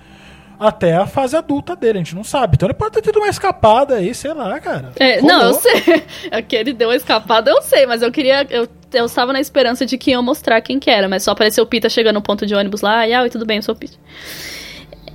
até 0.60 0.96
a 0.96 1.06
fase 1.06 1.36
adulta 1.36 1.76
dele. 1.76 1.98
A 1.98 2.02
gente 2.02 2.16
não 2.16 2.24
sabe. 2.24 2.56
Então 2.56 2.68
ele 2.68 2.74
pode 2.74 2.92
ter 2.94 3.02
tido 3.02 3.18
uma 3.18 3.28
escapada 3.28 3.96
aí, 3.96 4.14
sei 4.14 4.34
lá, 4.34 4.60
cara. 4.60 4.92
É, 4.98 5.22
não, 5.22 5.42
eu 5.42 5.54
sei. 5.56 6.04
É 6.32 6.42
que 6.42 6.56
ele 6.56 6.74
deu 6.74 6.90
uma 6.90 6.96
escapada, 6.96 7.52
eu 7.52 7.62
sei, 7.62 7.86
mas 7.86 8.02
eu 8.02 8.12
queria. 8.12 8.46
Eu, 8.50 8.68
eu 8.94 9.06
estava 9.06 9.34
na 9.34 9.40
esperança 9.40 9.86
de 9.86 9.98
que 9.98 10.12
iam 10.12 10.24
mostrar 10.24 10.62
quem 10.62 10.80
que 10.80 10.90
era, 10.90 11.10
mas 11.10 11.24
só 11.24 11.32
apareceu 11.32 11.64
o 11.64 11.68
Pita 11.68 11.90
chegando 11.90 12.16
no 12.16 12.22
ponto 12.22 12.46
de 12.46 12.56
ônibus 12.56 12.82
lá, 12.82 13.08
e 13.08 13.14
ah, 13.14 13.24
oi, 13.24 13.30
tudo 13.30 13.46
bem, 13.46 13.58
eu 13.58 13.64
sou 13.64 13.76
o 13.76 13.78
Pita. 13.78 13.98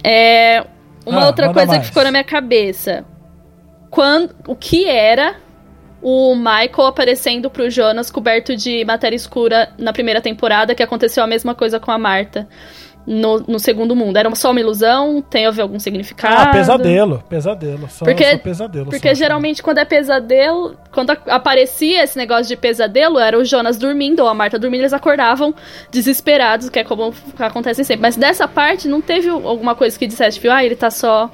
É, 0.05 0.65
uma 1.07 1.23
Ah, 1.23 1.27
outra 1.27 1.53
coisa 1.53 1.69
mais. 1.69 1.81
que 1.83 1.89
ficou 1.89 2.05
na 2.05 2.11
minha 2.11 2.25
cabeça. 2.25 3.05
Quando, 3.91 4.35
o 4.47 4.55
que 4.55 4.85
era 4.87 5.37
o 6.01 6.35
Michael 6.35 6.87
aparecendo 6.87 7.51
pro 7.51 7.69
Jonas 7.71 8.11
coberto 8.11 8.55
de 8.57 8.85
matéria 8.85 9.17
escura 9.17 9.71
na 9.79 9.93
primeira 9.93 10.21
temporada, 10.21 10.75
que 10.75 10.83
aconteceu 10.83 11.23
a 11.25 11.27
mesma 11.27 11.55
coisa 11.55 11.81
com 11.81 11.91
a 11.91 11.99
Marta 11.99 12.49
no, 13.07 13.41
no 13.41 13.59
segundo 13.59 13.97
mundo? 13.97 14.17
Era 14.17 14.33
só 14.35 14.51
uma 14.51 14.61
ilusão? 14.61 15.23
Tem 15.23 15.47
a 15.47 15.51
ver 15.51 15.63
algum 15.63 15.81
significado? 15.81 16.37
Ah, 16.37 16.47
pesadelo. 16.53 17.25
Pesadelo. 17.29 17.89
Só, 17.91 18.05
Porque- 18.05 18.33
só 18.33 18.39
pesadelo. 18.39 18.91
Porque 18.91 19.09
só. 19.09 19.15
geralmente 19.15 19.63
quando 19.63 19.79
é 19.79 19.85
pesadelo, 19.85 20.77
quando 20.93 21.11
aparecia 21.27 22.05
esse 22.05 22.19
negócio 22.19 22.47
de 22.47 22.57
pesadelo, 22.57 23.19
era 23.19 23.39
o 23.39 23.45
Jonas 23.45 23.79
dormindo 23.79 24.21
ou 24.21 24.29
a 24.29 24.35
Marta 24.35 24.59
dormindo, 24.59 24.83
eles 24.83 24.93
acordavam 24.93 25.55
desesperados, 25.91 26.69
que 26.69 26.79
é 26.79 26.85
como 26.85 27.13
acontece 27.39 27.83
sempre. 27.83 28.03
Mas 28.03 28.15
dessa 28.15 28.47
parte 28.47 28.87
não 28.87 29.01
teve 29.01 29.29
alguma 29.29 29.75
coisa 29.75 29.99
que 29.99 30.07
dissesse, 30.07 30.39
tipo, 30.39 30.53
ah, 30.53 30.63
ele 30.65 30.77
tá 30.77 30.91
só 30.91 31.31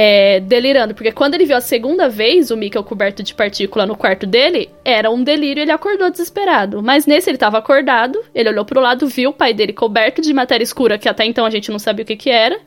é, 0.00 0.38
delirando. 0.38 0.94
Porque 0.94 1.10
quando 1.10 1.34
ele 1.34 1.44
viu 1.44 1.56
a 1.56 1.60
segunda 1.60 2.08
vez 2.08 2.52
o 2.52 2.56
Mikkel 2.56 2.84
coberto 2.84 3.20
de 3.20 3.34
partícula 3.34 3.84
no 3.84 3.96
quarto 3.96 4.26
dele, 4.26 4.70
era 4.84 5.10
um 5.10 5.24
delírio 5.24 5.60
e 5.60 5.62
ele 5.62 5.72
acordou 5.72 6.08
desesperado. 6.08 6.80
Mas 6.80 7.04
nesse 7.04 7.28
ele 7.28 7.36
tava 7.36 7.58
acordado, 7.58 8.16
ele 8.32 8.48
olhou 8.48 8.64
pro 8.64 8.80
lado, 8.80 9.08
viu 9.08 9.30
o 9.30 9.32
pai 9.32 9.52
dele 9.52 9.72
coberto 9.72 10.22
de 10.22 10.32
matéria 10.32 10.62
escura, 10.62 10.96
que 10.98 11.08
até 11.08 11.24
então 11.24 11.44
a 11.44 11.50
gente 11.50 11.68
não 11.72 11.80
sabia 11.80 12.04
o 12.04 12.06
que 12.06 12.14
que 12.14 12.30
era. 12.30 12.60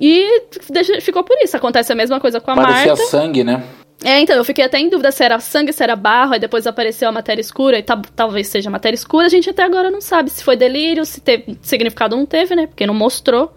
E 0.00 0.42
deixa- 0.68 1.00
ficou 1.00 1.22
por 1.22 1.36
isso. 1.44 1.56
Acontece 1.56 1.92
a 1.92 1.94
mesma 1.94 2.18
coisa 2.18 2.40
com 2.40 2.50
a 2.50 2.54
Parecia 2.56 2.86
Marta. 2.88 3.04
sangue, 3.04 3.44
né? 3.44 3.62
É, 4.04 4.18
então, 4.18 4.34
eu 4.34 4.44
fiquei 4.44 4.64
até 4.64 4.80
em 4.80 4.88
dúvida 4.88 5.12
se 5.12 5.22
era 5.22 5.38
sangue, 5.38 5.72
se 5.72 5.80
era 5.80 5.94
barro, 5.94 6.32
aí 6.32 6.40
depois 6.40 6.66
apareceu 6.66 7.08
a 7.08 7.12
matéria 7.12 7.40
escura, 7.40 7.78
e 7.78 7.84
ta- 7.84 8.02
talvez 8.16 8.48
seja 8.48 8.68
matéria 8.68 8.96
escura, 8.96 9.26
a 9.26 9.28
gente 9.28 9.48
até 9.48 9.62
agora 9.62 9.92
não 9.92 10.00
sabe 10.00 10.28
se 10.28 10.42
foi 10.42 10.56
delírio, 10.56 11.04
se 11.04 11.20
teve 11.20 11.56
significado 11.62 12.16
não 12.16 12.26
teve, 12.26 12.56
né? 12.56 12.66
Porque 12.66 12.84
não 12.84 12.94
mostrou. 12.94 13.54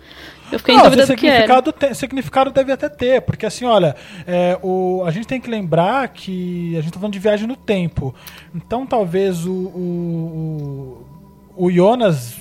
Eu 0.52 0.60
fiquei 0.60 0.76
em 0.76 0.82
dúvida 0.82 1.06
do 1.06 1.16
que 1.16 1.28
era. 1.28 1.36
significado, 1.38 1.74
tem- 1.74 1.94
significado 1.94 2.52
deve 2.52 2.72
até 2.72 2.88
ter, 2.88 3.22
porque 3.22 3.46
assim, 3.46 3.66
olha, 3.66 3.96
é, 4.28 4.58
o, 4.62 5.04
a 5.06 5.12
gente 5.12 5.28
tem 5.28 5.42
que 5.42 5.50
lembrar 5.50 6.08
que 6.10 6.76
a 6.78 6.82
gente 6.82 6.94
tá 6.94 7.00
falando 7.00 7.14
de 7.14 7.20
viagem 7.20 7.48
no 7.48 7.56
tempo. 7.56 8.14
Então 8.54 8.86
talvez 8.86 9.46
o, 9.46 9.52
o, 9.52 11.06
o, 11.56 11.66
o 11.66 11.72
Jonas 11.72 12.36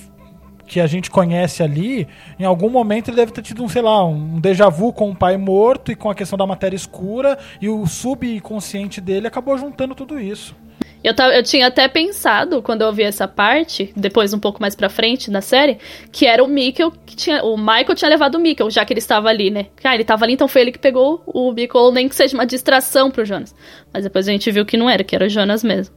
que 0.67 0.79
a 0.79 0.87
gente 0.87 1.11
conhece 1.11 1.61
ali, 1.61 2.07
em 2.39 2.43
algum 2.43 2.69
momento 2.69 3.09
ele 3.09 3.17
deve 3.17 3.31
ter 3.31 3.41
tido 3.43 3.63
um, 3.63 3.69
sei 3.69 3.83
lá, 3.83 4.03
um 4.03 4.39
déjà 4.39 4.67
vu 4.67 4.91
com 4.91 5.11
o 5.11 5.15
pai 5.15 5.37
morto 5.37 5.91
e 5.91 5.95
com 5.95 6.09
a 6.09 6.15
questão 6.15 6.37
da 6.37 6.47
matéria 6.47 6.75
escura, 6.75 7.37
e 7.61 7.69
o 7.69 7.85
subconsciente 7.85 8.99
dele 8.99 9.27
acabou 9.27 9.55
juntando 9.57 9.93
tudo 9.93 10.19
isso. 10.19 10.55
Eu, 11.05 11.13
tava, 11.13 11.35
eu 11.35 11.43
tinha 11.43 11.67
até 11.67 11.87
pensado, 11.87 12.63
quando 12.63 12.81
eu 12.81 12.87
ouvi 12.87 13.03
essa 13.03 13.27
parte, 13.27 13.93
depois 13.95 14.33
um 14.33 14.39
pouco 14.39 14.59
mais 14.59 14.73
pra 14.73 14.89
frente 14.89 15.29
na 15.29 15.39
série, 15.39 15.77
que 16.11 16.25
era 16.25 16.43
o 16.43 16.47
Mikkel 16.47 16.91
que 17.05 17.15
tinha. 17.15 17.43
O 17.43 17.55
Michael 17.55 17.93
tinha 17.93 18.09
levado 18.09 18.33
o 18.33 18.39
Mikkel, 18.39 18.71
já 18.71 18.83
que 18.83 18.91
ele 18.91 18.97
estava 18.97 19.29
ali, 19.29 19.51
né? 19.51 19.67
Ah, 19.83 19.93
ele 19.93 20.01
estava 20.01 20.25
ali, 20.25 20.33
então 20.33 20.47
foi 20.47 20.61
ele 20.61 20.71
que 20.71 20.79
pegou 20.79 21.21
o 21.27 21.51
Mikkel, 21.51 21.91
nem 21.91 22.09
que 22.09 22.15
seja 22.15 22.35
uma 22.35 22.43
distração 22.43 23.11
pro 23.11 23.23
Jonas. 23.23 23.53
Mas 23.93 24.03
depois 24.03 24.27
a 24.27 24.31
gente 24.31 24.49
viu 24.49 24.65
que 24.65 24.77
não 24.77 24.89
era, 24.89 25.03
que 25.03 25.15
era 25.15 25.25
o 25.25 25.29
Jonas 25.29 25.63
mesmo. 25.63 25.95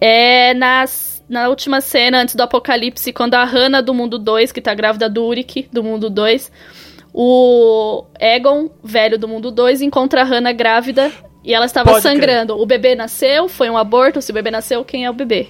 É 0.00 0.52
nas, 0.54 1.24
na 1.28 1.48
última 1.48 1.80
cena, 1.80 2.20
antes 2.20 2.34
do 2.34 2.42
apocalipse, 2.42 3.12
quando 3.12 3.34
a 3.34 3.44
Hannah 3.44 3.80
do 3.80 3.94
mundo 3.94 4.18
2, 4.18 4.50
que 4.50 4.60
tá 4.60 4.74
grávida 4.74 5.08
do 5.08 5.24
Uric, 5.24 5.68
do 5.72 5.84
mundo 5.84 6.10
2, 6.10 6.50
o 7.14 8.06
Egon, 8.18 8.70
velho 8.82 9.16
do 9.16 9.28
mundo 9.28 9.52
2, 9.52 9.82
encontra 9.82 10.22
a 10.22 10.24
Hannah 10.24 10.52
grávida 10.52 11.12
e 11.44 11.52
ela 11.54 11.66
estava 11.66 11.90
Pode 11.90 12.02
crer. 12.02 12.12
sangrando. 12.14 12.58
O 12.60 12.64
bebê 12.66 12.94
nasceu, 12.94 13.48
foi 13.48 13.68
um 13.70 13.76
aborto. 13.76 14.20
Se 14.22 14.30
o 14.30 14.34
bebê 14.34 14.50
nasceu, 14.50 14.84
quem 14.84 15.04
é 15.04 15.10
o 15.10 15.14
bebê? 15.14 15.48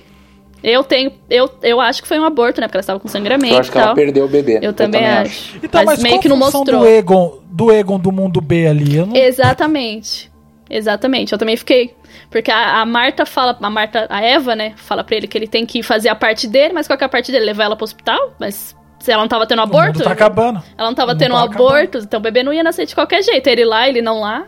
Eu 0.62 0.84
tenho. 0.84 1.12
Eu, 1.28 1.50
eu 1.62 1.80
acho 1.80 2.00
que 2.02 2.06
foi 2.08 2.18
um 2.20 2.24
aborto, 2.24 2.60
né? 2.60 2.68
Porque 2.68 2.76
ela 2.76 2.82
estava 2.82 3.00
com 3.00 3.08
sangramento 3.08 3.52
Eu 3.54 3.58
acho 3.60 3.70
que 3.72 3.76
tal. 3.76 3.86
ela 3.88 3.94
perdeu 3.96 4.24
o 4.24 4.28
bebê. 4.28 4.60
Eu 4.62 4.72
também 4.72 5.04
acho. 5.04 5.56
Então, 5.62 5.84
mas, 5.84 5.98
mas, 5.98 6.02
meio 6.02 6.14
qual 6.14 6.22
que 6.22 6.28
não 6.28 6.36
mostrou. 6.36 6.64
do 6.64 6.86
Egon, 6.86 7.38
do 7.50 7.72
Egon 7.72 7.98
do 7.98 8.12
mundo 8.12 8.40
B 8.40 8.66
ali? 8.68 8.96
Eu 8.96 9.06
não... 9.06 9.16
Exatamente. 9.16 10.30
Exatamente. 10.70 11.32
Eu 11.32 11.38
também 11.38 11.56
fiquei. 11.56 11.94
Porque 12.30 12.50
a, 12.50 12.80
a 12.80 12.86
Marta 12.86 13.26
fala, 13.26 13.58
a 13.60 13.70
Marta, 13.70 14.06
a 14.08 14.22
Eva, 14.22 14.54
né, 14.56 14.72
fala 14.76 15.02
pra 15.04 15.16
ele 15.16 15.26
que 15.26 15.36
ele 15.36 15.46
tem 15.48 15.66
que 15.66 15.82
fazer 15.82 16.08
a 16.08 16.14
parte 16.14 16.46
dele, 16.46 16.72
mas 16.72 16.86
qual 16.86 16.96
que 16.96 17.04
é 17.04 17.06
a 17.06 17.10
parte 17.10 17.30
dele? 17.30 17.44
Levar 17.44 17.64
ela 17.64 17.76
pro 17.76 17.84
hospital? 17.84 18.32
Mas 18.38 18.74
se 19.00 19.10
ela 19.12 19.20
não 19.22 19.28
tava 19.28 19.46
tendo 19.46 19.58
O 19.58 19.62
aborto? 19.62 19.94
mundo 19.98 20.04
tá 20.04 20.12
acabando. 20.12 20.62
Ela 20.78 20.88
não 20.88 20.94
tava 20.94 21.12
O 21.12 21.16
tendo 21.18 21.32
um 21.32 21.34
tava 21.38 21.50
acabando. 21.50 21.68
aborto, 21.68 21.98
então 21.98 22.20
o 22.20 22.22
bebê 22.22 22.42
não 22.42 22.52
ia 22.52 22.62
nascer 22.62 22.86
de 22.86 22.94
qualquer 22.94 23.22
jeito. 23.22 23.46
Ele 23.48 23.64
lá, 23.64 23.88
ele 23.88 24.00
não 24.00 24.20
lá. 24.20 24.46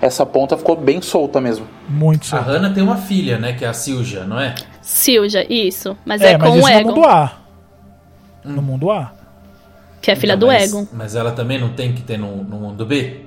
Essa 0.00 0.26
ponta 0.26 0.56
ficou 0.56 0.76
bem 0.76 1.00
solta 1.00 1.40
mesmo. 1.40 1.66
Muito 1.88 2.24
A 2.24 2.26
certo. 2.26 2.44
Hannah 2.46 2.70
tem 2.72 2.82
uma 2.82 2.96
filha, 2.96 3.38
né? 3.38 3.52
Que 3.54 3.64
é 3.64 3.68
a 3.68 3.72
Silja, 3.72 4.24
não 4.24 4.38
é? 4.38 4.54
Silja, 4.82 5.44
isso. 5.48 5.96
Mas 6.04 6.20
É, 6.20 6.32
é, 6.32 6.38
mas 6.38 6.50
com 6.50 6.56
isso 6.58 6.66
o 6.66 6.70
no 6.70 6.76
Egon, 6.78 6.88
mundo 6.94 7.04
A. 7.08 7.32
No 8.44 8.62
mundo 8.62 8.90
A. 8.90 9.12
que 10.00 10.10
é 10.10 10.16
filha 10.16 10.34
Então, 10.34 10.48
do 10.48 10.52
mas- 10.52 10.70
Egon. 10.72 10.86
Mas 10.92 11.16
ela 11.16 11.32
também 11.32 11.58
não 11.58 11.70
tem 11.70 11.92
que 11.92 12.02
ter 12.02 12.16
no, 12.18 12.36
no 12.44 12.58
mundo 12.58 12.84
B? 12.86 13.22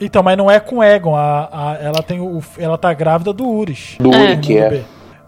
Então, 0.00 0.22
mas 0.22 0.36
não 0.36 0.48
é 0.50 0.60
com 0.60 0.76
o 0.76 0.82
Egon. 0.82 1.16
A, 1.16 1.48
a- 1.72 1.74
ela, 1.80 2.02
tem 2.02 2.20
o, 2.20 2.40
ela 2.58 2.78
tá 2.78 2.92
grávida 2.92 3.32
do 3.32 3.48
Uris. 3.48 3.96
Do 3.98 4.14
É. 4.14 4.22
Uri, 4.32 4.36
que 4.38 4.54
No 4.54 4.60
é. 4.60 4.70
B. 4.70 4.82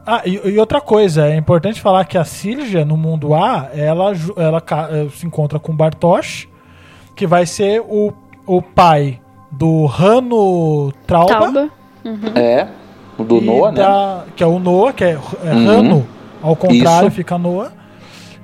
Ah, 0.07 0.23
e, 0.25 0.35
e 0.49 0.59
outra 0.59 0.81
coisa, 0.81 1.27
é 1.27 1.37
importante 1.37 1.81
falar 1.81 2.05
que 2.05 2.17
a 2.17 2.25
Silja, 2.25 2.85
no 2.85 2.97
mundo 2.97 3.35
A, 3.35 3.69
ela, 3.75 4.13
ela 4.37 4.61
ca- 4.61 4.89
eh, 4.91 5.09
se 5.15 5.27
encontra 5.27 5.59
com 5.59 5.73
o 5.73 5.75
Bartosz, 5.75 6.47
que 7.17 7.27
vai 7.27 7.45
ser 7.47 7.81
o, 7.81 8.13
o 8.47 8.63
pai 8.63 9.21
do 9.51 9.87
Rano 9.87 10.93
Trauba. 11.07 11.29
Tauba. 11.29 11.71
É. 12.35 12.67
O 13.19 13.25
do 13.25 13.41
Noah, 13.41 13.73
né? 13.73 13.79
da- 13.83 14.25
Que 14.35 14.43
é 14.43 14.47
o 14.47 14.59
Noah, 14.59 14.93
que 14.93 15.05
é, 15.05 15.11
é 15.45 15.53
Uhum. 15.53 15.67
Rano, 15.67 16.07
ao 16.43 16.57
contrário, 16.57 17.09
Isso. 17.09 17.17
fica 17.17 17.37
Noah. 17.37 17.73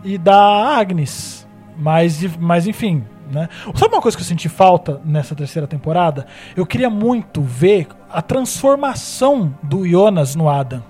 E 0.05 0.19
da 0.19 0.37
Agnes. 0.79 1.47
Mas, 1.79 2.23
mas 2.39 2.67
enfim, 2.67 3.05
né? 3.31 3.49
Sabe 3.75 3.95
uma 3.95 4.01
coisa 4.03 4.17
que 4.17 4.23
eu 4.23 4.27
senti 4.27 4.49
falta 4.49 5.01
nessa 5.05 5.35
terceira 5.35 5.67
temporada? 5.67 6.27
Eu 6.57 6.65
queria 6.67 6.89
muito 6.91 7.43
ver 7.43 7.87
a 8.11 8.23
transformação 8.23 9.55
do 9.63 9.87
Jonas 9.89 10.35
no 10.35 10.49
Adam. 10.49 10.83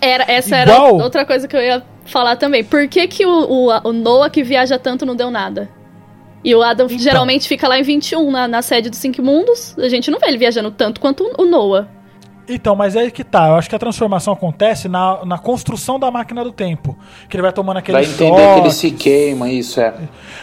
Era, 0.00 0.24
essa 0.30 0.62
Igual- 0.62 0.86
era 0.96 1.04
outra 1.04 1.24
coisa 1.26 1.46
que 1.46 1.56
eu 1.56 1.60
ia 1.60 1.82
falar 2.06 2.36
também. 2.36 2.64
Por 2.64 2.86
que, 2.88 3.06
que 3.06 3.24
o, 3.26 3.30
o, 3.68 3.88
o 3.88 3.92
Noah 3.92 4.30
que 4.30 4.42
viaja 4.42 4.78
tanto 4.78 5.04
não 5.06 5.14
deu 5.16 5.30
nada? 5.30 5.68
E 6.42 6.54
o 6.54 6.62
Adam 6.62 6.86
Então. 6.86 6.98
geralmente 6.98 7.46
fica 7.48 7.68
lá 7.68 7.78
em 7.78 7.82
21, 7.82 8.30
na, 8.30 8.48
na 8.48 8.62
sede 8.62 8.88
dos 8.90 8.98
Cinco 8.98 9.22
Mundos. 9.22 9.76
A 9.78 9.88
gente 9.88 10.10
não 10.10 10.18
vê 10.18 10.28
ele 10.28 10.38
viajando 10.38 10.70
tanto 10.70 11.00
quanto 11.00 11.24
o 11.38 11.44
Noah. 11.44 11.86
Então, 12.52 12.74
mas 12.74 12.96
é 12.96 13.00
aí 13.00 13.10
que 13.12 13.22
tá. 13.22 13.46
Eu 13.48 13.54
acho 13.54 13.68
que 13.68 13.76
a 13.76 13.78
transformação 13.78 14.32
acontece 14.32 14.88
na, 14.88 15.24
na 15.24 15.38
construção 15.38 16.00
da 16.00 16.10
máquina 16.10 16.42
do 16.42 16.50
tempo. 16.50 16.98
Que 17.28 17.36
ele 17.36 17.42
vai 17.42 17.52
tomando 17.52 17.76
aquele 17.76 17.98
a 17.98 18.02
entender 18.02 18.54
que 18.54 18.60
ele 18.60 18.70
se 18.72 18.90
queima, 18.90 19.48
isso 19.48 19.80
é. 19.80 19.94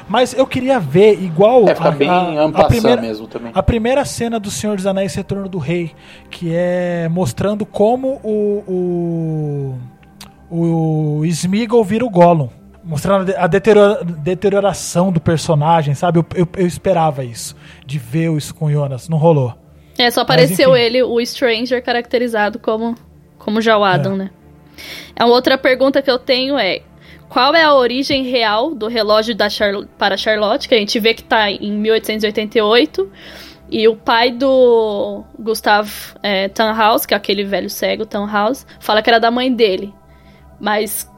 Mas 0.08 0.34
eu 0.34 0.48
queria 0.48 0.80
ver 0.80 1.22
igual 1.22 1.68
É, 1.68 1.76
fica 1.76 1.92
bem 1.92 2.10
ampassando 2.38 3.02
mesmo 3.02 3.28
também. 3.28 3.52
a 3.54 3.62
primeira 3.62 4.06
cena 4.06 4.40
do 4.40 4.50
Senhor 4.50 4.78
dos 4.78 4.86
Anéis 4.86 5.16
Retorno 5.16 5.50
do 5.50 5.58
Rei, 5.58 5.92
que 6.30 6.52
é 6.54 7.10
mostrando 7.12 7.66
como 7.66 8.22
o 8.24 9.76
o, 10.50 11.20
o 11.20 11.26
Smeagol 11.26 11.84
vira 11.84 12.06
o 12.06 12.10
Gollum. 12.10 12.48
Mostrando 12.88 13.34
a 13.38 13.48
deteriora- 13.48 14.04
deterioração 14.04 15.12
do 15.12 15.20
personagem, 15.20 15.94
sabe? 15.94 16.20
Eu, 16.20 16.26
eu, 16.34 16.48
eu 16.58 16.66
esperava 16.66 17.24
isso, 17.24 17.56
de 17.86 18.00
ver 18.00 18.32
isso 18.36 18.56
com 18.56 18.66
o 18.66 18.72
Jonas. 18.72 19.10
Não 19.10 19.18
rolou. 19.18 19.54
É, 19.98 20.10
só 20.10 20.22
apareceu 20.22 20.72
enfim. 20.76 20.80
ele, 20.86 21.04
o 21.04 21.20
Stranger, 21.26 21.84
caracterizado 21.84 22.60
como, 22.60 22.96
como 23.38 23.62
já 23.62 23.78
o 23.78 23.84
Adam, 23.84 24.14
É. 24.14 24.18
né? 24.18 24.30
A 25.20 25.26
outra 25.26 25.58
pergunta 25.58 26.02
que 26.02 26.10
eu 26.10 26.18
tenho 26.20 26.58
é: 26.58 26.82
qual 27.28 27.54
é 27.56 27.64
a 27.64 27.74
origem 27.74 28.24
real 28.24 28.74
do 28.74 28.88
relógio 28.88 29.36
da 29.36 29.50
Charl 29.50 29.84
para 29.98 30.16
Charlotte? 30.16 30.70
Que 30.70 30.76
a 30.76 30.78
gente 30.78 31.00
vê 31.00 31.14
que 31.14 31.24
tá 31.24 31.50
em 31.52 31.72
1888. 31.72 33.12
E 33.70 33.86
o 33.88 33.98
pai 33.98 34.32
do 34.32 35.26
Gustav 35.38 35.90
é, 36.24 36.48
Tannhaus, 36.48 37.06
que 37.06 37.14
é 37.14 37.18
aquele 37.18 37.44
velho 37.44 37.70
cego 37.70 38.06
Tannhaus, 38.06 38.66
fala 38.80 39.02
que 39.02 39.10
era 39.10 39.20
da 39.20 39.30
mãe 39.30 39.54
dele. 39.54 39.94
Mas 40.58 41.12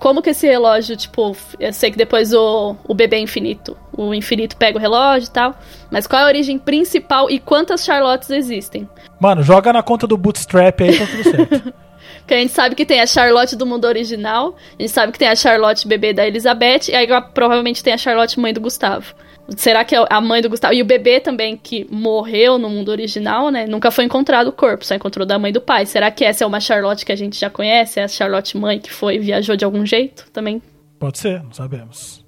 como 0.00 0.22
que 0.22 0.30
esse 0.30 0.46
relógio, 0.46 0.96
tipo, 0.96 1.36
eu 1.60 1.72
sei 1.74 1.90
que 1.90 1.98
depois 1.98 2.32
o, 2.32 2.74
o 2.88 2.94
bebê 2.94 3.16
é 3.16 3.20
infinito. 3.20 3.76
O 3.94 4.14
infinito 4.14 4.56
pega 4.56 4.78
o 4.78 4.80
relógio 4.80 5.28
e 5.28 5.30
tal. 5.30 5.54
Mas 5.90 6.06
qual 6.06 6.22
é 6.22 6.24
a 6.24 6.26
origem 6.26 6.58
principal 6.58 7.30
e 7.30 7.38
quantas 7.38 7.84
Charlottes 7.84 8.30
existem? 8.30 8.88
Mano, 9.20 9.42
joga 9.42 9.74
na 9.74 9.82
conta 9.82 10.06
do 10.06 10.16
Bootstrap 10.16 10.80
aí, 10.80 10.98
tá 10.98 11.06
tudo 11.06 11.22
certo. 11.22 11.74
Porque 12.20 12.34
a 12.34 12.38
gente 12.38 12.52
sabe 12.52 12.74
que 12.74 12.86
tem 12.86 13.00
a 13.00 13.06
Charlotte 13.06 13.54
do 13.54 13.66
mundo 13.66 13.84
original, 13.84 14.56
a 14.78 14.82
gente 14.82 14.92
sabe 14.92 15.12
que 15.12 15.18
tem 15.18 15.28
a 15.28 15.36
Charlotte 15.36 15.86
bebê 15.86 16.14
da 16.14 16.26
Elizabeth, 16.26 16.88
e 16.88 16.94
aí 16.94 17.06
provavelmente 17.34 17.82
tem 17.82 17.92
a 17.92 17.98
Charlotte 17.98 18.40
mãe 18.40 18.54
do 18.54 18.60
Gustavo. 18.60 19.14
Será 19.56 19.84
que 19.84 19.94
é 19.96 20.04
a 20.08 20.20
mãe 20.20 20.40
do 20.40 20.48
Gustavo? 20.48 20.72
E 20.74 20.80
o 20.80 20.84
bebê 20.84 21.18
também, 21.20 21.56
que 21.56 21.86
morreu 21.90 22.56
no 22.58 22.68
mundo 22.70 22.90
original, 22.90 23.50
né? 23.50 23.66
Nunca 23.66 23.90
foi 23.90 24.04
encontrado 24.04 24.48
o 24.48 24.52
corpo, 24.52 24.84
só 24.84 24.94
encontrou 24.94 25.26
da 25.26 25.38
mãe 25.38 25.52
do 25.52 25.60
pai. 25.60 25.86
Será 25.86 26.10
que 26.10 26.24
essa 26.24 26.44
é 26.44 26.46
uma 26.46 26.60
Charlotte 26.60 27.04
que 27.04 27.12
a 27.12 27.16
gente 27.16 27.38
já 27.38 27.50
conhece? 27.50 27.98
É 28.00 28.04
a 28.04 28.08
Charlotte 28.08 28.56
mãe 28.56 28.78
que 28.78 28.92
foi 28.92 29.18
viajou 29.18 29.56
de 29.56 29.64
algum 29.64 29.84
jeito 29.84 30.26
também? 30.32 30.62
Pode 30.98 31.18
ser, 31.18 31.42
não 31.42 31.52
sabemos. 31.52 32.24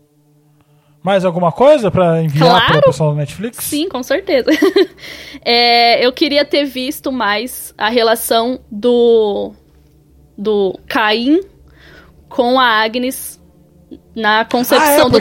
Mais 1.02 1.24
alguma 1.24 1.50
coisa 1.50 1.90
pra 1.90 2.22
enviar 2.22 2.48
Claro. 2.48 2.72
pro 2.74 2.82
pessoal 2.90 3.10
do 3.10 3.16
Netflix? 3.16 3.58
Sim, 3.64 3.88
com 3.88 4.02
certeza. 4.02 4.50
É, 5.44 6.04
eu 6.06 6.12
queria 6.12 6.44
ter 6.44 6.64
visto 6.64 7.10
mais 7.10 7.74
a 7.76 7.88
relação 7.88 8.60
do 8.70 9.52
do 10.38 10.78
Caim 10.88 11.40
com 12.28 12.60
a 12.60 12.64
Agnes 12.82 13.40
na 14.14 14.44
concepção 14.44 15.06
Ah, 15.06 15.08
é, 15.08 15.10
do 15.10 15.16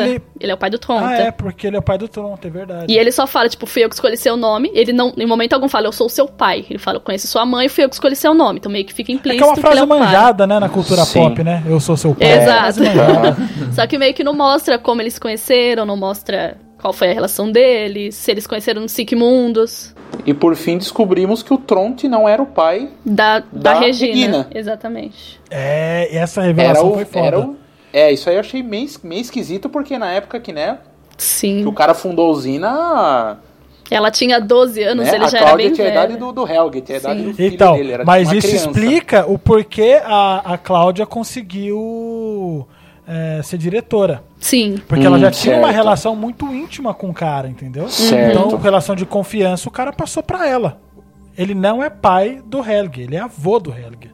ele- 0.00 0.22
Ele... 0.40 0.52
é 0.52 0.54
o 0.54 0.58
pai 0.58 0.70
do 0.70 0.78
Tronta. 0.78 1.06
Ah, 1.06 1.18
é, 1.18 1.30
porque 1.30 1.66
ele 1.66 1.76
é 1.76 1.78
o 1.78 1.82
pai 1.82 1.98
do 1.98 2.08
Tronto, 2.08 2.46
é 2.46 2.50
verdade. 2.50 2.92
E 2.92 2.96
ele 2.96 3.10
só 3.12 3.26
fala, 3.26 3.48
tipo, 3.48 3.66
fui 3.66 3.84
eu 3.84 3.88
que 3.88 3.94
escolhi 3.94 4.16
seu 4.16 4.36
nome. 4.36 4.70
Ele 4.74 4.92
não, 4.92 5.12
em 5.16 5.26
momento 5.26 5.52
algum, 5.52 5.68
fala, 5.68 5.86
eu 5.86 5.92
sou 5.92 6.06
o 6.06 6.10
seu 6.10 6.26
pai. 6.26 6.64
Ele 6.68 6.78
fala, 6.78 6.96
eu 6.98 7.00
conheço 7.00 7.26
sua 7.26 7.44
mãe, 7.44 7.68
fui 7.68 7.84
eu 7.84 7.88
que 7.88 7.94
escolhi 7.94 8.16
seu 8.16 8.34
nome. 8.34 8.58
Então 8.58 8.70
meio 8.70 8.84
que 8.84 8.94
fica 8.94 9.12
É 9.12 9.14
implícito 9.14 9.38
que 9.38 9.42
é 9.42 9.46
uma 9.46 9.54
ele 9.54 9.60
frase 9.60 9.80
é 9.80 9.86
manjada, 9.86 10.46
né, 10.46 10.58
na 10.58 10.68
cultura 10.68 11.04
Sim. 11.04 11.20
pop, 11.20 11.42
né? 11.42 11.62
Eu 11.66 11.80
sou 11.80 11.96
seu 11.96 12.14
pai. 12.14 12.42
Exato. 12.42 12.82
É. 12.82 13.72
Só 13.72 13.86
que 13.86 13.98
meio 13.98 14.14
que 14.14 14.24
não 14.24 14.34
mostra 14.34 14.78
como 14.78 15.00
eles 15.02 15.14
se 15.14 15.20
conheceram, 15.20 15.84
não 15.84 15.96
mostra 15.96 16.56
qual 16.78 16.92
foi 16.92 17.10
a 17.10 17.12
relação 17.14 17.50
deles, 17.50 18.14
se 18.14 18.30
eles 18.30 18.46
conheceram 18.46 18.82
nos 18.82 18.92
Cinco 18.92 19.16
Mundos. 19.16 19.94
E 20.24 20.34
por 20.34 20.54
fim 20.54 20.78
descobrimos 20.78 21.42
que 21.42 21.52
o 21.52 21.58
Tronte 21.58 22.08
não 22.08 22.28
era 22.28 22.42
o 22.42 22.46
pai, 22.46 22.88
Da, 23.04 23.40
da, 23.40 23.46
Da 23.52 23.80
Regina. 23.80 24.12
Regina. 24.12 24.46
Exatamente. 24.54 25.40
É, 25.50 26.08
e 26.12 26.16
essa 26.16 26.40
era 26.40 26.48
revelação 26.48 26.90
o, 26.90 26.94
foi 26.94 27.04
foda. 27.04 27.26
era 27.26 27.40
o. 27.40 27.56
É, 27.98 28.12
isso 28.12 28.28
aí 28.28 28.36
eu 28.36 28.40
achei 28.40 28.62
meio, 28.62 28.86
meio 29.02 29.20
esquisito, 29.22 29.68
porque 29.70 29.96
na 29.98 30.10
época 30.12 30.38
que, 30.38 30.52
né, 30.52 30.78
que 31.16 31.22
Sim. 31.24 31.64
o 31.64 31.72
cara 31.72 31.94
fundou 31.94 32.26
a 32.26 32.30
usina, 32.30 33.38
Ela 33.90 34.10
tinha 34.10 34.38
12 34.38 34.82
anos, 34.82 35.06
né, 35.06 35.14
ele 35.14 35.24
a 35.24 35.28
já 35.28 35.38
era 35.38 35.46
Cláudia 35.46 35.66
bem 35.66 35.74
tinha 35.74 35.86
a 35.86 35.90
velho. 35.90 36.04
idade 36.04 36.18
do, 36.18 36.32
do 36.32 36.46
Helge, 36.46 36.80
tinha 36.82 36.98
a 36.98 37.00
idade 37.00 37.20
Sim. 37.20 37.24
do 37.28 37.34
filho 37.34 37.54
Então, 37.54 37.72
dele. 37.74 37.92
Era 37.92 38.02
tipo 38.02 38.06
mas 38.06 38.28
uma 38.28 38.34
isso 38.36 38.48
criança. 38.48 38.66
explica 38.68 39.26
o 39.26 39.38
porquê 39.38 40.00
a, 40.04 40.54
a 40.54 40.58
Cláudia 40.58 41.06
conseguiu 41.06 42.66
é, 43.06 43.40
ser 43.42 43.56
diretora. 43.58 44.22
Sim. 44.38 44.76
Porque 44.86 45.06
ela 45.06 45.16
Hum, 45.16 45.20
já 45.20 45.30
tinha 45.30 45.56
uma 45.56 45.70
relação 45.70 46.14
muito 46.14 46.44
íntima 46.52 46.92
com 46.92 47.08
o 47.10 47.14
cara, 47.14 47.48
entendeu? 47.48 47.88
Certo. 47.88 48.38
Então, 48.46 48.58
relação 48.58 48.94
de 48.94 49.06
confiança, 49.06 49.68
o 49.68 49.72
cara 49.72 49.92
passou 49.92 50.22
pra 50.22 50.46
ela. 50.46 50.80
Ele 51.38 51.54
não 51.54 51.82
é 51.82 51.88
pai 51.88 52.42
do 52.44 52.58
Helge, 52.58 53.02
ele 53.02 53.16
é 53.16 53.20
avô 53.20 53.58
do 53.58 53.70
Helge. 53.70 54.10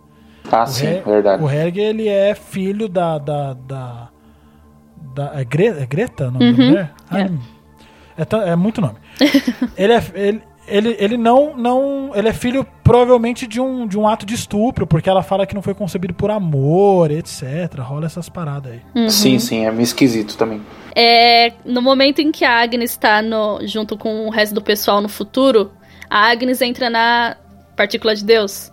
Ah, 0.52 0.64
O, 0.64 0.66
sim, 0.66 0.86
He- 0.86 1.00
verdade. 1.00 1.42
o 1.42 1.50
Helge, 1.50 1.81
ele 1.81 2.08
é 2.08 2.34
filho 2.34 2.89
da... 2.89 3.18
da, 3.18 3.55
da, 3.55 4.08
da- 5.14 5.32
é, 5.34 5.44
Gre- 5.44 5.66
é 5.81 5.86
Greta 5.86 6.28
Uhum, 6.28 6.52
mulher? 6.52 6.92
é. 7.10 7.16
Ai, 7.16 7.31
é, 8.18 8.50
é 8.50 8.56
muito 8.56 8.81
nome. 8.81 8.97
ele, 9.76 9.92
é, 9.92 10.02
ele, 10.14 10.42
ele, 10.68 10.97
ele 10.98 11.16
não, 11.16 11.56
não. 11.56 12.12
Ele 12.14 12.28
é 12.28 12.32
filho 12.32 12.66
provavelmente 12.84 13.47
de 13.47 13.60
um, 13.60 13.86
de 13.86 13.98
um 13.98 14.06
ato 14.06 14.24
de 14.26 14.34
estupro, 14.34 14.86
porque 14.86 15.08
ela 15.08 15.22
fala 15.22 15.47
que 15.47 15.55
não 15.55 15.62
foi 15.62 15.74
concebido 15.74 16.12
por 16.14 16.31
amor, 16.31 17.10
etc. 17.10 17.42
Rola 17.81 18.06
essas 18.06 18.28
paradas 18.28 18.72
aí. 18.72 19.10
Sim, 19.10 19.39
sim, 19.39 19.64
é 19.66 19.70
meio 19.70 19.82
esquisito 19.82 20.36
também. 20.36 20.60
É, 20.94 21.52
no 21.64 21.81
momento 21.81 22.20
em 22.20 22.31
que 22.31 22.44
a 22.44 22.60
Agnes 22.62 22.90
está 22.90 23.22
no, 23.22 23.60
junto 23.66 23.97
com 23.97 24.26
o 24.26 24.31
resto 24.31 24.55
do 24.55 24.60
pessoal 24.62 25.00
no 25.00 25.08
futuro, 25.08 25.72
a 26.10 26.31
Agnes 26.31 26.60
entra 26.60 26.90
na 26.90 27.36
partícula 27.76 28.14
de 28.14 28.24
Deus. 28.24 28.70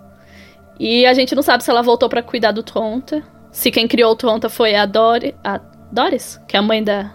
E 0.80 1.06
a 1.06 1.14
gente 1.14 1.36
não 1.36 1.44
sabe 1.44 1.64
se 1.64 1.70
ela 1.70 1.82
voltou 1.82 2.08
pra 2.08 2.24
cuidar 2.24 2.52
do 2.52 2.64
Tonta, 2.64 3.22
se 3.52 3.70
quem 3.70 3.88
criou 3.88 4.14
o 4.14 4.16
Tonta 4.16 4.48
foi 4.50 4.76
a, 4.76 4.86
Dori, 4.86 5.36
a 5.44 5.60
Doris, 5.92 6.40
que 6.48 6.56
é 6.56 6.60
a 6.60 6.64
mãe 6.64 6.84
da, 6.84 7.12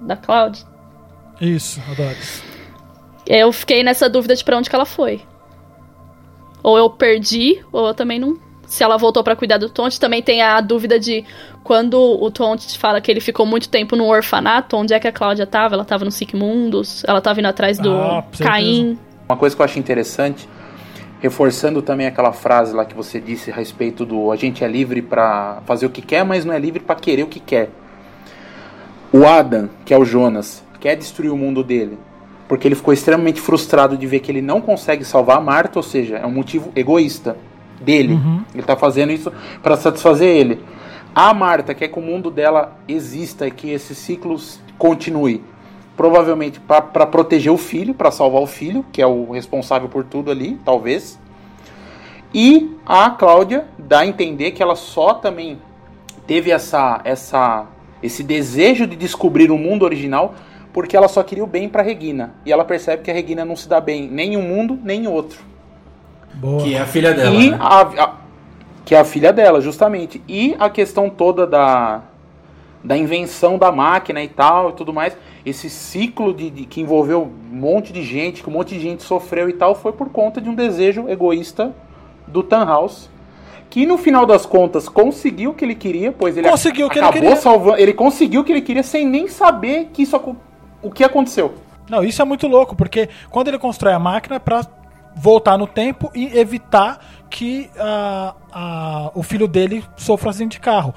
da 0.00 0.16
Cloud. 0.16 0.62
Isso, 1.40 1.80
adoro. 1.90 2.16
Eu 3.26 3.52
fiquei 3.52 3.82
nessa 3.82 4.08
dúvida 4.08 4.34
de 4.34 4.44
pra 4.44 4.56
onde 4.58 4.68
que 4.68 4.76
ela 4.76 4.84
foi. 4.84 5.20
Ou 6.62 6.76
eu 6.76 6.90
perdi, 6.90 7.62
ou 7.72 7.86
eu 7.88 7.94
também 7.94 8.18
não. 8.18 8.36
Se 8.66 8.82
ela 8.84 8.98
voltou 8.98 9.24
pra 9.24 9.34
cuidar 9.36 9.56
do 9.56 9.70
Tonte, 9.70 9.98
também 9.98 10.20
tem 10.22 10.42
a 10.42 10.60
dúvida 10.60 10.98
de 10.98 11.24
quando 11.64 11.98
o 11.98 12.30
Tonte 12.30 12.78
fala 12.78 13.00
que 13.00 13.10
ele 13.10 13.20
ficou 13.20 13.46
muito 13.46 13.68
tempo 13.68 13.96
no 13.96 14.06
orfanato, 14.06 14.76
onde 14.76 14.92
é 14.92 14.98
que 15.00 15.08
a 15.08 15.12
Cláudia 15.12 15.46
tava? 15.46 15.74
Ela 15.74 15.84
tava 15.84 16.04
no 16.04 16.10
Sigmundos, 16.10 17.02
ela 17.06 17.20
tava 17.20 17.40
indo 17.40 17.46
atrás 17.48 17.78
do 17.78 17.90
Ah. 17.90 18.24
Caim. 18.38 18.98
Uma 19.26 19.36
coisa 19.38 19.54
que 19.56 19.62
eu 19.62 19.64
acho 19.64 19.78
interessante, 19.78 20.46
reforçando 21.20 21.82
também 21.82 22.06
aquela 22.06 22.32
frase 22.32 22.74
lá 22.74 22.84
que 22.84 22.94
você 22.94 23.20
disse 23.20 23.50
a 23.50 23.54
respeito 23.54 24.04
do 24.04 24.30
a 24.30 24.36
gente 24.36 24.62
é 24.62 24.68
livre 24.68 25.02
pra 25.02 25.60
fazer 25.66 25.86
o 25.86 25.90
que 25.90 26.02
quer, 26.02 26.24
mas 26.24 26.44
não 26.44 26.54
é 26.54 26.58
livre 26.58 26.80
pra 26.80 26.94
querer 26.94 27.22
o 27.22 27.26
que 27.26 27.40
quer. 27.40 27.70
O 29.12 29.26
Adam, 29.26 29.68
que 29.84 29.92
é 29.92 29.98
o 29.98 30.04
Jonas, 30.04 30.62
quer 30.80 30.94
destruir 30.96 31.30
o 31.30 31.36
mundo 31.36 31.64
dele, 31.64 31.98
porque 32.46 32.68
ele 32.68 32.74
ficou 32.74 32.92
extremamente 32.92 33.40
frustrado 33.40 33.96
de 33.96 34.06
ver 34.06 34.20
que 34.20 34.30
ele 34.30 34.42
não 34.42 34.60
consegue 34.60 35.04
salvar 35.04 35.38
a 35.38 35.40
Marta, 35.40 35.78
ou 35.78 35.82
seja, 35.82 36.18
é 36.18 36.26
um 36.26 36.30
motivo 36.30 36.70
egoísta 36.76 37.36
dele. 37.80 38.18
Ele 38.54 38.62
tá 38.62 38.76
fazendo 38.76 39.12
isso 39.12 39.32
para 39.62 39.76
satisfazer 39.76 40.28
ele. 40.28 40.62
A 41.14 41.32
Marta 41.34 41.74
quer 41.74 41.88
que 41.88 41.98
o 41.98 42.02
mundo 42.02 42.30
dela 42.30 42.78
exista 42.86 43.46
e 43.46 43.50
que 43.50 43.70
esse 43.70 43.94
ciclo 43.94 44.38
continue. 44.76 45.42
Provavelmente 45.98 46.60
para 46.60 47.04
proteger 47.06 47.52
o 47.52 47.58
filho, 47.58 47.92
para 47.92 48.12
salvar 48.12 48.40
o 48.40 48.46
filho, 48.46 48.86
que 48.92 49.02
é 49.02 49.06
o 49.06 49.32
responsável 49.32 49.88
por 49.88 50.04
tudo 50.04 50.30
ali, 50.30 50.56
talvez. 50.64 51.18
E 52.32 52.76
a 52.86 53.10
Cláudia 53.10 53.66
dá 53.76 53.98
a 54.00 54.06
entender 54.06 54.52
que 54.52 54.62
ela 54.62 54.76
só 54.76 55.14
também 55.14 55.58
teve 56.24 56.52
essa, 56.52 57.00
essa, 57.02 57.66
esse 58.00 58.22
desejo 58.22 58.86
de 58.86 58.94
descobrir 58.94 59.50
o 59.50 59.58
mundo 59.58 59.82
original 59.84 60.34
porque 60.72 60.96
ela 60.96 61.08
só 61.08 61.20
queria 61.24 61.42
o 61.42 61.48
bem 61.48 61.68
para 61.68 61.82
Regina. 61.82 62.34
E 62.46 62.52
ela 62.52 62.64
percebe 62.64 63.02
que 63.02 63.10
a 63.10 63.14
Regina 63.14 63.44
não 63.44 63.56
se 63.56 63.68
dá 63.68 63.80
bem 63.80 64.06
nem 64.08 64.34
em 64.34 64.36
um 64.36 64.42
mundo 64.42 64.78
nem 64.80 65.02
em 65.02 65.08
outro. 65.08 65.40
Boa. 66.34 66.62
Que 66.62 66.74
é 66.76 66.80
a 66.80 66.86
filha 66.86 67.12
dela. 67.12 67.34
E 67.34 67.50
né? 67.50 67.58
a, 67.60 67.80
a- 67.80 68.14
que 68.84 68.94
é 68.94 69.00
a 69.00 69.04
filha 69.04 69.32
dela, 69.32 69.60
justamente. 69.60 70.22
E 70.28 70.54
a 70.60 70.70
questão 70.70 71.10
toda 71.10 71.44
da, 71.44 72.02
da 72.88 72.96
invenção 72.96 73.58
da 73.58 73.70
máquina 73.70 74.22
e 74.22 74.28
tal 74.28 74.70
e 74.70 74.72
tudo 74.72 74.92
mais. 74.94 75.14
Esse 75.44 75.68
ciclo 75.68 76.32
de, 76.32 76.48
de- 76.50 76.64
que 76.64 76.80
envolveu 76.80 77.22
um 77.22 77.54
monte 77.56 77.92
de 77.92 78.02
gente, 78.02 78.42
que 78.42 78.48
um 78.48 78.52
monte 78.52 78.74
de 78.74 78.80
gente 78.80 79.02
sofreu 79.02 79.48
e 79.48 79.52
tal, 79.52 79.74
foi 79.74 79.92
por 79.92 80.08
conta 80.08 80.40
de 80.40 80.48
um 80.48 80.54
desejo 80.54 81.06
egoísta 81.08 81.74
do 82.26 82.42
Tannhaus. 82.42 83.10
Que 83.70 83.84
no 83.84 83.98
final 83.98 84.24
das 84.24 84.46
contas 84.46 84.88
conseguiu 84.88 85.50
o 85.50 85.54
que 85.54 85.62
ele 85.64 85.74
queria, 85.74 86.10
pois 86.10 86.34
ele 86.36 86.48
Conseguiu 86.48 86.86
o 86.86 86.90
que 86.90 86.98
ele 86.98 87.04
acabou 87.04 87.22
queria. 87.28 87.36
salvando. 87.36 87.76
Ele 87.78 87.92
conseguiu 87.92 88.40
o 88.40 88.44
que 88.44 88.50
ele 88.52 88.62
queria 88.62 88.82
sem 88.82 89.06
nem 89.06 89.28
saber 89.28 89.90
que 89.92 90.02
isso, 90.02 90.16
o 90.82 90.90
que 90.90 91.04
aconteceu. 91.04 91.52
Não, 91.90 92.02
isso 92.02 92.20
é 92.22 92.24
muito 92.24 92.46
louco, 92.48 92.74
porque 92.74 93.10
quando 93.28 93.48
ele 93.48 93.58
constrói 93.58 93.92
a 93.92 93.98
máquina 93.98 94.36
é 94.36 94.38
pra 94.38 94.66
voltar 95.14 95.58
no 95.58 95.66
tempo 95.66 96.10
e 96.14 96.38
evitar 96.38 96.98
que 97.28 97.68
ah, 97.78 98.34
ah, 98.52 99.10
o 99.14 99.22
filho 99.22 99.46
dele 99.46 99.84
sofra 99.96 100.30
acidente 100.30 100.52
de 100.52 100.60
carro. 100.60 100.94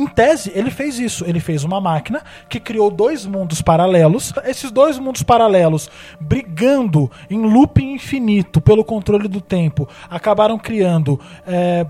Em 0.00 0.06
tese, 0.06 0.50
ele 0.54 0.70
fez 0.70 0.98
isso. 0.98 1.26
Ele 1.26 1.40
fez 1.40 1.62
uma 1.62 1.78
máquina 1.78 2.22
que 2.48 2.58
criou 2.58 2.90
dois 2.90 3.26
mundos 3.26 3.60
paralelos. 3.60 4.32
Esses 4.46 4.70
dois 4.70 4.98
mundos 4.98 5.22
paralelos, 5.22 5.90
brigando 6.18 7.10
em 7.28 7.42
looping 7.42 7.92
infinito 7.92 8.62
pelo 8.62 8.82
controle 8.82 9.28
do 9.28 9.42
tempo, 9.42 9.86
acabaram 10.08 10.58
criando 10.58 11.20
é, 11.46 11.86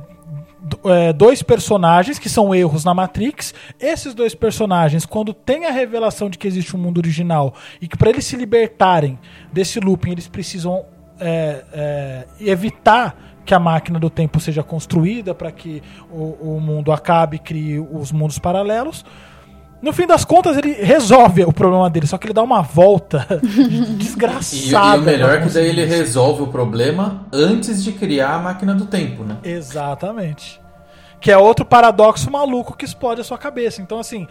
é, 0.86 1.12
dois 1.12 1.40
personagens 1.40 2.18
que 2.18 2.28
são 2.28 2.52
erros 2.52 2.84
na 2.84 2.92
Matrix. 2.92 3.54
Esses 3.78 4.12
dois 4.12 4.34
personagens, 4.34 5.06
quando 5.06 5.32
tem 5.32 5.66
a 5.66 5.70
revelação 5.70 6.28
de 6.28 6.36
que 6.36 6.48
existe 6.48 6.74
um 6.74 6.80
mundo 6.80 6.98
original 6.98 7.54
e 7.80 7.86
que 7.86 7.96
para 7.96 8.10
eles 8.10 8.24
se 8.24 8.34
libertarem 8.34 9.20
desse 9.52 9.78
looping, 9.78 10.10
eles 10.10 10.26
precisam 10.26 10.84
é, 11.20 11.64
é, 11.72 12.26
evitar 12.40 13.29
que 13.50 13.54
a 13.54 13.58
máquina 13.58 13.98
do 13.98 14.08
tempo 14.08 14.38
seja 14.38 14.62
construída 14.62 15.34
para 15.34 15.50
que 15.50 15.82
o, 16.08 16.54
o 16.56 16.60
mundo 16.60 16.92
acabe 16.92 17.34
e 17.34 17.38
crie 17.40 17.80
os 17.80 18.12
mundos 18.12 18.38
paralelos. 18.38 19.04
No 19.82 19.92
fim 19.92 20.06
das 20.06 20.24
contas, 20.24 20.56
ele 20.56 20.72
resolve 20.74 21.42
o 21.42 21.52
problema 21.52 21.90
dele, 21.90 22.06
só 22.06 22.16
que 22.16 22.28
ele 22.28 22.32
dá 22.32 22.44
uma 22.44 22.62
volta 22.62 23.26
E, 23.42 23.86
desgraçada. 23.96 24.98
e 24.98 25.00
o 25.00 25.02
melhor 25.02 25.34
é 25.36 25.40
que 25.40 25.48
daí 25.52 25.66
ele 25.68 25.84
resolve 25.84 26.42
o 26.42 26.46
problema 26.46 27.26
antes 27.32 27.82
de 27.82 27.90
criar 27.90 28.36
a 28.36 28.38
máquina 28.38 28.72
do 28.72 28.86
tempo, 28.86 29.24
né? 29.24 29.38
Exatamente. 29.42 30.60
Que 31.20 31.32
é 31.32 31.36
outro 31.36 31.64
paradoxo 31.64 32.30
maluco 32.30 32.76
que 32.76 32.84
explode 32.84 33.20
a 33.20 33.24
sua 33.24 33.36
cabeça. 33.36 33.82
Então, 33.82 33.98
assim, 33.98 34.28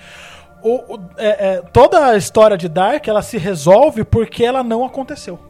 o- 0.64 0.96
o- 0.96 1.00
é- 1.18 1.56
é, 1.58 1.62
toda 1.74 2.06
a 2.06 2.16
história 2.16 2.58
de 2.58 2.70
Dark 2.70 3.06
ela 3.06 3.22
se 3.22 3.38
resolve 3.38 4.06
porque 4.06 4.46
ela 4.46 4.64
não 4.64 4.86
aconteceu. 4.86 5.38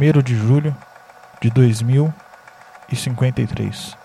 Primeiro 0.00 0.22
de 0.22 0.34
julho 0.34 0.74
de 1.42 1.50
2053. 1.50 3.98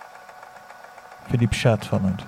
Felipe 1.29 1.55
Chato 1.55 1.87
falando. 1.87 2.21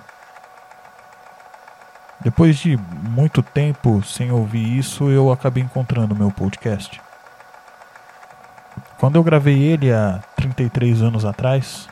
Depois 2.18 2.56
de 2.56 2.78
muito 2.78 3.42
tempo 3.42 4.02
sem 4.02 4.32
ouvir 4.32 4.78
isso, 4.78 5.10
eu 5.10 5.30
acabei 5.30 5.62
encontrando 5.62 6.16
meu 6.16 6.30
podcast. 6.30 6.98
Quando 8.98 9.16
eu 9.16 9.22
gravei 9.22 9.62
ele 9.62 9.92
há 9.92 10.22
33 10.36 11.02
anos 11.02 11.26
atrás, 11.26 11.90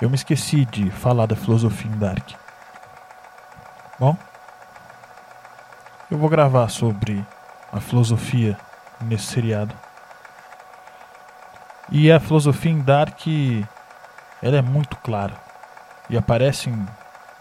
eu 0.00 0.10
me 0.10 0.16
esqueci 0.16 0.64
de 0.64 0.90
falar 0.90 1.26
da 1.26 1.36
filosofia 1.36 1.92
em 1.92 1.96
Dark. 1.96 2.32
Bom, 4.00 4.16
eu 6.10 6.18
vou 6.18 6.28
gravar 6.28 6.68
sobre 6.70 7.24
a 7.72 7.78
filosofia 7.78 8.58
nesse 9.00 9.26
seriado. 9.26 9.83
E 11.90 12.10
a 12.10 12.18
filosofia 12.18 12.72
em 12.72 12.80
Dark, 12.80 13.26
ela 14.42 14.56
é 14.56 14.62
muito 14.62 14.96
clara 14.96 15.34
e 16.08 16.16
aparece 16.16 16.72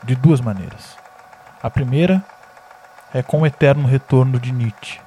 de 0.04 0.16
duas 0.16 0.42
maneiras. 0.42 0.98
A 1.62 1.70
primeira 1.70 2.24
é 3.14 3.22
com 3.22 3.42
o 3.42 3.46
eterno 3.46 3.88
retorno 3.88 4.40
de 4.40 4.52
Nietzsche 4.52 5.00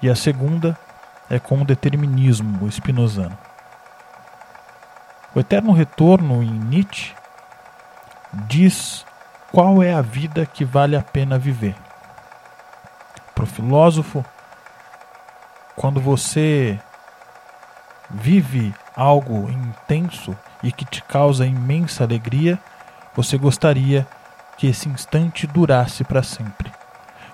e 0.00 0.10
a 0.10 0.16
segunda 0.16 0.76
é 1.30 1.38
com 1.38 1.62
o 1.62 1.64
determinismo 1.64 2.68
spinozano. 2.68 3.38
O 5.34 5.40
eterno 5.40 5.72
retorno 5.72 6.42
em 6.42 6.50
Nietzsche 6.50 7.14
diz 8.32 9.06
qual 9.50 9.82
é 9.82 9.92
a 9.92 10.02
vida 10.02 10.44
que 10.44 10.64
vale 10.64 10.96
a 10.96 11.02
pena 11.02 11.38
viver. 11.38 11.76
Para 13.34 13.44
o 13.44 13.46
filósofo, 13.46 14.24
quando 15.76 16.00
você 16.00 16.78
vive 18.12 18.74
algo 18.94 19.50
intenso 19.50 20.36
e 20.62 20.70
que 20.70 20.84
te 20.84 21.02
causa 21.02 21.46
imensa 21.46 22.04
alegria, 22.04 22.58
você 23.14 23.36
gostaria 23.36 24.06
que 24.56 24.66
esse 24.66 24.88
instante 24.88 25.46
durasse 25.46 26.04
para 26.04 26.22
sempre. 26.22 26.70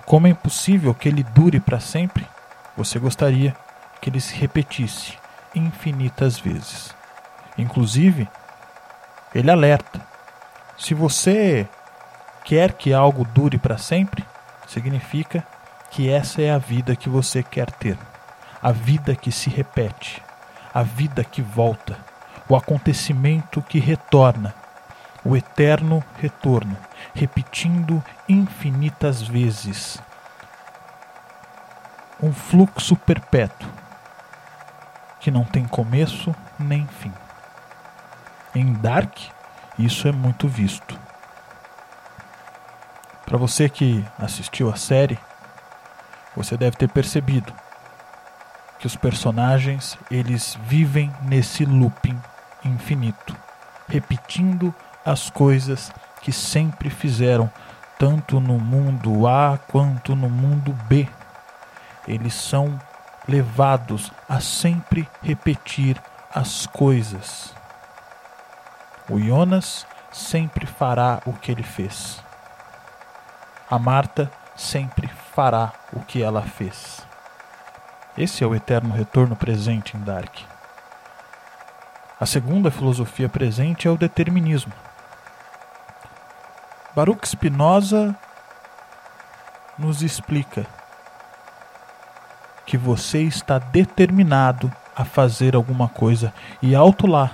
Como 0.05 0.27
é 0.27 0.31
impossível 0.31 0.93
que 0.93 1.07
ele 1.07 1.23
dure 1.23 1.59
para 1.59 1.79
sempre, 1.79 2.25
você 2.75 2.97
gostaria 2.97 3.55
que 4.01 4.09
ele 4.09 4.21
se 4.21 4.35
repetisse 4.35 5.17
infinitas 5.53 6.39
vezes. 6.39 6.95
Inclusive, 7.57 8.27
ele 9.35 9.51
alerta: 9.51 10.01
se 10.77 10.93
você 10.93 11.67
quer 12.43 12.73
que 12.73 12.93
algo 12.93 13.25
dure 13.25 13.57
para 13.57 13.77
sempre, 13.77 14.25
significa 14.65 15.45
que 15.91 16.09
essa 16.09 16.41
é 16.41 16.49
a 16.49 16.57
vida 16.57 16.95
que 16.95 17.09
você 17.09 17.43
quer 17.43 17.69
ter. 17.71 17.97
A 18.61 18.71
vida 18.71 19.15
que 19.15 19.31
se 19.31 19.49
repete, 19.49 20.21
a 20.73 20.83
vida 20.83 21.23
que 21.23 21.41
volta, 21.41 21.97
o 22.47 22.55
acontecimento 22.55 23.61
que 23.61 23.79
retorna, 23.79 24.53
o 25.23 25.35
eterno 25.35 26.03
retorno, 26.17 26.77
repetindo 27.13 28.03
infinitas 28.27 29.21
vezes. 29.21 30.01
Um 32.21 32.33
fluxo 32.33 32.95
perpétuo 32.95 33.69
que 35.19 35.31
não 35.31 35.43
tem 35.43 35.65
começo 35.65 36.33
nem 36.57 36.87
fim. 36.87 37.13
Em 38.55 38.73
Dark, 38.73 39.17
isso 39.77 40.07
é 40.07 40.11
muito 40.11 40.47
visto. 40.47 40.99
Para 43.25 43.37
você 43.37 43.69
que 43.69 44.03
assistiu 44.17 44.71
a 44.71 44.75
série, 44.75 45.19
você 46.35 46.57
deve 46.57 46.77
ter 46.77 46.89
percebido 46.89 47.53
que 48.79 48.87
os 48.87 48.95
personagens 48.95 49.97
eles 50.09 50.57
vivem 50.63 51.11
nesse 51.23 51.65
looping 51.65 52.19
infinito, 52.63 53.35
repetindo 53.87 54.73
as 55.05 55.29
coisas 55.29 55.91
que 56.21 56.31
sempre 56.31 56.89
fizeram, 56.89 57.51
tanto 57.97 58.39
no 58.39 58.57
mundo 58.57 59.27
A 59.27 59.59
quanto 59.67 60.15
no 60.15 60.29
mundo 60.29 60.73
B. 60.87 61.07
Eles 62.07 62.33
são 62.33 62.79
levados 63.27 64.11
a 64.27 64.39
sempre 64.39 65.07
repetir 65.21 66.01
as 66.33 66.65
coisas. 66.65 67.53
O 69.09 69.19
Jonas 69.19 69.85
sempre 70.11 70.65
fará 70.65 71.19
o 71.25 71.33
que 71.33 71.51
ele 71.51 71.63
fez. 71.63 72.23
A 73.69 73.77
Marta 73.77 74.31
sempre 74.55 75.07
fará 75.07 75.73
o 75.93 75.99
que 75.99 76.23
ela 76.23 76.41
fez. 76.41 77.08
Esse 78.19 78.43
é 78.43 78.47
o 78.47 78.53
eterno 78.53 78.93
retorno 78.93 79.33
presente 79.33 79.95
em 79.95 80.01
Dark. 80.01 80.39
A 82.19 82.25
segunda 82.25 82.69
filosofia 82.69 83.29
presente 83.29 83.87
é 83.87 83.91
o 83.91 83.95
determinismo. 83.95 84.73
Baruch 86.93 87.25
Spinoza 87.25 88.13
nos 89.77 90.03
explica 90.03 90.67
que 92.65 92.77
você 92.77 93.21
está 93.21 93.57
determinado 93.57 94.69
a 94.93 95.05
fazer 95.05 95.55
alguma 95.55 95.87
coisa 95.87 96.33
e 96.61 96.75
alto 96.75 97.07
lá. 97.07 97.31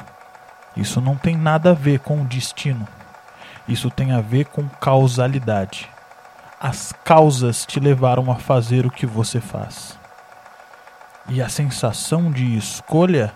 Isso 0.78 1.02
não 1.02 1.16
tem 1.16 1.36
nada 1.36 1.72
a 1.72 1.74
ver 1.74 2.00
com 2.02 2.22
o 2.22 2.26
destino. 2.26 2.88
Isso 3.68 3.90
tem 3.90 4.12
a 4.12 4.22
ver 4.22 4.46
com 4.46 4.70
causalidade. 4.70 5.90
As 6.60 6.94
causas 7.04 7.66
te 7.66 7.80
levaram 7.80 8.32
a 8.32 8.36
fazer 8.36 8.86
o 8.86 8.92
que 8.92 9.08
você 9.08 9.42
faz. 9.42 10.05
E 11.28 11.42
a 11.42 11.50
sensação 11.50 12.32
de 12.32 12.56
escolha, 12.56 13.34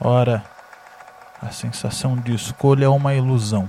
ora, 0.00 0.44
a 1.40 1.50
sensação 1.50 2.16
de 2.16 2.32
escolha 2.32 2.84
é 2.84 2.88
uma 2.88 3.14
ilusão. 3.14 3.68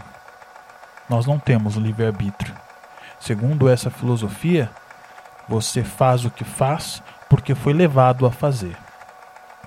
Nós 1.09 1.25
não 1.25 1.39
temos 1.39 1.75
livre-arbítrio. 1.75 2.53
Segundo 3.19 3.67
essa 3.67 3.89
filosofia, 3.89 4.69
você 5.49 5.83
faz 5.83 6.23
o 6.23 6.29
que 6.29 6.43
faz 6.43 7.01
porque 7.27 7.55
foi 7.55 7.73
levado 7.73 8.27
a 8.27 8.31
fazer. 8.31 8.77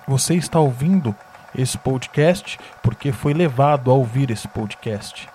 Você 0.07 0.35
está 0.35 0.61
ouvindo 0.61 1.13
esse 1.53 1.77
podcast 1.77 2.61
porque 2.81 3.11
foi 3.11 3.35
levado 3.35 3.91
a 3.91 3.95
ouvir 3.95 4.31
esse 4.31 4.47
podcast. 4.47 5.29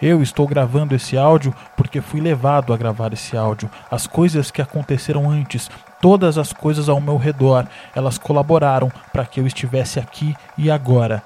Eu 0.00 0.22
estou 0.22 0.46
gravando 0.46 0.94
esse 0.94 1.16
áudio 1.18 1.54
porque 1.76 2.00
fui 2.00 2.20
levado 2.20 2.72
a 2.72 2.76
gravar 2.76 3.12
esse 3.12 3.36
áudio. 3.36 3.70
As 3.90 4.06
coisas 4.06 4.50
que 4.50 4.62
aconteceram 4.62 5.30
antes, 5.30 5.70
todas 6.00 6.38
as 6.38 6.52
coisas 6.52 6.88
ao 6.88 7.00
meu 7.00 7.16
redor, 7.16 7.66
elas 7.94 8.18
colaboraram 8.18 8.90
para 9.12 9.24
que 9.24 9.40
eu 9.40 9.46
estivesse 9.46 9.98
aqui 9.98 10.34
e 10.56 10.70
agora. 10.70 11.22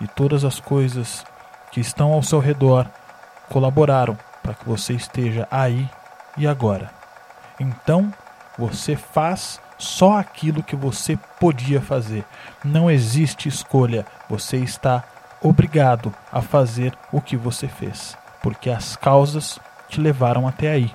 E 0.00 0.06
todas 0.06 0.44
as 0.44 0.60
coisas 0.60 1.24
que 1.70 1.80
estão 1.80 2.12
ao 2.12 2.22
seu 2.22 2.38
redor 2.38 2.86
colaboraram 3.48 4.16
para 4.42 4.54
que 4.54 4.64
você 4.64 4.92
esteja 4.92 5.48
aí 5.50 5.88
e 6.36 6.46
agora. 6.46 6.90
Então, 7.58 8.12
você 8.58 8.96
faz 8.96 9.60
só 9.78 10.18
aquilo 10.18 10.62
que 10.62 10.76
você 10.76 11.18
podia 11.38 11.80
fazer. 11.80 12.24
Não 12.64 12.90
existe 12.90 13.48
escolha. 13.48 14.06
Você 14.28 14.58
está 14.58 15.04
obrigado 15.40 16.12
a 16.32 16.40
fazer 16.40 16.96
o 17.12 17.20
que 17.20 17.36
você 17.36 17.68
fez, 17.68 18.16
porque 18.42 18.70
as 18.70 18.96
causas 18.96 19.58
te 19.88 20.00
levaram 20.00 20.48
até 20.48 20.70
aí. 20.70 20.92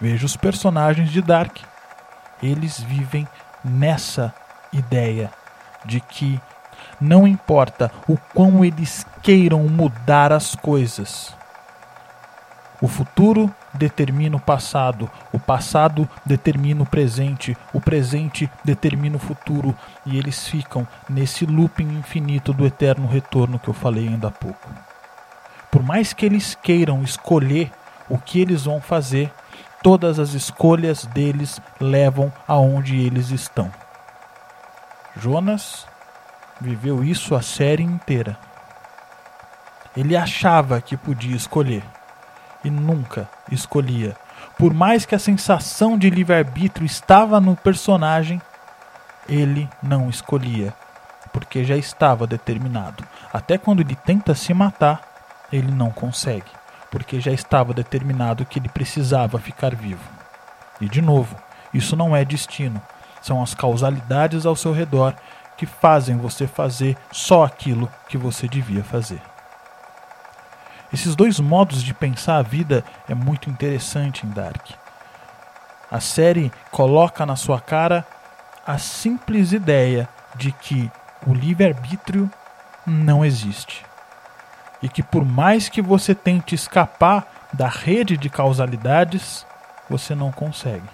Veja 0.00 0.26
os 0.26 0.36
personagens 0.36 1.10
de 1.10 1.22
Dark. 1.22 1.58
Eles 2.42 2.80
vivem 2.80 3.26
nessa 3.64 4.34
ideia 4.72 5.30
de 5.84 6.00
que 6.00 6.40
não 7.00 7.26
importa 7.26 7.90
o 8.08 8.16
quão 8.34 8.64
eles 8.64 9.06
queiram 9.22 9.62
mudar 9.64 10.32
as 10.32 10.54
coisas, 10.54 11.34
o 12.80 12.88
futuro 12.88 13.52
determina 13.72 14.36
o 14.36 14.40
passado, 14.40 15.10
o 15.32 15.38
passado 15.38 16.08
determina 16.26 16.82
o 16.82 16.86
presente, 16.86 17.56
o 17.72 17.80
presente 17.80 18.50
determina 18.62 19.16
o 19.16 19.20
futuro, 19.20 19.74
e 20.04 20.18
eles 20.18 20.46
ficam 20.46 20.86
nesse 21.08 21.46
looping 21.46 21.98
infinito 21.98 22.52
do 22.52 22.66
eterno 22.66 23.08
retorno 23.08 23.58
que 23.58 23.68
eu 23.68 23.74
falei 23.74 24.08
ainda 24.08 24.28
há 24.28 24.30
pouco. 24.30 24.68
Por 25.70 25.82
mais 25.82 26.12
que 26.12 26.26
eles 26.26 26.54
queiram 26.54 27.02
escolher 27.02 27.70
o 28.10 28.18
que 28.18 28.40
eles 28.40 28.64
vão 28.64 28.80
fazer, 28.80 29.32
todas 29.86 30.18
as 30.18 30.34
escolhas 30.34 31.06
deles 31.06 31.60
levam 31.80 32.32
aonde 32.48 32.96
eles 32.96 33.30
estão. 33.30 33.70
Jonas 35.16 35.86
viveu 36.60 37.04
isso 37.04 37.36
a 37.36 37.40
série 37.40 37.84
inteira. 37.84 38.36
Ele 39.96 40.16
achava 40.16 40.80
que 40.80 40.96
podia 40.96 41.36
escolher 41.36 41.84
e 42.64 42.68
nunca 42.68 43.30
escolhia. 43.48 44.16
Por 44.58 44.74
mais 44.74 45.06
que 45.06 45.14
a 45.14 45.20
sensação 45.20 45.96
de 45.96 46.10
livre-arbítrio 46.10 46.84
estava 46.84 47.40
no 47.40 47.54
personagem, 47.54 48.42
ele 49.28 49.68
não 49.80 50.10
escolhia, 50.10 50.74
porque 51.32 51.62
já 51.62 51.76
estava 51.76 52.26
determinado. 52.26 53.04
Até 53.32 53.56
quando 53.56 53.82
ele 53.82 53.94
tenta 53.94 54.34
se 54.34 54.52
matar, 54.52 55.00
ele 55.52 55.70
não 55.70 55.92
consegue, 55.92 56.50
porque 56.90 57.20
já 57.20 57.32
estava 57.32 57.72
determinado 57.72 58.44
que 58.44 58.58
ele 58.58 58.68
precisava 58.68 59.38
ficar 59.38 59.74
vivo. 59.74 60.02
E 60.80 60.88
de 60.88 61.00
novo, 61.00 61.36
isso 61.72 61.96
não 61.96 62.14
é 62.14 62.24
destino, 62.24 62.80
são 63.22 63.42
as 63.42 63.54
causalidades 63.54 64.46
ao 64.46 64.56
seu 64.56 64.72
redor 64.72 65.14
que 65.56 65.66
fazem 65.66 66.16
você 66.16 66.46
fazer 66.46 66.96
só 67.10 67.44
aquilo 67.44 67.90
que 68.08 68.18
você 68.18 68.46
devia 68.46 68.84
fazer. 68.84 69.20
Esses 70.92 71.16
dois 71.16 71.40
modos 71.40 71.82
de 71.82 71.92
pensar 71.94 72.36
a 72.36 72.42
vida 72.42 72.84
é 73.08 73.14
muito 73.14 73.50
interessante 73.50 74.26
em 74.26 74.30
Dark. 74.30 74.70
A 75.90 76.00
série 76.00 76.52
coloca 76.70 77.24
na 77.24 77.36
sua 77.36 77.60
cara 77.60 78.06
a 78.66 78.78
simples 78.78 79.52
ideia 79.52 80.08
de 80.34 80.52
que 80.52 80.90
o 81.26 81.32
livre-arbítrio 81.32 82.30
não 82.86 83.24
existe. 83.24 83.85
E 84.82 84.88
que 84.88 85.02
por 85.02 85.24
mais 85.24 85.68
que 85.68 85.80
você 85.80 86.14
tente 86.14 86.54
escapar 86.54 87.48
da 87.52 87.68
rede 87.68 88.16
de 88.16 88.28
causalidades, 88.28 89.46
você 89.88 90.14
não 90.14 90.30
consegue. 90.30 90.88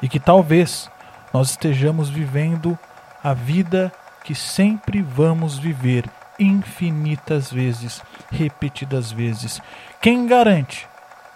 E 0.00 0.08
que 0.08 0.20
talvez 0.20 0.90
nós 1.32 1.50
estejamos 1.50 2.08
vivendo 2.08 2.78
a 3.22 3.34
vida 3.34 3.92
que 4.24 4.34
sempre 4.34 5.02
vamos 5.02 5.58
viver 5.58 6.04
infinitas 6.38 7.50
vezes, 7.50 8.02
repetidas 8.30 9.10
vezes. 9.10 9.60
Quem 10.00 10.26
garante 10.26 10.86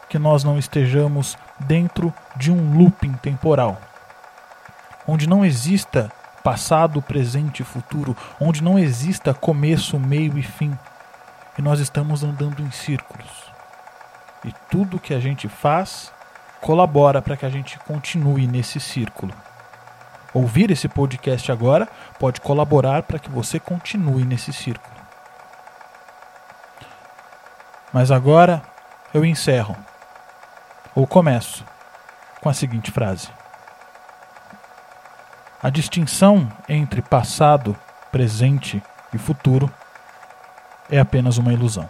que 0.09 0.19
nós 0.19 0.45
não 0.45 0.59
estejamos 0.59 1.37
dentro 1.59 2.15
de 2.37 2.53
um 2.53 2.77
looping 2.77 3.15
temporal? 3.15 3.81
Onde 5.07 5.29
não 5.29 5.45
exista 5.45 6.11
passado, 6.43 7.01
presente 7.01 7.61
e 7.61 7.65
futuro, 7.65 8.17
onde 8.41 8.63
não 8.63 8.79
exista 8.79 9.35
começo, 9.35 9.99
meio 9.99 10.39
e 10.39 10.43
fim. 10.43 10.77
E 11.59 11.63
nós 11.63 11.81
estamos 11.81 12.23
andando 12.25 12.63
em 12.63 12.71
círculos. 12.71 13.53
E 14.45 14.53
tudo 14.71 14.99
que 14.99 15.15
a 15.15 15.21
gente 15.21 15.49
faz 15.49 16.13
colabora 16.61 17.21
para 17.21 17.37
que 17.37 17.45
a 17.45 17.51
gente 17.51 17.79
continue 17.81 18.47
nesse 18.47 18.81
círculo. 18.81 19.35
Ouvir 20.33 20.71
esse 20.71 20.89
podcast 20.89 21.53
agora 21.53 21.87
pode 22.19 22.41
colaborar 22.41 23.03
para 23.03 23.19
que 23.19 23.29
você 23.29 23.61
continue 23.61 24.25
nesse 24.25 24.53
círculo. 24.53 24.95
Mas 27.93 28.11
agora 28.11 28.63
eu 29.13 29.25
encerro, 29.25 29.77
ou 30.95 31.07
começo, 31.07 31.65
com 32.41 32.49
a 32.49 32.55
seguinte 32.55 32.91
frase: 32.91 33.29
A 35.63 35.69
distinção 35.69 36.51
entre 36.67 37.03
passado, 37.03 37.77
presente 38.11 38.83
e 39.13 39.19
futuro 39.19 39.71
é 40.93 41.01
apenas 41.01 41.39
uma 41.39 41.55
ilusão. 41.55 41.89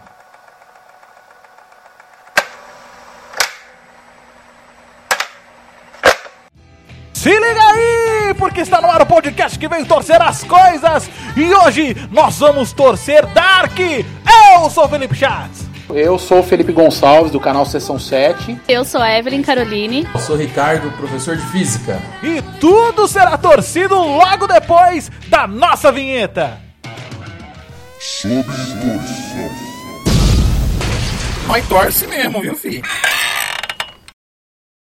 Se 7.13 7.29
liga 7.29 7.61
aí, 7.61 8.33
porque 8.37 8.61
está 8.61 8.81
no 8.81 8.89
ar 8.89 9.01
o 9.01 9.05
podcast 9.05 9.59
que 9.59 9.67
vem 9.67 9.83
torcer 9.83 10.21
as 10.21 10.43
coisas. 10.43 11.09
E 11.35 11.53
hoje 11.53 11.95
nós 12.11 12.39
vamos 12.39 12.71
torcer 12.71 13.25
Dark. 13.27 13.77
Eu 13.77 14.69
sou 14.69 14.85
o 14.85 14.89
Felipe 14.89 15.15
Chats. 15.15 15.67
Eu 15.89 16.17
sou 16.17 16.39
o 16.39 16.43
Felipe 16.43 16.71
Gonçalves, 16.71 17.31
do 17.31 17.39
canal 17.39 17.65
Sessão 17.65 17.99
7. 17.99 18.57
Eu 18.67 18.85
sou 18.85 19.01
a 19.01 19.17
Evelyn 19.17 19.41
Caroline. 19.41 20.07
Eu 20.13 20.19
sou 20.19 20.35
o 20.35 20.39
Ricardo, 20.39 20.89
professor 20.97 21.35
de 21.35 21.45
física. 21.47 22.01
E 22.23 22.41
tudo 22.59 23.07
será 23.07 23.37
torcido 23.37 23.95
logo 23.95 24.47
depois 24.47 25.11
da 25.27 25.45
nossa 25.45 25.91
vinheta. 25.91 26.72
Sob 28.05 28.43
torção. 28.43 29.49
Mas 31.47 31.65
torce 31.69 32.05
mesmo, 32.05 32.41
viu, 32.41 32.53
filho? 32.53 32.83